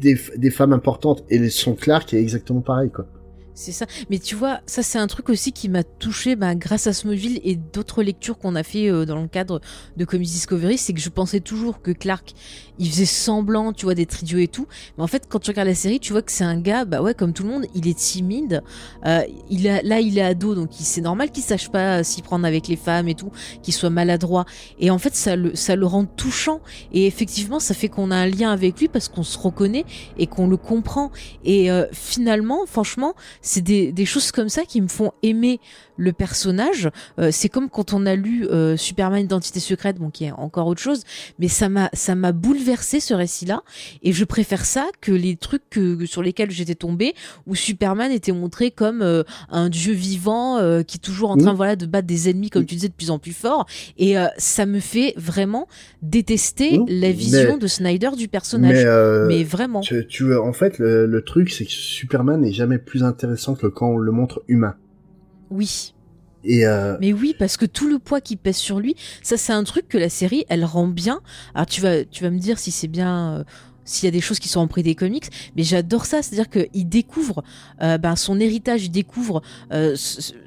des, 0.00 0.16
des 0.36 0.50
femmes 0.50 0.72
importantes. 0.72 1.24
Et 1.28 1.48
son 1.48 1.74
Clark 1.74 2.12
est 2.14 2.20
exactement 2.20 2.60
pareil, 2.60 2.90
quoi. 2.90 3.06
C'est 3.54 3.72
ça. 3.72 3.86
Mais 4.08 4.18
tu 4.18 4.34
vois, 4.34 4.60
ça 4.66 4.82
c'est 4.82 4.98
un 4.98 5.06
truc 5.06 5.28
aussi 5.28 5.52
qui 5.52 5.68
m'a 5.68 5.84
touché 5.84 6.36
bah, 6.36 6.54
grâce 6.54 6.86
à 6.86 6.92
Smallville 6.92 7.40
et 7.44 7.56
d'autres 7.56 8.02
lectures 8.02 8.38
qu'on 8.38 8.54
a 8.54 8.62
fait 8.62 8.90
euh, 8.90 9.04
dans 9.04 9.20
le 9.20 9.28
cadre 9.28 9.60
de 9.96 10.04
Comics 10.04 10.30
Discovery, 10.30 10.78
c'est 10.78 10.94
que 10.94 11.00
je 11.00 11.10
pensais 11.10 11.40
toujours 11.40 11.82
que 11.82 11.90
Clark, 11.90 12.32
il 12.78 12.90
faisait 12.90 13.04
semblant, 13.04 13.72
tu 13.72 13.84
vois, 13.84 13.94
d'être 13.94 14.22
idiot 14.22 14.38
et 14.38 14.48
tout. 14.48 14.66
Mais 14.96 15.04
en 15.04 15.06
fait, 15.06 15.26
quand 15.28 15.38
tu 15.38 15.50
regardes 15.50 15.68
la 15.68 15.74
série, 15.74 16.00
tu 16.00 16.12
vois 16.12 16.22
que 16.22 16.32
c'est 16.32 16.44
un 16.44 16.58
gars, 16.58 16.84
bah 16.84 17.02
ouais, 17.02 17.14
comme 17.14 17.32
tout 17.32 17.42
le 17.42 17.50
monde, 17.50 17.66
il 17.74 17.86
est 17.86 17.98
timide. 17.98 18.62
Euh, 19.06 19.22
il 19.50 19.68
a, 19.68 19.82
là, 19.82 20.00
il 20.00 20.18
est 20.18 20.22
ado, 20.22 20.54
donc 20.54 20.70
c'est 20.72 21.02
normal 21.02 21.30
qu'il 21.30 21.44
sache 21.44 21.70
pas 21.70 21.98
euh, 21.98 22.02
s'y 22.02 22.22
prendre 22.22 22.46
avec 22.46 22.68
les 22.68 22.76
femmes 22.76 23.08
et 23.08 23.14
tout, 23.14 23.30
qu'il 23.62 23.74
soit 23.74 23.90
maladroit. 23.90 24.46
Et 24.80 24.90
en 24.90 24.98
fait, 24.98 25.14
ça 25.14 25.36
le, 25.36 25.54
ça 25.54 25.76
le 25.76 25.86
rend 25.86 26.06
touchant. 26.06 26.60
Et 26.92 27.06
effectivement, 27.06 27.60
ça 27.60 27.74
fait 27.74 27.88
qu'on 27.88 28.10
a 28.10 28.16
un 28.16 28.26
lien 28.26 28.50
avec 28.50 28.80
lui 28.80 28.88
parce 28.88 29.08
qu'on 29.08 29.22
se 29.22 29.38
reconnaît 29.38 29.84
et 30.16 30.26
qu'on 30.26 30.48
le 30.48 30.56
comprend. 30.56 31.12
Et 31.44 31.70
euh, 31.70 31.84
finalement, 31.92 32.60
franchement, 32.66 33.14
c'est 33.42 33.60
des, 33.60 33.92
des 33.92 34.06
choses 34.06 34.32
comme 34.32 34.48
ça 34.48 34.64
qui 34.64 34.80
me 34.80 34.88
font 34.88 35.12
aimer 35.22 35.60
le 35.96 36.12
personnage. 36.12 36.90
Euh, 37.18 37.30
c'est 37.32 37.48
comme 37.48 37.68
quand 37.68 37.92
on 37.92 38.06
a 38.06 38.14
lu 38.16 38.46
euh, 38.48 38.76
Superman 38.76 39.22
Identité 39.22 39.60
secrète, 39.60 39.96
bon 39.98 40.10
qui 40.10 40.24
est 40.24 40.32
encore 40.32 40.66
autre 40.66 40.80
chose, 40.80 41.02
mais 41.38 41.48
ça 41.48 41.68
m'a 41.68 41.90
ça 41.92 42.14
m'a 42.14 42.32
bouleversé 42.32 43.00
ce 43.00 43.14
récit-là 43.14 43.62
et 44.02 44.12
je 44.12 44.24
préfère 44.24 44.64
ça 44.64 44.86
que 45.00 45.12
les 45.12 45.36
trucs 45.36 45.68
que, 45.70 46.04
sur 46.06 46.22
lesquels 46.22 46.50
j'étais 46.50 46.74
tombée 46.74 47.14
où 47.46 47.54
Superman 47.54 48.10
était 48.10 48.32
montré 48.32 48.70
comme 48.70 49.02
euh, 49.02 49.22
un 49.50 49.68
dieu 49.68 49.92
vivant 49.92 50.58
euh, 50.58 50.82
qui 50.82 50.96
est 50.96 51.00
toujours 51.00 51.30
en 51.30 51.36
train 51.36 51.52
voilà 51.54 51.76
de 51.76 51.86
battre 51.86 52.06
des 52.06 52.28
ennemis 52.30 52.50
comme 52.50 52.64
tu 52.66 52.74
disais 52.74 52.88
de 52.88 52.94
plus 52.94 53.10
en 53.10 53.18
plus 53.18 53.32
fort 53.32 53.66
et 53.98 54.18
euh, 54.18 54.26
ça 54.38 54.66
me 54.66 54.80
fait 54.80 55.14
vraiment 55.16 55.66
détester 56.02 56.80
la 56.88 57.10
vision 57.10 57.52
Mais- 57.54 57.58
de 57.58 57.66
Snyder 57.66 58.10
du 58.16 58.28
personnage. 58.28 58.72
Mais, 58.76 58.84
euh, 58.84 59.26
mais 59.28 59.44
vraiment. 59.44 59.80
tu, 59.80 60.06
tu- 60.06 60.34
en 60.36 60.52
fait, 60.52 60.78
le, 60.78 61.06
le 61.06 61.22
truc, 61.22 61.50
c'est 61.50 61.64
que 61.64 61.70
Superman 61.70 62.40
n'est 62.40 62.52
jamais 62.52 62.78
plus 62.78 63.02
intéressant 63.04 63.54
que 63.54 63.66
quand 63.66 63.88
on 63.90 63.96
le 63.98 64.12
montre 64.12 64.42
humain. 64.48 64.74
Oui. 65.52 65.92
Et 66.44 66.66
euh, 66.66 66.96
Mais 67.00 67.12
oui, 67.12 67.34
parce 67.38 67.56
que 67.56 67.66
tout 67.66 67.88
le 67.88 67.98
poids 67.98 68.20
qui 68.20 68.36
pèse 68.36 68.56
sur 68.56 68.80
lui, 68.80 68.96
ça 69.22 69.36
c'est 69.36 69.52
un 69.52 69.64
truc 69.64 69.88
que 69.88 69.98
la 69.98 70.08
série, 70.08 70.44
elle 70.48 70.64
rend 70.64 70.88
bien. 70.88 71.20
Alors 71.54 71.66
tu 71.66 71.80
vas, 71.80 72.04
tu 72.04 72.24
vas 72.24 72.30
me 72.30 72.38
dire 72.38 72.58
si 72.58 72.70
c'est 72.70 72.88
bien, 72.88 73.38
euh, 73.38 73.44
s'il 73.84 74.06
y 74.06 74.08
a 74.08 74.10
des 74.10 74.20
choses 74.20 74.38
qui 74.38 74.48
sont 74.48 74.60
en 74.60 74.82
des 74.82 74.94
comics, 74.94 75.26
mais 75.56 75.62
j'adore 75.62 76.06
ça, 76.06 76.22
c'est-à-dire 76.22 76.50
qu'il 76.50 76.88
découvre 76.88 77.44
euh, 77.82 77.98
ben, 77.98 78.16
son 78.16 78.40
héritage, 78.40 78.86
il 78.86 78.90
découvre 78.90 79.42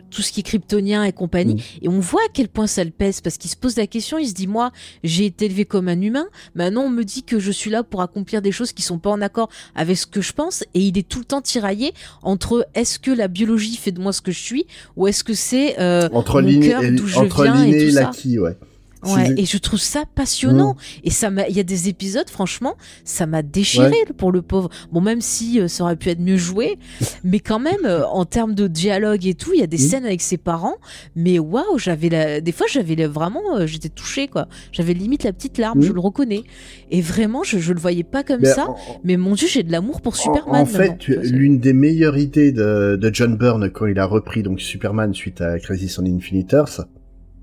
tout 0.10 0.22
ce 0.22 0.32
qui 0.32 0.40
est 0.41 0.44
kryptonien 0.44 1.03
et 1.03 1.11
compagnie, 1.11 1.56
Mm. 1.56 1.84
et 1.86 1.90
on 1.90 1.99
voit 1.99 2.22
à 2.22 2.30
quel 2.34 2.48
point 2.48 2.68
ça 2.68 2.84
le 2.84 2.91
pèse, 2.91 3.22
parce 3.22 3.38
qu'il 3.38 3.49
se 3.49 3.56
pose 3.56 3.76
la 3.77 3.88
question, 3.88 4.18
il 4.18 4.27
se 4.27 4.34
dit, 4.34 4.48
moi, 4.48 4.72
j'ai 5.03 5.26
été 5.26 5.45
élevé 5.45 5.65
comme 5.65 5.88
un 5.88 5.99
humain, 6.02 6.26
maintenant 6.56 6.84
on 6.84 6.90
me 6.90 7.03
dit 7.03 7.23
que 7.23 7.40
je 7.40 7.52
suis 7.52 7.69
là 7.72 7.84
pour 7.84 8.02
accomplir 8.02 8.41
des 8.41 8.52
choses 8.52 8.72
qui 8.72 8.82
sont 8.82 8.99
pas 8.99 9.10
en 9.10 9.22
accord 9.22 9.49
avec 9.76 9.98
ce 9.98 10.06
que 10.06 10.22
je 10.22 10.34
pense, 10.34 10.64
et 10.73 10.80
il 10.80 10.98
est 10.98 11.07
tout 11.07 11.19
le 11.19 11.26
temps 11.26 11.41
tiraillé 11.41 11.94
entre 12.23 12.68
est-ce 12.76 12.99
que 12.99 13.11
la 13.11 13.27
biologie 13.27 13.76
fait 13.77 13.91
de 13.91 13.99
moi 14.02 14.14
ce 14.14 14.22
que 14.22 14.32
je 14.32 14.40
suis, 14.40 14.65
ou 14.95 15.07
est-ce 15.07 15.23
que 15.23 15.34
c'est 15.34 15.80
euh, 15.80 16.07
entre 16.14 16.41
mon 16.41 16.48
l'inné 16.48 16.69
cœur, 16.69 16.84
et, 16.84 16.91
d'où 16.91 17.07
je 17.07 17.18
entre 17.18 17.44
viens 17.44 17.64
et 17.64 17.65
l'inné 17.65 17.84
et 17.84 17.88
tout 17.88 17.94
ça. 17.94 18.02
l'acquis, 18.02 18.40
ouais. 18.40 18.57
Ouais, 19.06 19.34
et 19.38 19.45
je 19.45 19.57
trouve 19.57 19.80
ça 19.80 20.03
passionnant. 20.15 20.76
Et 21.03 21.10
ça 21.11 21.30
m'a, 21.30 21.48
il 21.48 21.56
y 21.56 21.60
a 21.60 21.64
des 21.64 21.90
épisodes, 21.90 22.30
franchement, 22.30 22.76
ça 23.03 23.26
m'a 23.26 23.41
déchiré 23.41 23.95
pour 24.18 24.32
le 24.32 24.41
pauvre. 24.41 24.69
Bon, 24.91 25.02
même 25.02 25.22
si 25.22 25.60
euh, 25.60 25.68
ça 25.68 25.84
aurait 25.84 25.95
pu 25.95 26.10
être 26.10 26.19
mieux 26.19 26.38
joué, 26.38 26.77
mais 27.23 27.40
quand 27.40 27.60
même, 27.60 27.86
euh, 27.86 28.06
en 28.07 28.26
termes 28.26 28.56
de 28.56 28.68
dialogue 28.68 29.26
et 29.27 29.34
tout, 29.36 29.52
il 29.53 29.60
y 29.60 29.64
a 29.64 29.68
des 29.68 29.77
Mhm. 29.77 29.84
scènes 29.90 30.06
avec 30.06 30.22
ses 30.22 30.38
parents. 30.38 30.76
Mais 31.15 31.40
waouh, 31.40 31.77
j'avais 31.77 32.10
la, 32.10 32.41
des 32.41 32.52
fois, 32.52 32.65
j'avais 32.72 32.95
la- 32.95 33.07
vraiment, 33.07 33.57
euh, 33.57 33.68
j'étais 33.68 33.90
touchée, 33.90 34.27
quoi. 34.27 34.48
J'avais 34.72 34.94
limite 34.94 35.23
la 35.23 35.34
petite 35.34 35.57
larme, 35.57 35.80
Mhm. 35.80 35.86
je 35.86 35.94
le 35.94 35.99
reconnais. 35.99 36.44
Et 36.91 37.02
vraiment, 37.02 37.44
je, 37.44 37.60
je 37.60 37.73
le 37.73 37.80
voyais 37.80 38.03
pas 38.03 38.23
comme 38.23 38.41
Mais 38.41 38.48
ça. 38.53 38.69
en- 38.69 38.76
Mais 39.03 39.18
mon 39.18 39.34
dieu, 39.36 39.48
j'ai 39.48 39.64
de 39.64 39.72
l'amour 39.72 40.02
pour 40.02 40.15
Superman. 40.15 40.61
En, 40.61 40.65
fait, 40.65 41.07
l'une 41.07 41.60
des 41.60 41.73
meilleures 41.73 42.18
idées 42.18 42.52
de, 42.52 42.95
de 42.99 43.14
John 43.14 43.36
Byrne 43.38 43.69
quand 43.69 43.86
il 43.86 43.99
a 43.99 44.06
repris 44.06 44.41
donc 44.44 44.61
Superman 44.61 45.14
suite 45.14 45.41
à 45.41 45.60
Crisis 45.60 45.98
on 45.99 46.06
Infinite 46.06 46.53
Earths, 46.53 46.82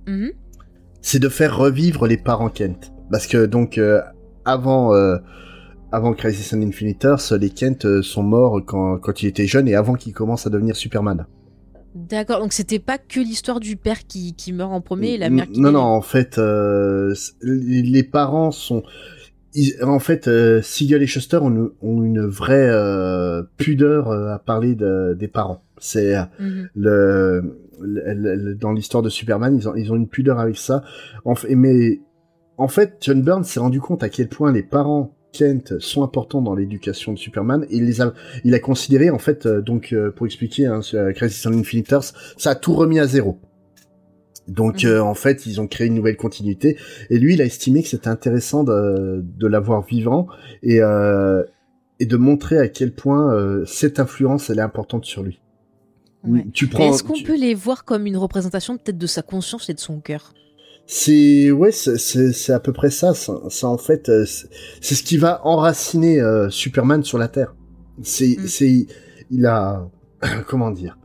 Mhm. 0.07 0.31
C'est 1.03 1.19
de 1.19 1.29
faire 1.29 1.57
revivre 1.57 2.07
les 2.07 2.17
parents 2.17 2.49
Kent. 2.49 2.93
Parce 3.11 3.27
que 3.27 3.45
donc 3.45 3.77
euh, 3.77 4.01
avant 4.47 4.95
euh, 4.95 5.19
avant 5.93 6.15
Crisis 6.15 6.55
on 6.55 6.63
Infinite 6.63 7.05
Earths, 7.05 7.33
les 7.33 7.51
Kent 7.51 7.85
euh, 7.85 8.01
sont 8.03 8.23
morts 8.23 8.61
quand 8.65 8.97
quand 8.99 9.23
il 9.23 9.27
était 9.27 9.47
jeune 9.47 9.69
et 9.69 9.75
avant 9.75 9.95
qu'il 9.95 10.15
commence 10.15 10.47
à 10.47 10.51
devenir 10.51 10.75
Superman. 10.77 11.27
D'accord. 11.95 12.39
Donc 12.41 12.55
c'était 12.55 12.79
pas 12.79 12.97
que 12.97 13.21
l'histoire 13.21 13.61
du 13.61 13.77
père 13.77 14.07
qui, 14.07 14.33
qui 14.35 14.55
meurt 14.55 14.73
en 14.73 14.81
premier 14.81 15.11
et 15.11 15.19
la 15.19 15.29
mère 15.29 15.47
qui 15.51 15.61
non 15.61 15.73
non, 15.73 15.81
en 15.83 16.01
fait 16.01 16.39
euh, 16.39 17.15
les 17.43 18.03
parents 18.03 18.51
sont 18.51 18.83
ils- 19.55 19.75
en 19.85 19.99
fait, 19.99 20.29
euh, 20.29 20.63
Siegel 20.63 21.03
et 21.03 21.07
Schuster 21.07 21.37
ont 21.37 21.51
une, 21.51 21.69
ont 21.83 22.03
une 22.03 22.25
vraie 22.25 22.71
euh, 22.71 23.43
pudeur 23.59 24.11
à 24.11 24.39
parler 24.39 24.75
de, 24.75 25.13
des 25.13 25.29
parents. 25.29 25.63
C'est 25.79 26.15
Mhm. 26.41 26.69
le- 26.75 27.59
dans 28.61 28.73
l'histoire 28.73 29.03
de 29.03 29.09
Superman, 29.09 29.57
ils 29.57 29.69
ont, 29.69 29.75
ils 29.75 29.93
ont 29.93 29.97
une 29.97 30.09
pudeur 30.09 30.39
avec 30.39 30.57
ça. 30.57 30.83
En 31.25 31.35
fait, 31.35 31.55
mais 31.55 32.01
en 32.59 32.69
fait, 32.69 32.97
John 33.01 33.23
Byrne 33.23 33.45
s'est 33.45 33.61
rendu 33.61 33.81
compte 33.81 34.03
à 34.03 34.09
quel 34.09 34.29
point 34.29 34.53
les 34.53 34.63
parents 34.63 35.15
Kent 35.33 35.79
sont 35.81 36.03
importants 36.03 36.43
dans 36.43 36.55
l'éducation 36.55 37.13
de 37.13 37.19
Superman. 37.19 37.65
Et 37.71 37.77
il 37.77 37.87
les 37.87 38.01
a, 38.01 38.13
il 38.45 38.55
a 38.55 38.59
considéré 38.59 39.11
en 39.11 39.19
fait, 39.19 39.47
euh, 39.47 39.63
donc 39.63 39.93
euh, 39.93 40.11
pour 40.11 40.27
expliquer, 40.27 40.67
hein, 40.67 40.81
euh, 40.95 41.13
Crisis 41.13 41.45
on 41.47 41.53
Infinite 41.53 41.91
Earths, 41.91 42.13
ça 42.37 42.51
a 42.51 42.55
tout 42.55 42.75
remis 42.75 43.01
à 43.01 43.07
zéro. 43.07 43.39
Donc 44.49 44.85
Mhm. 44.85 44.91
euh, 44.91 45.03
en 45.03 45.15
fait, 45.15 45.47
ils 45.47 45.61
ont 45.61 45.67
créé 45.67 45.87
une 45.87 45.95
nouvelle 45.95 46.17
continuité. 46.17 46.77
Et 47.11 47.19
lui, 47.19 47.35
il 47.35 47.43
a 47.43 47.45
estimé 47.45 47.83
que 47.83 47.89
c'était 47.89 48.09
intéressant 48.09 48.65
de, 48.65 49.25
de 49.25 49.47
l'avoir 49.47 49.83
vivant 49.83 50.27
et 50.63 50.81
et 52.01 52.07
de 52.07 52.17
montrer 52.17 52.59
à 52.59 52.67
quel 52.67 52.93
point 52.93 53.63
cette 53.65 54.01
influence 54.01 54.51
elle 54.51 54.59
est 54.59 54.63
importante 54.63 55.05
sur 55.05 55.23
lui. 55.23 55.41
Ouais. 56.25 56.47
Tu 56.53 56.67
Mais 56.67 56.71
prends. 56.71 56.93
est-ce 56.93 57.03
qu'on 57.03 57.15
tu- 57.15 57.25
peut 57.25 57.37
les 57.37 57.55
voir 57.55 57.85
comme 57.85 58.07
une 58.07 58.17
représentation 58.17 58.77
peut-être 58.77 58.99
de 58.99 59.07
sa 59.07 59.23
conscience 59.23 59.69
et 59.69 59.75
de 59.75 59.81
son 59.81 60.01
cœur? 60.01 60.33
C'est 60.87 61.51
ouais, 61.51 61.73
c'est- 61.73 62.51
à 62.53 62.61
peu 62.61 62.73
près 62.73 62.91
ça. 62.91 63.15
Ça, 63.15 63.69
en 63.69 63.79
fait, 63.79 64.09
euh, 64.09 64.25
c'est 64.81 64.95
ce 64.95 65.03
qui 65.03 65.17
va 65.17 65.45
enraciner 65.47 66.21
euh, 66.21 66.51
Superman 66.51 67.03
sur 67.03 67.19
la 67.19 67.29
Terre. 67.29 67.55
C'est 68.03 68.37
Mm. 68.39 68.47
c'est 68.47 68.87
il 69.31 69.47
a 69.47 69.89
comment 70.49 70.71
dire? 70.71 70.99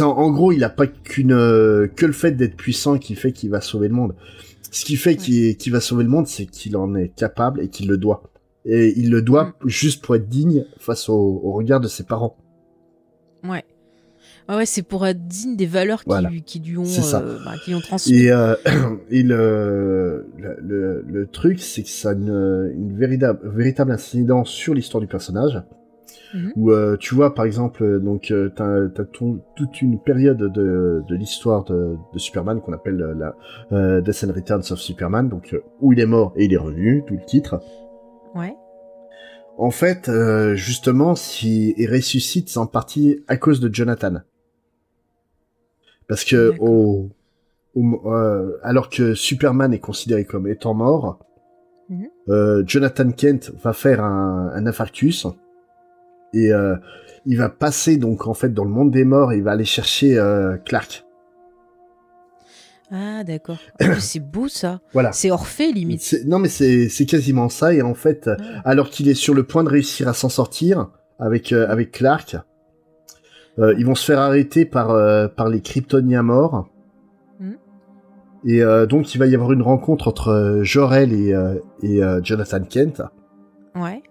En, 0.00 0.30
gros, 0.30 0.52
il 0.52 0.62
a 0.64 0.70
pas 0.70 0.86
qu'une 0.86 1.32
euh, 1.32 1.86
que 1.88 2.06
le 2.06 2.12
fait 2.12 2.32
d'être 2.32 2.56
puissant 2.56 2.98
qui 2.98 3.14
fait 3.14 3.32
qu'il 3.32 3.50
va 3.50 3.60
sauver 3.60 3.88
le 3.88 3.94
monde. 3.94 4.14
Ce 4.70 4.84
qui 4.84 4.96
fait 4.96 5.16
qu'il 5.16 5.56
qu'il 5.56 5.72
va 5.72 5.80
sauver 5.80 6.04
le 6.04 6.10
monde, 6.10 6.26
c'est 6.26 6.46
qu'il 6.46 6.76
en 6.76 6.94
est 6.94 7.08
capable 7.14 7.60
et 7.60 7.68
qu'il 7.68 7.88
le 7.88 7.98
doit. 7.98 8.22
Et 8.64 8.92
il 8.96 9.10
le 9.10 9.22
doit 9.22 9.54
Mm. 9.64 9.68
juste 9.68 10.02
pour 10.04 10.14
être 10.16 10.28
digne 10.28 10.64
face 10.78 11.08
au, 11.08 11.14
au 11.42 11.52
regard 11.52 11.80
de 11.80 11.88
ses 11.88 12.04
parents. 12.04 12.36
Ouais. 13.44 13.64
Ouais, 14.48 14.56
ouais, 14.56 14.66
c'est 14.66 14.82
pour 14.82 15.06
être 15.06 15.26
digne 15.26 15.56
des 15.56 15.66
valeurs 15.66 16.00
qui, 16.00 16.08
Voilà. 16.08 16.28
lui, 16.28 16.42
qui 16.42 16.58
lui 16.60 16.76
ont, 16.76 16.84
euh, 16.84 17.38
bah, 17.44 17.52
qui 17.64 17.74
ont 17.74 17.80
transmis. 17.80 18.24
Et, 18.24 18.32
euh, 18.32 18.54
et 19.10 19.22
le, 19.22 20.26
le, 20.38 20.56
le, 20.60 21.04
le 21.06 21.26
truc, 21.26 21.60
c'est 21.60 21.82
que 21.82 21.88
ça 21.88 22.10
a 22.10 22.12
une, 22.12 22.72
une 22.74 22.96
véritable, 22.96 23.40
véritable 23.44 23.92
incidence 23.92 24.48
sur 24.50 24.74
l'histoire 24.74 25.00
du 25.00 25.06
personnage. 25.06 25.62
Mhm. 26.34 26.52
Où 26.56 26.70
euh, 26.72 26.96
tu 26.98 27.14
vois, 27.14 27.34
par 27.34 27.44
exemple, 27.44 27.84
euh, 27.84 27.98
donc 28.00 28.30
euh, 28.30 28.48
t'as 28.56 28.86
as 28.86 29.04
toute 29.04 29.82
une 29.82 30.00
période 30.00 30.38
de, 30.38 31.02
de 31.06 31.14
l'histoire 31.14 31.62
de, 31.64 31.96
de 32.12 32.18
Superman 32.18 32.60
qu'on 32.62 32.72
appelle 32.72 33.00
euh, 33.02 33.14
la 33.14 33.34
euh, 33.76 34.00
Death 34.00 34.24
and 34.26 34.32
Returns 34.32 34.62
of 34.72 34.80
Superman, 34.80 35.28
donc 35.28 35.52
euh, 35.52 35.60
où 35.80 35.92
il 35.92 36.00
est 36.00 36.06
mort 36.06 36.32
et 36.36 36.46
il 36.46 36.52
est 36.54 36.58
revenu, 36.58 37.04
tout 37.06 37.14
le 37.14 37.24
titre. 37.26 37.60
Ouais. 38.34 38.54
En 39.58 39.70
fait, 39.70 40.08
euh, 40.08 40.54
justement, 40.54 41.14
si 41.14 41.74
il 41.76 41.90
ressuscite, 41.92 42.48
c'est 42.48 42.58
en 42.58 42.66
partie 42.66 43.22
à 43.28 43.36
cause 43.36 43.60
de 43.60 43.72
Jonathan. 43.72 44.22
Parce 46.08 46.24
que 46.24 46.54
au, 46.60 47.08
au 47.74 48.10
euh, 48.10 48.58
alors 48.62 48.88
que 48.90 49.14
Superman 49.14 49.72
est 49.72 49.78
considéré 49.78 50.24
comme 50.24 50.46
étant 50.48 50.74
mort, 50.74 51.18
Mhm. 51.88 52.06
euh, 52.28 52.62
Jonathan 52.66 53.10
Kent 53.10 53.52
va 53.62 53.72
faire 53.72 54.02
un, 54.02 54.50
un 54.54 54.66
infarctus 54.66 55.26
et 56.32 56.52
euh, 56.52 56.76
il 57.26 57.36
va 57.36 57.48
passer 57.50 57.96
donc 57.98 58.26
en 58.26 58.34
fait 58.34 58.54
dans 58.54 58.64
le 58.64 58.70
monde 58.70 58.90
des 58.90 59.04
morts 59.04 59.32
et 59.32 59.36
il 59.38 59.42
va 59.42 59.52
aller 59.52 59.64
chercher 59.64 60.14
Clark. 60.64 61.04
Ah, 62.90 63.24
d'accord. 63.24 63.58
Plus, 63.78 64.00
c'est 64.00 64.20
beau 64.20 64.48
ça. 64.48 64.80
Voilà. 64.92 65.12
C'est 65.12 65.30
Orphée 65.30 65.72
limite. 65.72 66.00
C'est- 66.02 66.24
Non 66.24 66.38
mais 66.38 66.48
c'est 66.48 67.06
quasiment 67.06 67.48
ça 67.48 67.72
et 67.74 67.82
en 67.82 67.94
fait 67.94 68.28
Ah. 68.28 68.36
alors 68.64 68.90
qu'il 68.90 69.08
est 69.08 69.14
sur 69.14 69.34
le 69.34 69.44
point 69.44 69.64
de 69.64 69.68
réussir 69.70 70.08
à 70.08 70.14
s'en 70.14 70.28
sortir 70.28 70.90
avec 71.18 71.52
avec 71.52 71.90
Clark, 71.92 72.36
ils 73.58 73.84
vont 73.84 73.94
se 73.94 74.04
faire 74.04 74.18
arrêter 74.18 74.64
par 74.64 74.90
euh, 74.90 75.28
par 75.28 75.48
les 75.48 75.60
Kryptoniens 75.60 76.22
morts. 76.22 76.68
Mhm. 77.40 77.56
Et 78.44 78.62
euh, 78.62 78.86
donc 78.86 79.14
il 79.14 79.18
va 79.18 79.26
y 79.26 79.34
avoir 79.34 79.52
une 79.52 79.62
rencontre 79.62 80.08
entre 80.08 80.28
euh, 80.28 80.64
Jor-El 80.64 81.12
et 81.12 81.32
euh, 81.32 81.54
et 81.82 82.02
euh, 82.02 82.20
Jonathan 82.22 82.62
Kent. 82.62 83.02
Ouais. 83.74 84.02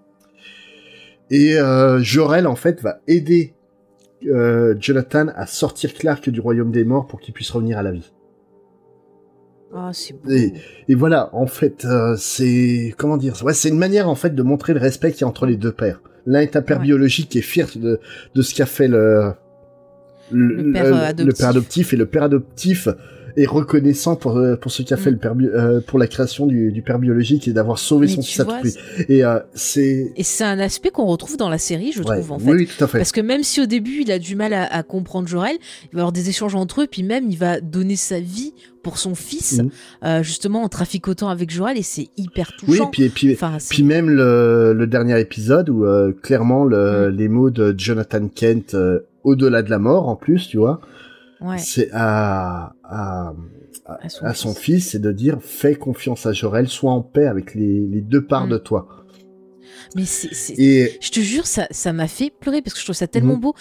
Et 1.29 1.57
euh, 1.57 1.99
Jor-El 1.99 2.45
en 2.47 2.55
fait 2.55 2.81
va 2.81 2.99
aider 3.07 3.55
euh, 4.27 4.75
Jonathan 4.79 5.27
à 5.35 5.45
sortir 5.47 5.93
Clark 5.93 6.29
du 6.29 6.39
royaume 6.39 6.71
des 6.71 6.83
morts 6.83 7.07
pour 7.07 7.19
qu'il 7.19 7.33
puisse 7.33 7.49
revenir 7.49 7.77
à 7.77 7.83
la 7.83 7.91
vie. 7.91 8.11
Ah, 9.73 9.91
c'est 9.93 10.13
beau. 10.13 10.29
Et, 10.29 10.53
et 10.89 10.95
voilà, 10.95 11.29
en 11.33 11.47
fait, 11.47 11.85
euh, 11.85 12.15
c'est 12.17 12.93
comment 12.97 13.15
dire 13.17 13.33
Ouais, 13.43 13.53
c'est 13.53 13.69
une 13.69 13.77
manière 13.77 14.09
en 14.09 14.15
fait 14.15 14.35
de 14.35 14.43
montrer 14.43 14.73
le 14.73 14.79
respect 14.79 15.11
qu'il 15.11 15.21
y 15.21 15.23
a 15.23 15.27
entre 15.27 15.45
les 15.45 15.55
deux 15.55 15.71
pères. 15.71 16.01
L'un 16.25 16.41
est 16.41 16.55
un 16.55 16.61
père 16.61 16.77
Ouais. 16.79 16.83
biologique 16.85 17.35
est 17.35 17.41
fier 17.41 17.67
de, 17.75 17.99
de 18.35 18.41
ce 18.41 18.53
qu'a 18.53 18.65
fait 18.65 18.87
le 18.87 19.31
Le 20.31 20.71
père, 20.71 20.85
euh, 20.85 21.13
père 21.37 21.49
adoptif 21.49 21.93
et 21.93 21.97
le 21.97 22.05
père 22.05 22.23
adoptif 22.23 22.87
est 23.37 23.45
reconnaissant 23.45 24.15
pour 24.15 24.37
euh, 24.37 24.55
pour 24.55 24.71
ce 24.71 24.81
qu'a 24.83 24.97
fait 24.97 25.11
Mm. 25.11 25.13
le 25.13 25.19
père 25.19 25.35
euh, 25.41 25.81
pour 25.81 25.99
la 25.99 26.07
création 26.07 26.45
du, 26.47 26.71
du 26.71 26.81
père 26.81 26.99
biologique 26.99 27.47
et 27.47 27.53
d'avoir 27.53 27.79
sauvé 27.79 28.07
Mais 28.07 28.13
son 28.13 28.21
fils 28.21 28.39
à 28.39 28.43
vois, 28.43 28.55
tout 28.55 28.59
prix. 28.61 28.75
Et 29.09 29.23
euh, 29.23 29.39
c'est 29.53 30.11
Et 30.15 30.23
c'est 30.23 30.43
un 30.43 30.59
aspect 30.59 30.89
qu'on 30.89 31.05
retrouve 31.05 31.37
dans 31.37 31.49
la 31.49 31.57
série, 31.57 31.91
je 31.91 31.99
ouais, 32.03 32.17
trouve, 32.17 32.31
en 32.33 32.39
fait. 32.39 32.51
oui, 32.51 32.67
tout 32.67 32.83
à 32.83 32.87
fait. 32.87 32.97
Parce 32.97 33.11
que 33.11 33.21
même 33.21 33.43
si 33.43 33.61
au 33.61 33.65
début 33.65 34.01
il 34.01 34.11
a 34.11 34.19
du 34.19 34.35
mal 34.35 34.53
à, 34.53 34.63
à 34.65 34.83
comprendre 34.83 35.27
Jorel, 35.27 35.55
il 35.91 35.95
va 35.95 36.01
avoir 36.01 36.11
des 36.11 36.29
échanges 36.29 36.55
entre 36.55 36.81
eux, 36.83 36.87
puis 36.89 37.03
même 37.03 37.29
il 37.29 37.37
va 37.37 37.61
donner 37.61 37.95
sa 37.95 38.19
vie 38.19 38.53
pour 38.83 38.97
son 38.97 39.13
fils, 39.13 39.59
Mhm. 39.59 39.69
euh, 40.05 40.23
justement 40.23 40.63
en 40.63 40.67
traficotant 40.69 41.29
avec 41.29 41.51
Jorel, 41.51 41.77
et 41.77 41.83
c'est 41.83 42.09
hyper 42.17 42.51
Oui, 42.67 42.77
touchant. 42.77 42.89
puis 42.91 43.09
puis 43.09 43.33
Enfin, 43.33 43.57
c'est- 43.59 43.69
Puis 43.73 43.83
même 43.83 44.09
le, 44.09 44.73
le 44.73 44.87
dernier 44.87 45.19
épisode 45.19 45.69
où 45.69 45.85
euh, 45.85 46.11
clairement 46.23 46.65
le, 46.65 47.09
Mm. 47.11 47.15
les 47.15 47.27
mots 47.27 47.49
de 47.51 47.75
Jonathan 47.77 48.27
Kent 48.27 48.73
euh, 48.73 48.99
au-delà 49.23 49.61
de 49.61 49.69
la 49.69 49.77
mort 49.77 50.09
en 50.09 50.15
plus, 50.15 50.47
tu 50.47 50.57
vois, 50.57 50.81
ouais, 51.41 51.57
c'est 51.57 51.89
à, 51.91 52.73
à, 52.83 53.33
à 53.85 54.09
son, 54.09 54.25
à 54.25 54.33
son 54.33 54.53
fils. 54.53 54.61
fils, 54.83 54.89
c'est 54.91 54.99
de 54.99 55.11
dire 55.11 55.37
fais 55.41 55.75
confiance 55.75 56.25
à 56.25 56.33
Jorel, 56.33 56.67
sois 56.67 56.91
en 56.91 57.01
paix 57.01 57.25
avec 57.27 57.55
les, 57.55 57.79
les 57.87 58.01
deux 58.01 58.25
parts 58.25 58.47
Mm. 58.47 58.51
de 58.51 58.57
toi. 58.57 58.87
Mais 59.95 60.05
c'est, 60.05 60.53
Et 60.57 60.97
je 61.01 61.09
te 61.11 61.19
jure, 61.19 61.45
ça, 61.47 61.67
ça 61.71 61.91
m'a 61.91 62.07
fait 62.07 62.31
pleurer 62.39 62.61
parce 62.61 62.73
que 62.73 62.79
je 62.79 62.85
trouve 62.85 62.95
ça 62.95 63.07
tellement 63.07 63.33
Mhm. 63.35 63.41
beau. 63.41 63.55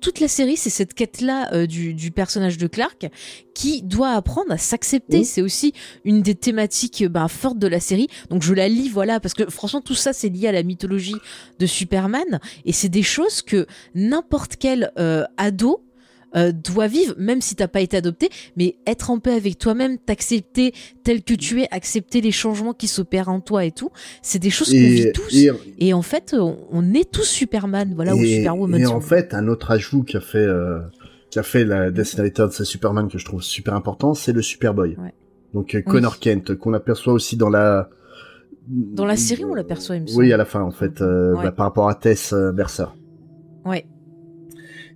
Toute 0.00 0.20
la 0.20 0.28
série, 0.28 0.56
c'est 0.56 0.70
cette 0.70 0.94
quête-là 0.94 1.52
euh, 1.52 1.66
du, 1.66 1.94
du 1.94 2.12
personnage 2.12 2.58
de 2.58 2.68
Clark 2.68 3.08
qui 3.54 3.82
doit 3.82 4.10
apprendre 4.10 4.52
à 4.52 4.58
s'accepter. 4.58 5.18
Mhm. 5.18 5.24
C'est 5.24 5.42
aussi 5.42 5.72
une 6.04 6.22
des 6.22 6.36
thématiques 6.36 7.02
euh, 7.02 7.08
ben, 7.08 7.26
fortes 7.28 7.58
de 7.58 7.66
la 7.66 7.80
série. 7.80 8.06
Donc 8.30 8.42
je 8.42 8.54
la 8.54 8.68
lis, 8.68 8.88
voilà, 8.88 9.18
parce 9.18 9.34
que 9.34 9.50
franchement, 9.50 9.80
tout 9.80 9.94
ça, 9.94 10.12
c'est 10.12 10.28
lié 10.28 10.46
à 10.48 10.52
la 10.52 10.62
mythologie 10.62 11.16
de 11.58 11.66
Superman. 11.66 12.38
Et 12.64 12.72
c'est 12.72 12.88
des 12.88 13.02
choses 13.02 13.42
que 13.42 13.66
n'importe 13.96 14.56
quel 14.60 14.92
euh, 14.98 15.24
ado 15.38 15.83
euh, 16.36 16.52
doit 16.52 16.86
vivre, 16.86 17.14
même 17.18 17.40
si 17.40 17.54
t'as 17.56 17.68
pas 17.68 17.80
été 17.80 17.96
adopté, 17.96 18.28
mais 18.56 18.76
être 18.86 19.10
en 19.10 19.18
paix 19.18 19.32
avec 19.34 19.58
toi-même, 19.58 19.98
t'accepter 19.98 20.72
tel 21.04 21.22
que 21.22 21.34
tu 21.34 21.62
es, 21.62 21.68
accepter 21.70 22.20
les 22.20 22.32
changements 22.32 22.72
qui 22.72 22.88
s'opèrent 22.88 23.28
en 23.28 23.40
toi 23.40 23.64
et 23.64 23.70
tout, 23.72 23.90
c'est 24.22 24.38
des 24.38 24.50
choses 24.50 24.70
qu'on 24.70 24.76
vit 24.76 25.12
tous. 25.12 25.34
et, 25.34 25.50
Et 25.78 25.92
en 25.94 26.02
fait, 26.02 26.34
on, 26.38 26.56
on 26.70 26.94
est 26.94 27.10
tous 27.10 27.24
Superman, 27.24 27.92
voilà, 27.94 28.14
ou 28.14 28.24
Superwoman. 28.24 28.80
et 28.80 28.86
en 28.86 29.00
fait, 29.00 29.34
un 29.34 29.48
autre 29.48 29.70
ajout 29.70 30.02
qui 30.02 30.16
a 30.16 30.20
fait 30.20 30.38
euh, 30.38 30.80
qui 31.30 31.38
a 31.38 31.42
fait 31.42 31.64
la 31.64 31.90
Death 31.90 32.14
Returns 32.18 32.50
de 32.58 32.64
Superman 32.64 33.08
que 33.08 33.18
je 33.18 33.24
trouve 33.24 33.42
super 33.42 33.74
important, 33.74 34.14
c'est 34.14 34.32
le 34.32 34.42
Superboy. 34.42 34.96
Ouais. 34.98 35.14
Donc 35.52 35.74
euh, 35.74 35.82
Connor 35.82 36.18
Kent 36.18 36.54
qu'on 36.54 36.72
aperçoit 36.74 37.12
aussi 37.12 37.36
dans 37.36 37.48
la 37.50 37.88
Dans 38.68 39.04
la 39.06 39.16
série, 39.16 39.44
on 39.44 39.54
l'aperçoit, 39.54 39.96
il 39.96 40.02
me 40.02 40.16
Oui, 40.16 40.32
à 40.32 40.36
la 40.36 40.44
fin 40.44 40.62
en 40.62 40.70
fait, 40.70 41.00
euh, 41.00 41.34
Ouais. 41.34 41.44
bah, 41.44 41.52
par 41.52 41.66
rapport 41.66 41.88
à 41.88 41.94
Tess 41.94 42.32
euh, 42.32 42.52
Mercer. 42.52 42.86
Ouais. 43.64 43.84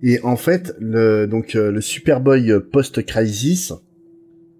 Et 0.01 0.19
en 0.23 0.35
fait, 0.35 0.75
le 0.79 1.25
donc 1.25 1.55
euh, 1.55 1.71
le 1.71 1.81
Superboy 1.81 2.53
post-crisis, 2.71 3.73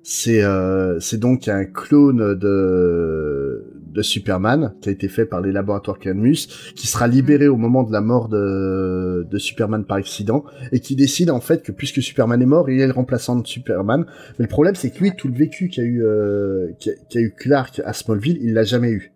c'est 0.03 0.43
euh, 0.43 0.99
c'est 0.99 1.19
donc 1.19 1.47
un 1.47 1.65
clone 1.65 2.35
de 2.35 3.63
de 3.93 4.01
Superman 4.01 4.73
qui 4.81 4.89
a 4.89 4.91
été 4.91 5.07
fait 5.07 5.25
par 5.25 5.41
les 5.41 5.51
laboratoires 5.51 5.97
Cadmus, 5.97 6.47
qui 6.75 6.87
sera 6.87 7.07
libéré 7.07 7.47
au 7.47 7.57
moment 7.57 7.83
de 7.83 7.91
la 7.91 8.01
mort 8.01 8.27
de 8.27 9.25
de 9.29 9.37
Superman 9.37 9.85
par 9.85 9.97
accident 9.97 10.43
et 10.71 10.79
qui 10.79 10.95
décide 10.95 11.31
en 11.31 11.41
fait 11.41 11.63
que 11.63 11.71
puisque 11.71 12.01
Superman 12.01 12.41
est 12.41 12.45
mort, 12.45 12.69
il 12.69 12.81
est 12.81 12.87
le 12.87 12.93
remplaçant 12.93 13.35
de 13.35 13.47
Superman. 13.47 14.05
Mais 14.37 14.45
le 14.45 14.49
problème, 14.49 14.75
c'est 14.75 14.89
que 14.89 14.99
lui, 14.99 15.15
tout 15.15 15.27
le 15.27 15.35
vécu 15.35 15.69
qu'a 15.69 15.83
eu 15.83 16.03
euh, 16.03 16.71
qu'a 16.79 17.19
eu 17.19 17.31
Clark 17.31 17.81
à 17.85 17.93
Smallville, 17.93 18.39
il 18.41 18.53
l'a 18.53 18.63
jamais 18.63 18.91
eu. 18.91 19.11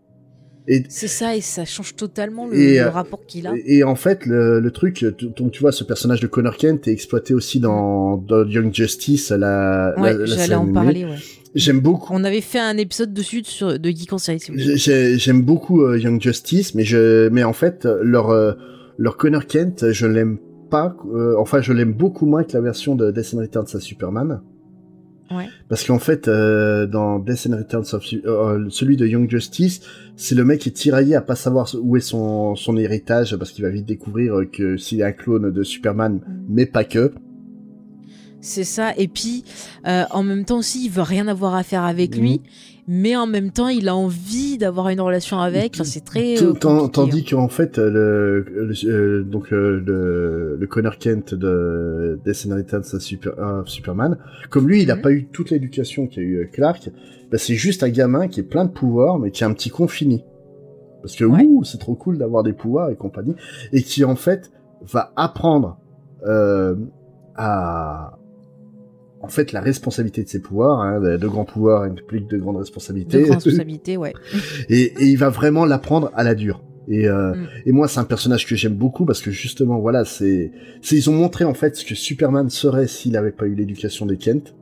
C'est 0.89 1.07
ça, 1.07 1.35
et 1.35 1.41
ça 1.41 1.65
change 1.65 1.95
totalement 1.95 2.47
le, 2.47 2.55
Et, 2.55 2.73
le 2.75 2.81
euh, 2.83 2.89
rapport 2.89 3.25
qu'il 3.25 3.47
a. 3.47 3.53
et, 3.55 3.77
et 3.79 3.83
en 3.83 3.95
fait, 3.95 4.25
le, 4.25 4.59
le 4.59 4.71
truc, 4.71 5.05
tu- 5.17 5.27
donc 5.35 5.51
tu 5.51 5.59
vois, 5.61 5.71
ce 5.71 5.83
personnage 5.83 6.19
de 6.21 6.27
Connor 6.27 6.55
Kent 6.57 6.87
est 6.87 6.91
exploité 6.91 7.33
aussi 7.33 7.59
dans, 7.59 8.17
dans 8.17 8.45
Young 8.47 8.73
Justice, 8.73 9.29
la, 9.31 9.93
Ouais, 9.97 10.13
la, 10.13 10.19
la 10.19 10.25
j'allais 10.25 10.55
en 10.55 10.71
parler, 10.71 11.03
ouais. 11.05 11.17
J'aime 11.55 11.81
beaucoup. 11.81 12.13
On 12.15 12.23
avait 12.23 12.41
fait 12.41 12.59
un 12.59 12.77
épisode 12.77 13.13
dessus 13.13 13.43
sur, 13.43 13.77
de 13.77 13.89
Geek 13.89 14.11
en 14.13 14.17
série, 14.17 14.39
J'aime 15.17 15.41
beaucoup 15.43 15.83
euh, 15.83 15.99
Young 15.99 16.19
Justice, 16.21 16.73
mais 16.75 16.83
je, 16.83 17.27
mais 17.29 17.43
en 17.43 17.53
fait, 17.53 17.85
leur 18.01 18.29
euh, 18.31 18.53
leur 18.97 19.17
Connor 19.17 19.45
Kent, 19.47 19.91
je 19.91 20.05
l'aime 20.07 20.37
pas. 20.71 20.95
euh, 21.13 21.35
enfin, 21.37 21.61
je 21.61 21.73
l'aime 21.73 21.93
beaucoup 21.93 22.25
moins 22.25 22.43
que 22.43 22.53
la 22.53 22.61
version 22.61 22.95
de 22.95 23.11
Death 23.11 23.33
and 23.35 23.39
Returns 23.39 23.67
of 23.75 23.81
Superman. 23.81 24.41
Ouais. 25.35 25.47
Parce 25.69 25.83
qu'en 25.85 25.99
fait, 25.99 26.27
euh, 26.27 26.85
dans 26.85 27.19
Death 27.19 27.47
and 27.51 27.57
Returns 27.57 27.85
of 27.93 28.03
Su- 28.03 28.21
euh, 28.25 28.67
celui 28.69 28.97
de 28.97 29.05
Young 29.07 29.29
Justice, 29.29 29.81
c'est 30.15 30.35
le 30.35 30.43
mec 30.45 30.59
qui 30.61 30.69
est 30.69 30.73
tiraillé 30.73 31.15
à 31.15 31.21
pas 31.21 31.35
savoir 31.35 31.69
où 31.81 31.97
est 31.97 32.01
son 32.01 32.55
son 32.55 32.77
héritage 32.77 33.35
parce 33.37 33.51
qu'il 33.51 33.63
va 33.63 33.69
vite 33.71 33.85
découvrir 33.85 34.35
euh, 34.39 34.45
que 34.45 34.77
s'il 34.77 34.99
est 35.01 35.03
un 35.05 35.11
clone 35.11 35.51
de 35.51 35.63
Superman, 35.63 36.21
mais 36.47 36.65
pas 36.65 36.83
que. 36.83 37.11
C'est 38.41 38.65
ça. 38.65 38.91
Et 38.97 39.07
puis, 39.07 39.45
euh, 39.87 40.03
en 40.11 40.21
même 40.21 40.43
temps 40.43 40.57
aussi, 40.57 40.85
il 40.85 40.89
veut 40.91 41.01
rien 41.01 41.27
avoir 41.29 41.55
à 41.55 41.63
faire 41.63 41.83
avec 41.83 42.17
lui, 42.17 42.41
Mhm. 42.41 42.72
Mais 42.87 43.15
en 43.15 43.27
même 43.27 43.51
temps, 43.51 43.69
il 43.69 43.87
a 43.87 43.95
envie 43.95 44.57
d'avoir 44.57 44.89
une 44.89 44.99
relation 45.01 45.39
avec. 45.39 45.73
Enfin, 45.75 45.83
c'est 45.83 46.03
très. 46.03 46.41
Euh, 46.43 46.53
tandis 46.53 47.23
qu'en 47.23 47.47
fait, 47.47 47.77
le, 47.77 48.45
le- 48.49 48.89
euh, 48.89 49.23
donc 49.23 49.53
euh, 49.53 49.81
le, 49.85 50.57
le 50.59 50.67
Connor 50.67 50.97
Kent 50.97 51.33
de 51.33 52.19
Death 52.25 52.47
and 52.73 52.83
Super, 52.99 53.33
Superman, 53.65 54.17
comme 54.49 54.67
lui, 54.67 54.81
il 54.81 54.87
n'a 54.87 54.95
Mhm. 54.95 55.01
pas 55.01 55.11
eu 55.11 55.25
toute 55.31 55.49
l'éducation 55.49 56.07
qu'a 56.07 56.21
eu 56.21 56.37
euh, 56.39 56.45
Clark. 56.51 56.89
Bah, 57.31 57.37
c'est 57.37 57.55
juste 57.55 57.83
un 57.83 57.89
gamin 57.89 58.27
qui 58.27 58.41
est 58.41 58.43
plein 58.43 58.65
de 58.65 58.71
pouvoirs, 58.71 59.17
mais 59.19 59.31
qui 59.31 59.43
a 59.43 59.47
un 59.47 59.53
petit 59.53 59.69
con 59.69 59.87
fini. 59.87 60.23
Parce 61.01 61.15
que 61.15 61.25
Ouais. 61.25 61.43
ouh, 61.43 61.63
c'est 61.63 61.79
trop 61.79 61.95
cool 61.95 62.17
d'avoir 62.17 62.43
des 62.43 62.53
pouvoirs 62.53 62.89
et 62.89 62.95
compagnie, 62.95 63.35
et 63.71 63.81
qui 63.81 64.03
en 64.05 64.15
fait 64.15 64.51
va 64.81 65.11
apprendre 65.15 65.77
euh, 66.27 66.75
à 67.35 68.17
en 69.23 69.27
fait 69.29 69.51
la 69.53 69.61
responsabilité 69.61 70.23
de 70.23 70.29
ses 70.29 70.39
pouvoirs. 70.39 70.79
Hein, 70.81 70.99
de, 71.01 71.17
de 71.17 71.27
grands 71.27 71.45
pouvoirs 71.45 71.83
impliquent 71.83 72.29
de 72.29 72.37
grandes 72.37 72.55
De 72.55 72.59
responsabilités. 72.59 73.21
grandes 73.23 73.33
responsabilités, 73.43 73.97
ouais. 73.97 74.13
et, 74.69 74.81
et 74.83 75.05
il 75.05 75.17
va 75.17 75.29
vraiment 75.29 75.65
l'apprendre 75.65 76.11
à 76.13 76.23
la 76.23 76.35
dure. 76.35 76.61
Et, 76.89 77.07
euh, 77.07 77.33
Mm. 77.33 77.47
et 77.65 77.71
moi, 77.71 77.87
c'est 77.87 77.99
un 78.01 78.03
personnage 78.03 78.45
que 78.45 78.55
j'aime 78.55 78.75
beaucoup 78.75 79.05
parce 79.05 79.21
que 79.21 79.31
justement, 79.31 79.79
voilà, 79.79 80.03
c'est, 80.03 80.51
c'est 80.81 80.95
ils 80.97 81.09
ont 81.09 81.13
montré 81.13 81.45
en 81.45 81.53
fait 81.53 81.75
ce 81.77 81.85
que 81.85 81.95
Superman 81.95 82.49
serait 82.49 82.87
s'il 82.87 83.15
avait 83.17 83.31
pas 83.31 83.45
eu 83.47 83.55
l'éducation 83.55 84.05
des 84.05 84.17
Kent. 84.17 84.53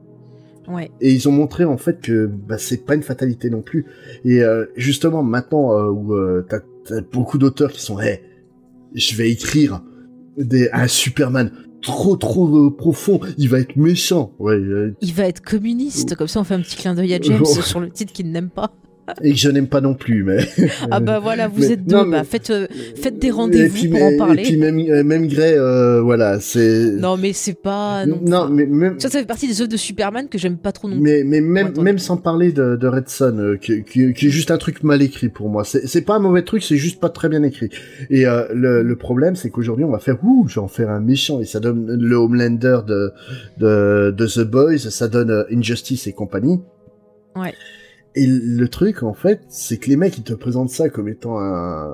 Ouais. 0.67 0.91
Et 1.01 1.11
ils 1.11 1.27
ont 1.27 1.31
montré 1.31 1.65
en 1.65 1.77
fait 1.77 1.99
que 1.99 2.27
bah, 2.27 2.59
c'est 2.59 2.85
pas 2.85 2.93
une 2.93 3.01
fatalité 3.01 3.49
non 3.49 3.63
plus. 3.63 3.87
Et 4.23 4.43
euh, 4.43 4.65
justement, 4.77 5.23
maintenant 5.23 5.73
euh, 5.75 5.89
où 5.89 6.13
t'as, 6.47 6.59
t'as 6.85 7.01
beaucoup 7.11 7.39
d'auteurs 7.39 7.71
qui 7.71 7.81
sont, 7.81 7.99
hey, 7.99 8.19
je 8.93 9.15
vais 9.15 9.31
écrire 9.31 9.81
des, 10.37 10.69
un 10.71 10.87
Superman 10.87 11.51
trop 11.81 12.15
trop 12.15 12.47
euh, 12.47 12.75
profond, 12.75 13.19
il 13.37 13.49
va 13.49 13.59
être 13.59 13.75
méchant. 13.75 14.31
Ouais, 14.39 14.55
euh, 14.55 14.95
Il 15.01 15.13
va 15.13 15.25
être 15.25 15.41
communiste, 15.41 16.15
comme 16.15 16.27
ça 16.27 16.39
on 16.39 16.43
fait 16.43 16.53
un 16.55 16.61
petit 16.61 16.75
clin 16.75 16.93
d'œil 16.93 17.13
à 17.13 17.19
James 17.21 17.45
sur 17.63 17.79
le 17.79 17.89
titre 17.89 18.13
qu'il 18.13 18.31
n'aime 18.31 18.49
pas. 18.49 18.71
Et 19.21 19.31
que 19.31 19.37
je 19.37 19.49
n'aime 19.49 19.67
pas 19.67 19.81
non 19.81 19.93
plus. 19.93 20.23
Mais 20.23 20.39
Ah 20.91 20.99
bah 20.99 21.19
voilà, 21.19 21.47
vous 21.47 21.61
Mais- 21.61 21.71
êtes 21.71 21.85
deux, 21.85 21.95
non, 21.95 22.05
mais- 22.05 22.17
bah 22.19 22.23
faites, 22.23 22.49
euh, 22.49 22.67
faites 22.95 23.19
des 23.19 23.31
rendez-vous 23.31 23.89
pour 23.89 24.01
en 24.03 24.17
parler. 24.17 24.43
Et 24.43 24.45
puis 24.45 24.57
même 24.57 24.79
euh, 24.79 25.03
même 25.03 25.27
Grey, 25.27 25.55
euh, 25.57 26.01
voilà, 26.01 26.39
c'est 26.39 26.91
Non 26.99 27.17
mais 27.17 27.33
c'est 27.33 27.61
pas... 27.61 28.05
Non, 28.05 28.19
non, 28.21 28.49
mais 28.49 28.65
même 28.65 28.99
Ça, 28.99 29.09
ça 29.09 29.19
fait 29.19 29.25
partie 29.25 29.47
des 29.47 29.61
œuvres 29.61 29.69
de 29.71 29.77
Superman 29.77 30.27
que 30.29 30.37
j'aime 30.37 30.57
pas 30.57 30.71
trop 30.71 30.87
non 30.87 30.95
plus. 30.95 31.01
mais 31.03 31.23
mais 31.23 31.41
même 31.41 31.73
même 31.81 31.97
sans 31.99 32.17
parler 32.17 32.51
de, 32.51 32.75
de 32.75 32.87
Red 32.87 33.09
Son, 33.09 33.37
euh, 33.37 33.57
qui, 33.57 33.83
qui, 33.83 34.13
qui 34.13 34.27
est 34.27 34.29
juste 34.29 34.51
un 34.51 34.57
truc 34.57 34.83
mal 34.83 35.01
écrit 35.01 35.29
pour 35.29 35.49
moi. 35.49 35.63
C'est 35.63 35.87
c'est 35.87 36.01
pas 36.01 36.15
un 36.15 36.19
mauvais 36.19 36.43
truc, 36.43 36.63
c'est 36.63 36.77
juste 36.77 36.99
pas 36.99 37.09
très 37.09 37.29
bien 37.29 37.43
écrit. 37.43 37.69
Et 38.09 38.25
euh, 38.25 38.45
le, 38.53 38.83
le 38.83 38.95
problème, 38.95 39.35
c'est 39.35 39.49
qu'aujourd'hui, 39.49 39.85
on 39.85 39.91
va 39.91 39.99
faire 39.99 40.17
ouh, 40.23 40.47
je 40.47 40.55
vais 40.55 40.61
en 40.61 40.67
faire 40.67 40.89
un 40.89 40.99
méchant 40.99 41.39
et 41.41 41.45
ça 41.45 41.59
donne 41.59 41.97
le 41.99 42.15
Homelander 42.15 42.79
de 42.87 43.11
de, 43.57 44.11
de 44.15 44.25
The 44.27 44.41
Boys, 44.49 44.77
ça 44.77 45.07
donne 45.07 45.45
Injustice 45.51 46.07
et 46.07 46.13
compagnie. 46.13 46.59
Ouais. 47.35 47.53
Et 48.15 48.27
le 48.27 48.67
truc, 48.67 49.03
en 49.03 49.13
fait, 49.13 49.41
c'est 49.47 49.77
que 49.77 49.89
les 49.89 49.95
mecs, 49.95 50.17
ils 50.17 50.23
te 50.23 50.33
présentent 50.33 50.69
ça 50.69 50.89
comme 50.89 51.07
étant 51.07 51.39
un, 51.39 51.89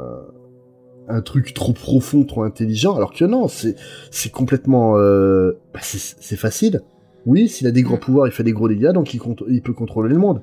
un 1.07 1.21
truc 1.21 1.53
trop 1.53 1.73
profond, 1.73 2.23
trop 2.25 2.43
intelligent, 2.43 2.95
alors 2.95 3.13
que 3.13 3.25
non, 3.25 3.47
c'est, 3.47 3.75
c'est 4.11 4.31
complètement, 4.31 4.97
euh, 4.97 5.53
bah, 5.73 5.79
c'est, 5.81 6.35
facile. 6.35 6.81
Oui, 7.25 7.47
s'il 7.47 7.67
a 7.67 7.71
des 7.71 7.83
gros 7.83 7.97
Mm. 7.97 7.99
pouvoirs, 7.99 8.27
il 8.27 8.31
fait 8.31 8.43
des 8.43 8.53
gros 8.53 8.67
dégâts, 8.67 8.91
donc 8.91 9.13
il, 9.13 9.61
peut 9.61 9.73
contrôler 9.73 10.13
le 10.13 10.19
monde. 10.19 10.41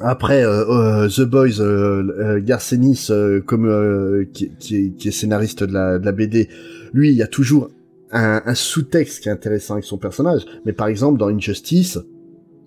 Après, 0.00 0.44
euh, 0.44 0.64
euh, 0.68 1.08
The 1.08 1.22
Boys, 1.22 1.60
euh, 1.60 2.40
Garcenis, 2.40 3.08
comme 3.46 4.26
qui, 4.32 4.50
qui 4.58 4.76
est, 4.76 4.90
qui 4.90 5.08
est 5.08 5.12
scénariste 5.12 5.64
de 5.64 5.72
la, 5.72 5.98
de 5.98 6.04
la 6.04 6.12
BD, 6.12 6.48
lui, 6.92 7.10
il 7.10 7.16
y 7.16 7.22
a 7.22 7.26
toujours 7.26 7.70
un, 8.12 8.42
un 8.44 8.54
sous-texte 8.54 9.22
qui 9.22 9.28
est 9.28 9.32
intéressant 9.32 9.74
avec 9.74 9.84
son 9.84 9.98
personnage. 9.98 10.42
Mais 10.64 10.72
par 10.72 10.88
exemple, 10.88 11.18
dans 11.18 11.28
Injustice, 11.28 11.98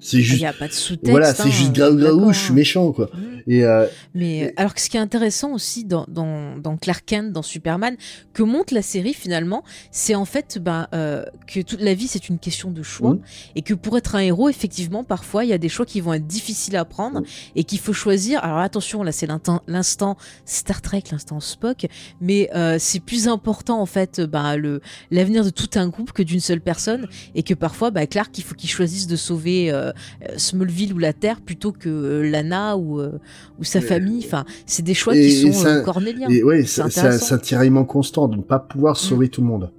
c'est 0.04 0.18
Il 0.18 0.24
juste 0.24 0.42
y 0.42 0.46
a 0.46 0.54
pas 0.54 0.68
de 0.68 0.74
sous-texte. 0.74 1.10
voilà, 1.12 1.30
hein, 1.30 1.34
c'est 1.36 1.52
juste 1.52 1.70
euh, 1.80 1.90
graou 1.90 1.96
graou, 1.98 2.16
d'accord, 2.18 2.34
je 2.34 2.40
suis 2.40 2.52
hein. 2.52 2.56
méchant 2.56 2.92
quoi. 2.92 3.10
Mm. 3.14 3.20
Et 3.48 3.64
euh, 3.66 3.88
Mais 4.16 4.38
Et- 4.38 4.54
alors 4.58 4.74
que 4.74 4.80
ce 4.82 4.90
qui 4.90 4.96
est 4.98 5.02
intéressant 5.02 5.52
aussi 5.54 5.84
dans, 5.86 6.06
dans, 6.08 6.58
dans 6.58 6.78
Clark 6.78 7.04
Kent, 7.06 7.32
dans 7.34 7.42
Superman, 7.42 7.96
que 8.34 8.42
montre 8.44 8.74
la 8.74 8.82
série 8.82 9.14
finalement, 9.14 9.64
c'est 9.92 10.16
en 10.16 10.24
fait 10.26 10.60
ben, 10.62 10.88
euh, 10.94 11.26
que 11.48 11.60
toute 11.60 11.82
la 11.82 11.94
vie 11.94 12.08
c'est 12.08 12.30
une 12.30 12.40
question 12.40 12.72
de 12.72 12.84
choix 12.84 13.12
Mhm. 13.16 13.22
et 13.56 13.62
que 13.62 13.74
pour 13.74 13.98
être 13.98 14.16
un 14.16 14.20
héros, 14.20 14.50
effectivement, 14.50 15.04
parfois 15.04 15.44
il 15.46 15.50
y 15.50 15.54
a 15.54 15.58
des 15.58 15.70
choix 15.70 15.86
qui 15.86 16.00
vont 16.02 16.14
être 16.14 16.28
difficiles 16.28 16.76
à 16.78 16.86
prendre 16.86 17.20
Mhm. 17.22 17.26
et 17.56 17.64
qu'il 17.64 17.80
faut 17.80 17.94
choisir. 17.94 18.44
Alors 18.44 18.60
attention, 18.60 19.04
là 19.04 19.12
c'est 19.12 19.28
l'instant- 19.28 19.62
l'instant 19.68 20.18
Star 20.46 20.82
Trek, 20.82 21.04
l'instant 21.12 21.40
Spock, 21.40 21.86
mais 22.22 22.50
euh, 22.56 22.78
c'est 22.80 23.00
plus 23.02 23.28
important 23.28 23.82
en 23.82 23.86
fait 23.86 24.20
le 24.20 24.82
l'avenir 25.12 25.44
de 25.44 25.50
tout 25.50 25.70
un 25.76 25.88
groupe 25.90 26.12
que 26.12 26.24
d'une 26.24 26.40
seule 26.40 26.62
personne 26.62 27.08
et 27.36 27.44
que 27.44 27.54
parfois 27.54 27.92
ben, 27.92 28.08
Clark 28.08 28.38
il 28.38 28.44
faut 28.44 28.56
qu'il 28.56 28.70
choisisse 28.70 29.08
de 29.08 29.16
sauver 29.16 29.72
euh, 29.72 29.92
Smallville 30.38 30.94
ou 30.94 30.98
la 30.98 31.14
Terre 31.14 31.42
plutôt 31.42 31.72
que 31.72 31.90
euh, 31.90 32.30
Lana 32.30 32.78
ou 32.78 33.00
euh, 33.00 33.12
ou 33.60 33.64
sa 33.64 33.82
famille. 33.82 34.24
Enfin, 34.26 34.46
c'est 34.66 34.84
des 34.84 34.94
choix 34.94 35.16
Et- 35.16 35.22
qui 35.22 35.32
sont 35.32 35.52
ça- 35.54 35.76
euh, 35.78 35.82
cornéliens. 35.84 36.28
ouais, 36.44 36.64
c'est 36.66 36.82
un, 36.82 37.38
tiraillement 37.38 37.86
constant 37.86 38.28
de 38.28 38.38
ne 38.38 38.42
pas 38.42 38.60
pouvoir 38.60 38.98
sauver 38.98 39.30
tout 39.30 39.42
le 39.42 39.48
monde. 39.48 39.72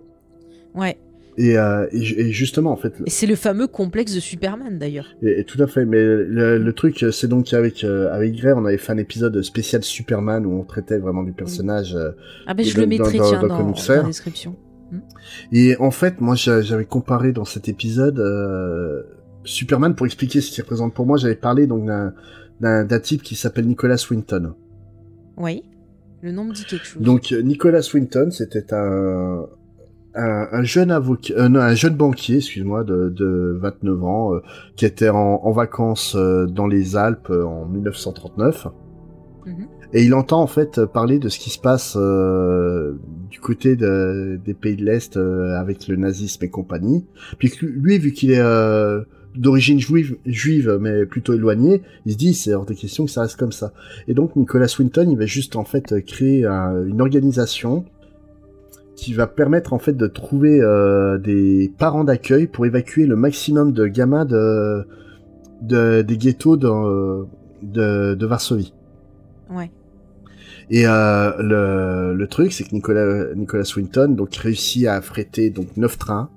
Ouais. 0.75 0.99
Et, 1.37 1.59
euh, 1.59 1.89
et, 1.91 2.01
ju- 2.01 2.15
et 2.17 2.31
justement 2.31 2.71
en 2.71 2.77
fait, 2.77 2.95
Et 3.07 3.11
c'est 3.11 3.27
le 3.27 3.35
fameux 3.35 3.67
complexe 3.67 4.15
de 4.15 4.21
Superman 4.21 4.79
d'ailleurs. 4.79 5.17
et, 5.21 5.41
et 5.41 5.45
tout 5.45 5.61
à 5.61 5.67
fait. 5.67 5.85
Mais 5.85 5.99
le, 5.99 6.59
le 6.59 6.73
truc, 6.73 7.05
c'est 7.11 7.27
donc 7.27 7.53
avec 7.53 7.83
euh, 7.83 8.13
avec 8.15 8.37
Grey, 8.37 8.53
on 8.53 8.65
avait 8.65 8.79
fait 8.79 8.93
un 8.93 8.99
épisode 8.99 9.43
spécial 9.43 9.83
Superman 9.83 10.47
où 10.47 10.53
on 10.53 10.63
traitait 10.63 10.99
vraiment 10.99 11.25
du 11.25 11.33
personnage. 11.33 11.97
euh, 11.97 12.13
Ah 12.47 12.55
ben 12.55 12.65
je 12.65 12.73
Dans- 12.77 12.83
le 12.83 12.87
mettrai 12.87 13.19
dans- 13.19 13.29
tiens 13.31 13.41
dans 13.41 13.49
dans, 13.49 13.57
Comics 13.59 13.75
dans 13.77 13.83
Fair. 13.83 14.03
la 14.03 14.09
description. 14.09 14.55
Et 15.51 15.77
en 15.81 15.91
fait, 15.91 16.21
moi, 16.21 16.37
j'a- 16.37 16.63
j'avais 16.63 16.85
comparé 16.85 17.33
dans 17.33 17.45
cet 17.45 17.69
épisode 17.69 18.21
euh, 18.21 19.03
Superman 19.45 19.95
pour 19.95 20.07
expliquer 20.07 20.41
ce 20.41 20.51
qu'il 20.51 20.63
représente 20.63 20.95
pour 20.95 21.07
moi. 21.07 21.17
J'avais 21.17 21.35
parlé 21.37 21.67
donc 21.67 21.87
d'un 22.61 22.99
type 23.01 23.23
qui 23.23 23.35
s'appelle 23.37 23.67
Nicolas 23.67 23.97
Swinton. 23.97 24.55
Oui. 25.37 25.63
Le 26.23 26.33
nom 26.33 26.45
me 26.45 26.53
dit 26.53 26.65
quelque 26.65 26.87
chose. 26.87 27.03
Donc 27.03 27.33
euh, 27.33 27.43
Nicolas 27.43 27.83
Swinton, 27.83 28.31
c'était 28.31 28.73
un, 28.73 29.45
un 30.15 30.49
un 30.53 30.63
jeune 30.63 30.91
avocat, 30.91 31.35
euh, 31.37 31.49
non, 31.51 31.61
un 31.61 31.75
jeune 31.75 31.97
banquier, 31.97 32.37
excuse-moi, 32.37 32.83
de, 32.85 33.11
de 33.11 33.59
29 33.61 34.05
ans, 34.05 34.35
euh, 34.35 34.41
qui 34.77 34.87
était 34.87 35.11
en, 35.11 35.41
en 35.43 35.51
vacances 35.53 36.15
euh, 36.17 36.47
dans 36.47 36.67
les 36.67 36.97
Alpes 36.97 37.29
en 37.31 37.67
1939. 37.67 38.69
Mhm. 39.45 39.67
Et 39.93 40.03
il 40.05 40.15
entend 40.15 40.41
en 40.41 40.47
fait 40.47 40.85
parler 40.87 41.19
de 41.19 41.29
ce 41.29 41.39
qui 41.39 41.51
se 41.51 41.59
passe 41.61 41.95
du 43.31 43.41
côté 43.41 43.77
de- 43.77 44.41
des 44.45 44.55
pays 44.55 44.75
de 44.77 44.85
l'Est 44.85 45.17
avec 45.17 45.87
le 45.89 45.97
nazisme 45.97 46.43
et 46.45 46.49
compagnie. 46.51 47.07
Puis 47.39 47.53
lui, 47.63 47.99
vu 47.99 48.13
qu'il 48.13 48.33
est 48.33 48.43
d'origine 49.35 49.81
juive, 49.81 50.17
juive, 50.27 50.79
mais 50.81 51.07
plutôt 51.07 51.35
éloigné, 51.35 51.83
il 52.07 52.13
se 52.13 52.17
dit 52.17 52.35
c'est 52.35 52.55
hors 52.55 52.67
de 52.67 52.75
question 52.75 53.05
que 53.05 53.11
ça 53.11 53.23
reste 53.23 53.37
comme 53.37 53.53
ça. 53.53 53.73
Et 54.09 54.15
donc 54.15 54.37
Nicolas 54.37 54.69
Swinton, 54.69 55.09
il 55.11 55.19
va 55.19 55.27
juste 55.27 55.57
en 55.57 55.65
fait 55.65 56.05
créer 56.05 56.47
un- 56.47 56.87
une 56.87 57.01
organisation 57.01 57.85
qui 58.97 59.13
va 59.13 59.27
permettre 59.27 59.73
en 59.73 59.81
fait 59.81 59.97
de 59.97 60.07
trouver 60.07 60.61
euh, 60.61 61.19
des 61.19 61.73
parents 61.79 62.05
d'accueil 62.05 62.47
pour 62.47 62.65
évacuer 62.65 63.07
le 63.07 63.17
maximum 63.17 63.73
de 63.73 63.87
gamins 63.87 64.25
de, 64.25 64.87
de 65.63 66.03
des 66.03 66.17
ghettos 66.17 66.57
de, 66.57 67.27
de, 67.63 68.15
de 68.15 68.27
Varsovie. 68.27 68.73
Ouais. 69.51 69.71
Et 70.71 70.87
euh, 70.87 71.33
le, 71.43 72.15
le 72.15 72.27
truc, 72.29 72.53
c'est 72.53 72.65
que 72.65 72.73
Nicolas, 72.73 73.35
Nicolas 73.35 73.65
Swinton 73.65 74.09
donc 74.09 74.35
réussit 74.37 74.87
à 74.87 74.95
affréter 74.95 75.51
donc 75.51 75.77
neuf 75.77 75.99
trains. 75.99 76.31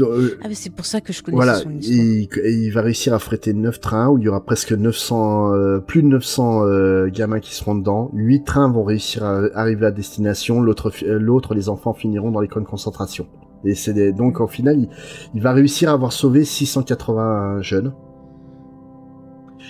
Euh, 0.00 0.36
Ah 0.42 0.48
mais 0.48 0.54
c'est 0.54 0.68
pour 0.70 0.84
ça 0.84 1.00
que 1.00 1.12
je 1.14 1.22
connais 1.22 1.36
voilà, 1.36 1.54
son 1.54 1.70
histoire. 1.70 1.98
il, 1.98 2.28
il 2.44 2.70
va 2.72 2.82
réussir 2.82 3.14
à 3.14 3.18
fréter 3.18 3.54
9 3.54 3.80
trains 3.80 4.08
où 4.10 4.18
il 4.18 4.24
y 4.24 4.28
aura 4.28 4.44
presque 4.44 4.72
900, 4.72 5.54
euh, 5.54 5.78
plus 5.78 6.02
de 6.02 6.08
900 6.08 6.64
euh, 6.66 7.08
gamins 7.08 7.40
qui 7.40 7.54
seront 7.54 7.74
dedans. 7.74 8.10
8 8.12 8.44
trains 8.44 8.70
vont 8.70 8.84
réussir 8.84 9.24
à 9.24 9.44
arriver 9.54 9.86
à 9.86 9.90
destination, 9.90 10.60
l'autre, 10.60 10.92
l'autre, 11.06 11.54
les 11.54 11.68
enfants 11.70 11.94
finiront 11.94 12.30
dans 12.30 12.40
les 12.40 12.48
camps 12.48 12.60
de 12.60 12.66
concentration. 12.66 13.26
Et 13.64 13.74
c'est 13.74 13.94
des- 13.94 14.12
donc 14.12 14.40
au 14.40 14.46
final, 14.46 14.78
il, 14.78 14.88
il 15.34 15.40
va 15.42 15.52
réussir 15.52 15.88
à 15.90 15.94
avoir 15.94 16.12
sauvé 16.12 16.44
680 16.44 17.62
jeunes 17.62 17.94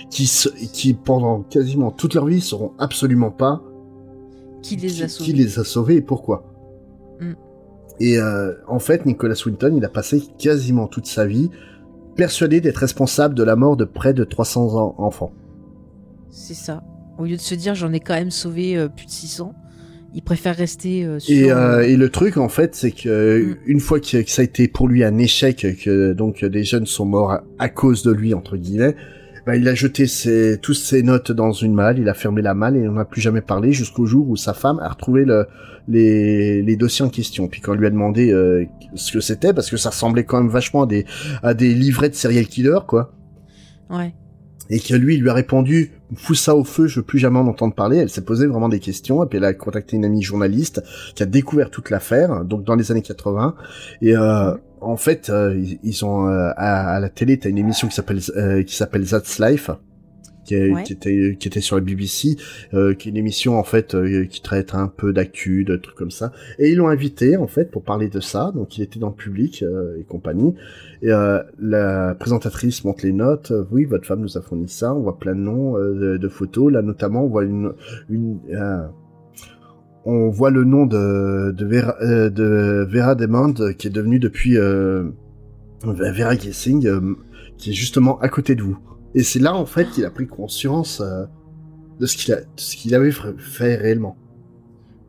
qui, 0.09 0.25
se- 0.27 0.49
qui 0.49 0.93
pendant 0.93 1.41
quasiment 1.43 1.91
toute 1.91 2.13
leur 2.13 2.25
vie 2.25 2.41
seront 2.41 2.73
absolument 2.77 3.31
pas 3.31 3.61
Qui 4.61 4.75
les 4.75 5.01
a 5.03 5.07
sauvés 5.07 5.25
qui 5.31 5.33
les 5.37 5.59
a 5.59 5.63
sauvés 5.63 5.95
et 5.95 6.01
pourquoi. 6.01 6.43
Mm. 7.19 7.33
Et 7.99 8.17
euh, 8.17 8.53
en 8.67 8.79
fait, 8.79 9.05
Nicolas 9.05 9.35
Swinton, 9.35 9.73
il 9.75 9.83
a 9.85 9.89
passé 9.89 10.23
quasiment 10.37 10.87
toute 10.87 11.05
sa 11.05 11.25
vie 11.25 11.49
persuadé 12.15 12.59
d'être 12.61 12.77
responsable 12.77 13.35
de 13.35 13.43
la 13.43 13.55
mort 13.55 13.77
de 13.77 13.85
près 13.85 14.13
de 14.13 14.23
300 14.23 14.75
en- 14.75 14.95
enfants. 15.03 15.31
C'est 16.29 16.53
ça. 16.53 16.83
Au 17.17 17.25
lieu 17.25 17.35
de 17.35 17.41
se 17.41 17.55
dire 17.55 17.75
j'en 17.75 17.91
ai 17.93 17.99
quand 17.99 18.13
même 18.13 18.31
sauvé 18.31 18.77
euh, 18.77 18.87
plus 18.87 19.05
de 19.05 19.11
600, 19.11 19.53
il 20.13 20.21
préfère 20.21 20.55
rester 20.55 21.05
euh, 21.05 21.19
sur. 21.19 21.35
Et, 21.35 21.51
euh, 21.51 21.81
et 21.81 21.95
le 21.97 22.09
truc, 22.09 22.37
en 22.37 22.49
fait, 22.49 22.75
c'est 22.75 22.91
que 22.91 23.43
Mm. 23.43 23.57
une 23.67 23.79
fois 23.79 23.99
que, 23.99 24.21
que 24.21 24.29
ça 24.31 24.41
a 24.41 24.45
été 24.45 24.67
pour 24.67 24.87
lui 24.87 25.03
un 25.03 25.17
échec, 25.17 25.65
que 25.83 26.13
donc 26.13 26.43
des 26.45 26.63
jeunes 26.63 26.85
sont 26.85 27.05
morts 27.05 27.31
à, 27.31 27.43
à 27.59 27.69
cause 27.69 28.03
de 28.03 28.11
lui 28.11 28.33
entre 28.33 28.57
guillemets, 28.57 28.95
ben, 29.49 29.59
il 29.59 29.67
a 29.67 29.73
jeté 29.73 30.05
ses, 30.05 30.59
toutes 30.61 30.75
ses 30.75 31.01
notes 31.01 31.31
dans 31.31 31.51
une 31.51 31.73
malle, 31.73 31.97
il 31.97 32.07
a 32.07 32.13
fermé 32.13 32.43
la 32.43 32.53
malle 32.53 32.77
et 32.77 32.87
on 32.87 32.91
n'a 32.91 33.03
plus 33.03 33.19
jamais 33.19 33.41
parlé 33.41 33.73
jusqu'au 33.73 34.05
jour 34.05 34.29
où 34.29 34.35
sa 34.35 34.53
femme 34.53 34.77
a 34.77 34.89
retrouvé 34.89 35.25
le, 35.25 35.47
les, 35.87 36.61
les 36.61 36.75
dossiers 36.75 37.03
en 37.03 37.09
question. 37.09 37.47
Puis 37.47 37.59
quand 37.59 37.71
on 37.71 37.75
lui 37.75 37.87
a 37.87 37.89
demandé 37.89 38.31
euh, 38.31 38.65
ce 38.93 39.11
que 39.11 39.21
c'était, 39.21 39.51
parce 39.51 39.71
que 39.71 39.77
ça 39.77 39.89
ressemblait 39.89 40.23
quand 40.23 40.39
même 40.39 40.51
vachement 40.51 40.83
à 40.83 40.85
des, 40.85 41.03
à 41.41 41.55
des 41.55 41.73
livrets 41.73 42.09
de 42.09 42.13
serial 42.13 42.45
killer, 42.45 42.77
quoi. 42.87 43.11
Ouais. 43.89 44.13
Et 44.69 44.79
que 44.79 44.93
lui 44.95 45.17
lui 45.17 45.29
a 45.29 45.33
répondu 45.33 45.91
fous 46.15 46.35
ça 46.35 46.55
au 46.55 46.63
feu 46.63 46.87
je 46.87 46.99
veux 46.99 47.05
plus 47.05 47.19
jamais 47.19 47.39
en 47.39 47.47
entendre 47.47 47.73
parler. 47.73 47.97
Elle 47.97 48.09
s'est 48.09 48.23
posé 48.23 48.47
vraiment 48.47 48.69
des 48.69 48.79
questions 48.79 49.23
et 49.23 49.27
puis 49.27 49.37
elle 49.37 49.45
a 49.45 49.53
contacté 49.53 49.95
une 49.95 50.05
amie 50.05 50.21
journaliste 50.21 50.81
qui 51.15 51.23
a 51.23 51.25
découvert 51.25 51.69
toute 51.69 51.89
l'affaire 51.89 52.45
donc 52.45 52.63
dans 52.63 52.75
les 52.75 52.91
années 52.91 53.01
80 53.01 53.55
et 54.01 54.15
euh, 54.15 54.53
en 54.81 54.97
fait 54.97 55.29
euh, 55.29 55.61
ils, 55.83 56.05
ont 56.05 56.27
euh, 56.27 56.51
à, 56.55 56.95
à 56.95 56.99
la 56.99 57.09
télé 57.09 57.37
t'as 57.37 57.49
une 57.49 57.57
émission 57.57 57.87
qui 57.87 57.95
s'appelle 57.95 58.21
euh, 58.35 58.63
qui 58.63 58.75
s'appelle 58.75 59.05
That's 59.05 59.39
Life 59.39 59.69
qui, 60.49 60.55
est- 60.55 60.71
Ouais. 60.73 60.83
qui 60.83 60.93
était 60.93 61.37
qui 61.39 61.47
était 61.47 61.61
sur 61.61 61.75
la 61.75 61.81
BBC 61.81 62.35
euh, 62.73 62.93
qui 62.95 63.07
est 63.07 63.11
une 63.11 63.17
émission 63.17 63.57
en 63.59 63.63
fait 63.63 63.93
euh, 63.93 64.25
qui 64.25 64.41
traite 64.41 64.73
un 64.73 64.87
peu 64.87 65.13
d'actu 65.13 65.63
de 65.63 65.75
trucs 65.77 65.95
comme 65.95 66.09
ça 66.11 66.31
et 66.57 66.69
ils 66.71 66.75
l'ont 66.75 66.87
invité 66.87 67.37
en 67.37 67.47
fait 67.47 67.69
pour 67.71 67.83
parler 67.83 68.09
de 68.09 68.19
ça 68.19 68.51
donc 68.55 68.77
il 68.77 68.81
était 68.83 68.99
dans 68.99 69.09
le 69.09 69.15
public 69.15 69.63
euh, 69.63 69.97
et 69.99 70.03
compagnie 70.03 70.53
et 71.01 71.09
la 71.59 72.15
présentatrice 72.19 72.83
montre 72.83 73.05
les 73.05 73.13
notes. 73.13 73.53
Oui, 73.71 73.85
votre 73.85 74.05
femme 74.05 74.19
nous 74.19 74.37
a 74.37 74.41
fourni 74.41 74.67
ça. 74.67 74.93
On 74.93 74.99
voit 75.01 75.17
plein 75.17 75.33
de 75.33 75.39
noms, 75.39 75.75
de, 75.77 76.17
de 76.17 76.27
photos. 76.27 76.73
Là, 76.73 76.81
notamment, 76.81 77.23
on 77.23 77.29
voit 77.29 77.45
une, 77.45 77.71
une 78.09 78.37
on 80.05 80.29
voit 80.29 80.49
le 80.51 80.63
nom 80.63 80.85
de 80.85 81.51
de 81.51 81.65
Vera, 81.65 81.95
de 82.29 82.85
Vera 82.89 83.15
Demond 83.15 83.53
qui 83.77 83.87
est 83.87 83.91
devenue 83.91 84.19
depuis 84.19 84.57
Vera 85.83 86.35
Gessing, 86.35 86.87
qui 87.57 87.69
est 87.71 87.73
justement 87.73 88.19
à 88.19 88.29
côté 88.29 88.55
de 88.55 88.63
vous. 88.63 88.77
Et 89.15 89.23
c'est 89.23 89.39
là 89.39 89.55
en 89.55 89.65
fait 89.65 89.89
qu'il 89.89 90.05
a 90.05 90.11
pris 90.11 90.27
conscience 90.27 91.01
euh, 91.01 91.25
de 91.99 92.05
ce 92.05 92.15
qu'il 92.17 92.91
de 92.91 92.95
avait 92.95 93.11
fait 93.11 93.75
réellement. 93.75 94.15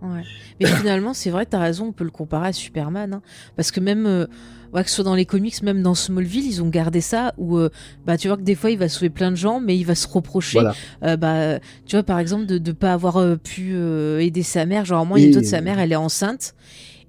Ouais. 0.02 0.22
Mais 0.60 0.66
finalement, 0.78 1.14
c'est 1.14 1.30
vrai, 1.30 1.46
t'as 1.46 1.58
raison, 1.58 1.86
on 1.88 1.92
peut 1.92 2.04
le 2.04 2.10
comparer 2.10 2.48
à 2.48 2.52
Superman. 2.52 3.14
hein. 3.14 3.22
Parce 3.56 3.70
que 3.70 3.80
même, 3.80 4.06
euh, 4.06 4.26
ouais, 4.72 4.82
que 4.82 4.88
ce 4.88 4.96
soit 4.96 5.04
dans 5.04 5.14
les 5.14 5.26
comics, 5.26 5.62
même 5.62 5.82
dans 5.82 5.94
Smallville, 5.94 6.46
ils 6.46 6.62
ont 6.62 6.68
gardé 6.68 7.00
ça 7.02 7.34
où, 7.36 7.58
euh, 7.58 7.68
bah, 8.06 8.16
tu 8.16 8.28
vois 8.28 8.36
que 8.38 8.42
des 8.42 8.54
fois, 8.54 8.70
il 8.70 8.78
va 8.78 8.88
sauver 8.88 9.10
plein 9.10 9.30
de 9.30 9.36
gens, 9.36 9.60
mais 9.60 9.76
il 9.76 9.84
va 9.84 9.94
se 9.94 10.08
reprocher, 10.08 10.58
Voilà. 10.60 10.74
euh, 11.04 11.16
bah, 11.16 11.58
tu 11.86 11.96
vois, 11.96 12.02
par 12.02 12.18
exemple, 12.18 12.46
de 12.46 12.58
ne 12.58 12.72
pas 12.72 12.92
avoir 12.94 13.38
pu 13.38 13.76
aider 13.76 14.42
sa 14.42 14.64
mère. 14.66 14.84
Genre, 14.86 15.04
moi, 15.04 15.20
il 15.20 15.26
y 15.26 15.34
a 15.34 15.38
autre, 15.38 15.46
sa 15.46 15.60
mère, 15.60 15.78
elle 15.78 15.92
est 15.92 15.96
enceinte. 15.96 16.54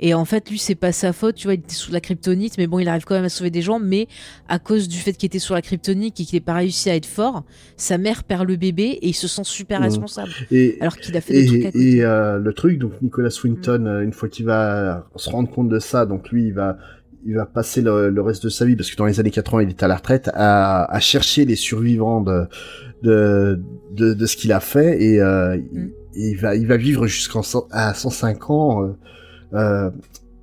Et 0.02 0.14
en 0.16 0.26
fait, 0.26 0.50
lui, 0.50 0.58
c'est 0.58 0.76
pas 0.76 0.92
sa 0.92 1.14
faute, 1.14 1.36
tu 1.36 1.46
vois, 1.48 1.54
il 1.54 1.60
était 1.60 1.76
sous 1.76 1.92
la 1.92 2.02
kryptonite, 2.02 2.58
mais 2.58 2.66
bon, 2.68 2.80
il 2.80 2.88
arrive 2.90 3.04
quand 3.06 3.14
même 3.16 3.24
à 3.26 3.30
sauver 3.30 3.52
des 3.52 3.62
gens, 3.62 3.80
mais 3.80 4.08
à 4.50 4.58
cause 4.60 4.88
du 4.88 4.98
fait 4.98 5.14
qu'il 5.14 5.28
était 5.28 5.40
sur 5.40 5.54
la 5.54 5.62
kryptonite 5.62 6.20
et 6.20 6.24
qu'il 6.26 6.36
n'ait 6.38 6.42
pas 6.42 6.56
réussi 6.56 6.90
à 6.90 6.96
être 6.96 7.06
fort, 7.06 7.44
sa 7.78 7.98
mère 7.98 8.24
perd 8.24 8.48
le 8.48 8.56
bébé 8.56 8.84
et 9.02 9.08
il 9.10 9.14
se 9.14 9.28
sent 9.28 9.44
super 9.46 9.80
responsable. 9.82 10.32
Et, 10.52 10.78
Alors 10.82 10.98
qu'il 10.98 11.16
a 11.16 11.22
fait 11.22 11.34
des 11.34 11.46
trucs 11.46 11.66
à 11.66 11.68
et, 11.70 11.72
côté. 11.72 11.96
et, 11.98 12.04
euh, 12.04 12.40
le 12.40 12.54
truc, 12.54 12.80
donc 12.80 12.94
Nicolas 13.02 13.30
Swinton, 13.30 13.86
euh, 13.86 14.02
une 14.02 14.12
fois 14.14 14.28
qu'il 14.28 14.46
va 14.48 15.08
se 15.16 15.30
rendre 15.30 15.50
compte 15.52 15.70
de 15.70 15.80
ça, 15.80 16.06
donc 16.08 16.30
lui, 16.32 16.48
il 16.48 16.54
va, 16.54 16.78
il 17.26 17.36
va 17.36 17.46
passer 17.46 17.82
le, 17.82 18.10
le 18.10 18.22
reste 18.24 18.44
de 18.44 18.50
sa 18.50 18.66
vie, 18.66 18.76
parce 18.76 18.90
que 18.90 18.96
dans 18.96 19.06
les 19.06 19.20
années 19.20 19.30
80, 19.30 19.62
il 19.64 19.70
est 19.70 19.84
à 19.84 19.88
la 19.88 19.98
retraite, 19.98 20.32
à, 20.34 20.92
à 20.92 21.00
chercher 21.00 21.46
les 21.46 21.56
survivants 21.56 22.22
de, 22.22 22.46
de, 23.04 23.62
de, 23.96 24.14
de 24.16 24.26
ce 24.26 24.36
qu'il 24.36 24.52
a 24.52 24.60
fait, 24.60 25.00
et, 25.04 25.22
euh, 25.22 25.56
il- 25.74 25.80
Mm. 25.80 25.90
il, 26.16 26.38
va, 26.38 26.56
il 26.56 26.66
va 26.68 26.78
vivre 26.78 27.06
jusqu'à 27.08 27.42
105 27.44 28.50
ans. 28.50 28.84
euh, 28.84 28.94
euh, 29.54 29.90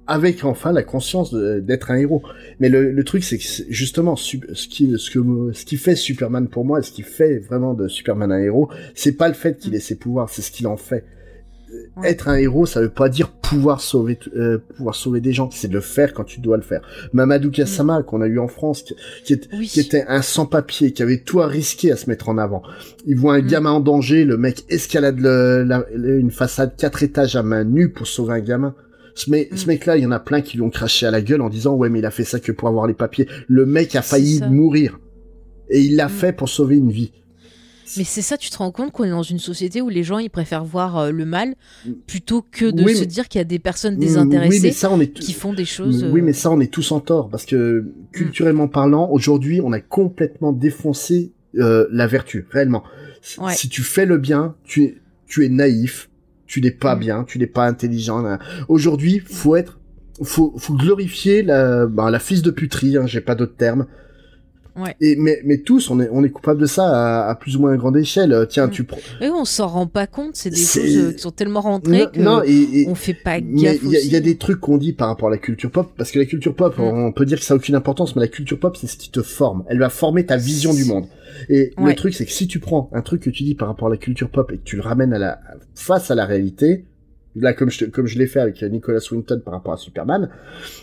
avec 0.07 0.43
enfin 0.45 0.73
la 0.73 0.83
conscience 0.83 1.35
d'être 1.35 1.91
un 1.91 1.97
héros. 1.97 2.23
Mais 2.61 2.69
le, 2.71 2.93
le 2.93 3.05
truc, 3.05 3.23
c'est 3.25 3.37
que 3.39 3.45
justement 3.69 4.17
ce 4.17 4.37
qui, 4.69 4.95
ce 4.97 5.11
que, 5.11 5.53
ce 5.53 5.65
qui 5.67 5.77
fait 5.77 5.97
Superman 5.97 6.49
pour 6.49 6.65
moi, 6.65 6.81
ce 6.83 6.91
qui 6.93 7.03
fait 7.03 7.39
vraiment 7.41 7.75
de 7.75 7.89
Superman 7.89 8.33
un 8.33 8.39
héros, 8.41 8.71
c'est 8.95 9.13
pas 9.13 9.29
le 9.29 9.35
fait 9.35 9.59
qu'il 9.59 9.73
Mm. 9.73 9.77
ait 9.77 9.81
ses 9.81 9.97
pouvoirs, 9.97 10.31
c'est 10.31 10.41
ce 10.43 10.51
qu'il 10.51 10.67
en 10.67 10.77
fait. 10.79 11.05
Euh, 11.71 11.75
Ouais. 11.99 12.11
Être 12.13 12.29
un 12.29 12.37
héros, 12.37 12.65
ça 12.65 12.81
veut 12.81 12.89
pas 12.89 13.11
dire 13.11 13.29
pouvoir 13.31 13.83
sauver, 13.83 14.19
euh, 14.35 14.57
pouvoir 14.77 14.95
sauver 14.95 15.21
des 15.21 15.33
gens, 15.35 15.51
c'est 15.51 15.69
de 15.69 15.75
le 15.75 15.81
faire 15.83 16.15
quand 16.15 16.25
tu 16.25 16.41
dois 16.41 16.57
le 16.57 16.63
faire. 16.63 16.81
Mamadou 17.13 17.51
Gassama, 17.51 18.03
qu'on 18.05 18.23
a 18.23 18.27
eu 18.27 18.39
en 18.39 18.49
France, 18.49 18.83
qui, 18.83 18.95
qui 19.25 19.33
est- 19.35 19.49
Oui. 19.53 19.67
qui 19.67 19.81
était 19.81 20.05
un 20.09 20.23
sans-papier, 20.23 20.93
qui 20.93 21.03
avait 21.03 21.19
tout 21.19 21.41
à 21.43 21.47
risquer 21.47 21.93
à 21.93 21.97
se 21.97 22.09
mettre 22.09 22.31
en 22.31 22.39
avant. 22.39 22.63
Il 23.05 23.17
voit 23.17 23.35
un 23.35 23.43
Mm. 23.43 23.47
gamin 23.49 23.71
en 23.73 23.81
danger, 23.81 24.25
le 24.25 24.39
mec 24.39 24.65
escalade 24.71 25.19
le- 25.21 25.65
la- 25.65 25.85
le- 25.95 26.19
une 26.19 26.31
façade 26.31 26.75
quatre 26.79 27.03
étages 27.03 27.37
à 27.37 27.43
main 27.43 27.65
nue 27.65 27.91
pour 27.91 28.07
sauver 28.07 28.33
un 28.33 28.41
gamin. 28.41 28.75
Ce, 29.19 29.31
mec- 29.31 29.53
Mm. 29.53 29.57
ce 29.57 29.66
mec-là, 29.66 29.97
il 29.97 30.03
y 30.03 30.07
en 30.07 30.11
a 30.12 30.20
plein 30.20 30.40
qui 30.40 30.57
lui 30.57 30.62
ont 30.62 30.70
craché 30.70 31.05
à 31.07 31.11
la 31.11 31.20
gueule 31.20 31.40
en 31.40 31.49
disant 31.49 31.74
ouais 31.74 31.89
mais 31.89 31.99
il 31.99 32.07
a 32.07 32.11
fait 32.11 32.24
ça 32.24 32.39
que 32.40 32.53
pour 32.53 32.69
avoir 32.69 32.86
les 32.86 32.95
papiers. 32.95 33.27
Le 33.49 33.66
mec 33.66 33.97
a 33.97 34.03
failli 34.03 34.40
mourir 34.49 34.99
et 35.70 35.81
il 35.81 35.97
l'a 35.97 36.07
Mm. 36.07 36.11
fait 36.11 36.32
pour 36.32 36.49
sauver 36.49 36.77
une 36.77 36.90
vie. 36.93 37.12
Mais 37.97 38.05
c'est 38.05 38.20
ça, 38.23 38.36
tu 38.36 38.51
te 38.51 38.59
rends 38.59 38.70
compte 38.70 38.93
qu'on 38.93 39.05
est 39.05 39.11
dans 39.11 39.23
une 39.23 39.39
société 39.39 39.81
où 39.81 39.89
les 39.89 40.03
gens 40.05 40.19
ils 40.19 40.28
préfèrent 40.28 40.65
voir 40.65 40.99
euh, 40.99 41.11
le 41.11 41.24
mal 41.24 41.55
plutôt 42.07 42.45
que 42.51 42.70
de 42.70 42.85
Oui, 42.85 42.95
se 42.95 43.01
mais- 43.01 43.07
dire 43.07 43.28
qu'il 43.28 43.39
y 43.39 43.43
a 43.43 43.45
des 43.45 43.59
personnes 43.59 43.95
Oui, 43.95 44.01
désintéressées 44.01 44.73
ça 44.73 44.90
on 44.93 45.01
est 45.01 45.11
qui 45.12 45.32
font 45.32 45.55
des 45.55 45.65
choses. 45.65 46.05
Oui, 46.12 46.20
euh, 46.20 46.24
mais 46.24 46.35
ça, 46.35 46.51
on 46.51 46.61
est 46.61 46.70
tous 46.70 46.93
en 46.93 47.01
tort 47.01 47.31
parce 47.31 47.47
que 47.47 47.86
culturellement 48.12 48.69
parlant, 48.69 49.09
aujourd'hui, 49.11 49.61
on 49.62 49.73
a 49.73 49.81
complètement 49.81 50.53
défoncé 50.53 51.32
euh, 51.59 51.86
la 51.90 52.07
vertu, 52.07 52.47
réellement. 52.51 52.85
Ouais. 53.39 53.55
Si 53.55 53.70
tu 53.70 53.82
fais 53.82 54.05
le 54.05 54.19
bien, 54.19 54.55
tu 54.65 54.85
es, 54.85 54.99
tu 55.27 55.47
es 55.47 55.49
naïf, 55.49 56.11
tu 56.49 56.61
n'es 56.61 56.73
pas 56.73 56.97
Mm. 56.97 56.99
bien, 56.99 57.25
tu 57.25 57.39
n'es 57.39 57.47
pas 57.47 57.66
intelligent. 57.66 58.25
Aujourd'hui, 58.66 59.20
faut 59.20 59.55
être, 59.55 59.79
faut, 60.25 60.55
faut 60.59 60.75
glorifier 60.75 61.43
la, 61.45 61.87
bah, 61.87 62.11
la 62.11 62.19
fils 62.19 62.43
de 62.43 62.51
puterie. 62.51 62.97
Hein, 62.97 63.07
J'ai 63.07 63.20
pas 63.20 63.37
d'autre 63.37 63.55
terme. 63.57 63.87
Ouais. 64.79 64.95
Et 65.01 65.17
mais, 65.17 65.41
mais 65.45 65.59
tous, 65.59 65.91
on 65.91 66.01
est, 66.01 66.09
on 66.13 66.23
est 66.25 66.29
coupable 66.31 66.61
de 66.61 66.67
ça 66.67 66.85
à, 67.27 67.31
à 67.31 67.35
plus 67.35 67.57
ou 67.57 67.61
moins 67.61 67.77
grande 67.77 67.97
échelle. 67.97 68.33
Euh, 68.33 68.47
Tiens, 68.47 68.67
Mm. 68.69 68.71
tu 68.71 68.85
prends. 68.85 68.99
Mais 69.21 69.29
on 69.31 69.45
s'en 69.45 69.67
rend 69.67 69.87
pas 69.87 70.07
compte, 70.07 70.37
c'est 70.37 70.51
des 70.51 70.57
choses 70.57 70.97
euh, 70.97 71.13
qui 71.13 71.19
sont 71.19 71.31
tellement 71.31 71.61
rentrées 71.61 71.99
Non, 71.99 72.07
que 72.13 72.21
non, 72.21 72.43
et, 72.45 72.51
et- 72.83 72.89
on 72.89 72.95
fait 72.95 73.15
pas 73.15 73.41
gaffe 73.41 73.79
il 73.83 73.91
y, 73.91 74.09
y 74.09 74.17
a 74.17 74.21
des 74.21 74.37
trucs 74.37 74.61
qu'on 74.61 74.77
dit 74.79 74.93
par 74.93 75.09
rapport 75.09 75.29
à 75.29 75.31
la 75.33 75.39
culture 75.39 75.71
pop, 75.71 75.91
parce 75.97 76.11
que 76.13 76.19
la 76.19 76.25
culture 76.27 76.55
pop, 76.55 76.77
Mm. 76.79 76.83
on 76.83 77.13
peut 77.13 77.25
dire 77.27 77.39
que 77.39 77.45
ça 77.45 77.55
a 77.55 77.57
aucune 77.57 77.75
importance, 77.75 78.15
mais 78.17 78.23
la 78.23 78.29
culture 78.29 78.59
pop, 78.59 78.77
c'est 78.77 78.87
ce 78.87 78.97
qui 78.97 79.11
te 79.11 79.23
forme. 79.23 79.65
Elle 79.69 79.79
va 79.79 79.89
former 79.91 80.25
ta 80.27 80.37
vision 80.37 80.73
du 80.75 80.85
monde. 80.85 81.07
Et 81.49 81.73
le 81.79 81.95
truc, 81.95 82.15
c'est 82.15 82.25
que 82.25 82.33
si 82.33 82.47
tu 82.49 82.59
prends 82.59 82.89
un 82.93 83.03
truc 83.03 83.23
que 83.23 83.31
tu 83.31 83.43
dis 83.45 83.55
par 83.55 83.69
rapport 83.69 83.89
à 83.89 83.91
la 83.91 83.97
culture 83.97 84.29
pop 84.31 84.51
et 84.53 84.57
que 84.59 84.65
tu 84.65 84.77
le 84.77 84.83
ramènes 84.83 85.13
à 85.13 85.19
la, 85.19 85.41
face 85.75 86.11
à 86.11 86.15
la 86.15 86.25
réalité, 86.25 86.85
là, 87.40 87.52
comme 87.55 87.70
je, 87.70 87.85
te- 87.85 87.90
comme 87.90 88.06
je 88.06 88.19
l'ai 88.19 88.27
fait 88.27 88.40
avec 88.40 88.62
Nicolas 88.62 89.01
Swinton 89.01 89.40
par 89.44 89.55
rapport 89.55 89.73
à 89.73 89.77
Superman, 89.77 90.31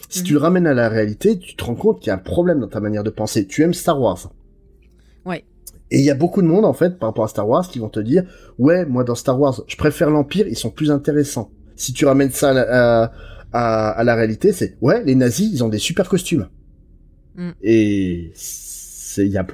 si 0.10 0.19
Mhm. 0.19 0.26
tu 0.26 0.34
le 0.34 0.40
ramènes 0.40 0.68
à 0.68 0.73
la 0.73 0.90
réalité, 0.90 1.38
tu 1.40 1.56
te 1.56 1.64
rends 1.64 1.76
compte 1.76 1.99
qu'il 1.99 2.07
y 2.07 2.11
a 2.11 2.15
un 2.15 2.18
problème 2.19 2.60
dans 2.60 2.68
ta 2.68 2.80
manière 2.80 3.03
de 3.03 3.10
penser. 3.10 3.45
Tu 3.48 3.61
aimes 3.64 3.73
Star 3.73 3.99
Wars. 4.02 4.32
Ouais. 5.26 5.44
Et 5.91 5.99
il 5.99 6.03
y 6.06 6.10
a 6.11 6.15
beaucoup 6.15 6.41
de 6.41 6.48
monde, 6.48 6.65
en 6.65 6.73
fait, 6.73 6.98
par 6.98 7.10
rapport 7.10 7.26
à 7.26 7.27
Star 7.27 7.48
Wars, 7.48 7.68
qui 7.68 7.80
vont 7.80 7.90
te 7.90 7.99
dire, 7.99 8.23
ouais, 8.57 8.86
moi, 8.86 9.03
dans 9.03 9.15
Star 9.15 9.40
Wars, 9.40 9.61
je 9.68 9.76
préfère 9.77 10.10
l'Empire, 10.10 10.48
ils 10.48 10.57
sont 10.57 10.72
plus 10.72 10.90
intéressants. 10.91 11.52
Si 11.76 11.94
tu 11.94 12.06
ramènes 12.06 12.32
ça 12.32 12.49
à, 12.49 12.53
la- 12.53 13.03
à, 13.03 13.11
à- 13.53 13.90
à 13.91 14.03
la 14.03 14.15
réalité, 14.15 14.52
c'est, 14.52 14.77
ouais, 14.82 15.03
les 15.03 15.15
nazis, 15.15 15.49
ils 15.52 15.64
ont 15.64 15.69
des 15.69 15.77
super 15.80 16.10
costumes. 16.10 16.48
Mm. 17.36 17.49
Et 17.61 18.32
c'est, 18.34 19.26
il 19.26 19.32
y 19.32 19.38
a, 19.38 19.45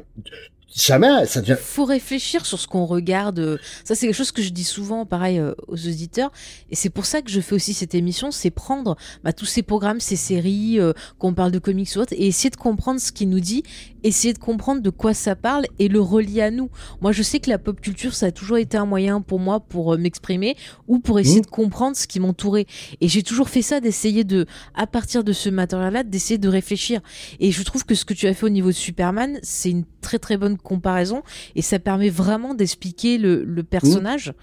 jamais, 0.75 1.25
ça 1.25 1.41
devient, 1.41 1.57
faut 1.61 1.85
réfléchir 1.85 2.45
sur 2.45 2.59
ce 2.59 2.67
qu'on 2.67 2.85
regarde. 2.85 3.39
euh, 3.39 3.57
Ça, 3.83 3.95
c'est 3.95 4.07
quelque 4.07 4.15
chose 4.15 4.31
que 4.31 4.41
je 4.41 4.49
dis 4.49 4.63
souvent, 4.63 5.05
pareil, 5.05 5.39
euh, 5.39 5.53
aux 5.67 5.75
auditeurs. 5.87 6.31
Et 6.69 6.75
c'est 6.75 6.89
pour 6.89 7.05
ça 7.05 7.21
que 7.21 7.29
je 7.29 7.41
fais 7.41 7.55
aussi 7.55 7.73
cette 7.73 7.95
émission, 7.95 8.31
c'est 8.31 8.51
prendre 8.51 8.95
bah, 9.23 9.33
tous 9.33 9.45
ces 9.45 9.63
programmes, 9.63 9.99
ces 9.99 10.15
séries, 10.15 10.79
euh, 10.79 10.93
qu'on 11.19 11.33
parle 11.33 11.51
de 11.51 11.59
comics 11.59 11.89
ou 11.95 11.99
autre, 11.99 12.13
et 12.13 12.27
essayer 12.27 12.49
de 12.49 12.55
comprendre 12.55 12.99
ce 12.99 13.11
qu'il 13.11 13.29
nous 13.29 13.39
dit, 13.39 13.63
essayer 14.03 14.33
de 14.33 14.39
comprendre 14.39 14.81
de 14.81 14.89
quoi 14.89 15.13
ça 15.13 15.35
parle 15.35 15.65
et 15.79 15.87
le 15.87 15.99
relier 16.01 16.41
à 16.41 16.51
nous. 16.51 16.69
Moi, 17.01 17.11
je 17.11 17.21
sais 17.23 17.39
que 17.39 17.49
la 17.49 17.57
pop 17.59 17.79
culture, 17.81 18.13
ça 18.13 18.27
a 18.27 18.31
toujours 18.31 18.57
été 18.57 18.77
un 18.77 18.85
moyen 18.85 19.21
pour 19.21 19.39
moi 19.39 19.59
pour 19.59 19.93
euh, 19.93 19.97
m'exprimer 19.97 20.55
ou 20.87 20.99
pour 20.99 21.19
essayer 21.19 21.37
Mhm. 21.37 21.45
de 21.45 21.47
comprendre 21.51 21.95
ce 21.97 22.07
qui 22.07 22.19
m'entourait. 22.19 22.65
Et 23.01 23.07
j'ai 23.07 23.23
toujours 23.23 23.49
fait 23.49 23.61
ça, 23.61 23.79
d'essayer 23.79 24.23
de, 24.23 24.45
à 24.75 24.87
partir 24.87 25.23
de 25.23 25.33
ce 25.33 25.49
matériel-là, 25.49 26.03
d'essayer 26.03 26.37
de 26.37 26.47
réfléchir. 26.49 27.01
Et 27.39 27.51
je 27.51 27.63
trouve 27.63 27.85
que 27.85 27.95
ce 27.95 28.05
que 28.05 28.13
tu 28.13 28.27
as 28.27 28.33
fait 28.33 28.45
au 28.45 28.49
niveau 28.49 28.67
de 28.69 28.73
Superman, 28.73 29.39
c'est 29.43 29.69
une 29.69 29.83
très 30.01 30.17
très 30.19 30.37
bonne 30.37 30.57
comparaison 30.61 31.21
et 31.55 31.61
ça 31.61 31.79
permet 31.79 32.09
vraiment 32.09 32.53
d'expliquer 32.53 33.17
le, 33.17 33.43
le 33.43 33.63
personnage. 33.63 34.33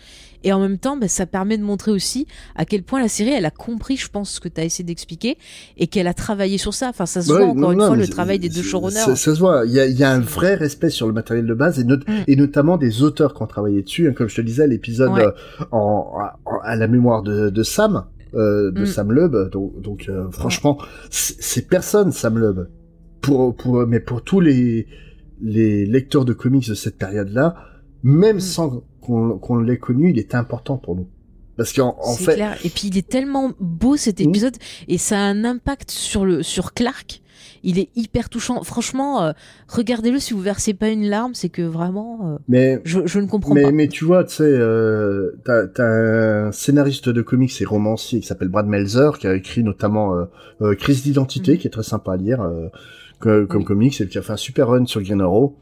Et 0.44 0.52
en 0.52 0.60
même 0.60 0.78
temps, 0.78 0.96
bah, 0.96 1.08
ça 1.08 1.26
permet 1.26 1.58
de 1.58 1.64
montrer 1.64 1.90
aussi 1.90 2.28
à 2.54 2.64
quel 2.64 2.84
point 2.84 3.00
la 3.00 3.08
série, 3.08 3.30
elle 3.30 3.44
a 3.44 3.50
compris, 3.50 3.96
je 3.96 4.08
pense, 4.08 4.30
ce 4.30 4.40
que 4.40 4.48
tu 4.48 4.60
as 4.60 4.64
essayé 4.64 4.84
d'expliquer 4.84 5.36
et 5.76 5.88
qu'elle 5.88 6.06
a 6.06 6.14
travaillé 6.14 6.58
sur 6.58 6.74
ça. 6.74 6.88
Enfin, 6.90 7.06
ça 7.06 7.22
se 7.22 7.32
Ouais, 7.32 7.38
voit 7.38 7.48
encore 7.48 7.72
non, 7.72 7.72
une 7.72 7.86
fois 7.88 7.96
le 7.96 8.06
travail 8.06 8.38
des 8.38 8.48
deux 8.48 8.62
showrunners. 8.62 8.94
Ça, 9.00 9.16
ça 9.16 9.34
se 9.34 9.38
voit. 9.40 9.64
Il 9.66 9.72
y 9.72 9.80
a, 9.80 9.86
il 9.86 9.98
y 9.98 10.04
a 10.04 10.12
un 10.12 10.20
vrai 10.20 10.54
respect 10.54 10.90
sur 10.90 11.08
le 11.08 11.12
matériel 11.12 11.44
de 11.46 11.54
base 11.54 11.80
et, 11.80 11.84
not- 11.84 11.96
Mm. 12.06 12.22
et 12.28 12.36
notamment 12.36 12.76
des 12.76 13.02
auteurs 13.02 13.34
qui 13.34 13.42
ont 13.42 13.48
travaillé 13.48 13.82
dessus. 13.82 14.08
hein, 14.08 14.12
comme 14.12 14.28
je 14.28 14.36
te 14.36 14.40
disais, 14.40 14.68
l'épisode 14.68 15.10
Ouais. 15.10 15.24
euh, 15.26 15.64
en, 15.72 16.12
en- 16.46 16.58
à 16.62 16.76
la 16.76 16.86
mémoire 16.86 17.24
de, 17.24 17.50
de 17.50 17.62
Sam, 17.64 18.04
euh, 18.34 18.70
de 18.70 18.82
Mm. 18.82 18.86
Sam 18.86 19.10
Loeb. 19.12 19.50
Donc, 19.50 19.80
donc, 19.82 20.06
euh, 20.08 20.30
franchement, 20.30 20.78
c'est 21.10 21.34
c'est 21.42 21.62
personne, 21.68 22.12
Sam 22.12 22.38
Loeb. 22.38 22.60
Pour, 23.22 23.56
pour, 23.56 23.84
mais 23.88 23.98
pour 23.98 24.22
tous 24.22 24.38
les, 24.38 24.86
les 25.42 25.86
lecteurs 25.86 26.24
de 26.24 26.32
comics 26.32 26.68
de 26.68 26.74
cette 26.74 26.96
période-là, 26.98 27.54
même 28.02 28.36
Mm. 28.36 28.40
sans 28.40 28.82
qu'on 29.00 29.56
l'ait 29.58 29.78
connu, 29.78 30.10
il 30.10 30.18
était 30.18 30.36
important 30.36 30.76
pour 30.76 30.94
nous. 30.96 31.08
Parce 31.56 31.72
qu'en 31.72 31.96
en 32.00 32.12
C'est 32.12 32.24
fait, 32.24 32.34
clair. 32.36 32.56
Et 32.64 32.68
puis 32.68 32.88
il 32.88 32.96
est 32.98 33.08
tellement 33.08 33.50
beau 33.58 33.96
cet 33.96 34.20
Mhm. 34.20 34.28
épisode 34.28 34.56
et 34.86 34.96
ça 34.98 35.16
a 35.18 35.22
un 35.22 35.44
impact 35.44 35.90
sur 35.90 36.24
le 36.24 36.42
sur 36.44 36.72
Clark. 36.72 37.20
Il 37.64 37.80
est 37.80 37.88
hyper 37.96 38.28
touchant. 38.28 38.62
Franchement, 38.62 39.24
euh, 39.24 39.32
regardez-le 39.66 40.20
si 40.20 40.32
vous 40.34 40.40
versez 40.40 40.74
pas 40.74 40.88
une 40.90 41.08
larme, 41.08 41.34
c'est 41.34 41.48
que 41.48 41.62
vraiment, 41.62 42.34
euh, 42.34 42.38
mais 42.46 42.80
je, 42.84 43.00
je 43.06 43.18
ne 43.18 43.26
comprends 43.26 43.54
mais, 43.54 43.62
pas. 43.64 43.72
mais 43.72 43.88
tu 43.88 44.04
vois, 44.04 44.22
tu 44.22 44.34
sais, 44.36 44.44
euh, 44.44 45.32
t'as, 45.44 45.66
un 45.84 46.52
scénariste 46.52 47.08
de 47.08 47.22
comics 47.22 47.60
et 47.60 47.64
romancier 47.64 48.20
qui 48.20 48.26
s'appelle 48.28 48.48
Brad 48.48 48.66
Melzer, 48.66 49.18
qui 49.18 49.26
a 49.26 49.34
écrit 49.34 49.64
notamment 49.64 50.14
Crise 50.78 51.02
d'identité, 51.02 51.52
Mhm. 51.52 51.58
qui 51.58 51.66
est 51.66 51.70
très 51.70 51.82
sympa 51.82 52.12
à 52.12 52.16
lire 52.16 52.40
comme 53.18 53.46
Oui. 53.52 53.64
comics, 53.64 54.00
et 54.00 54.06
qui 54.06 54.18
a 54.18 54.22
fait 54.22 54.32
un 54.32 54.36
super 54.36 54.68
run 54.68 54.86
sur 54.86 55.02
Green 55.02 55.20
Arrow. 55.20 55.56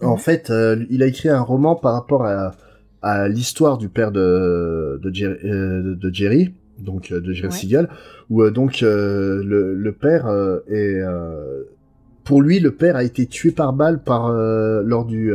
En 0.00 0.12
Mhm. 0.12 0.18
fait, 0.18 0.50
euh, 0.50 0.84
il 0.90 1.02
a 1.02 1.06
écrit 1.06 1.28
un 1.28 1.40
roman 1.40 1.74
par 1.76 1.92
rapport 1.94 2.24
à, 2.24 2.52
à 3.02 3.28
l'histoire 3.28 3.78
du 3.78 3.88
père 3.88 4.12
de, 4.12 5.00
de, 5.02 5.12
Jerry, 5.14 5.38
euh, 5.44 5.94
de 5.94 6.14
Jerry, 6.14 6.54
donc 6.78 7.10
euh, 7.12 7.20
de 7.20 7.32
Jerry 7.32 7.48
Ouais. 7.48 7.54
Siegel, 7.54 7.88
où 8.30 8.42
euh, 8.42 8.50
donc 8.50 8.80
le, 8.80 9.74
le 9.74 9.92
père 9.92 10.28
est... 10.68 11.00
pour 12.24 12.42
lui, 12.42 12.60
le 12.60 12.72
père 12.72 12.96
a 12.96 13.04
été 13.04 13.26
tué 13.26 13.50
par 13.52 13.72
balle 13.72 14.02
par 14.02 14.30
lors 14.32 15.04
du... 15.04 15.32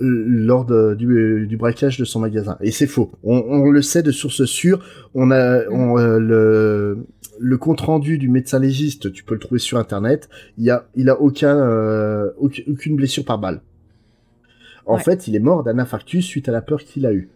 euh, 0.00 0.24
lors 0.26 0.64
de- 0.64 0.94
du, 0.94 1.46
du 1.48 1.56
braquage 1.56 1.98
de 1.98 2.04
son 2.04 2.20
magasin. 2.20 2.56
Et 2.60 2.70
c'est 2.70 2.86
faux. 2.86 3.10
On, 3.24 3.36
on 3.38 3.70
le 3.70 3.82
sait 3.82 4.02
de 4.02 4.10
sources 4.10 4.44
sûres. 4.44 4.84
On 5.14 5.30
a 5.30 5.68
on, 5.70 5.98
euh, 5.98 6.18
le, 6.18 6.98
le 7.38 7.58
compte 7.58 7.80
rendu 7.80 8.18
du 8.18 8.28
médecin 8.28 8.58
légiste. 8.58 9.12
Tu 9.12 9.24
peux 9.24 9.34
le 9.34 9.40
trouver 9.40 9.60
sur 9.60 9.78
internet. 9.78 10.28
Il 10.58 10.64
y 10.64 10.70
a 10.70 10.86
il 10.96 11.08
a 11.08 11.20
aucun 11.20 11.56
euh, 11.56 12.30
aucune, 12.38 12.96
blessure 12.96 13.24
par 13.24 13.38
balle. 13.38 13.60
En 14.86 14.96
Ouais. 14.96 15.02
fait, 15.02 15.26
il 15.28 15.34
est 15.34 15.40
mort 15.40 15.64
d'un 15.64 15.78
infarctus 15.78 16.24
suite 16.24 16.48
à 16.48 16.52
la 16.52 16.62
peur 16.62 16.82
qu'il 16.84 17.06
a 17.06 17.12
eu. 17.12 17.28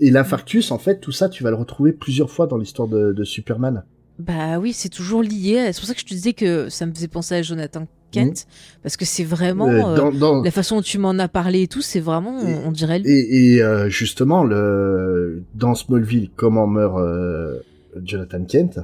Et 0.00 0.10
l'infarctus, 0.10 0.70
en 0.70 0.78
fait, 0.78 1.00
tout 1.00 1.12
ça, 1.12 1.28
tu 1.28 1.42
vas 1.42 1.50
le 1.50 1.56
retrouver 1.56 1.92
plusieurs 1.92 2.30
fois 2.30 2.46
dans 2.46 2.56
l'histoire 2.56 2.88
de, 2.88 3.12
de 3.12 3.24
Superman. 3.24 3.84
Bah 4.18 4.58
oui, 4.60 4.72
c'est 4.72 4.88
toujours 4.88 5.22
lié. 5.22 5.70
C'est 5.72 5.80
pour 5.80 5.88
ça 5.88 5.94
que 5.94 6.00
je 6.00 6.04
te 6.04 6.14
disais 6.14 6.32
que 6.34 6.68
ça 6.68 6.86
me 6.86 6.92
faisait 6.94 7.08
penser 7.08 7.34
à 7.34 7.42
Jonathan 7.42 7.88
Kent, 8.14 8.46
parce 8.82 8.96
que 8.96 9.04
c'est 9.04 9.24
vraiment 9.24 9.68
Euh, 9.68 9.80
euh, 9.92 9.96
dans, 9.96 10.12
dans- 10.12 10.42
la 10.42 10.50
façon 10.50 10.76
dont 10.76 10.82
tu 10.82 10.98
m'en 10.98 11.18
as 11.18 11.28
parlé 11.28 11.62
et 11.62 11.68
tout, 11.68 11.82
c'est 11.82 12.00
vraiment, 12.00 12.40
Et- 12.40 12.54
on, 12.66 12.72
dirait 12.72 12.98
lui. 13.00 13.10
Et, 13.10 13.54
et, 13.56 13.62
euh, 13.62 13.88
justement, 13.88 14.44
le, 14.44 15.42
dans 15.54 15.74
Smallville, 15.74 16.30
comment 16.36 16.66
meurt 16.66 16.98
euh, 16.98 17.58
Jonathan 18.04 18.44
Kent? 18.44 18.80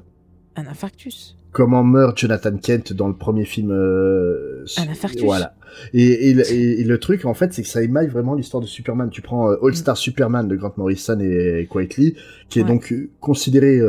Un 0.57 0.67
infarctus. 0.67 1.37
Comment 1.53 1.83
meurt 1.83 2.17
Jonathan 2.19 2.57
Kent 2.57 2.93
dans 2.93 3.09
le 3.09 3.15
premier 3.15 3.45
film 3.45 3.71
Un 3.73 4.89
infarctus. 4.89 5.25
Voilà. 5.25 5.55
Et, 5.93 6.31
et, 6.31 6.85
le- 6.85 6.99
truc, 6.99 7.25
en 7.25 7.35
fait, 7.35 7.53
c'est 7.53 7.63
que 7.63 7.69
ça 7.69 7.83
émaille 7.83 8.07
vraiment 8.09 8.35
l'histoire 8.35 8.61
de 8.61 8.67
Superman. 8.69 9.09
Tu 9.11 9.21
prends 9.23 9.51
All 9.51 9.75
Star 9.75 9.97
Superman 9.97 10.47
de 10.47 10.55
Grant 10.57 10.73
Morrison 10.77 11.19
et 11.21 11.67
Quietly, 11.71 12.15
qui 12.49 12.61
est 12.61 12.63
Ouais. 12.63 12.69
donc 12.69 12.95
considéré 13.21 13.81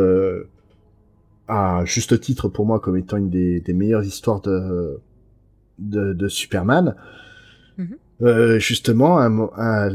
à 1.48 1.84
juste 1.86 2.20
titre 2.22 2.48
pour 2.48 2.66
moi 2.66 2.80
comme 2.80 2.98
étant 2.98 3.18
une 3.18 3.30
des, 3.30 3.60
des 3.60 3.74
meilleures 3.74 4.04
histoires 4.06 4.42
de, 4.42 5.00
de, 5.80 6.14
de 6.14 6.28
Superman. 6.28 6.96
Mhm. 7.78 7.96
Euh, 8.22 8.60
justement, 8.60 9.20
un 9.20 9.50
un- 9.58 9.90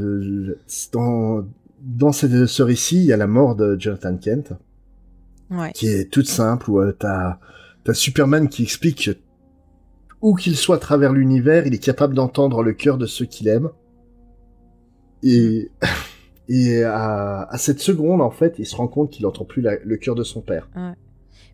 dans, 0.92 1.44
dans 1.80 2.12
ce, 2.12 2.46
ce 2.46 2.62
récit, 2.62 2.96
il 2.96 3.04
y 3.04 3.12
a 3.12 3.16
la 3.16 3.26
mort 3.26 3.54
de 3.56 3.76
Jonathan 3.78 4.16
Kent 4.16 4.52
Ouais. 5.48 5.70
qui 5.72 5.86
est 5.86 6.10
toute 6.10 6.26
simple 6.26 6.68
où 6.70 6.80
euh, 6.80 6.90
t'as 6.98 7.38
t'as 7.84 7.94
Superman 7.94 8.48
qui 8.48 8.64
explique 8.64 9.04
que 9.04 9.16
où 10.20 10.34
qu'il 10.34 10.56
soit 10.56 10.76
à 10.76 10.78
travers 10.80 11.12
l'univers, 11.12 11.66
il 11.68 11.74
est 11.74 11.78
capable 11.78 12.14
d'entendre 12.14 12.64
le 12.64 12.72
cœur 12.72 12.98
de 12.98 13.06
ceux 13.06 13.26
qu'il 13.26 13.46
aime. 13.46 13.68
Et 15.22 15.70
et 16.48 16.82
à, 16.82 17.42
à 17.42 17.58
cette 17.58 17.80
seconde, 17.80 18.20
en 18.22 18.30
fait, 18.30 18.56
il 18.58 18.66
se 18.66 18.74
rend 18.76 18.88
compte 18.88 19.10
qu'il 19.10 19.24
entend 19.26 19.44
plus 19.44 19.62
la- 19.62 19.78
le 19.84 19.96
cœur 19.96 20.14
de 20.16 20.22
son 20.24 20.40
père. 20.40 20.68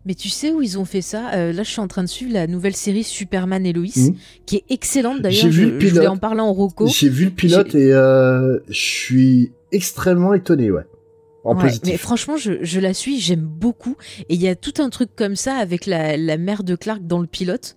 Mais 0.05 0.15
tu 0.15 0.27
sais 0.29 0.51
où 0.51 0.61
ils 0.61 0.77
ont 0.77 0.85
fait 0.85 1.01
ça? 1.01 1.31
Euh, 1.33 1.53
Là, 1.53 1.63
je 1.63 1.69
suis 1.69 1.79
en 1.79 1.87
train 1.87 2.03
de 2.03 2.09
suivre 2.09 2.33
la 2.33 2.45
nouvelle 2.47 2.75
série 2.75 3.03
Superman 3.03 3.65
et 3.65 3.71
Lois, 3.73 3.85
Mhm. 3.95 4.15
qui 4.45 4.57
est 4.57 4.63
excellente 4.69 5.21
d'ailleurs. 5.21 5.43
J'ai 5.43 5.49
vu 5.49 5.65
le 5.71 5.77
pilote. 5.77 6.07
en 6.07 6.17
parler 6.17 6.41
en 6.41 6.51
roco. 6.51 6.87
J'ai 6.87 7.09
vu 7.09 7.25
le 7.25 7.31
pilote 7.31 7.73
et 7.75 7.93
euh, 7.93 8.59
je 8.67 8.73
suis 8.79 9.51
extrêmement 9.71 10.33
étonné, 10.33 10.71
ouais, 10.71 10.83
en 11.45 11.55
Ouais, 11.57 11.71
mais 11.85 11.97
franchement, 11.97 12.35
je, 12.37 12.53
je 12.61 12.79
la 12.79 12.93
suis, 12.93 13.19
j'aime 13.19 13.41
beaucoup. 13.45 13.95
Et 14.29 14.35
il 14.35 14.41
y 14.41 14.47
a 14.49 14.55
tout 14.55 14.73
un 14.81 14.89
truc 14.89 15.09
comme 15.15 15.35
ça 15.37 15.55
avec 15.55 15.85
la, 15.85 16.17
la 16.17 16.37
mère 16.37 16.63
de 16.63 16.75
Clark 16.75 17.01
dans 17.07 17.19
le 17.19 17.27
pilote, 17.27 17.75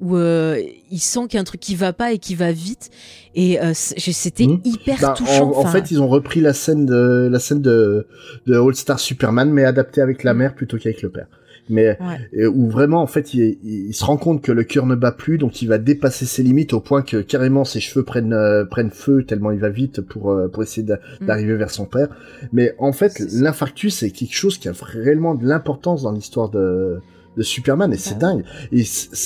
où 0.00 0.16
euh, 0.16 0.60
il 0.90 1.00
sent 1.00 1.20
qu'il 1.28 1.34
y 1.34 1.38
a 1.38 1.40
un 1.40 1.44
truc 1.44 1.60
qui 1.60 1.74
va 1.74 1.92
pas 1.92 2.12
et 2.12 2.18
qui 2.18 2.34
va 2.34 2.50
vite. 2.52 2.88
Et 3.34 3.60
euh, 3.60 3.72
c'était 3.74 4.46
Mhm. 4.46 4.60
hyper 4.64 4.98
Bah, 5.00 5.14
touchant. 5.16 5.52
en, 5.52 5.66
en 5.66 5.66
fait, 5.66 5.90
ils 5.90 6.00
ont 6.00 6.08
repris 6.08 6.40
la 6.40 6.54
scène 6.54 6.86
de 6.86 7.28
la 7.30 7.38
scène 7.40 7.60
de, 7.60 8.06
de 8.46 8.54
All 8.58 8.74
Star 8.74 8.98
Superman, 8.98 9.50
mais 9.50 9.64
adaptée 9.64 10.00
avec 10.00 10.24
la 10.24 10.32
Mhm. 10.32 10.38
mère 10.38 10.54
plutôt 10.54 10.78
qu'avec 10.78 11.02
le 11.02 11.10
père. 11.10 11.26
Mais 11.70 11.98
ouais. 12.32 12.46
où 12.46 12.68
vraiment 12.68 13.02
en 13.02 13.06
fait 13.06 13.34
il, 13.34 13.92
se 13.92 14.04
rend 14.04 14.16
compte 14.16 14.42
que 14.42 14.52
le 14.52 14.64
cœur 14.64 14.86
ne 14.86 14.94
bat 14.94 15.12
plus 15.12 15.38
donc 15.38 15.60
il 15.62 15.68
va 15.68 15.78
dépasser 15.78 16.24
ses 16.26 16.42
limites 16.42 16.72
au 16.72 16.80
point 16.80 17.02
que 17.02 17.18
carrément 17.18 17.64
ses 17.64 17.80
cheveux 17.80 18.04
prennent 18.04 18.32
euh, 18.32 18.64
prennent 18.64 18.90
feu 18.90 19.24
tellement 19.24 19.50
il 19.50 19.58
va 19.60 19.68
vite 19.68 20.00
pour 20.00 20.30
euh, 20.30 20.48
pour 20.48 20.62
essayer 20.62 20.86
Mm. 21.20 21.26
d'arriver 21.26 21.56
vers 21.56 21.70
son 21.70 21.84
père. 21.86 22.08
Mais 22.52 22.74
en 22.78 22.92
fait 22.92 23.18
l'infarctus 23.32 23.96
c'est 23.96 24.10
quelque 24.10 24.34
chose 24.34 24.58
qui 24.58 24.68
a 24.68 24.72
réellement 24.80 25.34
de 25.34 25.46
l'importance 25.46 26.02
dans 26.02 26.12
l'histoire 26.12 26.48
de 26.50 26.98
de 27.36 27.42
Superman 27.42 27.92
et 27.92 27.96
c'est 27.96 28.14
Bah 28.18 28.32
dingue. 28.32 28.44
et 28.72 28.82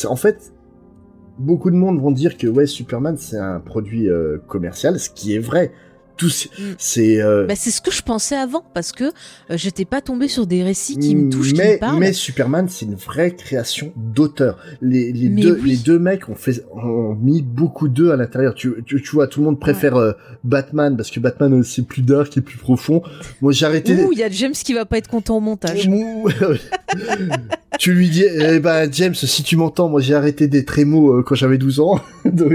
en 0.06 0.16
fait 0.16 0.52
beaucoup 1.38 1.70
de 1.70 1.76
monde 1.76 2.00
vont 2.00 2.10
dire 2.10 2.36
que 2.36 2.46
ouais 2.46 2.66
Superman 2.66 3.16
c'est 3.16 3.38
un 3.38 3.60
produit 3.60 4.08
euh, 4.08 4.38
commercial 4.46 4.98
ce 4.98 5.08
qui 5.10 5.34
est 5.34 5.38
vrai 5.38 5.72
tout 6.16 6.28
Mm. 6.28 6.62
c'est 6.78 7.20
euh, 7.20 7.46
Bah, 7.46 7.54
c'est 7.56 7.70
ce 7.70 7.80
que 7.80 7.90
je 7.90 8.02
pensais 8.02 8.36
avant, 8.36 8.64
parce 8.74 8.92
que 8.92 9.04
euh, 9.04 9.10
j'étais 9.50 9.84
pas 9.84 10.00
tombée 10.00 10.28
sur 10.28 10.46
des 10.46 10.62
récits 10.62 10.96
qui 10.98 11.14
me 11.16 11.30
touchent, 11.30 11.52
qui 11.52 11.58
mais, 11.58 11.74
me 11.74 11.78
parlent. 11.78 11.98
mais 11.98 12.12
Superman, 12.12 12.68
c'est 12.68 12.84
une 12.86 12.94
vraie 12.94 13.34
création 13.34 13.92
d'auteur. 13.96 14.58
Les, 14.80 15.12
deux, 15.12 15.58
oui. 15.62 15.70
les 15.70 15.76
deux 15.76 15.98
mecs 15.98 16.28
ont, 16.28 16.34
fait, 16.34 16.64
ont 16.72 17.14
mis 17.20 17.42
beaucoup 17.42 17.88
d'eux 17.88 18.12
à 18.12 18.16
l'intérieur. 18.16 18.54
Tu, 18.54 18.72
tu, 18.86 19.02
tu 19.02 19.10
vois, 19.10 19.26
tout 19.26 19.40
le 19.40 19.46
monde 19.46 19.60
préfère 19.60 19.96
euh, 19.96 20.12
Batman 20.44 20.96
parce 20.96 21.10
que 21.10 21.20
Batman 21.20 21.60
euh, 21.60 21.62
c'est 21.62 21.86
plus 21.86 22.02
dark 22.02 22.36
et 22.36 22.40
plus 22.40 22.58
profond. 22.58 23.02
Moi, 23.40 23.52
j'ai 23.52 23.66
arrêté. 23.66 23.96
Il 24.12 24.18
y 24.18 24.22
a 24.22 24.28
James 24.30 24.52
qui 24.52 24.74
va 24.74 24.84
pas 24.84 24.98
être 24.98 25.08
content 25.08 25.36
au 25.36 25.40
montage. 25.40 25.88
Tu 27.78 27.94
lui 27.94 28.08
dis, 28.10 28.24
eh 28.24 28.60
ben 28.60 28.88
James, 28.92 29.14
si 29.14 29.42
tu 29.42 29.56
m'entends, 29.56 29.88
moi 29.88 30.00
j'ai 30.00 30.14
arrêté 30.14 30.46
d'être 30.46 30.78
émo 30.78 31.22
quand 31.24 31.34
j'avais 31.34 31.58
12 31.58 31.80
ans. 31.80 31.98
Donc- 32.24 32.52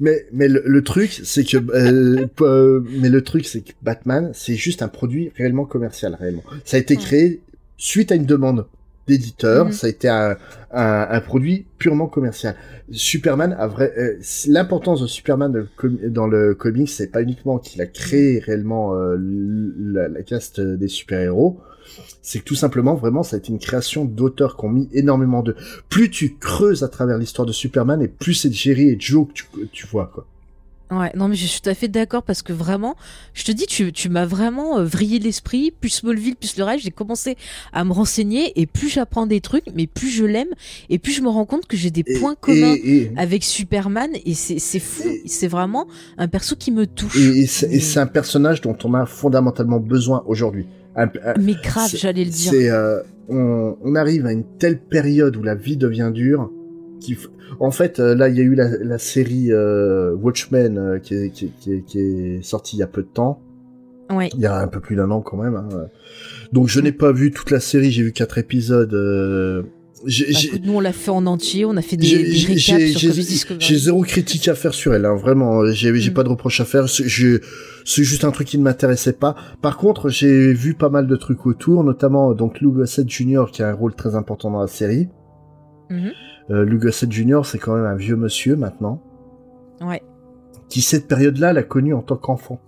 mais 0.00 0.26
mais 0.32 0.48
le, 0.48 0.62
le 0.64 0.82
truc, 0.82 1.20
c'est 1.24 1.44
que 1.44 1.56
euh, 1.56 2.26
euh, 2.40 2.80
mais 3.00 3.08
le 3.08 3.22
truc, 3.22 3.46
c'est 3.46 3.60
que 3.60 3.72
Batman, 3.82 4.30
c'est 4.34 4.54
juste 4.54 4.82
un 4.82 4.88
produit 4.88 5.30
réellement 5.36 5.64
commercial, 5.64 6.16
réellement. 6.18 6.42
Ça 6.64 6.76
a 6.76 6.80
été 6.80 6.96
créé 6.96 7.40
suite 7.76 8.10
à 8.12 8.14
une 8.14 8.26
demande 8.26 8.66
d'éditeur. 9.06 9.66
Mhm. 9.66 9.72
Ça 9.72 9.86
a 9.86 9.90
été 9.90 10.08
un, 10.08 10.36
un, 10.72 11.06
un 11.10 11.20
produit 11.20 11.66
purement 11.78 12.06
commercial. 12.08 12.54
Superman 12.90 13.54
a 13.58 13.66
vrai 13.66 13.92
euh, 13.96 14.18
l'importance 14.48 15.00
de 15.02 15.06
Superman 15.06 15.52
dans 15.52 15.58
le, 15.58 15.68
com- 15.76 15.98
dans 16.08 16.26
le 16.26 16.54
comics, 16.54 16.88
c'est 16.88 17.10
pas 17.10 17.22
uniquement 17.22 17.58
qu'il 17.58 17.80
a 17.80 17.86
créé 17.86 18.38
réellement 18.38 18.94
euh, 18.96 19.16
la, 19.18 20.08
la 20.08 20.22
caste 20.22 20.60
des 20.60 20.88
super 20.88 21.20
héros. 21.20 21.60
C'est 22.22 22.40
que 22.40 22.44
tout 22.44 22.54
simplement, 22.54 22.94
vraiment, 22.94 23.22
ça 23.22 23.36
a 23.36 23.38
été 23.38 23.48
une 23.50 23.58
création 23.58 24.04
d'auteurs 24.04 24.56
qui 24.56 24.64
ont 24.64 24.70
mis 24.70 24.88
énormément 24.92 25.42
de. 25.42 25.56
Plus 25.88 26.10
tu 26.10 26.36
creuses 26.38 26.82
à 26.82 26.88
travers 26.88 27.18
l'histoire 27.18 27.46
de 27.46 27.52
Superman, 27.52 28.02
et 28.02 28.08
plus 28.08 28.34
c'est 28.34 28.52
Jerry 28.52 28.88
et 28.88 28.96
Joe 28.98 29.26
que 29.28 29.32
tu, 29.32 29.44
tu 29.72 29.86
vois, 29.86 30.10
quoi. 30.12 30.26
Ouais, 30.90 31.12
non 31.14 31.28
mais 31.28 31.34
je 31.36 31.44
suis 31.44 31.60
tout 31.60 31.68
à 31.68 31.74
fait 31.74 31.88
d'accord 31.88 32.22
parce 32.22 32.40
que 32.40 32.54
vraiment, 32.54 32.96
je 33.34 33.44
te 33.44 33.52
dis, 33.52 33.66
tu, 33.66 33.92
tu 33.92 34.08
m'as 34.08 34.24
vraiment 34.24 34.78
euh, 34.78 34.84
vrillé 34.84 35.18
l'esprit, 35.18 35.70
plus 35.70 35.90
Smallville, 35.90 36.34
plus 36.34 36.56
le 36.56 36.64
reste, 36.64 36.82
j'ai 36.82 36.90
commencé 36.90 37.36
à 37.74 37.84
me 37.84 37.92
renseigner 37.92 38.58
et 38.58 38.64
plus 38.64 38.88
j'apprends 38.88 39.26
des 39.26 39.42
trucs, 39.42 39.66
mais 39.74 39.86
plus 39.86 40.08
je 40.08 40.24
l'aime 40.24 40.48
et 40.88 40.98
plus 40.98 41.12
je 41.12 41.20
me 41.20 41.28
rends 41.28 41.44
compte 41.44 41.66
que 41.66 41.76
j'ai 41.76 41.90
des 41.90 42.04
Et- 42.06 42.18
points 42.18 42.36
communs 42.40 42.74
et- 42.82 43.02
et- 43.02 43.12
avec 43.18 43.44
Superman 43.44 44.08
et 44.24 44.32
c'est 44.32 44.78
fou, 44.80 45.02
c'est 45.26 45.46
vraiment 45.48 45.88
un 46.16 46.26
perso 46.26 46.56
qui 46.56 46.70
me 46.70 46.86
touche. 46.86 47.18
Et 47.18 47.46
c'est 47.46 48.00
un 48.00 48.06
personnage 48.06 48.62
dont 48.62 48.78
on 48.84 48.94
a 48.94 49.04
fondamentalement 49.04 49.80
besoin 49.80 50.22
aujourd'hui. 50.26 50.64
Un- 50.98 51.10
un- 51.24 51.34
Mais 51.40 51.54
grave, 51.62 51.90
j'allais 51.94 52.24
le 52.24 52.30
dire. 52.30 52.50
C'est, 52.50 52.70
euh, 52.70 53.00
on, 53.28 53.76
on 53.82 53.94
arrive 53.94 54.26
à 54.26 54.32
une 54.32 54.44
telle 54.58 54.78
période 54.80 55.36
où 55.36 55.42
la 55.42 55.54
vie 55.54 55.76
devient 55.76 56.10
dure. 56.12 56.50
Qui, 57.00 57.16
en 57.60 57.70
fait, 57.70 58.00
euh, 58.00 58.14
là, 58.14 58.28
il 58.28 58.36
y 58.36 58.40
a 58.40 58.42
eu 58.42 58.54
la, 58.54 58.68
la 58.78 58.98
série 58.98 59.52
euh, 59.52 60.12
Watchmen 60.16 60.98
qui, 61.02 61.14
est, 61.14 61.30
qui, 61.30 61.44
est- 61.46 61.52
qui, 61.60 61.72
est, 61.74 61.82
qui 61.84 62.00
est 62.00 62.42
sortie 62.42 62.76
il 62.76 62.80
y 62.80 62.82
a 62.82 62.86
peu 62.88 63.02
de 63.02 63.08
temps. 63.08 63.40
Ouais. 64.10 64.28
Il 64.34 64.40
y 64.40 64.46
a 64.46 64.58
un 64.58 64.66
peu 64.68 64.80
plus 64.80 64.96
d'un 64.96 65.10
an 65.10 65.20
quand 65.20 65.36
même. 65.36 65.54
hein. 65.54 65.68
Donc, 66.52 66.66
je 66.68 66.80
n'ai 66.80 66.92
pas 66.92 67.12
vu 67.12 67.30
toute 67.30 67.50
la 67.50 67.60
série. 67.60 67.90
J'ai 67.90 68.02
vu 68.02 68.12
quatre 68.12 68.38
épisodes. 68.38 68.92
euh, 68.94 69.62
écoute, 70.06 70.60
nous 70.64 70.74
on 70.74 70.80
l'a 70.80 70.92
fait 70.92 71.10
en 71.10 71.26
entier, 71.26 71.64
on 71.64 71.76
a 71.76 71.82
fait 71.82 71.96
des, 71.96 72.06
j'ai- 72.06 73.78
zéro 73.78 74.02
critique 74.02 74.46
à 74.48 74.54
faire 74.54 74.74
sur 74.74 74.94
elle, 74.94 75.04
hein, 75.04 75.14
vraiment. 75.16 75.62
euh, 75.62 75.72
J'ai 75.72 75.90
Mm. 75.92 76.12
pas 76.14 76.22
de 76.24 76.28
reproche 76.28 76.60
à 76.60 76.64
faire. 76.64 76.88
C'est 76.88 77.08
je- 77.08 77.40
c'est 77.84 78.04
juste 78.04 78.24
un 78.24 78.30
truc 78.30 78.46
qui 78.48 78.58
ne 78.58 78.62
m'intéressait 78.62 79.12
pas. 79.14 79.34
Par 79.62 79.76
contre, 79.76 80.08
j'ai 80.08 80.52
vu 80.52 80.74
pas 80.74 80.88
mal 80.88 81.06
de 81.06 81.16
trucs 81.16 81.46
autour, 81.46 81.82
notamment 81.84 82.30
euh, 82.30 82.34
donc 82.34 82.60
Lou 82.60 82.72
Gossett 82.72 83.08
Jr. 83.08 83.46
qui 83.52 83.62
a 83.62 83.68
un 83.68 83.74
rôle 83.74 83.94
très 83.94 84.14
important 84.14 84.50
dans 84.50 84.60
la 84.60 84.66
série. 84.68 85.08
Mhm. 85.90 86.10
Euh, 86.50 86.64
Lou 86.64 86.78
Gossett 86.78 87.10
Jr. 87.10 87.40
c'est 87.44 87.58
quand 87.58 87.74
même 87.74 87.84
un 87.86 87.96
vieux 87.96 88.16
monsieur 88.16 88.56
maintenant, 88.56 89.02
Ouais. 89.80 90.02
qui 90.68 90.80
cette 90.80 91.08
période-là 91.08 91.52
l'a 91.52 91.62
connu 91.62 91.94
en 91.94 92.02
tant 92.02 92.16
qu'enfant. 92.16 92.60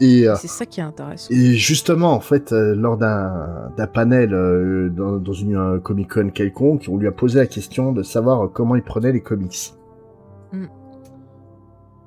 Et, 0.00 0.28
euh, 0.28 0.34
C'est 0.36 0.46
ça 0.48 0.66
qui 0.66 0.80
est 0.80 0.82
intéressant. 0.82 1.32
et 1.32 1.54
justement, 1.54 2.12
en 2.12 2.20
fait, 2.20 2.52
euh, 2.52 2.74
lors 2.74 2.98
d'un 2.98 3.70
d'un 3.76 3.86
panel 3.86 4.34
euh, 4.34 4.90
dans, 4.90 5.16
dans 5.16 5.32
une 5.32 5.80
Comic 5.82 6.10
Con 6.12 6.30
quelconque, 6.30 6.86
on 6.90 6.98
lui 6.98 7.06
a 7.06 7.12
posé 7.12 7.38
la 7.38 7.46
question 7.46 7.92
de 7.92 8.02
savoir 8.02 8.50
comment 8.52 8.76
il 8.76 8.82
prenait 8.82 9.12
les 9.12 9.22
comics. 9.22 9.72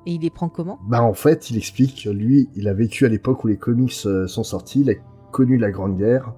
Et 0.06 0.12
il 0.14 0.22
les 0.22 0.30
prend 0.30 0.48
comment? 0.48 0.78
Bah 0.88 1.02
en 1.02 1.12
fait, 1.12 1.50
il 1.50 1.58
explique 1.58 2.04
que 2.04 2.10
lui, 2.10 2.48
il 2.56 2.68
a 2.68 2.74
vécu 2.74 3.04
à 3.04 3.08
l'époque 3.08 3.44
où 3.44 3.48
les 3.48 3.58
comics 3.58 3.92
sont 3.92 4.42
sortis, 4.44 4.80
il 4.80 4.90
a 4.90 4.94
connu 5.30 5.58
la 5.58 5.70
Grande 5.70 5.96
Guerre. 5.98 6.32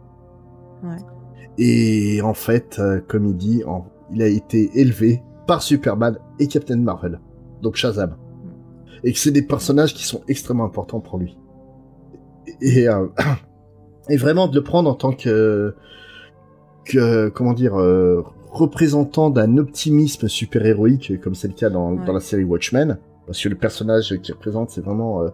Ouais. 0.83 0.97
Et 1.59 2.20
en 2.23 2.35
fait, 2.35 2.81
comme 3.09 3.27
il 3.27 3.37
dit, 3.37 3.62
en- 3.65 3.87
il 4.11 4.20
a 4.23 4.27
été 4.27 4.70
élevé 4.81 5.23
par 5.47 5.62
Superman 5.62 6.19
et 6.41 6.49
Captain 6.49 6.77
Marvel, 6.79 7.20
donc 7.62 7.77
Shazam. 7.77 8.16
Et 9.05 9.12
que 9.12 9.19
c'est 9.19 9.31
des 9.31 9.43
personnages 9.43 9.95
qui 9.95 10.05
sont 10.05 10.23
extrêmement 10.29 10.65
importants 10.65 11.01
pour 11.01 11.19
lui. 11.19 11.39
Et, 12.60 12.89
euh, 12.89 13.06
et 14.09 14.16
vraiment 14.16 14.48
de 14.48 14.55
le 14.55 14.62
prendre 14.62 14.90
en 14.90 14.94
tant 14.94 15.12
que, 15.12 15.74
que 16.85 17.28
comment 17.28 17.52
dire, 17.52 17.78
euh, 17.78 18.23
représentant 18.51 19.31
d'un 19.31 19.56
optimisme 19.59 20.28
super-héroïque, 20.28 21.20
comme 21.20 21.35
c'est 21.35 21.48
le 21.48 21.55
cas 21.55 21.70
dans, 21.70 21.93
Ouais. 21.93 22.05
dans 22.06 22.12
la 22.12 22.20
série 22.20 22.44
Watchmen, 22.44 22.98
parce 23.27 23.43
que 23.43 23.48
le 23.48 23.55
personnage 23.56 24.16
qu'il 24.23 24.35
représente, 24.35 24.70
c'est 24.70 24.81
vraiment 24.85 25.23
euh, 25.23 25.28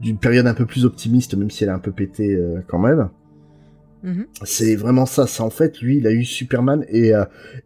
d'une 0.00 0.18
période 0.18 0.46
un 0.46 0.54
peu 0.54 0.66
plus 0.66 0.84
optimiste, 0.84 1.34
même 1.36 1.50
si 1.50 1.64
elle 1.64 1.70
est 1.70 1.72
un 1.72 1.78
peu 1.78 1.92
pétée 1.92 2.38
quand 2.68 2.78
même. 2.78 3.08
Mhm. 4.02 4.26
C'est 4.44 4.76
vraiment 4.76 5.06
ça. 5.06 5.26
C'est 5.26 5.42
en 5.42 5.50
fait, 5.50 5.80
lui, 5.80 5.96
il 5.96 6.06
a 6.06 6.12
eu 6.12 6.22
Superman 6.24 6.84
et, 6.90 7.12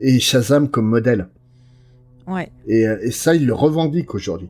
et 0.01 0.21
Shazam 0.21 0.69
comme 0.69 0.87
modèle. 0.87 1.27
Ouais. 2.29 2.53
Et, 2.69 2.83
et 2.83 3.11
ça, 3.11 3.35
il 3.35 3.47
le 3.47 3.53
revendique 3.53 4.15
aujourd'hui. 4.15 4.49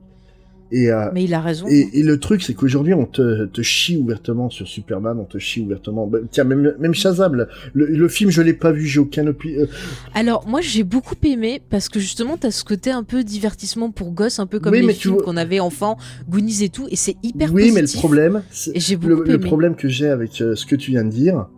Et, 0.72 0.90
euh, 0.92 1.10
Mais 1.12 1.24
il 1.24 1.34
a 1.34 1.40
raison. 1.40 1.66
et, 1.68 1.88
et 1.94 2.02
le 2.05 2.20
truc, 2.20 2.42
c'est 2.42 2.55
qu'aujourd'hui, 2.55 2.94
on 2.94 3.05
te, 3.05 3.47
te 3.47 3.60
chie 3.60 3.97
ouvertement 3.97 4.51
sur 4.51 4.68
Superman, 4.68 5.18
on 5.18 5.24
te 5.24 5.38
chie 5.38 5.60
ouvertement. 5.62 6.06
Bah, 6.06 6.18
tiens, 6.30 6.44
même, 6.44 6.74
même 6.78 6.94
Shazam, 6.94 7.47
le, 7.74 8.09
film, 8.09 8.30
je 8.30 8.40
l'ai 8.40 8.52
pas 8.55 8.70
vu, 8.70 8.86
j'ai 8.86 9.01
aucun 9.01 9.24
opi- 9.26 9.59
euh, 9.59 9.66
Alors 10.14 10.47
moi 10.47 10.60
j'ai 10.60 10.84
beaucoup 10.84 11.16
aimé 11.24 11.60
parce 11.70 11.88
que 11.88 11.98
justement 11.98 12.36
t'as 12.36 12.51
ce 12.52 12.62
côté 12.62 12.90
un 12.92 13.02
peu 13.02 13.24
divertissement 13.24 13.90
pour 13.90 14.12
gosses, 14.12 14.38
un 14.38 14.47
peu 14.47 14.60
comme 14.60 14.72
Oui, 14.72 14.86
les 14.86 14.92
films 14.94 15.14
vois- 15.14 15.24
qu'on 15.24 15.36
avait 15.36 15.59
enfant, 15.60 15.97
Goonies 16.28 16.62
et 16.62 16.68
tout, 16.68 16.86
et 16.88 16.97
c'est 16.97 17.16
hyper 17.24 17.52
Oui, 17.52 17.62
positif. 17.62 17.74
mais 17.74 17.82
le 17.82 17.98
problème, 17.98 18.42
j'ai 18.76 18.97
le, 18.97 19.24
le 19.24 19.40
problème 19.40 19.74
que 19.74 19.88
j'ai 19.88 20.06
avec 20.09 20.40
euh, 20.40 20.55
ce 20.55 20.66
que 20.66 20.76
tu 20.76 20.92
viens 20.92 21.05
de 21.05 21.10
dire, 21.10 21.48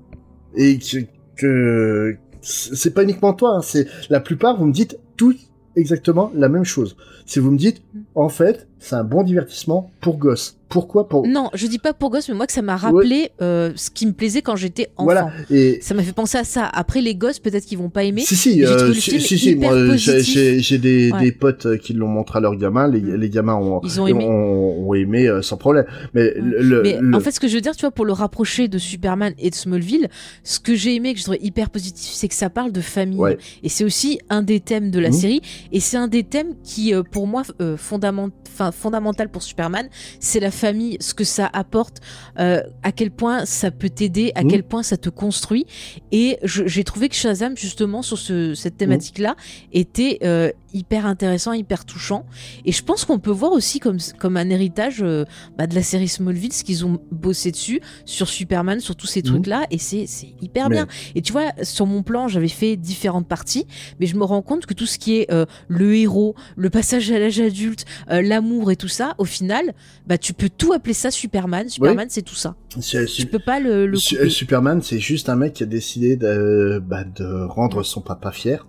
et 0.56 0.78
que, 0.78 0.98
que 1.36 2.16
c'est 2.40 2.94
pas 2.94 3.02
uniquement 3.02 3.34
toi, 3.34 3.56
hein, 3.56 3.60
c'est 3.62 3.86
la 4.10 4.20
plupart, 4.20 4.56
vous 4.58 4.66
me 4.66 4.72
dites 4.72 4.98
tout 5.16 5.34
exactement 5.76 6.30
la 6.34 6.48
même 6.48 6.64
chose. 6.64 6.96
Si 7.26 7.38
vous 7.38 7.50
me 7.50 7.58
dites, 7.58 7.82
Mm. 7.94 8.00
en 8.14 8.28
fait, 8.28 8.68
c'est 8.82 8.96
un 8.96 9.04
bon 9.04 9.22
divertissement 9.22 9.90
pour 10.00 10.16
gosses. 10.18 10.56
Pourquoi 10.68 11.06
pour 11.06 11.26
Non, 11.26 11.50
je 11.52 11.66
dis 11.66 11.78
pas 11.78 11.92
pour 11.92 12.08
gosses, 12.08 12.30
mais 12.30 12.34
moi 12.34 12.46
que 12.46 12.52
ça 12.54 12.62
m'a 12.62 12.76
rappelé 12.78 13.30
euh, 13.42 13.72
ce 13.76 13.90
qui 13.90 14.06
me 14.06 14.12
plaisait 14.12 14.40
quand 14.40 14.56
j'étais 14.56 14.88
enfant. 14.96 15.04
Voilà. 15.04 15.30
Et 15.50 15.78
Ça 15.82 15.92
m'a 15.92 16.02
fait 16.02 16.14
penser 16.14 16.38
à 16.38 16.44
ça. 16.44 16.64
Après 16.64 17.02
les 17.02 17.14
gosses 17.14 17.40
peut-être 17.40 17.66
qu'ils 17.66 17.76
vont 17.76 17.90
pas 17.90 18.04
aimer. 18.04 18.22
si 18.22 18.34
si, 18.36 18.64
euh, 18.64 18.88
le 18.88 18.94
si, 18.94 19.10
film 19.10 19.20
si, 19.20 19.38
si, 19.38 19.50
hyper 19.50 19.70
moi 19.70 19.96
j'ai- 19.96 20.78
des, 20.78 21.12
Ouais. 21.12 21.20
des 21.20 21.32
potes 21.32 21.76
qui 21.76 21.92
l'ont 21.92 22.08
montré 22.08 22.38
à 22.38 22.40
leurs 22.40 22.56
gamins, 22.56 22.88
les, 22.88 23.02
Mm. 23.02 23.14
les 23.16 23.28
gamins 23.28 23.56
ont, 23.56 23.80
Ils 23.84 24.00
ont 24.00 24.06
aimé. 24.06 24.24
ont, 24.24 24.88
ont 24.88 24.94
aimé 24.94 25.26
euh, 25.28 25.42
sans 25.42 25.58
problème. 25.58 25.84
Mais 26.14 26.32
le, 26.36 26.62
le- 26.62 26.82
Mais 26.82 26.98
le- 27.02 27.14
en 27.16 27.20
fait, 27.20 27.32
ce 27.32 27.40
que 27.40 27.48
je 27.48 27.54
veux 27.54 27.60
dire, 27.60 27.76
tu 27.76 27.82
vois, 27.82 27.90
pour 27.90 28.06
le 28.06 28.12
rapprocher 28.14 28.68
de 28.68 28.78
Superman 28.78 29.34
et 29.38 29.50
de 29.50 29.54
Smallville, 29.54 30.08
ce 30.42 30.58
que 30.58 30.74
j'ai 30.74 30.94
aimé, 30.94 31.12
que 31.12 31.18
je 31.18 31.24
trouvais 31.24 31.40
hyper 31.42 31.68
positif, 31.68 32.12
c'est 32.14 32.28
que 32.28 32.34
ça 32.34 32.48
parle 32.48 32.72
de 32.72 32.80
famille. 32.80 33.20
Et 33.62 33.68
c'est 33.68 33.84
aussi 33.84 34.20
un 34.30 34.40
des 34.40 34.60
thèmes 34.60 34.90
de 34.90 35.00
la 35.00 35.08
Mhm. 35.10 35.14
série. 35.14 35.40
Et 35.70 35.80
c'est 35.80 35.98
un 35.98 36.08
des 36.08 36.22
thèmes 36.24 36.54
qui, 36.64 36.94
euh, 36.94 37.02
pour 37.02 37.26
moi, 37.26 37.42
fondament- 37.76 38.30
enfin, 38.48 38.71
fondamental 38.72 39.28
pour 39.28 39.42
Superman, 39.42 39.88
c'est 40.20 40.40
la 40.40 40.50
famille, 40.50 40.96
ce 41.00 41.14
que 41.14 41.24
ça 41.24 41.48
apporte, 41.52 41.98
euh, 42.38 42.62
à 42.82 42.92
quel 42.92 43.10
point 43.10 43.44
ça 43.46 43.70
peut 43.70 43.90
t'aider, 43.90 44.32
à 44.34 44.42
Mhm. 44.42 44.50
quel 44.50 44.62
point 44.64 44.82
ça 44.82 44.96
te 44.96 45.08
construit. 45.08 45.66
Et 46.10 46.38
j'ai 46.44 46.84
trouvé 46.84 47.08
que 47.08 47.14
Shazam, 47.14 47.56
justement, 47.56 48.02
sur 48.02 48.18
ce, 48.18 48.54
cette 48.54 48.76
thématique-là, 48.76 49.36
était 49.72 50.18
euh, 50.24 50.50
hyper 50.74 51.06
intéressant, 51.06 51.52
hyper 51.52 51.84
touchant. 51.84 52.26
Et 52.64 52.72
je 52.72 52.82
pense 52.82 53.04
qu'on 53.04 53.18
peut 53.18 53.30
voir 53.30 53.52
aussi 53.52 53.78
comme, 53.80 53.98
comme 54.18 54.36
un 54.36 54.48
héritage 54.50 55.02
euh, 55.02 55.24
bah, 55.58 55.66
de 55.66 55.74
la 55.74 55.82
série 55.82 56.08
Smallville, 56.08 56.52
ce 56.52 56.64
qu'ils 56.64 56.84
ont 56.86 57.00
bossé 57.10 57.50
dessus, 57.50 57.80
sur 58.04 58.28
Superman, 58.28 58.80
sur 58.80 58.96
tous 58.96 59.06
ces 59.06 59.20
Mhm. 59.20 59.26
trucs-là, 59.26 59.66
et 59.70 59.78
c'est 59.78 60.06
c'est 60.06 60.34
hyper 60.40 60.68
Mais- 60.68 60.76
bien. 60.76 60.86
Et 61.14 61.22
tu 61.22 61.32
vois, 61.32 61.52
sur 61.62 61.86
mon 61.86 62.02
plan, 62.02 62.28
j'avais 62.28 62.48
fait 62.48 62.76
différentes 62.76 63.28
parties, 63.28 63.66
mais 64.00 64.06
je 64.06 64.16
me 64.16 64.24
rends 64.24 64.42
compte 64.42 64.66
que 64.66 64.74
tout 64.74 64.86
ce 64.86 64.98
qui 64.98 65.16
est 65.18 65.30
euh, 65.32 65.46
le 65.68 65.94
héros, 65.96 66.34
le 66.56 66.70
passage 66.70 67.10
à 67.10 67.18
l'âge 67.18 67.40
adulte, 67.40 67.84
euh, 68.10 68.22
l'amour 68.22 68.70
et 68.70 68.76
tout 68.76 68.88
ça, 68.88 69.14
au 69.18 69.24
final, 69.24 69.72
bah 70.06 70.18
tu 70.18 70.32
peux 70.32 70.48
tout 70.48 70.72
appeler 70.72 70.94
ça 70.94 71.10
Superman. 71.10 71.68
Superman, 71.68 72.06
c'est 72.10 72.22
tout 72.22 72.34
ça. 72.34 72.54
Tu 72.68 73.26
peux 73.26 73.38
pas 73.38 73.60
le, 73.60 73.86
le 73.86 73.96
Su- 73.96 74.16
couper. 74.16 74.30
Superman, 74.30 74.80
c'est 74.82 74.98
juste 74.98 75.28
un 75.28 75.36
mec 75.36 75.52
qui 75.54 75.62
a 75.62 75.66
décidé 75.66 76.16
de, 76.16 76.82
bah, 76.84 77.04
de 77.04 77.44
rendre 77.44 77.82
son 77.82 78.00
papa 78.00 78.32
fier. 78.32 78.66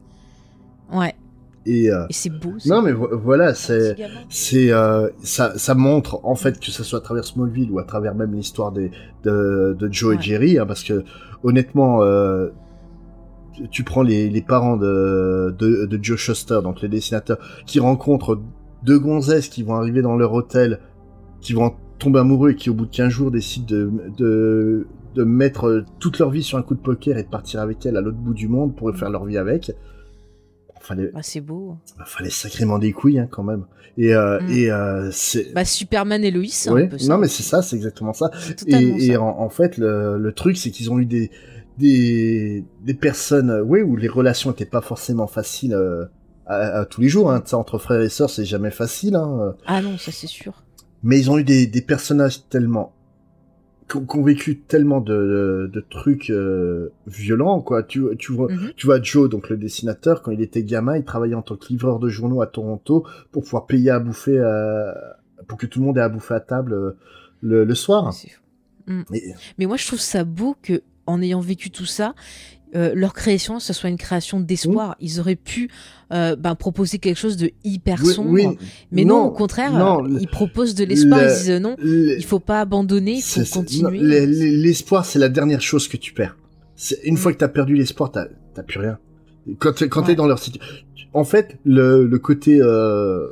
Ouais, 0.92 1.16
Et 1.66 1.90
euh, 1.90 2.06
et 2.10 2.14
c'est 2.14 2.30
beau. 2.30 2.54
non, 2.66 2.82
mais 2.82 2.92
vo- 2.92 3.18
voilà, 3.18 3.54
c'est 3.54 3.96
euh, 4.72 5.10
ça, 5.24 5.58
ça 5.58 5.76
montre 5.76 6.20
en 6.24 6.36
fait 6.36 6.60
que 6.60 6.72
ce 6.72 6.84
soit 6.84 7.00
à 7.00 7.02
travers 7.02 7.24
Smallville 7.24 7.72
ou 7.72 7.80
à 7.80 7.84
travers 7.86 8.16
même 8.16 8.34
l'histoire 8.34 8.72
des 8.74 8.92
de, 9.24 9.76
de 9.80 9.90
Joe 9.92 10.10
Ouais. 10.10 10.16
et 10.18 10.22
Jerry, 10.22 10.60
hein, 10.60 10.66
parce 10.66 10.84
que 10.84 11.04
honnêtement, 11.44 12.04
euh, 12.04 12.50
tu- 13.72 13.84
prends 13.84 14.02
les, 14.04 14.30
les 14.30 14.42
parents 14.42 14.76
de, 14.78 15.56
de 15.58 15.86
de 15.86 16.00
Joe 16.04 16.18
Shuster, 16.18 16.60
donc 16.64 16.82
les 16.82 16.90
dessinateurs, 16.90 17.38
qui 17.66 17.80
rencontrent 17.80 18.42
deux 18.84 19.00
gonzesses 19.00 19.48
qui 19.48 19.64
vont 19.64 19.76
arriver 19.76 20.02
dans 20.02 20.18
leur 20.18 20.34
hôtel, 20.34 20.80
qui 21.40 21.54
vont 21.54 21.72
tomber 22.00 22.20
amoureux 22.20 22.52
et 22.52 22.56
qui 22.56 22.70
au 22.70 22.74
bout 22.74 22.86
de 22.88 22.92
15 22.92 23.10
jours 23.10 23.32
décident 23.32 23.68
de 23.70 23.90
de 24.18 24.88
de 25.16 25.24
mettre 25.24 25.86
toute 26.00 26.18
leur 26.20 26.32
vie 26.32 26.42
sur 26.42 26.58
un 26.58 26.64
coup 26.64 26.74
de 26.74 26.80
poker 26.82 27.18
et 27.20 27.24
de 27.24 27.30
partir 27.30 27.62
avec 27.62 27.86
elle 27.86 27.96
à 27.98 28.02
l'autre 28.02 28.18
bout 28.18 28.34
du 28.34 28.48
monde 28.48 28.76
pour 28.76 28.94
faire 28.96 29.12
leur 29.12 29.26
vie 29.26 29.38
avec. 29.38 29.72
Fallait, 30.86 31.12
Ah, 31.16 31.24
c'est 31.24 31.40
beau. 31.42 31.78
fallait 32.06 32.30
sacrément 32.30 32.78
des 32.78 32.92
couilles 32.92 33.18
hein, 33.20 33.28
quand 33.32 33.42
même. 33.44 33.66
Et 33.98 34.14
euh, 34.14 34.40
Mm. 34.42 34.50
et 34.52 34.70
euh, 34.72 35.10
c'est 35.12 35.54
Bah 35.54 35.64
Superman 35.66 36.24
et 36.24 36.30
Lois, 36.32 36.44
c'est 36.50 36.70
Ouais, 36.70 36.84
un 36.84 36.88
peu 36.88 36.98
ça. 36.98 37.08
non 37.14 37.18
mais 37.18 37.28
c'est 37.30 37.44
ça, 37.44 37.62
c'est 37.62 37.76
exactement 37.78 38.12
ça. 38.14 38.30
Totalement 38.58 38.98
Et, 38.98 39.06
et 39.06 39.14
ça. 39.14 39.22
en, 39.22 39.40
en 39.40 39.50
fait, 39.50 39.78
le, 39.78 40.18
le 40.18 40.32
truc, 40.34 40.58
c'est 40.58 40.72
qu'ils 40.72 40.92
ont 40.92 41.00
eu 41.00 41.06
des 41.06 41.32
des 41.78 42.64
des 42.84 42.94
personnes, 42.94 43.50
euh, 43.50 43.64
oui, 43.64 43.82
où 43.82 43.96
les 43.96 44.08
relations 44.08 44.52
étaient 44.52 44.66
pas 44.66 44.82
forcément 44.82 45.28
faciles 45.28 45.74
euh, 45.74 46.06
à, 46.46 46.56
à 46.82 46.86
tous 46.86 47.02
les 47.02 47.08
jours. 47.10 47.32
Hein. 47.32 47.44
Entre 47.54 47.78
frères 47.78 48.02
et 48.02 48.10
sœurs, 48.10 48.30
c'est 48.30 48.46
jamais 48.46 48.72
facile. 48.72 49.16
Hein. 49.16 49.56
Ah 49.66 49.82
non, 49.82 49.98
ça 49.98 50.12
c'est 50.12 50.28
sûr. 50.28 50.64
Mais 51.02 51.20
ils 51.20 51.32
ont 51.32 51.38
eu 51.38 51.44
des, 51.44 51.66
des 51.68 51.82
personnages 51.82 52.48
tellement 52.50 52.94
qui 54.02 54.18
ont, 54.18 54.24
vécu 54.24 54.60
tellement 54.60 55.02
de, 55.02 55.14
de, 55.14 55.70
de 55.74 55.86
trucs 55.90 56.30
euh, 56.30 56.90
violents, 57.08 57.62
quoi. 57.62 57.84
Tu, 57.84 58.04
tu 58.20 58.32
vois, 58.32 58.52
Mhm. 58.52 58.72
tu 58.76 58.86
vois 58.88 59.02
Joe, 59.02 59.30
donc 59.30 59.50
le 59.50 59.58
dessinateur, 59.58 60.22
quand 60.22 60.32
il 60.32 60.42
était 60.42 60.64
gamin, 60.64 60.98
il 60.98 61.04
travaillait 61.04 61.36
en 61.36 61.42
tant 61.42 61.56
que 61.56 61.68
livreur 61.70 62.00
de 62.00 62.10
journaux 62.10 62.42
à 62.42 62.48
Toronto 62.48 63.06
pour 63.32 63.44
pouvoir 63.44 63.66
payer 63.66 63.90
à 63.92 64.00
bouffer, 64.00 64.38
euh, 64.38 64.92
pour 65.48 65.58
que 65.58 65.66
tout 65.66 65.80
le 65.80 65.86
monde 65.86 65.98
ait 65.98 66.02
à 66.02 66.10
bouffer 66.10 66.34
à 66.36 66.40
table 66.40 66.74
euh, 66.74 66.92
le, 67.42 67.64
le 67.66 67.76
soir. 67.76 68.12
Et- 69.14 69.34
Mais 69.58 69.66
moi, 69.66 69.78
je 69.78 69.88
trouve 69.88 70.00
ça 70.00 70.24
beau 70.24 70.56
que, 70.62 70.82
en 71.06 71.22
ayant 71.22 71.40
vécu 71.40 71.70
tout 71.70 71.86
ça, 71.86 72.16
euh, 72.76 72.94
leur 72.96 73.14
création, 73.14 73.60
ce 73.60 73.74
soit 73.74 73.90
une 73.90 73.98
création 73.98 74.40
d'espoir. 74.40 74.96
Ils 75.00 75.20
auraient 75.20 75.36
pu 75.36 75.70
euh, 76.12 76.36
ben, 76.36 76.56
proposer 76.56 77.00
quelque 77.00 77.18
chose 77.18 77.38
de 77.38 77.52
hyper 77.64 78.00
Oui, 78.04 78.14
sombre. 78.14 78.30
oui, 78.32 78.48
mais 78.92 79.06
non, 79.06 79.24
au 79.26 79.32
contraire, 79.32 79.74
non, 79.74 80.06
euh, 80.06 80.18
ils 80.20 80.28
proposent 80.28 80.76
de 80.76 80.84
l'espoir. 80.84 81.22
le- 81.22 81.28
Ils 81.28 81.36
disent 81.36 81.50
non, 81.62 81.76
le- 81.80 82.18
il 82.18 82.24
faut 82.26 82.40
pas 82.40 82.62
abandonner, 82.62 83.14
il 83.18 83.22
faut 83.22 83.60
continuer. 83.60 84.00
L'espoir, 84.00 85.06
c'est 85.06 85.20
la 85.20 85.30
dernière 85.30 85.62
chose 85.62 85.88
que 85.88 85.98
tu 85.98 86.14
perds. 86.14 86.38
Une 87.04 87.18
fois 87.18 87.32
que 87.34 87.38
t'as 87.38 87.48
perdu 87.48 87.76
l'espoir, 87.76 88.12
t'as 88.12 88.26
t'as 88.54 88.64
plus 88.64 88.80
rien. 88.80 88.98
Quand 89.60 89.74
t'es 89.74 89.88
quand 89.90 90.04
t'es 90.04 90.10
Ouais. 90.10 90.16
dans 90.16 90.28
leur 90.28 90.40
situation, 90.40 90.76
en 91.14 91.24
fait, 91.24 91.58
le, 91.66 92.06
le 92.06 92.20
côté 92.20 92.60
euh, 92.62 93.28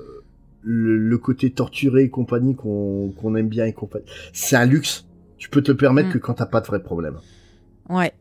le, 0.64 0.98
le 0.98 1.18
côté 1.18 1.50
torturé 1.52 2.04
et 2.04 2.10
compagnie 2.10 2.56
qu'on 2.56 3.12
qu'on 3.20 3.36
aime 3.36 3.48
bien 3.50 3.66
et 3.66 3.74
compagnie, 3.74 4.06
c'est 4.34 4.56
un 4.56 4.66
luxe. 4.66 5.06
Tu 5.38 5.50
peux 5.50 5.62
te 5.64 5.72
le 5.72 5.78
permettre 5.78 6.10
Mm. 6.10 6.14
que 6.14 6.18
quand 6.20 6.36
t'as 6.36 6.46
pas 6.46 6.62
de 6.62 6.68
vrais 6.68 6.84
problèmes. 6.84 7.18
Ouais. 7.90 8.12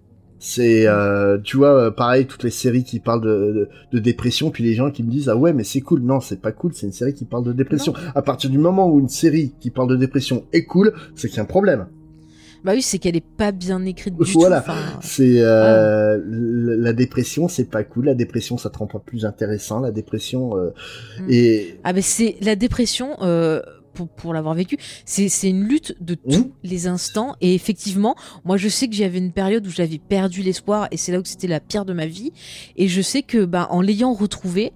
C'est, 0.43 0.87
euh, 0.87 1.37
tu 1.45 1.59
vois, 1.59 1.75
euh, 1.75 1.91
pareil, 1.91 2.25
toutes 2.27 2.45
les 2.45 2.51
séries 2.51 2.83
qui 2.83 2.99
parlent 2.99 3.21
de, 3.21 3.29
de, 3.29 3.69
de 3.93 3.99
dépression, 3.99 4.51
puis 4.51 4.65
les 4.65 4.73
gens 4.75 4.91
qui 4.91 5.03
me 5.03 5.11
disent 5.11 5.29
ah 5.29 5.37
ouais 5.37 5.53
mais 5.53 5.65
c'est 5.65 5.83
cool. 5.83 6.01
Non, 6.01 6.21
c'est 6.21 6.41
pas 6.41 6.51
cool. 6.51 6.73
C'est 6.75 6.87
une 6.87 6.93
série 6.93 7.13
qui 7.13 7.27
parle 7.27 7.45
de 7.45 7.53
dépression. 7.53 7.93
À 8.15 8.23
partir 8.23 8.49
du 8.49 8.57
moment 8.59 8.89
où 8.91 8.99
une 9.01 9.11
série 9.11 9.53
qui 9.61 9.69
parle 9.71 9.89
de 9.91 9.97
dépression 9.97 10.45
est 10.55 10.65
cool, 10.65 10.95
c'est 11.15 11.29
qu'il 11.29 11.37
y 11.37 11.41
a 11.41 11.43
un 11.43 11.47
problème. 11.47 11.87
Bah 12.65 12.73
oui, 12.75 12.83
c'est 12.83 12.99
qu'elle 12.99 13.17
est 13.17 13.25
pas 13.25 13.53
bien 13.53 13.85
écrite 13.87 14.17
du 14.17 14.33
Voilà. 14.33 14.61
tout. 14.61 14.71
Enfin, 14.71 14.99
C'est 15.03 15.41
euh, 15.41 16.17
l- 16.17 16.77
la 16.81 16.93
dépression, 16.93 17.49
c'est 17.49 17.65
pas 17.71 17.85
cool. 17.85 18.05
La 18.07 18.15
dépression, 18.15 18.59
ça 18.59 18.69
te 18.69 18.77
rend 18.79 18.87
pas 18.87 18.99
plus 18.99 19.25
intéressant. 19.25 19.81
La 19.81 19.91
dépression 19.93 20.57
euh, 20.59 20.71
Mm. 21.21 21.27
et 21.31 21.79
Ah 21.85 21.93
ben 21.95 22.03
c'est 22.03 22.37
la 22.43 22.57
dépression 22.57 23.17
euh, 23.23 23.61
pour, 23.93 24.09
pour 24.09 24.33
l'avoir 24.33 24.55
vécu, 24.55 24.77
c'est 25.05 25.29
c'est 25.29 25.51
une 25.51 25.65
lutte 25.65 25.97
de 26.01 26.17
Mmh. 26.25 26.33
tous 26.33 26.53
les 26.63 26.87
instants. 26.87 27.35
Et 27.41 27.55
effectivement, 27.55 28.15
moi 28.45 28.57
je 28.57 28.69
sais 28.69 28.89
que 28.89 28.95
j'avais 28.95 29.19
une 29.19 29.33
période 29.33 29.67
où 29.67 29.71
j'avais 29.71 29.99
perdu 29.99 30.43
l'espoir 30.43 30.89
et 30.91 30.97
c'est 30.97 31.13
là 31.13 31.19
où 31.19 31.25
c'était 31.25 31.47
la 31.47 31.61
pire 31.61 31.85
de 31.85 31.93
ma 31.93 32.07
vie. 32.07 32.33
Et 32.77 32.89
je 32.89 33.01
sais 33.01 33.23
que 33.23 33.45
bah 33.45 33.69
en 33.71 33.81
l'ayant 33.81 34.13
retrouvé 34.13 34.73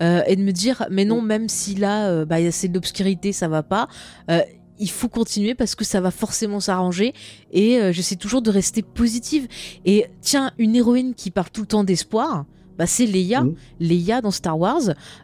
euh, 0.00 0.22
et 0.26 0.36
de 0.36 0.42
me 0.42 0.52
dire 0.52 0.86
mais 0.90 1.04
non 1.04 1.22
même 1.22 1.48
si 1.48 1.74
là 1.74 2.08
euh, 2.08 2.24
bah 2.24 2.36
c'est 2.50 2.68
de 2.68 2.74
l'obscurité, 2.74 3.32
ça 3.32 3.48
va 3.48 3.62
pas 3.62 3.88
euh, 4.30 4.40
il 4.80 4.90
faut 4.90 5.08
continuer 5.08 5.56
parce 5.56 5.74
que 5.74 5.84
ça 5.84 6.00
va 6.00 6.12
forcément 6.12 6.60
s'arranger. 6.60 7.12
Et 7.50 7.78
euh, 7.78 7.92
j'essaie 7.92 8.14
toujours 8.14 8.42
de 8.42 8.50
rester 8.50 8.82
positive. 8.82 9.48
Et 9.84 10.06
tiens 10.20 10.52
une 10.58 10.76
héroïne 10.76 11.14
qui 11.14 11.32
parle 11.32 11.50
tout 11.50 11.62
le 11.62 11.66
temps 11.66 11.84
d'espoir 11.84 12.46
bah 12.78 12.86
c'est 12.86 13.06
Leia 13.06 13.42
Mhm. 13.42 13.54
Leia 13.80 14.20
dans 14.20 14.30
Star 14.30 14.58
Wars 14.58 14.80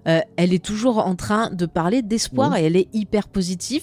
euh, 0.09 0.19
elle 0.37 0.53
est 0.53 0.63
toujours 0.65 0.99
en 0.99 1.15
train 1.15 1.51
de 1.51 1.67
parler 1.67 2.03
d'espoir 2.03 2.51
Mhm. 2.51 2.57
et 2.57 2.63
elle 2.65 2.77
est 2.77 2.89
hyper 2.93 3.29
positive. 3.29 3.83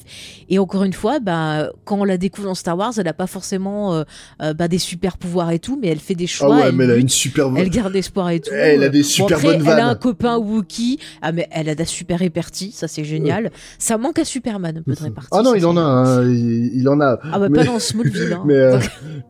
Et 0.49 0.59
encore 0.59 0.83
une 0.83 0.93
fois, 0.93 1.19
bah, 1.19 1.69
quand 1.85 1.97
on 1.99 2.03
la 2.03 2.17
découvre 2.17 2.47
dans 2.47 2.55
Star 2.55 2.77
Wars, 2.77 2.93
elle 2.97 3.05
n'a 3.05 3.13
pas 3.13 3.27
forcément 3.27 3.93
euh, 3.93 4.03
euh, 4.41 4.53
bah, 4.53 4.67
des 4.67 4.77
super 4.77 5.17
pouvoirs 5.17 5.51
et 5.51 5.59
tout, 5.59 5.77
mais 5.81 5.87
elle 5.87 5.99
fait 5.99 6.15
des 6.15 6.25
ah 6.25 6.27
choix. 6.27 6.55
ouais, 6.57 6.61
elle, 6.67 6.75
mais 6.75 6.83
elle 6.83 6.91
a 6.91 6.95
une 6.95 7.09
super. 7.09 7.47
elle 7.55 7.69
garde 7.69 7.95
espoir 7.95 8.29
et 8.29 8.39
tout. 8.39 8.51
Elle 8.53 8.83
a 8.83 8.89
des 8.89 8.99
Bon, 9.01 9.07
super 9.07 9.37
après, 9.37 9.57
bonnes 9.57 9.67
Elle 9.67 9.79
a 9.79 9.87
un 9.87 9.95
copain 9.95 10.37
Wookie. 10.37 10.99
Ah, 11.21 11.31
mais 11.31 11.47
elle 11.51 11.69
a 11.69 11.73
de 11.75 11.79
la 11.79 11.85
super 11.85 12.19
répartie, 12.19 12.71
ça 12.71 12.87
c'est 12.87 13.03
génial. 13.03 13.51
Ça 13.79 13.97
manque 13.97 14.19
à 14.19 14.25
Superman 14.25 14.77
un 14.77 14.81
peu 14.81 14.93
de 14.93 14.99
répartie. 15.01 15.29
Ah 15.31 15.41
non, 15.41 15.55
il 15.55 15.65
en 15.65 15.77
a, 15.77 15.81
hein, 15.81 16.23
il, 16.29 16.71
il 16.75 16.89
en 16.89 16.99
a. 17.01 17.19
Ah 17.31 17.39
bah 17.39 17.47
mais- 17.49 17.59
pas 17.59 17.65
dans 17.65 17.79
Smallville. 17.79 18.33
Hein. 18.33 18.43
Mais, 18.45 18.53
euh, 18.55 18.79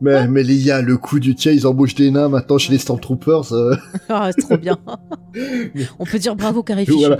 mais, 0.28 0.44
gars, 0.58 0.82
le 0.82 0.96
coup 0.96 1.20
du 1.20 1.34
tiens, 1.34 1.52
ils 1.52 1.66
embauchent 1.66 1.94
des 1.94 2.10
nains 2.10 2.28
maintenant 2.28 2.58
chez 2.58 2.72
les 2.72 2.78
Stormtroopers. 2.78 3.52
Ah, 4.08 4.30
trop 4.32 4.56
bien. 4.56 4.78
On 5.98 6.04
peut 6.04 6.18
dire 6.18 6.36
bravo 6.36 6.62
Carrie 6.62 6.86
Fisher. 6.86 7.06
Voilà. 7.06 7.18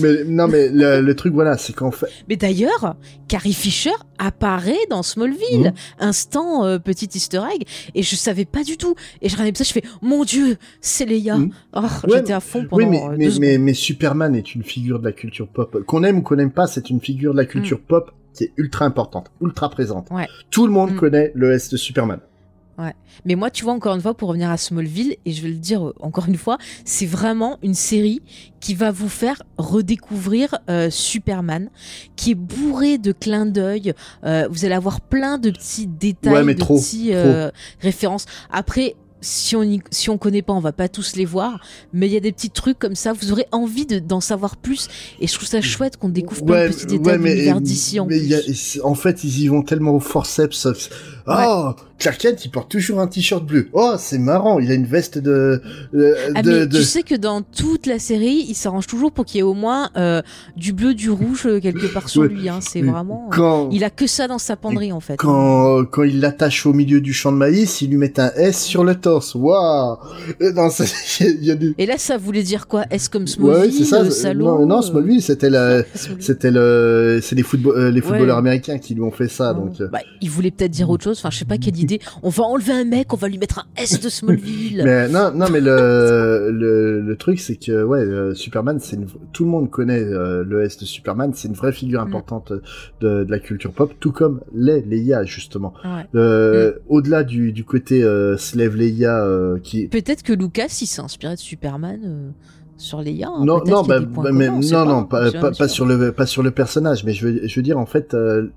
Mais 0.00 0.24
non, 0.24 0.48
mais 0.48 0.68
le, 0.68 1.00
le 1.00 1.16
truc, 1.16 1.32
voilà, 1.34 1.56
c'est 1.56 1.74
qu'en 1.74 1.90
fait, 1.90 2.06
Mais 2.28 2.36
d'ailleurs, 2.36 2.96
Carrie 3.28 3.52
Fisher 3.52 3.90
apparaît 4.18 4.86
dans 4.90 5.02
Smallville. 5.02 5.68
Mhm. 5.68 5.72
Instant 5.98 6.64
euh, 6.64 6.78
petit 6.78 7.08
easter 7.14 7.42
egg. 7.54 7.66
Et 7.94 8.02
je 8.02 8.16
savais 8.16 8.44
pas 8.44 8.62
du 8.62 8.76
tout. 8.76 8.94
Et 9.22 9.28
je 9.28 9.36
regardais 9.36 9.56
ça, 9.56 9.64
je 9.64 9.72
fais 9.72 9.82
Mon 10.02 10.24
Dieu, 10.24 10.56
c'est 10.80 11.06
Leia. 11.06 11.36
Mhm. 11.36 11.50
Oh, 11.74 11.80
Ouais, 12.04 12.18
J'étais 12.18 12.32
à 12.32 12.40
fond 12.40 12.64
pendant 12.68 12.82
oui, 12.82 12.86
mais, 12.90 13.26
euh, 13.26 13.30
mais, 13.40 13.58
mais, 13.58 13.74
Superman 13.74 14.34
est 14.34 14.54
une 14.54 14.62
figure 14.62 14.98
de 14.98 15.04
la 15.04 15.12
culture 15.12 15.48
pop. 15.48 15.82
Qu'on 15.86 16.02
aime 16.02 16.18
ou 16.18 16.22
qu'on 16.22 16.36
n'aime 16.36 16.50
pas, 16.50 16.66
c'est 16.66 16.90
une 16.90 17.00
figure 17.00 17.32
de 17.32 17.38
la 17.38 17.44
culture 17.44 17.80
pop 17.80 18.10
qui 18.34 18.44
est 18.44 18.52
ultra 18.56 18.84
importante, 18.84 19.30
ultra 19.40 19.68
présente. 19.70 20.08
Ouais. 20.10 20.26
Tout 20.50 20.66
le 20.66 20.72
monde 20.72 20.96
connaît 20.96 21.32
le 21.34 21.52
S 21.52 21.70
de 21.70 21.76
Superman. 21.76 22.18
Mais 23.24 23.34
moi, 23.36 23.50
tu 23.50 23.64
vois, 23.64 23.72
encore 23.72 23.94
une 23.94 24.00
fois, 24.00 24.14
pour 24.14 24.28
revenir 24.28 24.50
à 24.50 24.56
Smallville, 24.56 25.16
et 25.24 25.32
je 25.32 25.42
vais 25.42 25.48
le 25.48 25.54
dire 25.54 25.86
euh, 25.88 25.94
encore 26.00 26.26
une 26.28 26.36
fois, 26.36 26.58
c'est 26.84 27.06
vraiment 27.06 27.58
une 27.62 27.74
série 27.74 28.20
qui 28.60 28.74
va 28.74 28.90
vous 28.90 29.08
faire 29.08 29.42
redécouvrir 29.58 30.56
euh, 30.70 30.88
Superman, 30.90 31.70
qui 32.16 32.32
est 32.32 32.34
bourré 32.34 32.98
de 32.98 33.12
clins 33.12 33.46
d'œil. 33.46 33.92
Euh, 34.24 34.48
vous 34.50 34.64
allez 34.64 34.74
avoir 34.74 35.00
plein 35.00 35.38
de 35.38 35.50
petits 35.50 35.86
détails, 35.86 36.32
Ouais, 36.32 36.54
de 36.54 36.58
trop, 36.58 36.78
petits 36.78 37.12
euh, 37.12 37.50
références. 37.80 38.26
Après. 38.50 38.96
Si 39.26 39.56
on 39.56 39.62
y, 39.62 39.80
si 39.90 40.10
on 40.10 40.18
connaît 40.18 40.42
pas, 40.42 40.52
on 40.52 40.60
va 40.60 40.72
pas 40.72 40.86
tous 40.86 41.16
les 41.16 41.24
voir, 41.24 41.58
mais 41.94 42.06
il 42.08 42.12
y 42.12 42.16
a 42.18 42.20
des 42.20 42.30
petits 42.30 42.50
trucs 42.50 42.78
comme 42.78 42.94
ça, 42.94 43.14
vous 43.14 43.32
aurez 43.32 43.46
envie 43.52 43.86
de- 43.86 43.98
d'en 43.98 44.20
savoir 44.20 44.54
plus, 44.58 44.86
et 45.18 45.26
je 45.26 45.32
trouve 45.32 45.48
ça 45.48 45.62
chouette 45.62 45.96
qu'on 45.96 46.10
découvre 46.10 46.44
plein 46.44 46.68
de 46.68 46.74
petits 46.74 46.84
détails 46.98 47.16
l'univers 47.32 47.54
d'ici 47.62 48.00
en 48.00 48.06
plus. 48.06 48.80
en 48.84 48.94
fait, 48.94 49.24
ils 49.24 49.40
y 49.40 49.48
vont 49.48 49.62
tellement 49.62 49.92
au 49.94 50.00
forceps. 50.00 50.66
Oh, 51.26 51.70
Clark 51.98 52.18
Kent, 52.18 52.44
il 52.44 52.50
porte 52.50 52.70
toujours 52.70 53.00
un 53.00 53.06
t-shirt 53.06 53.44
bleu. 53.46 53.68
Oh, 53.72 53.94
c'est 53.96 54.18
marrant, 54.18 54.58
il 54.58 54.70
a 54.70 54.74
une 54.74 54.84
veste 54.84 55.16
de. 55.18 55.62
euh, 55.94 56.14
Ah 56.34 56.42
de, 56.42 56.50
mais 56.50 56.66
de- 56.66 56.76
tu 56.78 56.82
sais 56.82 57.02
que 57.02 57.14
dans 57.14 57.40
toute 57.40 57.86
la 57.86 57.98
série, 57.98 58.44
il 58.48 58.54
s'arrange 58.54 58.86
toujours 58.86 59.10
pour 59.10 59.24
qu'il 59.24 59.36
y 59.36 59.40
ait 59.40 59.42
au 59.42 59.54
moins 59.54 59.88
euh, 59.96 60.20
du 60.56 60.72
bleu, 60.74 60.92
du 60.94 61.08
rouge 61.10 61.46
euh, 61.46 61.60
quelque 61.60 61.86
part 61.86 62.08
sur 62.10 62.22
Ouais. 62.22 62.28
lui. 62.28 62.48
Hein. 62.48 62.58
C'est 62.60 62.82
vraiment. 62.82 63.28
Quand, 63.32 63.70
Il 63.72 63.84
a 63.84 63.90
que 63.90 64.06
ça 64.06 64.28
dans 64.28 64.38
sa 64.38 64.56
penderie 64.56 64.92
en 64.92 65.00
fait. 65.00 65.16
quand, 65.16 65.84
quand 65.90 66.02
il 66.02 66.20
l'attache 66.20 66.66
au 66.66 66.72
milieu 66.74 67.00
du 67.00 67.14
champ 67.14 67.32
de 67.32 67.38
maïs, 67.38 67.80
il 67.80 67.90
lui 67.90 67.96
met 67.96 68.20
un 68.20 68.30
S 68.36 68.62
sur 68.62 68.84
le 68.84 68.94
torse. 68.94 69.34
Waouh 69.34 69.96
Euh. 70.42 70.52
Et 71.78 71.86
là, 71.86 71.94
ça 71.98 72.16
voulait 72.18 72.42
dire 72.42 72.66
quoi? 72.66 72.84
Est-ce 72.90 73.08
comme 73.08 73.22
Ouais, 73.22 73.28
Smallville, 73.28 73.72
c'est 73.72 73.84
ça. 73.84 74.02
euh, 74.02 74.10
salaud 74.10 74.44
non, 74.60 74.66
non, 74.66 74.78
euh, 74.78 74.82
Smallville, 74.82 75.22
c'était 75.22 75.50
la, 75.50 75.82
c'était 76.20 76.50
le, 76.50 77.20
c'est 77.22 77.34
les 77.34 77.42
football, 77.42 77.76
euh, 77.76 77.90
les 77.90 78.00
Ouais. 78.00 78.06
footballeurs 78.06 78.38
américains 78.38 78.78
qui 78.78 78.94
lui 78.94 79.02
ont 79.02 79.10
fait 79.10 79.28
ça, 79.28 79.54
donc. 79.54 79.80
euh. 79.80 79.88
Bah, 79.88 80.00
il 80.20 80.30
voulait 80.30 80.50
peut-être 80.50 80.70
dire 80.70 80.90
autre 80.90 81.04
chose. 81.04 81.13
Enfin, 81.18 81.30
je 81.30 81.38
sais 81.38 81.44
pas 81.44 81.58
quelle 81.58 81.78
idée. 81.78 82.00
On 82.22 82.28
va 82.28 82.44
enlever 82.44 82.72
un 82.72 82.84
mec, 82.84 83.12
on 83.12 83.16
va 83.16 83.28
lui 83.28 83.38
mettre 83.38 83.58
un 83.60 83.64
S 83.82 84.00
de 84.00 84.08
Smallville. 84.08 84.82
Mais 84.84 85.08
non, 85.08 85.30
non, 85.34 85.46
mais 85.50 85.60
le 85.60 86.50
le, 86.52 87.00
le 87.00 87.16
truc 87.16 87.40
c'est 87.40 87.56
que 87.56 87.82
ouais, 87.84 88.00
euh, 88.00 88.34
Superman, 88.34 88.78
c'est 88.80 88.96
une... 88.96 89.06
tout 89.32 89.44
le 89.44 89.50
monde 89.50 89.70
connaît 89.70 90.02
euh, 90.02 90.44
le 90.46 90.62
S 90.64 90.78
de 90.78 90.84
Superman, 90.84 91.32
c'est 91.34 91.48
une 91.48 91.54
vraie 91.54 91.72
figure 91.72 92.02
Mm. 92.04 92.06
importante 92.08 92.52
de, 93.00 93.24
de 93.24 93.30
la 93.30 93.38
culture 93.38 93.72
pop, 93.72 93.92
tout 94.00 94.12
comme 94.12 94.40
les 94.54 94.82
Leia 94.82 95.24
justement. 95.24 95.72
Ouais. 95.84 96.06
Euh, 96.14 96.72
Mm. 96.72 96.72
Au-delà 96.88 97.24
du, 97.24 97.52
du 97.52 97.64
côté 97.64 98.02
euh, 98.02 98.36
Slave 98.36 98.76
Leia 98.76 99.24
euh, 99.24 99.58
qui 99.62 99.86
Peut-être 99.88 100.22
que 100.22 100.32
Lucas, 100.32 100.78
il 100.82 100.86
s'est 100.86 101.00
inspiré 101.02 101.34
de 101.34 101.38
Superman 101.40 102.00
euh, 102.04 102.30
sur 102.76 103.00
Leia. 103.00 103.28
hein. 103.28 103.44
non 103.44 103.62
non 103.64 103.82
bah, 103.82 104.00
mais 104.32 104.46
communs, 104.48 104.84
non 104.84 105.04
pas, 105.04 105.30
non 105.30 105.52
pas, 105.52 105.68
sur 105.68 105.86
le 105.86 106.12
pas 106.12 106.26
sur 106.26 106.42
le 106.42 106.50
personnage, 106.50 107.04
mais 107.04 107.12
je 107.12 107.26
veux 107.26 107.46
je 107.46 107.54
veux 107.56 107.62
dire 107.62 107.78
en 107.78 107.86
fait 107.86 108.14
euh, 108.14 108.48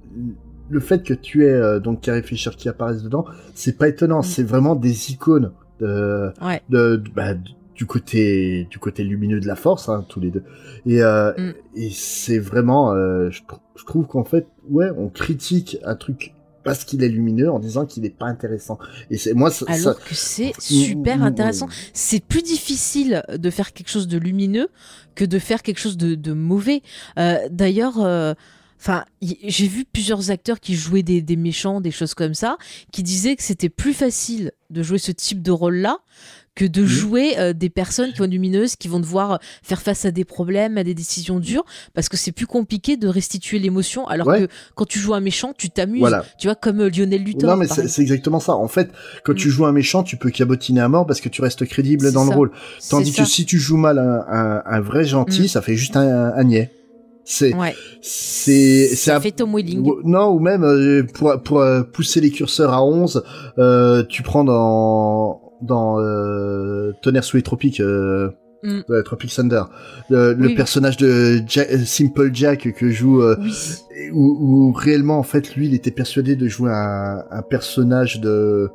le 0.69 0.79
fait 0.79 1.03
que 1.03 1.13
tu 1.13 1.45
aies 1.45 1.49
euh, 1.51 1.79
donc 1.79 2.01
Carrie 2.01 2.23
Fisher 2.23 2.51
qui 2.57 2.69
apparaisse 2.69 3.03
dedans, 3.03 3.25
c'est 3.55 3.77
pas 3.77 3.87
étonnant, 3.87 4.19
Mm. 4.19 4.23
c'est 4.23 4.43
vraiment 4.43 4.75
des 4.75 5.11
icônes 5.11 5.51
de 5.79 6.31
Ouais. 6.41 6.61
de, 6.69 6.95
de- 6.97 7.09
bah, 7.15 7.33
du 7.75 7.85
côté 7.85 8.67
du 8.71 8.79
côté 8.79 9.03
lumineux 9.03 9.39
de 9.39 9.45
la 9.47 9.55
force 9.55 9.87
hein, 9.89 10.03
tous 10.09 10.19
les 10.19 10.31
deux 10.31 10.43
et 10.87 11.01
euh, 11.03 11.31
Mm. 11.37 11.53
et 11.75 11.89
c'est 11.91 12.39
vraiment 12.39 12.91
euh, 12.93 13.29
je, 13.29 13.41
tr- 13.43 13.59
je 13.75 13.85
trouve 13.85 14.07
qu'en 14.07 14.23
fait 14.23 14.47
ouais 14.69 14.89
on 14.97 15.09
critique 15.09 15.77
un 15.85 15.95
truc 15.95 16.33
parce 16.63 16.83
qu'il 16.83 17.01
est 17.03 17.07
lumineux 17.07 17.49
en 17.51 17.59
disant 17.59 17.85
qu'il 17.85 18.03
est 18.03 18.09
pas 18.17 18.25
intéressant 18.25 18.77
et 19.11 19.17
c'est 19.17 19.33
moi 19.35 19.51
ça, 19.51 19.65
ça- 19.67 19.73
Alors 19.91 19.99
que 20.03 20.15
c'est 20.15 20.51
super 20.59 21.21
intéressant. 21.23 21.67
C'est 21.93 22.21
plus 22.21 22.41
difficile 22.41 23.23
de 23.31 23.49
faire 23.51 23.71
quelque 23.71 23.89
chose 23.89 24.07
de 24.07 24.17
lumineux 24.17 24.67
que 25.15 25.23
de 25.23 25.39
faire 25.39 25.61
quelque 25.61 25.79
chose 25.79 25.95
de, 25.95 26.15
de 26.15 26.33
mauvais. 26.33 26.81
Euh, 27.19 27.37
D'ailleurs, 27.51 28.01
euh, 28.03 28.33
enfin, 28.79 29.03
j'ai 29.21 29.67
vu 29.67 29.85
plusieurs 29.85 30.31
acteurs 30.31 30.59
qui 30.59 30.75
jouaient 30.75 31.03
des, 31.03 31.21
des 31.21 31.35
méchants, 31.35 31.81
des 31.81 31.91
choses 31.91 32.13
comme 32.13 32.33
ça, 32.33 32.57
qui 32.91 33.03
disaient 33.03 33.35
que 33.35 33.43
c'était 33.43 33.69
plus 33.69 33.93
facile 33.93 34.51
de 34.69 34.83
jouer 34.83 34.97
ce 34.99 35.11
type 35.11 35.41
de 35.41 35.51
rôle-là 35.51 35.99
que 36.55 36.65
de 36.65 36.81
Mhm. 36.81 36.87
jouer 36.87 37.37
euh, 37.37 37.53
des 37.53 37.69
personnes 37.69 38.13
qui 38.13 38.21
être 38.23 38.27
lumineuses, 38.31 38.75
qui 38.75 38.87
vont 38.87 38.99
devoir 38.99 39.39
faire 39.61 39.79
face 39.79 40.05
à 40.05 40.11
des 40.11 40.25
problèmes, 40.25 40.79
à 40.79 40.83
des 40.83 40.95
décisions 40.95 41.39
dures, 41.39 41.63
parce 41.93 42.09
que 42.09 42.17
c'est 42.17 42.31
plus 42.31 42.47
compliqué 42.47 42.97
de 42.97 43.07
restituer 43.07 43.59
l'émotion, 43.59 44.07
alors 44.07 44.25
Ouais. 44.27 44.47
que 44.47 44.51
quand 44.73 44.85
tu 44.85 44.97
joues 44.97 45.13
un 45.13 45.19
méchant, 45.19 45.53
tu 45.55 45.69
t'amuses, 45.69 45.99
voilà 45.99 46.25
tu 46.39 46.47
vois, 46.47 46.55
comme 46.55 46.81
euh, 46.81 46.89
Lionel 46.89 47.23
Luthor. 47.23 47.51
non 47.51 47.57
mais 47.57 47.67
c'est 47.67 48.01
exactement 48.01 48.39
ça 48.39 48.55
en 48.55 48.67
fait 48.67 48.89
quand 49.23 49.35
tu 49.35 49.49
Mm. 49.49 49.51
joues 49.51 49.65
un 49.67 49.71
méchant 49.71 50.01
tu 50.01 50.17
peux 50.17 50.31
cabotiner 50.31 50.81
à 50.81 50.89
mort 50.89 51.05
parce 51.05 51.21
que 51.21 51.29
tu 51.29 51.41
restes 51.43 51.63
crédible 51.67 52.11
dans 52.11 52.25
le 52.25 52.31
rôle 52.35 52.51
tandis 52.89 53.11
ça. 53.13 53.21
que 53.23 53.29
si 53.29 53.45
tu 53.45 53.59
joues 53.59 53.77
mal 53.77 53.99
un, 53.99 54.25
un, 54.27 54.63
un 54.65 54.79
vrai 54.81 55.05
gentil 55.05 55.43
Mm. 55.43 55.47
ça 55.49 55.61
fait 55.61 55.75
juste 55.75 55.95
un, 55.95 56.33
un 56.33 56.43
niais 56.43 56.71
c'est 57.29 57.53
Ouais. 57.53 57.75
c'est 58.01 58.87
c'est 58.95 59.11
un- 59.11 59.19
fait 59.19 59.31
Tom 59.31 59.53
Welling. 59.53 59.85
Ou- 59.85 60.01
Non, 60.05 60.29
ou 60.29 60.39
même 60.39 60.63
euh, 60.63 61.03
pour, 61.13 61.33
pour 61.43 61.59
euh, 61.59 61.83
pousser 61.83 62.21
les 62.21 62.31
curseurs 62.31 62.71
à 62.73 62.83
11, 62.85 63.21
euh, 63.57 64.03
tu 64.07 64.23
prends 64.23 64.43
dans 64.45 65.41
dans 65.61 65.99
euh, 65.99 66.91
Tonnerre 67.01 67.23
sous 67.23 67.35
les 67.37 67.43
tropiques, 67.43 67.79
euh, 67.81 68.29
Mm. 68.63 68.81
Tropic 69.05 69.31
Thunder, 69.33 69.61
le, 70.09 70.33
le 70.33 70.47
Oui. 70.47 70.55
personnage 70.55 70.97
de 70.97 71.41
Jack- 71.47 71.69
Simple 71.85 72.31
Jack 72.33 72.73
que 72.73 72.89
joue, 72.89 73.21
Oui. 73.23 73.51
où, 74.13 74.67
où 74.69 74.71
réellement 74.73 75.19
en 75.19 75.23
fait 75.23 75.55
lui 75.55 75.67
il 75.67 75.75
était 75.75 75.91
persuadé 75.91 76.35
de 76.35 76.47
jouer 76.47 76.71
un, 76.73 77.23
un 77.29 77.41
personnage 77.43 78.19
de 78.19 78.69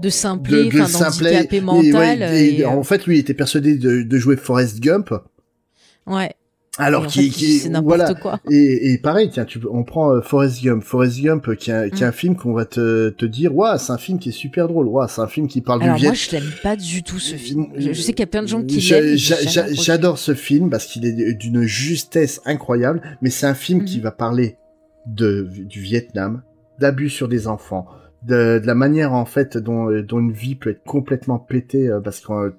de 0.00 0.08
simplet, 0.08 0.70
de, 0.70 0.78
de 0.80 0.84
simplet, 0.86 1.46
et, 1.50 1.60
mental. 1.60 1.94
ouais, 2.20 2.42
et, 2.46 2.60
et, 2.60 2.64
en 2.64 2.82
fait 2.82 3.06
lui 3.06 3.16
il 3.16 3.20
était 3.20 3.34
persuadé 3.34 3.76
de, 3.76 4.02
de 4.02 4.18
jouer 4.18 4.36
Forrest 4.36 4.80
Gump, 4.80 5.10
ouais. 6.06 6.32
Alors 6.78 7.04
Et 7.04 7.06
en 7.06 7.08
qui, 7.08 7.22
fait, 7.30 7.36
qui 7.36 7.52
c'est 7.58 7.68
n'importe 7.68 7.96
voilà, 7.98 8.14
quoi. 8.14 8.40
Et, 8.50 8.92
et 8.92 8.98
pareil, 8.98 9.30
tiens, 9.32 9.44
tu, 9.44 9.60
on 9.70 9.82
prend 9.84 10.12
euh, 10.14 10.20
Forrest 10.20 10.62
Gump. 10.62 10.82
Forrest 10.84 11.20
Gump, 11.22 11.48
euh, 11.48 11.54
qui 11.54 11.70
est, 11.70 11.74
un- 11.74 11.88
qui 11.88 12.02
est 12.02 12.06
Mm. 12.06 12.08
un 12.08 12.12
film 12.12 12.36
qu'on 12.36 12.52
va 12.52 12.64
te, 12.66 13.08
te 13.10 13.24
dire, 13.26 13.54
waouh, 13.56 13.78
c'est 13.78 13.92
un 13.92 13.98
film 13.98 14.18
qui 14.18 14.28
est 14.28 14.32
super 14.32 14.68
drôle. 14.68 14.86
Waouh, 14.86 15.08
c'est 15.08 15.20
un 15.22 15.26
film 15.28 15.48
qui 15.48 15.60
parle 15.60 15.82
Alors 15.82 15.94
du 15.96 16.00
Viet. 16.02 16.08
moi, 16.08 16.14
je 16.14 16.30
l'aime 16.32 16.52
pas 16.62 16.76
du 16.76 17.02
tout 17.02 17.18
ce 17.18 17.34
film. 17.36 17.66
Je, 17.76 17.92
je 17.92 18.00
sais 18.00 18.12
qu'il 18.12 18.20
y 18.20 18.22
a 18.24 18.26
plein 18.26 18.42
de 18.42 18.48
gens 18.48 18.62
qui 18.62 18.80
l'aiment. 18.80 19.16
J'adore 19.16 20.18
ce 20.18 20.34
film 20.34 20.70
parce 20.70 20.86
qu'il 20.86 21.04
est 21.06 21.34
d'une 21.34 21.62
justesse 21.62 22.40
incroyable, 22.44 23.00
mais 23.22 23.30
c'est 23.30 23.46
un 23.46 23.54
film 23.54 23.84
qui 23.84 23.98
Mhm. 23.98 24.02
va 24.04 24.10
parler 24.10 24.56
de 25.06 25.48
du 25.52 25.80
Vietnam, 25.80 26.42
d'abus 26.80 27.10
sur 27.10 27.28
des 27.28 27.46
enfants, 27.46 27.86
de, 28.26 28.58
de 28.58 28.66
la 28.66 28.74
manière 28.74 29.12
en 29.14 29.24
fait 29.24 29.56
dont, 29.56 29.88
euh, 29.90 30.02
dont 30.02 30.18
une 30.18 30.32
vie 30.32 30.56
peut 30.56 30.70
être 30.70 30.82
complètement 30.84 31.38
pétée 31.38 31.88
parce 32.02 32.20
qu'on 32.20 32.52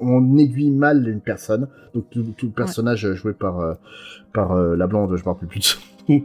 on, 0.00 0.38
aiguille 0.38 0.70
mal 0.70 1.08
une 1.08 1.20
personne. 1.20 1.68
Donc 1.94 2.10
tout, 2.10 2.24
tout 2.36 2.46
le 2.46 2.52
personnage 2.52 3.06
euh, 3.06 3.14
joué 3.14 3.32
par 3.32 3.60
euh, 3.60 3.74
par 4.32 4.52
euh, 4.52 4.76
la 4.76 4.86
blonde, 4.86 5.16
je 5.16 5.22
me 5.22 5.28
rappelle 5.28 5.48
plus 5.48 5.60
de 5.60 5.64
son 5.64 5.80
nom. 6.08 6.22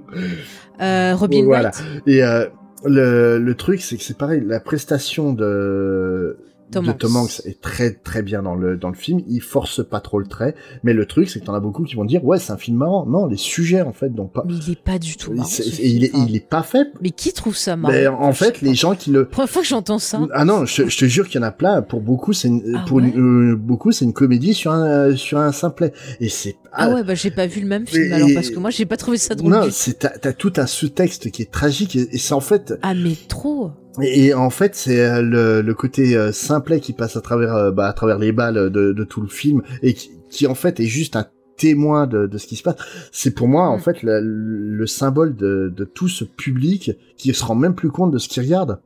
Euh, 0.82 1.16
Robin 1.16 1.46
Voilà. 1.46 1.72
Et 2.08 2.24
euh, 2.24 2.48
le, 2.86 3.38
le 3.38 3.56
truc, 3.56 3.82
c'est 3.82 3.98
que 3.98 4.04
c'est 4.04 4.18
pareil, 4.18 4.42
la 4.46 4.60
prestation 4.60 5.34
de 5.34 6.38
Tom 6.72 6.86
de 6.86 6.90
Hanks. 6.92 6.98
Tom 7.00 7.16
Hanks 7.16 7.42
est 7.46 7.62
très 7.62 7.92
très 7.92 8.22
bien 8.22 8.42
dans 8.42 8.56
le 8.56 8.78
dans 8.78 8.90
le 8.90 8.96
film. 8.96 9.22
Il 9.28 9.42
force 9.42 9.84
pas 9.88 10.00
trop 10.00 10.20
le 10.20 10.26
trait, 10.28 10.56
mais 10.84 10.94
le 10.94 11.06
truc, 11.06 11.30
c'est 11.30 11.40
que 11.40 11.46
t'en 11.46 11.54
as 11.54 11.60
beaucoup 11.60 11.84
qui 11.84 11.96
vont 11.96 12.06
dire 12.06 12.24
ouais, 12.26 12.40
c'est 12.40 12.52
un 12.52 12.58
film 12.58 12.78
marrant. 12.78 13.06
Non, 13.06 13.28
les 13.28 13.38
sujets 13.38 13.82
en 13.82 13.94
fait, 13.94 14.10
donc 14.14 14.34
pas. 14.34 14.44
mais 14.48 14.54
il 14.56 14.72
est 14.72 14.82
pas 14.84 14.98
du 15.00 15.16
tout 15.18 15.34
marrant. 15.34 15.48
Il 15.80 16.04
est 16.04 16.08
film. 16.10 16.26
il 16.28 16.36
est 16.36 16.48
pas 16.48 16.64
fait. 16.64 16.88
Mais 17.02 17.12
qui 17.12 17.34
trouve 17.34 17.56
ça 17.56 17.76
marrant 17.76 17.94
Mais 17.94 18.08
en 18.08 18.34
fait, 18.34 18.62
les 18.62 18.74
gens 18.76 18.96
qui 18.96 19.12
le 19.12 19.26
Première 19.26 19.50
fois 19.50 19.62
que 19.62 19.68
j'entends 19.68 20.00
ça. 20.00 20.20
ah 20.34 20.46
non, 20.46 20.66
je, 20.66 20.88
je 20.88 20.98
te 20.98 21.06
jure 21.06 21.28
qu'il 21.28 21.40
y 21.42 21.44
en 21.44 21.48
a 21.48 21.52
plein. 21.52 21.82
Pour 21.82 22.02
beaucoup, 22.02 22.34
c'est 22.34 22.48
une, 22.48 22.76
Ah 22.78 22.86
pour 22.88 22.98
ouais 22.98 23.14
euh, 23.16 23.56
beaucoup, 23.56 23.92
c'est 23.92 24.06
une 24.06 24.14
comédie 24.14 24.54
sur 24.54 24.72
un 24.72 25.16
sur 25.16 25.38
un 25.40 25.52
simplet. 25.52 25.92
Et 26.20 26.30
c'est 26.30 26.56
Ah 26.72 26.90
ouais, 26.90 27.04
bah 27.04 27.16
j'ai 27.16 27.32
pas 27.32 27.48
vu 27.48 27.62
le 27.62 27.68
même 27.68 27.86
film 27.88 28.04
Et- 28.06 28.12
alors 28.14 28.30
parce 28.34 28.50
que 28.50 28.60
moi 28.60 28.70
j'ai 28.70 28.86
pas 28.86 28.98
trouvé 28.98 29.18
ça 29.18 29.36
drôle. 29.36 29.52
non, 29.52 29.68
c'est 29.72 30.00
t'as 30.00 30.10
t'as 30.10 30.34
tout 30.34 30.54
un 30.58 30.66
sous-texte 30.68 31.32
qui 31.32 31.42
est 31.42 31.52
tragique 31.52 31.96
et, 31.96 32.08
et 32.16 32.18
c'est 32.18 32.34
en 32.34 32.40
fait 32.40 32.74
Ah 32.82 32.94
mais 32.94 33.16
trop. 33.28 33.72
Et, 34.02 34.34
en 34.34 34.50
fait, 34.50 34.76
c'est 34.76 35.04
euh, 35.06 35.22
le, 35.22 35.62
le 35.62 35.74
côté 35.74 36.16
euh, 36.16 36.32
simplet 36.32 36.80
qui 36.80 36.94
passe 36.94 37.18
à 37.18 37.22
travers, 37.22 37.54
euh, 37.56 37.72
bah, 37.72 37.88
à 37.88 37.94
travers 37.94 38.20
les 38.20 38.32
balles 38.32 38.70
de, 38.72 38.94
de 38.94 39.04
tout 39.04 39.22
le 39.22 39.28
film 39.28 39.62
et 39.82 39.94
qui, 39.94 40.12
qui, 40.30 40.48
en 40.48 40.56
fait 40.56 40.80
est 40.80 40.86
juste 40.86 41.16
un 41.16 41.28
témoin 41.58 42.08
de, 42.08 42.26
de 42.26 42.38
ce 42.38 42.48
qui 42.48 42.56
se 42.56 42.64
passe. 42.64 42.78
C'est 43.12 43.36
pour 43.36 43.48
moi 43.48 43.68
en 43.68 43.78
Mm. 43.78 43.82
fait 43.82 44.02
le, 44.04 44.20
le 44.22 44.88
symbole 44.88 45.36
de, 45.36 45.72
de 45.76 45.84
tout 45.84 46.08
ce 46.08 46.24
public 46.24 46.92
qui 47.18 47.34
se 47.34 47.44
rend 47.44 47.56
même 47.56 47.76
plus 47.76 47.90
compte 47.92 48.12
de 48.12 48.18
ce 48.18 48.30
qu'il 48.30 48.42
regarde. 48.44 48.80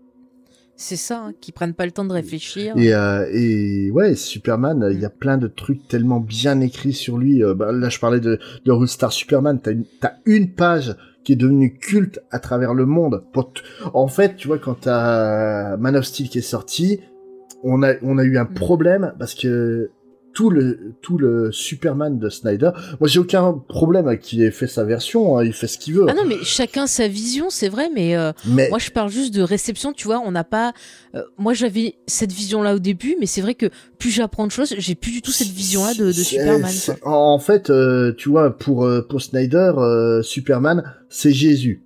C'est 0.78 0.98
ça, 0.98 1.28
hein, 1.28 1.34
qui 1.40 1.54
prennent 1.54 1.74
pas 1.74 1.86
le 1.86 1.92
temps 1.94 2.04
de 2.04 2.12
réfléchir. 2.12 2.74
Et, 2.76 2.94
euh, 2.94 3.26
et 3.32 3.92
ouais, 3.92 4.14
Superman, 4.16 4.90
il 4.92 5.00
y 5.00 5.06
a 5.06 5.10
plein 5.10 5.38
de 5.38 5.48
trucs 5.48 5.88
tellement 5.88 6.20
bien 6.20 6.60
écrits 6.60 6.92
sur 6.92 7.18
lui. 7.18 7.42
Euh, 7.44 7.54
bah, 7.54 7.72
là, 7.72 7.88
je 7.88 7.98
parlais 7.98 8.20
de, 8.20 8.40
de 8.66 8.72
Roostar 8.74 9.14
Superman. 9.14 9.62
T'as 9.64 9.72
une, 9.72 9.86
t'as 10.02 10.14
une 10.26 10.54
page 10.54 10.94
qui 11.26 11.34
est 11.34 11.36
devenue 11.36 11.78
culte 11.78 12.20
à 12.32 12.40
travers 12.40 12.74
le 12.74 12.86
monde. 12.86 13.26
En 13.94 14.08
fait, 14.08 14.38
tu 14.38 14.48
vois, 14.48 14.60
quand 14.60 14.82
t'as 14.82 15.76
Man 15.76 15.98
of 15.98 16.06
Steel 16.06 16.30
qui 16.30 16.38
est 16.38 16.42
sorti, 16.42 17.02
on 17.64 17.84
a 17.84 17.94
on 18.04 18.18
a 18.18 18.24
eu 18.24 18.38
un 18.38 18.46
Mm. 18.46 18.54
problème 18.54 19.14
parce 19.20 19.34
que 19.36 19.90
tout 20.36 20.52
le 20.52 20.94
tout 21.02 21.18
le 21.18 21.52
Superman 21.52 22.20
de 22.20 22.30
Snyder, 22.30 22.70
moi 23.00 23.08
j'ai 23.08 23.20
aucun 23.20 23.54
problème 23.68 24.08
avec 24.08 24.22
qu'il 24.22 24.44
ait 24.44 24.52
fait 24.52 24.68
sa 24.68 24.84
version, 24.84 25.38
hein, 25.38 25.44
il 25.44 25.54
fait 25.54 25.66
ce 25.66 25.80
qu'il 25.80 25.96
veut. 25.96 26.06
Ah 26.08 26.14
non, 26.14 26.26
mais 26.28 26.36
chacun 26.44 26.86
sa 26.86 27.08
vision, 27.08 27.50
c'est 27.50 27.70
vrai, 27.70 27.90
mais 27.92 28.16
euh, 28.16 28.34
mais 28.46 28.70
moi 28.70 28.78
je 28.78 28.92
parle 28.92 29.10
juste 29.10 29.34
de 29.34 29.42
réception, 29.42 29.94
tu 29.94 30.06
vois, 30.06 30.22
on 30.24 30.32
n'a 30.32 30.44
pas... 30.44 30.74
euh, 31.16 31.24
moi 31.38 31.54
j'avais 31.54 31.96
cette 32.06 32.34
vision-là 32.34 32.76
au 32.76 32.80
début, 32.80 33.16
mais 33.20 33.26
c'est 33.26 33.42
vrai 33.42 33.56
que 33.56 33.68
plus 33.98 34.12
j'apprends 34.12 34.46
de 34.46 34.52
choses, 34.52 34.76
j'ai 34.78 34.94
plus 34.94 35.12
du 35.12 35.22
tout 35.22 35.32
cette 35.32 35.48
vision-là 35.48 35.94
de, 35.94 36.12
Superman. 36.12 36.72
En 37.04 37.40
fait, 37.40 37.70
euh, 37.70 38.14
tu 38.16 38.30
vois, 38.30 38.56
pour 38.56 38.84
euh, 38.86 39.02
pour 39.02 39.22
Snyder, 39.22 39.72
euh, 39.78 40.22
Superman, 40.22 40.84
c'est 41.10 41.32
Jésus. 41.32 41.82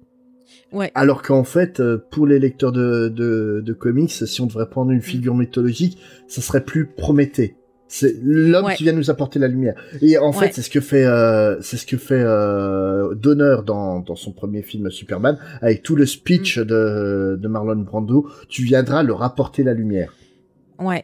Ouais. 0.72 0.92
Alors 0.96 1.22
qu'en 1.22 1.44
fait, 1.44 1.80
euh, 1.80 1.98
pour 2.12 2.28
les 2.28 2.40
lecteurs 2.40 2.72
de, 2.72 3.10
de, 3.10 3.62
de 3.64 3.74
comics, 3.74 4.12
si 4.12 4.42
on 4.42 4.46
devrait 4.46 4.70
prendre 4.70 4.92
une 4.92 5.02
figure 5.02 5.36
mythologique, 5.36 5.98
ça 6.28 6.42
serait 6.42 6.64
plus 6.64 6.86
Prométhée. 6.86 7.56
C'est 7.92 8.16
l'homme 8.24 8.66
Ouais. 8.66 8.76
qui 8.76 8.84
vient 8.84 8.94
nous 8.94 9.10
apporter 9.10 9.40
la 9.40 9.48
lumière. 9.48 9.74
Et 10.02 10.18
en 10.20 10.28
Ouais. 10.32 10.34
fait, 10.48 10.54
c'est 10.54 10.62
ce 10.62 10.70
que 10.70 10.80
fait, 10.80 11.06
euh, 11.06 11.60
c'est 11.62 11.76
ce 11.76 11.88
que 11.88 11.98
fait 11.98 12.22
euh, 12.24 13.16
Donner 13.16 13.58
dans, 13.66 14.00
dans 14.00 14.16
son 14.16 14.32
premier 14.32 14.62
film 14.62 14.92
Superman, 14.92 15.40
avec 15.62 15.82
tout 15.82 15.96
le 15.96 16.06
speech 16.06 16.60
Mm. 16.60 16.64
de, 16.66 17.40
de 17.42 17.48
Marlon 17.48 17.78
Brando. 17.78 18.30
Tu 18.48 18.62
viendras 18.64 19.02
le 19.02 19.14
rapporter 19.14 19.64
la 19.64 19.74
lumière. 19.74 20.14
Ouais. 20.80 21.04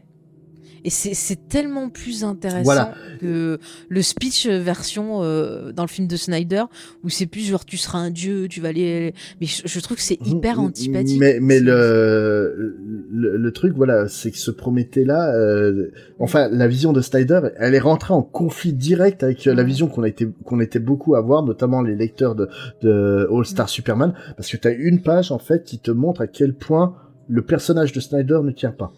Et 0.86 0.92
c'est 0.92 1.48
tellement 1.50 1.90
plus 1.90 2.24
intéressant 2.24 2.64
Voilà. 2.64 2.94
que 3.20 3.58
le 3.90 4.02
speech 4.04 4.46
version 4.48 5.24
euh, 5.24 5.72
dans 5.72 5.82
le 5.84 5.90
film 5.90 6.08
de 6.08 6.16
Snyder 6.16 6.64
où 7.04 7.10
c'est 7.10 7.26
plus 7.26 7.42
genre 7.42 7.66
tu 7.66 7.76
seras 7.78 7.98
un 7.98 8.12
dieu, 8.12 8.48
tu 8.48 8.62
vas 8.62 8.70
aller. 8.70 9.14
Mais 9.42 9.48
je, 9.48 9.64
je 9.66 9.80
trouve 9.80 9.98
que 9.98 10.04
c'est 10.04 10.20
hyper 10.26 10.60
antipathique. 10.60 11.20
Mais, 11.20 11.40
mais 11.42 11.60
le, 11.60 12.78
le, 13.12 13.38
le 13.38 13.52
truc, 13.52 13.74
voilà, 13.76 14.08
c'est 14.08 14.30
que 14.32 14.38
ce 14.38 14.52
Prométhée-là, 14.52 15.36
euh, 15.36 15.92
enfin, 16.20 16.50
la 16.52 16.68
vision 16.68 16.94
de 16.94 17.02
Snyder, 17.02 17.42
elle 17.58 17.74
est 17.76 17.80
rentrée 17.80 18.14
en 18.14 18.22
conflit 18.22 18.74
direct 18.74 19.24
avec 19.24 19.48
euh, 19.48 19.54
la 19.56 19.64
vision 19.64 19.88
qu'on 19.88 20.04
a 20.04 20.08
été, 20.08 20.28
qu'on 20.44 20.60
était 20.60 20.80
beaucoup 20.80 21.16
à 21.16 21.22
voir, 21.22 21.44
notamment 21.44 21.82
les 21.82 21.96
lecteurs 21.96 22.36
de, 22.36 22.48
de 22.82 23.28
All 23.32 23.46
Star 23.46 23.70
Superman, 23.70 24.14
parce 24.38 24.50
que 24.52 24.58
t'as 24.58 24.74
une 24.74 25.02
page, 25.02 25.32
en 25.32 25.40
fait, 25.40 25.64
qui 25.64 25.80
te 25.80 25.92
montre 25.92 26.22
à 26.22 26.28
quel 26.28 26.54
point 26.54 26.96
le 27.28 27.42
personnage 27.42 27.92
de 27.92 28.00
Snyder 28.00 28.40
ne 28.44 28.52
tient 28.52 28.72
pas. 28.72 28.94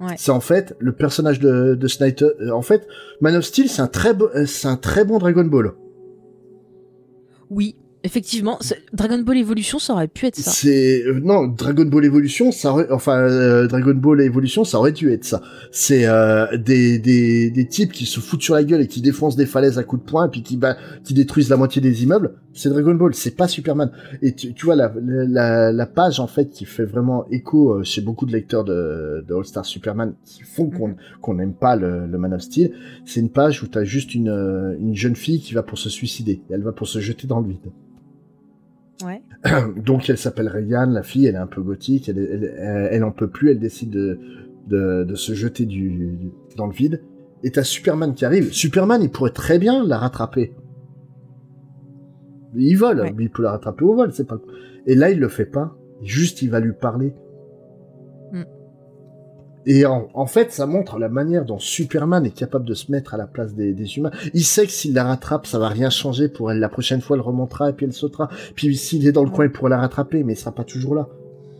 Ouais. 0.00 0.14
C'est 0.18 0.30
en 0.30 0.40
fait 0.40 0.76
le 0.78 0.92
personnage 0.92 1.40
de, 1.40 1.74
de 1.74 1.88
Snyder. 1.88 2.28
euh, 2.40 2.50
En 2.50 2.62
fait, 2.62 2.86
Man 3.20 3.34
of 3.34 3.44
Steel, 3.44 3.68
c'est 3.68 3.80
un 3.82 3.86
très 3.86 4.10
euh, 4.20 4.44
c'est 4.46 4.68
un 4.68 4.76
très 4.76 5.04
bon 5.04 5.18
Dragon 5.18 5.44
Ball. 5.44 5.72
Oui, 7.50 7.76
effectivement, 8.06 8.58
Dragon 8.92 9.18
Ball 9.18 9.36
Evolution, 9.36 9.78
ça 9.78 9.92
aurait 9.92 10.08
pu 10.08 10.26
être 10.26 10.36
ça. 10.36 10.50
C'est 10.50 11.04
euh, 11.04 11.20
non 11.22 11.46
Dragon 11.48 11.84
Ball 11.84 12.04
Evolution, 12.04 12.52
ça 12.52 12.72
aurait, 12.72 12.90
enfin 12.90 13.18
euh, 13.18 13.66
Dragon 13.66 13.94
Ball 13.94 14.20
Evolution, 14.22 14.64
ça 14.64 14.78
aurait 14.78 14.92
dû 14.92 15.12
être 15.12 15.24
ça. 15.24 15.42
C'est 15.70 16.06
euh, 16.06 16.56
des, 16.56 16.98
des 16.98 17.50
des 17.50 17.66
types 17.66 17.92
qui 17.92 18.06
se 18.06 18.20
foutent 18.20 18.42
sur 18.42 18.54
la 18.54 18.64
gueule 18.64 18.80
et 18.80 18.86
qui 18.86 19.02
défoncent 19.02 19.36
des 19.36 19.46
falaises 19.46 19.78
à 19.78 19.84
coups 19.84 20.02
de 20.02 20.08
poing 20.08 20.26
et 20.26 20.30
puis 20.30 20.42
qui 20.42 20.56
bah, 20.56 20.76
qui 21.04 21.12
détruisent 21.12 21.50
la 21.50 21.56
moitié 21.56 21.82
des 21.82 22.04
immeubles. 22.04 22.34
C'est 22.54 22.70
Dragon 22.70 22.94
Ball, 22.94 23.14
c'est 23.14 23.36
pas 23.36 23.48
Superman. 23.48 23.90
Et 24.22 24.32
tu, 24.34 24.54
tu 24.54 24.64
vois 24.64 24.76
la, 24.76 24.90
la 24.96 25.72
la 25.72 25.86
page 25.86 26.20
en 26.20 26.26
fait 26.26 26.50
qui 26.50 26.64
fait 26.64 26.86
vraiment 26.86 27.26
écho 27.30 27.74
euh, 27.74 27.84
chez 27.84 28.00
beaucoup 28.00 28.24
de 28.24 28.32
lecteurs 28.32 28.64
de, 28.64 29.24
de 29.28 29.34
All 29.34 29.44
Star 29.44 29.66
Superman 29.66 30.14
qui 30.24 30.42
font 30.42 30.70
qu'on 30.70 30.94
qu'on 31.20 31.34
n'aime 31.34 31.52
pas 31.52 31.76
le, 31.76 32.06
le 32.06 32.18
Man 32.18 32.32
of 32.32 32.40
Steel. 32.40 32.72
C'est 33.04 33.20
une 33.20 33.30
page 33.30 33.62
où 33.62 33.66
t'as 33.66 33.84
juste 33.84 34.14
une 34.14 34.28
euh, 34.28 34.74
une 34.80 34.94
jeune 34.94 35.16
fille 35.16 35.40
qui 35.40 35.52
va 35.52 35.62
pour 35.62 35.78
se 35.78 35.90
suicider. 35.90 36.40
Et 36.48 36.52
elle 36.54 36.62
va 36.62 36.72
pour 36.72 36.88
se 36.88 36.98
jeter 36.98 37.26
dans 37.26 37.40
le 37.40 37.48
vide. 37.48 37.58
Ouais. 39.04 39.22
Donc 39.84 40.08
elle 40.08 40.16
s'appelle 40.18 40.48
Regan, 40.48 40.90
la 40.90 41.02
fille, 41.02 41.26
elle 41.26 41.34
est 41.34 41.38
un 41.38 41.46
peu 41.46 41.62
gothique, 41.62 42.08
elle, 42.08 42.18
elle, 42.18 42.54
elle, 42.56 42.88
elle 42.92 43.04
en 43.04 43.10
peut 43.12 43.28
plus, 43.28 43.50
elle 43.50 43.58
décide 43.58 43.90
de, 43.90 44.18
de, 44.68 45.04
de 45.04 45.14
se 45.14 45.34
jeter 45.34 45.66
du, 45.66 45.90
du- 46.16 46.30
dans 46.56 46.66
le 46.66 46.72
vide. 46.72 47.02
Et 47.42 47.50
t'as 47.50 47.62
Superman 47.62 48.14
qui 48.14 48.24
arrive. 48.24 48.52
Superman, 48.52 49.02
il 49.02 49.10
pourrait 49.10 49.30
très 49.30 49.58
bien 49.58 49.86
la 49.86 49.98
rattraper. 49.98 50.54
Il 52.54 52.74
vole, 52.76 53.00
Ouais. 53.00 53.12
mais 53.16 53.24
il 53.24 53.30
peut 53.30 53.42
la 53.42 53.50
rattraper 53.52 53.84
au 53.84 53.94
vol, 53.94 54.12
c'est 54.12 54.26
pas. 54.26 54.38
Et 54.86 54.94
là, 54.94 55.10
il 55.10 55.18
le 55.18 55.28
fait 55.28 55.44
pas. 55.44 55.76
Juste, 56.02 56.40
il 56.42 56.50
va 56.50 56.60
lui 56.60 56.72
parler. 56.72 57.12
Et 59.68 59.84
en, 59.84 60.08
en 60.14 60.26
fait, 60.26 60.52
ça 60.52 60.64
montre 60.66 60.98
la 60.98 61.08
manière 61.08 61.44
dont 61.44 61.58
Superman 61.58 62.24
est 62.24 62.30
capable 62.34 62.64
de 62.64 62.74
se 62.74 62.90
mettre 62.92 63.14
à 63.14 63.16
la 63.16 63.26
place 63.26 63.52
des, 63.54 63.72
des 63.72 63.96
humains. 63.98 64.12
Il 64.32 64.44
sait 64.44 64.64
que 64.64 64.70
s'il 64.72 64.94
la 64.94 65.02
rattrape, 65.04 65.46
ça 65.46 65.58
va 65.58 65.68
rien 65.68 65.90
changer 65.90 66.28
pour 66.28 66.52
elle. 66.52 66.60
La 66.60 66.68
prochaine 66.68 67.00
fois, 67.00 67.16
elle 67.16 67.22
remontera 67.22 67.70
et 67.70 67.72
puis 67.72 67.84
elle 67.86 67.92
sautera. 67.92 68.28
Puis 68.54 68.76
s'il 68.76 69.06
est 69.08 69.12
dans 69.12 69.24
le 69.24 69.30
coin, 69.30 69.46
il 69.46 69.50
pourra 69.52 69.68
la 69.70 69.78
rattraper, 69.80 70.22
mais 70.22 70.34
il 70.34 70.36
sera 70.36 70.52
pas 70.52 70.64
toujours 70.64 70.94
là. 70.94 71.08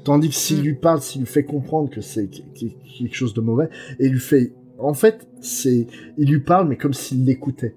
Tandis 0.04 0.28
que 0.28 0.34
s'il 0.36 0.60
Mm. 0.60 0.62
lui 0.62 0.74
parle, 0.74 1.00
s'il 1.02 1.22
lui 1.22 1.26
fait 1.26 1.42
comprendre 1.44 1.90
que 1.90 2.00
c'est 2.00 2.28
qu- 2.28 2.42
qu- 2.54 2.76
quelque 2.98 3.14
chose 3.16 3.34
de 3.34 3.40
mauvais, 3.40 3.68
et 3.98 4.06
il 4.06 4.12
lui 4.12 4.20
fait, 4.20 4.52
en 4.78 4.94
fait, 4.94 5.26
c'est, 5.40 5.88
il 6.16 6.30
lui 6.30 6.38
parle, 6.40 6.68
mais 6.68 6.76
comme 6.76 6.94
s'il 6.94 7.24
l'écoutait. 7.24 7.74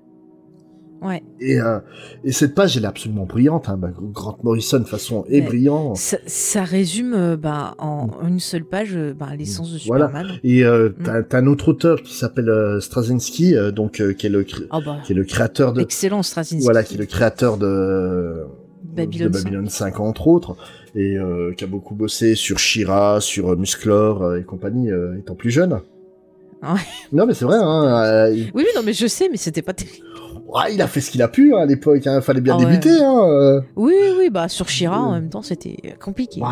Ouais. 1.01 1.23
Et, 1.39 1.61
euh, 1.61 1.79
et 2.25 2.31
cette 2.33 2.53
page, 2.55 2.75
elle 2.75 2.83
est 2.83 2.87
absolument 2.87 3.25
brillante. 3.25 3.69
Hein. 3.69 3.79
Grant 4.13 4.37
Morrison, 4.43 4.77
de 4.79 4.83
toute 4.83 4.91
façon, 4.91 5.23
est 5.29 5.39
brillant. 5.41 5.95
Ça, 5.95 6.17
ça 6.25 6.63
résume 6.63 7.13
euh, 7.13 7.37
bah, 7.37 7.75
en 7.77 8.09
une 8.27 8.39
seule 8.41 8.65
page 8.65 8.95
euh, 8.95 9.13
bah, 9.17 9.27
l'essence 9.37 9.71
de 9.71 9.77
Mm. 9.77 9.81
Voilà. 9.87 10.07
Superman. 10.07 10.39
Et 10.43 10.65
euh, 10.65 10.89
Mm. 10.99 11.23
t'as, 11.29 11.37
un 11.39 11.47
autre 11.47 11.69
auteur 11.69 12.01
qui 12.01 12.13
s'appelle 12.15 12.51
Straczynski, 12.81 13.55
donc 13.73 14.01
qui 14.17 14.25
est 14.25 14.29
le 14.29 14.43
cré- 14.43 14.65
Ah 14.71 14.79
bah, 14.85 14.97
qui 15.05 15.13
est 15.13 15.15
le 15.15 15.23
créateur 15.23 15.71
de 15.73 15.81
excellent 15.81 16.21
Straczynski. 16.23 16.63
voilà, 16.63 16.83
qui 16.83 16.95
est 16.95 16.97
le 16.99 17.05
créateur 17.05 17.57
de 17.57 18.43
Babylone 18.83 19.31
de 19.31 19.37
5. 19.37 19.43
Babylon 19.45 19.69
5 19.69 19.99
entre 20.01 20.27
autres, 20.27 20.55
et 20.95 21.15
qui 21.57 21.63
a 21.63 21.67
beaucoup 21.67 21.95
bossé 21.95 22.35
sur 22.35 22.59
Shira, 22.59 23.21
sur 23.21 23.55
Musclor 23.57 24.35
et 24.35 24.43
compagnie, 24.43 24.89
étant 25.17 25.35
plus 25.35 25.51
jeune. 25.51 25.79
Ouais. 26.61 26.79
Non 27.13 27.25
mais 27.25 27.33
c'est 27.33 27.45
vrai, 27.45 27.55
hein, 27.57 28.29
il... 28.33 28.51
Oui, 28.53 28.65
non, 28.75 28.81
mais 28.83 28.91
je 28.91 29.07
sais, 29.07 29.29
mais 29.31 29.37
c'était 29.37 29.61
pas 29.61 29.71
terrible. 29.73 30.05
Ouais, 30.53 30.73
il 30.73 30.81
a 30.81 30.87
fait 30.87 31.01
ce 31.01 31.11
qu'il 31.11 31.21
a 31.21 31.27
pu 31.27 31.53
hein, 31.53 31.59
à 31.59 31.65
l'époque, 31.65 32.05
hein, 32.07 32.21
fallait 32.21 32.41
bien 32.41 32.55
Ah 32.59 32.63
ouais. 32.63 32.65
débuter. 32.65 33.01
Hein, 33.03 33.23
euh. 33.27 33.61
Oui, 33.75 33.93
oui, 34.17 34.29
bah 34.29 34.47
sur 34.49 34.67
Shira, 34.69 34.99
en 35.01 35.13
même 35.13 35.29
temps, 35.29 35.41
c'était 35.41 35.77
compliqué. 35.99 36.41
Ouais, 36.41 36.47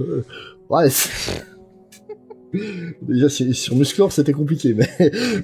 euh, 0.00 0.22
ouais, 0.70 0.88
Déjà 3.02 3.28
sur 3.28 3.76
Musclor 3.76 4.12
c'était 4.12 4.32
compliqué, 4.32 4.74
mais 4.74 4.88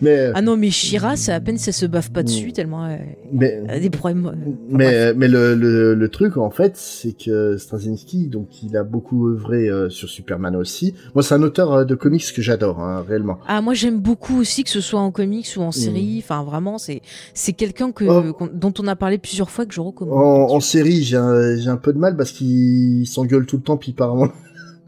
mais 0.00 0.30
Ah 0.34 0.42
non, 0.42 0.56
mais 0.56 0.70
Shira, 0.70 1.16
c'est 1.16 1.32
à 1.32 1.40
peine 1.40 1.58
ça 1.58 1.72
se 1.72 1.86
baffe 1.86 2.10
pas 2.10 2.20
Mm. 2.20 2.24
dessus, 2.24 2.52
tellement 2.52 2.84
euh, 2.86 2.96
mais 3.32 3.62
elle 3.68 3.70
a 3.76 3.80
des 3.80 3.90
problèmes. 3.90 4.26
euh, 4.26 4.30
enfin, 4.30 4.38
Mais, 4.70 4.84
bref. 4.84 5.14
mais 5.16 5.28
le, 5.28 5.54
le, 5.54 5.94
le 5.94 6.08
truc, 6.08 6.36
en 6.36 6.50
fait, 6.50 6.72
c'est 6.76 7.12
que 7.12 7.56
Straczynski, 7.56 8.28
donc, 8.28 8.62
il 8.62 8.76
a 8.76 8.82
beaucoup 8.84 9.28
œuvré 9.28 9.68
euh, 9.68 9.88
sur 9.90 10.08
Superman 10.08 10.54
aussi. 10.56 10.94
Moi, 11.14 11.22
c'est 11.22 11.34
un 11.34 11.42
auteur 11.42 11.72
euh, 11.72 11.84
de 11.84 11.94
comics 11.94 12.32
que 12.34 12.42
j'adore, 12.42 12.80
hein, 12.80 13.04
réellement. 13.08 13.38
Ah, 13.46 13.60
moi 13.62 13.74
j'aime 13.74 13.98
beaucoup 14.00 14.38
aussi 14.40 14.64
que 14.64 14.70
ce 14.70 14.80
soit 14.80 15.00
en 15.00 15.10
comics 15.10 15.48
ou 15.56 15.60
en 15.60 15.72
série. 15.72 16.18
Enfin, 16.22 16.42
vraiment, 16.44 16.78
c'est 16.78 17.00
c'est 17.34 17.52
quelqu'un 17.52 17.92
que 17.92 18.04
Mm. 18.04 18.32
Oh. 18.40 18.48
dont 18.52 18.72
on 18.80 18.86
a 18.86 18.96
parlé 18.96 19.18
plusieurs 19.18 19.50
fois 19.50 19.66
que 19.66 19.72
je 19.74 19.80
recommande. 19.80 20.18
En, 20.18 20.54
en 20.54 20.60
série, 20.60 21.02
j'ai 21.02 21.16
un, 21.16 21.56
j'ai 21.56 21.68
un 21.68 21.76
peu 21.76 21.92
de 21.92 21.98
mal 21.98 22.16
parce 22.16 22.32
qu'il 22.32 23.06
s'engueule 23.06 23.46
tout 23.46 23.56
le 23.56 23.62
temps, 23.62 23.76
puis 23.76 23.90
il 23.92 23.94
part 23.94 24.14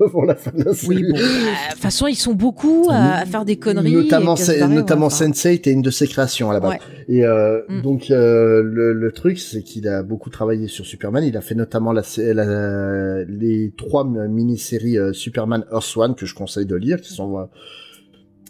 avant 0.06 0.24
la 0.24 0.34
fin 0.34 0.50
de 0.52 0.62
la 0.64 0.74
série. 0.74 0.96
Oui, 0.96 1.02
bon. 1.10 1.16
bah, 1.18 1.20
De 1.68 1.72
toute 1.72 1.80
façon, 1.82 2.06
ils 2.06 2.14
sont 2.16 2.34
beaucoup 2.34 2.86
à, 2.90 3.18
à 3.18 3.26
faire 3.26 3.44
des 3.44 3.56
conneries. 3.56 3.94
Notamment, 3.94 4.36
se 4.36 4.64
notamment 4.66 5.06
enfin. 5.06 5.26
Sense8 5.30 5.68
est 5.68 5.72
une 5.72 5.82
de 5.82 5.90
ses 5.90 6.06
créations 6.06 6.50
à 6.50 6.54
la 6.54 6.60
base. 6.60 6.72
Ouais. 6.72 6.78
Et 7.08 7.24
euh, 7.24 7.60
Mm. 7.68 7.82
donc 7.82 8.10
euh, 8.10 8.62
le, 8.62 8.92
le 8.92 9.12
truc, 9.12 9.38
c'est 9.38 9.62
qu'il 9.62 9.86
a 9.88 10.02
beaucoup 10.02 10.30
travaillé 10.30 10.68
sur 10.68 10.84
Superman. 10.86 11.22
Il 11.24 11.36
a 11.36 11.40
fait 11.40 11.54
notamment 11.54 11.92
la, 11.92 12.02
sé- 12.02 12.34
la- 12.34 13.24
les 13.24 13.72
trois 13.76 14.04
mini-séries 14.04 14.98
euh, 14.98 15.12
Superman 15.12 15.64
Earth 15.72 15.96
One 15.96 16.14
que 16.14 16.26
je 16.26 16.34
conseille 16.34 16.66
de 16.66 16.76
lire, 16.76 17.00
qui 17.00 17.12
sont 17.12 17.38
euh, 17.38 17.44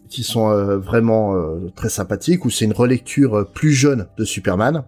qui 0.08 0.22
sont 0.22 0.50
euh, 0.50 0.78
vraiment 0.78 1.34
euh, 1.36 1.70
très 1.74 1.88
sympathiques. 1.88 2.44
Où 2.44 2.50
c'est 2.50 2.64
une 2.64 2.72
relecture 2.72 3.34
euh, 3.34 3.44
plus 3.44 3.72
jeune 3.72 4.06
de 4.18 4.24
Superman. 4.24 4.84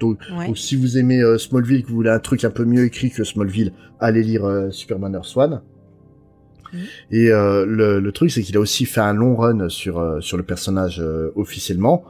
Donc, 0.00 0.18
Ouais. 0.38 0.46
donc 0.48 0.58
si 0.58 0.76
vous 0.76 0.98
aimez 0.98 1.20
euh, 1.22 1.38
Smallville, 1.38 1.82
que 1.82 1.88
vous 1.88 1.94
voulez 1.94 2.10
un 2.10 2.18
truc 2.18 2.44
un 2.44 2.50
peu 2.50 2.64
mieux 2.66 2.84
écrit 2.84 3.10
que 3.10 3.24
Smallville, 3.24 3.72
allez 3.98 4.22
lire 4.22 4.44
euh, 4.44 4.70
Superman 4.70 5.14
Earth 5.14 5.34
One. 5.36 5.62
Mhm. 6.76 6.82
Et 7.12 7.30
euh, 7.30 7.64
le, 7.66 8.00
le 8.00 8.12
truc, 8.12 8.30
c'est 8.30 8.42
qu'il 8.42 8.56
a 8.56 8.60
aussi 8.60 8.84
fait 8.84 9.00
un 9.00 9.14
long 9.14 9.36
run 9.36 9.68
sur 9.68 9.98
euh, 9.98 10.20
sur 10.20 10.36
le 10.36 10.42
personnage 10.42 11.00
euh, 11.00 11.30
officiellement. 11.36 12.04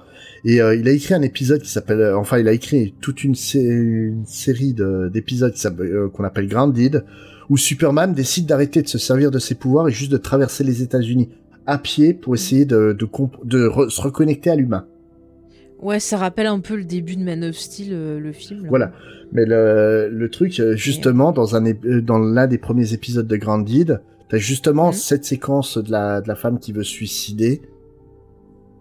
Et 0.44 0.60
euh, 0.60 0.76
il 0.76 0.86
a 0.88 0.92
écrit 0.92 1.14
un 1.14 1.22
épisode 1.22 1.60
qui 1.62 1.70
s'appelle, 1.70 2.00
euh, 2.00 2.16
enfin, 2.18 2.38
il 2.38 2.46
a 2.46 2.52
écrit 2.52 2.94
toute 3.00 3.24
une, 3.24 3.34
sé- 3.34 3.62
une 3.64 4.24
série 4.26 4.74
de- 4.74 5.08
d'épisodes 5.12 5.54
euh, 5.80 6.08
qu'on 6.08 6.24
appelle 6.24 6.46
Grounded, 6.46 7.04
où 7.48 7.56
Superman 7.56 8.12
décide 8.12 8.46
d'arrêter 8.46 8.82
de 8.82 8.88
se 8.88 8.98
servir 8.98 9.30
de 9.30 9.38
ses 9.38 9.54
pouvoirs 9.56 9.88
et 9.88 9.92
juste 9.92 10.12
de 10.12 10.18
traverser 10.18 10.62
les 10.62 10.82
États-Unis 10.82 11.30
à 11.66 11.78
pied 11.78 12.14
pour 12.14 12.34
essayer 12.34 12.64
de 12.64 12.92
de, 12.96 13.04
comp- 13.06 13.44
de 13.44 13.66
re- 13.66 13.88
se 13.90 14.00
reconnecter 14.00 14.50
à 14.50 14.56
l'humain. 14.56 14.86
Ouais, 15.80 16.00
ça 16.00 16.16
rappelle 16.16 16.46
un 16.46 16.60
peu 16.60 16.76
le 16.76 16.84
début 16.84 17.16
de 17.16 17.22
Man 17.24 17.44
of 17.44 17.56
Steel, 17.56 17.90
le 18.18 18.32
film. 18.32 18.62
là. 18.62 18.68
Voilà. 18.68 18.92
Mais 19.32 19.44
le, 19.44 20.08
le 20.10 20.28
truc, 20.30 20.62
justement, 20.74 21.32
dans 21.32 21.54
un 21.56 21.62
dans 22.02 22.18
l'un 22.18 22.46
des 22.46 22.58
premiers 22.58 22.92
épisodes 22.94 23.26
de 23.26 23.36
Grounded, 23.36 24.00
t'as 24.28 24.38
justement 24.38 24.88
Mhm. 24.88 24.92
cette 24.94 25.24
séquence 25.24 25.78
de 25.78 25.90
la, 25.90 26.20
de 26.20 26.28
la 26.28 26.34
femme 26.36 26.58
qui 26.58 26.72
veut 26.72 26.84
suicider. 26.84 27.62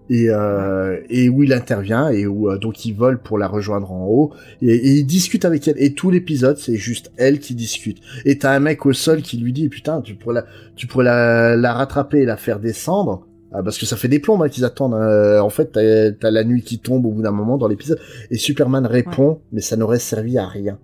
et 0.07 0.30
euh, 0.30 0.99
et 1.09 1.30
où 1.30 1.41
il 1.41 1.51
intervient 1.51 2.09
et 2.09 2.27
où 2.27 2.47
euh, 2.51 2.59
donc 2.59 2.85
il 2.85 2.93
vole 2.93 3.19
pour 3.19 3.39
la 3.39 3.47
rejoindre 3.47 3.91
en 3.91 4.05
haut. 4.05 4.34
Et, 4.61 4.67
et 4.76 4.91
il 4.99 5.05
discute 5.05 5.45
avec 5.45 5.67
elle. 5.67 5.81
Et 5.81 5.93
tout 5.95 6.11
l'épisode 6.11 6.57
c'est 6.59 6.76
juste 6.76 7.11
elle 7.17 7.39
qui 7.39 7.55
discute. 7.55 7.97
Et 8.23 8.38
t'as 8.38 8.51
un 8.55 8.59
mec 8.59 8.85
au 8.85 8.93
sol 8.93 9.23
qui 9.23 9.38
lui 9.38 9.51
dit 9.51 9.67
putain 9.67 10.01
tu 10.01 10.13
pourrais 10.13 10.35
la 10.35 10.45
tu 10.76 10.85
pourrais 10.85 11.05
la, 11.05 11.55
la 11.55 11.73
rattraper 11.73 12.19
et 12.19 12.26
la 12.26 12.38
faire 12.38 12.59
descendre. 12.59 13.26
Ah, 13.51 13.63
parce 13.63 13.80
que 13.80 13.88
ça 13.88 13.95
fait 13.95 14.07
des 14.09 14.19
plombs 14.19 14.39
hein, 14.43 14.49
qu'ils 14.49 14.65
attendent 14.65 14.93
euh, 14.93 15.39
en 15.39 15.49
fait 15.49 15.72
t'as 15.72 16.11
t'as 16.11 16.30
la 16.30 16.43
nuit 16.43 16.61
qui 16.61 16.77
tombe 16.77 17.03
au 17.07 17.11
bout 17.11 17.23
d'un 17.23 17.31
moment 17.31 17.57
dans 17.57 17.67
l'épisode. 17.67 17.97
Et 18.30 18.38
Superman 18.38 18.85
répond 18.85 19.39
mais 19.53 19.61
ça 19.61 19.76
n'aurait 19.76 19.97
servi 19.97 20.38
à 20.38 20.45
rien 20.45 20.77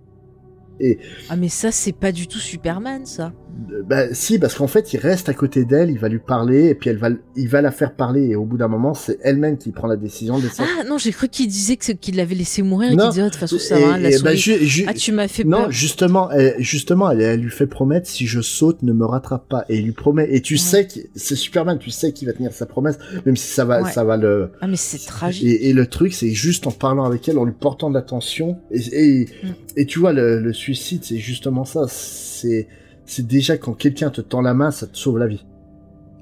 Ah, 1.28 1.36
mais 1.36 1.48
ça, 1.48 1.70
c'est 1.70 1.92
pas 1.92 2.12
du 2.12 2.26
tout 2.26 2.38
Superman, 2.38 3.06
ça. 3.06 3.32
Euh, 3.70 3.82
Bah 3.86 4.14
si, 4.14 4.38
parce 4.38 4.54
qu'en 4.54 4.66
fait, 4.66 4.92
il 4.94 4.96
reste 4.98 5.28
à 5.28 5.34
côté 5.34 5.64
d'elle, 5.66 5.90
il 5.90 5.98
va 5.98 6.08
lui 6.08 6.18
parler, 6.18 6.68
et 6.68 6.74
puis 6.74 6.88
elle 6.90 6.96
va, 6.96 7.10
il 7.36 7.48
va 7.48 7.60
la 7.60 7.70
faire 7.70 7.94
parler, 7.94 8.28
et 8.30 8.34
au 8.36 8.44
bout 8.46 8.56
d'un 8.56 8.66
moment, 8.68 8.94
c'est 8.94 9.18
elle-même 9.22 9.58
qui 9.58 9.70
prend 9.72 9.86
la 9.86 9.96
décision 9.96 10.38
de. 10.38 10.48
Ah, 10.58 10.84
non, 10.88 10.96
j'ai 10.98 11.12
cru 11.12 11.28
qu'il 11.28 11.46
disait 11.48 11.76
que 11.76 11.92
qu'il 11.92 12.16
l'avait 12.16 12.34
laissé 12.34 12.62
mourir 12.62 12.90
et 12.92 12.96
Non. 12.96 13.04
qu'il 13.04 13.10
disait, 13.10 13.22
oh, 13.22 13.26
de 13.26 13.30
toute 13.30 13.38
façon, 13.40 13.58
ça 13.58 13.78
va, 13.78 13.98
la 13.98 14.10
souris. 14.10 14.22
bah, 14.24 14.34
ju- 14.34 14.64
ju- 14.64 14.84
Ah, 14.88 14.94
tu 14.94 15.12
m'as 15.12 15.28
fait 15.28 15.44
non, 15.44 15.58
peur. 15.64 15.70
justement, 15.70 16.30
elle, 16.30 16.54
justement, 16.58 17.10
elle, 17.10 17.20
elle 17.20 17.40
lui 17.40 17.50
fait 17.50 17.66
promettre 17.66 18.08
si 18.08 18.26
je 18.26 18.40
saute, 18.40 18.82
ne 18.82 18.92
me 18.94 19.04
rattrape 19.04 19.48
pas, 19.48 19.64
et 19.68 19.76
il 19.78 19.84
lui 19.84 19.92
promet. 19.92 20.26
Et 20.34 20.40
tu 20.40 20.54
Ouais. 20.54 20.58
sais 20.58 20.86
que 20.86 21.00
c'est 21.14 21.36
Superman, 21.36 21.78
tu 21.78 21.90
sais 21.90 22.12
qu'il 22.12 22.26
va 22.26 22.32
tenir 22.32 22.52
sa 22.52 22.64
promesse, 22.66 22.98
même 23.26 23.36
si 23.36 23.48
ça 23.48 23.64
va, 23.66 23.82
Ouais. 23.82 23.90
ça 23.92 24.02
va 24.02 24.16
le. 24.16 24.50
Ah, 24.62 24.66
mais 24.66 24.76
c'est 24.76 24.98
tragique. 25.06 25.44
Et, 25.44 25.68
et 25.68 25.72
le 25.74 25.86
truc, 25.86 26.14
c'est 26.14 26.30
juste 26.30 26.66
en 26.66 26.70
parlant 26.72 27.04
avec 27.04 27.28
elle, 27.28 27.36
en 27.38 27.44
lui 27.44 27.52
portant 27.52 27.90
de 27.90 27.94
l'attention. 27.94 28.58
Et, 28.70 28.80
et, 28.92 29.24
Mm. 29.42 29.48
et 29.76 29.86
tu 29.86 29.98
vois, 29.98 30.12
le, 30.14 30.40
le 30.40 30.52
suicide, 30.62 31.04
c'est 31.04 31.18
justement 31.18 31.64
ça. 31.64 31.86
C'est, 31.88 32.68
c'est 33.04 33.26
déjà 33.26 33.56
quand 33.58 33.74
quelqu'un 33.74 34.10
te 34.10 34.20
tend 34.20 34.40
la 34.42 34.54
main, 34.54 34.70
ça 34.70 34.86
te 34.86 34.96
sauve 34.96 35.18
la 35.18 35.26
vie. 35.26 35.44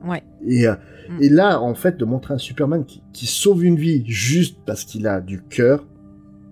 Ouais. 0.07 0.23
Et, 0.47 0.67
euh, 0.67 0.75
Mm. 1.11 1.23
et 1.23 1.29
là, 1.29 1.61
en 1.61 1.75
fait, 1.75 1.97
de 1.97 2.05
montrer 2.05 2.35
un 2.35 2.39
Superman 2.39 2.85
qui, 2.85 3.03
qui 3.13 3.27
sauve 3.27 3.65
une 3.65 3.77
vie 3.77 4.05
juste 4.07 4.57
parce 4.65 4.85
qu'il 4.85 5.07
a 5.09 5.21
du 5.21 5.43
cœur, 5.43 5.85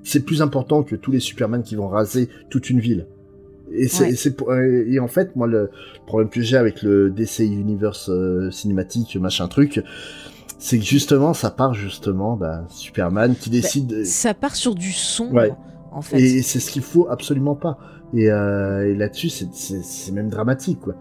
c'est 0.02 0.24
plus 0.24 0.42
important 0.42 0.82
que 0.82 0.96
tous 0.96 1.12
les 1.12 1.20
Superman 1.20 1.62
qui 1.62 1.76
vont 1.76 1.86
raser 1.88 2.28
toute 2.50 2.68
une 2.70 2.80
ville. 2.80 3.06
Et 3.72 3.86
c'est, 3.88 4.04
Ouais. 4.04 4.14
c'est 4.14 4.34
pour- 4.34 4.50
euh, 4.50 4.84
et 4.88 4.98
en 4.98 5.06
fait, 5.08 5.36
moi, 5.36 5.46
le 5.46 5.70
problème 6.06 6.28
que 6.30 6.40
j'ai 6.42 6.56
avec 6.56 6.82
le 6.82 7.10
DC 7.10 7.40
Universe 7.44 8.08
euh, 8.10 8.50
cinématique, 8.50 9.16
machin 9.16 9.46
truc, 9.48 9.82
c'est 10.58 10.78
que 10.78 10.84
justement, 10.84 11.34
ça 11.34 11.50
part 11.50 11.74
justement 11.74 12.36
d'un 12.36 12.66
Superman 12.68 13.34
qui 13.38 13.50
décide. 13.50 13.86
de- 13.86 14.04
Ça 14.04 14.34
part 14.34 14.56
sur 14.56 14.74
du 14.74 14.90
sombre, 14.92 15.34
Ouais. 15.34 15.52
Et 16.12 16.42
c'est 16.42 16.60
ce 16.60 16.70
qu'il 16.70 16.82
faut 16.82 17.08
absolument 17.08 17.54
pas. 17.54 17.78
Et, 18.14 18.30
euh, 18.30 18.90
et 18.90 18.94
là-dessus, 18.94 19.28
c'est 19.28 20.12
même 20.12 20.28
dramatique, 20.30 20.80
quoi. 20.80 20.94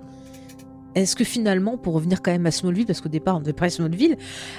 Est-ce 0.98 1.16
que 1.16 1.24
finalement, 1.24 1.78
pour 1.78 1.94
revenir 1.94 2.22
quand 2.22 2.32
même 2.32 2.46
à 2.46 2.52
Smallville, 2.52 2.86
parce 2.86 3.02
qu'au 3.02 3.10
départ 3.10 3.38
on 3.38 3.40
devait 3.40 3.54
parler 3.54 3.70
de 3.70 3.76
Smallville, 3.76 4.18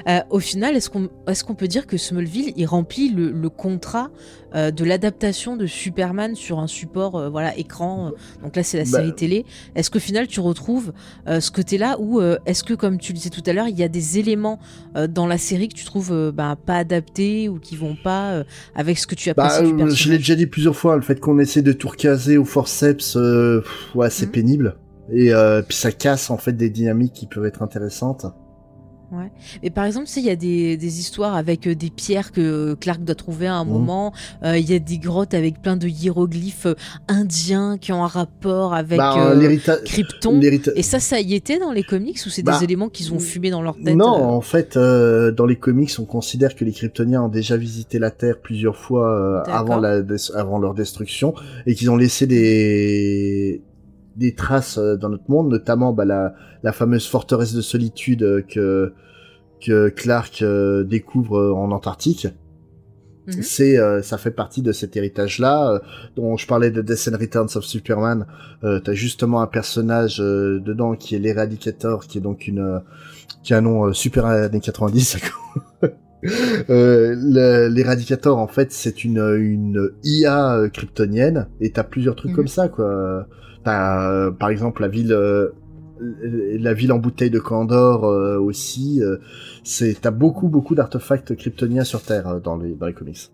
euh, 0.08 0.20
au 0.30 0.38
final, 0.38 0.76
est-ce 0.76 0.88
qu'on 0.88 1.04
est 1.26 1.42
qu'on 1.42 1.54
peut 1.54 1.66
dire 1.68 1.86
que 1.86 1.96
Smallville, 1.96 2.52
il 2.56 2.66
remplit 2.66 3.08
le, 3.10 3.30
le 3.30 3.48
contrat 3.50 4.10
euh, 4.54 4.70
de 4.70 4.84
l'adaptation 4.84 5.56
de 5.56 5.66
Superman 5.66 6.34
sur 6.34 6.58
un 6.58 6.66
support, 6.66 7.16
euh, 7.16 7.28
voilà, 7.28 7.56
écran. 7.58 8.12
donc 8.42 8.54
là, 8.56 8.62
c'est 8.62 8.78
la 8.78 8.84
Bah, 8.84 8.90
série 8.98 9.14
télé. 9.14 9.44
Est-ce 9.74 9.90
qu'au 9.90 9.98
final, 9.98 10.26
tu 10.28 10.40
retrouves 10.40 10.92
ce 11.26 11.50
côté-là, 11.50 11.96
ou 11.98 12.20
est-ce 12.46 12.62
que, 12.64 12.74
comme 12.74 12.98
tu 12.98 13.12
le 13.12 13.16
disais 13.18 13.30
tout 13.30 13.42
à 13.46 13.52
l'heure, 13.52 13.68
il 13.68 13.76
y 13.78 13.82
a 13.82 13.88
des 13.88 14.18
éléments 14.18 14.58
dans 15.08 15.26
la 15.26 15.38
série 15.38 15.68
que 15.68 15.74
tu 15.74 15.84
trouves 15.84 16.32
bah, 16.34 16.56
pas 16.64 16.76
adaptés 16.76 17.48
ou 17.48 17.58
qui 17.58 17.76
vont 17.76 17.96
pas 18.02 18.44
avec 18.74 18.98
ce 18.98 19.06
que 19.06 19.14
tu 19.14 19.32
Bah, 19.34 19.44
apprécies 19.46 19.72
du 19.74 19.82
euh, 19.82 19.90
je 19.90 20.10
l'ai 20.10 20.18
déjà 20.18 20.34
dit 20.34 20.46
plusieurs 20.46 20.76
fois, 20.76 20.94
le 20.96 21.02
fait 21.02 21.18
qu'on 21.20 21.38
essaie 21.38 21.62
de 21.62 21.72
tout 21.72 21.88
recaser 21.88 22.36
au 22.38 22.44
forceps, 22.44 23.16
ouais, 23.94 24.10
c'est 24.10 24.26
Mhm. 24.26 24.32
pénible. 24.32 24.76
Et 25.12 25.32
euh, 25.32 25.62
puis 25.62 25.76
ça 25.76 25.92
casse 25.92 26.30
en 26.30 26.36
fait 26.38 26.52
des 26.52 26.70
dynamiques 26.70 27.12
qui 27.14 27.26
peuvent 27.26 27.46
être 27.46 27.62
intéressantes. 27.62 28.26
Mais 29.62 29.70
par 29.70 29.86
exemple, 29.86 30.04
tu 30.06 30.12
sais, 30.12 30.20
il 30.20 30.26
y 30.26 30.30
a 30.30 30.36
des, 30.36 30.76
des 30.76 31.00
histoires 31.00 31.34
avec 31.34 31.66
euh, 31.66 31.74
des 31.74 31.88
pierres 31.88 32.30
que 32.30 32.42
euh, 32.42 32.74
Clark 32.76 33.02
doit 33.02 33.14
trouver 33.14 33.46
à 33.46 33.54
un 33.54 33.64
Mhm. 33.64 33.70
moment. 33.70 34.12
Euh, 34.42 34.58
Il 34.58 34.70
y 34.70 34.74
a 34.74 34.78
des 34.78 34.98
grottes 34.98 35.32
avec 35.32 35.62
plein 35.62 35.78
de 35.78 35.88
hiéroglyphes 35.88 36.66
indiens 37.08 37.78
qui 37.78 37.90
ont 37.92 38.04
un 38.04 38.08
rapport 38.08 38.74
avec 38.74 38.98
bah, 38.98 39.14
euh, 39.32 39.56
Krypton. 39.86 40.42
Et 40.76 40.82
ça, 40.82 41.00
ça 41.00 41.20
y 41.20 41.32
était 41.34 41.58
dans 41.58 41.72
les 41.72 41.84
comics 41.84 42.18
ou 42.26 42.28
c'est 42.28 42.42
Bah, 42.42 42.58
des 42.58 42.64
éléments 42.64 42.90
qu'ils 42.90 43.14
ont 43.14 43.18
fumés 43.18 43.48
dans 43.50 43.62
leur 43.62 43.76
tête 43.82 43.96
Non, 43.96 44.14
euh 44.14 44.26
en 44.26 44.42
fait, 44.42 44.76
euh, 44.76 45.30
dans 45.32 45.46
les 45.46 45.56
comics, 45.56 45.90
on 45.98 46.04
considère 46.04 46.54
que 46.54 46.66
les 46.66 46.72
Kryptoniens 46.72 47.22
ont 47.22 47.28
déjà 47.30 47.56
visité 47.56 47.98
la 47.98 48.10
Terre 48.10 48.38
plusieurs 48.42 48.76
fois 48.76 49.08
euh, 49.10 49.42
avant, 49.50 49.80
la 49.80 50.02
avant 50.34 50.58
leur 50.58 50.74
destruction 50.74 51.32
et 51.64 51.74
qu'ils 51.74 51.90
ont 51.90 51.96
laissé 51.96 52.26
des 52.26 53.62
des 54.18 54.34
traces 54.34 54.78
euh, 54.78 54.96
dans 54.96 55.08
notre 55.08 55.30
monde, 55.30 55.48
notamment 55.50 55.92
bah, 55.94 56.04
la, 56.04 56.34
la 56.62 56.72
fameuse 56.72 57.06
forteresse 57.08 57.54
de 57.54 57.62
solitude 57.62 58.22
euh, 58.22 58.42
que 58.42 58.92
que 59.64 59.88
Clark 59.88 60.42
euh, 60.42 60.84
découvre 60.84 61.38
euh, 61.38 61.52
en 61.52 61.70
Antarctique. 61.72 62.28
Mhm. 63.26 63.42
C'est, 63.42 63.78
euh, 63.78 64.00
ça 64.02 64.16
fait 64.16 64.30
partie 64.30 64.62
de 64.62 64.72
cet 64.72 64.96
héritage-là, 64.96 65.72
euh, 65.72 65.78
dont 66.16 66.36
je 66.38 66.46
parlais 66.46 66.70
de 66.70 66.80
Death 66.80 67.10
and 67.12 67.18
Returns 67.18 67.56
of 67.56 67.64
Superman. 67.64 68.26
Euh, 68.64 68.80
T'as 68.80 68.94
justement 68.94 69.42
un 69.42 69.46
personnage 69.46 70.20
euh, 70.20 70.60
dedans 70.60 70.94
qui 70.94 71.14
est 71.14 71.18
l'Eradicator, 71.18 72.06
qui 72.06 72.18
est 72.18 72.20
donc 72.22 72.46
une, 72.48 72.60
euh, 72.60 72.78
qui 73.42 73.52
a 73.52 73.58
un 73.58 73.60
nom 73.62 73.86
euh, 73.86 73.92
super 73.92 74.24
années 74.26 74.60
90. 74.60 75.18
euh, 76.70 77.14
le- 77.18 77.68
L'Eradicator, 77.68 78.38
en 78.38 78.46
fait, 78.48 78.72
c'est 78.72 79.04
une, 79.04 79.18
une 79.18 79.90
IA 80.04 80.54
euh, 80.56 80.68
kryptonienne, 80.68 81.48
et 81.60 81.70
t'as 81.70 81.84
plusieurs 81.84 82.16
trucs 82.16 82.30
Mhm. 82.32 82.36
comme 82.36 82.48
ça, 82.48 82.68
quoi. 82.68 83.26
T'as, 83.64 84.10
euh, 84.10 84.30
par 84.30 84.50
exemple, 84.50 84.82
la 84.82 84.88
ville, 84.88 85.12
euh, 85.12 85.50
la 86.00 86.74
ville 86.74 86.92
en 86.92 86.98
bouteille 86.98 87.30
de 87.30 87.40
Candor 87.40 88.04
euh, 88.04 88.38
aussi. 88.38 89.02
euh, 89.02 89.18
c'est, 89.64 90.00
t'as 90.00 90.10
beaucoup, 90.10 90.48
beaucoup 90.48 90.74
d'artefacts 90.74 91.34
kryptoniens 91.36 91.84
sur 91.84 92.02
Terre 92.04 92.28
euh, 92.28 92.40
dans 92.40 92.56
les, 92.56 92.74
dans 92.74 92.86
les 92.86 92.94
comics. 92.94 93.30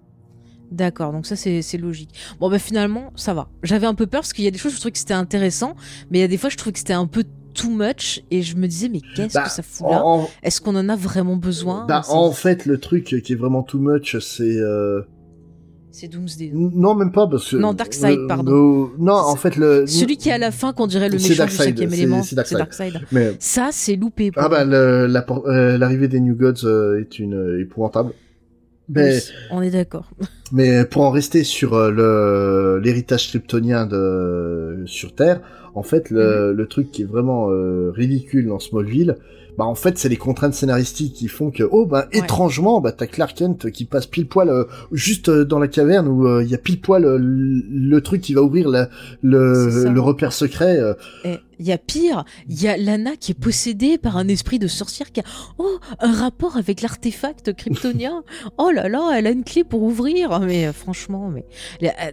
D'accord, 0.71 1.13
donc 1.13 1.27
ça 1.27 1.37
c'est 1.37 1.63
c'est 1.63 1.79
logique. 1.79 2.11
Bon 2.41 2.51
bah 2.51 2.59
finalement 2.59 3.13
ça 3.15 3.35
va. 3.35 3.49
J'avais 3.63 3.87
un 3.87 3.95
peu 3.95 4.07
peur 4.07 4.23
parce 4.23 4.33
qu'il 4.33 4.45
y 4.45 4.49
a 4.49 4.51
des 4.51 4.59
choses 4.59 4.73
je 4.73 4.79
trouvais 4.79 4.93
que 4.93 4.99
c'était 4.99 5.15
intéressant, 5.15 5.77
mais 6.11 6.19
il 6.19 6.21
y 6.23 6.25
a 6.25 6.29
des 6.29 6.39
fois 6.39 6.51
je 6.51 6.57
trouvais 6.57 6.73
que 6.73 6.79
c'était 6.79 6.95
un 6.95 7.07
peu 7.07 7.25
too 7.53 7.71
much 7.71 8.23
et 8.31 8.43
je 8.43 8.57
me 8.57 8.67
disais 8.67 8.89
mais 8.89 9.01
qu'est-ce 9.15 9.35
Bah, 9.35 9.45
que 9.45 9.51
ça 9.51 9.63
fout 9.63 9.89
là? 9.89 10.01
En, 10.05 10.29
Est-ce 10.43 10.61
qu'on 10.61 10.75
en 10.75 10.89
a 10.89 10.97
vraiment 10.97 11.37
besoin? 11.37 11.87
Bah, 11.87 12.03
en 12.09 12.33
fait, 12.33 12.67
le 12.67 12.79
truc 12.79 13.05
qui 13.05 13.33
est 13.33 13.37
vraiment 13.37 13.63
too 13.63 13.79
much, 13.79 14.19
c'est 14.19 14.57
euh, 14.59 15.03
C'est 15.97 16.09
Doomsday. 16.09 16.51
non 16.53 16.97
même 16.97 17.13
pas 17.13 17.29
parce 17.29 17.49
que 17.53 17.57
Non, 17.57 17.73
Darkseid, 17.73 18.27
pardon. 18.27 18.91
non, 18.99 19.13
en 19.15 19.37
fait 19.37 19.55
le 19.57 19.87
Celui 19.87 20.17
qui 20.17 20.29
est 20.29 20.33
à 20.33 20.39
la 20.39 20.51
fin 20.51 20.73
qu'on 20.73 20.89
dirait 20.89 21.09
le 21.09 21.19
méchant 21.19 21.45
du 21.45 21.53
cinquième 21.53 21.93
élément, 21.95 22.25
c'est 22.25 22.35
Darkseid. 22.35 22.59
Darkseid. 22.59 22.95
mais 23.13 23.35
Ça 23.39 23.69
c'est 23.71 23.95
loupé. 23.95 24.33
pour 24.33 24.43
ah 24.43 24.49
bah 24.49 24.65
la 24.65 24.77
euh, 24.77 25.79
l'arrivée 25.79 26.09
des 26.09 26.19
New 26.19 26.35
Gods 26.35 26.65
euh, 26.65 27.01
est 27.01 27.21
une 27.21 27.35
euh, 27.35 27.61
épouvantable. 27.61 28.11
Mais 28.89 29.15
Oui, 29.15 29.21
on 29.53 29.63
est 29.63 29.71
d'accord. 29.71 30.11
Mais 30.53 30.85
pour 30.85 31.03
en 31.03 31.11
rester 31.13 31.45
sur 31.45 31.75
euh, 31.75 32.81
l'héritage 32.81 33.29
kryptonien 33.29 33.87
de 33.87 34.83
sur 34.87 35.15
Terre, 35.15 35.43
en 35.77 35.85
fait 35.85 36.11
le, 36.11 36.53
le 36.53 36.67
truc 36.67 36.91
qui 36.91 37.03
est 37.03 37.07
vraiment 37.07 37.51
euh, 37.51 37.93
ridicule 37.95 38.49
dans 38.49 38.59
Smallville, 38.59 39.17
bah 39.59 39.65
en 39.65 39.75
fait 39.75 39.99
c'est 39.99 40.09
les 40.09 40.17
contraintes 40.17 40.55
scénaristiques 40.55 41.13
qui 41.15 41.29
font 41.29 41.51
que 41.51 41.63
oh 41.71 41.87
bah 41.87 42.09
Ouais. 42.13 42.19
étrangement 42.21 42.81
bah 42.81 42.93
t'as 42.93 43.07
Clark 43.07 43.37
Kent 43.37 43.71
qui 43.71 43.85
passe 43.85 44.07
pile 44.07 44.27
poil 44.27 44.49
euh, 44.49 44.65
juste 44.93 45.29
euh, 45.29 45.45
dans 45.45 45.59
la 45.59 45.69
caverne 45.69 46.09
où 46.09 46.27
euh, 46.27 46.43
il 46.43 46.51
y 46.51 46.55
a 46.55 46.59
pile 46.59 46.81
poil 46.81 47.05
euh, 47.05 47.19
le, 47.21 48.01
truc 48.01 48.21
qui 48.21 48.35
va 48.35 48.43
ouvrir 48.43 48.69
la- 48.69 48.89
le 49.23 49.89
le 49.89 50.01
repère 50.01 50.33
secret. 50.33 50.79
euh. 50.79 50.95
Et 51.25 51.39
Il 51.61 51.67
y 51.67 51.73
a 51.73 51.79
pire, 51.79 52.25
il 52.49 52.61
y 52.61 52.67
a 52.69 52.77
Lana 52.77 53.17
qui 53.17 53.31
est 53.33 53.39
possédée 53.41 53.97
par 53.99 54.17
un 54.17 54.27
esprit 54.29 54.59
de 54.59 54.67
sorcière 54.67 55.13
qui 55.13 55.21
a 55.21 55.25
oh 55.59 55.79
un 56.01 56.13
rapport 56.13 56.57
avec 56.57 56.83
l'artefact 56.83 57.53
kryptonien. 57.55 58.23
oh 58.59 58.71
là 58.71 58.89
là, 58.89 59.13
elle 59.17 59.27
a 59.27 59.31
une 59.31 59.45
clé 59.45 59.63
pour 59.65 59.83
ouvrir. 59.83 60.41
Mais 60.41 60.67
euh, 60.67 60.73
franchement, 60.73 61.31
mais 61.31 61.45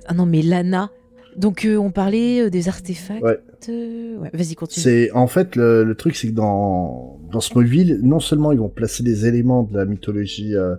ah 0.07 0.13
non 0.13 0.25
mais 0.27 0.41
Lana. 0.43 0.89
Donc 1.37 1.65
euh, 1.65 1.77
on 1.77 1.91
parlait 1.91 2.41
euh, 2.41 2.49
des 2.49 2.67
artefacts. 2.67 3.21
Ouais. 3.23 3.39
euh, 3.69 4.17
ouais, 4.17 4.29
vas-y 4.33 4.55
continue. 4.55 4.83
C'est 4.83 5.11
en 5.11 5.27
fait 5.27 5.55
le, 5.55 5.83
le 5.83 5.95
truc, 5.95 6.15
c'est 6.15 6.27
que 6.27 6.33
dans 6.33 7.19
dans 7.31 7.41
Smallville, 7.41 7.99
non 8.03 8.19
seulement 8.19 8.51
ils 8.51 8.59
vont 8.59 8.69
placer 8.69 9.03
des 9.03 9.25
éléments 9.25 9.63
de 9.63 9.77
la 9.77 9.85
mythologie 9.85 10.55
euh, 10.55 10.75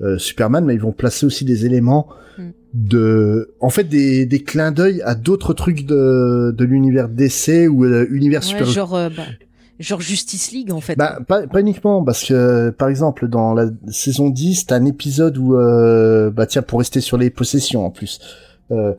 euh, 0.00 0.18
Superman, 0.18 0.64
mais 0.64 0.74
ils 0.74 0.80
vont 0.80 0.92
placer 0.92 1.26
aussi 1.26 1.44
des 1.44 1.66
éléments 1.66 2.08
Mm. 2.38 2.48
de, 2.72 3.54
en 3.60 3.68
fait, 3.68 3.84
des 3.84 4.24
des 4.24 4.42
clins 4.42 4.72
d'œil 4.72 5.02
à 5.02 5.14
d'autres 5.14 5.52
trucs 5.52 5.84
de 5.84 6.54
de 6.56 6.64
l'univers 6.64 7.10
DC 7.10 7.68
ou 7.70 7.84
euh, 7.84 8.06
univers 8.10 8.40
Ouais, 8.40 8.46
super. 8.46 8.64
genre 8.66 8.92
bah, 9.14 9.24
genre 9.78 10.00
Justice 10.00 10.50
League 10.52 10.72
en 10.72 10.80
fait. 10.80 10.96
Bah, 10.96 11.18
pas, 11.28 11.46
pas 11.46 11.60
uniquement, 11.60 12.02
parce 12.02 12.24
que, 12.24 12.70
par 12.70 12.88
exemple, 12.88 13.28
dans 13.28 13.52
la 13.52 13.66
saison 13.88 14.30
10, 14.30 14.66
t'as 14.66 14.76
un 14.76 14.86
épisode 14.86 15.36
où, 15.36 15.56
euh, 15.56 16.30
bah 16.30 16.46
tiens, 16.46 16.62
pour 16.62 16.78
rester 16.78 17.00
sur 17.02 17.18
les 17.18 17.28
possessions 17.28 17.84
en 17.84 17.90
plus, 17.90 18.18
euh, 18.70 18.94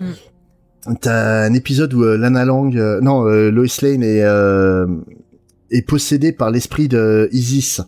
t'as 1.01 1.45
un 1.45 1.53
épisode 1.53 1.93
où 1.93 2.03
euh, 2.03 2.17
Lana 2.17 2.45
Lang, 2.45 2.75
euh, 2.75 2.99
non, 3.01 3.25
euh, 3.27 3.49
Lois 3.51 3.65
Lane 3.81 4.03
est, 4.03 4.23
est 5.71 5.81
possédée 5.81 6.31
par 6.31 6.51
l'esprit 6.51 6.87
de 6.87 7.29
Isis. 7.31 7.81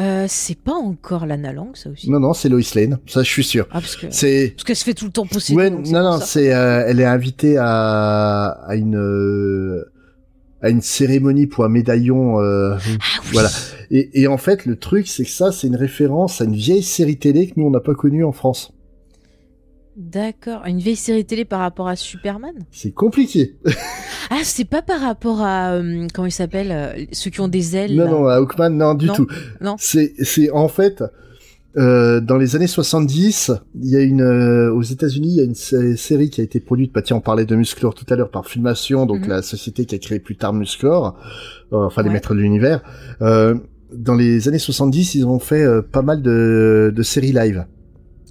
Euh, 0.00 0.26
c'est 0.28 0.56
pas 0.56 0.74
encore 0.74 1.26
Lana 1.26 1.52
Lang 1.52 1.74
ça 1.74 1.90
aussi. 1.90 2.08
Non, 2.08 2.20
non, 2.20 2.32
c'est 2.32 2.48
Lois 2.48 2.60
Lane, 2.76 2.98
ça 3.06 3.24
je 3.24 3.28
suis 3.28 3.42
sûr. 3.42 3.66
Ah 3.70 3.80
parce 3.80 3.96
que 3.96 4.06
C'est... 4.10 4.52
parce 4.54 4.62
qu'elle 4.62 4.76
se 4.76 4.84
fait 4.84 4.94
tout 4.94 5.06
le 5.06 5.10
temps 5.10 5.26
posséder. 5.26 5.56
Ouais, 5.56 5.70
non, 5.70 6.02
non, 6.04 6.20
c'est, 6.20 6.54
euh, 6.54 6.84
elle 6.86 7.00
est 7.00 7.04
invitée 7.04 7.56
à, 7.58 8.46
à 8.64 8.76
une, 8.76 8.96
euh, 8.96 9.90
à 10.62 10.70
une 10.70 10.82
cérémonie 10.82 11.48
pour 11.48 11.64
un 11.64 11.68
médaillon. 11.68 12.38
Ah 12.38 12.78
oui. 12.86 12.96
Voilà. 13.32 13.48
Et, 13.90 14.22
et 14.22 14.28
en 14.28 14.38
fait, 14.38 14.66
le 14.66 14.76
truc, 14.76 15.08
c'est 15.08 15.24
que 15.24 15.30
ça, 15.30 15.50
c'est 15.50 15.66
une 15.66 15.74
référence 15.74 16.40
à 16.40 16.44
une 16.44 16.54
vieille 16.54 16.84
série 16.84 17.16
télé 17.18 17.48
que 17.48 17.54
nous, 17.56 17.66
on 17.66 17.70
n'a 17.70 17.80
pas 17.80 17.94
connue 17.94 18.22
en 18.22 18.32
France. 18.32 18.72
D'accord. 19.98 20.62
Une 20.66 20.78
vieille 20.78 20.94
série 20.96 21.24
télé 21.24 21.44
par 21.44 21.58
rapport 21.60 21.88
à 21.88 21.96
Superman? 21.96 22.54
C'est 22.70 22.92
compliqué. 22.92 23.56
Ah, 24.30 24.40
c'est 24.44 24.66
pas 24.66 24.82
par 24.82 25.00
rapport 25.00 25.40
à. 25.40 25.72
euh, 25.72 26.06
comment 26.12 26.26
il 26.26 26.30
s'appelle 26.32 26.70
euh, 26.70 27.04
Ceux 27.12 27.30
qui 27.30 27.40
ont 27.40 27.48
des 27.48 27.76
ailes. 27.76 27.94
non, 27.96 28.04
là? 28.04 28.10
non, 28.10 28.26
à 28.26 28.34
Hawkman, 28.34 28.68
non, 28.76 28.92
du 28.92 29.06
Non. 29.06 29.14
tout. 29.14 29.26
Non. 29.62 29.76
C'est, 29.78 30.12
c'est 30.22 30.50
en 30.50 30.68
fait, 30.68 31.02
euh, 31.78 32.20
dans 32.20 32.36
les 32.36 32.54
années 32.54 32.66
70, 32.66 33.52
il 33.80 33.88
y 33.88 33.96
a 33.96 34.00
une, 34.02 34.20
euh, 34.20 34.70
aux 34.70 34.82
États-Unis, 34.82 35.28
il 35.30 35.36
y 35.36 35.40
a 35.40 35.44
une 35.44 35.54
sé- 35.54 35.96
série 35.96 36.28
qui 36.28 36.42
a 36.42 36.44
été 36.44 36.60
produite, 36.60 36.92
bah 36.92 37.00
tiens, 37.00 37.16
on 37.16 37.20
parlait 37.22 37.46
de 37.46 37.56
Musclor 37.56 37.94
tout 37.94 38.04
à 38.10 38.16
l'heure 38.16 38.30
par 38.30 38.46
Filmation, 38.46 39.06
donc 39.06 39.22
Mhm. 39.22 39.28
la 39.28 39.40
société 39.40 39.86
qui 39.86 39.94
a 39.94 39.98
créé 39.98 40.18
plus 40.20 40.36
tard 40.36 40.52
Musclor, 40.52 41.18
euh, 41.72 41.86
enfin 41.86 42.02
les 42.02 42.10
maîtres 42.10 42.34
de 42.34 42.40
l'univers. 42.40 42.82
Euh, 43.22 43.54
dans 43.94 44.14
les 44.14 44.46
années 44.46 44.58
70, 44.58 45.14
ils 45.14 45.24
ont 45.24 45.38
fait 45.38 45.64
pas 45.90 46.02
mal 46.02 46.20
de, 46.20 46.92
de 46.94 47.02
séries 47.02 47.32
live. 47.32 47.64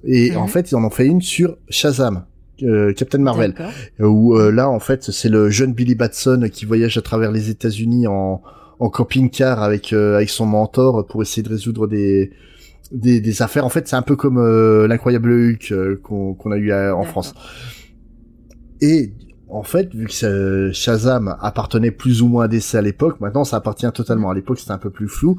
Et 0.06 0.32
Mhm. 0.32 0.38
en 0.38 0.48
fait, 0.48 0.72
ils 0.72 0.76
en 0.76 0.84
ont 0.84 0.90
fait 0.90 1.06
une 1.08 1.22
sur 1.22 1.58
Shazam. 1.70 2.26
euh, 2.64 2.92
Captain 2.94 3.20
Marvel 3.20 3.54
D'accord. 3.54 3.72
où 4.00 4.36
euh, 4.36 4.52
là 4.52 4.68
en 4.68 4.80
fait 4.80 5.04
c'est 5.12 5.30
le 5.30 5.52
jeune 5.52 5.74
Billy 5.74 5.94
Batson 5.94 6.50
qui 6.52 6.66
voyage 6.66 6.98
à 6.98 7.02
travers 7.04 7.32
les 7.32 7.52
États-Unis 7.52 8.08
en, 8.08 8.42
en 8.80 8.90
camping-car 8.90 9.62
avec 9.62 9.94
euh, 9.94 10.16
avec 10.16 10.30
son 10.32 10.48
mentor 10.48 11.06
pour 11.06 11.22
essayer 11.22 11.44
de 11.44 11.50
résoudre 11.50 11.86
des 11.86 12.32
des, 12.92 13.22
des 13.22 13.42
affaires. 13.44 13.64
En 13.64 13.70
fait, 13.70 13.88
c'est 13.88 13.96
un 13.96 14.02
peu 14.02 14.16
comme 14.16 14.40
euh, 14.40 14.88
l'incroyable 14.88 15.32
Hulk 15.32 15.72
euh, 15.72 16.00
qu'on 16.02 16.34
qu'on 16.34 16.52
a 16.52 16.58
eu 16.58 16.72
à- 16.72 16.96
en. 16.96 17.04
France. 17.04 17.36
Et 18.82 19.14
en 19.50 19.64
fait, 19.64 19.94
vu 19.94 20.08
que 20.08 20.72
Shazam 20.74 21.36
appartenait 21.40 21.92
plus 21.92 22.22
ou 22.22 22.28
moins 22.28 22.46
à 22.46 22.48
DC 22.48 22.76
à 22.76 22.82
l'époque, 22.82 23.20
maintenant 23.22 23.44
ça 23.44 23.58
appartient 23.58 23.92
totalement. 23.94 24.30
À 24.30 24.34
l'époque, 24.34 24.60
c'était 24.60 24.72
un 24.72 24.78
peu 24.78 24.90
plus 24.90 25.08
flou. 25.08 25.38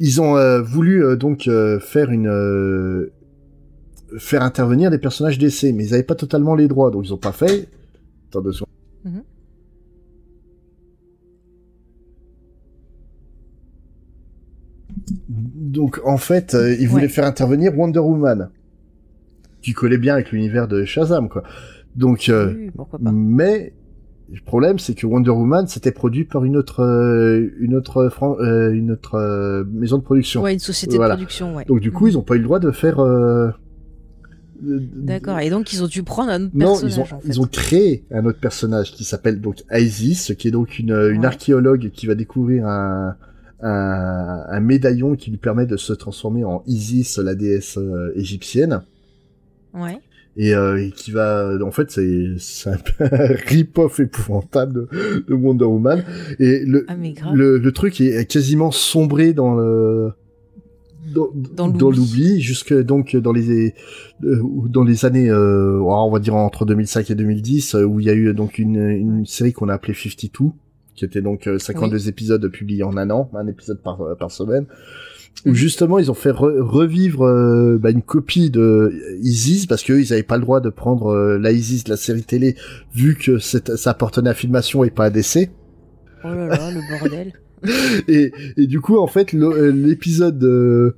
Ils 0.00 0.20
ont 0.20 0.36
euh, 0.36 0.62
voulu 0.62 1.04
euh, 1.04 1.16
donc 1.16 1.46
euh, 1.48 1.78
faire 1.80 2.10
une 2.10 2.28
euh, 2.28 3.12
faire 4.16 4.42
intervenir 4.42 4.90
des 4.90 4.98
personnages 4.98 5.38
DC, 5.38 5.72
mais 5.74 5.84
ils 5.86 5.94
avaient 5.94 6.02
pas 6.02 6.14
totalement 6.14 6.54
les 6.54 6.68
droits, 6.68 6.90
donc 6.90 7.06
ils 7.06 7.12
ont 7.12 7.18
pas 7.18 7.32
fait. 7.32 7.68
Attends 8.30 8.40
deux 8.40 8.52
secondes. 8.52 8.68
Mhm. 9.04 9.22
Donc 15.28 16.00
en 16.04 16.16
fait, 16.18 16.54
euh, 16.54 16.74
ils 16.78 16.88
voulaient 16.88 17.08
faire 17.08 17.24
intervenir 17.24 17.76
Wonder 17.78 17.98
Woman, 18.00 18.50
qui 19.62 19.72
collait 19.72 19.98
bien 19.98 20.14
avec 20.14 20.32
l'univers 20.32 20.68
de 20.68 20.84
Shazam, 20.84 21.28
quoi. 21.28 21.42
Donc, 21.96 22.28
euh, 22.28 22.54
Oui, 22.54 22.70
mais 23.12 23.72
le 24.32 24.40
problème, 24.44 24.78
c'est 24.78 24.94
que 24.94 25.06
Wonder 25.06 25.30
Woman, 25.30 25.66
c'était 25.66 25.90
produit 25.92 26.24
par 26.24 26.44
une 26.44 26.56
autre, 26.56 26.80
euh, 26.80 27.48
une 27.58 27.74
autre, 27.74 28.08
fran- 28.08 28.38
une 28.40 28.92
autre 28.92 29.64
maison 29.72 29.98
de 29.98 30.02
production. 30.02 30.42
Ouais, 30.42 30.52
une 30.52 30.58
société 30.58 30.96
Voilà. 30.96 31.14
de 31.14 31.20
production, 31.20 31.56
ouais. 31.56 31.64
Donc 31.64 31.80
du 31.80 31.90
coup, 31.92 32.04
Mhm. 32.04 32.10
ils 32.10 32.18
ont 32.18 32.22
pas 32.22 32.34
eu 32.34 32.38
le 32.38 32.44
droit 32.44 32.60
de 32.60 32.70
faire. 32.70 33.00
D'accord. 34.60 35.38
Et 35.40 35.50
donc, 35.50 35.72
ils 35.72 35.82
ont 35.82 35.86
dû 35.86 36.02
prendre 36.02 36.30
un 36.30 36.44
autre 36.44 36.50
Non, 36.54 36.78
personnage, 36.78 36.94
ils 36.94 36.98
ont, 36.98 37.02
en 37.02 37.20
fait. 37.20 37.28
ils 37.28 37.40
ont 37.40 37.44
créé 37.46 38.04
un 38.10 38.24
autre 38.26 38.40
personnage 38.40 38.92
qui 38.92 39.04
s'appelle 39.04 39.40
donc 39.40 39.62
Isis, 39.72 40.32
qui 40.38 40.48
est 40.48 40.50
donc 40.50 40.78
une, 40.78 41.24
archéologue 41.24 41.90
qui 41.92 42.06
va 42.06 42.14
découvrir 42.14 42.66
un, 42.66 43.16
un, 43.62 44.44
un 44.48 44.60
médaillon 44.60 45.16
qui 45.16 45.30
lui 45.30 45.38
permet 45.38 45.66
de 45.66 45.76
se 45.76 45.92
transformer 45.92 46.44
en 46.44 46.62
Isis, 46.66 47.18
la 47.18 47.34
déesse 47.34 47.78
euh, 47.78 48.12
égyptienne, 48.16 48.82
Ouais. 49.74 49.98
et, 50.36 50.54
euh, 50.54 50.82
et 50.82 50.90
qui 50.92 51.10
va, 51.10 51.52
en 51.62 51.70
fait, 51.70 51.90
c'est 51.90 52.34
un 52.66 52.78
un 53.00 53.26
rip-off 53.46 54.00
épouvantable 54.00 54.88
de, 54.90 55.24
de 55.28 55.34
Wonder 55.34 55.64
Woman, 55.66 56.02
et 56.38 56.64
le, 56.64 56.84
Ah, 56.88 56.94
le, 57.34 57.58
le 57.58 57.72
truc 57.72 58.00
est 58.00 58.24
quasiment 58.30 58.70
sombré 58.70 59.32
dans 59.32 59.54
le 59.54 60.12
dans, 61.14 61.28
Dans 61.56 61.68
dans 61.68 61.90
l'oubli. 61.90 62.40
jusque 62.40 62.72
donc 62.74 63.16
dans 63.16 63.32
les 63.32 63.74
euh, 64.24 64.42
dans 64.68 64.84
les 64.84 65.04
années 65.04 65.28
euh, 65.30 65.80
on 65.82 66.10
va 66.10 66.18
dire 66.18 66.34
entre 66.34 66.64
2005 66.64 67.10
et 67.10 67.14
2010 67.14 67.74
euh, 67.74 67.84
où 67.84 68.00
il 68.00 68.06
y 68.06 68.10
a 68.10 68.14
eu 68.14 68.32
donc 68.34 68.58
une, 68.58 68.76
une 68.76 69.26
série 69.26 69.52
qu'on 69.52 69.68
a 69.68 69.74
appelée 69.74 69.94
52 69.94 70.50
qui 70.94 71.04
était 71.04 71.22
donc 71.22 71.46
euh, 71.46 71.58
52 71.58 72.08
épisodes 72.08 72.48
publiés 72.48 72.82
en 72.82 72.96
un 72.96 73.10
an 73.10 73.30
un 73.34 73.46
épisode 73.46 73.80
par 73.82 74.00
par 74.18 74.30
semaine 74.30 74.66
où 75.46 75.50
Mhm. 75.50 75.54
justement 75.54 75.98
ils 76.00 76.10
ont 76.10 76.14
fait 76.14 76.30
re- 76.32 76.58
revivre 76.60 77.22
euh, 77.24 77.78
bah, 77.78 77.90
une 77.90 78.02
copie 78.02 78.50
de 78.50 78.92
Isis 79.22 79.66
parce 79.66 79.84
qu'eux 79.84 80.00
ils 80.00 80.12
avaient 80.12 80.22
pas 80.24 80.36
le 80.36 80.42
droit 80.42 80.60
de 80.60 80.68
prendre 80.70 81.08
euh, 81.14 81.38
la 81.38 81.52
Isis 81.52 81.84
de 81.84 81.90
la 81.90 81.96
série 81.96 82.24
télé 82.24 82.56
vu 82.94 83.14
que 83.14 83.38
ça 83.38 83.60
appartenait 83.90 84.30
à 84.30 84.34
Filmation 84.34 84.82
et 84.84 84.90
pas 84.90 85.04
à 85.04 85.10
DC 85.10 85.50
Oh 86.24 86.28
là 86.28 86.48
là, 86.48 86.70
le 86.72 86.80
bordel. 86.98 87.32
et, 88.08 88.32
et 88.56 88.66
du 88.66 88.80
coup, 88.80 88.98
en 88.98 89.06
fait, 89.06 89.34
euh, 89.34 89.70
l'épisode 89.70 90.38
de, 90.38 90.96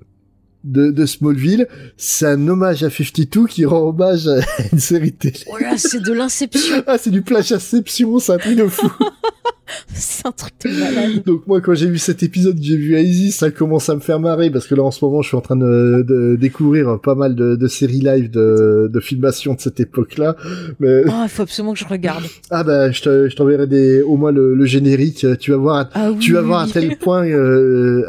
de, 0.65 0.91
de 0.91 1.07
Smallville, 1.07 1.67
c'est 1.97 2.27
un 2.27 2.49
hommage 2.49 2.83
à 2.83 2.91
52 2.91 3.47
qui 3.47 3.65
rend 3.65 3.89
hommage 3.89 4.29
à 4.29 4.41
une 4.73 4.79
série 4.79 5.13
télé. 5.13 5.39
Oh 5.49 5.59
là, 5.59 5.77
c'est 5.77 6.03
de 6.03 6.13
l'inception. 6.13 6.83
Ah, 6.87 6.99
c'est 6.99 7.11
du 7.11 7.23
plagiaception, 7.23 8.19
c'est 8.19 8.33
un 8.33 8.39
truc 8.39 8.57
de 8.57 8.67
fou. 8.67 8.91
c'est 9.95 10.27
un 10.27 10.33
truc 10.33 10.55
de 10.65 10.71
malade. 10.71 11.23
Donc 11.25 11.47
moi, 11.47 11.61
quand 11.61 11.75
j'ai 11.75 11.89
vu 11.89 11.99
cet 11.99 12.23
épisode, 12.23 12.59
j'ai 12.61 12.77
vu 12.77 12.99
Isis, 12.99 13.37
ça 13.37 13.51
commence 13.51 13.89
à 13.89 13.95
me 13.95 14.01
faire 14.01 14.21
marrer 14.21 14.51
parce 14.51 14.67
que 14.67 14.75
là, 14.75 14.83
en 14.83 14.91
ce 14.91 15.05
moment, 15.05 15.23
je 15.23 15.29
suis 15.29 15.37
en 15.37 15.41
train 15.41 15.57
de, 15.57 16.05
de 16.07 16.37
découvrir 16.37 17.01
pas 17.01 17.15
mal 17.15 17.35
de, 17.35 17.57
de 17.57 17.67
séries 17.69 18.01
live 18.01 18.31
de, 18.31 18.91
de 18.93 19.01
filmation 19.01 19.55
de 19.55 19.61
cette 19.61 19.81
époque-là. 19.81 20.37
Mais 20.81 21.03
Oh, 21.07 21.13
il 21.25 21.29
faut 21.29 21.43
absolument 21.43 21.73
que 21.73 21.79
je 21.79 21.87
regarde. 21.87 22.25
ah 22.51 22.63
bah, 22.65 22.91
je 22.91 23.03
te- 23.03 23.29
je 23.29 23.37
t'enverrai 23.37 23.67
des, 23.67 24.03
au 24.03 24.17
moins 24.17 24.33
le, 24.33 24.55
le 24.55 24.65
générique. 24.65 25.27
Tu 25.39 25.51
vas 25.51 25.57
voir 25.57 25.77
à 25.77 25.91
Ah 25.95 26.11
oui. 26.13 26.19
tu 26.19 26.33
vas 26.33 26.41
oui, 26.41 26.47
voir 26.47 26.61
à 26.63 26.67
tel 26.67 26.97
point 26.99 27.27
euh, 27.27 28.05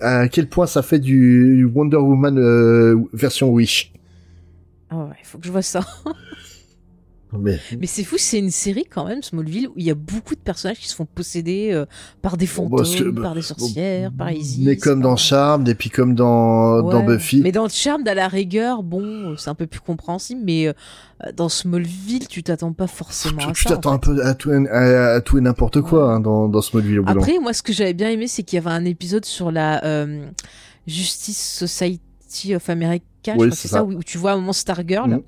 à 0.00 0.28
quel 0.28 0.48
point 0.48 0.66
ça 0.66 0.82
fait 0.82 0.98
du 0.98 1.64
Wonder 1.74 1.96
Woman 1.96 2.38
euh, 2.38 2.96
version 3.12 3.50
Wish. 3.50 3.92
Ah 4.90 4.98
ouais, 4.98 5.16
il 5.20 5.26
faut 5.26 5.38
que 5.38 5.46
je 5.46 5.50
vois 5.52 5.62
ça. 5.62 5.80
Mais 7.40 7.58
Mais 7.80 7.86
c'est 7.86 8.04
fou, 8.04 8.16
c'est 8.18 8.38
une 8.38 8.50
série 8.50 8.84
quand 8.88 9.04
même, 9.06 9.22
Smallville, 9.22 9.68
où 9.68 9.72
il 9.76 9.84
y 9.84 9.90
a 9.90 9.94
beaucoup 9.94 10.34
de 10.34 10.40
personnages 10.40 10.78
qui 10.78 10.88
se 10.88 10.94
font 10.94 11.06
posséder 11.06 11.70
euh, 11.72 11.84
par 12.22 12.36
des 12.36 12.46
Bon, 12.46 12.68
fantômes, 12.68 13.14
que- 13.14 13.20
par 13.20 13.34
des 13.34 13.42
sorcières, 13.42 14.10
par 14.12 14.30
Isis. 14.32 14.64
mais 14.64 14.76
comme 14.76 15.00
dans 15.00 15.16
Charmed 15.16 15.68
et 15.68 15.74
puis 15.74 15.90
comme 15.90 16.14
dans 16.14 16.82
dans 16.82 17.00
Ouais. 17.06 17.16
Buffy. 17.16 17.40
Mais 17.42 17.52
dans 17.52 17.64
le 17.64 17.68
Charme, 17.70 18.02
à 18.06 18.14
la 18.14 18.28
rigueur, 18.28 18.82
bon, 18.82 19.36
c'est 19.36 19.50
un 19.50 19.54
peu 19.54 19.66
plus 19.66 19.80
compréhensible, 19.80 20.40
mais 20.44 20.68
euh, 20.68 20.72
dans 21.34 21.48
Smallville, 21.48 22.28
tu 22.28 22.42
t'attends 22.42 22.72
pas 22.72 22.86
forcément 22.86 23.38
tu 23.38 23.48
à 23.48 23.52
tu 23.52 23.62
ça. 23.64 23.70
en 23.70 23.72
t'attends 23.74 23.92
un 23.92 23.98
fait. 23.98 24.00
peu 24.14 24.22
à 24.24 24.34
tout, 24.34 24.50
à, 24.50 25.14
à 25.14 25.20
tout 25.20 25.38
et 25.38 25.40
n'importe 25.40 25.80
quoi 25.80 26.12
hein, 26.12 26.20
dans, 26.20 26.48
dans 26.48 26.60
Smallville 26.60 27.00
au 27.00 27.04
Après, 27.08 27.38
moi, 27.38 27.52
ce 27.52 27.62
que 27.62 27.72
j'avais 27.72 27.94
bien 27.94 28.10
aimé, 28.10 28.26
c'est 28.28 28.42
qu'il 28.42 28.56
y 28.56 28.60
avait 28.60 28.70
un 28.74 28.84
épisode 28.84 29.24
sur 29.24 29.50
la 29.50 29.84
euh, 29.84 30.26
Justice 30.86 31.40
Society 31.58 32.54
of 32.54 32.68
America, 32.70 33.02
je 33.26 33.30
Oui, 33.32 33.36
crois 33.38 33.48
que 33.50 33.56
c'est 33.56 33.68
ça. 33.68 33.78
ça, 33.78 33.84
où, 33.84 34.02
tu 34.02 34.18
vois 34.18 34.32
un 34.32 34.36
moment 34.36 34.52
Stargirl. 34.52 35.10
Mhm. 35.10 35.22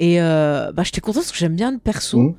Et 0.00 0.20
euh, 0.20 0.72
bah, 0.72 0.82
j'étais 0.82 1.00
contente 1.00 1.22
parce 1.22 1.30
que 1.32 1.38
j'aime 1.38 1.54
bien 1.54 1.70
le 1.70 1.78
perso. 1.78 2.18
Mhm. 2.18 2.34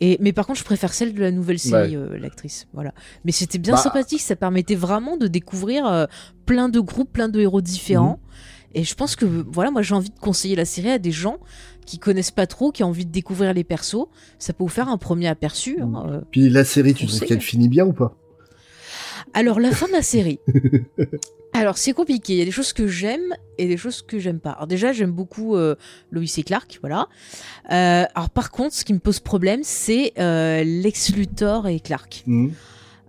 Et, 0.00 0.16
mais 0.20 0.32
par 0.32 0.46
contre, 0.46 0.58
je 0.58 0.64
préfère 0.64 0.94
celle 0.94 1.12
de 1.14 1.20
la 1.20 1.30
nouvelle 1.30 1.58
série, 1.58 1.94
euh, 1.96 2.18
l'actrice. 2.18 2.66
Voilà. 2.72 2.92
Mais 3.24 3.30
c'était 3.32 3.58
bien 3.58 3.74
Bah. 3.74 3.80
sympathique, 3.80 4.20
ça 4.20 4.34
permettait 4.36 4.74
vraiment 4.76 5.16
de 5.16 5.26
découvrir 5.28 5.86
euh, 5.86 6.06
plein 6.46 6.68
de 6.68 6.80
groupes, 6.80 7.12
plein 7.12 7.28
de 7.28 7.38
héros 7.40 7.60
différents. 7.60 8.18
Mhm. 8.22 8.74
Et 8.74 8.84
je 8.84 8.94
pense 8.94 9.16
que 9.16 9.26
voilà, 9.26 9.70
moi 9.70 9.82
j'ai 9.82 9.94
envie 9.94 10.08
de 10.10 10.18
conseiller 10.18 10.56
la 10.56 10.64
série 10.64 10.90
à 10.90 10.98
des 10.98 11.12
gens 11.12 11.36
qui 11.84 11.98
connaissent 11.98 12.30
pas 12.30 12.46
trop, 12.46 12.72
qui 12.72 12.82
ont 12.82 12.88
envie 12.88 13.04
de 13.04 13.10
découvrir 13.12 13.52
les 13.52 13.64
persos. 13.64 14.06
Ça 14.38 14.52
peut 14.54 14.64
vous 14.64 14.68
faire 14.70 14.88
un 14.88 14.96
premier 14.96 15.26
aperçu. 15.28 15.78
hein, 15.82 15.92
euh. 16.08 16.20
Puis 16.30 16.48
la 16.48 16.64
série, 16.64 16.94
tu 16.94 17.06
sait. 17.06 17.26
qu'elle 17.26 17.40
finit 17.42 17.68
bien 17.68 17.84
ou 17.84 17.92
pas? 17.92 18.16
Alors 19.34 19.60
la 19.60 19.72
fin 19.72 19.86
de 19.86 19.92
la 19.92 20.02
série. 20.02 20.38
Alors 21.54 21.76
c'est 21.76 21.92
compliqué. 21.92 22.32
Il 22.32 22.38
y 22.38 22.42
a 22.42 22.46
des 22.46 22.50
choses 22.50 22.72
que 22.72 22.86
j'aime 22.86 23.34
et 23.58 23.66
des 23.66 23.76
choses 23.76 24.00
que 24.00 24.18
j'aime 24.18 24.40
pas. 24.40 24.52
Alors 24.52 24.66
déjà 24.66 24.92
j'aime 24.92 25.12
beaucoup 25.12 25.54
euh, 25.54 25.74
Lois 26.10 26.24
et 26.36 26.42
Clark, 26.42 26.78
voilà. 26.80 27.08
Euh, 27.70 28.04
alors 28.14 28.30
par 28.30 28.50
contre, 28.50 28.74
ce 28.74 28.84
qui 28.84 28.94
me 28.94 28.98
pose 28.98 29.20
problème, 29.20 29.60
c'est 29.62 30.12
euh, 30.18 30.64
Lex 30.64 31.14
Luthor 31.14 31.68
et 31.68 31.80
Clark. 31.80 32.22
Mhm. 32.26 32.52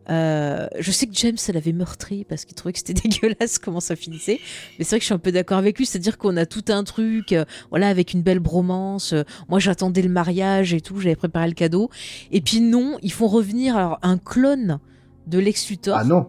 Euh, 0.09 0.67
je 0.79 0.91
sais 0.91 1.07
que 1.07 1.13
James, 1.15 1.37
elle 1.47 1.57
avait 1.57 1.71
meurtri 1.71 2.25
parce 2.25 2.45
qu'il 2.45 2.55
trouvait 2.55 2.73
que 2.73 2.79
c'était 2.79 2.93
dégueulasse 3.07 3.59
comment 3.59 3.79
ça 3.79 3.95
finissait. 3.95 4.39
Mais 4.77 4.85
c'est 4.85 4.91
vrai 4.91 4.99
que 4.99 5.03
je 5.03 5.07
suis 5.07 5.13
un 5.13 5.19
peu 5.19 5.31
d'accord 5.31 5.57
avec 5.57 5.77
lui, 5.77 5.85
c'est-à-dire 5.85 6.17
qu'on 6.17 6.37
a 6.37 6.45
tout 6.45 6.65
un 6.69 6.83
truc, 6.83 7.31
euh, 7.31 7.45
voilà, 7.69 7.87
avec 7.87 8.13
une 8.13 8.21
belle 8.21 8.39
bromance. 8.39 9.13
Euh, 9.13 9.23
moi, 9.49 9.59
j'attendais 9.59 10.01
le 10.01 10.09
mariage 10.09 10.73
et 10.73 10.81
tout, 10.81 10.99
j'avais 10.99 11.15
préparé 11.15 11.47
le 11.47 11.53
cadeau. 11.53 11.89
Et 12.31 12.41
puis 12.41 12.61
non, 12.61 12.97
ils 13.01 13.11
font 13.11 13.27
revenir 13.27 13.77
alors 13.77 13.99
un 14.01 14.17
clone 14.17 14.79
de 15.27 15.39
Lex 15.39 15.69
Luthor. 15.69 15.97
Ah 15.99 16.03
non. 16.03 16.27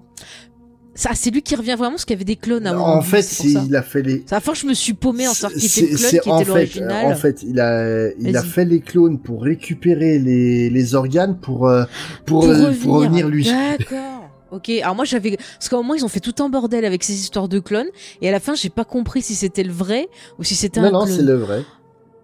Ça, 0.97 1.11
c'est 1.15 1.31
lui 1.31 1.43
qui 1.43 1.57
revient 1.57 1.75
vraiment 1.77 1.93
parce 1.93 2.05
qu'il 2.05 2.15
y 2.15 2.19
avait 2.19 2.25
des 2.25 2.37
clones 2.37 2.63
moment 2.65 2.95
En 2.95 3.03
fait, 3.03 3.23
c'est 3.23 3.49
ça. 3.49 3.65
il 3.67 3.75
a 3.75 3.83
fait 3.83 4.03
les. 4.03 4.23
C'est 4.27 4.33
à 4.33 4.37
la 4.37 4.41
fin, 4.41 4.55
je 4.55 4.65
me 4.67 4.75
suis 4.75 4.93
paumé 4.95 5.27
en 5.27 5.35
savoir 5.35 5.59
qui 5.59 5.67
était 5.67 5.81
le 5.91 5.97
clone, 5.97 6.21
qui 6.21 6.31
en 6.31 6.37
était 6.37 6.45
fait, 6.45 6.51
l'original. 6.51 7.07
En 7.13 7.17
fait, 7.17 7.43
il 7.43 7.59
a, 7.59 8.11
il 8.21 8.37
a 8.37 8.43
fait 8.45 8.65
les 8.65 8.81
clones 8.81 9.19
pour 9.19 9.43
récupérer 9.43 10.21
les, 10.21 10.71
les 10.71 10.95
organes 10.95 11.37
pour, 11.41 11.67
euh, 11.69 11.85
pour, 12.27 12.43
pour, 12.43 12.49
euh, 12.51 12.67
revenir. 12.67 12.81
pour 12.85 12.95
revenir 12.95 13.29
lui. 13.29 13.45
D'accord. 13.45 14.31
Ok, 14.53 14.69
alors 14.69 14.95
moi 14.95 15.05
j'avais 15.05 15.37
parce 15.37 15.69
qu'au 15.69 15.79
moment 15.79 15.95
ils 15.95 16.05
ont 16.05 16.09
fait 16.09 16.21
tout 16.21 16.41
un 16.41 16.49
bordel 16.49 16.85
avec 16.85 17.03
ces 17.03 17.15
histoires 17.15 17.49
de 17.49 17.59
clones 17.59 17.89
et 18.23 18.29
à 18.29 18.31
la 18.31 18.39
fin 18.39 18.55
j'ai 18.55 18.69
pas 18.69 18.85
compris 18.85 19.21
si 19.21 19.35
c'était 19.35 19.65
le 19.65 19.73
vrai 19.73 20.07
ou 20.39 20.45
si 20.45 20.55
c'était 20.55 20.81
Non, 20.81 20.87
un 20.87 20.91
non, 20.93 21.05
clone. 21.07 21.17
c'est 21.17 21.23
le 21.25 21.35
vrai. 21.35 21.65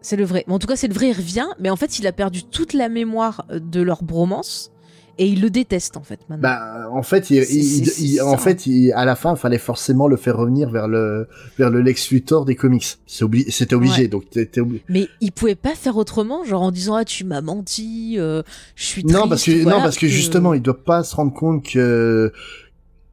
C'est 0.01 0.15
le 0.15 0.25
vrai. 0.25 0.45
Mais 0.47 0.55
en 0.55 0.61
tout 0.61 0.69
cas 0.69 0.77
c'est 0.77 0.87
le 0.87 0.95
vrai, 0.95 1.09
il 1.09 1.13
revient, 1.17 1.49
mais 1.59 1.71
en 1.71 1.77
fait 1.77 1.99
il 1.99 2.07
a 2.07 2.13
perdu 2.13 2.45
toute 2.45 2.73
la 2.73 2.89
mémoire 2.89 3.45
euh, 3.51 3.59
de 3.59 3.81
leur 3.81 4.05
bromance 4.05 4.71
et 5.19 5.27
il 5.27 5.41
le 5.41 5.51
déteste 5.51 5.97
en 5.97 6.03
fait 6.03 6.21
maintenant. 6.29 6.43
Bah, 6.43 6.89
en 6.93 7.03
fait, 7.03 7.31
il, 7.31 7.37
il- 7.51 7.89
il- 8.15 8.21
en 8.23 8.37
fait, 8.39 8.67
il- 8.67 8.93
à 8.93 9.05
la 9.05 9.17
fin, 9.17 9.33
il 9.35 9.39
fallait 9.39 9.59
forcément 9.59 10.09
le 10.09 10.17
faire 10.17 10.37
revenir 10.37 10.71
vers 10.71 10.89
le 10.89 11.29
vers 11.59 11.71
le 11.71 11.81
Lex 11.83 12.11
Luthor 12.11 12.45
des 12.45 12.57
comics. 12.57 12.99
C'est 13.07 13.25
obli- 13.25 13.51
c'était 13.51 13.75
obligé, 13.75 14.03
Ouais. 14.03 14.09
donc 14.09 14.29
t'étais 14.31 14.61
obligé. 14.61 14.83
Mais 14.89 15.09
il 15.21 15.33
pouvait 15.33 15.55
pas 15.55 15.75
faire 15.75 15.97
autrement, 15.97 16.45
genre 16.45 16.63
en 16.63 16.71
disant 16.71 16.95
ah 16.95 17.05
tu 17.05 17.25
m'as 17.25 17.41
menti, 17.43 18.17
euh, 18.19 18.43
je 18.77 18.85
suis 18.85 19.05
Non, 19.05 19.11
triste, 19.13 19.29
parce 19.29 19.45
que 19.45 19.63
voilà, 19.63 19.77
non, 19.79 19.83
parce 19.83 19.99
que 19.99 20.07
justement, 20.09 20.55
il 20.55 20.63
doit 20.63 20.83
pas 20.85 21.03
se 21.05 21.15
rendre 21.17 21.33
compte 21.35 21.65
que 21.65 22.33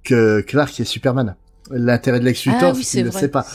que 0.03 0.41
Clark 0.41 0.79
est 0.79 0.85
Superman. 0.85 1.35
L'intérêt 1.69 2.21
de 2.21 2.25
Lex 2.25 2.45
Luthor, 2.45 2.59
ah 2.63 2.71
oui 2.73 2.83
c'est 2.83 2.89
c'est 2.91 2.97
qu'il 2.99 3.05
ne 3.07 3.11
vrai, 3.11 3.19
sait 3.19 3.27
pas. 3.27 3.45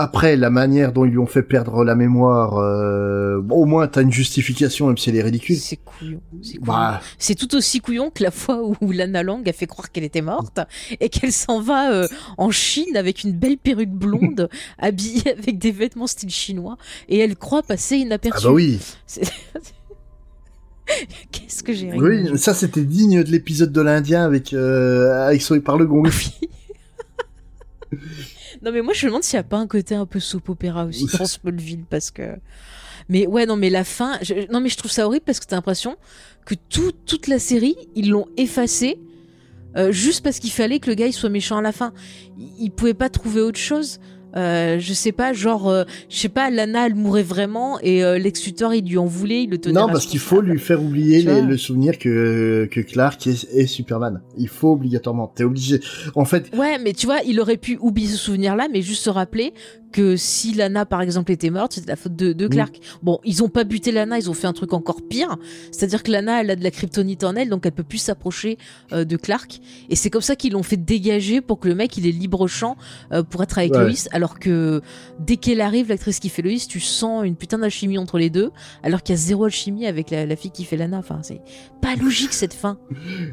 Après, 0.00 0.36
la 0.36 0.50
manière 0.50 0.92
dont 0.92 1.04
ils 1.04 1.10
lui 1.10 1.18
ont 1.18 1.26
fait 1.26 1.42
perdre 1.42 1.84
la 1.84 1.94
mémoire, 1.94 2.58
euh, 2.58 3.40
bon, 3.40 3.56
au 3.56 3.64
moins 3.64 3.86
t'as 3.88 4.02
une 4.02 4.12
justification, 4.12 4.86
même 4.86 4.98
si 4.98 5.10
elle 5.10 5.16
est 5.16 5.22
ridicule. 5.22 5.56
C'est 5.56 5.76
couillon. 5.76 6.20
C'est. 6.42 6.60
Bah, 6.60 7.00
tout 7.38 7.54
aussi 7.54 7.80
couillon 7.80 8.10
que 8.10 8.22
la 8.22 8.30
fois 8.30 8.62
où 8.62 8.76
Lana 8.92 9.22
Lang 9.22 9.48
a 9.48 9.52
fait 9.52 9.66
croire 9.66 9.90
qu'elle 9.92 10.04
était 10.04 10.22
morte 10.22 10.60
et 11.00 11.08
qu'elle 11.08 11.32
s'en 11.32 11.60
va 11.60 11.92
euh, 11.92 12.08
en 12.36 12.50
Chine 12.50 12.96
avec 12.96 13.24
une 13.24 13.32
belle 13.32 13.58
perruque 13.58 13.90
blonde, 13.90 14.48
habillée 14.78 15.32
avec 15.38 15.58
des 15.58 15.72
vêtements 15.72 16.06
style 16.06 16.30
chinois, 16.30 16.76
et 17.08 17.18
elle 17.18 17.36
croit 17.36 17.62
passer 17.62 17.96
ah 17.96 18.04
inaperçue. 18.04 18.46
bah 18.46 18.52
oui, 18.52 18.80
Qu'est-ce 21.32 21.62
que 21.62 21.72
j'ai 21.74 21.92
oui, 21.92 22.38
ça 22.38 22.54
c'était 22.54 22.82
digne 22.82 23.22
de 23.22 23.30
l'épisode 23.30 23.72
de 23.72 23.80
l'Indien 23.82 24.24
avec 24.24 24.54
euh, 24.54 25.28
avec 25.28 25.44
par 25.62 25.76
le 25.76 25.86
gong. 25.86 26.08
Non 28.62 28.72
mais 28.72 28.82
moi 28.82 28.92
je 28.94 29.06
me 29.06 29.10
demande 29.10 29.22
s'il 29.24 29.36
n'y 29.36 29.40
a 29.40 29.44
pas 29.44 29.58
un 29.58 29.66
côté 29.66 29.94
un 29.94 30.06
peu 30.06 30.20
soap 30.20 30.48
opéra 30.48 30.84
aussi 30.84 31.06
dans 31.18 31.26
Smallville 31.26 31.84
parce 31.88 32.10
que 32.10 32.36
mais 33.08 33.26
ouais 33.26 33.46
non 33.46 33.56
mais 33.56 33.70
la 33.70 33.84
fin 33.84 34.18
je- 34.22 34.50
non 34.52 34.60
mais 34.60 34.68
je 34.68 34.76
trouve 34.76 34.90
ça 34.90 35.06
horrible 35.06 35.24
parce 35.24 35.40
que 35.40 35.46
t'as 35.46 35.56
l'impression 35.56 35.96
que 36.44 36.54
tout, 36.68 36.92
toute 37.06 37.26
la 37.28 37.38
série 37.38 37.76
ils 37.94 38.10
l'ont 38.10 38.26
effacé 38.36 38.98
euh, 39.76 39.92
juste 39.92 40.24
parce 40.24 40.38
qu'il 40.38 40.50
fallait 40.50 40.78
que 40.80 40.88
le 40.90 40.94
gars 40.94 41.06
il 41.06 41.12
soit 41.12 41.28
méchant 41.28 41.58
à 41.58 41.62
la 41.62 41.72
fin. 41.72 41.92
Il, 42.38 42.48
il 42.64 42.70
pouvait 42.70 42.94
pas 42.94 43.10
trouver 43.10 43.42
autre 43.42 43.58
chose 43.58 44.00
euh, 44.36 44.78
je 44.78 44.92
sais 44.92 45.12
pas 45.12 45.32
genre 45.32 45.68
euh, 45.68 45.84
je 46.10 46.16
sais 46.18 46.28
pas 46.28 46.50
Lana 46.50 46.86
elle 46.86 46.94
mourait 46.94 47.22
vraiment 47.22 47.78
et 47.80 48.04
euh, 48.04 48.18
Lex 48.18 48.44
Luthor 48.46 48.74
il 48.74 48.84
lui 48.86 48.98
en 48.98 49.06
voulait 49.06 49.44
il 49.44 49.50
le 49.50 49.58
tenait 49.58 49.80
Non, 49.80 49.86
parce 49.86 50.06
qu'il 50.06 50.20
faut 50.20 50.40
lui 50.40 50.58
faire 50.58 50.82
oublier 50.82 51.22
les- 51.22 51.42
le 51.42 51.56
souvenir 51.56 51.98
que, 51.98 52.68
que 52.70 52.80
Clark 52.80 53.26
est, 53.26 53.44
est 53.54 53.66
Superman. 53.66 54.20
Il 54.36 54.48
faut 54.48 54.72
obligatoirement. 54.72 55.28
T'es 55.34 55.44
obligé. 55.44 55.80
En 56.14 56.24
fait, 56.24 56.50
Ouais, 56.56 56.78
mais 56.78 56.92
tu 56.92 57.06
vois, 57.06 57.20
il 57.26 57.40
aurait 57.40 57.56
pu 57.56 57.78
oublier 57.80 58.08
ce 58.08 58.16
souvenir-là, 58.16 58.68
mais 58.72 58.82
juste 58.82 59.02
se 59.02 59.10
rappeler 59.10 59.52
que 59.90 60.16
si 60.16 60.52
Lana, 60.52 60.84
par 60.84 61.00
exemple, 61.00 61.32
était 61.32 61.48
morte, 61.48 61.72
c'était 61.72 61.88
la 61.88 61.96
faute 61.96 62.14
de, 62.14 62.34
de 62.34 62.46
Clark. 62.46 62.78
Bon, 63.02 63.20
ils 63.24 63.42
ont 63.42 63.48
pas 63.48 63.64
buté 63.64 63.90
Lana, 63.90 64.18
ils 64.18 64.28
ont 64.28 64.34
fait 64.34 64.46
un 64.46 64.52
truc 64.52 64.74
encore 64.74 65.00
pire. 65.08 65.36
C'est-à-dire 65.72 66.02
que 66.02 66.10
Lana, 66.12 66.42
elle 66.42 66.50
a 66.50 66.56
de 66.56 66.62
la 66.62 66.70
kryptonite 66.70 67.24
en 67.24 67.34
elle, 67.36 67.48
donc 67.48 67.64
elle 67.64 67.72
peut 67.72 67.82
plus 67.82 67.96
s'approcher 67.98 68.58
euh, 68.92 69.04
de 69.06 69.16
Clark. 69.16 69.60
Et 69.88 69.96
c'est 69.96 70.10
comme 70.10 70.20
ça 70.20 70.36
qu'ils 70.36 70.52
l'ont 70.52 70.62
fait 70.62 70.76
dégager 70.76 71.40
pour 71.40 71.58
que 71.58 71.68
le 71.68 71.74
mec, 71.74 71.96
il 71.96 72.06
ait 72.06 72.10
libre 72.12 72.46
champ 72.48 72.76
euh, 73.12 73.22
pour 73.22 73.42
être 73.42 73.56
avec 73.58 73.72
Ouais. 73.72 73.84
Loïs. 73.84 74.08
Alors 74.18 74.40
que 74.40 74.82
dès 75.20 75.36
qu'elle 75.36 75.60
arrive, 75.60 75.90
l'actrice 75.90 76.18
qui 76.18 76.28
fait 76.28 76.42
Loïs, 76.42 76.66
tu 76.66 76.80
sens 76.80 77.24
une 77.24 77.36
putain 77.36 77.58
d'alchimie 77.58 77.98
entre 77.98 78.18
les 78.18 78.30
deux, 78.30 78.50
alors 78.82 79.04
qu'il 79.04 79.12
y 79.14 79.18
a 79.18 79.20
zéro 79.20 79.44
alchimie 79.44 79.86
avec 79.86 80.10
la, 80.10 80.26
la 80.26 80.34
fille 80.34 80.50
qui 80.50 80.64
fait 80.64 80.76
Lana. 80.76 80.98
Enfin, 80.98 81.20
c'est 81.22 81.40
pas 81.80 81.94
logique 81.94 82.32
cette 82.32 82.52
fin. 82.52 82.78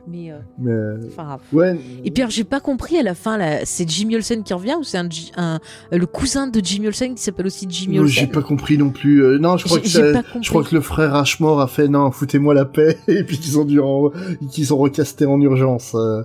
Mais, 0.07 0.31
euh, 0.31 0.38
euh, 0.67 1.07
enfin, 1.07 1.38
ouais. 1.53 1.75
et 2.03 2.11
puis 2.11 2.23
j'ai 2.30 2.43
pas 2.43 2.59
compris 2.59 2.99
à 2.99 3.03
la 3.03 3.15
fin 3.15 3.35
là, 3.39 3.65
c'est 3.65 3.89
Jimmy 3.89 4.15
Olsen 4.15 4.43
qui 4.43 4.53
revient 4.53 4.75
ou 4.80 4.83
c'est 4.83 4.99
un, 4.99 5.09
Ji- 5.09 5.31
un- 5.38 5.59
euh, 5.91 5.97
le 5.97 6.05
cousin 6.05 6.45
de 6.45 6.61
Jimmy 6.64 6.85
Olsen 6.88 7.15
qui 7.15 7.23
s'appelle 7.23 7.47
aussi 7.47 7.65
Jimmy 7.67 7.97
Olsen? 7.97 8.14
J'ai 8.14 8.27
pas 8.27 8.43
compris 8.43 8.77
non 8.77 8.91
plus. 8.91 9.23
Euh, 9.23 9.39
non, 9.39 9.57
je 9.57 9.65
crois 9.65 9.80
que 9.80 9.88
j'ai 9.88 9.99
ça- 10.14 10.14
pas 10.14 10.22
compris. 10.23 10.43
je 10.43 10.49
crois 10.49 10.64
que 10.64 10.75
le 10.75 10.81
frère 10.81 11.15
Ashmore 11.15 11.61
a 11.61 11.67
fait 11.67 11.88
non, 11.88 12.11
foutez-moi 12.11 12.53
la 12.53 12.65
paix 12.65 12.99
et 13.07 13.23
puis 13.23 13.39
qu'ils 13.39 13.57
ont 13.57 13.65
dû 13.65 13.80
en, 13.80 14.11
qu'ils 14.51 14.72
ont 14.72 14.77
recasté 14.77 15.25
en 15.25 15.41
urgence. 15.41 15.93
euh, 15.95 16.22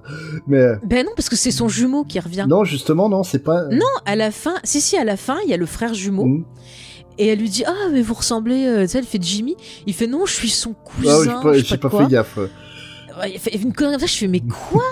mais 0.47 0.58
euh, 0.58 0.76
Ben 0.84 1.06
non 1.06 1.12
parce 1.16 1.30
que 1.30 1.36
c'est 1.36 1.50
son 1.50 1.68
jumeau 1.68 2.05
qui 2.05 2.20
revient. 2.20 2.44
non, 2.48 2.64
justement, 2.64 3.08
non, 3.08 3.22
c'est 3.22 3.39
pas. 3.39 3.64
Non, 3.70 3.86
à 4.05 4.16
la 4.16 4.30
fin, 4.30 4.49
si 4.64 4.80
si 4.80 4.96
à 4.96 5.04
la 5.04 5.16
fin, 5.16 5.38
il 5.44 5.50
y 5.50 5.54
a 5.54 5.56
le 5.56 5.66
frère 5.66 5.94
jumeau 5.94 6.24
Mm. 6.26 6.44
et 7.18 7.26
elle 7.28 7.38
lui 7.38 7.48
dit 7.48 7.64
"Ah 7.66 7.88
mais 7.92 8.02
vous 8.02 8.14
ressemblez 8.14 8.66
euh, 8.66 8.82
tu 8.82 8.88
sais 8.88 8.98
elle 8.98 9.04
fait 9.04 9.22
Jimmy." 9.22 9.56
Il 9.86 9.94
fait 9.94 10.06
"Non, 10.06 10.26
je 10.26 10.32
suis 10.34 10.50
son 10.50 10.72
cousin." 10.72 11.40
Ah, 11.44 11.52
j'ai 11.54 11.76
pas, 11.76 11.90
fait 11.90 12.06
gaffe. 12.08 12.38
Il 13.26 13.38
fait 13.38 13.54
une 13.56 13.72
connerie 13.72 13.94
comme 13.94 14.00
ça, 14.00 14.06
je 14.06 14.16
fais 14.18 14.28
"Mais 14.28 14.40
quoi? 14.40 14.82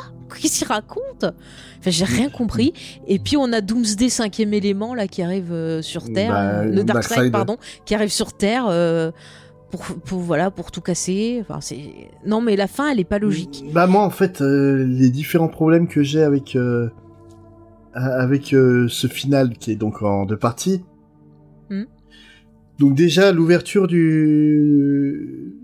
Qu'est-ce 0.41 0.59
qu'il 0.59 0.69
raconte? 0.69 1.25
Enfin, 1.25 1.91
j'ai 1.91 2.05
rien 2.05 2.29
compris. 2.29 2.73
Et 3.07 3.19
puis 3.19 3.37
on 3.37 3.51
a 3.53 3.61
Doomsday 3.63 4.09
cinquième 4.11 4.53
élément 4.53 4.95
là 4.95 5.09
qui 5.09 5.23
arrive 5.23 5.53
euh, 5.53 5.81
sur 5.81 6.05
Terre, 6.13 6.33
Bah, 6.33 6.65
le 6.65 6.85
Darkseid 6.85 7.11
Darkseid. 7.17 7.33
pardon, 7.33 7.57
qui 7.87 7.95
arrive 7.95 8.11
sur 8.11 8.33
Terre 8.35 8.67
euh, 8.69 9.11
pour, 9.71 9.81
pour 10.05 10.19
voilà 10.21 10.51
pour 10.51 10.71
tout 10.71 10.81
casser. 10.83 11.39
Enfin 11.41 11.61
c'est 11.63 11.81
non 12.27 12.41
mais 12.43 12.57
la 12.57 12.67
fin 12.67 12.91
elle 12.91 13.01
est 13.01 13.05
pas 13.05 13.19
logique. 13.19 13.65
Bah 13.73 13.87
moi 13.87 14.03
en 14.03 14.11
fait 14.11 14.43
euh, 14.43 14.85
les 14.87 15.09
différents 15.11 15.49
problèmes 15.49 15.89
que 15.89 16.03
j'ai 16.03 16.23
avec 16.23 16.57
avec 17.95 18.53
euh, 18.55 18.87
ce 18.89 19.07
final 19.07 19.57
qui 19.57 19.73
est 19.73 19.77
donc 19.77 20.03
en 20.03 20.25
deux 20.25 20.37
parties. 20.37 20.83
Hmm. 21.71 21.85
Donc 22.79 22.95
déjà 22.95 23.33
l'ouverture 23.33 23.87
du 23.87 25.55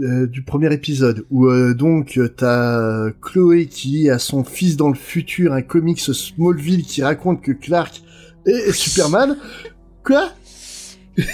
euh, 0.00 0.26
du 0.26 0.42
premier 0.42 0.72
épisode 0.72 1.24
où 1.30 1.46
euh, 1.46 1.74
donc 1.74 2.20
t'as 2.36 3.10
Chloé 3.20 3.66
qui 3.66 3.88
lit 3.88 4.10
à 4.10 4.18
son 4.18 4.44
fils 4.44 4.76
dans 4.76 4.88
le 4.88 4.94
futur 4.94 5.52
un 5.52 5.62
comics 5.62 6.00
Smallville 6.00 6.84
qui 6.84 7.02
raconte 7.02 7.42
que 7.42 7.52
Clark 7.52 8.02
est 8.46 8.72
Superman. 8.72 9.36
Quoi? 10.04 10.30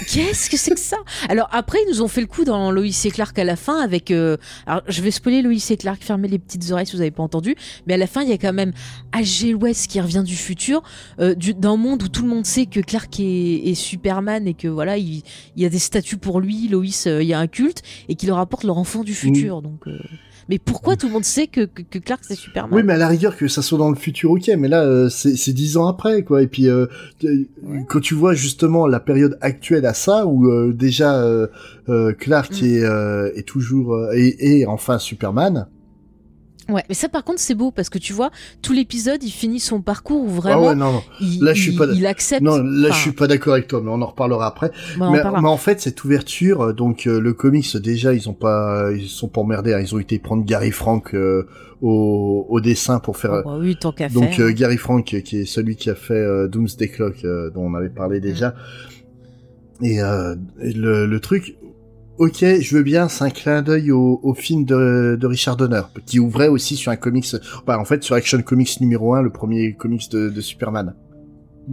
Qu'est-ce 0.07 0.49
que 0.49 0.57
c'est 0.57 0.71
que 0.73 0.79
ça? 0.79 0.97
Alors 1.29 1.47
après 1.51 1.77
ils 1.85 1.89
nous 1.91 2.01
ont 2.01 2.07
fait 2.07 2.21
le 2.21 2.27
coup 2.27 2.43
dans 2.43 2.71
Lois 2.71 2.85
et 2.85 3.11
Clark 3.11 3.37
à 3.37 3.43
la 3.43 3.55
fin 3.55 3.79
avec 3.81 4.09
euh, 4.11 4.37
alors 4.65 4.81
je 4.87 5.01
vais 5.01 5.11
spoiler 5.11 5.41
Lois 5.41 5.53
et 5.69 5.77
Clark 5.77 6.01
fermez 6.03 6.27
les 6.27 6.39
petites 6.39 6.71
oreilles 6.71 6.87
si 6.87 6.95
vous 6.95 7.01
avez 7.01 7.11
pas 7.11 7.23
entendu 7.23 7.55
mais 7.85 7.93
à 7.93 7.97
la 7.97 8.07
fin 8.07 8.23
il 8.23 8.29
y 8.29 8.33
a 8.33 8.37
quand 8.37 8.53
même 8.53 8.71
H.G. 9.13 9.53
West 9.53 9.87
qui 9.87 10.01
revient 10.01 10.23
du 10.25 10.35
futur 10.35 10.81
euh, 11.19 11.35
du- 11.35 11.53
d'un 11.53 11.77
monde 11.77 12.01
où 12.03 12.07
tout 12.07 12.23
le 12.23 12.29
monde 12.29 12.45
sait 12.45 12.65
que 12.65 12.79
Clark 12.79 13.19
est, 13.19 13.23
est 13.69 13.75
Superman 13.75 14.47
et 14.47 14.53
que 14.55 14.67
voilà 14.67 14.97
il, 14.97 15.21
il 15.55 15.61
y 15.63 15.65
a 15.65 15.69
des 15.69 15.79
statues 15.79 16.17
pour 16.17 16.39
lui 16.39 16.67
Lois 16.67 16.83
euh, 17.07 17.21
il 17.21 17.27
y 17.27 17.33
a 17.33 17.39
un 17.39 17.47
culte 17.47 17.83
et 18.09 18.15
qu'il 18.15 18.29
leur 18.29 18.39
apporte 18.39 18.63
leur 18.63 18.77
enfant 18.77 19.03
du 19.03 19.13
futur 19.13 19.61
donc 19.61 19.87
euh, 19.87 19.99
mais 20.49 20.59
pourquoi 20.59 20.95
tout 20.95 21.07
le 21.07 21.13
monde 21.13 21.25
sait 21.25 21.47
que, 21.47 21.65
que, 21.65 21.81
que 21.81 21.99
Clark 21.99 22.23
c'est 22.27 22.35
Superman 22.35 22.73
Oui, 22.73 22.83
mais 22.83 22.93
à 22.93 22.97
la 22.97 23.07
rigueur 23.07 23.35
que 23.35 23.47
ça 23.47 23.61
soit 23.61 23.77
dans 23.77 23.89
le 23.89 23.95
futur, 23.95 24.31
ok. 24.31 24.49
Mais 24.57 24.67
là, 24.67 24.83
euh, 24.83 25.09
c'est 25.09 25.35
c'est 25.35 25.53
dix 25.53 25.77
ans 25.77 25.87
après, 25.87 26.23
quoi. 26.23 26.41
Et 26.41 26.47
puis, 26.47 26.69
euh, 26.69 26.85
quand 27.87 27.99
tu 27.99 28.13
vois 28.13 28.33
justement 28.33 28.87
la 28.87 28.99
période 28.99 29.37
actuelle 29.41 29.85
à 29.85 29.93
ça, 29.93 30.25
où 30.25 30.49
euh, 30.51 30.73
déjà 30.73 31.21
euh, 31.21 31.47
euh, 31.89 32.13
Clark 32.13 32.51
Mm. 32.61 32.65
est, 32.65 32.83
euh, 32.83 33.31
est 33.35 33.47
toujours 33.47 34.11
et, 34.13 34.59
et 34.59 34.65
enfin 34.67 34.99
Superman. 34.99 35.67
Ouais, 36.67 36.83
mais 36.89 36.95
ça 36.95 37.09
par 37.09 37.23
contre 37.23 37.39
c'est 37.39 37.53
beau 37.53 37.69
parce 37.69 37.89
que 37.89 37.99
tu 37.99 38.11
vois 38.11 38.31
tout 38.63 38.73
l'épisode 38.73 39.21
il 39.23 39.29
finit 39.29 39.59
son 39.59 39.81
parcours 39.81 40.23
où 40.23 40.29
Ah 40.29 40.41
vraiment 40.41 40.67
ouais, 40.69 40.75
non, 40.75 40.93
non, 40.93 41.03
il, 41.21 41.43
Là, 41.43 41.53
je 41.53 41.61
suis 41.61 41.75
pas- 41.75 41.85
il 41.93 42.05
accepte. 42.07 42.41
non, 42.41 42.57
là, 42.57 42.87
Enfin, 42.89 42.95
je 42.97 43.01
suis 43.01 43.11
pas 43.11 43.27
d'accord 43.27 43.53
avec 43.53 43.67
toi, 43.67 43.81
mais 43.83 43.91
on 43.91 44.01
en 44.01 44.07
reparlera 44.07 44.47
après. 44.47 44.71
en 44.99 45.11
mais, 45.11 45.19
mais 45.23 45.47
en 45.47 45.57
fait, 45.57 45.79
cette 45.79 46.03
ouverture, 46.03 46.61
euh, 46.61 46.73
donc 46.73 47.05
euh, 47.05 47.19
le 47.19 47.33
comics, 47.33 47.77
déjà, 47.77 48.13
ils 48.13 48.27
ont 48.29 48.33
pas, 48.33 48.91
ils 48.93 49.07
sont 49.07 49.27
pas 49.27 49.41
emmerdés. 49.41 49.73
hein. 49.73 49.79
Ils 49.79 49.93
ont 49.93 49.99
été 49.99 50.17
prendre 50.17 50.43
Gary 50.43 50.71
Frank 50.71 51.13
euh, 51.13 51.47
au, 51.81 52.47
au 52.49 52.59
dessin 52.61 52.97
pour 52.99 53.17
faire. 53.17 53.43
Oh, 53.45 53.49
bah 53.49 53.57
oui, 53.59 53.75
tant 53.75 53.91
qu'à 53.91 54.09
Donc 54.09 54.31
faire. 54.33 54.45
euh, 54.47 54.51
Gary 54.51 54.77
Frank, 54.77 55.05
qui 55.05 55.37
est 55.37 55.45
celui 55.45 55.75
qui 55.75 55.91
a 55.91 55.95
fait 55.95 56.13
euh, 56.15 56.47
Doomsday 56.47 56.87
Clock, 56.87 57.25
euh, 57.25 57.51
dont 57.51 57.61
on 57.61 57.75
avait 57.75 57.89
parlé 57.89 58.19
déjà. 58.19 58.55
Et, 59.81 60.01
euh, 60.01 60.35
et 60.61 60.73
le, 60.73 61.05
le 61.05 61.19
truc, 61.19 61.57
ok, 62.17 62.39
je 62.39 62.75
veux 62.75 62.83
bien, 62.83 63.07
c'est 63.07 63.23
un 63.23 63.29
clin 63.29 63.61
d'œil 63.61 63.91
au, 63.91 64.33
film 64.33 64.65
de, 64.65 65.25
Richard 65.25 65.57
Donner, 65.57 65.81
qui 66.05 66.19
ouvrait 66.19 66.47
aussi 66.47 66.75
sur 66.75 66.91
un 66.91 66.95
comics, 66.95 67.35
bah, 67.65 67.79
en 67.79 67.85
fait 67.85 68.03
sur 68.03 68.15
Action 68.15 68.41
Comics 68.41 68.79
numéro 68.81 69.13
1, 69.13 69.21
le 69.21 69.29
premier 69.29 69.73
comics 69.73 70.09
de 70.11 70.41
Superman. 70.41 70.93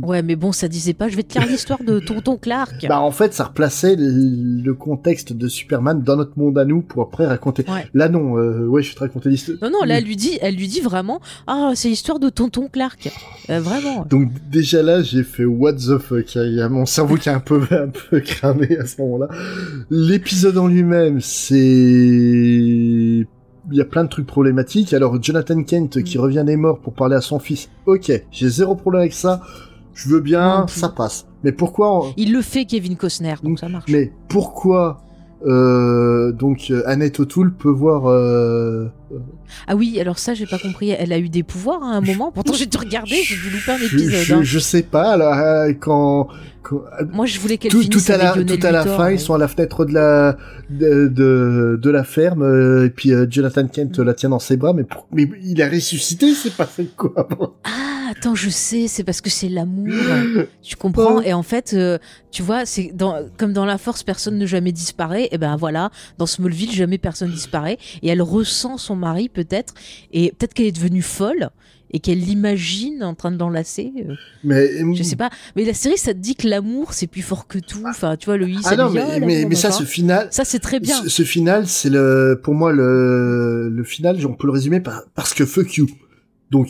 Ouais, 0.00 0.22
mais 0.22 0.36
bon, 0.36 0.52
ça 0.52 0.68
disait 0.68 0.94
pas. 0.94 1.08
Je 1.08 1.16
vais 1.16 1.22
te 1.22 1.38
lire 1.38 1.46
l'histoire 1.46 1.82
de 1.82 1.98
Tonton 1.98 2.36
Clark. 2.36 2.86
Bah 2.88 3.00
en 3.00 3.10
fait, 3.10 3.34
ça 3.34 3.44
replaçait 3.44 3.96
le, 3.98 4.72
contexte 4.74 5.32
de 5.32 5.48
Superman 5.48 6.02
dans 6.02 6.16
notre 6.16 6.38
monde 6.38 6.58
à 6.58 6.64
nous 6.64 6.80
pour 6.80 7.02
après 7.02 7.26
raconter. 7.26 7.64
Ouais. 7.68 7.86
Là 7.94 8.08
non, 8.08 8.38
euh, 8.38 8.66
ouais, 8.66 8.82
je 8.82 8.88
vais 8.88 8.94
te 8.94 9.00
raconter 9.00 9.28
l'histoire. 9.28 9.58
Non, 9.62 9.70
non, 9.70 9.84
là, 9.84 9.98
elle 9.98 10.04
lui 10.04 10.16
dit, 10.16 10.38
elle 10.40 10.56
lui 10.56 10.68
dit 10.68 10.80
vraiment, 10.80 11.20
ah, 11.46 11.72
c'est 11.74 11.88
l'histoire 11.88 12.18
de 12.18 12.30
Tonton 12.30 12.68
Clark. 12.72 13.10
Euh, 13.50 13.60
vraiment. 13.60 14.06
Donc 14.08 14.30
déjà 14.50 14.82
là, 14.82 15.02
j'ai 15.02 15.24
fait 15.24 15.44
what 15.44 15.74
the 15.74 15.98
fuck? 15.98 16.34
Il 16.36 16.54
y 16.54 16.60
a 16.60 16.68
mon 16.68 16.86
cerveau 16.86 17.16
qui 17.16 17.28
a 17.28 17.34
un 17.34 17.40
peu 17.40 17.60
un 17.70 17.88
peu 17.88 18.20
cramé 18.20 18.76
à 18.78 18.86
ce 18.86 19.00
moment-là. 19.02 19.28
L'épisode 19.90 20.56
en 20.58 20.68
lui-même, 20.68 21.20
c'est 21.20 23.26
il 23.70 23.76
y 23.76 23.80
a 23.80 23.84
plein 23.84 24.04
de 24.04 24.08
trucs 24.08 24.26
problématiques. 24.26 24.92
Alors 24.92 25.22
Jonathan 25.22 25.62
Kent 25.62 26.02
qui 26.02 26.18
Mm. 26.18 26.20
revient 26.20 26.44
des 26.46 26.56
morts 26.56 26.80
pour 26.80 26.94
parler 26.94 27.16
à 27.16 27.20
son 27.20 27.38
fils. 27.38 27.68
Ok, 27.86 28.10
j'ai 28.30 28.48
zéro 28.48 28.74
problème 28.74 29.02
avec 29.02 29.12
ça. 29.12 29.42
Je 29.94 30.08
veux 30.08 30.20
bien, 30.20 30.66
ça 30.68 30.88
passe. 30.88 31.26
Mais 31.44 31.52
pourquoi 31.52 32.06
on- 32.08 32.14
Il 32.16 32.32
le 32.32 32.40
fait, 32.42 32.64
Kevin 32.64 32.96
Costner, 32.96 33.34
donc 33.42 33.58
ça 33.58 33.68
marche. 33.68 33.90
Mais 33.90 34.12
pourquoi 34.28 35.02
euh, 35.44 36.30
donc 36.30 36.68
euh, 36.70 36.82
Annette 36.86 37.18
O'Toole 37.18 37.52
peut 37.52 37.68
voir. 37.68 38.08
Euh... 38.08 38.86
Ah 39.66 39.74
oui, 39.74 39.98
alors 40.00 40.18
ça, 40.20 40.34
j'ai 40.34 40.46
pas 40.46 40.58
compris. 40.58 40.90
Elle 40.90 41.12
a 41.12 41.18
eu 41.18 41.28
des 41.28 41.42
pouvoirs 41.42 41.82
à 41.82 41.88
un 41.96 42.00
moment. 42.00 42.30
Pourtant, 42.30 42.52
j'ai 42.52 42.66
dû 42.66 42.76
regarder, 42.76 43.16
j'ai 43.24 43.34
dû 43.34 43.50
louper 43.50 43.72
un 43.72 43.78
Je, 43.78 43.84
épisode. 43.86 44.20
je, 44.22 44.34
hein. 44.34 44.40
je 44.42 44.58
sais 44.60 44.82
pas 44.82 45.16
là 45.16 45.66
quand. 45.80 46.28
quand 46.62 46.80
Moi, 47.12 47.26
je 47.26 47.40
voulais 47.40 47.58
qu'elle 47.58 47.72
tout, 47.72 47.82
tout 47.84 47.98
à 48.06 48.16
la 48.18 48.32
tout 48.34 48.56
à 48.62 48.70
la 48.70 48.82
Luthor, 48.84 48.96
fin, 48.96 49.10
ils 49.10 49.18
sont 49.18 49.34
à 49.34 49.38
la 49.38 49.48
fenêtre 49.48 49.84
de 49.84 49.92
la 49.94 50.36
de 50.70 51.08
de, 51.08 51.76
de 51.82 51.90
la 51.90 52.04
ferme 52.04 52.42
euh, 52.42 52.86
et 52.86 52.90
puis 52.90 53.12
euh, 53.12 53.26
Jonathan 53.28 53.66
Kent 53.66 53.98
la 53.98 54.14
tient 54.14 54.28
dans 54.30 54.38
ses 54.38 54.56
bras, 54.56 54.72
mais 54.72 54.84
mais 55.10 55.28
il 55.42 55.60
a 55.60 55.68
ressuscité, 55.68 56.34
c'est 56.34 56.54
pas 56.56 56.66
fait 56.66 56.86
quoi 56.96 57.12
Ah, 57.64 57.70
attends, 58.12 58.34
je 58.34 58.49
sais, 58.50 58.89
c'est 58.89 59.05
parce 59.05 59.20
que 59.20 59.31
c'est 59.31 59.49
l'amour. 59.49 59.89
tu 60.62 60.76
comprends. 60.76 61.20
Et 61.23 61.32
en 61.32 61.42
fait, 61.42 61.73
euh, 61.74 61.99
tu 62.31 62.42
vois, 62.42 62.65
c'est 62.66 62.91
dans, 62.94 63.28
comme 63.36 63.52
dans 63.52 63.65
la 63.65 63.78
force, 63.78 64.02
personne 64.02 64.39
ne 64.39 64.47
jamais 64.47 64.73
disparaît. 64.73 65.28
Et 65.32 65.39
ben 65.39 65.57
voilà, 65.57 65.91
dans 66.18 66.26
Smallville, 66.26 66.73
jamais 66.73 66.99
personne 66.99 67.31
disparaît. 67.31 67.78
Et 68.02 68.08
elle 68.08 68.23
ressent 68.23 68.78
son 68.78 68.97
mari 68.97 69.28
peut-être, 69.28 69.74
et 70.12 70.32
peut-être 70.32 70.55
qu'elle 70.55 70.66
est 70.66 70.73
devenue 70.73 71.02
folle 71.02 71.50
et 71.94 72.00
qu'elle 72.00 72.20
l'imagine 72.20 73.05
en 73.05 73.15
train 73.15 73.31
de 73.31 73.39
l'enlacer. 73.39 73.92
euh, 74.08 74.15
Mais 74.44 74.66
je 74.94 75.02
sais 75.02 75.15
pas. 75.16 75.28
Mais 75.57 75.65
la 75.66 75.74
série, 75.74 75.99
ça 75.99 76.15
te 76.15 76.18
dit 76.18 76.34
que 76.36 76.49
l'amour, 76.49 76.94
c'est 76.94 77.07
plus 77.07 77.20
fort 77.20 77.47
que 77.47 77.58
tout. 77.58 77.82
Enfin, 77.86 78.16
tu 78.16 78.26
vois, 78.26 78.39
le 78.39 78.49
i, 78.49 78.57
Ah 78.65 78.76
non, 78.76 78.89
mais 78.89 79.20
mais, 79.20 79.55
ça, 79.55 79.70
ce 79.70 79.84
final, 79.84 80.28
Ça, 80.31 80.47
c'est 80.47 80.58
très 80.58 80.81
bien. 80.81 80.97
Ce, 81.02 81.10
ce 81.10 81.23
final, 81.23 81.66
c'est 81.66 81.91
le, 81.91 82.41
pour 82.42 82.55
moi, 82.55 82.73
le, 82.73 83.68
le 83.68 83.84
final, 83.84 84.16
on 84.26 84.32
peut 84.32 84.47
le 84.47 84.55
résumer 84.55 84.81
par, 84.81 85.02
parce 85.15 85.34
que 85.34 85.44
fuck 85.44 85.74
you. 85.76 85.86
Donc, 86.50 86.68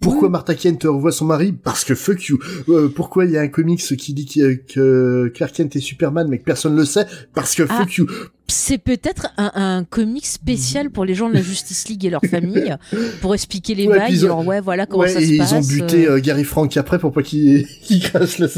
pourquoi. 0.00 0.28
Martha 0.28 0.54
Kent 0.54 0.84
revoit 0.84 1.12
son 1.12 1.24
mari 1.26 1.52
Parce 1.52 1.84
que 1.84 1.94
fuck 1.94 2.22
you. 2.24 2.38
Euh, 2.68 2.88
pourquoi 2.88 3.24
il 3.24 3.32
y 3.32 3.36
a 3.36 3.40
un 3.40 3.48
comics 3.48 3.80
qui 3.96 4.14
dit 4.14 4.26
que, 4.26 4.54
que 4.54 5.28
Clark 5.34 5.52
Kent 5.54 5.76
est 5.76 5.80
Superman, 5.80 6.28
mais 6.28 6.38
que 6.38 6.44
personne 6.44 6.76
le 6.76 6.84
sait 6.84 7.06
Parce 7.34 7.54
que 7.54 7.64
Ah. 7.68 7.78
fuck 7.80 7.94
you. 7.94 8.06
C'est 8.54 8.76
peut-être 8.78 9.28
un, 9.38 9.50
un 9.54 9.84
comic 9.84 10.26
spécial 10.26 10.90
pour 10.90 11.06
les 11.06 11.14
gens 11.14 11.28
de 11.30 11.34
la 11.34 11.40
Justice 11.42 11.88
League 11.88 12.04
et 12.04 12.10
leurs 12.10 12.20
familles 12.30 12.76
pour 13.22 13.32
expliquer 13.34 13.74
les 13.74 13.86
Ouais, 13.86 13.96
bails. 13.98 14.12
ils 14.12 14.24
ont- 14.26 14.28
genre, 14.28 14.46
ouais, 14.46 14.60
voilà 14.60 14.84
comment 14.84 15.04
Ouais, 15.04 15.08
ça 15.08 15.20
et 15.20 15.24
se 15.26 15.32
ils 15.32 15.38
passe. 15.38 15.52
ont 15.52 15.60
buté 15.60 16.06
euh. 16.06 16.16
euh, 16.16 16.20
Gary 16.20 16.44
Frank 16.44 16.76
après 16.76 16.98
pour 16.98 17.12
pas 17.12 17.22
qu'il 17.22 17.66
qu'il 17.82 18.00
crache. 18.02 18.38
Mais 18.38 18.48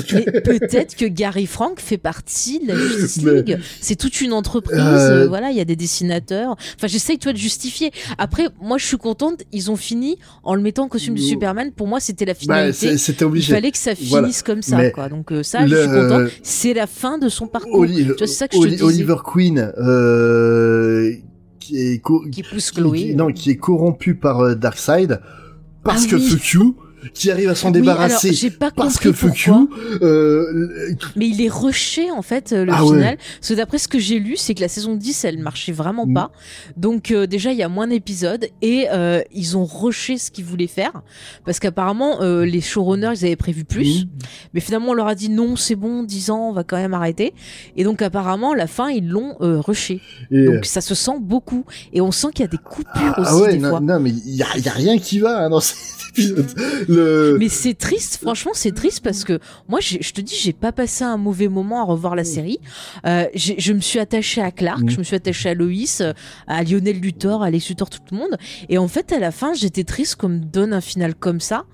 peut-être 0.42 0.96
que 0.96 1.04
Gary 1.06 1.46
Frank 1.46 1.78
fait 1.80 1.96
partie 1.96 2.58
de 2.58 2.68
la 2.68 2.76
Justice 2.76 3.22
Mais- 3.22 3.34
League. 3.42 3.58
C'est 3.80 3.94
toute 3.96 4.20
une 4.20 4.32
entreprise. 4.32 4.76
Euh, 4.78 5.24
euh, 5.24 5.28
voilà, 5.28 5.50
il 5.50 5.56
y 5.56 5.60
a 5.60 5.64
des 5.64 5.76
dessinateurs. 5.76 6.56
Enfin, 6.76 6.86
j'essaye 6.88 7.18
toi 7.18 7.32
de 7.32 7.38
justifier. 7.38 7.92
Après, 8.18 8.48
moi, 8.60 8.78
je 8.78 8.86
suis 8.86 8.96
contente. 8.96 9.42
Ils 9.52 9.70
ont 9.70 9.76
fini 9.76 10.18
en 10.42 10.54
le 10.56 10.60
mettant 10.62 10.84
en 10.84 10.88
costume 10.88 11.14
de. 11.14 11.20
Superman. 11.20 11.70
Pour 11.70 11.86
moi, 11.86 12.00
c'était 12.00 12.24
la 12.24 12.32
Bah, 12.34 12.38
finalité. 12.40 12.98
c'était 12.98 13.24
Il 13.24 13.28
obligé. 13.28 13.52
fallait 13.54 13.70
que 13.70 13.78
ça 13.78 13.94
finisse 13.94 14.10
Voilà. 14.10 14.28
comme 14.44 14.62
ça, 14.62 14.76
Mais 14.76 14.90
quoi. 14.90 15.08
Donc 15.08 15.32
ça, 15.42 15.66
je 15.66 15.74
suis 15.76 15.86
contente. 15.86 16.30
C'est 16.42 16.74
la 16.74 16.86
fin 16.88 17.18
de 17.18 17.28
son 17.28 17.46
parcours. 17.46 17.80
Oli- 17.80 17.96
Tu 17.98 18.04
vois, 18.04 18.16
c'est 18.26 18.26
ça 18.26 18.48
que 18.48 18.56
je 18.56 18.76
te. 18.76 18.82
Oliver 18.82 19.16
Queen, 19.24 19.72
qui 21.60 21.76
est 21.78 22.02
Qui 22.30 22.42
pousse 22.42 22.70
qui- 22.70 22.80
Chloé. 22.80 22.98
qui- 22.98 23.14
non, 23.14 23.32
qui 23.32 23.50
est 23.50 23.56
corrompu 23.56 24.14
par 24.14 24.40
euh, 24.40 24.54
Darkseid, 24.54 25.20
parce 25.82 26.04
Ah 26.06 26.10
que 26.10 26.16
oui. 26.16 26.28
fuck 26.30 26.46
you, 26.52 26.76
qui 27.12 27.30
arrive 27.30 27.50
à 27.50 27.54
s'en 27.54 27.68
Oui, 27.68 27.74
débarrasser. 27.80 28.28
alors, 28.28 28.38
j'ai 28.38 28.50
pas 28.50 28.70
parce 28.70 28.98
que 28.98 29.08
you, 29.08 29.68
euh, 30.02 30.68
Mais 31.16 31.28
il 31.28 31.40
est 31.44 31.50
rushé 31.50 32.10
en 32.10 32.22
fait 32.22 32.52
euh, 32.52 32.64
le 32.64 32.72
Ah 32.72 32.84
ouais. 32.84 32.96
final. 32.96 33.16
Parce 33.40 33.48
que 33.50 33.54
d'après 33.54 33.78
ce 33.78 33.88
que 33.88 33.98
j'ai 33.98 34.18
lu, 34.18 34.36
c'est 34.36 34.54
que 34.54 34.60
la 34.60 34.68
saison 34.68 34.94
10 34.94 35.24
elle 35.24 35.38
marchait 35.38 35.72
vraiment 35.72 36.06
Mm. 36.06 36.14
pas. 36.14 36.30
Donc 36.76 37.10
euh, 37.10 37.26
déjà 37.26 37.52
il 37.52 37.58
y 37.58 37.62
a 37.62 37.68
moins 37.68 37.86
d'épisodes 37.88 38.46
et 38.62 38.86
euh, 38.92 39.20
ils 39.32 39.56
ont 39.56 39.64
rushé 39.64 40.18
ce 40.18 40.30
qu'ils 40.30 40.44
voulaient 40.44 40.66
faire 40.66 41.02
parce 41.44 41.58
qu'apparemment 41.58 42.20
les 42.22 42.60
showrunners 42.60 43.12
ils 43.20 43.24
avaient 43.26 43.36
prévu 43.36 43.64
plus, 43.64 44.04
Mm. 44.04 44.08
mais 44.54 44.60
finalement 44.60 44.90
on 44.90 44.94
leur 44.94 45.08
a 45.08 45.14
dit 45.14 45.28
non 45.28 45.56
c'est 45.56 45.74
bon 45.76 46.02
10 46.02 46.30
ans 46.30 46.48
on 46.50 46.52
va 46.52 46.64
quand 46.64 46.76
même 46.76 46.94
arrêter 46.94 47.34
et 47.76 47.84
donc 47.84 48.02
apparemment 48.02 48.54
la 48.54 48.66
fin 48.66 48.88
ils 48.90 49.08
l'ont 49.08 49.36
rushé. 49.40 50.00
Et, 50.30 50.44
Donc 50.44 50.64
ça 50.66 50.80
se 50.80 50.94
sent 50.94 51.18
beaucoup 51.20 51.64
et 51.92 52.00
on 52.00 52.12
sent 52.12 52.28
qu'il 52.34 52.44
y 52.44 52.48
a 52.48 52.50
des 52.50 52.58
coupures 52.58 52.90
ah 52.94 53.20
aussi 53.34 53.42
ouais, 53.42 53.52
des 53.54 53.58
non, 53.58 53.70
fois. 53.70 53.80
non, 53.80 54.00
mais 54.00 54.10
il 54.10 54.34
y 54.36 54.42
a, 54.42 54.46
y 54.58 54.68
a 54.68 54.72
rien 54.72 54.98
qui 54.98 55.18
va 55.18 55.44
hein, 55.44 55.50
dans 55.50 55.60
cet 55.60 55.76
épisode. 56.10 56.46
Le... 56.94 57.36
Mais 57.38 57.48
c'est 57.48 57.74
triste, 57.74 58.18
franchement, 58.20 58.52
c'est 58.54 58.74
triste 58.74 59.00
parce 59.02 59.24
que 59.24 59.38
moi, 59.68 59.80
je 59.80 59.98
te 60.12 60.20
dis, 60.20 60.34
j'ai 60.40 60.52
pas 60.52 60.72
passé 60.72 61.04
un 61.04 61.16
mauvais 61.16 61.48
moment 61.48 61.80
à 61.80 61.84
revoir 61.84 62.14
la 62.14 62.24
série. 62.24 62.58
Euh, 63.06 63.24
je 63.34 63.72
me 63.72 63.80
suis 63.80 63.98
attachée 63.98 64.40
à 64.40 64.50
Clark, 64.50 64.82
je 64.88 64.98
me 64.98 65.02
suis 65.02 65.16
attachée 65.16 65.50
à 65.50 65.54
Loïs, 65.54 66.02
à 66.46 66.62
Lionel 66.64 67.00
Luthor, 67.00 67.42
à 67.42 67.50
Lex 67.50 67.68
Luthor, 67.68 67.90
tout 67.90 68.00
le 68.12 68.16
monde. 68.18 68.36
Et 68.68 68.78
en 68.78 68.88
fait, 68.88 69.12
à 69.12 69.18
la 69.18 69.30
fin, 69.30 69.54
j'étais 69.54 69.84
triste 69.84 70.16
qu'on 70.16 70.28
me 70.28 70.38
donne 70.38 70.72
un 70.72 70.80
final 70.80 71.14
comme 71.14 71.40
ça. 71.40 71.64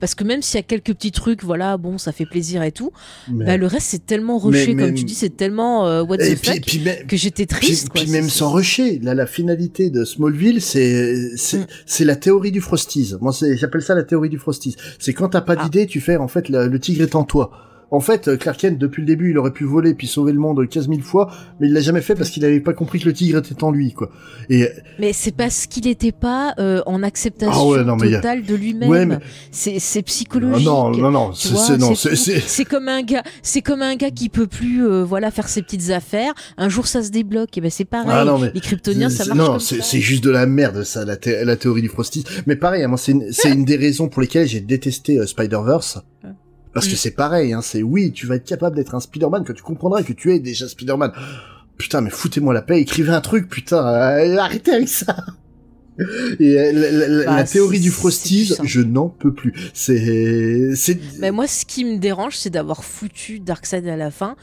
Parce 0.00 0.14
que 0.14 0.24
même 0.24 0.40
s'il 0.40 0.56
y 0.56 0.60
a 0.60 0.62
quelques 0.62 0.94
petits 0.94 1.12
trucs, 1.12 1.44
voilà, 1.44 1.76
bon, 1.76 1.98
ça 1.98 2.12
fait 2.12 2.24
plaisir 2.24 2.62
et 2.62 2.72
tout, 2.72 2.90
Mais- 3.30 3.44
bah, 3.44 3.56
le 3.58 3.66
reste, 3.66 3.88
c'est 3.88 4.06
tellement 4.06 4.38
rushé, 4.38 4.74
mais- 4.74 4.84
comme 4.86 4.94
tu 4.94 5.04
dis, 5.04 5.14
c'est 5.14 5.36
tellement 5.36 5.86
euh, 5.86 6.02
what 6.02 6.16
et 6.16 6.34
the 6.36 6.40
puis, 6.40 6.52
fuck, 6.52 6.60
puis, 6.66 6.84
que 7.06 7.16
j'étais 7.18 7.44
puis- 7.46 7.58
triste. 7.58 7.90
puis 7.94 8.04
quoi. 8.04 8.12
même 8.12 8.28
sans 8.30 8.50
rusher, 8.50 8.98
là, 9.02 9.14
la 9.14 9.26
finalité 9.26 9.90
de 9.90 10.04
Smallville, 10.04 10.62
c'est 10.62 11.36
c'est 11.36 11.58
Mm. 12.04 12.06
la 12.06 12.16
théorie 12.16 12.50
du 12.50 12.60
Frosties. 12.62 13.12
Moi, 13.20 13.32
j'appelle 13.56 13.82
ça 13.82 13.94
la 13.94 14.02
théorie 14.04 14.30
du 14.30 14.38
Frosties. 14.38 14.69
C'est 14.98 15.12
quand 15.14 15.28
t'as 15.30 15.40
pas 15.40 15.54
Ah. 15.58 15.64
d'idée, 15.64 15.86
tu 15.86 16.00
fais 16.00 16.16
en 16.16 16.28
fait 16.28 16.48
le, 16.48 16.66
le 16.68 16.78
tigre 16.80 17.02
est 17.02 17.14
en 17.14 17.24
toi. 17.24 17.50
En 17.92 17.98
fait, 18.00 18.28
euh, 18.28 18.36
Clark 18.36 18.58
Kent, 18.60 18.78
depuis 18.78 19.00
le 19.02 19.06
début, 19.06 19.30
il 19.30 19.38
aurait 19.38 19.50
pu 19.50 19.64
voler 19.64 19.94
puis 19.94 20.06
sauver 20.06 20.32
le 20.32 20.38
monde 20.38 20.64
15 20.68 20.88
000 20.88 21.00
fois, 21.00 21.28
mais 21.58 21.66
il 21.66 21.72
l'a 21.72 21.80
jamais 21.80 22.00
fait 22.02 22.14
parce 22.14 22.30
qu'il 22.30 22.44
avait 22.44 22.60
pas 22.60 22.72
compris 22.72 23.00
que 23.00 23.06
le 23.06 23.12
tigre 23.12 23.38
était 23.38 23.64
en 23.64 23.72
lui, 23.72 23.92
quoi. 23.92 24.10
Et 24.48 24.68
Mais 25.00 25.12
c'est 25.12 25.32
parce 25.34 25.66
qu'il 25.66 25.84
n'était 25.86 26.12
pas 26.12 26.54
euh, 26.60 26.82
en 26.86 27.02
acceptation 27.02 27.52
Ah 27.52 27.66
ouais, 27.66 27.82
non, 27.84 27.96
mais 27.96 28.10
y 28.10 28.14
a- 28.14 28.20
totale 28.20 28.44
de 28.44 28.54
lui-même. 28.54 28.88
Ouais, 28.88 29.06
mais- 29.06 29.18
C'est 29.50 29.74
Ah 29.76 30.02
psychologique. 30.04 30.64
non, 30.66 30.90
non, 30.90 31.10
non, 31.10 31.32
c'est 31.34 32.64
comme 32.64 32.88
un 32.88 33.02
gars, 33.02 33.24
c'est 33.42 33.60
comme 33.62 33.82
un 33.82 33.96
gars 33.96 34.10
qui 34.12 34.28
peut 34.28 34.46
plus, 34.46 34.86
euh, 34.86 35.02
voilà, 35.04 35.30
faire 35.32 35.48
ses 35.48 35.62
petites 35.62 35.90
affaires. 35.90 36.32
Un 36.56 36.68
jour, 36.68 36.86
ça 36.86 37.02
se 37.02 37.10
débloque. 37.10 37.58
Et 37.58 37.60
ben 37.60 37.70
c'est 37.70 37.84
pareil. 37.84 38.10
Ah 38.12 38.24
non, 38.24 38.38
mais- 38.38 38.52
Les 38.54 38.60
kryptoniens, 38.60 39.10
ça 39.10 39.24
marche 39.34 39.38
Non, 39.38 39.58
c'est 39.58 40.00
juste 40.00 40.22
de 40.22 40.30
la 40.30 40.46
merde, 40.46 40.84
ça, 40.84 41.04
la, 41.04 41.16
thé- 41.16 41.44
la 41.44 41.56
théorie 41.56 41.82
du 41.82 41.88
Frosty. 41.88 42.24
Mais 42.46 42.54
pareil, 42.56 42.84
hein, 42.84 42.88
moi, 42.88 42.98
c'est 42.98 43.12
une, 43.12 43.32
c'est 43.32 43.50
une 43.50 43.64
des 43.64 43.76
raisons 43.76 44.08
pour 44.08 44.22
lesquelles 44.22 44.46
j'ai 44.46 44.60
détesté 44.60 45.18
euh, 45.18 45.26
Spider-Verse. 45.26 45.98
Parce 46.72 46.86
que 46.86 46.92
Mm. 46.92 46.96
c'est 46.96 47.10
pareil, 47.12 47.52
hein, 47.52 47.60
c'est 47.62 47.82
oui, 47.82 48.12
tu 48.12 48.26
vas 48.26 48.36
être 48.36 48.44
capable 48.46 48.76
d'être 48.76 48.94
un 48.94 49.00
Spider-Man, 49.00 49.44
que 49.44 49.52
tu 49.52 49.62
comprendras 49.62 50.02
que 50.02 50.12
tu 50.12 50.32
es 50.32 50.38
déjà 50.38 50.68
Spider-Man. 50.68 51.12
Putain, 51.78 52.00
mais 52.02 52.10
foutez-moi 52.10 52.52
la 52.54 52.62
paix, 52.62 52.80
écrivez 52.80 53.10
un 53.12 53.20
truc, 53.20 53.48
putain, 53.48 53.84
euh, 53.86 54.36
arrêtez 54.38 54.72
avec 54.72 54.88
ça. 54.88 55.16
Et 56.40 56.58
euh, 56.58 56.72
la, 56.72 56.90
la- 56.90 57.08
la- 57.08 57.24
Bah, 57.26 57.36
la 57.36 57.44
théorie 57.44 57.80
du 57.80 57.90
Frosties, 57.90 58.54
je 58.62 58.80
n'en 58.80 59.08
peux 59.08 59.34
plus. 59.34 59.52
C'est, 59.74 60.74
c'est, 60.74 60.98
Mais 61.18 61.30
moi, 61.30 61.46
ce 61.46 61.64
qui 61.66 61.84
me 61.84 61.98
dérange, 61.98 62.36
c'est 62.38 62.48
d'avoir 62.50 62.84
foutu 62.84 63.38
Darkseid 63.40 63.86
à 63.86 63.96
la 63.96 64.10
fin. 64.10 64.36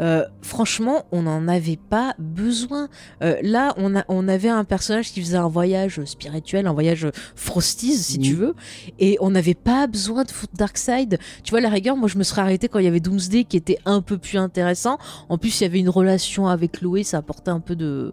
Euh, 0.00 0.24
franchement, 0.40 1.04
on 1.12 1.22
n'en 1.22 1.48
avait 1.48 1.78
pas 1.90 2.14
besoin. 2.18 2.88
Euh, 3.22 3.36
là, 3.42 3.74
on, 3.76 3.94
a, 3.96 4.04
on 4.08 4.26
avait 4.28 4.48
un 4.48 4.64
personnage 4.64 5.12
qui 5.12 5.20
faisait 5.20 5.36
un 5.36 5.48
voyage 5.48 6.02
spirituel, 6.04 6.66
un 6.66 6.72
voyage 6.72 7.06
Frosties, 7.36 7.96
si 7.98 8.18
tu 8.18 8.34
veux, 8.34 8.54
et 8.98 9.16
on 9.20 9.30
n'avait 9.30 9.54
pas 9.54 9.86
besoin 9.86 10.24
de 10.24 10.30
foutre 10.30 10.54
Darkseid. 10.56 11.18
Tu 11.44 11.50
vois, 11.50 11.58
à 11.58 11.62
la 11.62 11.68
rigueur, 11.70 11.96
moi, 11.96 12.08
je 12.08 12.18
me 12.18 12.22
serais 12.22 12.42
arrêté 12.42 12.68
quand 12.68 12.78
il 12.78 12.84
y 12.84 12.88
avait 12.88 13.00
Doomsday, 13.00 13.44
qui 13.44 13.56
était 13.56 13.78
un 13.84 14.00
peu 14.02 14.18
plus 14.18 14.38
intéressant. 14.38 14.98
En 15.28 15.38
plus, 15.38 15.60
il 15.60 15.64
y 15.64 15.66
avait 15.66 15.80
une 15.80 15.88
relation 15.90 16.46
avec 16.46 16.72
Chloé, 16.72 17.02
ça 17.04 17.18
apportait 17.18 17.50
un 17.50 17.60
peu 17.60 17.76
de... 17.76 18.12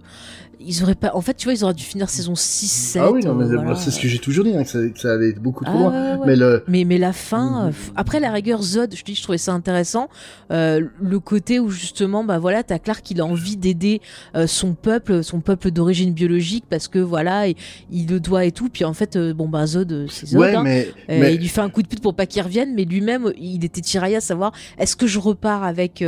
Ils 0.61 0.83
auraient 0.83 0.95
pas... 0.95 1.11
En 1.13 1.21
fait, 1.21 1.35
tu 1.35 1.45
vois, 1.45 1.53
ils 1.53 1.63
auraient 1.63 1.73
dû 1.73 1.85
finir 1.85 2.09
saison 2.09 2.35
6, 2.35 2.67
7. 2.67 3.01
ah 3.01 3.11
oui, 3.13 3.21
non, 3.23 3.33
mais 3.33 3.45
euh, 3.45 3.55
voilà. 3.55 3.75
c'est 3.75 3.91
ce 3.91 3.99
que 4.01 4.09
j'ai 4.09 4.19
toujours 4.19 4.43
dit, 4.43 4.53
hein, 4.57 4.63
que, 4.63 4.69
ça, 4.69 4.79
que 4.89 4.99
ça 4.99 5.13
allait 5.13 5.31
beaucoup 5.31 5.63
trop 5.63 5.73
Ah, 5.73 5.79
loin. 5.79 5.91
ouais, 5.91 6.19
ouais. 6.19 6.27
Mais 6.27 6.35
le, 6.35 6.63
Mais, 6.67 6.83
mais 6.83 6.97
la 6.97 7.13
fin, 7.13 7.71
après 7.95 8.19
la 8.19 8.29
rigueur 8.29 8.61
Zod, 8.61 8.93
je 8.93 8.99
te 8.99 9.05
dis, 9.05 9.15
je 9.15 9.23
trouvais 9.23 9.37
ça 9.37 9.53
intéressant. 9.53 10.09
Euh, 10.51 10.85
le 10.99 11.19
côté 11.21 11.61
où 11.61 11.68
justement, 11.69 12.23
bah 12.23 12.39
voilà, 12.39 12.63
t'as 12.63 12.79
Clark, 12.79 13.09
il 13.11 13.21
a 13.21 13.25
envie 13.25 13.57
d'aider 13.57 14.01
euh, 14.35 14.47
son 14.47 14.73
peuple, 14.73 15.23
son 15.23 15.41
peuple 15.41 15.71
d'origine 15.71 16.13
biologique, 16.13 16.65
parce 16.69 16.87
que 16.87 16.99
voilà, 16.99 17.47
il, 17.47 17.55
il 17.91 18.07
le 18.07 18.19
doit 18.19 18.45
et 18.45 18.51
tout. 18.51 18.69
Puis 18.69 18.85
en 18.85 18.93
fait, 18.93 19.15
euh, 19.15 19.33
bon 19.33 19.47
bah 19.47 19.65
Zod, 19.65 19.91
euh, 19.91 20.07
c'est 20.09 20.27
Zod. 20.27 20.41
ouais, 20.41 20.55
hein. 20.55 20.63
mais, 20.63 20.87
mais 21.07 21.35
Il 21.35 21.41
lui 21.41 21.47
fait 21.47 21.61
un 21.61 21.69
coup 21.69 21.81
de 21.81 21.87
pute 21.87 22.01
pour 22.01 22.15
pas 22.15 22.25
qu'il 22.25 22.41
revienne, 22.41 22.73
mais 22.75 22.85
lui-même, 22.85 23.31
il 23.37 23.63
était 23.65 23.81
tiraillé 23.81 24.17
à 24.17 24.21
savoir 24.21 24.51
est-ce 24.77 24.95
que 24.95 25.07
je 25.07 25.19
repars 25.19 25.63
avec 25.63 26.03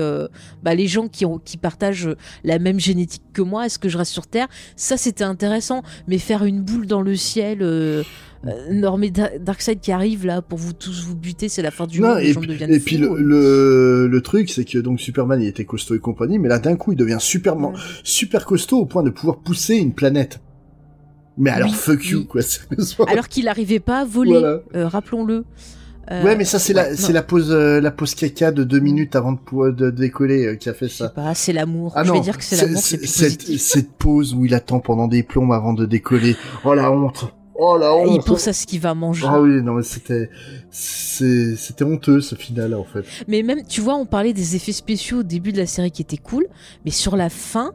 bah, 0.64 0.76
les 0.76 0.88
gens 0.88 1.08
qui, 1.08 1.26
ont, 1.26 1.38
qui 1.38 1.58
partagent 1.58 2.10
la 2.44 2.60
même 2.60 2.80
génétique 2.80 3.24
que 3.34 3.42
moi? 3.42 3.66
Est-ce 3.66 3.80
que 3.80 3.90
je 3.90 3.98
reste 3.98 4.12
sur 4.12 4.28
Terre? 4.28 4.48
Ça, 4.76 4.98
c'était 4.98 5.24
intéressant, 5.24 5.84
mais 6.08 6.18
faire 6.18 6.44
une 6.44 6.62
boule 6.62 6.88
dans 6.88 7.02
le 7.02 7.16
ciel. 7.16 7.60
Euh, 8.48 8.74
normé 8.74 9.12
Da- 9.12 9.38
Darkseid 9.38 9.80
qui 9.82 9.92
arrive 9.92 10.26
là 10.26 10.42
pour 10.42 10.58
vous 10.58 10.74
tous 10.74 11.04
vous 11.06 11.16
buter, 11.16 11.48
c'est 11.48 11.62
la 11.62 11.70
fin 11.70 11.86
du 11.86 12.02
Non, 12.02 12.10
monde, 12.16 12.20
et 12.22 12.34
puis, 12.34 12.52
et 12.60 12.80
puis 12.80 12.98
le, 12.98 13.16
le, 13.20 14.08
le 14.08 14.22
truc, 14.22 14.50
c'est 14.50 14.66
que 14.66 14.80
donc 14.80 15.00
Superman, 15.00 15.40
il 15.40 15.48
était 15.48 15.64
costaud 15.66 15.94
et 15.94 16.00
compagnie, 16.00 16.40
mais 16.40 16.50
là, 16.50 16.58
d'un 16.58 16.76
coup, 16.76 16.92
il 16.92 16.98
devient 16.98 17.18
super, 17.20 17.56
Ouais. 17.56 17.70
super 18.04 18.46
costaud 18.48 18.80
au 18.80 18.86
point 18.88 19.04
de 19.04 19.12
pouvoir 19.12 19.38
pousser 19.38 19.76
une 19.76 19.94
planète. 19.94 20.40
Mais 21.38 21.52
alors, 21.52 21.70
Oui, 21.70 21.76
fuck 21.76 22.04
you, 22.08 22.20
oui. 22.20 22.26
quoi. 22.28 22.42
Alors 23.08 23.28
qu'il 23.28 23.46
n'arrivait 23.46 23.80
pas 23.80 24.00
à 24.02 24.06
voler, 24.06 24.32
Voilà. 24.32 24.60
euh, 24.76 24.88
rappelons-le. 24.88 25.46
Euh, 26.12 26.24
ouais, 26.24 26.36
mais 26.36 26.44
ça, 26.46 26.58
c'est 26.58 26.76
ouais, 26.76 26.90
la, 26.90 26.96
c'est 26.98 27.14
la 27.14 27.22
pause, 27.22 27.52
euh, 27.52 27.80
la 27.80 27.92
pause 27.92 28.16
caca 28.16 28.52
de 28.52 28.64
deux 28.64 28.80
minutes 28.80 29.16
avant 29.16 29.34
de, 29.34 29.70
de 29.70 29.92
décoller 29.92 30.46
euh, 30.48 30.56
qui 30.56 30.68
a 30.68 30.74
fait 30.74 30.88
Je 30.88 30.94
sais 30.94 31.04
ça. 31.04 31.10
pas, 31.10 31.36
c'est 31.36 31.54
l'amour. 31.54 31.94
Ah 31.96 32.04
je 32.04 32.12
vais 32.12 32.20
dire 32.22 32.40
que 32.40 32.44
c'est 32.44 32.58
l'amour, 32.58 32.82
cette, 32.82 33.44
cette 33.44 33.92
pause 33.94 34.34
où 34.34 34.46
il 34.46 34.56
attend 34.56 34.80
pendant 34.80 35.08
des 35.08 35.22
plombes 35.22 35.54
avant 35.54 35.74
de 35.74 35.86
décoller. 35.86 36.36
Oh 36.66 36.74
la 36.74 36.92
honte. 36.92 37.32
Oh 37.64 37.78
la 37.78 37.94
honte. 37.94 38.10
il 38.12 38.22
pense 38.24 38.48
à 38.48 38.54
ce 38.54 38.66
qu'il 38.66 38.80
va 38.80 38.96
manger. 38.96 39.28
Ah 39.30 39.40
oui, 39.40 39.62
non 39.62 39.74
mais 39.74 39.84
c'était 39.84 40.32
c'était 40.72 41.84
honteux 41.84 42.20
ce 42.20 42.34
final 42.34 42.74
en 42.74 42.84
fait. 42.84 43.06
Mais 43.28 43.44
même, 43.44 43.64
tu 43.68 43.82
vois, 43.82 43.94
on 43.98 44.08
parlait 44.08 44.34
des 44.34 44.56
effets 44.56 44.72
spéciaux 44.72 45.20
au 45.20 45.24
début 45.24 45.52
de 45.52 45.60
la 45.60 45.68
série 45.68 45.92
qui 45.92 46.02
étaient 46.02 46.18
cool, 46.18 46.48
mais 46.86 46.92
sur 46.92 47.16
la 47.16 47.30
fin, 47.30 47.74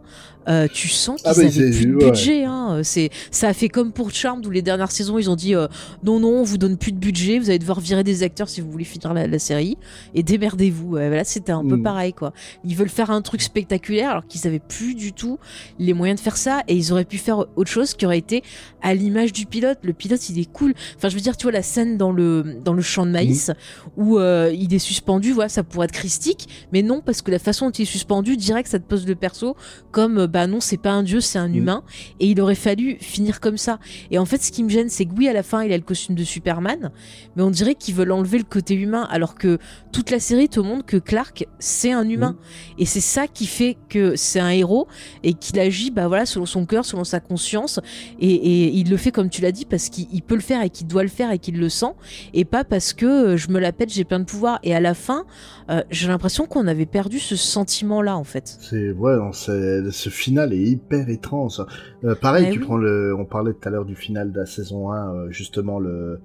euh, 0.48 0.68
tu 0.72 0.88
sens 0.88 1.20
qu'ils 1.22 1.30
Ah, 1.30 1.34
mais 1.36 1.46
avaient 1.46 1.70
plus 1.70 1.86
de 1.86 1.94
ouais. 1.96 2.04
budget. 2.10 2.44
Hein. 2.44 2.80
C'est, 2.82 3.10
ça 3.30 3.48
a 3.48 3.52
fait 3.52 3.68
comme 3.68 3.92
pour 3.92 4.10
Charmed 4.10 4.44
où 4.46 4.50
les 4.50 4.62
dernières 4.62 4.90
saisons, 4.92 5.18
ils 5.18 5.30
ont 5.30 5.36
dit 5.36 5.54
euh, 5.54 5.66
non, 6.04 6.20
non, 6.20 6.40
on 6.40 6.42
vous 6.44 6.58
donne 6.58 6.76
plus 6.76 6.92
de 6.92 6.98
budget, 6.98 7.38
vous 7.38 7.48
allez 7.50 7.58
devoir 7.58 7.80
virer 7.80 8.04
des 8.04 8.22
acteurs 8.22 8.48
si 8.48 8.60
vous 8.60 8.70
voulez 8.70 8.84
finir 8.84 9.12
la, 9.14 9.26
la 9.26 9.38
série 9.38 9.76
et 10.14 10.22
démerdez-vous. 10.22 10.96
Là, 10.96 11.24
c'était 11.24 11.52
un 11.52 11.64
peu 11.66 11.76
Mm. 11.76 11.82
pareil, 11.82 12.12
quoi. 12.12 12.32
Ils 12.64 12.76
veulent 12.76 12.88
faire 12.88 13.10
un 13.10 13.22
truc 13.22 13.42
spectaculaire 13.42 14.10
alors 14.10 14.26
qu'ils 14.26 14.46
avaient 14.46 14.58
plus 14.60 14.94
du 14.94 15.12
tout 15.12 15.38
les 15.78 15.92
moyens 15.94 16.18
de 16.20 16.24
faire 16.24 16.36
ça 16.36 16.62
et 16.68 16.74
ils 16.76 16.92
auraient 16.92 17.04
pu 17.04 17.18
faire 17.18 17.44
autre 17.56 17.70
chose 17.70 17.94
qui 17.94 18.06
aurait 18.06 18.18
été 18.18 18.42
à 18.82 18.94
l'image 18.94 19.32
du 19.32 19.46
pilote. 19.46 19.78
Le 19.82 19.92
pilote, 19.92 20.28
il 20.30 20.38
est 20.38 20.50
cool. 20.52 20.74
Enfin, 20.96 21.08
je 21.08 21.14
veux 21.14 21.20
dire, 21.20 21.36
tu 21.36 21.44
vois, 21.44 21.52
la 21.52 21.62
scène 21.62 21.96
dans 21.96 22.12
le, 22.12 22.56
dans 22.64 22.72
le 22.72 22.82
champ 22.82 23.04
de 23.06 23.10
maïs 23.10 23.50
où 23.96 24.18
euh, 24.18 24.52
il 24.56 24.72
est 24.74 24.78
suspendu, 24.78 25.32
voilà, 25.32 25.48
ça 25.48 25.62
pourrait 25.62 25.86
être 25.86 25.92
christique, 25.92 26.48
mais 26.72 26.82
non, 26.82 27.00
parce 27.04 27.22
que 27.22 27.30
la 27.30 27.38
façon 27.38 27.66
dont 27.66 27.72
il 27.72 27.82
est 27.82 27.84
suspendu, 27.84 28.36
direct, 28.36 28.68
ça 28.68 28.78
te 28.78 28.84
pose 28.84 29.06
le 29.06 29.14
perso 29.14 29.56
comme, 29.90 30.18
euh, 30.18 30.26
bah 30.36 30.46
non, 30.46 30.60
c'est 30.60 30.76
pas 30.76 30.90
un 30.90 31.02
dieu, 31.02 31.22
c'est 31.22 31.38
un 31.38 31.48
Mm. 31.48 31.54
humain, 31.54 31.82
et 32.20 32.26
il 32.28 32.38
aurait 32.42 32.54
fallu 32.68 32.98
finir 33.00 33.40
comme 33.40 33.56
ça. 33.56 33.78
Et 34.10 34.18
en 34.18 34.26
fait, 34.26 34.42
ce 34.42 34.52
qui 34.52 34.62
me 34.64 34.68
gêne, 34.68 34.90
c'est 34.90 35.06
que 35.06 35.14
oui, 35.16 35.28
à 35.28 35.32
la 35.32 35.42
fin, 35.42 35.62
il 35.62 35.72
a 35.72 35.76
le 35.78 35.82
costume 35.82 36.14
de 36.14 36.24
Superman, 36.24 36.90
mais 37.36 37.42
on 37.42 37.50
dirait 37.50 37.74
qu'ils 37.74 37.94
veulent 37.94 38.12
enlever 38.12 38.36
le 38.36 38.44
côté 38.44 38.74
humain, 38.74 39.06
alors 39.10 39.34
que 39.34 39.56
toute 39.92 40.10
la 40.10 40.20
série 40.20 40.50
te 40.50 40.60
montre 40.60 40.84
que 40.84 40.98
Clark, 40.98 41.46
c'est 41.58 41.92
un 41.92 42.06
humain. 42.06 42.36
Et 42.78 42.84
c'est 42.84 43.00
ça 43.00 43.26
qui 43.28 43.46
fait 43.46 43.78
que 43.88 44.14
c'est 44.16 44.40
un 44.40 44.50
héros, 44.50 44.88
et 45.22 45.32
qu'il 45.32 45.58
agit, 45.58 45.90
bah 45.90 46.06
voilà, 46.06 46.26
selon 46.26 46.44
son 46.44 46.66
cœur, 46.66 46.84
selon 46.84 47.04
sa 47.04 47.20
conscience, 47.20 47.80
et, 48.20 48.34
et 48.34 48.66
il 48.74 48.90
le 48.90 48.98
fait 48.98 49.12
comme 49.12 49.30
tu 49.30 49.40
l'as 49.40 49.52
dit, 49.52 49.64
parce 49.64 49.88
qu'il 49.88 50.06
il 50.12 50.20
peut 50.22 50.34
le 50.34 50.42
faire, 50.42 50.60
et 50.62 50.68
qu'il 50.68 50.86
doit 50.86 51.02
le 51.02 51.08
faire, 51.08 51.30
et 51.32 51.38
qu'il 51.38 51.58
le 51.58 51.70
sent, 51.70 51.94
et 52.34 52.44
pas 52.44 52.64
parce 52.64 52.92
que 52.92 53.06
euh, 53.06 53.36
je 53.38 53.48
me 53.48 53.58
la 53.58 53.72
pète, 53.72 53.90
j'ai 53.90 54.04
plein 54.04 54.20
de 54.20 54.24
pouvoir. 54.26 54.58
Et 54.64 54.74
à 54.74 54.80
la 54.80 54.92
fin, 54.92 55.24
euh, 55.70 55.82
j'ai 55.90 56.08
l'impression 56.08 56.44
qu'on 56.46 56.66
avait 56.66 56.84
perdu 56.86 57.18
ce 57.20 57.36
sentiment-là, 57.36 58.16
en 58.18 58.24
fait. 58.24 58.58
C'est 58.60 58.90
ouais, 58.92 59.16
non, 59.16 59.32
c'est 59.32 59.90
ce 59.90 60.10
final 60.26 60.52
est 60.52 60.58
hyper 60.62 61.08
étrange. 61.08 61.60
Euh, 62.04 62.14
pareil, 62.14 62.44
Bah 62.46 62.50
tu 62.52 62.58
oui. 62.60 62.64
prends 62.64 62.76
le, 62.76 63.14
on 63.18 63.24
parlait 63.24 63.52
tout 63.54 63.66
à 63.68 63.70
l'heure 63.70 63.84
du 63.86 63.96
final 63.96 64.30
de 64.32 64.38
la 64.38 64.46
saison 64.46 64.90
1, 64.92 65.14
euh, 65.14 65.30
justement 65.30 65.78
le, 65.78 66.20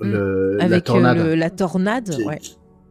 Mm. 0.00 0.04
le 0.12 0.56
la 0.58 0.64
Avec 0.64 0.78
euh, 0.88 0.92
tornade. 0.92 1.16
le- 1.18 1.34
la 1.34 1.50
tornade, 1.50 2.10
qui, 2.10 2.24
ouais. 2.24 2.38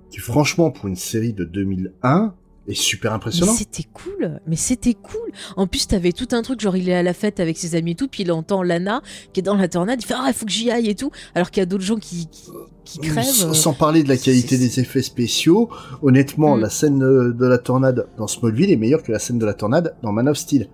qui, 0.10 0.20
franchement 0.20 0.72
pour 0.72 0.88
une 0.88 0.96
série 0.96 1.34
de 1.34 1.44
2001 1.46 2.34
est 2.68 2.74
super 2.74 3.12
Mais 3.12 3.16
impressionnant. 3.18 3.54
c'était 3.54 3.84
cool, 3.94 4.40
mais 4.48 4.56
c'était 4.56 4.94
cool. 4.96 5.32
En 5.56 5.68
plus, 5.68 5.88
t'avais 5.88 6.12
tout 6.12 6.28
un 6.32 6.42
truc, 6.42 6.60
genre 6.62 6.76
il 6.76 6.90
est 6.90 6.96
à 6.96 7.04
la 7.04 7.14
fête 7.14 7.40
avec 7.40 7.58
ses 7.58 7.76
amis 7.76 7.92
et 7.92 7.96
tout, 7.96 8.08
puis 8.08 8.24
il 8.24 8.32
entend 8.32 8.64
Lana 8.64 9.02
qui 9.34 9.40
est 9.40 9.44
dans 9.44 9.56
la 9.56 9.68
tornade, 9.68 10.02
il 10.02 10.06
fait 10.06 10.16
ah 10.18 10.26
il 10.28 10.34
faut 10.34 10.46
que 10.46 10.52
j'y 10.52 10.72
aille 10.72 10.90
et 10.90 10.96
tout, 10.96 11.12
alors 11.36 11.52
qu'il 11.52 11.62
y 11.62 11.64
a 11.64 11.68
d'autres 11.68 11.84
gens 11.84 11.98
qui, 11.98 12.28
qui, 12.28 12.50
qui 12.84 13.00
crèvent. 13.00 13.24
Sans, 13.26 13.50
euh. 13.50 13.54
sans 13.54 13.74
parler 13.74 14.04
de 14.04 14.10
la 14.10 14.18
qualité 14.18 14.58
des 14.58 14.80
effets 14.80 15.02
spéciaux, 15.04 15.70
honnêtement, 16.02 16.56
Mm. 16.58 16.62
la 16.62 16.70
scène 16.70 17.00
de, 17.00 17.36
de 17.38 17.46
la 17.46 17.58
tornade 17.58 18.08
dans 18.18 18.28
Smallville 18.28 18.72
est 18.72 18.78
meilleure 18.78 19.04
que 19.04 19.12
la 19.12 19.20
scène 19.20 19.38
de 19.40 19.46
la 19.46 19.54
tornade 19.54 19.96
dans 20.04 20.12
Man 20.12 20.28
of 20.30 20.38
Steel. 20.38 20.68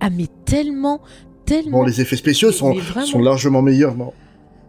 Ah 0.00 0.10
mais 0.10 0.26
tellement, 0.44 1.00
tellement. 1.44 1.78
Bon, 1.78 1.84
les 1.84 2.00
effets 2.00 2.16
spéciaux 2.16 2.52
sont, 2.52 2.74
vraiment. 2.74 3.06
sont 3.06 3.20
largement 3.20 3.62
meilleurs 3.62 3.94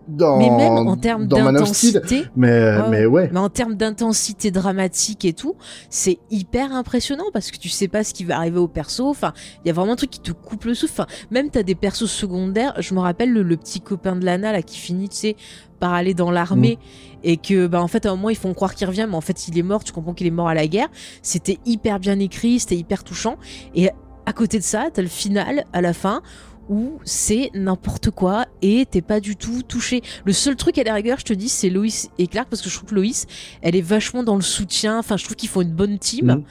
dans, 0.07 0.37
mais 0.37 0.49
même 0.49 0.87
en 0.87 0.97
termes 0.97 1.27
d'intensité, 1.27 2.25
Mais, 2.35 2.89
mais 2.89 3.05
ouais. 3.05 3.29
Mais 3.31 3.39
en 3.39 3.49
termes 3.49 3.75
d'intensité 3.75 4.51
dramatique 4.51 5.25
et 5.25 5.33
tout, 5.33 5.55
c'est 5.89 6.19
hyper 6.29 6.73
impressionnant 6.73 7.25
parce 7.33 7.51
que 7.51 7.57
tu 7.57 7.69
sais 7.69 7.87
pas 7.87 8.03
ce 8.03 8.13
qui 8.13 8.23
va 8.23 8.37
arriver 8.37 8.59
au 8.59 8.67
perso. 8.67 9.07
Enfin, 9.07 9.33
il 9.63 9.67
y 9.67 9.71
a 9.71 9.73
vraiment 9.73 9.93
un 9.93 9.97
truc 9.97 10.09
qui 10.09 10.19
te 10.19 10.31
coupe 10.31 10.65
le 10.65 10.73
souffle. 10.73 10.93
Enfin, 10.93 11.07
même 11.31 11.49
t'as 11.49 11.63
des 11.63 11.75
persos 11.75 12.09
secondaires. 12.09 12.73
Je 12.79 12.93
me 12.93 12.99
rappelle 12.99 13.31
le, 13.31 13.43
le 13.43 13.57
petit 13.57 13.81
copain 13.81 14.15
de 14.15 14.25
Lana 14.25 14.51
là 14.51 14.61
qui 14.61 14.77
finit, 14.77 15.09
tu 15.09 15.17
sais, 15.17 15.35
par 15.79 15.93
aller 15.93 16.13
dans 16.13 16.31
l'armée 16.31 16.79
et 17.23 17.37
que 17.37 17.67
bah 17.67 17.81
en 17.81 17.87
fait 17.87 18.05
à 18.05 18.11
un 18.11 18.15
moment 18.15 18.29
ils 18.29 18.37
font 18.37 18.53
croire 18.53 18.75
qu'il 18.75 18.87
revient, 18.87 19.05
mais 19.09 19.15
en 19.15 19.21
fait 19.21 19.47
il 19.47 19.57
est 19.57 19.63
mort. 19.63 19.83
Tu 19.83 19.91
comprends 19.91 20.13
qu'il 20.13 20.27
est 20.27 20.31
mort 20.31 20.47
à 20.47 20.53
la 20.53 20.67
guerre. 20.67 20.87
C'était 21.21 21.57
hyper 21.65 21.99
bien 21.99 22.19
écrit, 22.19 22.59
c'était 22.59 22.75
hyper 22.75 23.03
touchant. 23.03 23.37
Et 23.75 23.89
à 24.25 24.33
côté 24.33 24.57
de 24.57 24.63
ça, 24.63 24.87
t'as 24.93 25.01
le 25.01 25.07
final 25.07 25.65
à 25.73 25.81
la 25.81 25.93
fin 25.93 26.21
où 26.69 26.99
c'est 27.03 27.51
n'importe 27.53 28.09
quoi 28.09 28.45
et 28.61 28.85
t'es 28.85 29.01
pas 29.01 29.19
du 29.19 29.35
tout 29.35 29.63
touché. 29.63 30.01
Le 30.25 30.33
seul 30.33 30.55
truc 30.55 30.77
à 30.77 30.83
la 30.83 30.93
rigueur, 30.93 31.19
je 31.19 31.25
te 31.25 31.33
dis, 31.33 31.49
c'est 31.49 31.69
Loïs 31.69 32.09
et 32.17 32.27
Clark 32.27 32.49
parce 32.49 32.61
que 32.61 32.69
je 32.69 32.75
trouve 32.75 32.89
que 32.89 32.95
Loïs, 32.95 33.25
elle 33.61 33.75
est 33.75 33.81
vachement 33.81 34.23
dans 34.23 34.35
le 34.35 34.41
soutien. 34.41 34.99
Enfin, 34.99 35.17
je 35.17 35.23
trouve 35.25 35.35
qu'ils 35.35 35.49
font 35.49 35.61
une 35.61 35.73
bonne 35.73 35.99
team. 35.99 36.27
Mhm. 36.27 36.43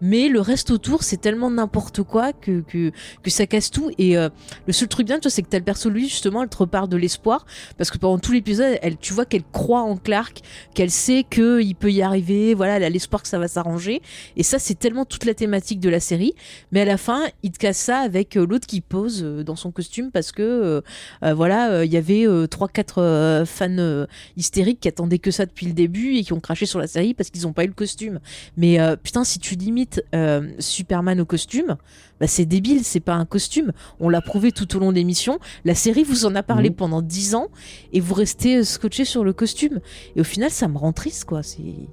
Mais 0.00 0.28
le 0.28 0.40
reste 0.40 0.70
autour, 0.70 1.02
c'est 1.02 1.18
tellement 1.18 1.50
n'importe 1.50 2.02
quoi 2.02 2.32
que, 2.32 2.60
que, 2.60 2.92
que 3.22 3.30
ça 3.30 3.46
casse 3.46 3.70
tout. 3.70 3.90
Et 3.98 4.16
euh, 4.16 4.28
le 4.66 4.72
seul 4.72 4.88
truc 4.88 5.06
bien, 5.06 5.16
tu 5.16 5.22
vois, 5.22 5.30
c'est 5.30 5.42
que 5.42 5.48
t'as 5.48 5.58
le 5.58 5.64
perso 5.64 5.90
Louise, 5.90 6.08
justement, 6.08 6.42
elle 6.42 6.48
te 6.48 6.56
repart 6.56 6.88
de 6.88 6.96
l'espoir. 6.96 7.46
Parce 7.76 7.90
que 7.90 7.98
pendant 7.98 8.18
tout 8.18 8.32
l'épisode, 8.32 8.78
elle, 8.82 8.96
tu 8.96 9.12
vois 9.12 9.24
qu'elle 9.24 9.44
croit 9.44 9.82
en 9.82 9.96
Clark, 9.96 10.40
qu'elle 10.74 10.90
sait 10.90 11.24
qu'il 11.28 11.74
peut 11.74 11.92
y 11.92 12.02
arriver. 12.02 12.54
Voilà, 12.54 12.76
elle 12.76 12.84
a 12.84 12.90
l'espoir 12.90 13.22
que 13.22 13.28
ça 13.28 13.38
va 13.38 13.48
s'arranger. 13.48 14.02
Et 14.36 14.42
ça, 14.42 14.58
c'est 14.58 14.78
tellement 14.78 15.04
toute 15.04 15.24
la 15.24 15.34
thématique 15.34 15.80
de 15.80 15.88
la 15.88 16.00
série. 16.00 16.34
Mais 16.72 16.80
à 16.80 16.84
la 16.84 16.96
fin, 16.96 17.24
il 17.42 17.52
te 17.52 17.58
casse 17.58 17.78
ça 17.78 17.98
avec 17.98 18.36
euh, 18.36 18.46
l'autre 18.46 18.66
qui 18.66 18.80
pose 18.80 19.22
euh, 19.22 19.42
dans 19.44 19.56
son 19.56 19.70
costume 19.70 20.10
parce 20.10 20.32
que, 20.32 20.42
euh, 20.42 20.80
euh, 21.24 21.34
voilà, 21.34 21.84
il 21.84 21.92
y 21.92 21.96
avait 21.96 22.26
trois, 22.48 22.68
quatre 22.68 23.02
euh, 23.02 23.44
fans 23.44 24.06
hystériques 24.36 24.80
qui 24.80 24.88
attendaient 24.88 25.18
que 25.18 25.30
ça 25.30 25.46
depuis 25.46 25.66
le 25.66 25.72
début 25.72 26.14
et 26.16 26.24
qui 26.24 26.32
ont 26.32 26.40
craché 26.40 26.66
sur 26.66 26.78
la 26.78 26.86
série 26.86 27.14
parce 27.14 27.30
qu'ils 27.30 27.46
ont 27.46 27.52
pas 27.52 27.64
eu 27.64 27.68
le 27.68 27.72
costume. 27.72 28.20
Mais 28.56 28.78
putain, 29.02 29.24
si 29.24 29.38
tu 29.38 29.54
limites 29.54 29.89
euh, 30.14 30.48
Superman 30.58 31.20
au 31.20 31.24
costume, 31.24 31.76
bah 32.20 32.26
c'est 32.26 32.44
débile, 32.44 32.84
c'est 32.84 33.00
pas 33.00 33.14
un 33.14 33.24
costume. 33.24 33.72
On 33.98 34.08
l'a 34.08 34.20
prouvé 34.20 34.52
tout 34.52 34.76
au 34.76 34.78
long 34.78 34.90
de 34.90 34.96
l'émission. 34.96 35.38
La 35.64 35.74
série 35.74 36.02
vous 36.04 36.26
en 36.26 36.34
a 36.34 36.42
parlé 36.42 36.70
Mhm. 36.70 36.76
pendant 36.76 37.02
10 37.02 37.34
ans 37.34 37.48
et 37.92 38.00
vous 38.00 38.14
restez 38.14 38.58
euh, 38.58 38.64
scotché 38.64 39.04
sur 39.04 39.24
le 39.24 39.32
costume. 39.32 39.80
Et 40.16 40.20
au 40.20 40.24
final, 40.24 40.50
ça 40.50 40.68
me 40.68 40.76
rend 40.78 40.92
triste, 40.92 41.24
quoi. 41.24 41.40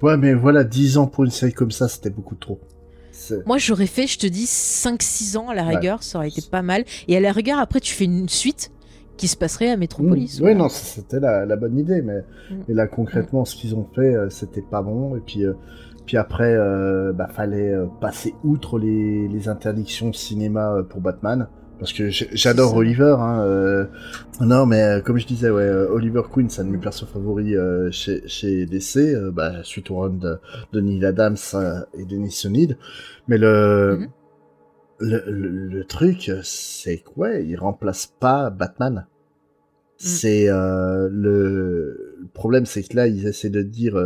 Ouais, 0.02 0.16
mais 0.16 0.34
voilà, 0.34 0.64
10 0.64 0.98
ans 0.98 1.06
pour 1.06 1.24
une 1.24 1.30
série 1.30 1.52
comme 1.54 1.70
ça, 1.70 1.88
c'était 1.88 2.10
beaucoup 2.10 2.34
trop. 2.36 2.60
Moi, 3.46 3.58
j'aurais 3.58 3.86
fait, 3.86 4.06
je 4.06 4.18
te 4.18 4.26
dis, 4.28 4.46
5-6 4.46 5.36
ans 5.36 5.48
à 5.48 5.54
la 5.54 5.66
Ouais. 5.66 5.74
rigueur, 5.76 6.02
ça 6.02 6.18
aurait 6.18 6.28
été 6.28 6.42
pas 6.42 6.62
mal. 6.62 6.84
Et 7.08 7.16
à 7.16 7.20
la 7.20 7.32
rigueur, 7.32 7.58
après, 7.58 7.80
tu 7.80 7.92
fais 7.94 8.04
une 8.04 8.28
suite 8.28 8.70
qui 9.16 9.26
se 9.26 9.36
passerait 9.36 9.68
à 9.70 9.76
Metropolis. 9.76 10.40
Mmh. 10.40 10.44
Oui, 10.44 10.54
non, 10.54 10.68
c'était 10.68 11.18
la, 11.18 11.44
la 11.44 11.56
bonne 11.56 11.76
idée, 11.76 12.02
mais 12.02 12.18
Mm. 12.50 12.54
et 12.68 12.74
là 12.74 12.86
concrètement, 12.86 13.44
ce 13.44 13.56
qu'ils 13.56 13.74
ont 13.74 13.88
fait, 13.92 14.14
euh, 14.14 14.30
c'était 14.30 14.62
pas 14.62 14.80
bon. 14.82 15.16
Et 15.16 15.20
puis, 15.20 15.44
euh, 15.44 15.54
puis 16.08 16.16
après, 16.16 16.54
euh, 16.56 17.12
bah, 17.12 17.28
fallait 17.28 17.70
euh, 17.70 17.84
passer 18.00 18.34
outre 18.42 18.78
les, 18.78 19.28
les 19.28 19.48
interdictions 19.50 20.14
cinéma 20.14 20.72
euh, 20.72 20.82
pour 20.82 21.02
Batman. 21.02 21.48
Parce 21.78 21.92
que 21.92 22.08
j'adore 22.08 22.70
C'est. 22.70 22.76
Oliver. 22.78 23.14
Hein, 23.18 23.42
euh, 23.42 23.84
Non, 24.40 24.64
mais 24.64 25.02
comme 25.04 25.18
je 25.18 25.26
disais, 25.26 25.50
ouais, 25.50 25.68
Oliver 25.68 26.22
Queen, 26.32 26.48
c'est 26.48 26.62
un 26.62 26.64
de 26.64 26.70
mes 26.70 26.78
persos 26.78 27.04
favoris 27.04 27.54
euh, 27.54 27.90
chez, 27.90 28.26
chez 28.26 28.64
DC, 28.64 28.98
bah, 29.34 29.62
suite 29.64 29.90
au 29.90 29.96
run 29.98 30.14
de, 30.14 30.38
de 30.72 30.80
Neil 30.80 31.04
Adams 31.04 31.36
et 31.92 32.06
Denis 32.06 32.30
Sonid. 32.32 32.78
Mais 33.28 33.36
le, 33.36 33.98
Mhm. 34.00 34.08
le, 35.00 35.22
le, 35.30 35.48
le 35.68 35.84
truc, 35.84 36.32
c'est 36.42 36.96
que 37.00 37.10
ouais, 37.16 37.44
il 37.46 37.56
remplace 37.56 38.06
pas 38.18 38.48
Batman. 38.48 39.06
C'est 39.98 40.48
euh, 40.48 41.06
le... 41.12 42.16
le 42.18 42.28
problème, 42.32 42.64
c'est 42.64 42.82
que 42.82 42.96
là, 42.96 43.06
ils 43.08 43.26
essaient 43.26 43.50
de 43.50 43.62
dire, 43.62 43.96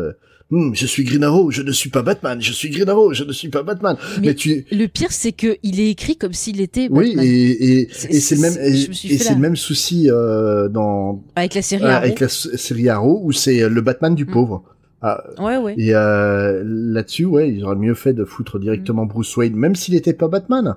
euh, 0.53 0.57
Hmm, 0.57 0.75
je 0.75 0.87
suis 0.87 1.05
Green 1.05 1.25
Arrow, 1.25 1.51
je 1.51 1.63
ne 1.63 1.73
suis 1.73 1.89
pas 1.91 2.03
Batman, 2.03 2.41
je 2.41 2.53
suis 2.53 2.69
Green 2.71 2.89
Arrow, 2.89 3.13
je 3.15 3.25
ne 3.25 3.33
suis 3.33 3.49
pas 3.49 3.63
Batman. 3.63 3.97
Mais 4.21 4.29
Mais, 4.29 4.35
tu, 4.35 4.65
Le 4.71 4.87
pire, 4.87 5.11
c'est 5.13 5.33
que 5.33 5.57
il 5.63 5.81
est 5.81 5.89
écrit 5.91 6.17
comme 6.17 6.33
s'il 6.35 6.61
était 6.61 6.89
oui, 6.91 7.15
Batman. 7.15 7.25
et, 7.25 7.81
et, 7.81 7.89
C'est- 7.91 8.11
et 8.13 8.21
c'est 8.21 8.35
le 8.37 8.41
même, 8.43 8.53
et, 8.61 9.19
c'est 9.19 9.35
le 9.35 9.41
même 9.41 9.57
souci 9.57 10.11
euh, 10.11 10.69
dans 10.69 11.23
avec 11.37 11.55
la 11.55 11.63
série 11.63 11.85
euh, 11.85 11.89
Arrow. 11.89 12.05
avec 12.05 12.21
la 12.21 12.29
série 12.29 12.89
Arrow 12.89 13.21
où 13.25 13.33
c'est 13.33 13.69
le 13.69 13.81
Batman 13.81 14.15
du 14.15 14.25
Mm. 14.25 14.31
pauvre. 14.31 14.63
Ah, 15.05 15.21
Ouais, 15.41 15.57
ouais. 15.57 15.75
et 15.79 15.95
euh, 15.95 16.63
là-dessus, 16.65 17.25
ouais, 17.25 17.51
ils 17.53 17.65
auraient 17.65 17.75
mieux 17.75 17.95
fait 17.95 18.13
de 18.13 18.25
foutre 18.25 18.61
directement 18.61 19.05
Bruce 19.05 19.37
Wayne, 19.37 19.57
même 19.57 19.75
s'il 19.75 19.95
n'était 19.95 20.13
pas 20.13 20.29
Batman. 20.29 20.77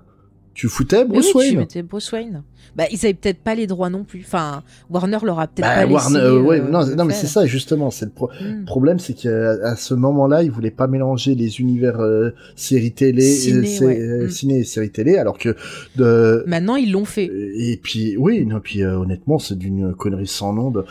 Tu 0.56 0.68
foutais 0.70 1.04
Mais 1.04 1.10
Bruce 1.10 1.34
oui, 1.36 1.48
Wayne. 1.50 1.58
mettais 1.60 1.84
Bruce 1.84 2.12
Wayne. 2.12 2.42
Bah, 2.76 2.86
ils 2.92 2.98
avaient 3.06 3.14
peut-être 3.14 3.40
pas 3.40 3.56
les 3.56 3.68
droits 3.68 3.90
non 3.90 4.04
plus. 4.04 4.22
Enfin, 4.26 4.64
Warner 4.90 5.18
leur 5.24 5.40
a 5.40 5.48
peut-être 5.48 5.66
Bah, 5.68 5.86
pas 5.86 5.92
Warner, 5.92 6.16
laissé. 6.18 6.28
euh, 6.30 6.42
ouais, 6.42 6.60
euh, 6.62 6.70
non, 6.70 6.86
non, 6.96 7.06
mais 7.06 7.14
c'est 7.14 7.28
ça 7.28 7.46
justement. 7.46 7.92
C'est 7.92 8.06
le 8.06 8.12
pro-. 8.12 8.30
Le 8.42 8.66
problème, 8.66 8.98
c'est 9.00 9.14
qu'à 9.14 9.76
ce 9.76 9.94
moment-là, 9.94 10.44
ils 10.44 10.52
voulaient 10.52 10.72
pas 10.72 10.88
mélanger 10.88 11.36
les 11.36 11.60
univers 11.62 12.00
euh, 12.02 12.32
séries 12.56 12.92
télé, 12.94 13.22
Ciné, 13.22 13.78
euh, 13.82 13.86
ouais. 13.86 14.00
euh, 14.02 14.26
Mm. 14.26 14.30
ciné 14.30 14.58
et 14.60 14.64
séries 14.64 14.90
télé, 14.92 15.18
alors 15.18 15.38
que 15.38 15.56
de 15.98 16.44
Maintenant, 16.48 16.76
ils 16.76 16.92
l'ont 16.92 17.06
fait. 17.06 17.26
et 17.26 17.80
puis 17.82 18.16
oui, 18.18 18.46
non, 18.46 18.60
puis 18.62 18.82
euh, 18.84 18.98
honnêtement, 18.98 19.40
c'est 19.40 19.58
d'une 19.58 19.94
connerie 19.94 20.28
sans 20.28 20.52
nom. 20.54 20.72
De... 20.72 20.84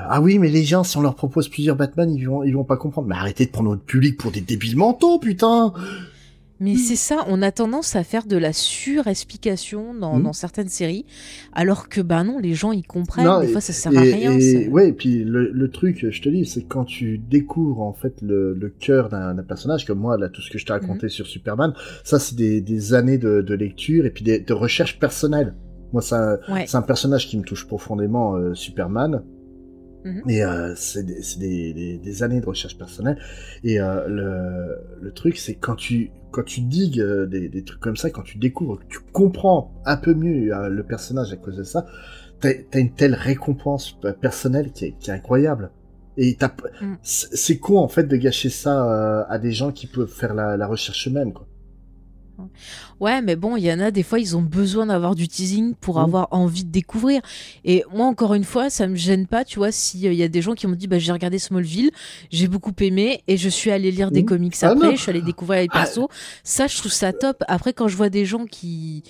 Ah 0.00 0.20
oui, 0.20 0.38
mais 0.38 0.48
les 0.48 0.62
gens, 0.64 0.84
si 0.84 0.96
on 0.96 1.02
leur 1.02 1.16
propose 1.16 1.48
plusieurs 1.48 1.74
Batman, 1.76 2.08
ils 2.12 2.24
vont, 2.28 2.42
ils 2.44 2.52
vont 2.54 2.62
pas 2.64 2.76
comprendre. 2.76 3.08
Mais 3.08 3.16
arrêtez 3.16 3.46
de 3.46 3.50
prendre 3.50 3.70
votre 3.70 3.82
public 3.82 4.16
pour 4.16 4.30
des 4.30 4.40
débiles 4.40 4.76
mentaux, 4.76 5.18
putain. 5.18 5.72
Mais 6.62 6.76
c'est 6.76 6.96
ça, 6.96 7.24
on 7.28 7.42
a 7.42 7.50
tendance 7.50 7.96
à 7.96 8.04
faire 8.04 8.24
de 8.24 8.36
la 8.36 8.52
surexplication 8.52 9.94
dans, 9.94 10.18
Mm. 10.18 10.22
dans 10.22 10.32
certaines 10.32 10.68
séries, 10.68 11.04
alors 11.52 11.88
que 11.88 12.00
bah 12.00 12.22
non, 12.24 12.38
les 12.38 12.54
gens 12.54 12.72
ils 12.72 12.86
comprennent. 12.86 13.24
Non, 13.26 13.40
des 13.40 13.48
et- 13.48 13.52
fois, 13.52 13.60
ça 13.60 13.72
sert 13.72 13.96
à 13.96 14.00
rien. 14.00 14.32
et- 14.38 14.68
ouais, 14.68 14.88
et 14.88 14.92
puis 14.92 15.24
le, 15.24 15.50
le 15.50 15.70
truc, 15.70 16.06
je 16.10 16.22
te 16.22 16.28
dis, 16.28 16.46
c'est 16.46 16.62
quand 16.62 16.84
tu 16.84 17.18
découvres 17.18 17.80
en 17.82 17.92
fait 17.92 18.14
le, 18.22 18.54
le 18.54 18.68
cœur 18.70 19.08
d'un 19.08 19.34
personnage, 19.42 19.84
comme 19.86 19.98
moi, 19.98 20.16
là, 20.16 20.28
tout 20.28 20.40
ce 20.40 20.50
que 20.50 20.58
je 20.58 20.64
t'ai 20.66 20.72
raconté 20.72 21.08
sur 21.08 21.26
Superman, 21.26 21.72
ça 22.04 22.18
c'est 22.18 22.36
des, 22.36 22.60
des 22.60 22.94
années 22.94 23.18
de, 23.18 23.42
de 23.42 23.54
lecture 23.54 24.06
et 24.06 24.10
puis 24.10 24.24
des, 24.24 24.38
de 24.38 24.52
recherche 24.52 24.98
personnelle. 24.98 25.54
Moi, 25.92 26.00
c'est 26.00 26.14
un, 26.14 26.38
Ouais. 26.48 26.64
c'est 26.66 26.76
un 26.76 26.82
personnage 26.82 27.28
qui 27.28 27.36
me 27.38 27.42
touche 27.44 27.66
profondément, 27.66 28.36
euh, 28.36 28.54
Superman. 28.54 29.22
Mhm. 30.04 30.22
Et 30.28 30.42
euh, 30.44 30.74
c'est 30.74 31.04
des, 31.04 31.22
c'est 31.22 31.38
des, 31.38 31.72
des- 31.74 31.98
des 31.98 32.22
années 32.22 32.40
de 32.40 32.46
recherche 32.46 32.76
personnelle. 32.76 33.18
Et 33.62 33.80
euh, 33.80 34.06
le, 34.08 34.76
le 35.00 35.12
truc, 35.12 35.36
c'est 35.36 35.54
quand 35.54 35.76
tu 35.76 36.10
quand 36.32 36.44
tu 36.44 36.60
digues 36.62 37.00
euh, 37.00 37.26
des, 37.26 37.48
des 37.48 37.62
trucs 37.62 37.80
comme 37.80 37.96
ça, 37.96 38.10
quand 38.10 38.22
tu 38.22 38.38
découvres, 38.38 38.78
que 38.80 38.86
tu 38.88 38.98
comprends 39.12 39.72
un 39.84 39.96
peu 39.96 40.14
mieux 40.14 40.52
euh, 40.54 40.68
le 40.68 40.82
personnage 40.82 41.32
à 41.32 41.36
cause 41.36 41.56
de 41.56 41.62
ça, 41.62 41.86
t'as 42.40 42.50
as 42.74 42.78
une 42.78 42.92
telle 42.92 43.14
récompense 43.14 43.96
personnelle 44.20 44.72
qui 44.72 44.86
est, 44.86 44.92
qui 44.98 45.10
est 45.10 45.14
incroyable. 45.14 45.70
Et 46.16 46.34
t'as- 46.36 46.54
Mm. 46.80 46.94
c'est 47.02 47.36
c'est 47.36 47.58
con 47.58 47.78
en 47.78 47.88
fait 47.88 48.04
de 48.04 48.16
gâcher 48.16 48.50
ça 48.50 48.74
euh, 48.90 49.24
à 49.28 49.38
des 49.38 49.52
gens 49.52 49.72
qui 49.72 49.86
peuvent 49.86 50.08
faire 50.12 50.34
la, 50.34 50.56
la 50.56 50.66
recherche 50.66 51.06
eux-mêmes. 51.08 51.32
Quoi. 51.32 51.46
Ouais, 53.00 53.20
mais 53.22 53.36
bon, 53.36 53.56
il 53.56 53.64
y 53.64 53.72
en 53.72 53.78
a 53.80 53.90
des 53.90 54.02
fois, 54.02 54.18
ils 54.18 54.36
ont 54.36 54.42
besoin 54.42 54.86
d'avoir 54.86 55.14
du 55.14 55.28
teasing 55.28 55.74
pour 55.74 55.98
Mhm. 55.98 56.04
avoir 56.04 56.28
envie 56.30 56.64
de 56.64 56.70
découvrir. 56.70 57.20
Et 57.64 57.84
moi, 57.92 58.06
encore 58.06 58.34
une 58.34 58.44
fois, 58.44 58.70
ça 58.70 58.86
me 58.86 58.96
gêne 58.96 59.26
pas, 59.26 59.44
tu 59.44 59.58
vois, 59.58 59.70
s'il 59.72 60.12
y 60.12 60.22
a 60.22 60.28
des 60.28 60.42
gens 60.42 60.54
qui 60.54 60.66
m'ont 60.66 60.74
dit, 60.74 60.86
bah, 60.88 60.98
j'ai 60.98 61.12
regardé 61.12 61.38
Smallville, 61.38 61.90
j'ai 62.30 62.48
beaucoup 62.48 62.72
aimé, 62.80 63.22
et 63.28 63.36
je 63.36 63.48
suis 63.48 63.70
allé 63.70 63.90
lire 63.90 64.10
des 64.10 64.20
Mhm. 64.22 64.26
comics 64.26 64.54
Ah 64.62 64.68
après, 64.68 64.88
non. 64.88 64.96
je 64.96 65.00
suis 65.02 65.10
allé 65.10 65.22
découvrir 65.22 65.60
les 65.62 65.68
Ah. 65.72 65.78
persos. 65.84 66.08
Ça, 66.42 66.66
je 66.66 66.78
trouve 66.78 66.92
ça 66.92 67.12
top. 67.12 67.42
Après, 67.48 67.72
quand 67.72 67.88
je 67.88 67.96
vois 67.96 68.08
des 68.10 68.24
gens 68.24 68.46
qui 68.46 69.02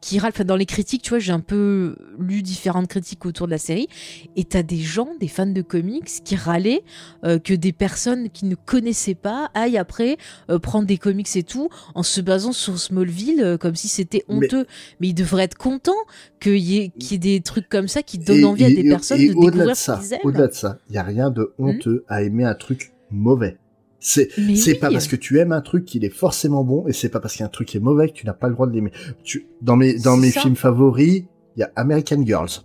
qui 0.00 0.18
râlent, 0.18 0.32
enfin, 0.34 0.44
dans 0.44 0.56
les 0.56 0.64
critiques, 0.66 1.02
tu 1.02 1.10
vois, 1.10 1.18
j'ai 1.18 1.32
un 1.32 1.40
peu 1.40 1.94
lu 2.18 2.40
différentes 2.42 2.88
critiques 2.88 3.26
autour 3.26 3.46
de 3.46 3.50
la 3.52 3.58
série, 3.58 3.86
et 4.34 4.44
t'as 4.44 4.62
des 4.62 4.78
gens, 4.78 5.08
des 5.20 5.28
fans 5.28 5.46
de 5.46 5.60
comics, 5.62 6.08
qui 6.24 6.36
râlaient 6.36 6.82
euh, 7.24 7.38
que 7.38 7.52
des 7.52 7.72
personnes 7.72 8.30
qui 8.30 8.46
ne 8.46 8.54
connaissaient 8.54 9.14
pas 9.14 9.50
aillent 9.54 9.76
après 9.78 10.16
euh, 10.50 10.58
prendre 10.58 10.86
des 10.86 10.96
comics 10.96 11.28
et 11.36 11.42
tout 11.42 11.68
en 11.94 12.02
se 12.02 12.20
basant 12.22 12.52
sur 12.52 12.78
Smallville 12.78 13.42
euh, 13.42 13.58
comme 13.58 13.74
si 13.76 13.88
c'était 13.88 14.24
honteux. 14.28 14.66
Mais, 15.00 15.08
ils 15.08 15.14
devraient 15.14 15.44
être 15.44 15.58
contents 15.58 15.92
qu'il 16.40 16.56
y, 16.56 16.78
ait- 16.78 16.88
qu'il 16.98 17.12
y 17.12 17.14
ait 17.16 17.18
des 17.18 17.40
trucs 17.42 17.68
comme 17.68 17.88
ça 17.88 18.02
qui 18.02 18.16
donnent 18.18 18.38
Et- 18.40 18.44
envie 18.44 18.64
à 18.64 18.68
des 18.70 18.88
personnes 18.88 19.18
de 19.18 19.26
découvrir 19.28 19.68
de 19.68 19.74
ça, 19.74 19.96
ce 19.96 20.00
qu'ils 20.02 20.12
aiment. 20.14 20.20
Au-delà 20.24 20.46
de 20.48 20.54
ça, 20.54 20.78
il 20.88 20.94
y 20.94 20.98
a 20.98 21.02
rien 21.02 21.30
de 21.30 21.52
honteux 21.58 22.04
à 22.08 22.22
aimer 22.22 22.44
un 22.44 22.54
truc 22.54 22.92
mauvais. 23.10 23.58
C'est 24.00 24.30
Mais 24.38 24.56
c'est 24.56 24.72
oui. 24.72 24.78
pas 24.78 24.90
parce 24.90 25.06
que 25.06 25.16
tu 25.16 25.38
aimes 25.38 25.52
un 25.52 25.60
truc 25.60 25.84
qu'il 25.84 26.04
est 26.04 26.10
forcément 26.10 26.64
bon 26.64 26.86
et 26.88 26.92
c'est 26.92 27.10
pas 27.10 27.20
parce 27.20 27.36
qu'un 27.36 27.48
truc 27.48 27.74
est 27.74 27.80
mauvais 27.80 28.08
que 28.08 28.14
tu 28.14 28.26
n'as 28.26 28.32
pas 28.32 28.48
le 28.48 28.54
droit 28.54 28.66
de 28.66 28.72
l'aimer. 28.72 28.92
Tu 29.22 29.46
dans 29.60 29.76
mes 29.76 29.94
dans 29.98 30.16
mes 30.16 30.30
ça. 30.30 30.40
films 30.40 30.56
favoris, 30.56 31.24
il 31.56 31.60
y 31.60 31.62
a 31.62 31.70
American 31.76 32.24
Girls. 32.24 32.62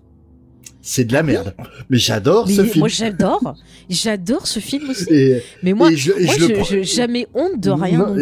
C'est 0.87 1.05
de 1.05 1.13
la 1.13 1.23
merde. 1.23 1.55
Mais 1.89 1.97
j'adore 1.97 2.47
ce 2.47 2.63
film. 2.63 2.79
moi 2.79 2.87
j'adore, 2.87 3.55
j'adore 3.89 4.45
ce 4.45 4.59
film 4.59 4.89
aussi. 4.91 5.05
et, 5.09 5.41
Mais 5.63 5.73
moi, 5.73 5.89
je, 5.95 6.11
moi 6.11 6.63
je 6.69 6.83
jamais 6.83 7.25
honte 7.33 7.59
de 7.59 7.71
rien 7.71 8.13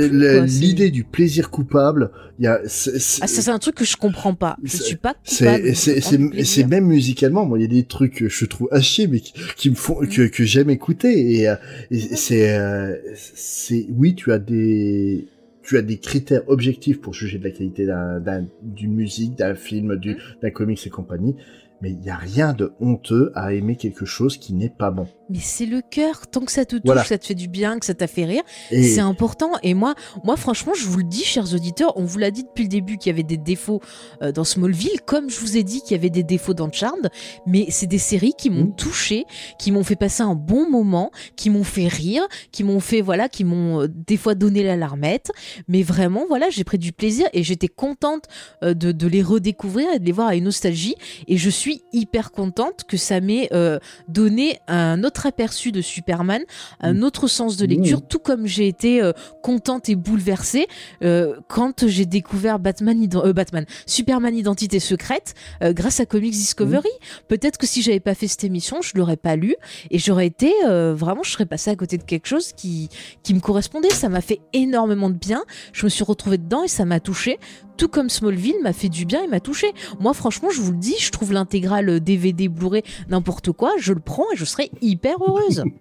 L'idée 0.46 0.90
du 0.90 1.04
plaisir 1.04 1.50
coupable, 1.50 2.12
il 2.40 2.46
y 2.46 2.48
a 2.48 2.62
c'est- 2.66 3.20
Ah, 3.22 3.28
ça 3.28 3.42
c'est 3.42 3.52
un 3.52 3.60
truc 3.60 3.76
que 3.76 3.84
je 3.86 3.98
comprends 3.98 4.34
pas. 4.34 4.56
Je 4.64 4.78
C'est- 4.78 4.84
suis 4.84 4.96
pas 4.96 5.14
coupable. 5.14 5.76
c'est 5.76 6.64
du 6.64 6.70
même 6.70 6.86
musicalement 6.86 7.46
moi 7.46 7.60
il 7.60 7.64
y 7.64 7.66
a 7.66 7.68
des 7.68 7.84
trucs 7.84 8.16
que 8.16 8.30
je 8.30 8.46
trouve 8.46 8.70
à 8.72 8.80
chier 8.82 9.08
mais 9.08 9.20
qui, 9.20 9.34
qui 9.58 9.70
me 9.70 9.76
font 9.76 9.96
que 10.06 10.28
que 10.28 10.44
j'aime 10.46 10.70
écouter 10.70 11.36
et, 11.42 11.50
euh, 11.50 11.56
et 11.92 12.00
c'est 12.00 12.58
euh, 12.58 12.96
c'est 13.16 13.88
oui 13.98 14.16
tu 14.16 14.32
as 14.32 14.40
des 14.40 15.28
tu 15.64 15.78
as 15.78 15.82
des 15.82 15.98
critères 15.98 16.42
objectifs 16.48 17.00
pour 17.00 17.14
juger 17.14 17.38
de 17.40 17.44
la 17.46 17.52
qualité 17.52 17.86
d'un 17.86 18.20
d'un- 18.20 18.46
d'une 18.62 18.94
musique 18.94 19.36
d'un 19.38 19.56
film 19.56 19.96
du 19.98 20.18
d'un 20.42 20.50
comics 20.50 20.86
et 20.86 20.90
compagnie 20.90 21.36
mais 21.84 21.92
il 21.92 22.02
y 22.04 22.10
a 22.10 22.16
rien 22.16 22.54
de 22.54 22.72
honteux 22.80 23.32
à 23.36 23.54
aimer 23.54 23.76
quelque 23.76 24.06
chose 24.06 24.38
qui 24.38 24.54
n'est 24.54 24.70
pas 24.70 24.90
bon 24.90 25.06
Mais 25.30 25.40
c'est 25.42 25.66
le 25.66 25.82
cœur. 25.82 26.28
Tant 26.28 26.42
que 26.46 26.52
ça 26.52 26.64
te 26.64 26.78
touche, 26.78 26.82
Voilà. 26.86 27.04
ça 27.04 27.18
te 27.18 27.26
fait 27.26 27.36
du 27.36 27.50
bien, 27.50 27.78
que 27.78 27.86
ça 27.86 27.94
t'a 27.94 28.08
fait 28.08 28.24
rire, 28.24 28.42
et 28.72 28.84
C'est 28.84 29.02
important. 29.02 29.52
Et 29.64 29.74
moi, 29.74 29.94
moi, 30.24 30.38
franchement, 30.38 30.74
je 30.74 30.86
vous 30.86 30.98
le 31.00 31.04
dis, 31.04 31.24
chers 31.26 31.54
auditeurs, 31.54 31.92
on 31.98 32.06
vous 32.06 32.20
l'a 32.20 32.32
dit 32.32 32.44
depuis 32.44 32.64
le 32.64 32.70
début 32.70 32.98
qu'il 32.98 33.10
y 33.12 33.14
avait 33.14 33.24
des 33.24 33.36
défauts 33.38 33.82
euh, 34.22 34.32
dans 34.32 34.46
Smallville, 34.46 35.02
comme 35.06 35.30
je 35.30 35.40
vous 35.42 35.58
ai 35.58 35.64
dit 35.64 35.82
qu'il 35.82 35.92
y 35.92 36.00
avait 36.00 36.10
des 36.10 36.24
défauts 36.24 36.54
dans 36.54 36.72
Charmed. 36.72 37.10
Mais 37.46 37.66
c'est 37.70 37.88
des 37.88 37.98
séries 37.98 38.34
qui 38.38 38.50
m'ont 38.50 38.64
Mhm. 38.68 38.76
touché, 38.76 39.26
qui 39.60 39.72
m'ont 39.74 39.84
fait 39.84 39.98
passer 39.98 40.24
un 40.24 40.36
bon 40.36 40.70
moment, 40.70 41.12
qui 41.36 41.50
m'ont 41.50 41.66
fait 41.66 41.88
rire, 41.90 42.24
qui 42.54 42.64
m'ont 42.64 42.80
fait, 42.80 43.02
voilà, 43.02 43.28
qui 43.28 43.44
m'ont 43.44 43.82
euh, 43.82 43.88
des 43.90 44.16
fois 44.18 44.36
donné 44.36 44.64
la 44.64 44.78
larmette. 44.78 45.32
Mais 45.68 45.84
vraiment, 45.84 46.24
voilà, 46.30 46.50
j'ai 46.50 46.64
pris 46.64 46.78
du 46.78 46.94
plaisir 46.94 47.28
et 47.34 47.44
j'étais 47.44 47.68
contente 47.68 48.26
euh, 48.64 48.74
de, 48.74 48.94
de 48.94 49.08
les 49.08 49.22
redécouvrir 49.22 49.88
et 49.94 50.00
de 50.00 50.06
les 50.06 50.12
voir 50.14 50.28
avec 50.30 50.42
nostalgie. 50.44 50.96
Et 51.28 51.38
je 51.38 51.50
suis 51.50 51.73
hyper 51.92 52.32
contente 52.32 52.84
que 52.88 52.98
ça 52.98 53.22
m'ait 53.22 53.50
euh, 53.54 53.80
donné 54.08 54.60
un 54.68 55.04
autre 55.04 55.26
aperçu 55.26 55.72
de 55.72 55.82
Superman, 55.82 56.42
un 56.80 57.02
autre 57.02 57.28
sens 57.28 57.58
de 57.58 57.66
lecture, 57.66 58.00
Mmh. 58.00 58.08
tout 58.10 58.20
comme 58.20 58.48
j'ai 58.48 58.68
été 58.68 59.02
euh, 59.02 59.12
contente 59.42 59.90
et 59.90 59.96
bouleversée 59.96 60.68
euh, 61.04 61.36
quand 61.48 61.88
j'ai 61.88 62.06
découvert 62.06 62.60
Batman, 62.60 63.08
Batman, 63.36 63.66
Superman 63.86 64.36
Identité 64.36 64.80
secrète 64.80 65.34
grâce 65.62 66.00
à 66.00 66.06
Comics 66.06 66.34
Discovery. 66.34 66.90
Peut-être 67.28 67.58
que 67.58 67.68
si 67.68 67.82
j'avais 67.82 68.00
pas 68.00 68.16
fait 68.16 68.28
cette 68.28 68.44
émission, 68.44 68.82
je 68.82 68.92
l'aurais 68.96 69.18
pas 69.18 69.36
lu 69.36 69.56
et 69.92 70.00
j'aurais 70.00 70.28
été 70.28 70.52
vraiment, 70.64 71.24
je 71.24 71.32
serais 71.32 71.46
passée 71.46 71.72
à 71.72 71.76
côté 71.76 71.98
de 71.98 72.04
quelque 72.04 72.28
chose 72.28 72.54
qui 72.54 72.90
qui 73.24 73.34
me 73.34 73.40
correspondait. 73.40 73.90
Ça 73.90 74.10
m'a 74.10 74.22
fait 74.22 74.40
énormément 74.54 75.10
de 75.10 75.18
bien. 75.18 75.44
Je 75.74 75.86
me 75.86 75.90
suis 75.90 76.04
retrouvée 76.04 76.38
dedans 76.38 76.64
et 76.64 76.68
ça 76.68 76.86
m'a 76.86 77.00
touchée. 77.00 77.40
Tout 77.78 77.88
comme 77.88 78.10
Smallville 78.10 78.62
m'a 78.62 78.74
fait 78.74 78.90
du 78.90 79.06
bien 79.06 79.24
et 79.24 79.28
m'a 79.28 79.40
touché. 79.40 79.74
Moi, 80.00 80.14
franchement, 80.14 80.50
je 80.52 80.62
vous 80.62 80.72
le 80.72 80.78
dis, 80.78 80.96
je 81.00 81.12
trouve 81.12 81.34
l'intégrale 81.58 82.00
DVD, 82.00 82.48
Blu-ray, 82.50 82.84
n'importe 83.10 83.52
quoi, 83.52 83.72
je 83.80 83.94
le 83.94 84.00
prends 84.00 84.26
et 84.34 84.36
je 84.38 84.46
serai 84.46 84.70
hyper 84.82 85.18
heureuse. 85.26 85.64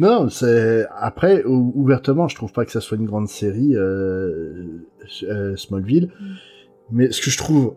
Non, 0.00 0.28
c'est 0.30 0.86
après 0.98 1.44
ou- 1.44 1.70
ouvertement, 1.76 2.26
je 2.26 2.34
trouve 2.34 2.52
pas 2.52 2.64
que 2.64 2.72
ça 2.72 2.80
soit 2.80 2.96
une 2.96 3.04
grande 3.04 3.28
série 3.28 3.76
euh, 3.76 4.64
euh, 5.24 5.54
Smallville, 5.56 6.08
mais 6.90 7.12
ce 7.12 7.20
que 7.20 7.30
je 7.30 7.36
trouve 7.36 7.74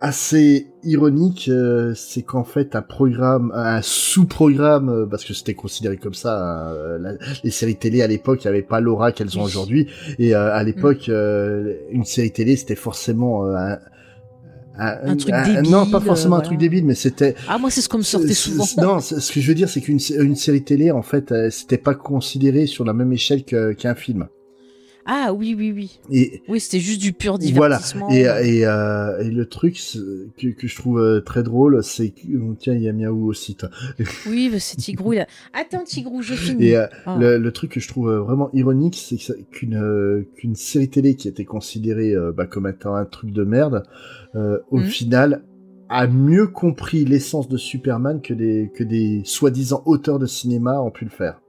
assez 0.00 0.68
ironique, 0.84 1.48
euh, 1.52 1.92
c'est 1.94 2.22
qu'en 2.22 2.44
fait 2.44 2.76
un 2.76 2.80
programme, 2.82 3.50
un 3.54 3.82
sous-programme, 3.82 4.88
euh, 4.88 5.06
parce 5.06 5.24
que 5.24 5.34
c'était 5.34 5.54
considéré 5.54 5.96
comme 5.96 6.14
ça, 6.14 6.70
euh, 6.70 6.98
la- 6.98 7.14
les 7.42 7.50
séries 7.50 7.76
télé 7.76 8.00
à 8.00 8.06
l'époque, 8.06 8.46
avait 8.46 8.62
pas 8.62 8.80
l'aura 8.80 9.10
qu'elles 9.10 9.36
ont 9.36 9.42
aujourd'hui, 9.42 9.88
et 10.20 10.32
à 10.34 10.62
l'époque, 10.62 11.08
euh, 11.08 11.74
une 11.90 12.04
série 12.04 12.30
télé 12.32 12.54
c'était 12.56 12.76
forcément 12.76 13.44
un, 13.46 13.78
Un 14.78 15.16
truc 15.16 15.34
débile, 15.44 15.70
non, 15.70 15.86
pas 15.90 16.00
forcément 16.00 16.36
euh, 16.36 16.38
un 16.38 16.42
truc 16.42 16.58
voilà. 16.58 16.68
débile, 16.70 16.84
mais 16.86 16.94
c'était 16.94 17.34
Ah, 17.48 17.58
moi, 17.58 17.70
c'est 17.70 17.80
ce 17.80 17.88
qu'on 17.88 17.98
me 17.98 18.02
sortait 18.02 18.34
souvent. 18.34 18.64
Non, 18.78 19.00
ce 19.00 19.32
que 19.32 19.40
je 19.40 19.48
veux 19.48 19.54
dire, 19.54 19.68
c'est 19.68 19.80
qu'une 19.80 19.98
une 20.18 20.36
série 20.36 20.62
télé, 20.62 20.90
en 20.90 21.02
fait, 21.02 21.32
euh, 21.32 21.50
c'était 21.50 21.78
pas 21.78 21.94
considéré 21.94 22.66
sur 22.66 22.84
la 22.84 22.92
même 22.92 23.12
échelle 23.12 23.44
qu'un 23.44 23.94
film. 23.94 24.28
Ah, 25.10 25.32
oui, 25.32 25.54
oui, 25.56 25.72
oui. 25.74 26.00
Et 26.10 26.42
Oui, 26.48 26.60
c'était 26.60 26.80
juste 26.80 27.00
du 27.00 27.14
pur 27.14 27.38
voilà. 27.40 27.78
divertissement. 27.78 28.10
Et, 28.12 28.24
et, 28.58 28.66
euh, 28.66 29.18
et 29.20 29.30
le 29.30 29.46
truc 29.46 29.80
que, 30.36 30.48
que 30.48 30.68
je 30.68 30.76
trouve 30.76 31.00
euh, 31.00 31.22
très 31.22 31.42
drôle, 31.42 31.82
c'est 31.82 32.10
que 32.10 32.26
tiens, 32.58 32.74
il 32.74 32.82
y 32.82 32.90
a 32.90 32.92
Miaou 32.92 33.26
aussi. 33.26 33.54
toi. 33.54 33.70
Oui, 34.28 34.52
c'est 34.58 34.76
Tigrou. 34.76 35.14
Attends, 35.54 35.84
Tigrou, 35.84 36.20
je 36.20 36.34
finis. 36.34 36.66
Et 36.66 36.76
euh, 36.76 36.86
Ah. 37.06 37.16
le, 37.18 37.38
le 37.38 37.52
truc 37.52 37.70
que 37.72 37.80
je 37.80 37.88
trouve 37.88 38.10
euh, 38.10 38.20
vraiment 38.20 38.50
ironique, 38.52 39.02
c'est 39.02 39.16
qu'une 39.50 39.76
euh, 39.76 40.28
qu'une 40.36 40.54
série 40.56 40.90
télé 40.90 41.14
qui 41.14 41.26
était 41.26 41.46
considérée 41.46 42.14
euh, 42.14 42.30
bah, 42.36 42.44
comme 42.44 42.66
étant 42.68 42.94
un 42.94 43.06
truc 43.06 43.32
de 43.32 43.44
merde, 43.44 43.84
euh, 44.34 44.58
au 44.70 44.78
Mhm. 44.78 44.84
final 44.84 45.44
a 45.88 46.06
mieux 46.06 46.46
compris 46.48 47.04
l'essence 47.04 47.48
de 47.48 47.56
Superman 47.56 48.20
que 48.20 48.34
des 48.34 48.70
que 48.74 48.84
des 48.84 49.22
soi-disant 49.24 49.82
auteurs 49.86 50.18
de 50.18 50.26
cinéma 50.26 50.80
ont 50.80 50.90
pu 50.90 51.04
le 51.04 51.10
faire. 51.10 51.40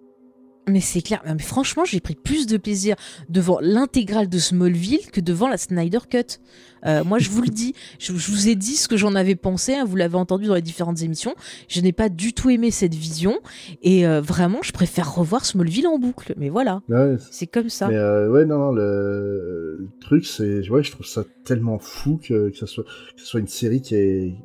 Mais 0.70 0.82
c'est 0.82 1.02
clair. 1.02 1.22
Mais 1.26 1.40
franchement, 1.40 1.84
j'ai 1.86 2.00
pris 2.00 2.16
plus 2.16 2.46
de 2.48 2.58
plaisir 2.58 2.96
devant 3.30 3.60
l'intégrale 3.62 4.30
de 4.30 4.38
Smallville 4.38 5.10
que 5.12 5.22
devant 5.22 5.48
la 5.48 5.58
Snyder 5.58 6.00
Cut. 6.10 6.40
Euh, 6.86 7.04
moi, 7.04 7.20
je 7.20 7.30
vous 7.30 7.42
le 7.42 7.50
dis. 7.50 7.74
Je, 8.00 8.14
je 8.16 8.32
vous 8.32 8.48
ai 8.48 8.56
dit 8.56 8.76
ce 8.76 8.88
que 8.88 8.96
j'en 8.96 9.16
avais 9.16 9.36
pensé. 9.36 9.74
hein, 9.74 9.84
vous 9.86 9.96
l'avez 9.96 10.16
entendu 10.16 10.46
dans 10.46 10.56
les 10.56 10.62
différentes 10.62 11.02
émissions. 11.02 11.34
Je 11.68 11.82
n'ai 11.82 11.92
pas 11.92 12.08
du 12.10 12.34
tout 12.34 12.50
aimé 12.50 12.72
cette 12.72 12.94
vision. 12.96 13.40
Et 13.82 14.06
euh, 14.08 14.22
vraiment, 14.22 14.60
je 14.62 14.72
préfère 14.72 15.14
revoir 15.14 15.44
Smallville 15.46 15.88
en 15.88 15.98
boucle. 16.00 16.34
Mais 16.38 16.50
voilà, 16.50 16.82
Ouais, 16.88 17.16
c'est 17.32 17.48
comme 17.48 17.70
ça. 17.70 17.88
Mais 17.90 17.96
euh, 17.98 18.30
ouais, 18.32 18.46
non, 18.46 18.58
non, 18.60 18.72
le, 18.72 19.78
le 19.80 19.90
truc, 20.02 20.26
c'est, 20.26 20.70
ouais, 20.70 20.84
je 20.84 20.92
trouve 20.92 21.06
ça 21.06 21.24
tellement 21.44 21.80
fou 21.80 22.20
que, 22.24 22.50
que 22.50 22.58
ça 22.58 22.68
soit, 22.68 22.84
que 22.84 23.22
ce 23.22 23.26
soit 23.26 23.40
une 23.40 23.48
série 23.48 23.82
qui 23.82 23.96
est, 23.96 24.36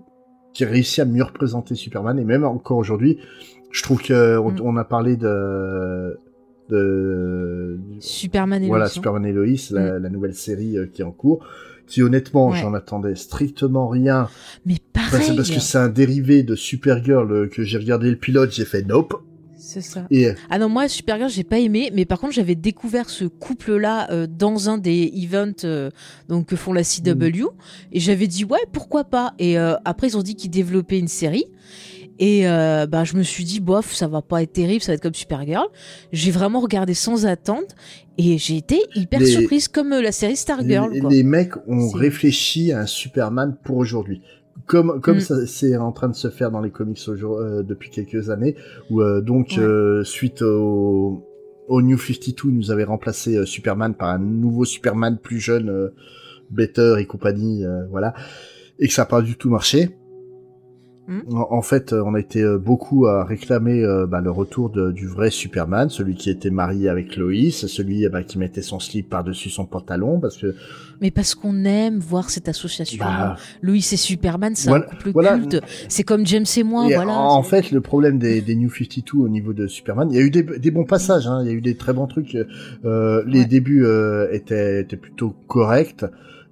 qui 0.55 0.65
a 0.65 0.69
réussi 0.69 1.01
à 1.01 1.05
mieux 1.05 1.23
représenter 1.25 1.75
Superman 1.75 2.19
et 2.19 2.25
même 2.25 2.45
encore 2.45 2.79
aujourd'hui, 2.79 3.19
je 3.75 3.83
trouve 3.83 4.01
que 4.01 4.39
on, 4.39 4.53
Mm. 4.53 4.61
on 4.63 4.77
a 4.77 4.85
parlé 4.85 5.17
de, 5.17 6.17
de, 6.71 7.79
Superman 8.01 8.63
et 8.63 8.69
voilà, 8.69 8.85
Lois, 8.85 8.91
hein. 8.91 8.95
Superman 8.95 9.27
et 9.27 9.33
Lois, 9.33 9.47
la, 9.73 9.99
la 9.99 10.09
nouvelle 10.09 10.35
série 10.35 10.79
euh, 10.79 10.87
qui 10.87 11.03
est 11.03 11.05
en 11.05 11.11
cours, 11.11 11.45
qui 11.87 12.01
honnêtement, 12.03 12.51
Ouais. 12.51 12.59
j'en 12.61 12.73
attendais 12.73 13.17
strictement 13.17 13.89
rien. 13.89 14.29
Mais 14.65 14.77
pareil. 14.93 15.35
parce 15.37 15.51
que 15.51 15.61
c'est 15.61 15.79
un 15.79 15.89
dérivé 15.89 16.43
de 16.45 16.55
Supergirl 16.55 17.31
euh, 17.33 17.49
que 17.49 17.65
j'ai 17.65 17.79
regardé 17.79 18.09
le 18.11 18.17
pilote, 18.17 18.53
j'ai 18.53 18.65
fait 18.65 18.83
nope. 18.83 19.21
C'est 19.57 19.81
ça. 19.81 20.07
Et 20.11 20.29
Ah 20.51 20.59
non, 20.59 20.69
moi, 20.69 20.89
Supergirl, 20.89 21.31
j'ai 21.31 21.43
pas 21.43 21.59
aimé, 21.59 21.91
mais 21.95 22.05
par 22.05 22.21
contre, 22.21 22.35
j'avais 22.35 22.55
découvert 22.55 23.09
ce 23.09 23.25
couple-là 23.25 24.11
euh, 24.11 24.27
dans 24.29 24.69
un 24.69 24.77
des 24.79 25.11
events 25.17 25.65
euh, 25.65 25.91
donc, 26.29 26.47
que 26.47 26.55
font 26.55 26.73
la 26.75 26.85
CW, 26.85 27.47
et 27.91 27.99
j'avais 27.99 28.27
dit, 28.27 28.45
ouais, 28.45 28.59
pourquoi 28.73 29.05
pas. 29.05 29.33
Et 29.39 29.59
euh, 29.59 29.75
après, 29.87 30.09
ils 30.09 30.17
ont 30.19 30.23
dit 30.23 30.37
qu'ils 30.37 30.51
développaient 30.51 30.99
une 30.99 31.09
série. 31.09 31.47
Et 32.19 32.47
euh, 32.49 32.87
bah, 32.87 33.03
je 33.05 33.17
me 33.17 33.23
suis 33.23 33.43
dit, 33.45 33.61
bof, 33.61 33.93
ça 33.93 34.07
va 34.07 34.23
pas 34.23 34.43
être 34.43 34.53
terrible, 34.53 34.81
ça 34.83 34.93
va 34.93 34.95
être 34.97 35.03
comme 35.03 35.15
Supergirl. 35.15 35.67
J'ai 36.13 36.31
vraiment 36.31 36.61
regardé 36.61 36.95
sans 36.95 37.27
attente 37.27 37.75
et 38.19 38.39
j'ai 38.39 38.57
été 38.57 38.81
hyper 38.95 39.19
Les- 39.21 39.27
surprise 39.27 39.67
comme 39.69 39.93
euh, 39.93 40.01
la 40.03 40.13
série 40.13 40.37
Stargirl. 40.37 40.93
les, 40.93 41.01
quoi. 41.01 41.11
les 41.11 41.23
mecs 41.25 41.55
ont 41.67 41.91
réfléchi 41.91 42.71
à 42.73 42.81
un 42.81 42.87
Superman 42.87 43.57
pour 43.65 43.79
aujourd'hui. 43.79 44.21
Comme 44.67 45.01
comme 45.01 45.17
Mm. 45.17 45.21
ça 45.21 45.47
c'est 45.47 45.77
en 45.77 45.91
train 45.93 46.09
de 46.09 46.15
se 46.15 46.31
faire 46.31 46.51
dans 46.53 46.61
les 46.63 46.71
comics 46.71 46.99
euh, 47.09 47.63
depuis 47.65 47.91
quelques 47.91 48.31
années, 48.31 48.55
où 48.91 49.03
euh, 49.03 49.21
donc 49.21 49.55
Ouais. 49.59 49.63
euh, 49.65 50.05
suite 50.05 50.41
au 50.43 51.27
au 51.67 51.83
New 51.83 51.99
52, 51.99 52.51
ils 52.51 52.57
nous 52.57 52.71
avait 52.71 52.85
remplacé 52.85 53.37
euh, 53.37 53.45
Superman 53.47 53.95
par 53.95 54.11
un 54.11 54.19
nouveau 54.19 54.65
Superman 54.65 55.19
plus 55.21 55.41
jeune, 55.41 55.69
euh, 55.71 55.89
Better 56.51 56.97
et 57.01 57.07
compagnie, 57.07 57.65
euh, 57.65 57.87
voilà, 57.91 58.15
et 58.79 58.87
que 58.87 58.93
ça 58.95 59.03
n'a 59.03 59.07
pas 59.07 59.23
du 59.23 59.37
tout 59.37 59.51
marché. 59.51 59.91
Mm. 61.07 61.21
En, 61.37 61.49
en 61.59 61.63
fait, 61.63 61.93
euh, 61.93 62.03
on 62.07 62.15
a 62.15 62.21
été 62.21 62.43
euh, 62.43 62.57
beaucoup 62.59 63.07
à 63.07 63.25
réclamer 63.25 63.83
euh, 63.85 64.07
bah, 64.07 64.21
le 64.23 64.31
retour 64.31 64.71
de- 64.71 64.91
du 64.91 65.07
vrai 65.07 65.31
Superman, 65.31 65.91
celui 65.91 66.15
qui 66.15 66.31
était 66.31 66.51
marié 66.51 66.89
avec 66.89 67.17
Lois, 67.17 67.51
celui 67.51 68.09
bah, 68.09 68.23
qui 68.23 68.39
mettait 68.39 68.63
son 68.63 68.81
slip 68.81 69.11
par-dessus 69.11 69.51
son 69.51 69.67
pantalon, 69.67 70.19
parce 70.19 70.39
que 70.39 70.55
Mais 71.03 71.11
parce 71.11 71.35
qu'on 71.35 71.65
aime 71.67 71.99
voir 71.99 72.31
cette 72.31 72.49
association. 72.49 73.05
bah, 73.05 73.37
Lois 73.61 73.77
et 73.77 73.81
Superman, 73.97 74.55
c'est 74.55 74.71
Voilà- 74.71 74.87
un 74.87 74.89
couple 74.89 75.11
voilà. 75.13 75.39
culte. 75.39 75.61
C'est 75.89 76.05
comme 76.05 76.25
James 76.27 76.47
et 76.57 76.63
moi, 76.63 76.87
Et 76.89 76.95
voilà. 76.95 77.13
en 77.19 77.43
fait, 77.43 77.71
le 77.71 77.81
problème 77.83 78.19
des, 78.19 78.41
des 78.41 78.55
New 78.57 78.71
52 78.71 79.19
au 79.19 79.29
niveau 79.29 79.53
de 79.53 79.67
Superman, 79.67 80.09
il 80.11 80.17
y 80.17 80.21
a 80.21 80.23
eu 80.23 80.31
des, 80.31 80.43
des 80.43 80.71
bons 80.71 80.85
passages, 80.85 81.27
hein, 81.27 81.41
il 81.43 81.49
y 81.49 81.51
a 81.51 81.55
eu 81.55 81.61
des 81.61 81.77
très 81.77 81.93
bons 81.93 82.07
trucs. 82.07 82.35
Euh, 82.85 83.23
les 83.27 83.41
Ouais. 83.41 83.45
débuts 83.47 83.85
euh, 83.85 84.29
étaient, 84.33 84.81
étaient 84.81 84.97
plutôt 84.97 85.35
corrects. 85.49 86.05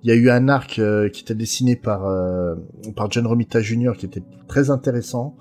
Il 0.05 0.09
y 0.11 0.13
a 0.13 0.17
eu 0.17 0.31
un 0.31 0.49
arc 0.49 0.79
euh, 0.79 1.09
qui 1.09 1.23
était 1.23 1.35
dessiné 1.35 1.77
par 1.77 2.07
euh, 2.07 2.55
par 2.97 3.11
John 3.11 3.27
Romita 3.27 3.61
Jr. 3.61 3.93
qui 3.97 4.07
était 4.07 4.23
très 4.49 4.71
intéressant, 4.71 5.37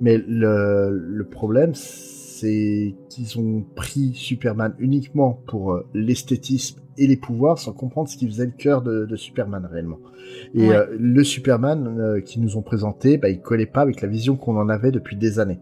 mais 0.00 0.18
le, 0.18 0.90
le 0.96 1.24
problème 1.24 1.72
c'est 1.74 2.94
qu'ils 3.08 3.38
ont 3.38 3.64
pris 3.74 4.12
Superman 4.14 4.74
uniquement 4.78 5.40
pour 5.46 5.72
euh, 5.72 5.86
l'esthétisme 5.94 6.80
et 6.98 7.06
les 7.06 7.16
pouvoirs 7.16 7.58
sans 7.58 7.72
comprendre 7.72 8.08
ce 8.08 8.16
qui 8.16 8.26
faisait 8.26 8.46
le 8.46 8.52
cœur 8.52 8.82
de, 8.82 9.04
de 9.04 9.16
Superman 9.16 9.66
réellement. 9.70 9.98
Et 10.54 10.68
Ouais. 10.68 10.76
euh, 10.76 10.86
le 10.98 11.24
Superman 11.24 11.96
euh, 11.98 12.20
qu'ils 12.20 12.42
nous 12.42 12.56
ont 12.56 12.62
présenté, 12.62 13.18
bah, 13.18 13.28
il 13.30 13.40
collait 13.40 13.66
pas 13.66 13.80
avec 13.80 14.00
la 14.00 14.08
vision 14.08 14.36
qu'on 14.36 14.56
en 14.56 14.68
avait 14.68 14.90
depuis 14.92 15.16
des 15.16 15.38
années. 15.40 15.60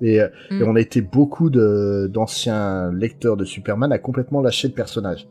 Et, 0.00 0.18
Mm. 0.50 0.60
et 0.60 0.62
on 0.64 0.74
a 0.74 0.80
été 0.80 1.00
beaucoup 1.00 1.50
de- 1.50 2.08
d'anciens 2.12 2.92
lecteurs 2.92 3.36
de 3.36 3.44
Superman 3.44 3.92
à 3.92 3.98
complètement 3.98 4.40
lâcher 4.40 4.66
le 4.68 4.74
personnage. 4.74 5.28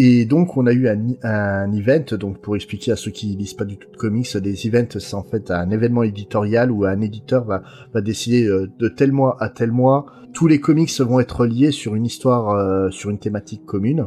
Et 0.00 0.26
donc 0.26 0.56
on 0.56 0.66
a 0.68 0.72
eu 0.72 0.86
un, 0.86 1.00
un 1.24 1.72
event, 1.72 2.16
donc 2.16 2.38
pour 2.38 2.54
expliquer 2.54 2.92
à 2.92 2.96
ceux 2.96 3.10
qui 3.10 3.34
lisent 3.34 3.54
pas 3.54 3.64
du 3.64 3.78
tout 3.78 3.90
de 3.90 3.96
comics, 3.96 4.36
des 4.36 4.68
events 4.68 5.00
c'est 5.00 5.14
en 5.14 5.24
fait 5.24 5.50
un 5.50 5.72
événement 5.72 6.04
éditorial 6.04 6.70
où 6.70 6.84
un 6.84 7.00
éditeur 7.00 7.44
va, 7.44 7.64
va 7.92 8.00
décider 8.00 8.44
euh, 8.44 8.70
de 8.78 8.88
tel 8.88 9.10
mois 9.10 9.36
à 9.40 9.48
tel 9.48 9.72
mois, 9.72 10.06
tous 10.32 10.46
les 10.46 10.60
comics 10.60 11.00
vont 11.00 11.18
être 11.18 11.46
liés 11.46 11.72
sur 11.72 11.96
une 11.96 12.06
histoire, 12.06 12.50
euh, 12.50 12.90
sur 12.90 13.10
une 13.10 13.18
thématique 13.18 13.66
commune. 13.66 14.06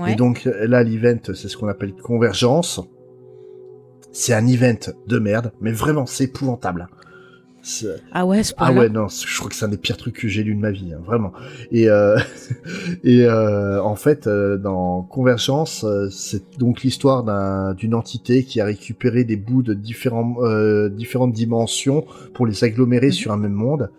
Ouais. 0.00 0.14
Et 0.14 0.16
donc 0.16 0.44
là, 0.44 0.82
l'event, 0.82 1.20
c'est 1.22 1.48
ce 1.48 1.56
qu'on 1.56 1.68
appelle 1.68 1.94
convergence. 1.94 2.80
C'est 4.10 4.34
un 4.34 4.48
event 4.48 4.92
de 5.06 5.18
merde, 5.20 5.52
mais 5.60 5.70
vraiment, 5.70 6.06
c'est 6.06 6.24
épouvantable. 6.24 6.88
Ah 8.12 8.26
ouais, 8.26 8.42
ce 8.42 8.52
Ah 8.58 8.72
ouais, 8.72 8.88
non, 8.88 9.06
je 9.08 9.38
crois 9.38 9.48
que 9.48 9.56
c'est 9.56 9.64
un 9.64 9.68
des 9.68 9.76
pires 9.78 9.96
trucs 9.96 10.16
que 10.16 10.28
j'ai 10.28 10.42
lu 10.44 10.54
de 10.54 10.60
ma 10.60 10.70
vie, 10.70 10.92
hein, 10.92 11.00
vraiment. 11.04 11.32
Et, 11.72 11.88
euh, 11.88 12.18
et 13.04 13.24
euh, 13.24 13.82
en 13.82 13.96
fait, 13.96 14.26
euh, 14.26 14.56
dans 14.58 15.02
Convergence, 15.02 15.84
euh, 15.84 16.08
c'est 16.10 16.58
donc 16.58 16.82
l'histoire 16.82 17.24
d'un- 17.24 17.74
d'une 17.74 17.94
entité 17.94 18.44
qui 18.44 18.60
a 18.60 18.64
récupéré 18.66 19.24
des 19.24 19.36
bouts 19.36 19.62
de 19.62 19.74
différents, 19.74 20.36
euh, 20.42 20.88
différentes 20.88 21.32
dimensions 21.32 22.04
pour 22.34 22.46
les 22.46 22.64
agglomérer 22.64 23.06
Mhm. 23.06 23.12
sur 23.12 23.32
un 23.32 23.36
même 23.38 23.52
monde. 23.52 23.90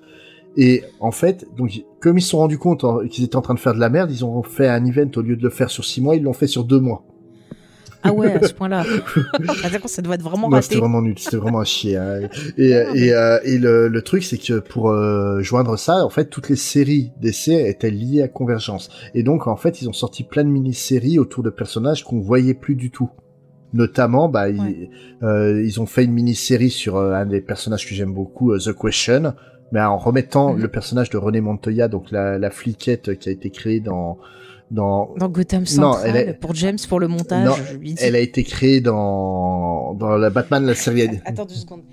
Et 0.57 0.83
en 1.01 1.11
fait, 1.11 1.45
donc 1.57 1.83
comme 1.99 2.17
ils 2.17 2.21
se 2.21 2.29
sont 2.29 2.37
rendus 2.37 2.57
compte 2.57 2.85
qu'ils 3.09 3.25
étaient 3.25 3.35
en 3.35 3.41
train 3.41 3.55
de 3.55 3.59
faire 3.59 3.73
de 3.73 3.79
la 3.79 3.89
merde, 3.89 4.09
ils 4.11 4.23
ont 4.23 4.41
fait 4.43 4.67
un 4.69 4.85
event 4.85 5.09
au 5.17 5.21
lieu 5.21 5.35
de 5.35 5.43
le 5.43 5.49
faire 5.49 5.69
sur 5.69 5.83
six 5.83 5.99
mois, 6.01 6.15
ils 6.15 6.23
l'ont 6.23 6.31
fait 6.33 6.47
sur 6.47 6.63
deux 6.63 6.79
mois. 6.79 7.03
Ah 8.05 8.13
ouais, 8.13 8.31
à 8.33 8.47
ce 8.47 8.53
point-là. 8.53 8.83
Ah, 9.63 9.69
ça 9.87 10.01
doit 10.01 10.15
être 10.15 10.21
vraiment 10.21 10.47
Non, 10.49 10.55
raté. 10.55 10.67
c'était 10.67 10.79
vraiment 10.79 11.01
nul, 11.01 11.17
c'était 11.17 11.37
vraiment 11.37 11.59
à 11.59 11.65
chier. 11.65 11.97
hein. 11.97 12.21
Et, 12.57 12.69
et, 12.95 13.13
euh, 13.13 13.39
et 13.43 13.57
le, 13.57 13.87
le 13.87 14.01
truc, 14.01 14.23
c'est 14.23 14.37
que 14.37 14.59
pour 14.59 14.89
euh, 14.89 15.41
joindre 15.41 15.77
ça, 15.77 16.05
en 16.05 16.09
fait, 16.09 16.25
toutes 16.29 16.49
les 16.49 16.55
séries 16.55 17.11
d'essais 17.21 17.69
étaient 17.69 17.89
liées 17.91 18.21
à 18.21 18.27
Convergence. 18.27 18.89
Et 19.13 19.23
donc, 19.23 19.47
en 19.47 19.55
fait, 19.55 19.81
ils 19.81 19.89
ont 19.89 19.93
sorti 19.93 20.23
plein 20.23 20.43
de 20.43 20.49
mini-séries 20.49 21.19
autour 21.19 21.43
de 21.43 21.49
personnages 21.49 22.03
qu'on 22.03 22.19
voyait 22.19 22.53
plus 22.53 22.75
du 22.75 22.91
tout. 22.91 23.09
Notamment, 23.73 24.29
bah, 24.29 24.49
ils, 24.49 24.89
euh, 25.23 25.61
ils 25.65 25.81
ont 25.81 25.85
fait 25.85 26.05
une 26.05 26.13
mini-série 26.13 26.69
sur 26.69 26.95
euh, 26.95 27.13
un 27.13 27.25
des 27.25 27.41
personnages 27.41 27.85
que 27.87 27.93
j'aime 27.93 28.13
beaucoup, 28.13 28.53
euh, 28.53 28.59
The 28.59 28.73
Question, 28.73 29.33
mais 29.73 29.81
en 29.81 29.97
remettant 29.97 30.53
Mhm. 30.53 30.61
le 30.61 30.67
personnage 30.69 31.09
de 31.09 31.17
René 31.17 31.41
Montoya, 31.41 31.87
donc 31.89 32.11
la, 32.11 32.37
la 32.37 32.49
fliquette 32.51 33.17
qui 33.19 33.27
a 33.29 33.31
été 33.33 33.49
créée 33.49 33.79
dans 33.81 34.17
dans 34.71 35.13
Dans 35.17 35.29
Gotham 35.29 35.61
Non, 35.61 35.93
Central, 35.93 36.15
elle 36.15 36.39
pour 36.39 36.55
James, 36.55 36.77
pour 36.87 36.99
le 36.99 37.07
montage, 37.07 37.45
Non, 37.45 37.55
je 37.71 37.77
lui 37.77 37.93
dis. 37.93 38.03
elle 38.03 38.15
a 38.15 38.19
été 38.19 38.43
créée 38.43 38.81
dans 38.81 39.93
dans 39.93 40.17
la 40.17 40.29
Batman 40.29 40.65
la 40.65 40.75
série 40.75 41.07
Attends 41.25 41.45
deux 41.45 41.55
secondes. 41.55 41.83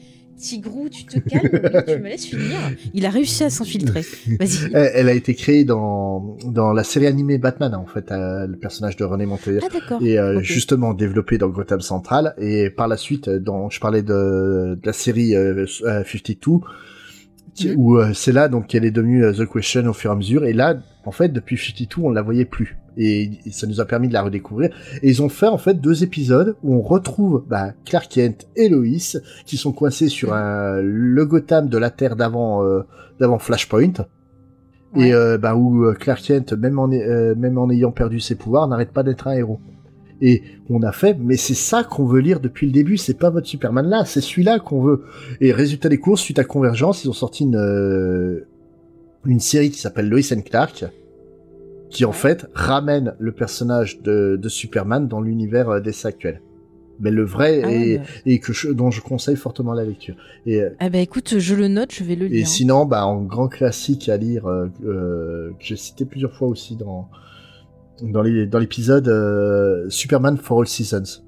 Tigrou, 0.42 0.88
tu 0.88 1.04
te 1.04 1.20
calmes, 1.20 1.84
tu 1.86 1.98
me 2.02 2.08
laisses 2.08 2.26
finir. 2.26 2.58
Il 2.94 3.06
a 3.06 3.10
réussi 3.10 3.44
à 3.44 3.50
s'infiltrer. 3.50 4.00
Vas-y. 4.40 4.72
Elle, 4.72 5.08
a 5.08 5.12
été 5.12 5.36
créée 5.36 5.64
dans, 5.64 6.36
dans 6.44 6.72
la 6.72 6.82
série 6.82 7.06
animée 7.06 7.38
Batman, 7.38 7.72
en 7.76 7.86
fait, 7.86 8.10
euh, 8.10 8.48
le 8.48 8.56
personnage 8.56 8.96
de 8.96 9.04
René 9.04 9.24
Montoya. 9.24 9.60
Ah 9.62 9.68
d'accord. 9.72 10.02
Et 10.02 10.18
euh, 10.18 10.40
justement 10.40 10.94
développé 10.94 11.38
dans 11.38 11.48
Gotham 11.48 11.80
Central. 11.80 12.34
Et 12.38 12.70
par 12.70 12.88
la 12.88 12.96
suite, 12.96 13.28
euh, 13.28 13.38
dans, 13.38 13.70
je 13.70 13.78
parlais 13.78 14.02
de, 14.02 14.74
de 14.74 14.80
la 14.84 14.92
série 14.92 15.36
euh, 15.36 15.64
euh, 15.84 16.02
52, 16.04 16.58
où 17.76 17.96
euh, 17.98 18.12
c'est 18.14 18.32
là 18.32 18.48
donc 18.48 18.66
qu'elle 18.68 18.84
est 18.84 18.90
devenue 18.90 19.24
euh, 19.24 19.32
The 19.32 19.46
Question 19.50 19.86
au 19.86 19.92
fur 19.92 20.10
et 20.10 20.12
à 20.14 20.16
mesure. 20.16 20.44
Et 20.44 20.52
là, 20.52 20.76
en 21.04 21.10
fait, 21.12 21.28
depuis 21.28 21.56
52, 21.56 22.02
on 22.06 22.10
la 22.10 22.22
voyait 22.22 22.44
plus. 22.44 22.76
Et, 22.96 23.30
et 23.46 23.50
ça 23.52 23.66
nous 23.66 23.80
a 23.80 23.84
permis 23.86 24.08
de 24.08 24.12
la 24.12 24.22
redécouvrir. 24.22 24.70
Et 25.02 25.08
ils 25.08 25.22
ont 25.22 25.28
fait 25.28 25.46
en 25.46 25.58
fait 25.58 25.80
deux 25.80 26.02
épisodes 26.02 26.56
où 26.62 26.74
on 26.74 26.82
retrouve 26.82 27.44
bah, 27.48 27.72
Clark 27.86 28.08
Kent 28.10 28.46
et 28.56 28.68
Lois 28.68 29.18
qui 29.46 29.56
sont 29.56 29.72
coincés 29.72 30.08
sur 30.08 30.28
Mhm. 30.28 30.34
un, 30.34 30.80
le 30.82 31.24
Gotham 31.26 31.68
de 31.68 31.78
la 31.78 31.90
Terre 31.90 32.16
d'avant 32.16 32.64
euh, 32.64 32.82
d'avant 33.18 33.38
Flashpoint. 33.38 33.92
Ouais. 34.94 35.08
Et 35.08 35.14
euh, 35.14 35.38
bah, 35.38 35.54
où 35.54 35.84
euh, 35.84 35.94
Clark 35.94 36.20
Kent, 36.22 36.52
même 36.52 36.78
en, 36.78 36.90
euh, 36.92 37.34
même 37.34 37.56
en 37.56 37.70
ayant 37.70 37.92
perdu 37.92 38.20
ses 38.20 38.34
pouvoirs, 38.34 38.68
n'arrête 38.68 38.92
pas 38.92 39.02
d'être 39.02 39.26
un 39.26 39.32
héros. 39.32 39.58
Et 40.24 40.42
on 40.70 40.82
a 40.82 40.92
fait, 40.92 41.16
mais 41.18 41.36
c'est 41.36 41.52
ça 41.54 41.82
qu'on 41.82 42.06
veut 42.06 42.20
lire 42.20 42.38
depuis 42.38 42.66
le 42.66 42.72
début, 42.72 42.96
c'est 42.96 43.18
pas 43.18 43.28
votre 43.28 43.48
Superman 43.48 43.86
là, 43.88 44.04
c'est 44.04 44.20
celui-là 44.20 44.60
qu'on 44.60 44.80
veut. 44.80 45.02
Et 45.40 45.52
résultat 45.52 45.88
des 45.88 45.98
courses, 45.98 46.20
suite 46.22 46.38
à 46.38 46.44
Convergence, 46.44 47.04
ils 47.04 47.08
ont 47.10 47.12
sorti 47.12 47.42
une, 47.42 47.56
euh, 47.56 48.46
une 49.26 49.40
série 49.40 49.70
qui 49.70 49.80
s'appelle 49.80 50.08
Lois 50.08 50.32
and 50.32 50.42
Clark, 50.42 50.84
qui 51.90 52.04
en 52.04 52.12
fait 52.12 52.46
ramène 52.54 53.14
le 53.18 53.32
personnage 53.32 54.00
de, 54.00 54.38
de 54.40 54.48
Superman 54.48 55.08
dans 55.08 55.20
l'univers 55.20 55.68
euh, 55.68 55.80
d'essai 55.80 56.06
actuel. 56.08 56.40
Mais 57.00 57.10
le 57.10 57.24
vrai, 57.24 57.62
Ah 57.64 57.72
et, 57.72 57.98
bah. 57.98 58.04
et 58.26 58.38
que 58.38 58.52
je, 58.52 58.68
dont 58.70 58.92
je 58.92 59.00
conseille 59.00 59.34
fortement 59.34 59.72
la 59.72 59.84
lecture. 59.84 60.14
Et, 60.46 60.60
euh, 60.62 60.70
Ah 60.78 60.88
bah 60.88 60.98
écoute, 60.98 61.38
je 61.38 61.54
le 61.56 61.66
note, 61.66 61.92
je 61.92 62.04
vais 62.04 62.14
le 62.14 62.26
et 62.26 62.28
lire. 62.28 62.46
sinon, 62.46 62.86
bah, 62.86 63.06
en 63.06 63.22
grand 63.22 63.48
classique 63.48 64.08
à 64.08 64.16
lire, 64.16 64.46
euh, 64.46 64.68
que 64.82 65.52
j'ai 65.64 65.74
cité 65.76 66.04
plusieurs 66.04 66.32
fois 66.32 66.46
aussi 66.46 66.76
dans 66.76 67.08
dans 68.00 68.22
les 68.22 68.46
dans 68.46 68.58
l'épisode 68.58 69.08
euh, 69.08 69.88
Superman 69.90 70.36
for 70.38 70.60
All 70.60 70.66
Seasons, 70.68 71.20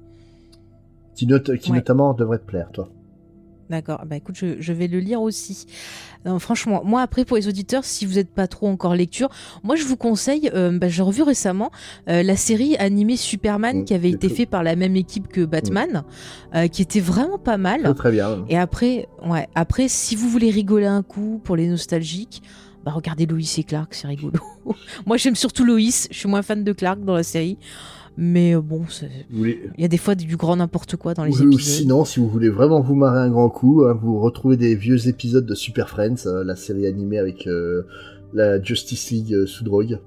qui, 1.15 1.27
note, 1.27 1.55
qui 1.57 1.71
Ouais. 1.71 1.77
notamment 1.77 2.13
devrait 2.13 2.39
te 2.39 2.45
plaire, 2.45 2.69
toi. 2.73 2.89
D'accord. 3.67 4.03
Bah 4.05 4.15
écoute, 4.15 4.35
je, 4.37 4.57
je 4.59 4.73
vais 4.73 4.85
le 4.87 4.99
lire 4.99 5.23
aussi. 5.23 5.65
Non, 6.23 6.37
franchement, 6.37 6.83
moi 6.85 7.01
après 7.01 7.25
pour 7.25 7.35
les 7.35 7.47
auditeurs, 7.47 7.83
si 7.83 8.05
vous 8.05 8.13
n'êtes 8.15 8.29
pas 8.29 8.45
trop 8.47 8.67
encore 8.67 8.93
lecture, 8.93 9.29
moi 9.63 9.75
je 9.75 9.83
vous 9.85 9.95
conseille. 9.97 10.51
euh, 10.53 10.77
bah, 10.77 10.87
j'ai 10.87 11.01
revu 11.01 11.23
récemment 11.23 11.71
euh, 12.07 12.21
la 12.21 12.35
série 12.35 12.75
animée 12.77 13.17
Superman 13.17 13.79
Mm, 13.79 13.85
qui 13.85 13.95
avait 13.95 14.11
été 14.11 14.27
cool. 14.27 14.37
fait 14.37 14.45
par 14.45 14.61
la 14.61 14.75
même 14.75 14.95
équipe 14.95 15.27
que 15.29 15.43
Batman, 15.45 16.03
euh, 16.53 16.67
qui 16.67 16.83
était 16.83 16.99
vraiment 16.99 17.39
pas 17.39 17.57
mal. 17.57 17.81
Très, 17.81 17.93
très 17.95 18.11
bien. 18.11 18.45
Et 18.49 18.57
après, 18.57 19.07
ouais, 19.27 19.47
après, 19.55 19.87
si 19.87 20.15
vous 20.15 20.29
voulez 20.29 20.51
rigoler 20.51 20.85
un 20.85 21.01
coup 21.01 21.41
pour 21.43 21.55
les 21.55 21.67
nostalgiques, 21.67 22.43
bah 22.85 22.91
regardez 22.91 23.25
Lois 23.25 23.39
et 23.57 23.63
Clark, 23.63 23.93
c'est 23.95 24.07
rigolo. 24.07 24.39
Moi, 25.07 25.17
j'aime 25.17 25.35
surtout 25.35 25.65
Lois. 25.65 25.79
Je 25.79 26.15
suis 26.17 26.29
moins 26.29 26.43
fan 26.43 26.63
de 26.63 26.71
Clark 26.71 26.99
dans 27.03 27.15
la 27.15 27.23
série, 27.23 27.57
mais 28.15 28.55
euh, 28.55 28.61
bon, 28.61 28.83
voulez- 29.31 29.69
il 29.77 29.81
y 29.81 29.85
a 29.85 29.87
des 29.87 29.97
fois 29.97 30.13
du 30.15 30.37
grand 30.37 30.55
n'importe 30.55 30.95
quoi 30.95 31.13
dans 31.15 31.23
les 31.23 31.31
Ou, 31.41 31.51
épisodes. 31.51 31.59
sinon, 31.59 32.05
si 32.05 32.19
vous 32.19 32.29
voulez 32.29 32.49
vraiment 32.49 32.81
vous 32.81 32.95
marrer 32.95 33.19
un 33.19 33.29
grand 33.29 33.49
coup, 33.49 33.83
hein, 33.85 33.97
vous 33.99 34.19
retrouvez 34.19 34.55
des 34.55 34.75
vieux 34.75 35.07
épisodes 35.07 35.45
de 35.45 35.55
Super 35.55 35.89
Friends, 35.89 36.27
euh, 36.27 36.43
la 36.43 36.55
série 36.55 36.85
animée 36.85 37.17
avec 37.17 37.47
euh, 37.47 37.87
la 38.33 38.61
Justice 38.61 39.09
League 39.11 39.33
euh, 39.33 39.45
sous 39.47 39.63
drogue. 39.63 39.99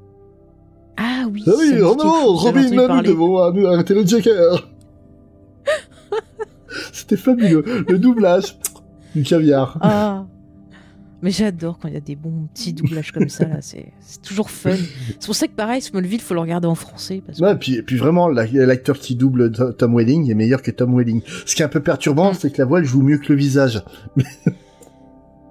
Ah 0.96 1.24
oui. 1.32 1.42
Ah 1.46 1.50
oui, 1.58 1.72
oh 1.82 1.96
non, 1.98 2.34
Robin, 2.34 2.74
là, 2.74 2.96
nous 2.96 3.02
devons 3.02 3.38
arrêter 3.38 3.94
le 3.94 4.06
Joker. 4.06 4.68
C'était 6.92 7.16
fabuleux. 7.16 7.64
Le 7.88 7.98
doublage 7.98 8.58
du 9.14 9.22
caviar. 9.22 9.78
Ah. 9.80 10.26
Mais 11.20 11.30
j'adore 11.32 11.78
quand 11.80 11.88
il 11.88 11.94
y 11.94 11.96
a 11.96 12.00
des 12.00 12.14
bons 12.14 12.46
petits 12.54 12.72
doublages 12.72 13.10
comme 13.10 13.28
ça, 13.28 13.46
là. 13.48 13.56
C'est 13.60 13.92
toujours 14.22 14.50
fun. 14.50 14.76
C'est 15.18 15.26
pour 15.26 15.34
ça 15.34 15.48
que, 15.48 15.52
pareil, 15.52 15.82
Smallville, 15.82 16.20
faut 16.20 16.34
le 16.34 16.40
regarder 16.40 16.68
en 16.68 16.76
français. 16.76 17.22
Parce 17.26 17.38
que... 17.40 17.44
Ouais, 17.44 17.56
puis, 17.56 17.82
puis 17.82 17.96
vraiment, 17.96 18.28
la- 18.28 18.46
l'acteur 18.46 18.98
qui 19.00 19.16
double 19.16 19.50
To- 19.50 19.72
Tom 19.72 19.96
Welling 19.96 20.30
est 20.30 20.34
meilleur 20.34 20.62
que 20.62 20.70
Tom 20.70 20.96
Welling. 20.96 21.22
Ce 21.44 21.56
qui 21.56 21.62
est 21.62 21.64
un 21.64 21.68
peu 21.68 21.82
perturbant, 21.82 22.30
Mm. 22.30 22.34
c'est 22.34 22.50
que 22.52 22.58
la 22.58 22.66
voix 22.66 22.78
elle 22.78 22.84
joue 22.84 23.02
mieux 23.02 23.18
que 23.18 23.32
le 23.32 23.38
visage. 23.38 23.82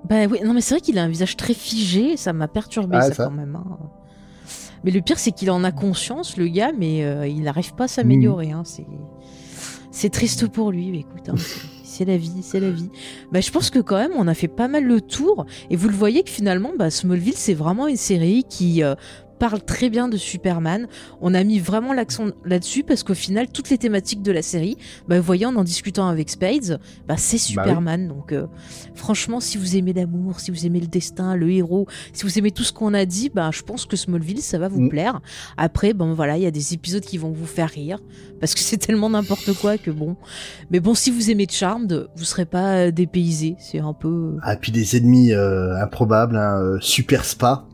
Bah 0.10 0.26
oui, 0.32 0.40
non 0.46 0.54
mais 0.54 0.62
c'est 0.62 0.76
vrai 0.76 0.82
qu'il 0.82 0.98
a 1.00 1.04
un 1.04 1.10
visage 1.10 1.36
très 1.36 1.54
figé, 1.54 2.16
ça 2.16 2.32
m'a 2.32 2.48
perturbé 2.48 2.96
Ah, 2.98 3.02
ça, 3.02 3.14
ça. 3.14 3.24
quand 3.26 3.32
même. 3.32 3.58
hein. 3.58 3.78
Mais 4.86 4.92
le 4.92 5.02
pire 5.02 5.20
c'est 5.20 5.32
qu'il 5.34 5.52
en 5.52 5.66
a 5.66 5.72
conscience, 5.74 6.38
le 6.38 6.48
gars, 6.48 6.72
mais 6.78 7.04
euh, 7.04 7.28
il 7.28 7.42
n'arrive 7.42 7.74
pas 7.74 7.86
à 7.86 7.88
s'améliorer. 7.90 8.52
hein, 8.52 8.62
C'est 8.64 8.86
c'est 9.92 10.10
triste 10.10 10.48
pour 10.48 10.72
lui, 10.72 10.92
mais 10.92 11.00
écoute, 11.00 11.28
hein, 11.28 11.36
c'est- 11.98 12.06
la 12.06 12.18
vie, 12.18 12.32
c'est 12.42 12.60
la 12.60 12.70
vie. 12.72 12.90
Bah, 13.32 13.42
je 13.42 13.52
pense 13.52 13.70
que 13.70 13.80
quand 13.80 13.98
même 13.98 14.12
on 14.18 14.28
a 14.28 14.34
fait 14.34 14.48
pas 14.48 14.68
mal 14.68 14.84
le 14.86 15.02
tour, 15.02 15.46
et 15.70 15.76
vous 15.76 15.90
le 15.90 15.96
voyez 15.96 16.24
que 16.24 16.30
finalement 16.30 16.72
bah, 16.78 16.90
Smallville 16.90 17.34
c'est 17.36 17.54
vraiment 17.54 17.88
une 17.88 17.98
série 17.98 18.44
qui 18.50 18.84
euh, 18.84 18.96
parle 19.40 19.62
très 19.64 19.90
bien 19.90 20.08
de 20.08 20.18
Superman. 20.18 20.88
On 21.22 21.34
a 21.34 21.44
mis 21.44 21.60
vraiment 21.60 21.94
l'accent 21.94 22.26
là-dessus 22.46 22.84
parce 22.84 23.04
qu'au 23.04 23.14
final 23.14 23.48
toutes 23.48 23.70
les 23.70 23.78
thématiques 23.78 24.22
de 24.22 24.32
la 24.32 24.42
série, 24.42 24.78
bah, 25.08 25.18
vous 25.20 25.26
voyez 25.26 25.46
en 25.46 25.56
en 25.56 25.64
discutant 25.64 26.08
avec 26.08 26.30
Spades, 26.30 26.80
bah, 27.08 27.16
c'est 27.18 27.38
Bah 27.38 27.42
oui. 27.42 27.70
Superman. 27.70 28.08
Donc 28.08 28.32
euh, 28.32 28.48
Franchement, 28.96 29.40
si 29.40 29.58
vous 29.58 29.76
aimez 29.78 29.94
l'amour, 29.94 30.40
si 30.40 30.52
vous 30.52 30.66
aimez 30.66 30.80
le 30.80 30.88
destin, 30.88 31.36
le 31.36 31.52
héros, 31.52 31.88
si 32.14 32.24
vous 32.24 32.38
aimez 32.40 32.52
tout 32.52 32.64
ce 32.64 32.74
qu'on 32.74 32.94
a 32.94 33.06
dit, 33.06 33.30
bah, 33.34 33.50
je 33.54 33.62
pense 33.62 33.86
que 33.86 33.96
Smallville, 33.96 34.42
ça 34.42 34.58
va 34.58 34.68
vous 34.68 34.82
Mm. 34.82 34.90
plaire. 34.90 35.22
Après, 35.58 35.94
bon, 35.94 36.14
voilà, 36.14 36.38
il 36.38 36.44
y 36.44 36.48
a 36.48 36.52
des 36.52 36.74
épisodes 36.74 37.04
qui 37.04 37.18
vont 37.18 37.32
vous 37.32 37.46
faire 37.46 37.70
rire, 37.70 38.00
parce 38.40 38.54
que 38.56 38.60
c'est 38.68 38.78
tellement 38.78 39.10
n'importe 39.10 39.54
quoi 39.54 39.78
que 39.78 39.92
bon. 39.92 40.16
Mais 40.72 40.80
bon, 40.80 40.96
si 40.96 41.12
vous 41.12 41.30
aimez 41.30 41.46
Charmed, 41.50 42.08
vous 42.16 42.24
serez 42.24 42.46
pas 42.46 42.78
euh, 42.88 42.92
dépaysé. 42.92 43.56
C'est 43.60 43.80
un 43.80 43.94
peu. 43.94 44.38
Ah, 44.42 44.56
puis 44.56 44.72
des 44.72 44.96
ennemis 44.98 45.32
euh, 45.34 45.76
improbables, 45.82 46.38
hein, 46.38 46.60
euh, 46.62 46.78
Super 46.82 47.24
Spa. 47.24 47.67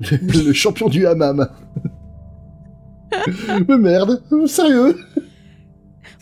le 0.10 0.52
champion 0.52 0.88
du 0.88 1.06
hammam. 1.06 1.48
Mais 3.68 3.78
merde, 3.78 4.22
sérieux 4.46 4.96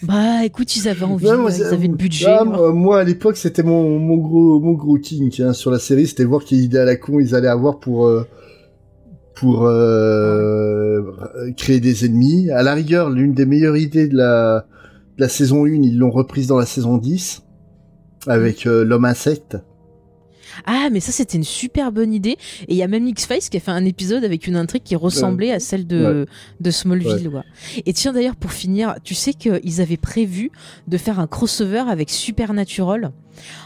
Bah, 0.02 0.44
écoute, 0.44 0.76
ils 0.76 0.88
avaient 0.88 1.04
envie, 1.04 1.26
Ouais, 1.26 1.36
moi, 1.36 1.50
ils 1.50 1.62
avaient 1.62 1.86
le 1.86 1.94
budget. 1.94 2.26
Ah, 2.26 2.40
hein. 2.42 2.44
moi, 2.44 2.72
moi, 2.72 3.00
à 3.00 3.04
l'époque, 3.04 3.36
c'était 3.36 3.62
mon, 3.62 3.98
mon 3.98 4.16
gros, 4.16 4.60
mon 4.60 4.72
gros 4.72 4.98
kink 4.98 5.40
hein, 5.40 5.52
sur 5.52 5.70
la 5.70 5.78
série, 5.78 6.06
c'était 6.06 6.24
voir 6.24 6.44
quelle 6.44 6.58
idée 6.58 6.78
à 6.78 6.84
la 6.84 6.96
con 6.96 7.20
ils 7.20 7.34
allaient 7.34 7.48
avoir 7.48 7.78
pour, 7.78 8.06
euh, 8.06 8.26
pour 9.34 9.64
euh, 9.64 11.00
créer 11.56 11.80
des 11.80 12.04
ennemis. 12.04 12.50
À 12.50 12.62
la 12.62 12.74
rigueur, 12.74 13.08
l'une 13.08 13.32
des 13.32 13.46
meilleures 13.46 13.76
idées 13.76 14.08
de 14.08 14.16
la, 14.16 14.66
de 15.16 15.22
la 15.22 15.28
saison 15.28 15.64
1, 15.64 15.68
ils 15.68 15.98
l'ont 15.98 16.10
reprise 16.10 16.48
dans 16.48 16.58
la 16.58 16.66
saison 16.66 16.98
10 16.98 17.42
avec 18.26 18.66
euh, 18.66 18.84
l'homme 18.84 19.04
insecte. 19.04 19.56
Ah, 20.66 20.88
mais 20.90 21.00
ça, 21.00 21.12
c'était 21.12 21.36
une 21.36 21.44
super 21.44 21.92
bonne 21.92 22.12
idée. 22.12 22.36
Et 22.68 22.74
il 22.74 22.76
y 22.76 22.82
a 22.82 22.88
même 22.88 23.06
X-Files 23.06 23.48
qui 23.50 23.56
a 23.56 23.60
fait 23.60 23.70
un 23.70 23.84
épisode 23.84 24.24
avec 24.24 24.46
une 24.46 24.56
intrigue 24.56 24.82
qui 24.82 24.96
ressemblait 24.96 25.52
à 25.52 25.60
celle 25.60 25.86
de, 25.86 26.26
de 26.60 26.70
Smallville. 26.70 27.28
ouais. 27.28 27.42
Et 27.86 27.92
tiens, 27.92 28.12
d'ailleurs, 28.12 28.36
pour 28.36 28.52
finir, 28.52 28.96
tu 29.02 29.14
sais 29.14 29.32
qu'ils 29.34 29.80
avaient 29.80 29.96
prévu 29.96 30.50
de 30.88 30.96
faire 30.98 31.20
un 31.20 31.26
crossover 31.26 31.84
avec 31.88 32.10
Supernatural? 32.10 33.12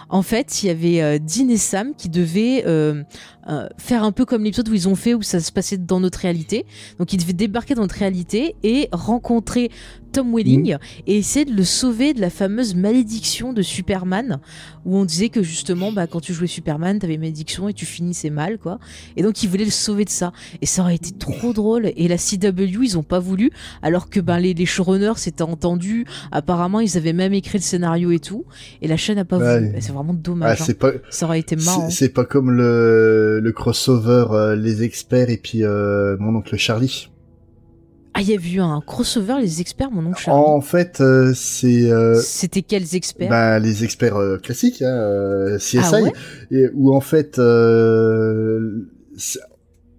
En 0.09 0.23
fait, 0.23 0.63
il 0.63 0.67
y 0.67 0.71
avait 0.71 1.03
euh, 1.03 1.19
Dean 1.19 1.49
et 1.49 1.57
Sam 1.57 1.93
qui 1.97 2.09
devaient 2.09 2.65
euh, 2.67 3.03
euh, 3.49 3.69
faire 3.79 4.05
un 4.05 4.13
peu 4.13 4.25
comme 4.25 4.45
l'épisode 4.45 4.69
où 4.69 4.75
ils 4.75 4.89
ont 4.89 4.95
fait, 4.95 5.15
où 5.15 5.23
ça 5.23 5.41
se 5.41 5.53
passait 5.53 5.77
dans 5.79 6.01
notre 6.01 6.19
réalité. 6.21 6.65
Donc, 6.99 7.13
ils 7.13 7.19
devaient 7.19 7.33
débarquer 7.33 7.75
dans 7.75 7.83
notre 7.83 7.97
réalité 7.97 8.55
et 8.63 8.89
rencontrer 8.93 9.71
Tom 10.13 10.35
Welling 10.35 10.77
et 11.07 11.19
essayer 11.19 11.45
de 11.45 11.53
le 11.55 11.65
sauver 11.65 12.15
de 12.15 12.21
la 12.23 12.31
fameuse 12.31 12.75
malédiction 12.75 13.53
de 13.53 13.61
Superman, 13.61 14.39
où 14.87 14.97
on 14.97 15.05
disait 15.05 15.29
que 15.29 15.43
justement, 15.43 15.93
bah, 15.93 16.07
quand 16.07 16.21
tu 16.21 16.33
jouais 16.33 16.47
Superman, 16.47 16.99
t'avais 16.99 17.19
malédiction 17.19 17.69
et 17.69 17.75
tu 17.75 17.85
finissais 17.85 18.31
mal, 18.31 18.57
quoi. 18.59 18.79
Et 19.17 19.23
donc, 19.23 19.43
ils 19.43 19.49
voulaient 19.51 19.67
le 19.67 19.71
sauver 19.71 20.07
de 20.07 20.11
ça. 20.11 20.33
Et 20.63 20.67
ça 20.67 20.81
aurait 20.83 20.95
été 20.95 21.11
trop 21.13 21.53
drôle. 21.53 21.93
Et 21.97 22.09
la 22.09 22.17
CW, 22.17 22.83
ils 22.83 22.97
ont 22.97 23.03
pas 23.03 23.19
voulu, 23.19 23.51
alors 23.83 24.09
que 24.09 24.21
ben, 24.21 24.39
les, 24.39 24.55
les 24.55 24.67
showrunners 24.67 25.17
s'étaient 25.19 25.43
entendus. 25.43 26.07
Apparemment, 26.33 26.81
ils 26.81 26.97
avaient 26.97 27.13
même 27.13 27.35
écrit 27.35 27.59
le 27.59 27.63
scénario 27.63 28.11
et 28.11 28.19
tout. 28.21 28.45
Et 28.81 28.89
la 28.89 28.97
chaîne 28.97 29.19
a 29.19 29.25
pas 29.27 29.37
Ouais. 29.39 29.58
voulu. 29.58 29.58
C'est 29.81 29.93
vraiment 29.93 30.15
Ah, 30.17 30.23
dommage. 30.23 30.63
hein. 30.63 30.73
pas, 30.79 30.93
Ça 31.11 31.27
aurait 31.27 31.41
été 31.41 31.57
marrant. 31.57 31.89
c'est 31.91 31.97
c'est 32.07 32.09
pas 32.13 32.25
comme 32.25 32.51
le, 32.51 33.41
le 33.41 33.53
crossover, 33.53 34.27
euh, 34.33 34.57
les 34.57 34.83
experts 34.83 35.31
et 35.31 35.37
puis 35.39 35.65
euh, 35.65 36.17
mon 36.19 36.35
oncle 36.37 36.57
Charlie. 36.57 37.11
Ah, 38.15 38.21
il 38.23 38.29
y 38.31 38.33
a 38.33 38.37
eu 38.37 38.61
un 38.61 38.81
crossover, 38.85 39.37
les 39.41 39.61
experts, 39.61 39.91
mon 39.93 40.05
oncle 40.07 40.21
Charlie? 40.21 40.43
En 40.45 40.61
fait, 40.61 41.01
euh, 41.01 41.33
c'est 41.37 41.91
euh, 41.91 42.21
C'était 42.21 42.63
quels 42.63 42.97
experts? 42.97 43.29
bah, 43.29 43.59
les 43.61 43.85
experts 43.85 44.17
classiques, 44.43 44.83
hein, 44.83 45.57
CSI, 45.59 45.79
Ah 45.83 46.01
ouais? 46.03 46.13
Et, 46.51 46.67
où 46.75 46.95
en 46.95 47.01
fait 47.01 47.37
c'est 49.17 49.39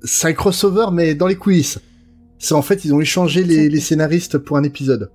c'est 0.04 0.28
un 0.28 0.34
crossover 0.34 0.86
mais 0.94 1.14
dans 1.16 1.28
les 1.28 1.36
coulisses. 1.36 1.80
C'est 2.38 2.54
en 2.56 2.62
fait 2.62 2.86
ils 2.86 2.94
ont 2.94 3.02
échangé 3.02 3.44
les, 3.44 3.68
les 3.70 3.80
scénaristes 3.82 4.38
pour 4.38 4.56
un 4.58 4.64
épisode. 4.64 5.12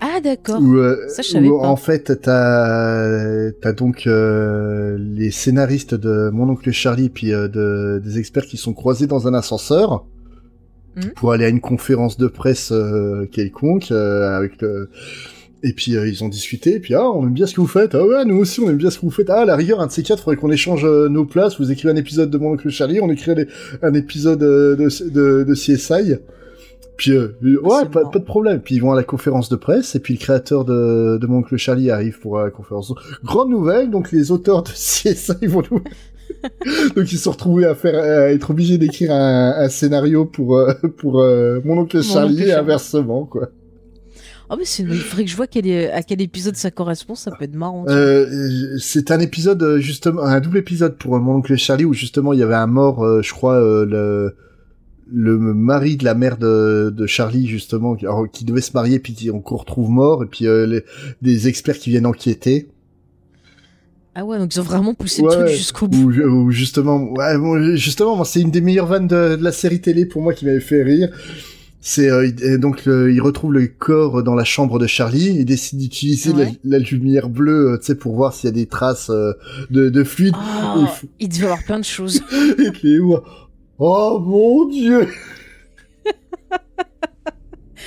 Ah, 0.00 0.20
d'accord. 0.22 0.60
Où, 0.62 0.76
euh, 0.76 0.96
Ça, 1.08 1.22
je 1.22 1.28
savais 1.28 1.48
où, 1.48 1.60
pas. 1.60 1.66
en 1.66 1.76
fait 1.76 2.20
t'as 2.22 3.50
as 3.62 3.72
donc 3.72 4.06
euh, 4.06 4.96
les 4.98 5.30
scénaristes 5.30 5.94
de 5.94 6.30
mon 6.32 6.48
oncle 6.48 6.70
Charlie 6.70 7.08
puis 7.08 7.32
euh, 7.32 7.48
de, 7.48 8.00
des 8.04 8.18
experts 8.18 8.46
qui 8.46 8.56
sont 8.56 8.74
croisés 8.74 9.06
dans 9.06 9.26
un 9.28 9.34
ascenseur 9.34 10.04
Mhm. 10.96 11.10
pour 11.16 11.32
aller 11.32 11.44
à 11.44 11.48
une 11.48 11.60
conférence 11.60 12.16
de 12.18 12.26
presse 12.26 12.72
euh, 12.72 13.26
quelconque 13.30 13.92
euh, 13.92 14.36
avec 14.36 14.60
le 14.62 14.88
et 15.62 15.72
puis 15.72 15.96
euh, 15.96 16.08
ils 16.08 16.24
ont 16.24 16.28
discuté, 16.28 16.76
et 16.76 16.80
puis 16.80 16.94
ah 16.94 17.08
on 17.10 17.24
aime 17.24 17.32
bien 17.34 17.46
ce 17.46 17.54
que 17.54 17.60
vous 17.60 17.66
faites, 17.68 17.94
ah 17.94 18.04
ouais 18.04 18.24
nous 18.24 18.36
aussi 18.36 18.58
on 18.60 18.68
aime 18.70 18.76
bien 18.78 18.90
ce 18.90 18.96
que 18.98 19.02
vous 19.06 19.10
faites, 19.12 19.28
ah 19.30 19.40
à 19.40 19.44
la 19.44 19.54
rigueur 19.54 19.80
un 19.80 19.86
de 19.86 19.92
ces 19.92 20.02
quatre 20.02 20.22
faudrait 20.24 20.36
qu'on 20.36 20.50
échange 20.50 20.84
euh, 20.84 21.08
nos 21.08 21.24
places, 21.24 21.58
vous 21.60 21.70
écrivez 21.70 21.92
un 21.92 21.96
épisode 21.96 22.30
de 22.30 22.38
mon 22.38 22.52
oncle 22.52 22.68
Charlie, 22.70 23.00
on 23.00 23.10
écrit 23.10 23.32
un 23.82 23.94
épisode 23.94 24.42
euh, 24.42 24.74
de, 24.76 24.88
de, 25.10 25.44
de 25.44 25.54
CSI, 25.54 26.14
puis 26.98 27.12
euh, 27.12 27.28
ouais 27.42 27.58
Ah, 27.72 27.80
c'est 27.84 27.90
pas, 27.90 28.18
de 28.18 28.24
problème, 28.24 28.60
puis 28.60 28.74
ils 28.74 28.80
vont 28.80 28.92
à 28.92 28.96
la 28.96 29.04
conférence 29.04 29.48
de 29.48 29.56
presse, 29.56 29.94
et 29.94 30.00
puis 30.00 30.12
le 30.14 30.18
créateur 30.18 30.66
de, 30.66 31.16
de 31.18 31.26
mon 31.26 31.38
oncle 31.38 31.56
Charlie 31.56 31.90
arrive 31.90 32.18
pour 32.20 32.38
la 32.38 32.50
conférence. 32.50 32.92
Grande 33.24 33.48
nouvelle, 33.48 33.88
donc 33.90 34.12
les 34.12 34.30
auteurs 34.30 34.62
de 34.62 34.68
CSI 34.74 35.46
vont 35.46 35.62
nous... 35.70 35.80
donc 36.94 37.10
ils 37.10 37.16
se 37.16 37.24
sont 37.24 37.30
retrouvés 37.30 37.64
à 37.64 37.74
faire 37.74 37.98
à 37.98 38.30
être 38.30 38.50
obligés 38.50 38.76
d'écrire 38.76 39.12
un, 39.12 39.54
un 39.56 39.68
scénario 39.70 40.26
pour 40.26 40.58
euh, 40.58 40.74
pour 40.98 41.20
euh, 41.22 41.58
mon 41.64 41.78
oncle 41.78 41.96
Mon 41.96 42.02
Charlie 42.02 42.34
oncle 42.42 42.50
et 42.50 42.52
inversement 42.52 43.24
quoi. 43.24 43.48
Ah, 44.50 44.56
mais 44.58 44.64
c'est... 44.64 44.82
il 44.82 44.94
faudrait 44.96 45.24
que 45.24 45.30
je 45.30 45.36
vois 45.36 45.46
quel 45.46 45.66
est- 45.66 45.90
à 45.90 46.02
quel 46.02 46.20
épisode 46.22 46.56
ça 46.56 46.70
correspond, 46.70 47.14
ça 47.14 47.30
peut 47.30 47.44
être 47.44 47.54
marrant. 47.54 47.84
Euh, 47.88 48.26
c'est 48.78 49.10
un 49.10 49.20
épisode 49.20 49.62
euh, 49.62 49.78
justement 49.78 50.22
un 50.22 50.40
double 50.40 50.58
épisode 50.58 50.96
pour 50.96 51.16
euh, 51.16 51.18
mon 51.18 51.36
oncle 51.36 51.56
Charlie 51.56 51.84
où 51.86 51.92
justement 51.94 52.32
il 52.32 52.38
y 52.40 52.42
avait 52.42 52.54
un 52.54 52.66
mort 52.66 53.02
euh, 53.04 53.20
je 53.22 53.32
crois 53.32 53.54
euh, 53.54 53.84
le 53.86 54.34
le 55.12 55.38
mari 55.38 55.96
de 55.96 56.04
la 56.04 56.14
mère 56.14 56.36
de, 56.38 56.92
de 56.94 57.06
Charlie 57.06 57.46
justement 57.46 57.94
qui, 57.96 58.04
alors, 58.06 58.30
qui 58.30 58.44
devait 58.44 58.60
se 58.60 58.72
marier 58.74 58.98
puis 58.98 59.14
qui- 59.14 59.30
qu'on 59.44 59.56
retrouve 59.56 59.90
mort 59.90 60.22
et 60.22 60.26
puis 60.26 60.46
euh, 60.46 60.66
les, 60.66 60.82
des 61.22 61.48
experts 61.48 61.78
qui 61.78 61.90
viennent 61.90 62.06
enquêter 62.06 62.68
Ah 64.14 64.24
ouais, 64.24 64.38
donc 64.38 64.54
ils 64.54 64.60
ont 64.60 64.64
vraiment 64.64 64.94
poussé 64.94 65.22
Ouais, 65.22 65.34
le 65.36 65.44
truc 65.46 65.56
jusqu'au 65.56 65.88
bout. 65.88 66.10
ou, 66.12 66.50
justement 66.50 67.12
ouais 67.12 67.38
bon, 67.38 67.76
justement 67.76 68.22
c'est 68.24 68.40
une 68.40 68.50
des 68.50 68.60
meilleures 68.60 68.86
vannes 68.86 69.06
de, 69.08 69.36
de 69.36 69.42
la 69.42 69.52
série 69.52 69.80
télé 69.80 70.06
pour 70.06 70.22
moi 70.22 70.34
qui 70.34 70.44
m'avait 70.44 70.60
fait 70.60 70.82
rire 70.82 71.08
c'est 71.80 72.10
euh, 72.10 72.58
donc 72.58 72.84
le- 72.86 73.12
il 73.12 73.20
retrouve 73.20 73.52
le 73.52 73.66
corps 73.68 74.22
dans 74.24 74.34
la 74.34 74.42
chambre 74.44 74.78
de 74.80 74.86
Charlie 74.88 75.38
et 75.38 75.44
décide 75.44 75.78
d'utiliser 75.78 76.32
la- 76.32 76.38
Ouais. 76.38 76.58
la, 76.64 76.78
lumière 76.80 77.28
bleue 77.28 77.70
euh, 77.72 77.78
tu 77.78 77.86
sais 77.86 77.94
pour 77.94 78.16
voir 78.16 78.34
s'il 78.34 78.48
y 78.48 78.52
a 78.52 78.54
des 78.54 78.66
traces 78.66 79.10
euh, 79.10 79.32
de, 79.70 79.88
de 79.88 80.04
fluide 80.04 80.34
Oh, 80.76 80.84
Il 81.20 81.28
devait 81.28 81.42
y 81.42 81.44
avoir 81.44 81.62
plein 81.64 81.78
de 81.78 81.84
choses. 81.84 82.20
Et 82.58 82.70
oh 83.78 84.18
mon 84.24 84.66
dieu 84.68 85.08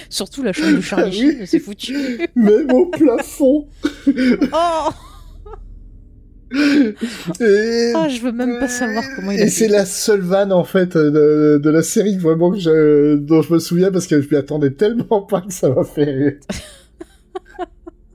Surtout 0.09 0.43
la 0.43 0.51
chambre 0.51 0.75
de 0.75 0.81
Charlie 0.81 1.05
Ah 1.05 1.09
oui. 1.09 1.31
Sheen, 1.37 1.45
c'est 1.45 1.59
foutu. 1.59 1.95
Même 2.35 2.71
au 2.73 2.87
plafond 2.87 3.67
Oh, 4.53 4.89
Et, 7.39 7.93
Ah, 7.95 8.09
je 8.09 8.21
veux 8.21 8.33
même 8.33 8.59
pas 8.59 8.67
savoir 8.67 9.03
comment 9.15 9.31
il 9.31 9.39
a 9.39 9.45
et 9.45 9.49
c'est 9.49 9.69
la 9.69 9.85
seule 9.85 10.19
vanne 10.19 10.51
en 10.51 10.65
fait 10.65 10.97
de, 10.97 11.61
de 11.63 11.69
la 11.69 11.81
série 11.81 12.17
vraiment 12.17 12.51
que 12.51 12.59
je, 12.59 13.15
dont 13.15 13.41
je 13.41 13.53
me 13.53 13.59
souviens 13.59 13.89
parce 13.89 14.05
que 14.05 14.21
je 14.21 14.27
m'y 14.29 14.35
attendais 14.35 14.71
tellement 14.71 15.21
pas 15.21 15.41
que 15.41 15.53
ça 15.53 15.69
m'a 15.69 15.85
fait 15.85 16.03
rire. 16.03 16.33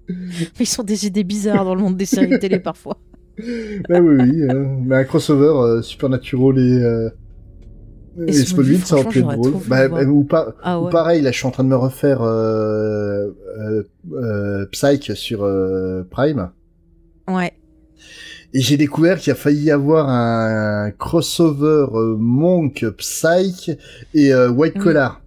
Mais 0.08 0.44
ils 0.60 0.66
sont 0.66 0.82
des 0.82 1.06
idées 1.06 1.24
bizarres 1.24 1.64
dans 1.64 1.74
le 1.74 1.80
monde 1.80 1.96
des 1.96 2.05
séries 2.06 2.38
télé 2.38 2.60
parfois. 2.60 2.98
Bah 3.88 4.00
oui, 4.00 4.16
oui, 4.18 4.42
hein. 4.50 4.78
mais 4.84 4.96
un 4.96 5.05
crossover 5.05 5.46
euh, 5.78 5.82
Supernatural 5.82 6.58
et, 6.58 6.82
euh, 6.82 7.10
et, 8.26 8.32
Smallville, 8.32 8.80
pu 8.80 8.94
être 8.94 9.12
j'aurais 9.12 9.36
drôle. 9.36 9.54
Bah, 9.66 9.88
ou, 10.04 10.24
pas, 10.24 10.54
Ah 10.62 10.80
ou 10.80 10.88
pareil, 10.88 11.22
là 11.22 11.32
je 11.32 11.36
suis 11.36 11.46
en 11.46 11.50
train 11.50 11.64
de 11.64 11.68
me 11.68 11.76
refaire 11.76 12.22
euh, 12.22 13.30
euh, 13.58 13.82
euh, 14.12 14.66
Psyche 14.66 15.12
sur 15.14 15.44
euh, 15.44 16.02
Prime. 16.10 16.50
Ouais. 17.28 17.52
Et 18.54 18.60
j'ai 18.60 18.76
découvert 18.76 19.18
qu'il 19.18 19.32
a 19.32 19.36
failli 19.36 19.64
y 19.64 19.70
avoir 19.70 20.08
un 20.08 20.90
crossover 20.92 21.86
Monk, 22.18 22.86
Psyche 22.96 23.70
et 24.14 24.34
White. 24.34 24.78
Collar. 24.78 25.20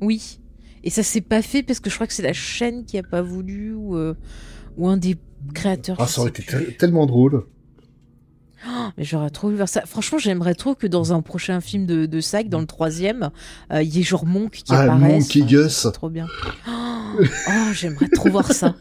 Oui. 0.00 0.40
Et 0.82 0.90
ça 0.90 1.02
s'est 1.02 1.20
pas 1.20 1.42
fait 1.42 1.62
parce 1.62 1.78
que 1.78 1.90
je 1.90 1.94
crois 1.94 2.06
que 2.06 2.12
c'est 2.12 2.22
la 2.22 2.32
chaîne 2.32 2.84
qui 2.84 2.98
a 2.98 3.02
pas 3.02 3.22
voulu 3.22 3.74
ou, 3.74 3.96
ou 4.76 4.88
un 4.88 4.96
des 4.96 5.16
créateurs. 5.54 5.96
Ah, 6.00 6.06
ça 6.06 6.22
aurait 6.22 6.30
été 6.30 6.44
tellement 6.76 7.06
drôle. 7.06 7.44
Mais 8.96 9.04
j'aurais 9.04 9.30
trop 9.30 9.50
voir 9.50 9.68
ça. 9.68 9.82
Franchement, 9.86 10.18
j'aimerais 10.18 10.54
trop 10.54 10.74
que 10.74 10.86
dans 10.86 11.12
un 11.12 11.20
prochain 11.22 11.60
film 11.60 11.86
de, 11.86 12.06
de 12.06 12.20
Saga, 12.20 12.48
dans 12.48 12.60
le 12.60 12.66
troisième, 12.66 13.30
euh, 13.72 13.82
il 13.82 13.96
y 13.96 14.00
ait 14.00 14.02
genre 14.04 14.26
Monk 14.26 14.50
qui 14.52 14.64
Ah, 14.74 14.82
apparaisse. 14.82 15.24
Monk 15.24 15.36
et 15.36 15.40
Enfin, 15.42 15.50
Gus. 15.50 15.72
c'est 15.72 15.92
Trop 15.92 16.10
bien. 16.10 16.26
Oh, 17.14 17.18
oh, 17.48 17.72
j'aimerais 17.74 18.08
trop 18.08 18.30
voir 18.30 18.50
ça. 18.52 18.74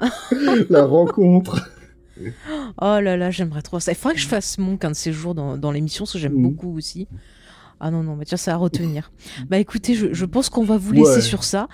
La 0.70 0.84
rencontre. 0.86 1.70
Oh 2.18 2.98
là 3.00 3.16
là, 3.16 3.30
j'aimerais 3.30 3.62
trop 3.62 3.72
voir 3.76 3.82
ça. 3.82 3.92
Il 3.92 3.94
faudrait 3.94 4.14
que 4.16 4.20
je 4.20 4.26
fasse 4.26 4.58
Monk 4.58 4.84
un 4.84 4.90
de 4.90 4.96
ces 4.96 5.12
jours 5.12 5.34
dans, 5.34 5.56
dans 5.56 5.70
l'émission, 5.70 6.04
parce 6.04 6.14
que 6.14 6.18
j'aime 6.18 6.32
Mhm. 6.34 6.42
beaucoup 6.42 6.76
aussi. 6.76 7.06
Ah 7.82 7.90
non, 7.90 8.02
non, 8.02 8.14
bah 8.16 8.24
tiens, 8.26 8.36
ça 8.36 8.52
à 8.52 8.56
retenir. 8.56 9.10
Bah 9.48 9.56
écoutez, 9.58 9.94
je, 9.94 10.08
je 10.12 10.24
pense 10.26 10.50
qu'on 10.50 10.64
va 10.64 10.76
vous 10.76 10.92
laisser 10.92 11.10
Ouais. 11.16 11.20
sur 11.22 11.44
ça. 11.44 11.66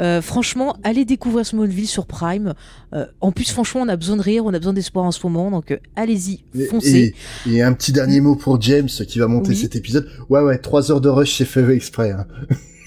Euh, 0.00 0.20
franchement, 0.20 0.76
allez 0.82 1.04
découvrir 1.04 1.46
Smallville 1.46 1.86
sur 1.86 2.06
Prime. 2.06 2.54
Euh, 2.92 3.06
en 3.20 3.30
plus, 3.30 3.50
franchement, 3.52 3.82
on 3.82 3.88
a 3.88 3.96
besoin 3.96 4.16
de 4.16 4.22
rire, 4.22 4.44
on 4.44 4.52
a 4.52 4.58
besoin 4.58 4.72
d'espoir 4.72 5.04
en 5.04 5.12
ce 5.12 5.24
moment, 5.24 5.50
donc 5.52 5.70
euh, 5.70 5.76
allez-y, 5.94 6.44
foncez. 6.70 7.14
et, 7.46 7.54
et 7.54 7.62
un 7.62 7.72
petit 7.72 7.92
dernier 7.92 8.20
mot 8.20 8.34
pour 8.34 8.60
James 8.60 8.88
qui 8.88 9.18
va 9.20 9.28
monter 9.28 9.50
Oui. 9.50 9.56
cet 9.56 9.76
épisode. 9.76 10.08
Ouais, 10.28 10.40
ouais, 10.42 10.58
trois 10.58 10.90
heures 10.90 11.00
de 11.00 11.08
rush, 11.08 11.36
c'est 11.38 11.44
fait 11.44 11.68
exprès. 11.74 12.10
hein. 12.10 12.26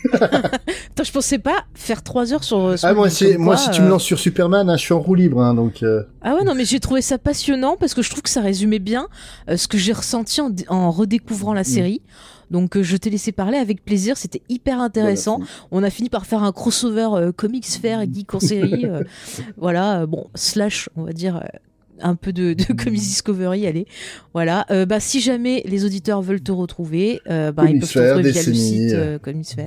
Attends, 0.13 1.03
je 1.03 1.11
pensais 1.11 1.39
pas 1.39 1.65
faire 1.73 2.03
trois 2.03 2.31
heures 2.33 2.43
sur. 2.43 2.57
euh, 2.59 2.75
Ah, 2.83 2.93
moi, 2.93 3.09
c'est, 3.09 3.37
moi 3.37 3.55
quoi, 3.55 3.63
si 3.63 3.71
tu 3.71 3.81
me 3.81 3.87
euh, 3.87 3.89
lances 3.89 4.03
sur 4.03 4.19
Superman, 4.19 4.69
hein, 4.69 4.77
je 4.77 4.81
suis 4.81 4.93
en 4.93 4.99
roue 4.99 5.15
libre, 5.15 5.41
hein, 5.41 5.53
donc. 5.53 5.83
euh, 5.83 6.03
Ah 6.21 6.35
ouais, 6.35 6.43
non, 6.43 6.53
mais 6.55 6.65
j'ai 6.65 6.79
trouvé 6.79 7.01
ça 7.01 7.17
passionnant 7.17 7.75
parce 7.79 7.93
que 7.93 8.01
je 8.01 8.09
trouve 8.09 8.21
que 8.21 8.29
ça 8.29 8.41
résumait 8.41 8.79
bien 8.79 9.07
euh, 9.49 9.57
ce 9.57 9.67
que 9.67 9.77
j'ai 9.77 9.93
ressenti 9.93 10.39
en, 10.41 10.51
en 10.69 10.91
redécouvrant 10.91 11.53
la 11.53 11.63
série. 11.63 12.01
Donc 12.51 12.77
euh, 12.77 12.83
je 12.83 12.95
t'ai 12.97 13.09
laissé 13.09 13.31
parler 13.31 13.57
avec 13.57 13.83
plaisir, 13.83 14.17
c'était 14.17 14.41
hyper 14.49 14.79
intéressant. 14.79 15.37
voilà, 15.37 15.51
On 15.71 15.83
a 15.83 15.89
fini 15.89 16.09
par 16.09 16.25
faire 16.25 16.43
un 16.43 16.51
crossover 16.51 17.09
euh, 17.13 17.31
comics 17.31 17.65
fair 17.65 18.01
et 18.01 18.09
geek 18.11 18.33
en 18.33 18.39
série. 18.39 18.85
euh, 18.85 19.03
voilà, 19.57 20.05
bon, 20.05 20.27
slash, 20.35 20.89
on 20.95 21.03
va 21.03 21.13
dire. 21.13 21.43
un 21.99 22.15
peu 22.15 22.31
de, 22.31 22.53
de 22.53 22.63
Comics 22.73 22.99
Discovery, 23.01 23.65
allez. 23.65 23.87
Voilà. 24.33 24.65
Euh, 24.71 24.85
bah, 24.85 24.99
si 24.99 25.19
jamais 25.19 25.63
les 25.65 25.83
auditeurs 25.83 26.21
veulent 26.21 26.41
te 26.43 26.51
retrouver, 26.51 27.21
euh, 27.29 27.51
bah, 27.51 27.63
ils 27.67 27.79
peuvent 27.79 27.91
te 27.91 27.99
retrouver 27.99 28.31
via 28.31 28.43
le 28.43 28.53
site 28.53 28.93
euh, 28.93 29.17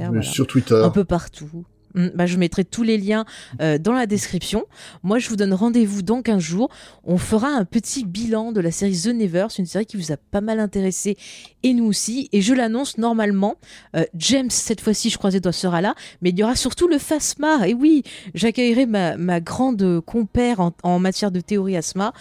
voilà 0.09 0.23
Sur 0.23 0.47
Twitter. 0.47 0.81
un 0.85 0.91
peu 0.91 1.05
partout. 1.05 1.65
Mm, 1.95 2.09
Bah, 2.15 2.27
je 2.27 2.37
mettrai 2.37 2.65
tous 2.65 2.83
les 2.83 2.99
liens 2.99 3.25
euh, 3.61 3.79
dans 3.79 3.93
la 3.93 4.07
description. 4.07 4.65
Moi, 5.03 5.19
je 5.19 5.29
vous 5.29 5.37
donne 5.37 5.55
rendez-vous 5.55 6.03
dans 6.03 6.23
15 6.23 6.41
jours. 6.41 6.69
On 7.05 7.19
fera 7.19 7.49
un 7.49 7.65
petit 7.65 8.05
bilan 8.05 8.53
de 8.53 8.61
la 8.61 8.71
série 8.71 8.99
The 8.99 9.09
Never. 9.09 9.47
C'est 9.51 9.59
une 9.63 9.67
série 9.67 9.87
qui 9.87 9.97
vous 9.97 10.13
a 10.13 10.17
pas 10.17 10.41
mal 10.41 10.61
intéressé 10.61 11.17
et 11.63 11.73
nous 11.73 11.85
aussi. 11.85 12.29
Et 12.33 12.41
je 12.43 12.55
l'annonce 12.55 12.99
normalement. 12.99 13.57
euh, 13.97 14.05
James, 14.15 14.51
cette 14.51 14.81
fois-ci, 14.81 15.11
je 15.11 15.39
doigts, 15.39 15.53
sera 15.53 15.81
là. 15.81 15.95
Mais 16.23 16.31
il 16.31 16.39
y 16.39 16.43
aura 16.43 16.57
surtout 16.57 16.89
le 16.89 16.99
FASMA. 16.99 17.69
Et 17.69 17.75
oui, 17.75 18.03
j'accueillerai 18.35 18.87
ma, 18.87 19.17
ma 19.17 19.41
grande 19.41 20.01
compère 20.01 20.61
en, 20.61 20.73
en 20.83 20.99
matière 20.99 21.31
de 21.31 21.41
théorie 21.41 21.77
asma. 21.77 22.13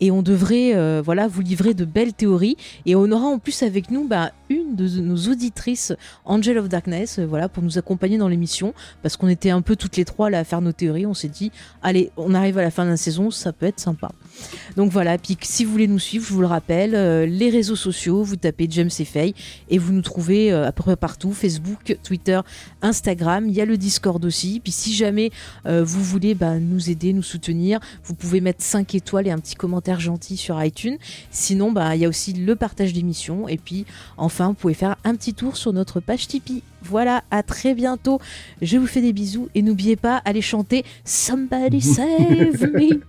Et 0.00 0.10
on 0.10 0.22
devrait 0.22 0.74
euh, 0.74 1.02
voilà, 1.04 1.28
vous 1.28 1.40
livrer 1.40 1.74
de 1.74 1.84
belles 1.84 2.12
théories. 2.12 2.56
Et 2.86 2.96
on 2.96 3.10
aura 3.10 3.26
en 3.26 3.38
plus 3.38 3.62
avec 3.62 3.90
nous 3.90 4.06
bah, 4.06 4.32
une 4.48 4.74
de 4.74 4.88
nos 5.00 5.16
auditrices, 5.30 5.92
Angel 6.24 6.58
of 6.58 6.68
Darkness, 6.68 7.18
euh, 7.18 7.26
voilà, 7.26 7.48
pour 7.48 7.62
nous 7.62 7.78
accompagner 7.78 8.18
dans 8.18 8.28
l'émission 8.28 8.74
parce 9.02 9.16
qu'on 9.16 9.28
était 9.28 9.50
un 9.50 9.62
peu 9.62 9.76
toutes 9.76 9.96
les 9.96 10.04
trois 10.04 10.30
là 10.30 10.40
à 10.40 10.44
faire 10.44 10.60
nos 10.60 10.72
théories. 10.72 11.06
On 11.06 11.14
s'est 11.14 11.28
dit, 11.28 11.52
allez, 11.82 12.10
on 12.16 12.34
arrive 12.34 12.58
à 12.58 12.62
la 12.62 12.70
fin 12.70 12.84
de 12.84 12.90
la 12.90 12.96
saison, 12.96 13.30
ça 13.30 13.52
peut 13.52 13.66
être 13.66 13.80
sympa. 13.80 14.10
Donc 14.76 14.90
voilà, 14.90 15.18
puis 15.18 15.36
si 15.42 15.64
vous 15.64 15.72
voulez 15.72 15.86
nous 15.86 15.98
suivre, 15.98 16.26
je 16.26 16.32
vous 16.32 16.40
le 16.40 16.46
rappelle, 16.46 16.94
euh, 16.94 17.26
les 17.26 17.50
réseaux 17.50 17.76
sociaux, 17.76 18.22
vous 18.22 18.36
tapez 18.36 18.66
James 18.70 18.90
et 18.98 19.34
et 19.70 19.78
vous 19.78 19.92
nous 19.92 20.02
trouvez 20.02 20.52
euh, 20.52 20.66
à 20.66 20.72
peu 20.72 20.82
près 20.82 20.96
partout, 20.96 21.32
Facebook, 21.32 21.96
Twitter, 22.02 22.40
Instagram, 22.82 23.46
il 23.48 23.54
y 23.54 23.60
a 23.60 23.64
le 23.64 23.76
Discord 23.76 24.24
aussi. 24.24 24.60
Puis 24.60 24.72
si 24.72 24.94
jamais 24.94 25.30
euh, 25.66 25.84
vous 25.84 26.02
voulez 26.02 26.34
bah, 26.34 26.58
nous 26.58 26.90
aider, 26.90 27.12
nous 27.12 27.22
soutenir, 27.22 27.78
vous 28.04 28.14
pouvez 28.14 28.40
mettre 28.40 28.62
5 28.62 28.94
étoiles 28.94 29.28
et 29.28 29.30
un 29.30 29.38
petit 29.38 29.54
commentaire 29.54 30.00
gentil 30.00 30.36
sur 30.36 30.62
iTunes. 30.62 30.96
Sinon, 31.30 31.70
bah, 31.70 31.94
il 31.94 32.02
y 32.02 32.04
a 32.04 32.08
aussi 32.08 32.32
le 32.32 32.56
partage 32.56 32.92
d'émissions. 32.92 33.48
Et 33.48 33.58
puis 33.58 33.86
enfin, 34.16 34.48
vous 34.48 34.54
pouvez 34.54 34.74
faire 34.74 34.96
un 35.04 35.14
petit 35.14 35.34
tour 35.34 35.56
sur 35.56 35.72
notre 35.72 36.00
page 36.00 36.26
Tipeee. 36.26 36.62
Voilà, 36.88 37.24
à 37.30 37.42
très 37.42 37.74
bientôt. 37.74 38.20
Je 38.62 38.76
vous 38.76 38.86
fais 38.86 39.00
des 39.00 39.12
bisous 39.12 39.48
et 39.54 39.62
n'oubliez 39.62 39.96
pas, 39.96 40.20
allez 40.24 40.42
chanter 40.42 40.84
Somebody 41.04 41.80
Save 41.80 42.06
Me. 42.74 43.00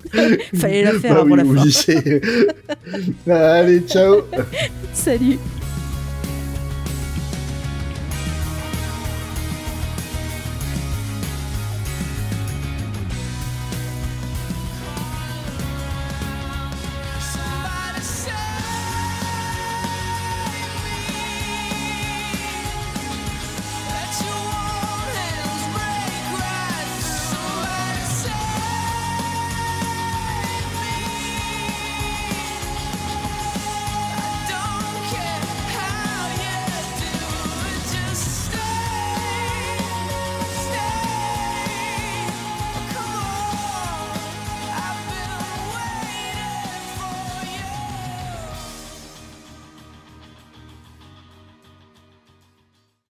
Fallait 0.58 0.84
la 0.84 0.94
faire 1.00 1.14
Bah 1.16 1.22
avant 1.22 1.32
oui, 1.32 1.38
la 1.38 1.44
fin. 1.44 1.64
oui, 1.66 1.72
c'est- 3.26 3.32
Allez, 3.32 3.82
ciao 3.82 4.22
Salut. 4.94 5.38